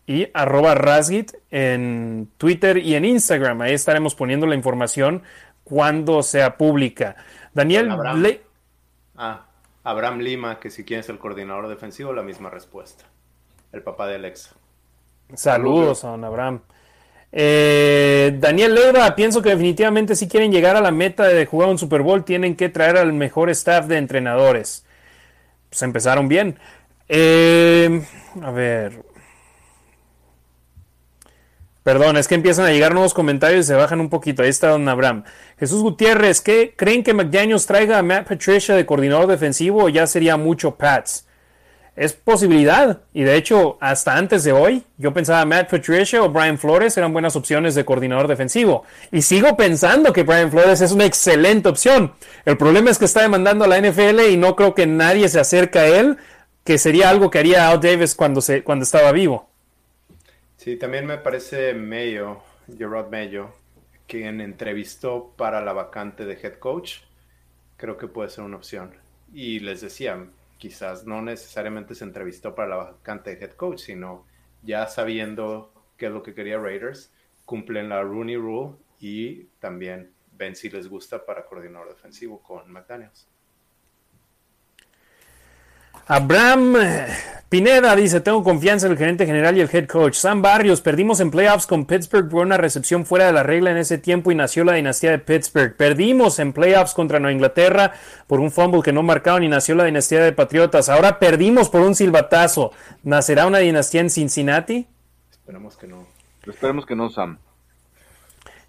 y 0.07 0.29
arroba 0.35 0.77
Rasgit 0.77 1.33
en 1.51 2.31
Twitter 2.39 2.79
y 2.79 2.95
en 2.95 3.05
Instagram. 3.05 3.61
Ahí 3.61 3.75
estaremos 3.75 4.15
poniendo 4.15 4.47
la 4.47 4.55
información 4.55 5.25
cuando 5.65 6.23
sea 6.23 6.57
pública. 6.57 7.17
Daniel 7.55 7.91
Abraham, 7.91 8.25
ah, 9.17 9.47
Abraham 9.83 10.21
Lima, 10.21 10.61
que 10.61 10.71
si 10.71 10.85
quieres 10.85 11.09
el 11.09 11.19
coordinador 11.19 11.67
defensivo, 11.67 12.13
la 12.13 12.23
misma 12.23 12.49
respuesta. 12.49 13.05
El 13.73 13.83
papá 13.83 14.07
de 14.07 14.15
Alexa. 14.15 14.55
Saludos 15.35 16.05
a 16.05 16.11
don 16.11 16.25
Abraham. 16.25 16.61
Eh, 17.39 18.35
Daniel 18.41 18.75
Leiva, 18.75 19.15
pienso 19.15 19.43
que 19.43 19.51
definitivamente 19.51 20.17
si 20.17 20.27
quieren 20.27 20.51
llegar 20.51 20.75
a 20.75 20.81
la 20.81 20.91
meta 20.91 21.25
de 21.25 21.45
jugar 21.45 21.69
un 21.69 21.77
Super 21.77 22.01
Bowl, 22.01 22.25
tienen 22.25 22.57
que 22.57 22.71
traer 22.71 22.97
al 22.97 23.13
mejor 23.13 23.51
staff 23.51 23.85
de 23.89 23.99
entrenadores. 23.99 24.87
Pues 25.69 25.83
empezaron 25.83 26.29
bien. 26.29 26.59
Eh, 27.11 28.03
a 28.43 28.51
ver. 28.53 29.03
Perdón, 31.83 32.17
es 32.17 32.27
que 32.27 32.37
empiezan 32.37 32.65
a 32.65 32.71
llegar 32.71 32.95
nuevos 32.95 33.13
comentarios 33.13 33.67
y 33.67 33.69
se 33.69 33.75
bajan 33.75 34.01
un 34.01 34.09
poquito. 34.09 34.43
Ahí 34.43 34.49
está 34.49 34.69
Don 34.71 34.89
Abraham. 34.89 35.25
Jesús 35.59 35.83
Gutiérrez, 35.83 36.41
¿qué 36.41 36.73
creen 36.75 37.05
que 37.05 37.13
McDaniels 37.13 37.67
traiga 37.67 37.99
a 37.99 38.03
Matt 38.03 38.29
Patricia 38.29 38.75
de 38.75 38.87
coordinador 38.87 39.27
defensivo 39.27 39.85
o 39.85 39.89
ya 39.91 40.07
sería 40.07 40.39
mucho 40.39 40.77
Pats? 40.77 41.26
Es 41.97 42.13
posibilidad. 42.13 43.01
Y 43.15 43.23
de 43.23 43.37
hecho, 43.37 43.79
hasta 43.81 44.17
antes 44.17 44.45
de 44.45 44.53
hoy, 44.53 44.85
yo 44.99 45.13
pensaba 45.13 45.45
Matt 45.47 45.71
Patricia 45.71 46.23
o 46.23 46.29
Brian 46.29 46.59
Flores 46.59 46.97
eran 46.97 47.13
buenas 47.13 47.35
opciones 47.37 47.75
de 47.75 47.85
coordinador 47.85 48.29
defensivo. 48.29 48.85
Y 49.11 49.23
sigo 49.23 49.57
pensando 49.57 50.13
que 50.13 50.23
Brian 50.23 50.51
Flores 50.51 50.83
es 50.83 50.93
una 50.93 51.07
excelente 51.07 51.69
opción. 51.69 52.13
El 52.45 52.59
problema 52.59 52.91
es 52.91 52.99
que 52.99 53.07
está 53.07 53.23
demandando 53.23 53.65
a 53.65 53.69
la 53.69 53.81
NFL 53.81 54.21
y 54.31 54.37
no 54.37 54.55
creo 54.55 54.75
que 54.75 54.87
nadie 54.87 55.29
se 55.29 55.41
acerque 55.41 55.79
a 55.79 55.87
él, 55.87 56.19
que 56.65 56.79
sería 56.79 57.09
algo 57.09 57.31
que 57.31 57.39
haría 57.39 57.71
Al 57.71 57.81
Davis 57.81 58.15
cuando, 58.15 58.43
se, 58.43 58.63
cuando 58.63 58.85
estaba 58.85 59.11
vivo. 59.13 59.49
Sí, 60.59 60.77
también 60.77 61.07
me 61.07 61.17
parece 61.17 61.73
Mayo, 61.75 62.43
Gerard 62.77 63.11
Mayo, 63.11 63.51
quien 64.07 64.41
entrevistó 64.41 65.33
para 65.37 65.63
la 65.63 65.73
vacante 65.73 66.27
de 66.27 66.35
head 66.35 66.59
coach. 66.59 66.99
Creo 67.77 67.97
que 67.97 68.09
puede 68.09 68.31
ser 68.31 68.45
una 68.45 68.57
opción. 68.57 68.93
Y 69.33 69.61
les 69.61 69.81
decía, 69.81 70.27
quizás 70.59 71.07
no 71.07 71.23
necesariamente 71.23 71.95
se 71.95 72.05
entrevistó 72.05 72.55
para 72.55 72.69
la 72.69 72.77
vacante 72.77 73.35
de 73.35 73.45
head 73.45 73.53
coach, 73.53 73.81
sino 73.81 74.27
ya 74.63 74.87
sabiendo 74.87 75.73
qué 75.97 76.07
es 76.07 76.13
lo 76.13 76.23
que 76.23 76.35
quería 76.35 76.59
Raiders, 76.59 77.13
cumplen 77.45 77.89
la 77.89 78.03
Rooney 78.03 78.37
Rule 78.37 78.77
y 78.99 79.45
también 79.61 80.13
ven 80.33 80.57
si 80.57 80.69
les 80.69 80.89
gusta 80.89 81.25
para 81.25 81.47
coordinador 81.47 81.89
defensivo 81.89 82.43
con 82.43 82.71
McDaniels. 82.71 83.29
Abraham 86.09 86.77
Pineda 87.49 87.97
dice, 87.97 88.21
tengo 88.21 88.45
confianza 88.45 88.87
en 88.87 88.93
el 88.93 88.99
gerente 88.99 89.25
general 89.25 89.57
y 89.57 89.61
el 89.61 89.71
head 89.73 89.87
coach. 89.87 90.15
Sam 90.15 90.43
Barrios, 90.43 90.81
perdimos 90.81 91.21
en 91.21 91.31
playoffs 91.31 91.67
con 91.67 91.87
Pittsburgh 91.87 92.29
por 92.29 92.45
una 92.45 92.57
recepción 92.57 93.07
fuera 93.07 93.27
de 93.27 93.33
la 93.33 93.43
regla 93.43 93.71
en 93.71 93.77
ese 93.77 93.99
tiempo 93.99 94.31
y 94.31 94.35
nació 94.35 94.63
la 94.63 94.75
dinastía 94.75 95.13
de 95.13 95.19
Pittsburgh. 95.19 95.77
Perdimos 95.77 96.39
en 96.39 96.53
playoffs 96.53 96.93
contra 96.93 97.19
Nueva 97.21 97.33
Inglaterra 97.33 97.93
por 98.27 98.41
un 98.41 98.51
fumble 98.51 98.83
que 98.83 98.93
no 98.93 99.03
marcaron 99.03 99.43
y 99.43 99.49
nació 99.49 99.75
la 99.75 99.85
dinastía 99.85 100.21
de 100.23 100.33
Patriotas. 100.33 100.89
Ahora 100.89 101.19
perdimos 101.19 101.71
por 101.71 101.83
un 101.83 101.95
silbatazo. 101.95 102.73
¿Nacerá 103.05 103.47
una 103.47 103.59
dinastía 103.59 104.01
en 104.01 104.11
Cincinnati? 104.11 104.87
Esperemos 105.31 105.77
que 105.77 105.87
no. 105.87 106.07
Esperemos 106.47 106.87
que 106.87 106.97
no, 106.97 107.11
Sam. 107.11 107.39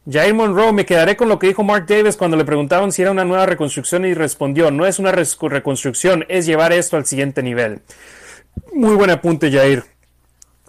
Jair 0.10 0.34
Monroe, 0.34 0.72
me 0.72 0.86
quedaré 0.86 1.18
con 1.18 1.28
lo 1.28 1.38
que 1.38 1.48
dijo 1.48 1.64
Mark 1.64 1.86
Davis 1.86 2.16
cuando 2.16 2.38
le 2.38 2.46
preguntaban 2.46 2.94
si 2.94 3.02
era 3.02 3.12
una 3.12 3.26
nueva 3.26 3.46
reconstrucción 3.46 4.06
y 4.06 4.14
respondió, 4.14 4.72
no 4.72 4.86
es 4.86 5.00
una 5.00 5.12
reconstrucción, 5.12 6.26
es 6.30 6.46
llevar 6.46 6.72
esto 6.72 6.96
al 6.96 7.06
siguiente 7.06 7.44
nivel. 7.44 7.82
Muy 8.74 8.96
buen 8.96 9.10
apunte, 9.10 9.52
Jair. 9.52 9.84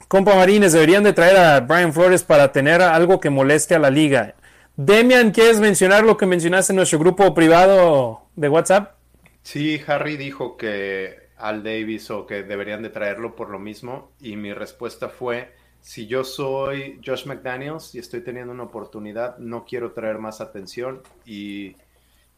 Compa 0.08 0.34
Marines, 0.34 0.72
deberían 0.72 1.04
de 1.04 1.12
traer 1.12 1.36
a 1.36 1.60
Brian 1.60 1.92
Flores 1.92 2.24
para 2.24 2.50
tener 2.50 2.82
algo 2.82 3.20
que 3.20 3.30
moleste 3.30 3.76
a 3.76 3.78
la 3.78 3.90
liga. 3.90 4.34
Demian, 4.74 5.30
¿quieres 5.30 5.60
mencionar 5.60 6.02
lo 6.02 6.16
que 6.16 6.26
mencionaste 6.26 6.72
en 6.72 6.78
nuestro 6.78 6.98
grupo 6.98 7.32
privado 7.32 8.22
de 8.34 8.48
WhatsApp? 8.48 8.96
Sí, 9.42 9.80
Harry 9.86 10.16
dijo 10.16 10.56
que 10.56 11.28
Al 11.36 11.62
Davis 11.62 12.10
o 12.10 12.26
que 12.26 12.42
deberían 12.42 12.82
de 12.82 12.90
traerlo 12.90 13.36
por 13.36 13.50
lo 13.50 13.60
mismo 13.60 14.10
y 14.20 14.34
mi 14.34 14.52
respuesta 14.52 15.08
fue 15.08 15.52
si 15.88 16.06
yo 16.06 16.22
soy 16.22 17.00
Josh 17.02 17.24
McDaniels 17.24 17.94
y 17.94 17.98
estoy 17.98 18.20
teniendo 18.20 18.52
una 18.52 18.64
oportunidad, 18.64 19.38
no 19.38 19.64
quiero 19.64 19.92
traer 19.92 20.18
más 20.18 20.42
atención 20.42 21.00
y 21.24 21.76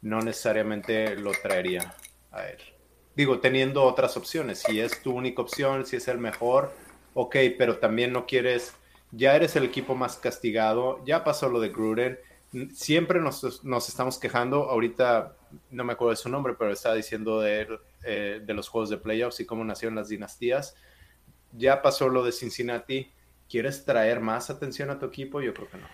no 0.02 0.20
necesariamente 0.20 1.16
lo 1.16 1.32
traería 1.32 1.92
a 2.30 2.48
él. 2.48 2.58
Digo, 3.16 3.40
teniendo 3.40 3.82
otras 3.82 4.16
opciones, 4.16 4.60
si 4.60 4.78
es 4.78 5.02
tu 5.02 5.10
única 5.10 5.42
opción, 5.42 5.84
si 5.84 5.96
es 5.96 6.06
el 6.06 6.18
mejor, 6.18 6.72
ok, 7.14 7.34
pero 7.58 7.78
también 7.78 8.12
no 8.12 8.24
quieres, 8.24 8.72
ya 9.10 9.34
eres 9.34 9.56
el 9.56 9.64
equipo 9.64 9.96
más 9.96 10.16
castigado, 10.18 11.04
ya 11.04 11.24
pasó 11.24 11.48
lo 11.48 11.58
de 11.58 11.70
Gruden, 11.70 12.20
siempre 12.72 13.18
nos, 13.18 13.42
estamos 13.88 14.20
quejando, 14.20 14.70
ahorita 14.70 15.34
no 15.72 15.82
me 15.82 15.94
acuerdo 15.94 16.10
de 16.10 16.16
su 16.18 16.28
nombre, 16.28 16.54
pero 16.56 16.70
estaba 16.70 16.94
diciendo 16.94 17.40
de, 17.40 17.66
eh, 18.04 18.42
de 18.46 18.54
los 18.54 18.68
juegos 18.68 18.90
de 18.90 18.98
playoffs 18.98 19.40
y 19.40 19.44
cómo 19.44 19.64
nacieron 19.64 19.96
las 19.96 20.08
dinastías, 20.08 20.76
ya 21.50 21.82
pasó 21.82 22.08
lo 22.08 22.22
de 22.22 22.30
Cincinnati, 22.30 23.10
¿Quieres 23.50 23.84
traer 23.84 24.20
más 24.20 24.48
atención 24.48 24.90
a 24.90 25.00
tu 25.00 25.06
equipo? 25.06 25.40
Yo 25.40 25.52
creo 25.52 25.68
que 25.68 25.78
no. 25.78 25.86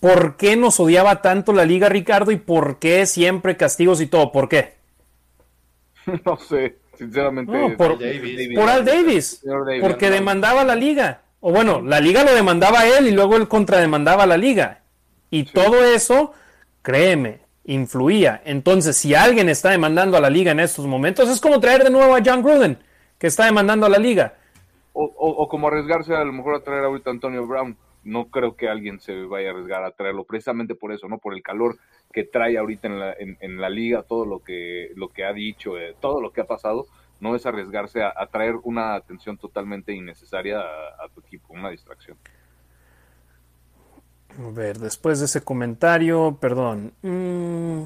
¿Por 0.00 0.38
qué 0.38 0.56
nos 0.56 0.80
odiaba 0.80 1.20
tanto 1.20 1.52
la 1.52 1.66
liga, 1.66 1.90
Ricardo? 1.90 2.30
¿Y 2.30 2.36
por 2.36 2.78
qué 2.78 3.04
siempre 3.04 3.58
castigos 3.58 4.00
y 4.00 4.06
todo? 4.06 4.32
¿Por 4.32 4.48
qué? 4.48 4.74
No 6.24 6.38
sé, 6.38 6.78
sinceramente. 6.96 7.52
por, 7.76 7.98
Al 8.70 8.84
Davis. 8.86 9.42
porque 9.82 10.10
demandaba 10.10 10.64
la 10.64 10.74
liga. 10.74 11.20
O 11.40 11.52
bueno, 11.52 11.82
la 11.82 12.00
liga 12.00 12.24
lo 12.24 12.34
demandaba 12.34 12.80
a 12.80 12.98
él 12.98 13.08
y 13.08 13.10
luego 13.10 13.36
él 13.36 13.46
contrademandaba 13.46 14.22
a 14.22 14.26
la 14.26 14.38
liga. 14.38 14.80
Y 15.30 15.44
todo 15.44 15.84
eso, 15.84 16.32
créeme, 16.80 17.40
influía. 17.66 18.40
Entonces, 18.46 18.96
si 18.96 19.14
alguien 19.14 19.50
está 19.50 19.68
demandando 19.68 20.16
a 20.16 20.20
la 20.20 20.30
liga 20.30 20.52
en 20.52 20.60
estos 20.60 20.86
momentos, 20.86 21.28
es 21.28 21.38
como 21.42 21.60
traer 21.60 21.84
de 21.84 21.90
nuevo 21.90 22.16
a 22.16 22.22
John 22.24 22.42
Gruden, 22.42 22.78
que 23.18 23.26
está 23.26 23.44
demandando 23.44 23.84
a 23.84 23.90
la 23.90 23.98
liga 23.98 24.37
o, 25.00 25.48
como 25.48 25.68
arriesgarse 25.68 26.14
a 26.14 26.24
lo 26.24 26.32
mejor 26.32 26.56
a 26.56 26.60
traer 26.60 26.84
ahorita 26.84 27.10
a 27.10 27.12
Antonio 27.12 27.46
Brown. 27.46 27.76
No 28.04 28.30
creo 28.30 28.56
que 28.56 28.68
alguien 28.68 29.00
se 29.00 29.24
vaya 29.24 29.48
a 29.48 29.52
arriesgar 29.52 29.84
a 29.84 29.90
traerlo 29.90 30.24
precisamente 30.24 30.74
por 30.74 30.92
eso, 30.92 31.08
¿no? 31.08 31.18
Por 31.18 31.34
el 31.34 31.42
calor 31.42 31.76
que 32.12 32.24
trae 32.24 32.56
ahorita 32.56 32.88
en 32.88 32.98
la, 32.98 33.14
en, 33.18 33.60
la 33.60 33.68
liga, 33.68 34.02
todo 34.02 34.24
lo 34.24 34.40
que, 34.40 34.90
lo 34.94 35.08
que 35.08 35.24
ha 35.24 35.32
dicho, 35.32 35.78
eh, 35.78 35.94
todo 36.00 36.20
lo 36.20 36.32
que 36.32 36.40
ha 36.40 36.46
pasado, 36.46 36.86
no 37.20 37.34
es 37.34 37.44
arriesgarse 37.44 38.02
a, 38.02 38.26
traer 38.26 38.56
una 38.62 38.94
atención 38.94 39.36
totalmente 39.36 39.92
innecesaria 39.92 40.60
a, 40.60 41.08
tu 41.12 41.20
equipo, 41.20 41.52
una 41.52 41.70
distracción. 41.70 42.16
A 44.38 44.50
ver, 44.52 44.78
después 44.78 45.18
de 45.18 45.26
ese 45.26 45.42
comentario, 45.42 46.38
perdón. 46.40 46.92
Mm. 47.02 47.82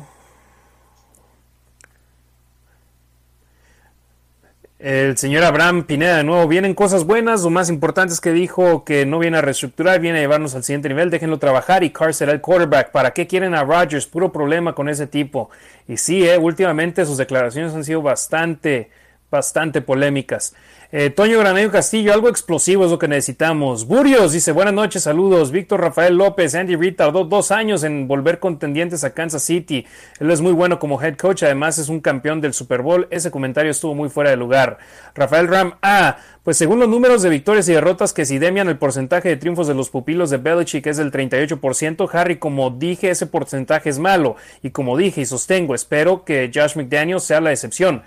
El 4.82 5.16
señor 5.16 5.44
Abraham 5.44 5.84
Pineda 5.84 6.16
de 6.16 6.24
nuevo, 6.24 6.48
vienen 6.48 6.74
cosas 6.74 7.04
buenas, 7.04 7.44
lo 7.44 7.50
más 7.50 7.70
importante 7.70 8.12
es 8.12 8.20
que 8.20 8.32
dijo 8.32 8.84
que 8.84 9.06
no 9.06 9.20
viene 9.20 9.38
a 9.38 9.40
reestructurar, 9.40 10.00
viene 10.00 10.18
a 10.18 10.22
llevarnos 10.22 10.56
al 10.56 10.64
siguiente 10.64 10.88
nivel, 10.88 11.08
déjenlo 11.08 11.38
trabajar 11.38 11.84
y 11.84 11.90
Carr 11.90 12.12
será 12.12 12.32
el 12.32 12.40
quarterback. 12.40 12.90
¿Para 12.90 13.12
qué 13.12 13.28
quieren 13.28 13.54
a 13.54 13.62
Rodgers? 13.62 14.08
Puro 14.08 14.32
problema 14.32 14.74
con 14.74 14.88
ese 14.88 15.06
tipo. 15.06 15.50
Y 15.86 15.98
sí, 15.98 16.26
eh, 16.26 16.36
últimamente 16.36 17.06
sus 17.06 17.16
declaraciones 17.16 17.72
han 17.74 17.84
sido 17.84 18.02
bastante 18.02 18.90
bastante 19.32 19.80
polémicas. 19.80 20.54
Eh, 20.94 21.08
Toño 21.08 21.38
Granero 21.38 21.70
Castillo, 21.70 22.12
algo 22.12 22.28
explosivo 22.28 22.84
es 22.84 22.90
lo 22.90 22.98
que 22.98 23.08
necesitamos. 23.08 23.86
Burios 23.86 24.32
dice, 24.32 24.52
buenas 24.52 24.74
noches, 24.74 25.04
saludos. 25.04 25.50
Víctor 25.50 25.80
Rafael 25.80 26.18
López, 26.18 26.54
Andy 26.54 26.76
Reid 26.76 26.96
tardó 26.96 27.24
dos 27.24 27.50
años 27.50 27.82
en 27.82 28.06
volver 28.06 28.38
contendientes 28.38 29.02
a 29.02 29.14
Kansas 29.14 29.42
City. 29.42 29.86
Él 30.20 30.30
es 30.30 30.42
muy 30.42 30.52
bueno 30.52 30.78
como 30.78 31.02
head 31.02 31.16
coach, 31.16 31.44
además 31.44 31.78
es 31.78 31.88
un 31.88 32.00
campeón 32.00 32.42
del 32.42 32.52
Super 32.52 32.82
Bowl. 32.82 33.08
Ese 33.10 33.30
comentario 33.30 33.70
estuvo 33.70 33.94
muy 33.94 34.10
fuera 34.10 34.28
de 34.28 34.36
lugar. 34.36 34.76
Rafael 35.14 35.48
Ram, 35.48 35.76
ah, 35.80 36.18
pues 36.44 36.58
según 36.58 36.78
los 36.78 36.90
números 36.90 37.22
de 37.22 37.30
victorias 37.30 37.66
y 37.70 37.72
derrotas 37.72 38.12
que 38.12 38.26
si 38.26 38.38
demian 38.38 38.68
el 38.68 38.76
porcentaje 38.76 39.30
de 39.30 39.38
triunfos 39.38 39.68
de 39.68 39.74
los 39.74 39.88
pupilos 39.88 40.28
de 40.28 40.36
Belichick 40.36 40.86
es 40.88 40.98
del 40.98 41.10
38%, 41.10 42.06
Harry, 42.12 42.36
como 42.36 42.68
dije, 42.68 43.08
ese 43.08 43.26
porcentaje 43.26 43.88
es 43.88 43.98
malo. 43.98 44.36
Y 44.62 44.72
como 44.72 44.98
dije 44.98 45.22
y 45.22 45.24
sostengo, 45.24 45.74
espero 45.74 46.26
que 46.26 46.50
Josh 46.54 46.76
McDaniel 46.76 47.20
sea 47.20 47.40
la 47.40 47.50
excepción 47.50 48.02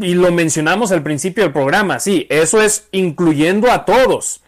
y 0.00 0.14
lo 0.14 0.30
mencionamos 0.32 0.92
al 0.92 1.02
principio 1.02 1.44
del 1.44 1.52
programa, 1.52 2.00
sí, 2.00 2.26
eso 2.30 2.60
es 2.62 2.88
incluyendo 2.92 3.70
a 3.70 3.84
todos. 3.84 4.42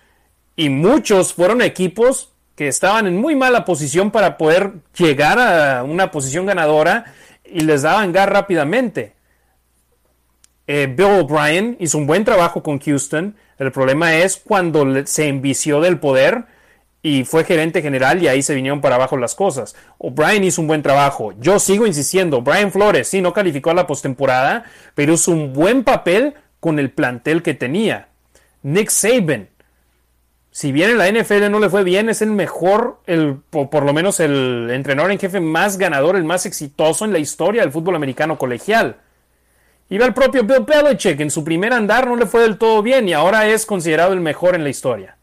Y 0.56 0.68
muchos 0.68 1.32
fueron 1.32 1.62
equipos 1.62 2.32
que 2.54 2.68
estaban 2.68 3.06
en 3.06 3.16
muy 3.16 3.34
mala 3.34 3.64
posición 3.64 4.10
para 4.10 4.36
poder 4.36 4.72
llegar 4.96 5.38
a 5.38 5.84
una 5.84 6.10
posición 6.10 6.46
ganadora 6.46 7.12
y 7.44 7.60
les 7.60 7.82
daban 7.82 8.12
gas 8.12 8.28
rápidamente. 8.28 9.14
Eh, 10.66 10.86
Bill 10.86 11.20
O'Brien 11.20 11.76
hizo 11.80 11.98
un 11.98 12.06
buen 12.06 12.24
trabajo 12.24 12.62
con 12.62 12.78
Houston. 12.78 13.36
El 13.58 13.72
problema 13.72 14.16
es 14.16 14.36
cuando 14.36 14.86
se 15.06 15.28
envició 15.28 15.80
del 15.80 15.98
poder 15.98 16.44
y 17.02 17.24
fue 17.24 17.44
gerente 17.44 17.82
general 17.82 18.22
y 18.22 18.28
ahí 18.28 18.42
se 18.42 18.54
vinieron 18.54 18.80
para 18.80 18.94
abajo 18.94 19.16
las 19.16 19.34
cosas. 19.34 19.74
O'Brien 19.98 20.44
hizo 20.44 20.60
un 20.60 20.68
buen 20.68 20.82
trabajo. 20.82 21.32
Yo 21.38 21.58
sigo 21.58 21.86
insistiendo, 21.86 22.42
Brian 22.42 22.70
Flores 22.70 23.08
sí 23.08 23.20
no 23.20 23.32
calificó 23.32 23.70
a 23.70 23.74
la 23.74 23.86
postemporada, 23.86 24.64
pero 24.94 25.14
hizo 25.14 25.32
un 25.32 25.52
buen 25.52 25.82
papel 25.82 26.34
con 26.60 26.78
el 26.78 26.90
plantel 26.90 27.42
que 27.42 27.54
tenía. 27.54 28.08
Nick 28.62 28.90
Saban, 28.90 29.48
si 30.52 30.70
bien 30.70 30.90
en 30.90 30.98
la 30.98 31.10
NFL 31.10 31.50
no 31.50 31.58
le 31.58 31.70
fue 31.70 31.82
bien, 31.82 32.08
es 32.08 32.22
el 32.22 32.30
mejor, 32.30 33.00
el, 33.06 33.38
por 33.50 33.84
lo 33.84 33.92
menos 33.92 34.20
el 34.20 34.68
entrenador 34.70 35.10
en 35.10 35.18
jefe 35.18 35.40
más 35.40 35.78
ganador, 35.78 36.14
el 36.14 36.24
más 36.24 36.46
exitoso 36.46 37.04
en 37.04 37.12
la 37.12 37.18
historia 37.18 37.62
del 37.62 37.72
fútbol 37.72 37.96
americano 37.96 38.38
colegial. 38.38 38.98
Iba 39.88 40.06
el 40.06 40.14
propio 40.14 40.44
Bill 40.44 40.64
Belichick, 40.64 41.18
en 41.20 41.30
su 41.30 41.42
primer 41.42 41.72
andar 41.72 42.06
no 42.06 42.16
le 42.16 42.26
fue 42.26 42.42
del 42.42 42.58
todo 42.58 42.82
bien 42.82 43.08
y 43.08 43.12
ahora 43.12 43.48
es 43.48 43.66
considerado 43.66 44.12
el 44.12 44.20
mejor 44.20 44.54
en 44.54 44.62
la 44.62 44.70
historia. 44.70 45.16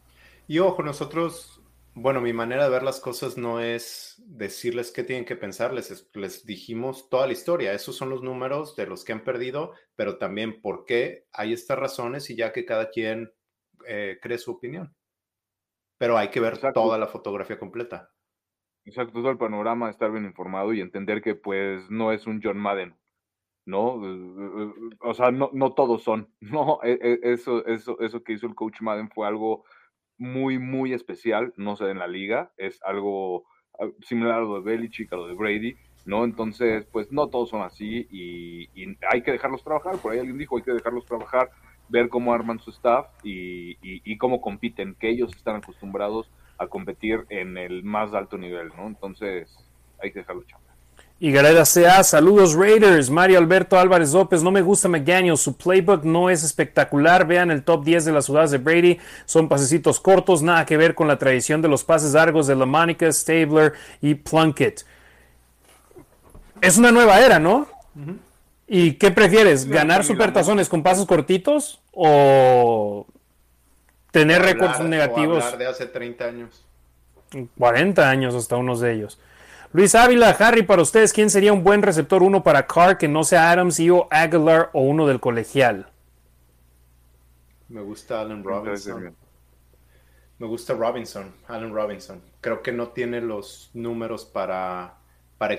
Y 0.46 0.58
ojo, 0.58 0.82
nosotros 0.82 1.49
bueno, 1.94 2.20
mi 2.20 2.32
manera 2.32 2.64
de 2.64 2.70
ver 2.70 2.82
las 2.82 3.00
cosas 3.00 3.36
no 3.36 3.60
es 3.60 4.22
decirles 4.26 4.92
qué 4.92 5.02
tienen 5.02 5.24
que 5.24 5.36
pensar, 5.36 5.72
les, 5.72 6.08
les 6.14 6.46
dijimos 6.46 7.08
toda 7.10 7.26
la 7.26 7.32
historia, 7.32 7.72
esos 7.72 7.96
son 7.96 8.10
los 8.10 8.22
números 8.22 8.76
de 8.76 8.86
los 8.86 9.04
que 9.04 9.12
han 9.12 9.24
perdido, 9.24 9.72
pero 9.96 10.18
también 10.18 10.60
por 10.62 10.84
qué 10.84 11.26
hay 11.32 11.52
estas 11.52 11.78
razones 11.78 12.30
y 12.30 12.36
ya 12.36 12.52
que 12.52 12.64
cada 12.64 12.90
quien 12.90 13.32
eh, 13.86 14.18
cree 14.22 14.38
su 14.38 14.52
opinión. 14.52 14.94
Pero 15.98 16.16
hay 16.16 16.28
que 16.28 16.40
ver 16.40 16.58
toda 16.72 16.96
la 16.96 17.06
fotografía 17.06 17.58
completa. 17.58 18.10
Exacto, 18.84 19.20
todo 19.20 19.30
el 19.30 19.38
panorama, 19.38 19.90
estar 19.90 20.10
bien 20.10 20.24
informado 20.24 20.72
y 20.72 20.80
entender 20.80 21.20
que 21.20 21.34
pues 21.34 21.90
no 21.90 22.12
es 22.12 22.26
un 22.26 22.40
John 22.42 22.56
Madden, 22.56 22.96
¿no? 23.66 24.00
O 25.00 25.14
sea, 25.14 25.30
no, 25.30 25.50
no 25.52 25.74
todos 25.74 26.02
son, 26.02 26.32
¿no? 26.40 26.80
E, 26.82 26.98
e, 27.02 27.32
eso, 27.32 27.66
eso, 27.66 28.00
eso 28.00 28.24
que 28.24 28.32
hizo 28.32 28.46
el 28.46 28.54
coach 28.54 28.80
Madden 28.80 29.10
fue 29.10 29.26
algo 29.26 29.64
muy, 30.20 30.58
muy 30.58 30.92
especial, 30.92 31.52
no 31.56 31.76
sé, 31.76 31.90
en 31.90 31.98
la 31.98 32.06
liga, 32.06 32.52
es 32.58 32.78
algo 32.84 33.44
ah, 33.80 33.88
similar 34.02 34.34
a 34.34 34.40
lo 34.40 34.56
de 34.56 34.60
Belichick, 34.60 35.12
a 35.12 35.16
lo 35.16 35.26
de 35.26 35.34
Brady, 35.34 35.76
¿no? 36.04 36.24
Entonces, 36.24 36.86
pues 36.92 37.10
no 37.10 37.28
todos 37.28 37.48
son 37.48 37.62
así 37.62 38.06
y, 38.10 38.68
hay 39.10 39.22
que 39.22 39.32
dejarlos 39.32 39.64
trabajar, 39.64 39.96
por 39.96 40.12
ahí 40.12 40.18
alguien 40.18 40.38
dijo, 40.38 40.58
hay 40.58 40.62
que 40.62 40.72
dejarlos 40.72 41.06
trabajar, 41.06 41.50
ver 41.88 42.08
cómo 42.08 42.32
arman 42.32 42.60
su 42.60 42.70
staff 42.70 43.06
y, 43.24 43.76
y 43.82 44.18
cómo 44.18 44.40
compiten, 44.40 44.94
que 44.94 45.08
ellos 45.08 45.34
están 45.34 45.56
acostumbrados 45.56 46.30
a 46.58 46.66
competir 46.66 47.24
en 47.30 47.56
el 47.56 47.82
más 47.82 48.12
alto 48.12 48.36
nivel, 48.36 48.68
¿no? 48.76 48.86
Entonces, 48.86 49.56
hay 50.02 50.12
que 50.12 50.20
dejarlos 50.20 50.46
chamar. 50.46 50.69
Y 51.22 51.32
Gareda 51.32 51.64
CA, 51.66 52.02
saludos 52.02 52.54
Raiders, 52.54 53.10
Mario 53.10 53.36
Alberto 53.36 53.78
Álvarez 53.78 54.14
López, 54.14 54.42
no 54.42 54.50
me 54.50 54.62
gusta 54.62 54.88
McDaniel, 54.88 55.36
su 55.36 55.54
playbook 55.54 56.02
no 56.02 56.30
es 56.30 56.42
espectacular, 56.42 57.26
vean 57.26 57.50
el 57.50 57.62
top 57.62 57.84
10 57.84 58.06
de 58.06 58.12
las 58.12 58.26
jugadas 58.26 58.50
de 58.52 58.56
Brady, 58.56 58.98
son 59.26 59.46
pasecitos 59.46 60.00
cortos, 60.00 60.40
nada 60.40 60.64
que 60.64 60.78
ver 60.78 60.94
con 60.94 61.08
la 61.08 61.18
tradición 61.18 61.60
de 61.60 61.68
los 61.68 61.84
pases 61.84 62.14
largos 62.14 62.46
de 62.46 62.56
LaMonica, 62.56 63.12
Stabler 63.12 63.74
y 64.00 64.14
Plunkett. 64.14 64.86
Es 66.62 66.78
una 66.78 66.90
nueva 66.90 67.20
era, 67.20 67.38
¿no? 67.38 67.68
¿Y 68.66 68.94
qué 68.94 69.10
prefieres? 69.10 69.66
¿Ganar 69.66 70.04
supertazones 70.04 70.70
con 70.70 70.82
pases 70.82 71.04
cortitos 71.04 71.82
o 71.92 73.06
tener 74.10 74.40
récords 74.40 74.80
negativos? 74.80 75.44
hablar 75.44 75.58
de 75.58 75.66
hace 75.66 75.84
30 75.84 76.24
años. 76.24 76.64
40 77.58 78.08
años 78.08 78.34
hasta 78.34 78.56
unos 78.56 78.80
de 78.80 78.94
ellos. 78.94 79.18
Luis 79.72 79.94
Ávila, 79.94 80.30
Harry, 80.30 80.64
para 80.64 80.82
ustedes, 80.82 81.12
¿quién 81.12 81.30
sería 81.30 81.52
un 81.52 81.62
buen 81.62 81.82
receptor 81.82 82.24
uno 82.24 82.42
para 82.42 82.66
Carr 82.66 82.98
que 82.98 83.06
no 83.06 83.22
sea 83.22 83.52
Adams, 83.52 83.78
o 83.88 84.08
Aguilar 84.10 84.70
o 84.72 84.82
uno 84.82 85.06
del 85.06 85.20
colegial? 85.20 85.88
Me 87.68 87.80
gusta 87.80 88.20
Allen 88.20 88.42
Robinson. 88.42 89.14
Me 90.40 90.46
gusta 90.46 90.74
Robinson, 90.74 91.32
Allen 91.46 91.72
Robinson. 91.72 92.20
Creo 92.40 92.62
que 92.62 92.72
no 92.72 92.88
tiene 92.88 93.20
los 93.20 93.70
números 93.72 94.24
para, 94.24 94.96
para 95.38 95.56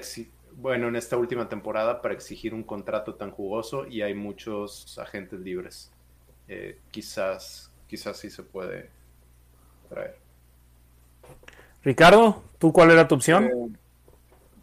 bueno, 0.57 0.89
en 0.89 0.97
esta 0.97 1.15
última 1.15 1.47
temporada 1.47 2.01
para 2.01 2.13
exigir 2.13 2.53
un 2.53 2.63
contrato 2.63 3.15
tan 3.15 3.31
jugoso 3.31 3.87
y 3.87 4.01
hay 4.01 4.13
muchos 4.13 4.99
agentes 4.99 5.39
libres. 5.39 5.89
Eh, 6.49 6.79
quizás, 6.91 7.71
quizás 7.87 8.17
sí 8.17 8.29
se 8.29 8.43
puede 8.43 8.89
traer. 9.87 10.17
Ricardo, 11.81 12.43
¿tú 12.59 12.73
cuál 12.73 12.91
era 12.91 13.07
tu 13.07 13.15
opción? 13.15 13.45
Eh, 13.45 13.77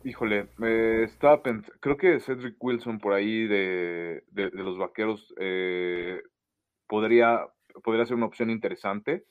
Híjole, 0.09 0.49
me 0.57 1.03
estaba 1.03 1.43
pensando, 1.43 1.79
creo 1.81 1.99
que 1.99 2.19
Cedric 2.21 2.57
Wilson 2.59 2.99
por 2.99 3.13
ahí 3.13 3.47
de, 3.47 4.25
los 4.33 4.79
vaqueros 4.79 5.35
eh, 5.39 6.23
podría, 6.87 7.47
podría 7.85 8.07
ser 8.07 8.17
una 8.17 8.25
opción 8.25 8.49
interesante. 8.49 9.27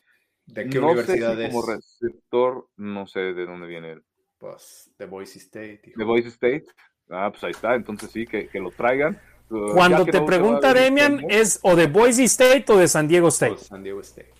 ¿De 0.45 0.69
qué 0.69 0.77
universidad 0.77 1.41
es? 1.41 1.49
Como 1.49 1.65
receptor, 1.65 2.67
no 2.77 3.07
sé 3.07 3.19
de 3.19 3.47
dónde 3.47 3.65
viene 3.65 3.93
él. 3.93 4.03
Pues 4.37 4.91
de 4.99 5.07
Boise 5.07 5.39
State. 5.39 5.93
De 5.95 6.03
Boise 6.03 6.29
State. 6.29 6.65
Ah, 7.09 7.29
pues 7.31 7.43
ahí 7.43 7.51
está, 7.51 7.73
entonces 7.73 8.11
sí, 8.11 8.27
que, 8.27 8.47
lo 8.53 8.69
traigan. 8.69 9.19
Uh, 9.49 9.73
Cuando 9.73 10.05
te 10.05 10.21
pregunta 10.21 10.75
Demian, 10.75 11.25
¿es 11.27 11.59
o 11.63 11.75
de 11.75 11.87
Boise 11.87 12.25
State 12.25 12.65
o 12.67 12.77
de 12.77 12.87
San 12.87 13.07
Diego 13.07 13.29
State? 13.29 13.57
San 13.57 13.81
Diego 13.81 14.01
State. 14.01 14.31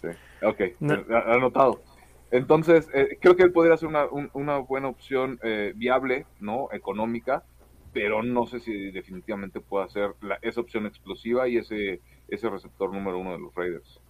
Sí, 0.00 0.08
ok, 0.42 0.60
anotado. 1.26 1.82
Entonces, 2.32 2.88
eh, 2.94 3.18
creo 3.20 3.36
que 3.36 3.42
él 3.42 3.52
podría 3.52 3.76
ser 3.76 3.88
una, 3.88 4.06
una 4.32 4.56
buena 4.58 4.88
opción 4.88 5.38
eh, 5.42 5.74
viable, 5.76 6.26
¿no? 6.40 6.68
Económica, 6.72 7.44
pero 7.92 8.22
no 8.22 8.46
sé 8.46 8.58
si 8.58 8.90
definitivamente 8.90 9.60
pueda 9.60 9.86
ser 9.90 10.14
la, 10.22 10.38
esa 10.40 10.62
opción 10.62 10.86
explosiva 10.86 11.46
y 11.46 11.58
ese, 11.58 12.00
ese 12.28 12.48
receptor 12.48 12.90
número 12.90 13.18
uno 13.18 13.32
de 13.32 13.38
los 13.38 13.54
Raiders. 13.54 14.00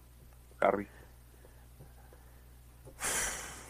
Harry. 0.61 0.87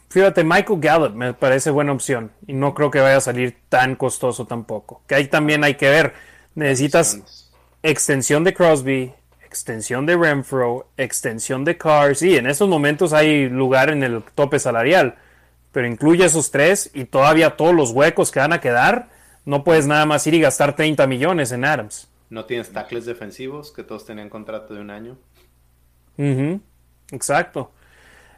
Fíjate, 0.09 0.43
Michael 0.43 0.79
Gallup 0.79 1.15
me 1.15 1.33
parece 1.33 1.71
buena 1.71 1.91
opción 1.91 2.31
y 2.45 2.53
no 2.53 2.75
creo 2.75 2.91
que 2.91 2.99
vaya 2.99 3.17
a 3.17 3.21
salir 3.21 3.57
tan 3.69 3.95
costoso 3.95 4.45
tampoco. 4.45 5.01
Que 5.07 5.15
ahí 5.15 5.27
también 5.27 5.63
hay 5.63 5.73
que 5.73 5.89
ver. 5.89 6.13
Necesitas 6.53 7.51
extensión 7.81 8.43
de 8.43 8.53
Crosby, 8.53 9.15
extensión 9.53 10.07
de 10.07 10.17
Renfro, 10.17 10.87
extensión 10.97 11.63
de 11.63 11.77
Cars. 11.77 12.17
Sí, 12.19 12.35
en 12.35 12.47
estos 12.47 12.67
momentos 12.67 13.13
hay 13.13 13.47
lugar 13.47 13.91
en 13.91 14.01
el 14.01 14.23
tope 14.33 14.57
salarial, 14.57 15.15
pero 15.71 15.85
incluye 15.87 16.25
esos 16.25 16.49
tres 16.49 16.89
y 16.91 17.05
todavía 17.05 17.55
todos 17.55 17.75
los 17.75 17.91
huecos 17.91 18.31
que 18.31 18.39
van 18.39 18.51
a 18.51 18.59
quedar. 18.59 19.09
No 19.45 19.63
puedes 19.63 19.85
nada 19.85 20.07
más 20.07 20.25
ir 20.25 20.33
y 20.33 20.41
gastar 20.41 20.75
30 20.75 21.05
millones 21.05 21.51
en 21.51 21.65
Adams. 21.65 22.09
No 22.31 22.45
tienes 22.45 22.71
tackles 22.73 23.05
defensivos, 23.05 23.71
que 23.71 23.83
todos 23.83 24.07
tenían 24.07 24.27
contrato 24.27 24.73
de 24.73 24.81
un 24.81 24.89
año. 24.89 25.17
Exacto. 27.11 27.71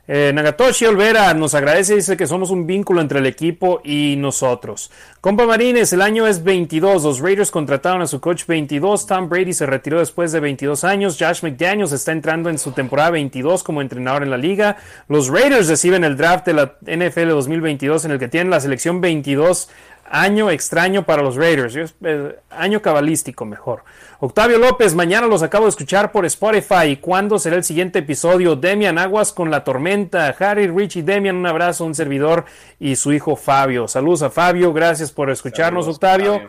Eh, 0.07 0.31
Nagatoshi 0.33 0.85
Olvera 0.85 1.33
nos 1.33 1.55
agradece, 1.55 1.95
dice 1.95 2.15
que 2.15 2.27
somos 2.27 2.51
un 2.51 2.67
vínculo 2.67 3.01
entre 3.01 3.19
el 3.19 3.25
equipo 3.25 3.81
y 3.83 4.15
nosotros. 4.17 4.91
Compa 5.19 5.47
Marines, 5.47 5.91
el 5.93 6.01
año 6.03 6.27
es 6.27 6.43
22. 6.43 7.03
Los 7.03 7.19
Raiders 7.19 7.49
contrataron 7.49 8.03
a 8.03 8.07
su 8.07 8.21
coach 8.21 8.45
22. 8.45 9.07
Tom 9.07 9.27
Brady 9.27 9.53
se 9.53 9.65
retiró 9.65 9.97
después 9.97 10.31
de 10.31 10.39
22 10.39 10.83
años. 10.83 11.17
Josh 11.19 11.41
McDaniels 11.41 11.91
está 11.91 12.11
entrando 12.11 12.51
en 12.51 12.59
su 12.59 12.71
temporada 12.71 13.09
22 13.09 13.63
como 13.63 13.81
entrenador 13.81 14.21
en 14.21 14.29
la 14.29 14.37
liga. 14.37 14.77
Los 15.07 15.29
Raiders 15.29 15.67
reciben 15.67 16.03
el 16.03 16.17
draft 16.17 16.45
de 16.45 16.53
la 16.53 16.75
NFL 16.81 17.29
2022 17.29 18.05
en 18.05 18.11
el 18.11 18.19
que 18.19 18.27
tienen 18.27 18.51
la 18.51 18.59
selección 18.59 19.01
22 19.01 19.69
Año 20.07 20.51
extraño 20.51 21.03
para 21.03 21.23
los 21.23 21.35
Raiders. 21.35 21.95
Eh, 22.03 22.39
año 22.51 22.81
cabalístico 22.81 23.43
mejor. 23.43 23.83
Octavio 24.19 24.59
López, 24.59 24.95
mañana 24.95 25.27
los 25.27 25.43
acabo 25.43 25.65
de 25.65 25.71
escuchar 25.71 26.11
por 26.11 26.25
Spotify. 26.25 26.97
¿Cuándo 27.01 27.37
será 27.39 27.55
el 27.55 27.63
siguiente 27.63 27.99
episodio? 27.99 28.55
Demian 28.55 28.97
Aguas 28.97 29.33
con 29.33 29.51
la 29.51 29.63
tormenta. 29.63 30.27
Harry, 30.39 30.67
Richie, 30.67 31.03
Demian, 31.03 31.35
un 31.35 31.47
abrazo, 31.47 31.85
un 31.85 31.95
servidor 31.95 32.45
y 32.79 32.95
su 32.95 33.13
hijo 33.13 33.35
Fabio. 33.35 33.87
Saludos 33.87 34.21
a 34.21 34.29
Fabio, 34.29 34.73
gracias 34.73 35.11
por 35.11 35.29
escucharnos, 35.29 35.87
Octavio. 35.87 36.41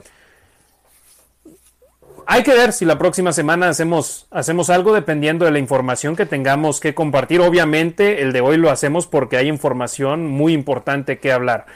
hay 2.26 2.42
que 2.42 2.54
ver 2.54 2.72
si 2.72 2.84
la 2.84 2.98
próxima 2.98 3.32
semana 3.32 3.68
hacemos, 3.68 4.26
hacemos 4.30 4.68
algo 4.68 4.94
dependiendo 4.94 5.44
de 5.44 5.50
la 5.50 5.58
información 5.58 6.14
que 6.14 6.26
tengamos 6.26 6.78
que 6.78 6.94
compartir. 6.94 7.40
Obviamente 7.40 8.22
el 8.22 8.32
de 8.32 8.42
hoy 8.42 8.58
lo 8.58 8.70
hacemos 8.70 9.06
porque 9.06 9.38
hay 9.38 9.48
información 9.48 10.26
muy 10.26 10.52
importante 10.52 11.18
que 11.18 11.32
hablar. 11.32 11.66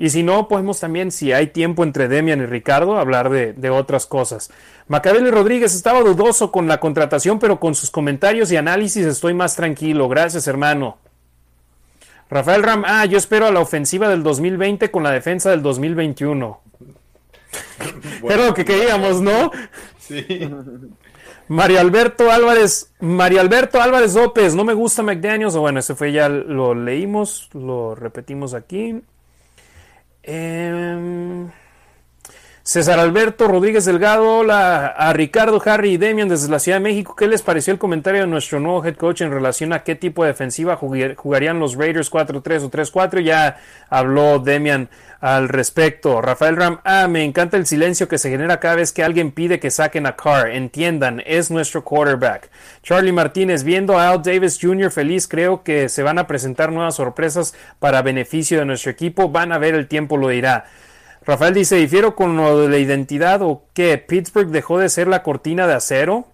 Y 0.00 0.10
si 0.10 0.22
no, 0.22 0.46
podemos 0.46 0.78
también, 0.78 1.10
si 1.10 1.32
hay 1.32 1.48
tiempo 1.48 1.82
entre 1.82 2.06
Demian 2.06 2.40
y 2.40 2.46
Ricardo, 2.46 2.98
hablar 2.98 3.30
de, 3.30 3.70
otras 3.70 4.06
cosas. 4.06 4.48
Macabeli 4.86 5.28
Rodríguez 5.28 5.74
estaba 5.74 6.00
dudoso 6.00 6.52
con 6.52 6.68
la 6.68 6.78
contratación, 6.78 7.40
pero 7.40 7.58
con 7.58 7.74
sus 7.74 7.90
comentarios 7.90 8.52
y 8.52 8.56
análisis 8.56 9.04
estoy 9.04 9.34
más 9.34 9.56
tranquilo. 9.56 10.08
Gracias, 10.08 10.46
hermano. 10.46 10.98
Rafael 12.30 12.62
Ram, 12.62 12.84
ah, 12.86 13.06
yo 13.06 13.18
espero 13.18 13.46
a 13.46 13.50
la 13.50 13.58
ofensiva 13.58 14.08
del 14.08 14.22
2020 14.22 14.88
con 14.92 15.02
la 15.02 15.10
defensa 15.10 15.50
del 15.50 15.62
2021. 15.62 16.60
Era 18.22 18.46
lo 18.46 18.54
que 18.54 18.64
queríamos, 18.64 19.20
¿no? 19.20 19.50
Sí. 19.98 20.48
Mario 21.48 21.80
Alberto 21.80 22.30
Álvarez, 22.30 22.92
Mario 23.00 23.40
Alberto 23.40 23.80
Álvarez 23.80 24.14
López, 24.14 24.54
no 24.54 24.64
me 24.64 24.74
gusta 24.74 25.02
McDaniels, 25.02 25.54
o 25.56 25.60
bueno, 25.60 25.80
ese 25.80 25.94
fue 25.94 26.12
ya, 26.12 26.28
lo 26.28 26.74
leímos, 26.74 27.48
lo 27.54 27.94
repetimos 27.94 28.54
aquí. 28.54 29.02
Eh, 30.30 31.48
César 32.68 33.00
Alberto 33.00 33.48
Rodríguez 33.48 33.86
Delgado, 33.86 34.40
hola 34.40 34.88
a 34.88 35.14
Ricardo, 35.14 35.58
Harry 35.64 35.92
y 35.92 35.96
Demian 35.96 36.28
desde 36.28 36.50
la 36.50 36.58
Ciudad 36.58 36.76
de 36.76 36.82
México. 36.82 37.16
¿Qué 37.16 37.26
les 37.26 37.40
pareció 37.40 37.72
el 37.72 37.78
comentario 37.78 38.20
de 38.20 38.26
nuestro 38.26 38.60
nuevo 38.60 38.84
head 38.84 38.96
coach 38.96 39.22
en 39.22 39.30
relación 39.30 39.72
a 39.72 39.84
qué 39.84 39.94
tipo 39.94 40.22
de 40.22 40.32
defensiva 40.32 40.76
jugarían 40.76 41.60
los 41.60 41.76
Raiders 41.76 42.12
4-3 42.12 42.64
o 42.64 42.70
3-4? 42.70 43.22
Ya 43.22 43.56
habló 43.88 44.38
Demian 44.38 44.90
al 45.22 45.48
respecto. 45.48 46.20
Rafael 46.20 46.56
Ram, 46.56 46.80
ah, 46.84 47.08
me 47.08 47.24
encanta 47.24 47.56
el 47.56 47.64
silencio 47.64 48.06
que 48.06 48.18
se 48.18 48.28
genera 48.28 48.60
cada 48.60 48.74
vez 48.74 48.92
que 48.92 49.02
alguien 49.02 49.32
pide 49.32 49.60
que 49.60 49.70
saquen 49.70 50.04
a 50.04 50.16
Carr. 50.16 50.50
Entiendan, 50.50 51.22
es 51.24 51.50
nuestro 51.50 51.84
quarterback. 51.84 52.50
Charlie 52.82 53.12
Martínez, 53.12 53.64
viendo 53.64 53.98
a 53.98 54.10
Al 54.10 54.20
Davis 54.20 54.58
Jr. 54.60 54.90
feliz, 54.90 55.26
creo 55.26 55.62
que 55.62 55.88
se 55.88 56.02
van 56.02 56.18
a 56.18 56.26
presentar 56.26 56.70
nuevas 56.70 56.96
sorpresas 56.96 57.54
para 57.78 58.02
beneficio 58.02 58.58
de 58.58 58.66
nuestro 58.66 58.90
equipo. 58.90 59.30
Van 59.30 59.52
a 59.52 59.58
ver, 59.58 59.74
el 59.74 59.88
tiempo 59.88 60.18
lo 60.18 60.28
dirá. 60.28 60.66
Rafael 61.28 61.52
dice, 61.52 61.76
difiero 61.76 62.16
con 62.16 62.38
lo 62.38 62.58
de 62.58 62.70
la 62.70 62.78
identidad 62.78 63.42
o 63.42 63.64
qué, 63.74 63.98
Pittsburgh 63.98 64.48
dejó 64.48 64.78
de 64.78 64.88
ser 64.88 65.08
la 65.08 65.22
cortina 65.22 65.66
de 65.66 65.74
acero. 65.74 66.24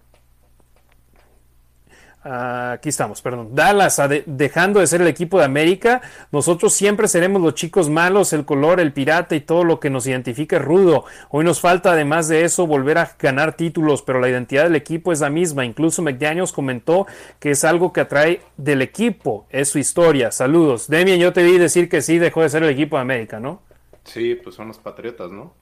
aquí 2.23 2.87
estamos, 2.87 3.21
perdón. 3.21 3.49
Dallas 3.53 4.01
dejando 4.25 4.79
de 4.79 4.87
ser 4.87 5.01
el 5.01 5.07
equipo 5.07 5.37
de 5.37 5.43
América. 5.43 6.01
Nosotros 6.31 6.71
siempre 6.71 7.09
seremos 7.09 7.41
los 7.41 7.55
chicos 7.55 7.89
malos, 7.89 8.31
el 8.31 8.45
color, 8.45 8.79
el 8.79 8.93
pirata 8.93 9.35
y 9.35 9.41
todo 9.41 9.65
lo 9.65 9.81
que 9.81 9.89
nos 9.89 10.07
identifica 10.07 10.55
es 10.55 10.61
rudo. 10.61 11.03
Hoy 11.29 11.43
nos 11.43 11.59
falta, 11.59 11.91
además 11.91 12.29
de 12.29 12.45
eso, 12.45 12.65
volver 12.65 12.97
a 12.97 13.11
ganar 13.19 13.57
títulos, 13.57 14.01
pero 14.01 14.21
la 14.21 14.29
identidad 14.29 14.63
del 14.63 14.77
equipo 14.77 15.11
es 15.11 15.19
la 15.19 15.29
misma. 15.29 15.65
Incluso 15.65 16.03
McDaniels 16.03 16.53
comentó 16.53 17.05
que 17.41 17.51
es 17.51 17.65
algo 17.65 17.91
que 17.91 17.99
atrae 17.99 18.43
del 18.55 18.81
equipo, 18.81 19.45
es 19.49 19.67
su 19.67 19.77
historia. 19.77 20.31
Saludos. 20.31 20.87
Demian, 20.87 21.19
yo 21.19 21.33
te 21.33 21.43
vi 21.43 21.57
decir 21.57 21.89
que 21.89 22.01
sí 22.01 22.17
dejó 22.17 22.43
de 22.43 22.49
ser 22.49 22.63
el 22.63 22.69
equipo 22.69 22.95
de 22.95 23.01
América, 23.01 23.41
¿no? 23.41 23.64
Sí, 24.05 24.35
pues 24.35 24.55
son 24.55 24.69
los 24.69 24.77
Patriotas, 24.77 25.31
¿no? 25.31 25.53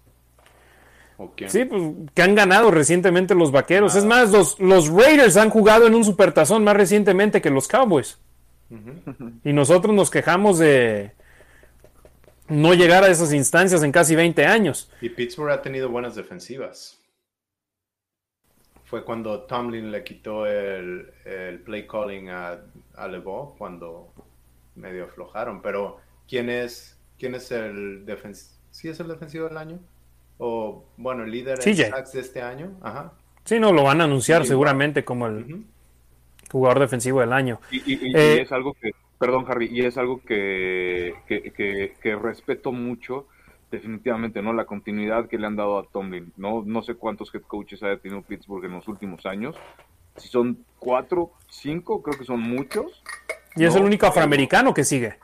Sí, 1.48 1.66
pues 1.66 1.82
que 2.14 2.22
han 2.22 2.36
ganado 2.36 2.72
recientemente 2.72 3.36
los 3.36 3.52
Vaqueros. 3.52 3.96
Es 3.96 4.06
más, 4.06 4.32
los, 4.32 4.60
los 4.60 4.90
Raiders 4.90 5.38
han 5.38 5.50
jugado 5.50 5.88
en 5.88 5.96
un 5.96 6.04
supertazón 6.04 6.64
más 6.64 6.76
recientemente 6.76 7.42
que 7.42 7.50
los 7.50 7.68
Cowboys. 7.68 8.20
Y 9.44 9.54
nosotros 9.54 9.94
nos 9.94 10.10
quejamos 10.10 10.58
de 10.58 11.12
no 12.48 12.74
llegar 12.74 13.04
a 13.04 13.10
esas 13.10 13.32
instancias 13.32 13.84
en 13.84 13.92
casi 13.92 14.16
20 14.16 14.46
años. 14.46 14.92
Y 15.02 15.10
Pittsburgh 15.10 15.52
ha 15.52 15.62
tenido 15.62 15.90
buenas 15.90 16.16
defensivas. 16.16 17.00
Fue 18.86 19.06
cuando 19.06 19.42
Tomlin 19.44 19.92
le 19.92 20.04
quitó 20.04 20.48
el, 20.48 21.12
play 21.64 21.88
calling 21.88 22.30
a, 22.30 22.60
a 22.96 23.08
LeBeau 23.08 23.56
cuando 23.58 24.12
medio 24.76 25.06
aflojaron. 25.06 25.62
Pero, 25.62 26.00
¿quién 26.28 26.50
es 26.50 26.93
¿Quién 27.24 27.36
es 27.36 27.50
el 27.54 28.06
defensivo? 28.06 28.60
¿Sí 28.72 28.90
es 28.90 29.00
el 29.00 29.08
defensivo 29.08 29.48
del 29.48 29.56
año? 29.56 29.80
O, 30.40 30.84
bueno, 30.98 31.24
el 31.24 31.32
líder 31.32 31.58
de 31.58 31.72
este 32.20 32.42
año. 32.42 32.78
Ajá. 32.82 33.14
Sí, 33.46 33.62
no, 33.62 33.72
lo 33.72 33.84
van 33.84 34.02
a 34.02 34.04
anunciar 34.04 34.46
seguramente 34.46 35.06
como 35.06 35.28
el 35.28 35.64
jugador 36.52 36.82
defensivo 36.82 37.22
del 37.22 37.32
año. 37.32 37.62
Y, 37.72 38.14
eh, 38.14 38.42
es 38.42 38.52
algo 38.52 38.74
que, 38.74 38.92
perdón, 39.18 39.46
Harry, 39.48 39.70
y 39.72 39.86
es 39.86 39.98
algo 39.98 40.20
que, 40.22 41.14
que, 41.26 42.16
respeto 42.22 42.74
mucho 42.74 43.26
definitivamente, 43.72 44.42
¿no? 44.42 44.52
La 44.52 44.66
continuidad 44.66 45.30
que 45.30 45.38
le 45.38 45.48
han 45.48 45.56
dado 45.56 45.80
a 45.80 45.86
Tomlin, 45.86 46.34
¿no? 46.36 46.62
No 46.66 46.84
sé 46.84 46.96
cuántos 46.96 47.34
head 47.34 47.44
coaches 47.44 47.82
haya 47.84 48.00
tenido 48.00 48.22
Pittsburgh 48.22 48.66
en 48.66 48.72
los 48.74 48.88
últimos 48.90 49.26
años. 49.26 49.56
Si 50.18 50.28
son 50.28 50.66
cuatro, 50.78 51.32
cinco, 51.48 52.04
creo 52.04 52.20
que 52.20 52.26
son 52.26 52.42
muchos. 52.42 53.02
Y 53.56 53.64
es 53.64 53.74
el 53.78 53.84
único 53.86 54.08
afroamericano 54.08 54.74
que 54.74 54.84
sigue. 54.84 55.20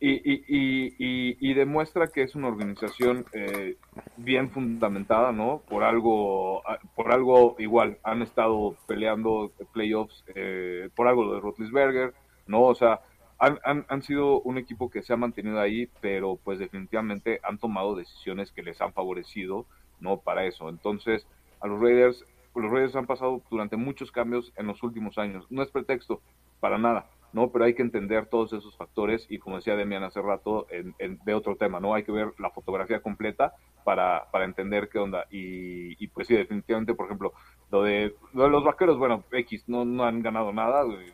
Y, 0.00 0.12
y, 0.12 0.44
y, 0.46 1.36
y, 1.40 1.54
demuestra 1.54 2.06
que 2.06 2.22
es 2.22 2.36
una 2.36 2.46
organización 2.46 3.26
eh, 3.32 3.76
bien 4.16 4.48
fundamentada, 4.50 5.32
¿no? 5.32 5.60
Por 5.68 5.82
algo, 5.82 6.62
ah, 6.68 6.78
por 6.94 7.12
algo 7.12 7.56
igual, 7.58 7.98
han 8.04 8.22
estado 8.22 8.76
peleando 8.86 9.50
playoffs, 9.72 10.24
eh, 10.36 10.88
por 10.94 11.08
algo 11.08 11.34
de 11.34 11.40
Rotlisberger, 11.40 12.14
¿no? 12.46 12.62
O 12.62 12.76
sea, 12.76 13.00
han, 13.40 13.58
han, 13.64 13.86
han, 13.88 14.02
sido 14.02 14.40
un 14.42 14.56
equipo 14.56 14.88
que 14.88 15.02
se 15.02 15.12
ha 15.12 15.16
mantenido 15.16 15.60
ahí, 15.60 15.88
pero 16.00 16.38
pues 16.44 16.60
definitivamente 16.60 17.40
han 17.42 17.58
tomado 17.58 17.96
decisiones 17.96 18.52
que 18.52 18.62
les 18.62 18.80
han 18.80 18.92
favorecido, 18.92 19.66
¿no? 19.98 20.18
Para 20.18 20.44
eso. 20.44 20.68
Entonces, 20.68 21.26
a 21.60 21.66
los 21.66 21.80
Raiders, 21.80 22.24
los 22.54 22.70
Raiders 22.70 22.94
han 22.94 23.06
pasado 23.06 23.42
durante 23.50 23.76
muchos 23.76 24.12
cambios 24.12 24.52
en 24.56 24.68
los 24.68 24.80
últimos 24.84 25.18
años. 25.18 25.44
No 25.50 25.60
es 25.64 25.70
pretexto, 25.72 26.20
para 26.60 26.78
nada 26.78 27.06
¿no? 27.32 27.50
Pero 27.50 27.64
hay 27.64 27.74
que 27.74 27.82
entender 27.82 28.26
todos 28.26 28.52
esos 28.52 28.76
factores 28.76 29.26
y 29.28 29.38
como 29.38 29.56
decía 29.56 29.76
Demian 29.76 30.04
hace 30.04 30.22
rato, 30.22 30.66
en, 30.70 31.18
de 31.24 31.34
otro 31.34 31.56
tema, 31.56 31.80
¿no? 31.80 31.94
Hay 31.94 32.04
que 32.04 32.12
ver 32.12 32.32
la 32.38 32.50
fotografía 32.50 33.00
completa 33.00 33.54
para, 33.84 34.30
para 34.30 34.44
entender 34.44 34.88
qué 34.88 34.98
onda. 34.98 35.26
Y, 35.30 36.06
pues 36.08 36.26
sí, 36.26 36.34
definitivamente, 36.34 36.94
por 36.94 37.06
ejemplo, 37.06 37.32
lo 37.70 37.82
de, 37.82 38.14
los 38.32 38.64
vaqueros, 38.64 38.98
bueno, 38.98 39.24
X, 39.30 39.64
no, 39.66 39.84
no 39.84 40.04
han 40.04 40.22
ganado 40.22 40.52
nada, 40.52 40.84
eh, 40.84 41.12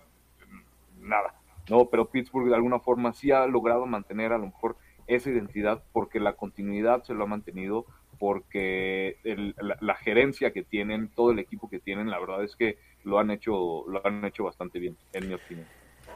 nada, 1.01 1.35
¿no? 1.69 1.87
Pero 1.87 2.07
Pittsburgh 2.07 2.49
de 2.49 2.55
alguna 2.55 2.79
forma 2.79 3.13
sí 3.13 3.31
ha 3.33 3.47
logrado 3.47 3.87
mantener 3.87 4.33
a 4.33 4.39
lo 4.39 4.47
mejor 4.47 4.77
esa 5.07 5.31
identidad 5.31 5.83
porque 5.93 6.21
la 6.21 6.35
continuidad 6.35 7.03
se 7.03 7.15
lo 7.15 7.25
ha 7.25 7.27
mantenido, 7.27 7.85
porque 8.19 9.19
la, 9.59 9.77
la, 9.81 9.95
gerencia 9.97 10.53
que 10.53 10.63
tienen, 10.63 11.09
todo 11.09 11.33
el 11.33 11.41
equipo 11.41 11.69
que 11.69 11.81
tienen, 11.81 12.11
la 12.11 12.21
verdad 12.21 12.45
es 12.45 12.57
que 12.57 12.79
lo 13.03 13.19
han 13.19 13.31
hecho, 13.31 13.85
lo 13.89 14.07
han 14.07 14.25
hecho 14.25 14.45
bastante 14.45 14.79
bien, 14.79 14.97
en 15.13 15.29
mi 15.29 15.35
opinión. 15.35 15.67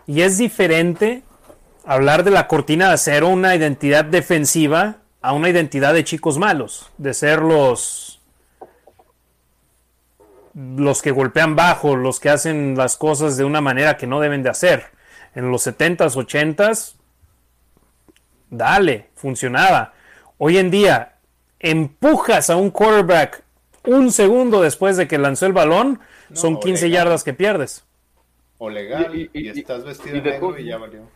Y 0.08 0.22
es 0.22 0.38
diferente 0.38 1.22
hablar 1.84 2.24
de 2.24 2.30
la 2.30 2.48
cortina 2.48 2.88
de 2.88 2.94
acero, 2.94 3.28
una 3.28 3.54
identidad 3.54 4.06
defensiva, 4.06 4.96
a 5.20 5.34
una 5.34 5.50
identidad 5.50 5.92
de 5.92 6.02
chicos 6.02 6.38
malos, 6.38 6.90
de 6.96 7.12
ser 7.12 7.42
los, 7.42 8.18
los 10.54 11.02
que 11.02 11.10
golpean 11.10 11.56
bajo, 11.56 11.94
los 11.94 12.20
que 12.20 12.30
hacen 12.30 12.74
las 12.74 12.96
cosas 12.96 13.36
de 13.36 13.44
una 13.44 13.60
manera 13.60 13.98
que 13.98 14.06
no 14.06 14.18
deben 14.18 14.42
de 14.42 14.48
hacer. 14.48 14.86
En 15.34 15.50
los 15.50 15.66
70s, 15.66 16.14
80s, 16.14 16.94
dale, 18.48 19.10
funcionaba. 19.14 19.92
Hoy 20.38 20.56
en 20.56 20.70
día, 20.70 21.16
empujas 21.60 22.48
a 22.48 22.56
un 22.56 22.70
quarterback 22.70 23.42
un 23.84 24.10
segundo 24.10 24.62
después 24.62 24.96
de 24.96 25.06
que 25.06 25.18
lanzó 25.18 25.44
el 25.44 25.52
balón, 25.52 26.00
son 26.32 26.58
15 26.58 26.88
yardas 26.88 27.24
que 27.24 27.34
pierdes 27.34 27.84
o 28.58 28.70
legal 28.70 29.14
y, 29.14 29.48
estás 29.48 29.84
vestido 29.84 30.16
de 30.16 30.22
negro 30.22 30.58
y 30.58 30.66
ya 30.66 30.78
valió. 30.78 31.08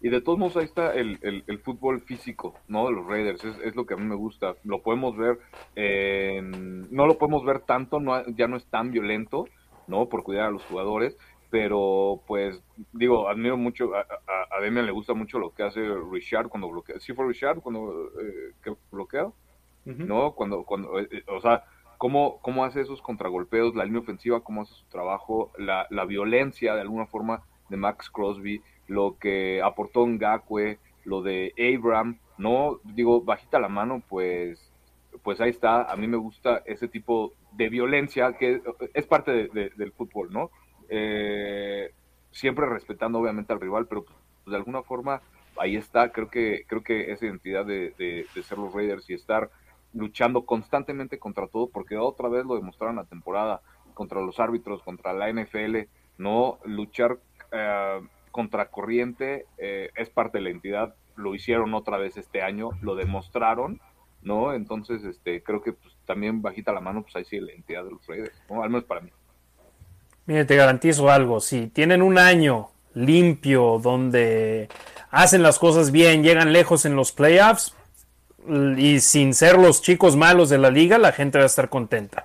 Y 0.00 0.10
de 0.10 0.20
todos 0.20 0.38
modos 0.38 0.56
ahí 0.56 0.64
está 0.64 0.94
el, 0.94 1.18
el, 1.22 1.58
fútbol 1.58 2.00
físico, 2.00 2.54
¿no? 2.68 2.86
De 2.86 2.92
los 2.92 3.06
Raiders, 3.06 3.44
es, 3.44 3.58
es, 3.64 3.74
lo 3.74 3.84
que 3.84 3.94
a 3.94 3.96
mí 3.96 4.04
me 4.04 4.14
gusta. 4.14 4.54
Lo 4.62 4.80
podemos 4.80 5.16
ver, 5.16 5.38
no 5.74 7.06
lo 7.06 7.18
podemos 7.18 7.44
ver 7.44 7.60
tanto, 7.60 7.98
no, 7.98 8.24
ya 8.28 8.46
no 8.46 8.56
es 8.56 8.64
tan 8.66 8.92
violento, 8.92 9.46
¿no? 9.88 10.08
Por 10.08 10.22
cuidar 10.22 10.46
a 10.46 10.50
los 10.52 10.64
jugadores, 10.66 11.16
pero 11.50 12.22
pues 12.26 12.62
digo, 12.92 13.28
admiro 13.28 13.56
mucho, 13.56 13.94
a, 13.94 14.00
a, 14.50 14.60
Demian 14.60 14.86
le 14.86 14.92
gusta 14.92 15.14
mucho 15.14 15.38
lo 15.38 15.54
que 15.54 15.62
hace 15.62 15.80
Richard 16.12 16.48
cuando 16.48 16.68
bloquea. 16.68 17.00
¿Sí 17.00 17.14
fue 17.14 17.26
Richard 17.26 17.60
cuando 17.60 18.10
eh, 18.20 18.52
que 18.62 18.74
bloquea? 18.90 19.28
¿No? 19.84 20.32
Cuando, 20.32 20.64
cuando, 20.64 21.00
eh, 21.00 21.08
eh, 21.10 21.22
o 21.28 21.40
sea, 21.40 21.64
cómo, 21.98 22.38
cómo 22.40 22.64
hace 22.64 22.80
esos 22.80 23.02
contragolpeos, 23.02 23.74
la 23.74 23.84
línea 23.84 24.00
ofensiva, 24.00 24.40
cómo 24.40 24.62
hace 24.62 24.74
su 24.74 24.86
trabajo, 24.86 25.52
la, 25.58 25.86
la 25.90 26.04
violencia 26.04 26.74
de 26.74 26.80
alguna 26.80 27.06
forma 27.06 27.42
de 27.68 27.76
Max 27.76 28.08
Crosby, 28.08 28.62
lo 28.86 29.18
que 29.18 29.60
aportó 29.62 30.06
Ngakwe, 30.06 30.78
lo 31.04 31.22
de 31.22 31.52
Abram, 31.58 32.18
no 32.38 32.80
digo 32.84 33.22
bajita 33.22 33.58
la 33.58 33.68
mano, 33.68 34.02
pues, 34.08 34.72
pues 35.22 35.40
ahí 35.40 35.50
está. 35.50 35.82
A 35.82 35.96
mí 35.96 36.06
me 36.06 36.16
gusta 36.16 36.62
ese 36.64 36.88
tipo 36.88 37.32
de 37.52 37.68
violencia 37.68 38.32
que 38.34 38.62
es 38.94 39.06
parte 39.06 39.48
del 39.48 39.92
fútbol, 39.92 40.32
¿no? 40.32 40.50
Eh, 40.88 41.92
siempre 42.30 42.66
respetando 42.66 43.18
obviamente 43.18 43.52
al 43.52 43.60
rival, 43.60 43.86
pero 43.86 44.04
pues, 44.04 44.16
de 44.46 44.56
alguna 44.56 44.82
forma 44.82 45.20
ahí 45.58 45.76
está. 45.76 46.12
Creo 46.12 46.30
que 46.30 46.64
creo 46.66 46.82
que 46.82 47.10
esa 47.10 47.26
identidad 47.26 47.66
de, 47.66 47.90
de 47.98 48.42
ser 48.42 48.58
los 48.58 48.72
Raiders 48.72 49.10
y 49.10 49.14
estar 49.14 49.50
luchando 49.98 50.46
constantemente 50.46 51.18
contra 51.18 51.48
todo, 51.48 51.68
porque 51.68 51.96
otra 51.96 52.28
vez 52.28 52.44
lo 52.46 52.54
demostraron 52.54 52.96
la 52.96 53.04
temporada, 53.04 53.60
contra 53.94 54.20
los 54.20 54.38
árbitros, 54.38 54.82
contra 54.82 55.12
la 55.12 55.30
NFL, 55.30 55.88
no 56.18 56.58
luchar 56.64 57.18
eh, 57.50 58.00
contra 58.30 58.70
corriente 58.70 59.46
eh, 59.58 59.90
es 59.96 60.08
parte 60.08 60.38
de 60.38 60.44
la 60.44 60.50
entidad, 60.50 60.94
lo 61.16 61.34
hicieron 61.34 61.74
otra 61.74 61.98
vez 61.98 62.16
este 62.16 62.42
año, 62.42 62.70
lo 62.80 62.94
demostraron, 62.94 63.80
¿no? 64.22 64.54
Entonces, 64.54 65.02
este, 65.02 65.42
creo 65.42 65.62
que 65.62 65.72
pues, 65.72 65.96
también 66.06 66.42
bajita 66.42 66.72
la 66.72 66.80
mano, 66.80 67.02
pues 67.02 67.16
ahí 67.16 67.24
sí 67.24 67.40
la 67.40 67.52
entidad 67.52 67.84
de 67.84 67.90
los 67.90 68.06
Raiders, 68.06 68.40
¿no? 68.48 68.62
Al 68.62 68.70
menos 68.70 68.84
para 68.84 69.00
mí. 69.00 69.10
Mire, 70.26 70.44
te 70.44 70.54
garantizo 70.54 71.10
algo, 71.10 71.40
si 71.40 71.66
tienen 71.66 72.02
un 72.02 72.18
año 72.18 72.68
limpio 72.94 73.80
donde 73.82 74.68
hacen 75.10 75.42
las 75.42 75.58
cosas 75.58 75.90
bien, 75.90 76.22
llegan 76.22 76.52
lejos 76.52 76.84
en 76.84 76.94
los 76.94 77.10
playoffs 77.10 77.74
y 78.76 79.00
sin 79.00 79.34
ser 79.34 79.58
los 79.58 79.82
chicos 79.82 80.16
malos 80.16 80.48
de 80.48 80.58
la 80.58 80.70
liga, 80.70 80.98
la 80.98 81.12
gente 81.12 81.38
va 81.38 81.44
a 81.44 81.46
estar 81.46 81.68
contenta. 81.68 82.24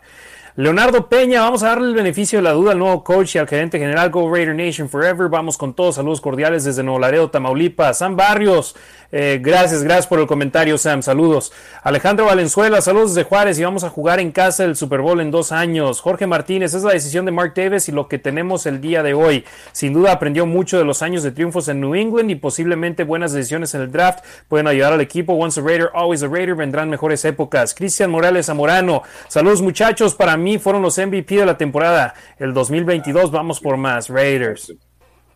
Leonardo 0.55 1.09
Peña, 1.09 1.41
vamos 1.41 1.63
a 1.63 1.69
darle 1.69 1.87
el 1.87 1.95
beneficio 1.95 2.37
de 2.37 2.43
la 2.43 2.51
duda 2.51 2.73
al 2.73 2.77
nuevo 2.77 3.03
coach 3.03 3.33
y 3.33 3.39
al 3.39 3.47
gerente 3.47 3.79
general 3.79 4.11
Go 4.11 4.31
Raider 4.31 4.53
Nation 4.53 4.87
Forever. 4.87 5.27
Vamos 5.27 5.57
con 5.57 5.73
todos, 5.73 5.95
saludos 5.95 6.21
cordiales 6.21 6.63
desde 6.63 6.83
Nuevo 6.83 6.99
Laredo, 6.99 7.31
Tamaulipas. 7.31 7.97
Sam 7.97 8.15
Barrios, 8.15 8.75
eh, 9.11 9.39
gracias, 9.41 9.81
gracias 9.81 10.05
por 10.05 10.19
el 10.19 10.27
comentario, 10.27 10.77
Sam, 10.77 11.01
saludos. 11.01 11.51
Alejandro 11.81 12.27
Valenzuela, 12.27 12.81
saludos 12.81 13.15
desde 13.15 13.27
Juárez 13.27 13.57
y 13.57 13.63
vamos 13.63 13.83
a 13.83 13.89
jugar 13.89 14.19
en 14.19 14.31
casa 14.31 14.63
el 14.63 14.75
Super 14.75 15.01
Bowl 15.01 15.19
en 15.21 15.31
dos 15.31 15.51
años. 15.51 16.01
Jorge 16.01 16.27
Martínez, 16.27 16.75
es 16.75 16.83
la 16.83 16.93
decisión 16.93 17.25
de 17.25 17.31
Mark 17.31 17.53
Davis 17.55 17.89
y 17.89 17.91
lo 17.91 18.07
que 18.07 18.19
tenemos 18.19 18.67
el 18.67 18.79
día 18.79 19.01
de 19.01 19.15
hoy. 19.15 19.45
Sin 19.71 19.93
duda 19.93 20.11
aprendió 20.11 20.45
mucho 20.45 20.77
de 20.77 20.85
los 20.85 21.01
años 21.01 21.23
de 21.23 21.31
triunfos 21.31 21.67
en 21.67 21.81
New 21.81 21.95
England 21.95 22.29
y 22.29 22.35
posiblemente 22.35 23.05
buenas 23.05 23.33
decisiones 23.33 23.73
en 23.73 23.81
el 23.81 23.91
draft 23.91 24.23
pueden 24.47 24.67
ayudar 24.67 24.93
al 24.93 25.01
equipo. 25.01 25.33
Once 25.33 25.59
a 25.59 25.63
Raider, 25.63 25.89
always 25.95 26.21
a 26.21 26.27
Raider, 26.27 26.53
vendrán 26.53 26.91
mejores 26.91 27.25
épocas. 27.25 27.73
Cristian 27.73 28.11
Morales 28.11 28.45
Zamorano, 28.45 29.01
saludos 29.27 29.63
muchachos, 29.63 30.13
para 30.13 30.37
mí 30.37 30.42
fueron 30.59 30.81
los 30.81 30.97
MVP 30.97 31.35
de 31.35 31.45
la 31.45 31.57
temporada. 31.57 32.13
El 32.37 32.53
2022 32.53 33.31
vamos 33.31 33.59
por 33.59 33.77
más. 33.77 34.09
Raiders. 34.09 34.73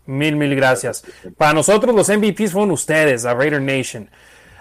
Mil, 0.05 0.35
mil 0.35 0.55
gracias. 0.55 1.03
Para 1.37 1.53
nosotros 1.53 1.93
los 1.93 2.09
MVPs 2.09 2.53
fueron 2.53 2.71
ustedes, 2.71 3.25
a 3.25 3.33
Raider 3.33 3.61
Nation. 3.61 4.09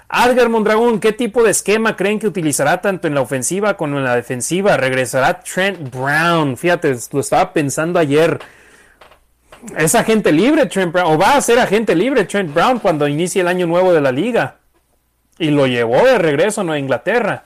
Adgar 0.08 0.49
Mondragón, 0.49 1.00
¿qué 1.00 1.12
tipo 1.12 1.42
de 1.42 1.50
esquema 1.50 1.97
creen 1.97 2.18
que 2.18 2.28
utilizará 2.28 2.81
tanto 2.81 3.08
en 3.08 3.15
la 3.15 3.23
ofensiva 3.23 3.76
como 3.76 3.99
en 3.99 4.05
la 4.05 4.15
defensiva? 4.15 4.76
Regresará 4.76 5.41
Trent 5.41 5.91
Brown. 5.91 6.57
Fíjate, 6.57 6.97
lo 7.12 7.20
estaba 7.20 7.52
pensando 7.52 7.99
ayer. 7.99 8.39
Es 9.76 9.94
agente 9.97 10.31
libre 10.31 10.66
Trent 10.66 10.92
Brown, 10.92 11.15
o 11.15 11.18
va 11.18 11.36
a 11.36 11.41
ser 11.41 11.58
agente 11.58 11.97
libre 11.97 12.25
Trent 12.25 12.55
Brown 12.55 12.78
cuando 12.78 13.08
inicie 13.08 13.41
el 13.41 13.49
año 13.49 13.66
nuevo 13.66 13.92
de 13.92 14.00
la 14.00 14.12
liga. 14.12 14.58
Y 15.39 15.50
lo 15.50 15.66
llevó 15.66 16.05
de 16.05 16.18
regreso 16.18 16.60
a 16.60 16.65
Nueva 16.65 16.78
Inglaterra. 16.78 17.44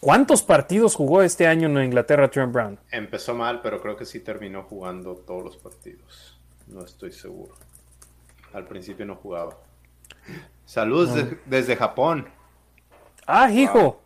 ¿Cuántos 0.00 0.42
partidos 0.42 0.94
jugó 0.94 1.22
este 1.22 1.46
año 1.46 1.68
en 1.68 1.84
Inglaterra 1.84 2.30
Trent 2.30 2.52
Brown? 2.52 2.78
Empezó 2.90 3.34
mal, 3.34 3.60
pero 3.60 3.80
creo 3.82 3.96
que 3.96 4.06
sí 4.06 4.20
terminó 4.20 4.62
jugando 4.62 5.14
todos 5.14 5.44
los 5.44 5.56
partidos. 5.58 6.38
No 6.68 6.84
estoy 6.84 7.12
seguro. 7.12 7.54
Al 8.54 8.66
principio 8.66 9.04
no 9.04 9.16
jugaba. 9.16 9.56
Saludos 10.64 11.14
de- 11.14 11.38
desde 11.46 11.76
Japón. 11.76 12.28
Ah, 13.26 13.50
hijo. 13.52 14.00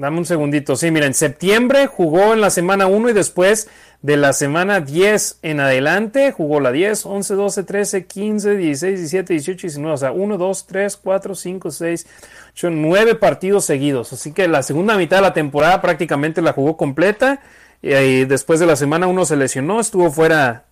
Dame 0.00 0.16
un 0.16 0.24
segundito. 0.24 0.76
Sí, 0.76 0.90
mira, 0.90 1.04
en 1.04 1.12
septiembre 1.12 1.86
jugó 1.86 2.32
en 2.32 2.40
la 2.40 2.48
semana 2.48 2.86
1 2.86 3.10
y 3.10 3.12
después 3.12 3.68
de 4.00 4.16
la 4.16 4.32
semana 4.32 4.80
10 4.80 5.40
en 5.42 5.60
adelante 5.60 6.32
jugó 6.32 6.58
la 6.58 6.72
10, 6.72 7.04
11, 7.04 7.34
12, 7.34 7.64
13, 7.64 8.06
15, 8.06 8.56
16, 8.56 8.98
17, 8.98 9.32
18, 9.34 9.60
19. 9.60 9.92
O 9.92 9.96
sea, 9.98 10.12
1, 10.12 10.38
2, 10.38 10.66
3, 10.66 10.96
4, 10.96 11.34
5, 11.34 11.70
6, 11.70 12.06
8, 12.54 12.70
9 12.70 13.14
partidos 13.16 13.66
seguidos. 13.66 14.14
Así 14.14 14.32
que 14.32 14.48
la 14.48 14.62
segunda 14.62 14.96
mitad 14.96 15.18
de 15.18 15.22
la 15.22 15.34
temporada 15.34 15.82
prácticamente 15.82 16.40
la 16.40 16.54
jugó 16.54 16.78
completa. 16.78 17.42
Y 17.82 18.24
después 18.24 18.58
de 18.58 18.64
la 18.64 18.76
semana 18.76 19.06
1 19.06 19.26
se 19.26 19.36
lesionó, 19.36 19.80
estuvo 19.80 20.10
fuera 20.10 20.64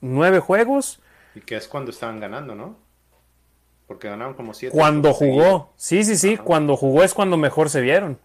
9 0.00 0.40
juegos. 0.40 1.00
Y 1.34 1.42
que 1.42 1.58
es 1.58 1.68
cuando 1.68 1.90
estaban 1.90 2.18
ganando, 2.18 2.54
¿no? 2.54 2.78
Porque 3.86 4.08
ganaron 4.08 4.32
como 4.32 4.54
siete. 4.54 4.74
Cuando 4.74 5.12
seguidos. 5.12 5.44
jugó, 5.44 5.72
sí, 5.76 6.02
sí, 6.02 6.16
sí, 6.16 6.38
cuando 6.38 6.78
jugó 6.78 7.02
es 7.02 7.12
cuando 7.12 7.36
mejor 7.36 7.68
se 7.68 7.82
vieron. 7.82 8.18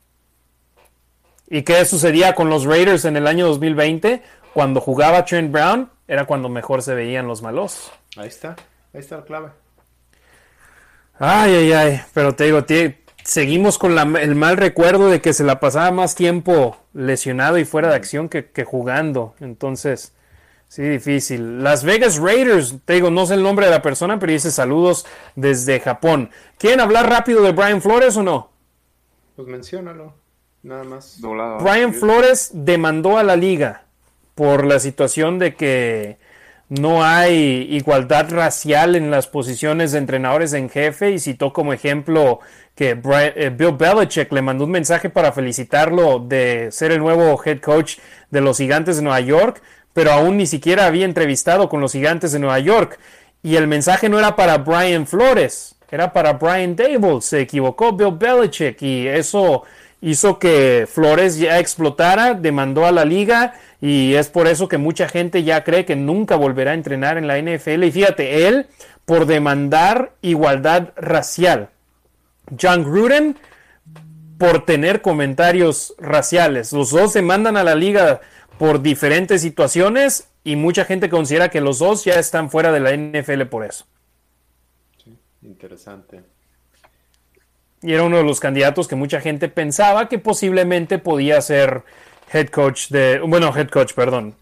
¿Y 1.50 1.64
qué 1.64 1.86
sucedía 1.86 2.34
con 2.36 2.50
los 2.50 2.66
Raiders 2.66 3.06
en 3.06 3.18
el 3.18 3.28
año 3.28 3.48
2020? 3.48 4.22
Cuando 4.54 4.82
jugaba 4.82 5.26
Trent 5.26 5.52
Brown, 5.52 5.90
era 6.08 6.26
cuando 6.26 6.50
mejor 6.50 6.82
se 6.82 6.96
veían 6.96 7.28
los 7.28 7.42
malos. 7.42 7.92
Ahí 8.18 8.28
está. 8.28 8.56
Ahí 8.94 9.00
está 9.02 9.18
la 9.18 9.24
clave. 9.26 9.50
Ay, 11.18 11.54
ay, 11.54 11.72
ay, 11.74 12.02
pero 12.14 12.36
te 12.36 12.46
digo, 12.46 12.66
tie- 12.66 12.98
seguimos 13.24 13.78
con 13.78 13.96
la- 13.96 14.04
el 14.22 14.36
mal 14.36 14.58
recuerdo 14.58 15.10
de 15.10 15.22
que 15.22 15.34
se 15.34 15.44
la 15.44 15.60
pasaba 15.60 15.92
más 15.92 16.16
tiempo 16.16 16.78
lesionado 16.94 17.58
y 17.58 17.66
fuera 17.66 17.90
de 17.90 17.96
acción 17.96 18.28
que, 18.30 18.50
que 18.52 18.64
jugando. 18.66 19.34
Entonces, 19.40 20.14
sí, 20.68 20.82
difícil. 20.84 21.64
Las 21.64 21.84
Vegas 21.84 22.18
Raiders, 22.18 22.76
te 22.86 22.94
digo, 22.94 23.12
no 23.12 23.26
sé 23.26 23.36
el 23.36 23.44
nombre 23.44 23.66
de 23.66 23.72
la 23.72 23.82
persona, 23.82 24.20
pero 24.20 24.32
dice 24.34 24.52
saludos 24.52 25.06
desde 25.36 25.80
Japón. 25.80 26.32
¿Quieren 26.58 26.82
hablar 26.82 27.10
rápido 27.10 27.42
de 27.44 27.52
Brian 27.54 27.82
Flores 27.82 28.18
o 28.18 28.24
no? 28.24 28.52
Pues 29.38 29.48
menciónalo. 29.48 30.14
Nada 30.66 30.84
más. 30.84 31.19
Brian 31.61 31.94
Flores 31.94 32.50
demandó 32.52 33.19
a 33.19 33.24
la 33.24 33.35
liga 33.35 33.84
por 34.34 34.66
la 34.66 34.80
situación 34.80 35.38
de 35.38 35.53
que 35.53 36.18
no 36.69 37.03
hay 37.03 37.68
igualdad 37.69 38.32
racial 38.32 38.95
en 38.95 39.11
las 39.11 39.27
posiciones 39.27 39.92
de 39.92 40.00
entrenadores 40.00 40.53
en 40.53 40.72
jefe 40.72 41.11
y 41.11 41.19
citó 41.19 41.53
como 41.53 41.72
ejemplo 41.72 42.40
que 42.74 43.00
eh, 43.00 43.53
Bill 43.56 43.76
Belichick 43.77 44.32
le 44.32 44.42
mandó 44.42 44.64
un 44.66 44.72
mensaje 44.72 45.11
para 45.11 45.32
felicitarlo 45.32 46.18
de 46.18 46.69
ser 46.72 46.92
el 46.92 47.00
nuevo 47.00 47.40
head 47.45 47.60
coach 47.60 48.00
de 48.32 48.42
los 48.42 48.58
gigantes 48.58 48.95
de 48.95 49.03
Nueva 49.03 49.19
York, 49.19 49.61
pero 49.94 50.14
aún 50.14 50.38
ni 50.38 50.48
siquiera 50.48 50.88
había 50.88 51.06
entrevistado 51.06 51.69
con 51.69 51.80
los 51.80 51.92
gigantes 51.92 52.32
de 52.32 52.40
Nueva 52.40 52.58
York. 52.58 53.00
Y 53.44 53.58
el 53.58 53.68
mensaje 53.68 54.10
no 54.10 54.18
era 54.18 54.35
para 54.35 54.58
Brian 54.58 55.06
Flores, 55.06 55.76
era 55.92 56.11
para 56.11 56.34
Brian 56.34 56.76
Dable. 56.76 57.22
Se 57.22 57.42
equivocó 57.42 57.94
Bill 57.94 58.18
Belichick 58.18 58.82
y 58.82 59.08
eso 59.08 59.61
hizo 60.02 60.40
que 60.40 60.88
Flores 60.92 61.38
ya 61.38 61.60
explotara, 61.60 62.34
demandó 62.34 62.86
a 62.86 62.92
la 62.92 63.06
liga 63.06 63.54
y 63.82 64.14
es 64.16 64.30
por 64.30 64.48
eso 64.48 64.68
que 64.68 64.78
mucha 64.78 65.08
gente 65.08 65.44
ya 65.44 65.64
cree 65.64 65.86
que 65.86 65.96
nunca 65.96 66.36
volverá 66.36 66.72
a 66.72 66.76
entrenar 66.76 67.18
en 67.18 67.28
la 67.28 67.40
NFL. 67.40 67.84
Y 67.84 67.92
fíjate, 67.92 68.48
él 68.48 68.68
por 69.06 69.26
demandar 69.26 70.14
igualdad 70.22 70.94
racial. 70.96 71.70
John 72.60 72.84
Gruden 72.84 73.38
por 74.38 74.66
tener 74.66 75.02
comentarios 75.02 75.96
raciales. 75.98 76.74
Los 76.74 76.90
dos 76.92 77.14
demandan 77.14 77.58
a 77.58 77.64
la 77.64 77.76
liga 77.76 78.22
por 78.58 78.82
diferentes 78.82 79.42
situaciones 79.42 80.30
y 80.44 80.56
mucha 80.56 80.86
gente 80.86 81.10
considera 81.10 81.50
que 81.50 81.62
los 81.62 81.80
dos 81.80 82.04
ya 82.06 82.16
están 82.16 82.50
fuera 82.50 82.72
de 82.72 82.80
la 82.80 82.96
NFL 82.96 83.44
por 83.44 83.66
eso. 83.66 83.86
Interesante. 85.42 86.35
Y 87.82 87.94
era 87.94 88.04
uno 88.04 88.18
de 88.18 88.24
los 88.24 88.40
candidatos 88.40 88.88
que 88.88 88.95
mucha 88.95 89.22
gente 89.22 89.48
pensaba 89.50 90.08
que 90.10 90.18
posiblemente 90.20 90.98
podía 90.98 91.40
ser 91.42 91.84
head 92.34 92.48
coach 92.48 92.90
de, 92.90 93.20
bueno, 93.20 93.56
head 93.56 93.70
coach, 93.70 93.94
perdón, 93.94 94.36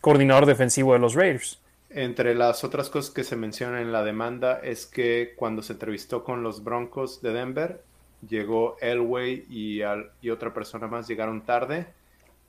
coordinador 0.00 0.46
defensivo 0.46 0.92
de 0.92 0.98
los 0.98 1.14
Raiders. 1.14 1.58
Entre 1.90 2.34
las 2.34 2.64
otras 2.64 2.88
cosas 2.88 3.10
que 3.12 3.24
se 3.24 3.36
mencionan 3.36 3.82
en 3.82 3.92
la 3.92 4.02
demanda 4.02 4.60
es 4.62 4.86
que 4.86 5.34
cuando 5.36 5.62
se 5.62 5.74
entrevistó 5.74 6.24
con 6.24 6.42
los 6.42 6.64
Broncos 6.64 7.20
de 7.22 7.32
Denver, 7.32 7.82
llegó 8.28 8.76
Elway 8.80 9.44
y, 9.50 9.82
al- 9.82 10.10
y 10.22 10.30
otra 10.30 10.54
persona 10.54 10.86
más 10.86 11.06
llegaron 11.08 11.42
tarde 11.42 11.86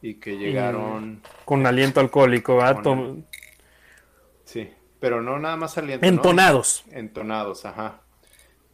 y 0.02 0.16
que 0.16 0.38
llegaron, 0.38 1.22
Con 1.46 1.66
aliento 1.66 2.00
alcohólico, 2.00 2.58
¿verdad? 2.58 2.84
Con- 2.84 3.26
sí, 4.46 4.70
pero 5.00 5.22
no 5.22 5.40
nada 5.40 5.58
más 5.58 5.78
aliento, 5.78 6.06
¿no? 6.06 6.10
entonados. 6.12 6.84
Entonados, 6.92 7.66
ajá. 7.66 8.02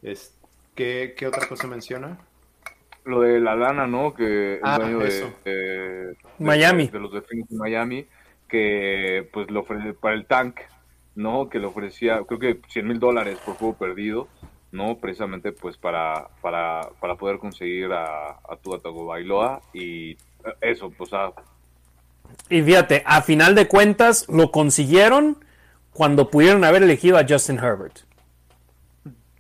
Es, 0.01 0.33
¿qué, 0.79 1.13
qué 1.17 1.27
otra 1.27 1.47
cosa 1.47 1.67
menciona? 1.67 2.17
Lo 3.05 3.21
de 3.21 3.39
la 3.39 3.55
lana, 3.55 3.87
¿no? 3.87 4.13
Que 4.13 4.55
el 4.55 4.59
Ah, 4.61 4.77
dueño 4.77 4.99
de, 4.99 5.33
de- 5.45 6.17
Miami. 6.37 6.87
de 6.87 6.99
los 6.99 7.11
Delfines 7.11 7.47
de 7.49 7.57
Miami, 7.57 8.07
que 8.47 9.27
pues 9.33 9.49
le 9.51 9.59
ofrece 9.59 9.93
para 9.93 10.15
el 10.15 10.25
tank, 10.25 10.59
¿no? 11.15 11.49
Que 11.49 11.59
le 11.59 11.65
ofrecía, 11.67 12.21
creo 12.27 12.39
que 12.39 12.59
100 12.67 12.87
mil 12.87 12.99
dólares 12.99 13.37
por 13.45 13.55
juego 13.55 13.75
perdido, 13.77 14.27
¿no? 14.71 14.97
Precisamente 14.99 15.51
pues 15.51 15.77
para, 15.77 16.29
para, 16.41 16.89
para 16.99 17.15
poder 17.15 17.39
conseguir 17.39 17.91
a, 17.93 18.31
a 18.31 18.55
Tua 18.61 18.79
Tagovailoa 18.79 19.61
y 19.73 20.11
eh, 20.11 20.17
eso, 20.61 20.91
pues 20.91 21.11
a, 21.13 21.31
Y 22.49 22.61
fíjate, 22.61 23.03
a 23.05 23.21
final 23.21 23.55
de 23.55 23.67
cuentas 23.67 24.27
lo 24.29 24.51
consiguieron 24.51 25.43
cuando 25.93 26.29
pudieron 26.29 26.63
haber 26.63 26.83
elegido 26.83 27.17
a 27.17 27.25
Justin 27.27 27.57
Herbert. 27.59 27.99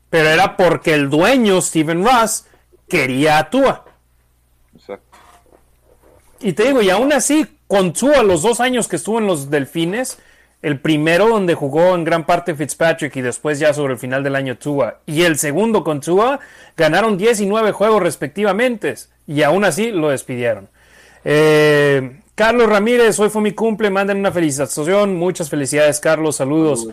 Pero 0.09 0.29
era 0.29 0.57
porque 0.57 0.93
el 0.93 1.09
dueño, 1.09 1.61
Steven 1.61 2.03
Ross, 2.03 2.45
quería 2.87 3.37
a 3.37 3.49
Tua. 3.49 3.85
exacto. 4.75 5.17
Y 6.39 6.53
te 6.53 6.65
digo, 6.67 6.81
y 6.81 6.89
aún 6.89 7.13
así, 7.13 7.45
con 7.67 7.93
Tua, 7.93 8.23
los 8.23 8.41
dos 8.41 8.59
años 8.59 8.87
que 8.87 8.95
estuvo 8.95 9.19
en 9.19 9.27
los 9.27 9.49
Delfines, 9.49 10.17
el 10.61 10.79
primero 10.79 11.29
donde 11.29 11.53
jugó 11.53 11.95
en 11.95 12.03
gran 12.03 12.25
parte 12.25 12.55
Fitzpatrick 12.55 13.15
y 13.15 13.21
después 13.21 13.59
ya 13.59 13.73
sobre 13.73 13.93
el 13.93 13.99
final 13.99 14.23
del 14.23 14.35
año 14.35 14.57
Tua, 14.57 14.99
y 15.05 15.23
el 15.23 15.37
segundo 15.37 15.83
con 15.83 16.01
Tua, 16.01 16.39
ganaron 16.75 17.17
19 17.17 17.71
juegos 17.71 18.01
respectivamente. 18.01 18.95
Y 19.27 19.43
aún 19.43 19.63
así 19.63 19.91
lo 19.91 20.09
despidieron. 20.09 20.69
Eh, 21.23 22.19
Carlos 22.35 22.69
Ramírez, 22.69 23.19
hoy 23.19 23.29
fue 23.29 23.41
mi 23.41 23.51
cumple, 23.51 23.89
manden 23.89 24.17
una 24.17 24.31
felicitación. 24.31 25.15
Muchas 25.15 25.49
felicidades, 25.49 25.99
Carlos. 25.99 26.37
Saludos. 26.37 26.87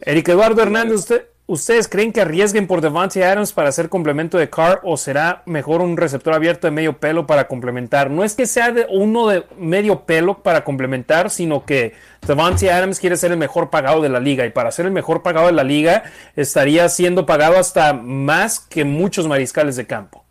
Eric 0.00 0.28
Eduardo 0.30 0.62
Hernández, 0.62 1.06
¿ustedes 1.52 1.86
creen 1.86 2.14
que 2.14 2.22
arriesguen 2.22 2.66
por 2.66 2.80
Devante 2.80 3.22
Adams 3.26 3.52
para 3.52 3.68
hacer 3.68 3.90
complemento 3.90 4.38
de 4.38 4.48
Carr 4.48 4.80
o 4.84 4.96
será 4.96 5.42
mejor 5.44 5.82
un 5.82 5.98
receptor 5.98 6.32
abierto 6.32 6.66
de 6.66 6.70
medio 6.70 6.96
pelo 6.96 7.26
para 7.26 7.46
complementar? 7.46 8.08
No 8.08 8.24
es 8.24 8.34
que 8.34 8.46
sea 8.46 8.72
de 8.72 8.86
uno 8.88 9.28
de 9.28 9.44
medio 9.58 10.06
pelo 10.06 10.42
para 10.42 10.64
complementar, 10.64 11.28
sino 11.28 11.66
que 11.66 11.92
Devante 12.26 12.70
Adams 12.70 12.98
quiere 12.98 13.18
ser 13.18 13.32
el 13.32 13.36
mejor 13.36 13.68
pagado 13.68 14.00
de 14.00 14.08
la 14.08 14.18
liga 14.18 14.46
y 14.46 14.50
para 14.50 14.72
ser 14.72 14.86
el 14.86 14.92
mejor 14.92 15.22
pagado 15.22 15.48
de 15.48 15.52
la 15.52 15.62
liga 15.62 16.04
estaría 16.36 16.88
siendo 16.88 17.26
pagado 17.26 17.58
hasta 17.58 17.92
más 17.92 18.58
que 18.58 18.86
muchos 18.86 19.28
mariscales 19.28 19.76
de 19.76 19.86
campo. 19.86 20.24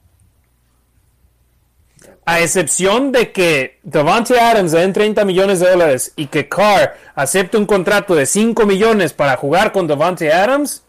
A 2.26 2.40
excepción 2.40 3.12
de 3.12 3.32
que 3.32 3.80
Devante 3.84 4.40
Adams 4.40 4.72
den 4.72 4.92
30 4.92 5.24
millones 5.26 5.60
de 5.60 5.70
dólares 5.70 6.14
y 6.16 6.28
que 6.28 6.50
Carr 6.50 6.96
acepte 7.14 7.58
un 7.58 7.68
contrato 7.68 8.16
de 8.16 8.26
5 8.26 8.66
millones 8.66 9.14
para 9.14 9.38
jugar 9.38 9.72
con 9.72 9.86
Devante 9.86 10.34
Adams, 10.34 10.84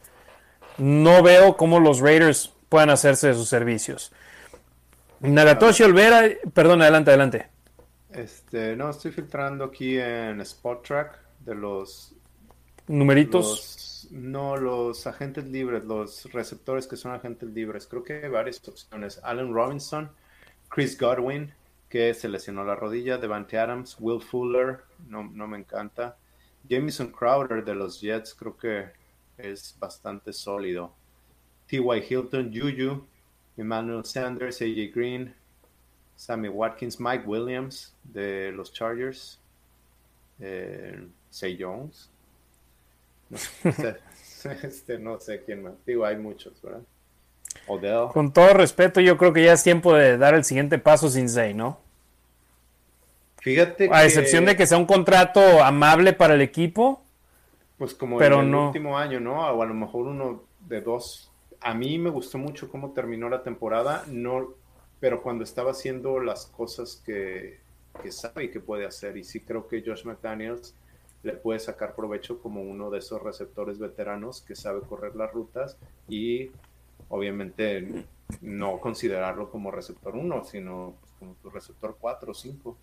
no 0.83 1.23
veo 1.23 1.57
cómo 1.57 1.79
los 1.79 2.01
Raiders 2.01 2.53
puedan 2.69 2.91
hacerse 2.91 3.29
de 3.29 3.35
sus 3.35 3.49
servicios. 3.49 4.11
Nagatoshi 5.21 5.85
Olvera, 5.85 6.29
perdón, 6.53 6.83
adelante, 6.83 7.11
adelante. 7.11 7.49
Este, 8.11 8.75
no, 8.75 8.91
estoy 8.91 9.13
filtrando 9.13 9.65
aquí 9.65 9.97
en 9.97 10.41
Spot 10.41 10.85
Track 10.85 11.21
de 11.39 11.55
los 11.55 12.15
numeritos. 12.89 14.09
no, 14.11 14.57
los 14.57 15.07
agentes 15.07 15.45
libres, 15.45 15.85
los 15.85 16.25
receptores 16.33 16.89
que 16.89 16.97
son 16.97 17.13
agentes 17.13 17.49
libres. 17.51 17.87
Creo 17.87 18.03
que 18.03 18.25
hay 18.25 18.29
varias 18.29 18.61
opciones. 18.67 19.21
Allen 19.23 19.55
Robinson 19.55 20.11
Chris 20.69 20.99
Godwin, 20.99 21.55
que 21.89 22.13
se 22.13 22.29
lesionó 22.29 22.65
la 22.65 22.75
rodilla, 22.75 23.19
Devante 23.19 23.57
Adams, 23.57 23.97
Will 24.01 24.21
Fuller, 24.21 24.81
no, 25.07 25.23
no 25.23 25.47
me 25.47 25.59
encanta. 25.59 26.17
Jamison 26.69 27.13
Crowder 27.13 27.65
de 27.65 27.77
los 27.77 28.01
Jets, 28.01 28.35
creo 28.35 28.57
que 28.57 29.02
es 29.39 29.77
bastante 29.79 30.33
sólido. 30.33 30.93
T.Y. 31.67 32.05
Hilton, 32.09 32.53
Juju, 32.53 33.05
Emmanuel 33.57 34.05
Sanders, 34.05 34.61
AJ 34.61 34.93
Green, 34.95 35.35
Sammy 36.17 36.49
Watkins, 36.49 37.01
Mike 37.01 37.25
Williams 37.27 37.95
de 38.05 38.53
los 38.53 38.73
Chargers, 38.73 39.39
eh, 40.41 41.07
Say 41.31 41.57
Jones. 41.59 42.11
No 43.31 43.39
sé, 43.39 43.97
este, 44.63 44.99
no 44.99 45.19
sé 45.19 45.43
quién 45.45 45.63
más. 45.63 45.75
Digo, 45.87 46.05
hay 46.05 46.17
muchos, 46.17 46.61
¿verdad? 46.63 46.83
Con 48.13 48.33
todo 48.33 48.55
respeto, 48.55 49.01
yo 49.01 49.17
creo 49.17 49.33
que 49.33 49.45
ya 49.45 49.53
es 49.53 49.63
tiempo 49.63 49.95
de 49.95 50.19
dar 50.19 50.35
el 50.35 50.45
siguiente 50.45 50.79
paso 50.79 51.09
sin 51.09 51.29
Zay, 51.29 51.55
¿no? 51.55 51.81
Fíjate 53.41 53.89
A 53.93 54.05
excepción 54.05 54.45
de 54.45 54.57
que 54.57 54.67
sea 54.67 54.79
un 54.79 54.87
contrato 54.87 55.63
amable 55.63 56.13
para 56.13 56.35
el 56.35 56.41
equipo. 56.41 57.03
Pues 57.83 57.95
como 57.95 58.23
en 58.23 58.33
el 58.33 58.55
último 58.55 58.97
año, 58.97 59.19
¿no? 59.19 59.45
O 59.45 59.61
a 59.61 59.67
lo 59.67 59.75
mejor 59.75 60.07
uno 60.07 60.45
de 60.61 60.81
dos. 60.81 61.33
A 61.61 61.75
mí 61.75 61.99
me 61.99 62.11
gustó 62.11 62.39
mucho 62.39 62.71
cómo 62.71 62.93
terminó 62.93 63.29
la 63.29 63.43
temporada, 63.43 64.05
no, 64.07 64.55
pero 65.01 65.21
cuando 65.21 65.43
estaba 65.43 65.73
haciendo 65.73 66.21
las 66.21 66.47
cosas 66.47 67.03
que, 67.05 67.59
que 68.01 68.13
sabe 68.13 68.45
y 68.45 68.51
que 68.53 68.61
puede 68.61 68.87
hacer. 68.87 69.17
Y 69.17 69.25
sí 69.25 69.41
creo 69.41 69.67
que 69.67 69.83
Josh 69.85 70.05
McDaniels 70.05 70.77
le 71.25 71.33
puede 71.33 71.59
sacar 71.59 71.97
provecho 71.97 72.41
como 72.41 72.63
uno 72.63 72.89
de 72.89 73.01
esos 73.01 73.21
receptores 73.21 73.81
veteranos 73.81 74.43
que 74.43 74.55
sabe 74.55 74.83
correr 74.83 75.17
las 75.17 75.33
rutas 75.33 75.77
y 76.09 76.53
obviamente 77.09 78.05
no 78.43 78.79
considerarlo 78.79 79.51
como 79.51 79.73
receptor 79.73 80.15
1, 80.15 80.45
sino 80.45 80.95
como 81.19 81.35
tu 81.43 81.51
receptor 81.51 81.97
4 82.01 82.31
o 82.31 82.35
5. 82.35 82.77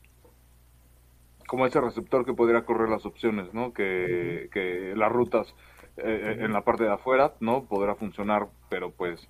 Como 1.49 1.65
ese 1.65 1.81
receptor 1.81 2.25
que 2.25 2.33
podría 2.33 2.61
correr 2.61 2.89
las 2.89 3.07
opciones, 3.07 3.51
¿no? 3.55 3.73
Que, 3.73 4.49
que 4.53 4.93
las 4.95 5.11
rutas 5.11 5.55
eh, 5.97 6.37
en 6.41 6.53
la 6.53 6.61
parte 6.61 6.83
de 6.83 6.93
afuera, 6.93 7.33
¿no? 7.39 7.63
Podrá 7.63 7.95
funcionar, 7.95 8.45
pero 8.69 8.91
pues, 8.91 9.27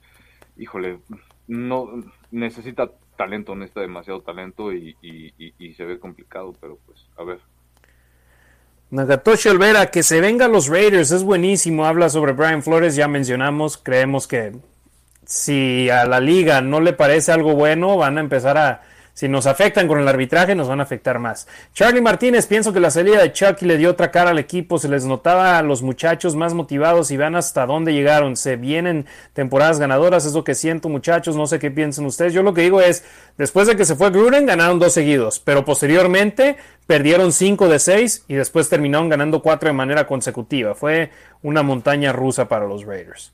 híjole, 0.57 0.99
no 1.47 2.03
necesita 2.29 2.91
talento, 3.15 3.55
necesita 3.55 3.79
demasiado 3.79 4.21
talento 4.21 4.73
y, 4.73 4.97
y 5.01 5.73
se 5.75 5.85
ve 5.85 5.97
complicado, 5.97 6.53
pero 6.59 6.77
pues, 6.85 7.07
a 7.17 7.23
ver. 7.23 7.39
Nagatoshi 8.91 9.47
Olvera, 9.47 9.89
que 9.89 10.03
se 10.03 10.19
venga 10.19 10.49
los 10.49 10.67
Raiders, 10.67 11.11
es 11.11 11.23
buenísimo. 11.23 11.85
Habla 11.85 12.09
sobre 12.09 12.33
Brian 12.33 12.63
Flores, 12.63 12.97
ya 12.97 13.07
mencionamos. 13.07 13.77
Creemos 13.77 14.27
que 14.27 14.51
si 15.25 15.89
a 15.91 16.05
la 16.05 16.19
liga 16.19 16.59
no 16.61 16.81
le 16.81 16.91
parece 16.91 17.31
algo 17.31 17.53
bueno, 17.53 17.95
van 17.97 18.17
a 18.17 18.21
empezar 18.21 18.57
a, 18.57 18.81
si 19.19 19.27
nos 19.27 19.47
afectan 19.47 19.89
con 19.89 19.99
el 19.99 20.07
arbitraje, 20.07 20.55
nos 20.55 20.69
van 20.69 20.79
a 20.79 20.83
afectar 20.83 21.19
más. 21.19 21.45
Charlie 21.73 21.99
Martínez, 21.99 22.47
pienso 22.47 22.71
que 22.71 22.79
la 22.79 22.89
salida 22.89 23.21
de 23.21 23.33
Chucky 23.33 23.65
le 23.65 23.75
dio 23.75 23.89
otra 23.89 24.11
cara 24.11 24.29
al 24.29 24.39
equipo, 24.39 24.79
se 24.79 24.87
les 24.87 25.03
notaba 25.03 25.57
a 25.57 25.61
los 25.61 25.81
muchachos 25.81 26.37
más 26.37 26.53
motivados 26.53 27.11
y 27.11 27.17
vean 27.17 27.35
hasta 27.35 27.65
dónde 27.65 27.91
llegaron. 27.91 28.37
Se 28.37 28.55
vienen 28.55 29.07
temporadas 29.33 29.77
ganadoras, 29.77 30.25
es 30.25 30.31
lo 30.31 30.45
que 30.45 30.55
siento 30.55 30.87
muchachos, 30.87 31.35
no 31.35 31.47
sé 31.47 31.59
qué 31.59 31.69
piensan 31.69 32.05
ustedes. 32.05 32.31
Yo 32.31 32.43
lo 32.43 32.53
que 32.53 32.61
digo 32.61 32.79
es, 32.79 33.03
después 33.37 33.67
de 33.67 33.75
que 33.75 33.83
se 33.83 33.97
fue 33.97 34.09
Gruden, 34.09 34.45
ganaron 34.45 34.79
dos 34.79 34.93
seguidos, 34.93 35.41
pero 35.41 35.65
posteriormente 35.65 36.55
perdieron 36.87 37.33
cinco 37.33 37.67
de 37.67 37.79
seis 37.79 38.23
y 38.29 38.35
después 38.35 38.69
terminaron 38.69 39.09
ganando 39.09 39.41
cuatro 39.41 39.67
de 39.67 39.73
manera 39.73 40.07
consecutiva. 40.07 40.75
Fue 40.75 41.11
una 41.41 41.61
montaña 41.61 42.13
rusa 42.13 42.47
para 42.47 42.67
los 42.67 42.85
Raiders. 42.85 43.33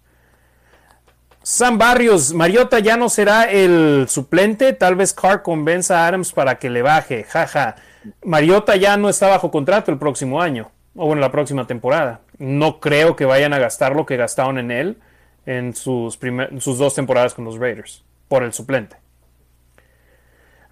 Sam 1.46 1.78
Barrios, 1.78 2.34
Mariota 2.34 2.80
ya 2.80 2.98
no 2.98 3.08
será 3.08 3.44
el 3.44 4.08
suplente, 4.10 4.74
tal 4.74 4.96
vez 4.96 5.14
Carr 5.14 5.44
convenza 5.44 6.00
a 6.00 6.08
Adams 6.08 6.34
para 6.34 6.58
que 6.58 6.72
le 6.72 6.82
baje, 6.82 7.24
jaja. 7.24 7.76
Mariota 8.24 8.76
ya 8.78 8.98
no 8.98 9.10
está 9.10 9.28
bajo 9.28 9.52
contrato 9.52 9.92
el 9.92 10.00
próximo 10.00 10.42
año, 10.42 10.72
o 10.96 11.06
bueno, 11.06 11.22
la 11.22 11.32
próxima 11.32 11.68
temporada. 11.68 12.22
No 12.40 12.80
creo 12.80 13.16
que 13.16 13.26
vayan 13.26 13.54
a 13.54 13.60
gastar 13.60 13.96
lo 13.96 14.08
que 14.08 14.18
gastaron 14.18 14.58
en 14.58 14.72
él 14.72 14.98
en 15.46 15.76
sus, 15.76 16.18
en 16.24 16.62
sus 16.62 16.80
dos 16.80 16.96
temporadas 16.96 17.36
con 17.36 17.46
los 17.46 17.60
Raiders, 17.60 18.04
por 18.28 18.42
el 18.42 18.52
suplente. 18.52 18.96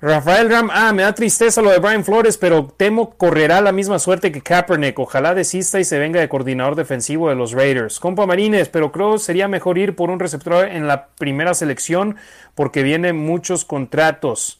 Rafael 0.06 0.50
Ram, 0.50 0.70
ah, 0.70 0.92
me 0.92 1.04
da 1.04 1.16
tristeza 1.16 1.62
lo 1.62 1.70
de 1.70 1.80
Brian 1.80 2.04
Flores, 2.04 2.38
pero 2.38 2.66
temo 2.66 3.12
correrá 3.12 3.62
la 3.62 3.72
misma 3.72 4.00
suerte 4.00 4.34
que 4.34 4.42
Kaepernick. 4.42 5.00
Ojalá 5.00 5.34
desista 5.34 5.80
y 5.80 5.86
se 5.86 5.98
venga 5.98 6.20
de 6.20 6.28
coordinador 6.28 6.76
defensivo 6.76 7.30
de 7.30 7.36
los 7.36 7.54
Raiders. 7.54 8.02
Compa 8.02 8.26
Marines, 8.26 8.68
pero 8.68 8.92
creo 8.92 9.18
sería 9.18 9.48
mejor 9.48 9.78
ir 9.78 9.96
por 9.96 10.10
un 10.10 10.20
receptor 10.20 10.68
en 10.68 10.88
la 10.88 11.08
primera 11.08 11.54
selección 11.54 12.18
porque 12.54 12.84
vienen 12.84 13.16
muchos 13.16 13.64
contratos. 13.64 14.60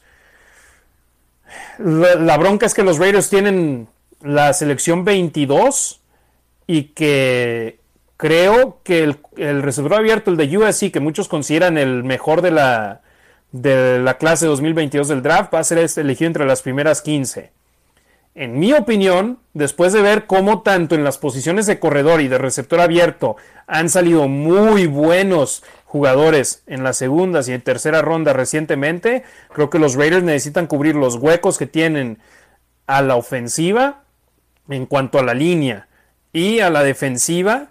La, 1.76 2.38
bronca 2.38 2.64
es 2.64 2.72
que 2.72 2.82
los 2.82 2.98
Raiders 2.98 3.28
tienen 3.28 3.88
la 4.22 4.54
selección 4.54 5.04
22 5.04 6.00
y 6.66 6.84
que 6.84 7.80
creo 8.16 8.80
que 8.82 9.04
el, 9.04 9.18
el 9.36 9.62
receptor 9.62 9.92
abierto, 9.92 10.30
el 10.30 10.38
de 10.38 10.56
USC, 10.56 10.90
que 10.90 11.00
muchos 11.00 11.28
consideran 11.28 11.76
el 11.76 12.02
mejor 12.02 12.40
de 12.40 12.50
la 12.50 13.02
de 13.54 14.00
la 14.00 14.18
clase 14.18 14.46
2022 14.46 15.06
del 15.06 15.22
draft 15.22 15.54
va 15.54 15.60
a 15.60 15.64
ser 15.64 15.78
este 15.78 16.00
elegido 16.00 16.26
entre 16.26 16.44
las 16.44 16.60
primeras 16.62 17.02
15. 17.02 17.52
En 18.34 18.58
mi 18.58 18.72
opinión, 18.72 19.38
después 19.52 19.92
de 19.92 20.02
ver 20.02 20.26
cómo 20.26 20.62
tanto 20.62 20.96
en 20.96 21.04
las 21.04 21.18
posiciones 21.18 21.66
de 21.66 21.78
corredor 21.78 22.20
y 22.20 22.26
de 22.26 22.38
receptor 22.38 22.80
abierto 22.80 23.36
han 23.68 23.90
salido 23.90 24.26
muy 24.26 24.88
buenos 24.88 25.62
jugadores 25.84 26.64
en 26.66 26.82
las 26.82 26.96
segundas 26.96 27.48
y 27.48 27.52
en 27.52 27.60
tercera 27.60 28.02
ronda 28.02 28.32
recientemente, 28.32 29.22
creo 29.52 29.70
que 29.70 29.78
los 29.78 29.94
Raiders 29.94 30.24
necesitan 30.24 30.66
cubrir 30.66 30.96
los 30.96 31.14
huecos 31.14 31.56
que 31.56 31.68
tienen 31.68 32.18
a 32.88 33.02
la 33.02 33.14
ofensiva 33.14 34.02
en 34.68 34.86
cuanto 34.86 35.20
a 35.20 35.22
la 35.22 35.34
línea 35.34 35.86
y 36.32 36.58
a 36.58 36.70
la 36.70 36.82
defensiva 36.82 37.68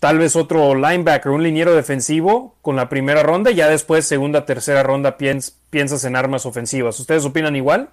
tal 0.00 0.18
vez 0.18 0.34
otro 0.34 0.74
linebacker, 0.74 1.30
un 1.30 1.42
liniero 1.42 1.74
defensivo 1.74 2.56
con 2.62 2.74
la 2.74 2.88
primera 2.88 3.22
ronda 3.22 3.50
y 3.50 3.54
ya 3.54 3.68
después, 3.68 4.06
segunda, 4.06 4.46
tercera 4.46 4.82
ronda, 4.82 5.16
piensas 5.18 6.04
en 6.04 6.16
armas 6.16 6.46
ofensivas. 6.46 6.98
¿Ustedes 6.98 7.24
opinan 7.26 7.54
igual? 7.54 7.90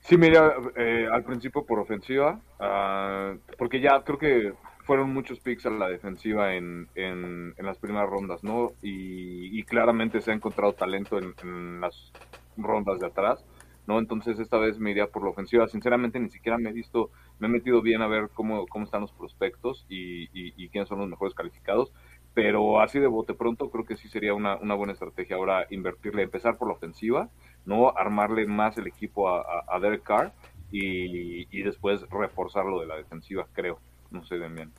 Sí, 0.00 0.16
mira, 0.16 0.54
eh, 0.76 1.08
al 1.10 1.24
principio 1.24 1.64
por 1.64 1.78
ofensiva, 1.78 2.38
ah, 2.60 3.34
porque 3.58 3.80
ya 3.80 4.02
creo 4.02 4.18
que 4.18 4.52
fueron 4.84 5.12
muchos 5.12 5.40
picks 5.40 5.66
a 5.66 5.70
la 5.70 5.88
defensiva 5.88 6.54
en, 6.54 6.88
en, 6.94 7.54
las 7.58 7.78
primeras 7.78 8.08
rondas, 8.08 8.44
¿no? 8.44 8.70
Y, 8.82 9.64
claramente 9.64 10.20
se 10.20 10.30
ha 10.30 10.34
encontrado 10.34 10.74
talento 10.74 11.18
en 11.18 11.80
las 11.80 12.12
rondas 12.56 13.00
de 13.00 13.06
atrás. 13.06 13.44
¿No? 13.86 13.98
Entonces 13.98 14.38
esta 14.38 14.58
vez 14.58 14.78
me 14.78 14.90
iría 14.90 15.06
por 15.08 15.22
la 15.22 15.30
ofensiva. 15.30 15.68
Sinceramente 15.68 16.18
ni 16.20 16.30
siquiera 16.30 16.58
me 16.58 16.70
he 16.70 16.72
visto, 16.72 17.10
me 17.38 17.46
he 17.46 17.50
metido 17.50 17.82
bien 17.82 18.02
a 18.02 18.06
ver 18.08 18.30
cómo, 18.34 18.66
cómo 18.66 18.84
están 18.84 19.02
los 19.02 19.12
prospectos 19.12 19.86
y, 19.88 20.68
quiénes 20.68 20.88
son 20.88 20.98
los 20.98 21.08
mejores 21.08 21.34
calificados, 21.34 21.92
pero 22.34 22.80
así 22.80 22.98
de 22.98 23.06
bote 23.06 23.34
pronto 23.34 23.70
creo 23.70 23.84
que 23.84 23.96
sí 23.96 24.08
sería 24.08 24.34
una, 24.34 24.56
una 24.56 24.74
buena 24.74 24.92
estrategia 24.92 25.36
ahora 25.36 25.66
invertirle, 25.70 26.22
empezar 26.22 26.58
por 26.58 26.68
la 26.68 26.74
ofensiva, 26.74 27.30
¿no? 27.64 27.96
Armarle 27.96 28.46
más 28.46 28.76
el 28.78 28.86
equipo 28.86 29.28
a, 29.28 29.78
Derek 29.80 30.02
Carr 30.02 30.32
y, 30.70 31.62
después 31.62 32.02
reforzarlo 32.10 32.80
de 32.80 32.86
la 32.86 32.96
defensiva, 32.96 33.46
creo. 33.52 33.78
No 34.10 34.24
sé, 34.24 34.38
bien. 34.38 34.72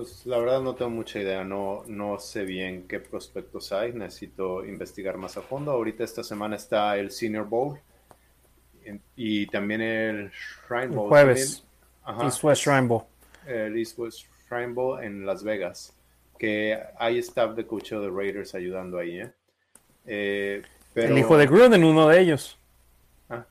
Pues 0.00 0.24
la 0.24 0.38
verdad 0.38 0.62
no 0.62 0.74
tengo 0.74 0.90
mucha 0.90 1.20
idea, 1.20 1.44
no, 1.44 1.82
no 1.86 2.18
sé 2.18 2.46
bien 2.46 2.88
qué 2.88 3.00
prospectos 3.00 3.70
hay, 3.70 3.92
necesito 3.92 4.64
investigar 4.64 5.18
más 5.18 5.36
a 5.36 5.42
fondo. 5.42 5.72
Ahorita 5.72 6.04
esta 6.04 6.24
semana 6.24 6.56
está 6.56 6.96
el 6.96 7.10
Senior 7.10 7.46
Bowl 7.46 7.78
y 9.14 9.46
también 9.48 9.82
el 9.82 10.30
Shrine 10.30 10.86
Bowl. 10.86 11.10
jueves. 11.10 11.66
East 12.22 12.42
West 12.42 12.62
Shrine 12.62 12.86
Bowl. 12.86 13.02
El 13.46 13.76
East 13.76 13.98
West 13.98 14.20
Shrine 14.48 14.72
Bowl 14.72 15.04
en 15.04 15.26
Las 15.26 15.44
Vegas, 15.44 15.94
que 16.38 16.82
hay 16.98 17.18
staff 17.18 17.54
de 17.54 17.66
coaching 17.66 18.00
de 18.00 18.08
Raiders 18.08 18.54
ayudando 18.54 18.96
ahí. 18.96 19.20
¿eh? 19.20 19.32
Eh, 20.06 20.62
el 20.94 21.18
hijo 21.18 21.36
de 21.36 21.46
Gruden, 21.46 21.84
uno 21.84 22.08
de 22.08 22.20
ellos. 22.22 22.58
Ah, 23.28 23.44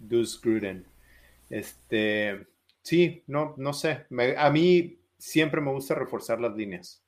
Deuce 0.00 0.36
Gruden. 0.42 0.84
Este, 1.48 2.44
sí, 2.82 3.22
no, 3.28 3.54
no 3.56 3.72
sé. 3.72 4.06
a 4.36 4.50
mí 4.50 4.98
siempre 5.24 5.60
me 5.60 5.72
gusta 5.72 5.94
reforzar 5.94 6.38
las 6.38 6.54
líneas. 6.54 7.02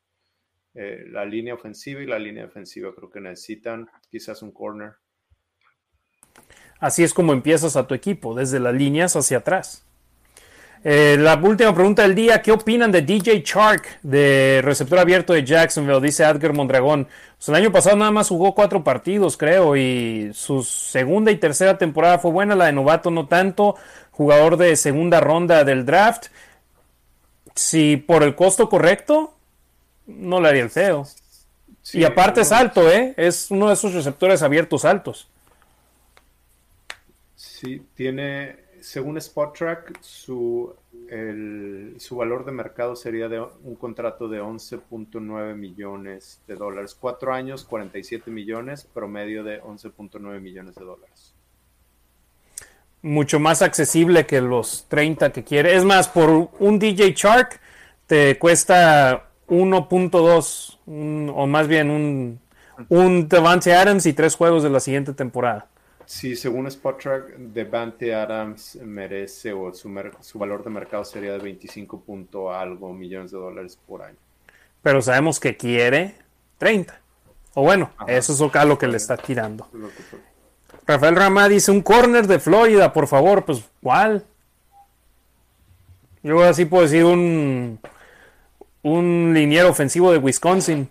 Eh, 0.75 1.05
la 1.11 1.25
línea 1.25 1.55
ofensiva 1.55 2.03
y 2.03 2.07
la 2.07 2.19
línea 2.19 2.45
defensiva 2.45 2.95
creo 2.95 3.11
que 3.11 3.21
necesitan 3.21 3.89
quizás 4.11 4.43
un 4.43 4.53
corner. 4.53 4.95
Así 6.81 7.05
es 7.05 7.13
como 7.13 7.33
empiezas 7.33 7.77
a 7.77 7.87
tu 7.87 7.95
equipo, 7.95 8.35
desde 8.35 8.59
las 8.59 8.75
líneas 8.75 9.17
hacia 9.17 9.39
atrás. 9.39 9.85
Eh, 10.83 11.17
la 11.19 11.35
última 11.37 11.75
pregunta 11.75 12.03
del 12.03 12.15
día, 12.15 12.41
¿qué 12.41 12.53
opinan 12.53 12.93
de 12.93 13.03
DJ 13.03 13.43
Chark, 13.43 14.01
de 14.03 14.61
receptor 14.63 14.99
abierto 14.99 15.33
de 15.33 15.45
Jacksonville? 15.45 16.01
Dice 16.01 16.25
Edgar 16.25 16.53
Mondragón. 16.53 17.09
Pues 17.37 17.49
el 17.49 17.55
año 17.55 17.73
pasado 17.73 17.97
nada 17.97 18.11
más 18.13 18.29
jugó 18.29 18.55
cuatro 18.55 18.83
partidos, 18.83 19.37
creo, 19.37 19.77
y 19.77 20.31
su 20.33 20.63
segunda 20.63 21.31
y 21.31 21.37
tercera 21.37 21.77
temporada 21.77 22.19
fue 22.19 22.31
buena, 22.31 22.55
la 22.55 22.67
de 22.67 22.73
novato 22.73 23.11
no 23.11 23.27
tanto, 23.27 23.77
jugador 24.11 24.57
de 24.57 24.77
segunda 24.77 25.21
ronda 25.21 25.65
del 25.65 25.85
draft. 25.85 26.29
Si 27.57 27.97
por 27.97 28.23
el 28.23 28.35
costo 28.35 28.69
correcto, 28.69 29.35
no 30.07 30.41
le 30.41 30.49
haría 30.49 30.63
el 30.63 30.71
feo. 30.71 31.07
y 31.93 32.05
aparte 32.05 32.43
es 32.43 32.53
alto, 32.53 32.89
¿eh? 32.91 33.15
Es 33.17 33.51
uno 33.51 33.69
de 33.69 33.75
esos 33.75 33.95
receptores 33.95 34.43
abiertos 34.43 34.85
altos. 34.85 35.29
Sí, 37.35 37.83
tiene, 37.95 38.57
según 38.81 39.17
Spot 39.17 39.57
su, 40.01 40.75
su 41.99 42.17
valor 42.17 42.45
de 42.45 42.53
mercado 42.53 42.95
sería 42.95 43.29
de 43.29 43.41
un 43.41 43.75
contrato 43.77 44.29
de 44.29 44.43
11.9 44.43 45.55
millones 45.55 46.41
de 46.47 46.57
dólares. 46.57 46.95
Cuatro 46.95 47.33
años, 47.33 47.65
47 47.65 48.31
millones, 48.31 48.87
promedio 48.93 49.43
de 49.43 49.63
11.9 49.63 50.41
millones 50.41 50.75
de 50.75 50.85
dólares 50.85 51.36
mucho 53.07 53.39
más 53.39 53.63
accesible 53.63 54.27
que 54.27 54.41
los 54.41 54.87
30 54.89 55.33
que 55.33 55.45
quiere. 55.45 55.77
Es 55.77 55.85
más, 55.85 56.09
por 56.09 56.51
un 56.59 56.79
DJ 56.79 57.13
Shark 57.15 57.61
te 58.07 58.39
cuesta 58.39 59.31
1.2 59.49 60.79
o 61.33 61.47
más 61.47 61.69
bien 61.69 61.91
un, 61.91 62.41
un 62.89 63.29
Devante 63.29 63.75
Adams 63.75 64.07
y 64.07 64.13
tres 64.13 64.35
juegos 64.35 64.63
de 64.63 64.71
la 64.71 64.81
siguiente 64.81 65.13
temporada. 65.13 65.69
Sí, 66.05 66.37
según 66.37 66.71
Spottrack, 66.71 67.37
Devante 67.37 68.15
Adams 68.15 68.79
merece 68.85 69.53
o 69.53 69.73
su, 69.73 69.93
su 70.21 70.39
valor 70.39 70.63
de 70.63 70.71
mercado 70.71 71.05
sería 71.05 71.33
de 71.33 71.39
25 71.39 72.01
punto 72.01 72.53
algo 72.53 72.93
millones 72.93 73.31
de 73.31 73.39
dólares 73.39 73.79
por 73.87 74.03
año. 74.03 74.17
Pero 74.83 75.03
sabemos 75.03 75.41
que 75.41 75.57
quiere 75.57 76.15
30. 76.59 77.01
O 77.55 77.63
bueno, 77.63 77.91
eso 78.07 78.33
es 78.33 78.67
lo 78.67 78.79
que 78.79 78.87
le 78.87 78.97
está 78.97 79.17
tirando. 79.17 79.69
Rafael 80.87 81.17
Ramá 81.17 81.49
dice 81.49 81.71
un 81.71 81.83
corner 81.83 82.27
de 82.27 82.39
Florida, 82.39 82.93
por 82.93 83.09
favor. 83.09 83.45
Pues, 83.45 83.65
¿cuál? 83.83 84.25
Yo 86.23 86.43
así 86.43 86.65
puedo 86.65 86.85
decir 86.85 87.05
un, 87.05 87.79
un 88.83 89.33
liniero 89.35 89.71
ofensivo 89.71 90.13
de 90.13 90.19
Wisconsin. 90.19 90.89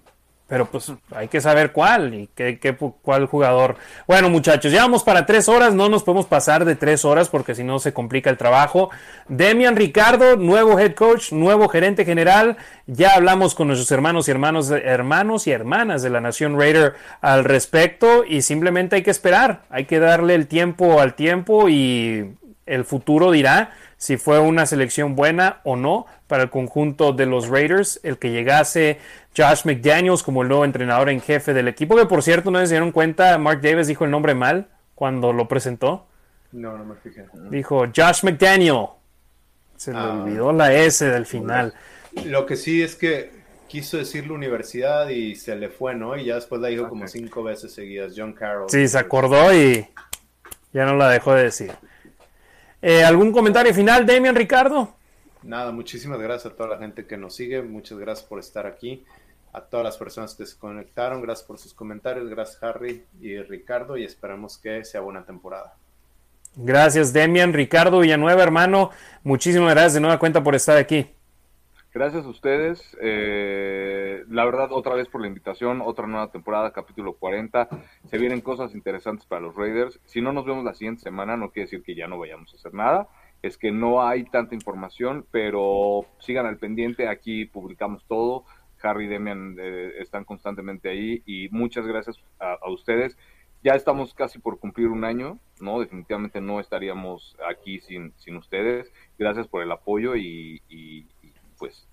Pero 0.47 0.67
pues 0.67 0.91
hay 1.15 1.27
que 1.27 1.41
saber 1.41 1.71
cuál 1.71 2.13
y 2.13 2.29
qué, 2.35 2.59
qué, 2.59 2.75
cuál 2.75 3.25
jugador. 3.25 3.77
Bueno, 4.07 4.29
muchachos, 4.29 4.71
ya 4.71 4.81
vamos 4.81 5.03
para 5.03 5.25
tres 5.25 5.49
horas. 5.49 5.73
No 5.73 5.89
nos 5.89 6.03
podemos 6.03 6.27
pasar 6.27 6.65
de 6.65 6.75
tres 6.75 7.03
horas 7.03 7.29
porque 7.29 7.55
si 7.55 7.63
no 7.63 7.79
se 7.79 7.93
complica 7.93 8.29
el 8.29 8.37
trabajo. 8.37 8.91
Demian 9.27 9.75
Ricardo, 9.75 10.35
nuevo 10.35 10.79
head 10.79 10.93
coach, 10.93 11.31
nuevo 11.31 11.67
gerente 11.67 12.05
general. 12.05 12.57
Ya 12.85 13.15
hablamos 13.15 13.55
con 13.55 13.69
nuestros 13.69 13.89
hermanos 13.91 14.27
y 14.27 14.31
hermanos, 14.31 14.69
hermanos 14.69 15.47
y 15.47 15.51
hermanas 15.51 16.03
de 16.03 16.11
la 16.11 16.21
Nación 16.21 16.59
Raider 16.59 16.93
al 17.21 17.43
respecto 17.43 18.23
y 18.23 18.43
simplemente 18.43 18.97
hay 18.97 19.03
que 19.03 19.11
esperar. 19.11 19.63
Hay 19.71 19.85
que 19.85 19.97
darle 19.97 20.35
el 20.35 20.45
tiempo 20.45 21.01
al 21.01 21.15
tiempo 21.15 21.69
y 21.69 22.35
el 22.67 22.85
futuro 22.85 23.31
dirá 23.31 23.71
si 23.97 24.17
fue 24.17 24.39
una 24.39 24.65
selección 24.65 25.15
buena 25.15 25.61
o 25.63 25.75
no 25.75 26.05
para 26.27 26.43
el 26.43 26.49
conjunto 26.49 27.13
de 27.13 27.25
los 27.25 27.47
Raiders, 27.47 27.99
el 28.03 28.17
que 28.17 28.31
llegase 28.31 28.99
Josh 29.35 29.65
McDaniels 29.65 30.23
como 30.23 30.41
el 30.41 30.47
nuevo 30.47 30.65
entrenador 30.65 31.09
en 31.09 31.21
jefe 31.21 31.53
del 31.53 31.67
equipo, 31.67 31.95
que 31.95 32.05
por 32.05 32.23
cierto 32.23 32.51
no 32.51 32.59
se 32.65 32.73
dieron 32.73 32.91
cuenta, 32.91 33.37
Mark 33.37 33.61
Davis 33.61 33.87
dijo 33.87 34.05
el 34.05 34.11
nombre 34.11 34.35
mal 34.35 34.67
cuando 34.95 35.33
lo 35.33 35.47
presentó. 35.47 36.07
No, 36.51 36.77
no 36.77 36.85
me 36.85 36.95
fijé. 36.95 37.25
Dijo 37.49 37.85
Josh 37.95 38.23
McDaniel. 38.23 38.87
Se 39.75 39.91
le 39.91 39.97
ah. 39.97 40.21
olvidó 40.23 40.53
la 40.53 40.73
S 40.73 41.03
del 41.03 41.25
final. 41.25 41.73
Lo 42.25 42.45
que 42.45 42.55
sí 42.55 42.81
es 42.81 42.95
que 42.95 43.31
quiso 43.67 43.97
decir 43.97 44.27
la 44.27 44.33
universidad 44.33 45.09
y 45.09 45.35
se 45.35 45.55
le 45.55 45.69
fue, 45.69 45.95
¿no? 45.95 46.15
Y 46.15 46.25
ya 46.25 46.35
después 46.35 46.61
la 46.61 46.69
dijo 46.69 46.87
como 46.87 47.07
cinco 47.07 47.43
veces 47.43 47.73
seguidas, 47.73 48.13
John 48.15 48.33
Carroll. 48.33 48.69
Sí, 48.69 48.87
se 48.87 48.97
acordó 48.97 49.53
y 49.53 49.85
ya 50.71 50.85
no 50.85 50.95
la 50.95 51.09
dejó 51.09 51.33
de 51.33 51.43
decir. 51.43 51.73
Eh, 52.81 53.03
¿Algún 53.03 53.31
comentario 53.31 53.73
final, 53.73 54.05
Demian 54.05 54.35
Ricardo? 54.35 54.95
Nada, 55.43 55.71
muchísimas 55.71 56.19
gracias 56.19 56.53
a 56.53 56.55
toda 56.55 56.69
la 56.69 56.77
gente 56.77 57.05
que 57.05 57.17
nos 57.17 57.35
sigue, 57.35 57.61
muchas 57.61 57.97
gracias 57.99 58.27
por 58.27 58.39
estar 58.39 58.65
aquí, 58.65 59.05
a 59.53 59.61
todas 59.61 59.83
las 59.83 59.97
personas 59.97 60.33
que 60.33 60.45
se 60.45 60.57
conectaron, 60.57 61.21
gracias 61.21 61.47
por 61.47 61.59
sus 61.59 61.73
comentarios, 61.73 62.27
gracias 62.29 62.61
Harry 62.63 63.05
y 63.21 63.37
Ricardo 63.37 63.95
y 63.95 64.03
esperamos 64.03 64.57
que 64.57 64.83
sea 64.83 65.01
buena 65.01 65.23
temporada. 65.23 65.75
Gracias 66.55 67.13
Demian, 67.13 67.53
Ricardo 67.53 67.99
Villanueva, 67.99 68.41
hermano, 68.41 68.89
muchísimas 69.23 69.71
gracias 69.71 69.93
de 69.93 69.99
nueva 70.01 70.19
cuenta 70.19 70.43
por 70.43 70.55
estar 70.55 70.77
aquí. 70.77 71.14
Gracias 71.95 72.25
a 72.25 72.27
ustedes. 72.27 72.97
Eh, 73.01 74.25
la 74.27 74.43
verdad, 74.43 74.73
otra 74.73 74.95
vez 74.95 75.07
por 75.07 75.21
la 75.21 75.27
invitación, 75.27 75.79
otra 75.81 76.05
nueva 76.07 76.29
temporada, 76.29 76.73
capítulo 76.73 77.13
40. 77.13 77.69
Se 78.09 78.17
vienen 78.17 78.41
cosas 78.41 78.75
interesantes 78.75 79.25
para 79.25 79.39
los 79.39 79.55
Raiders. 79.55 80.01
Si 80.03 80.19
no 80.19 80.33
nos 80.33 80.43
vemos 80.45 80.65
la 80.65 80.73
siguiente 80.73 81.03
semana, 81.03 81.37
no 81.37 81.51
quiere 81.51 81.67
decir 81.67 81.83
que 81.83 81.95
ya 81.95 82.09
no 82.09 82.19
vayamos 82.19 82.51
a 82.51 82.57
hacer 82.57 82.73
nada. 82.73 83.07
Es 83.41 83.57
que 83.57 83.71
no 83.71 84.05
hay 84.05 84.25
tanta 84.25 84.55
información, 84.55 85.25
pero 85.31 86.05
sigan 86.19 86.45
al 86.45 86.57
pendiente. 86.57 87.07
Aquí 87.07 87.45
publicamos 87.45 88.03
todo. 88.09 88.43
Harry 88.83 89.05
y 89.05 89.07
Demian 89.07 89.55
eh, 89.57 89.93
están 89.99 90.25
constantemente 90.25 90.89
ahí 90.89 91.23
y 91.25 91.47
muchas 91.51 91.87
gracias 91.87 92.21
a, 92.39 92.69
ustedes. 92.69 93.17
Ya 93.63 93.71
estamos 93.71 94.13
casi 94.13 94.37
por 94.37 94.59
cumplir 94.59 94.89
un 94.89 95.05
año, 95.05 95.39
¿no? 95.61 95.79
Definitivamente 95.79 96.41
no 96.41 96.59
estaríamos 96.59 97.37
aquí 97.49 97.79
sin, 97.79 98.11
sin 98.17 98.35
ustedes. 98.35 98.91
Gracias 99.17 99.47
por 99.47 99.63
el 99.63 99.71
apoyo 99.71 100.17
y 100.17 100.61
pues 101.57 101.87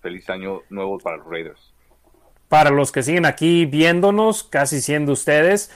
feliz 0.00 0.28
año 0.30 0.62
nuevo 0.70 0.98
para 0.98 1.16
los 1.16 1.26
Raiders. 1.26 1.72
Para 2.48 2.70
los 2.70 2.92
que 2.92 3.02
siguen 3.02 3.26
aquí 3.26 3.66
viéndonos, 3.66 4.44
casi 4.44 4.80
siendo 4.80 5.12
ustedes, 5.12 5.70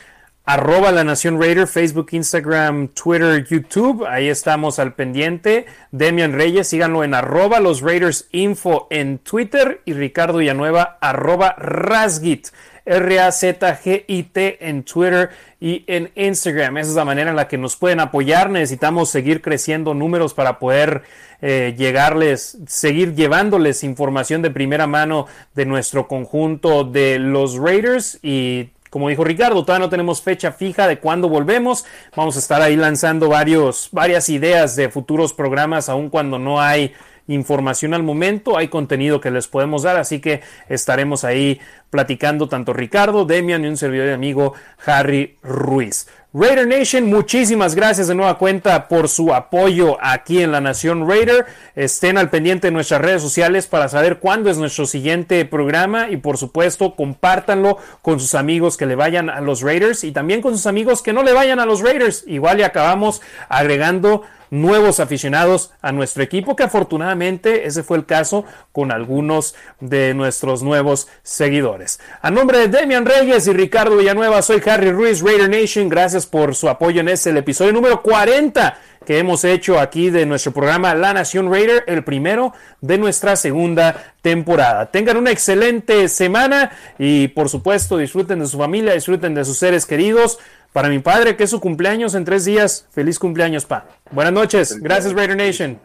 arroba 0.44 0.92
la 0.92 1.02
Nación 1.02 1.40
Raider, 1.40 1.66
Facebook, 1.66 2.08
Instagram, 2.12 2.89
Twitter, 2.89 3.44
YouTube, 3.44 4.06
ahí 4.06 4.28
estamos 4.28 4.78
al 4.78 4.94
pendiente. 4.94 5.66
Demian 5.90 6.32
Reyes, 6.32 6.68
síganlo 6.68 7.02
en 7.02 7.14
arroba 7.14 7.58
los 7.58 7.80
Raiders 7.80 8.28
Info 8.30 8.86
en 8.90 9.18
Twitter 9.18 9.82
y 9.84 9.94
Ricardo 9.94 10.39
Villanueva, 10.39 10.98
arroba 11.00 11.55
Rasgit. 11.58 12.48
R-A-Z-G-I-T 12.90 14.68
en 14.68 14.82
Twitter 14.82 15.30
y 15.60 15.84
en 15.86 16.10
Instagram. 16.14 16.78
Esa 16.78 16.90
es 16.90 16.97
la 16.97 17.05
manera 17.05 17.30
en 17.30 17.36
la 17.36 17.47
que 17.47 17.58
nos 17.58 17.76
pueden 17.76 18.00
apoyar. 18.00 18.50
Necesitamos 18.50 19.10
seguir 19.10 19.42
creciendo 19.42 19.94
números 19.94 20.34
para 20.34 20.58
poder 20.58 21.02
eh, 21.43 21.75
llegarles, 21.77 22.59
seguir 22.67 23.15
llevándoles 23.15 23.85
información 23.85 24.43
de 24.43 24.51
primera 24.51 24.86
mano 24.86 25.27
de 25.55 25.67
nuestro 25.67 26.09
conjunto 26.09 26.85
de 26.85 27.19
los 27.19 27.57
Raiders 27.57 28.19
y 28.23 28.70
como 28.91 29.09
dijo 29.09 29.23
Ricardo, 29.23 29.65
todavía 29.65 29.86
no 29.86 29.91
tenemos 29.91 30.20
fecha 30.20 30.51
fija 30.51 30.89
de 30.89 30.99
cuándo 30.99 31.28
volvemos. 31.28 31.85
Vamos 32.17 32.35
a 32.35 32.41
estar 32.41 32.60
ahí 32.60 32.75
lanzando 32.75 33.28
varias 33.28 34.28
ideas 34.28 34.75
de 34.75 34.89
futuros 34.89 35.33
programas, 35.33 35.89
aun 35.89 36.10
cuando 36.10 36.41
no 36.41 36.60
hay 36.60 36.93
información 37.28 37.94
al 37.94 38.02
momento, 38.02 38.57
hay 38.59 38.69
contenido 38.69 39.20
que 39.20 39.31
les 39.31 39.47
podemos 39.47 39.85
dar, 39.85 39.97
así 39.97 40.20
que 40.20 40.41
estaremos 40.69 41.25
ahí 41.25 41.60
platicando 41.91 42.49
tanto 42.49 42.73
Ricardo, 42.73 43.25
Demian 43.25 43.65
y 43.65 43.69
un 43.69 43.77
servidor 43.77 44.09
de 44.09 44.15
amigo 44.15 44.55
Harry 44.85 45.39
Ruiz. 45.43 46.09
Raider 46.33 46.68
Nation, 46.68 47.07
muchísimas 47.07 47.75
gracias 47.75 48.07
de 48.07 48.15
nueva 48.15 48.39
cuenta 48.39 48.86
por 48.86 49.09
su 49.09 49.34
apoyo 49.34 49.99
aquí 50.00 50.41
en 50.41 50.52
la 50.52 50.60
Nación 50.60 51.09
Raider. 51.09 51.44
Estén 51.75 52.17
al 52.18 52.31
pendiente 52.31 52.68
de 52.68 52.70
nuestras 52.70 53.00
redes 53.00 53.20
sociales 53.20 53.67
para 53.67 53.89
saber 53.89 54.20
cuándo 54.20 54.49
es 54.49 54.57
nuestro 54.57 54.86
siguiente 54.86 55.44
programa 55.44 56.09
y 56.09 56.18
por 56.18 56.39
supuesto 56.39 56.94
compártanlo 56.94 57.78
con 58.00 58.20
sus 58.20 58.36
amigos 58.36 58.76
que 58.76 58.86
le 58.86 58.94
vayan 58.94 59.28
a 59.28 59.41
los 59.41 59.62
Raiders 59.62 60.05
y 60.05 60.12
también 60.12 60.41
con 60.41 60.52
sus 60.52 60.67
amigos 60.67 61.02
que 61.02 61.12
no 61.12 61.25
le 61.25 61.33
vayan 61.33 61.59
a 61.59 61.67
los 61.67 61.81
Raiders. 61.81 62.23
Igual 62.28 62.60
y 62.60 62.62
acabamos 62.62 63.23
agregando 63.49 64.23
nuevos 64.50 65.00
aficionados 65.00 65.72
a 65.80 65.92
nuestro 65.92 66.22
equipo, 66.22 66.56
que 66.56 66.64
afortunadamente 66.64 67.66
ese 67.66 67.82
fue 67.82 67.96
el 67.96 68.06
caso 68.06 68.44
con 68.72 68.92
algunos 68.92 69.54
de 69.80 70.14
nuestros 70.14 70.62
nuevos 70.62 71.08
seguidores. 71.22 72.00
A 72.20 72.30
nombre 72.30 72.58
de 72.58 72.68
Demian 72.68 73.06
Reyes 73.06 73.46
y 73.46 73.52
Ricardo 73.52 73.96
Villanueva, 73.96 74.42
soy 74.42 74.62
Harry 74.66 74.92
Ruiz, 74.92 75.22
Raider 75.22 75.48
Nation. 75.48 75.88
Gracias 75.88 76.26
por 76.26 76.54
su 76.54 76.68
apoyo 76.68 77.00
en 77.00 77.08
este, 77.08 77.30
episodio 77.30 77.72
número 77.72 78.02
40 78.02 78.78
que 79.04 79.18
hemos 79.18 79.44
hecho 79.44 79.78
aquí 79.78 80.10
de 80.10 80.26
nuestro 80.26 80.52
programa 80.52 80.94
La 80.94 81.14
Nación 81.14 81.50
Raider, 81.50 81.84
el 81.86 82.04
primero 82.04 82.52
de 82.80 82.98
nuestra 82.98 83.34
segunda 83.34 84.14
temporada. 84.20 84.90
Tengan 84.90 85.16
una 85.16 85.30
excelente 85.30 86.06
semana 86.08 86.70
y 86.98 87.28
por 87.28 87.48
supuesto 87.48 87.96
disfruten 87.96 88.40
de 88.40 88.46
su 88.46 88.58
familia, 88.58 88.92
disfruten 88.92 89.34
de 89.34 89.44
sus 89.44 89.56
seres 89.56 89.86
queridos. 89.86 90.38
Para 90.73 90.89
mi 90.89 91.00
padre, 91.00 91.36
que 91.36 91.44
es 91.44 91.50
su 91.50 91.60
cumpleaños 91.60 92.15
en 92.15 92.24
tres 92.24 92.44
días, 92.44 92.86
feliz 92.90 93.18
cumpleaños, 93.18 93.65
pa. 93.65 93.86
Buenas 94.12 94.32
noches. 94.32 94.81
Gracias, 94.81 95.12
Raider 95.12 95.36
Nation. 95.36 95.81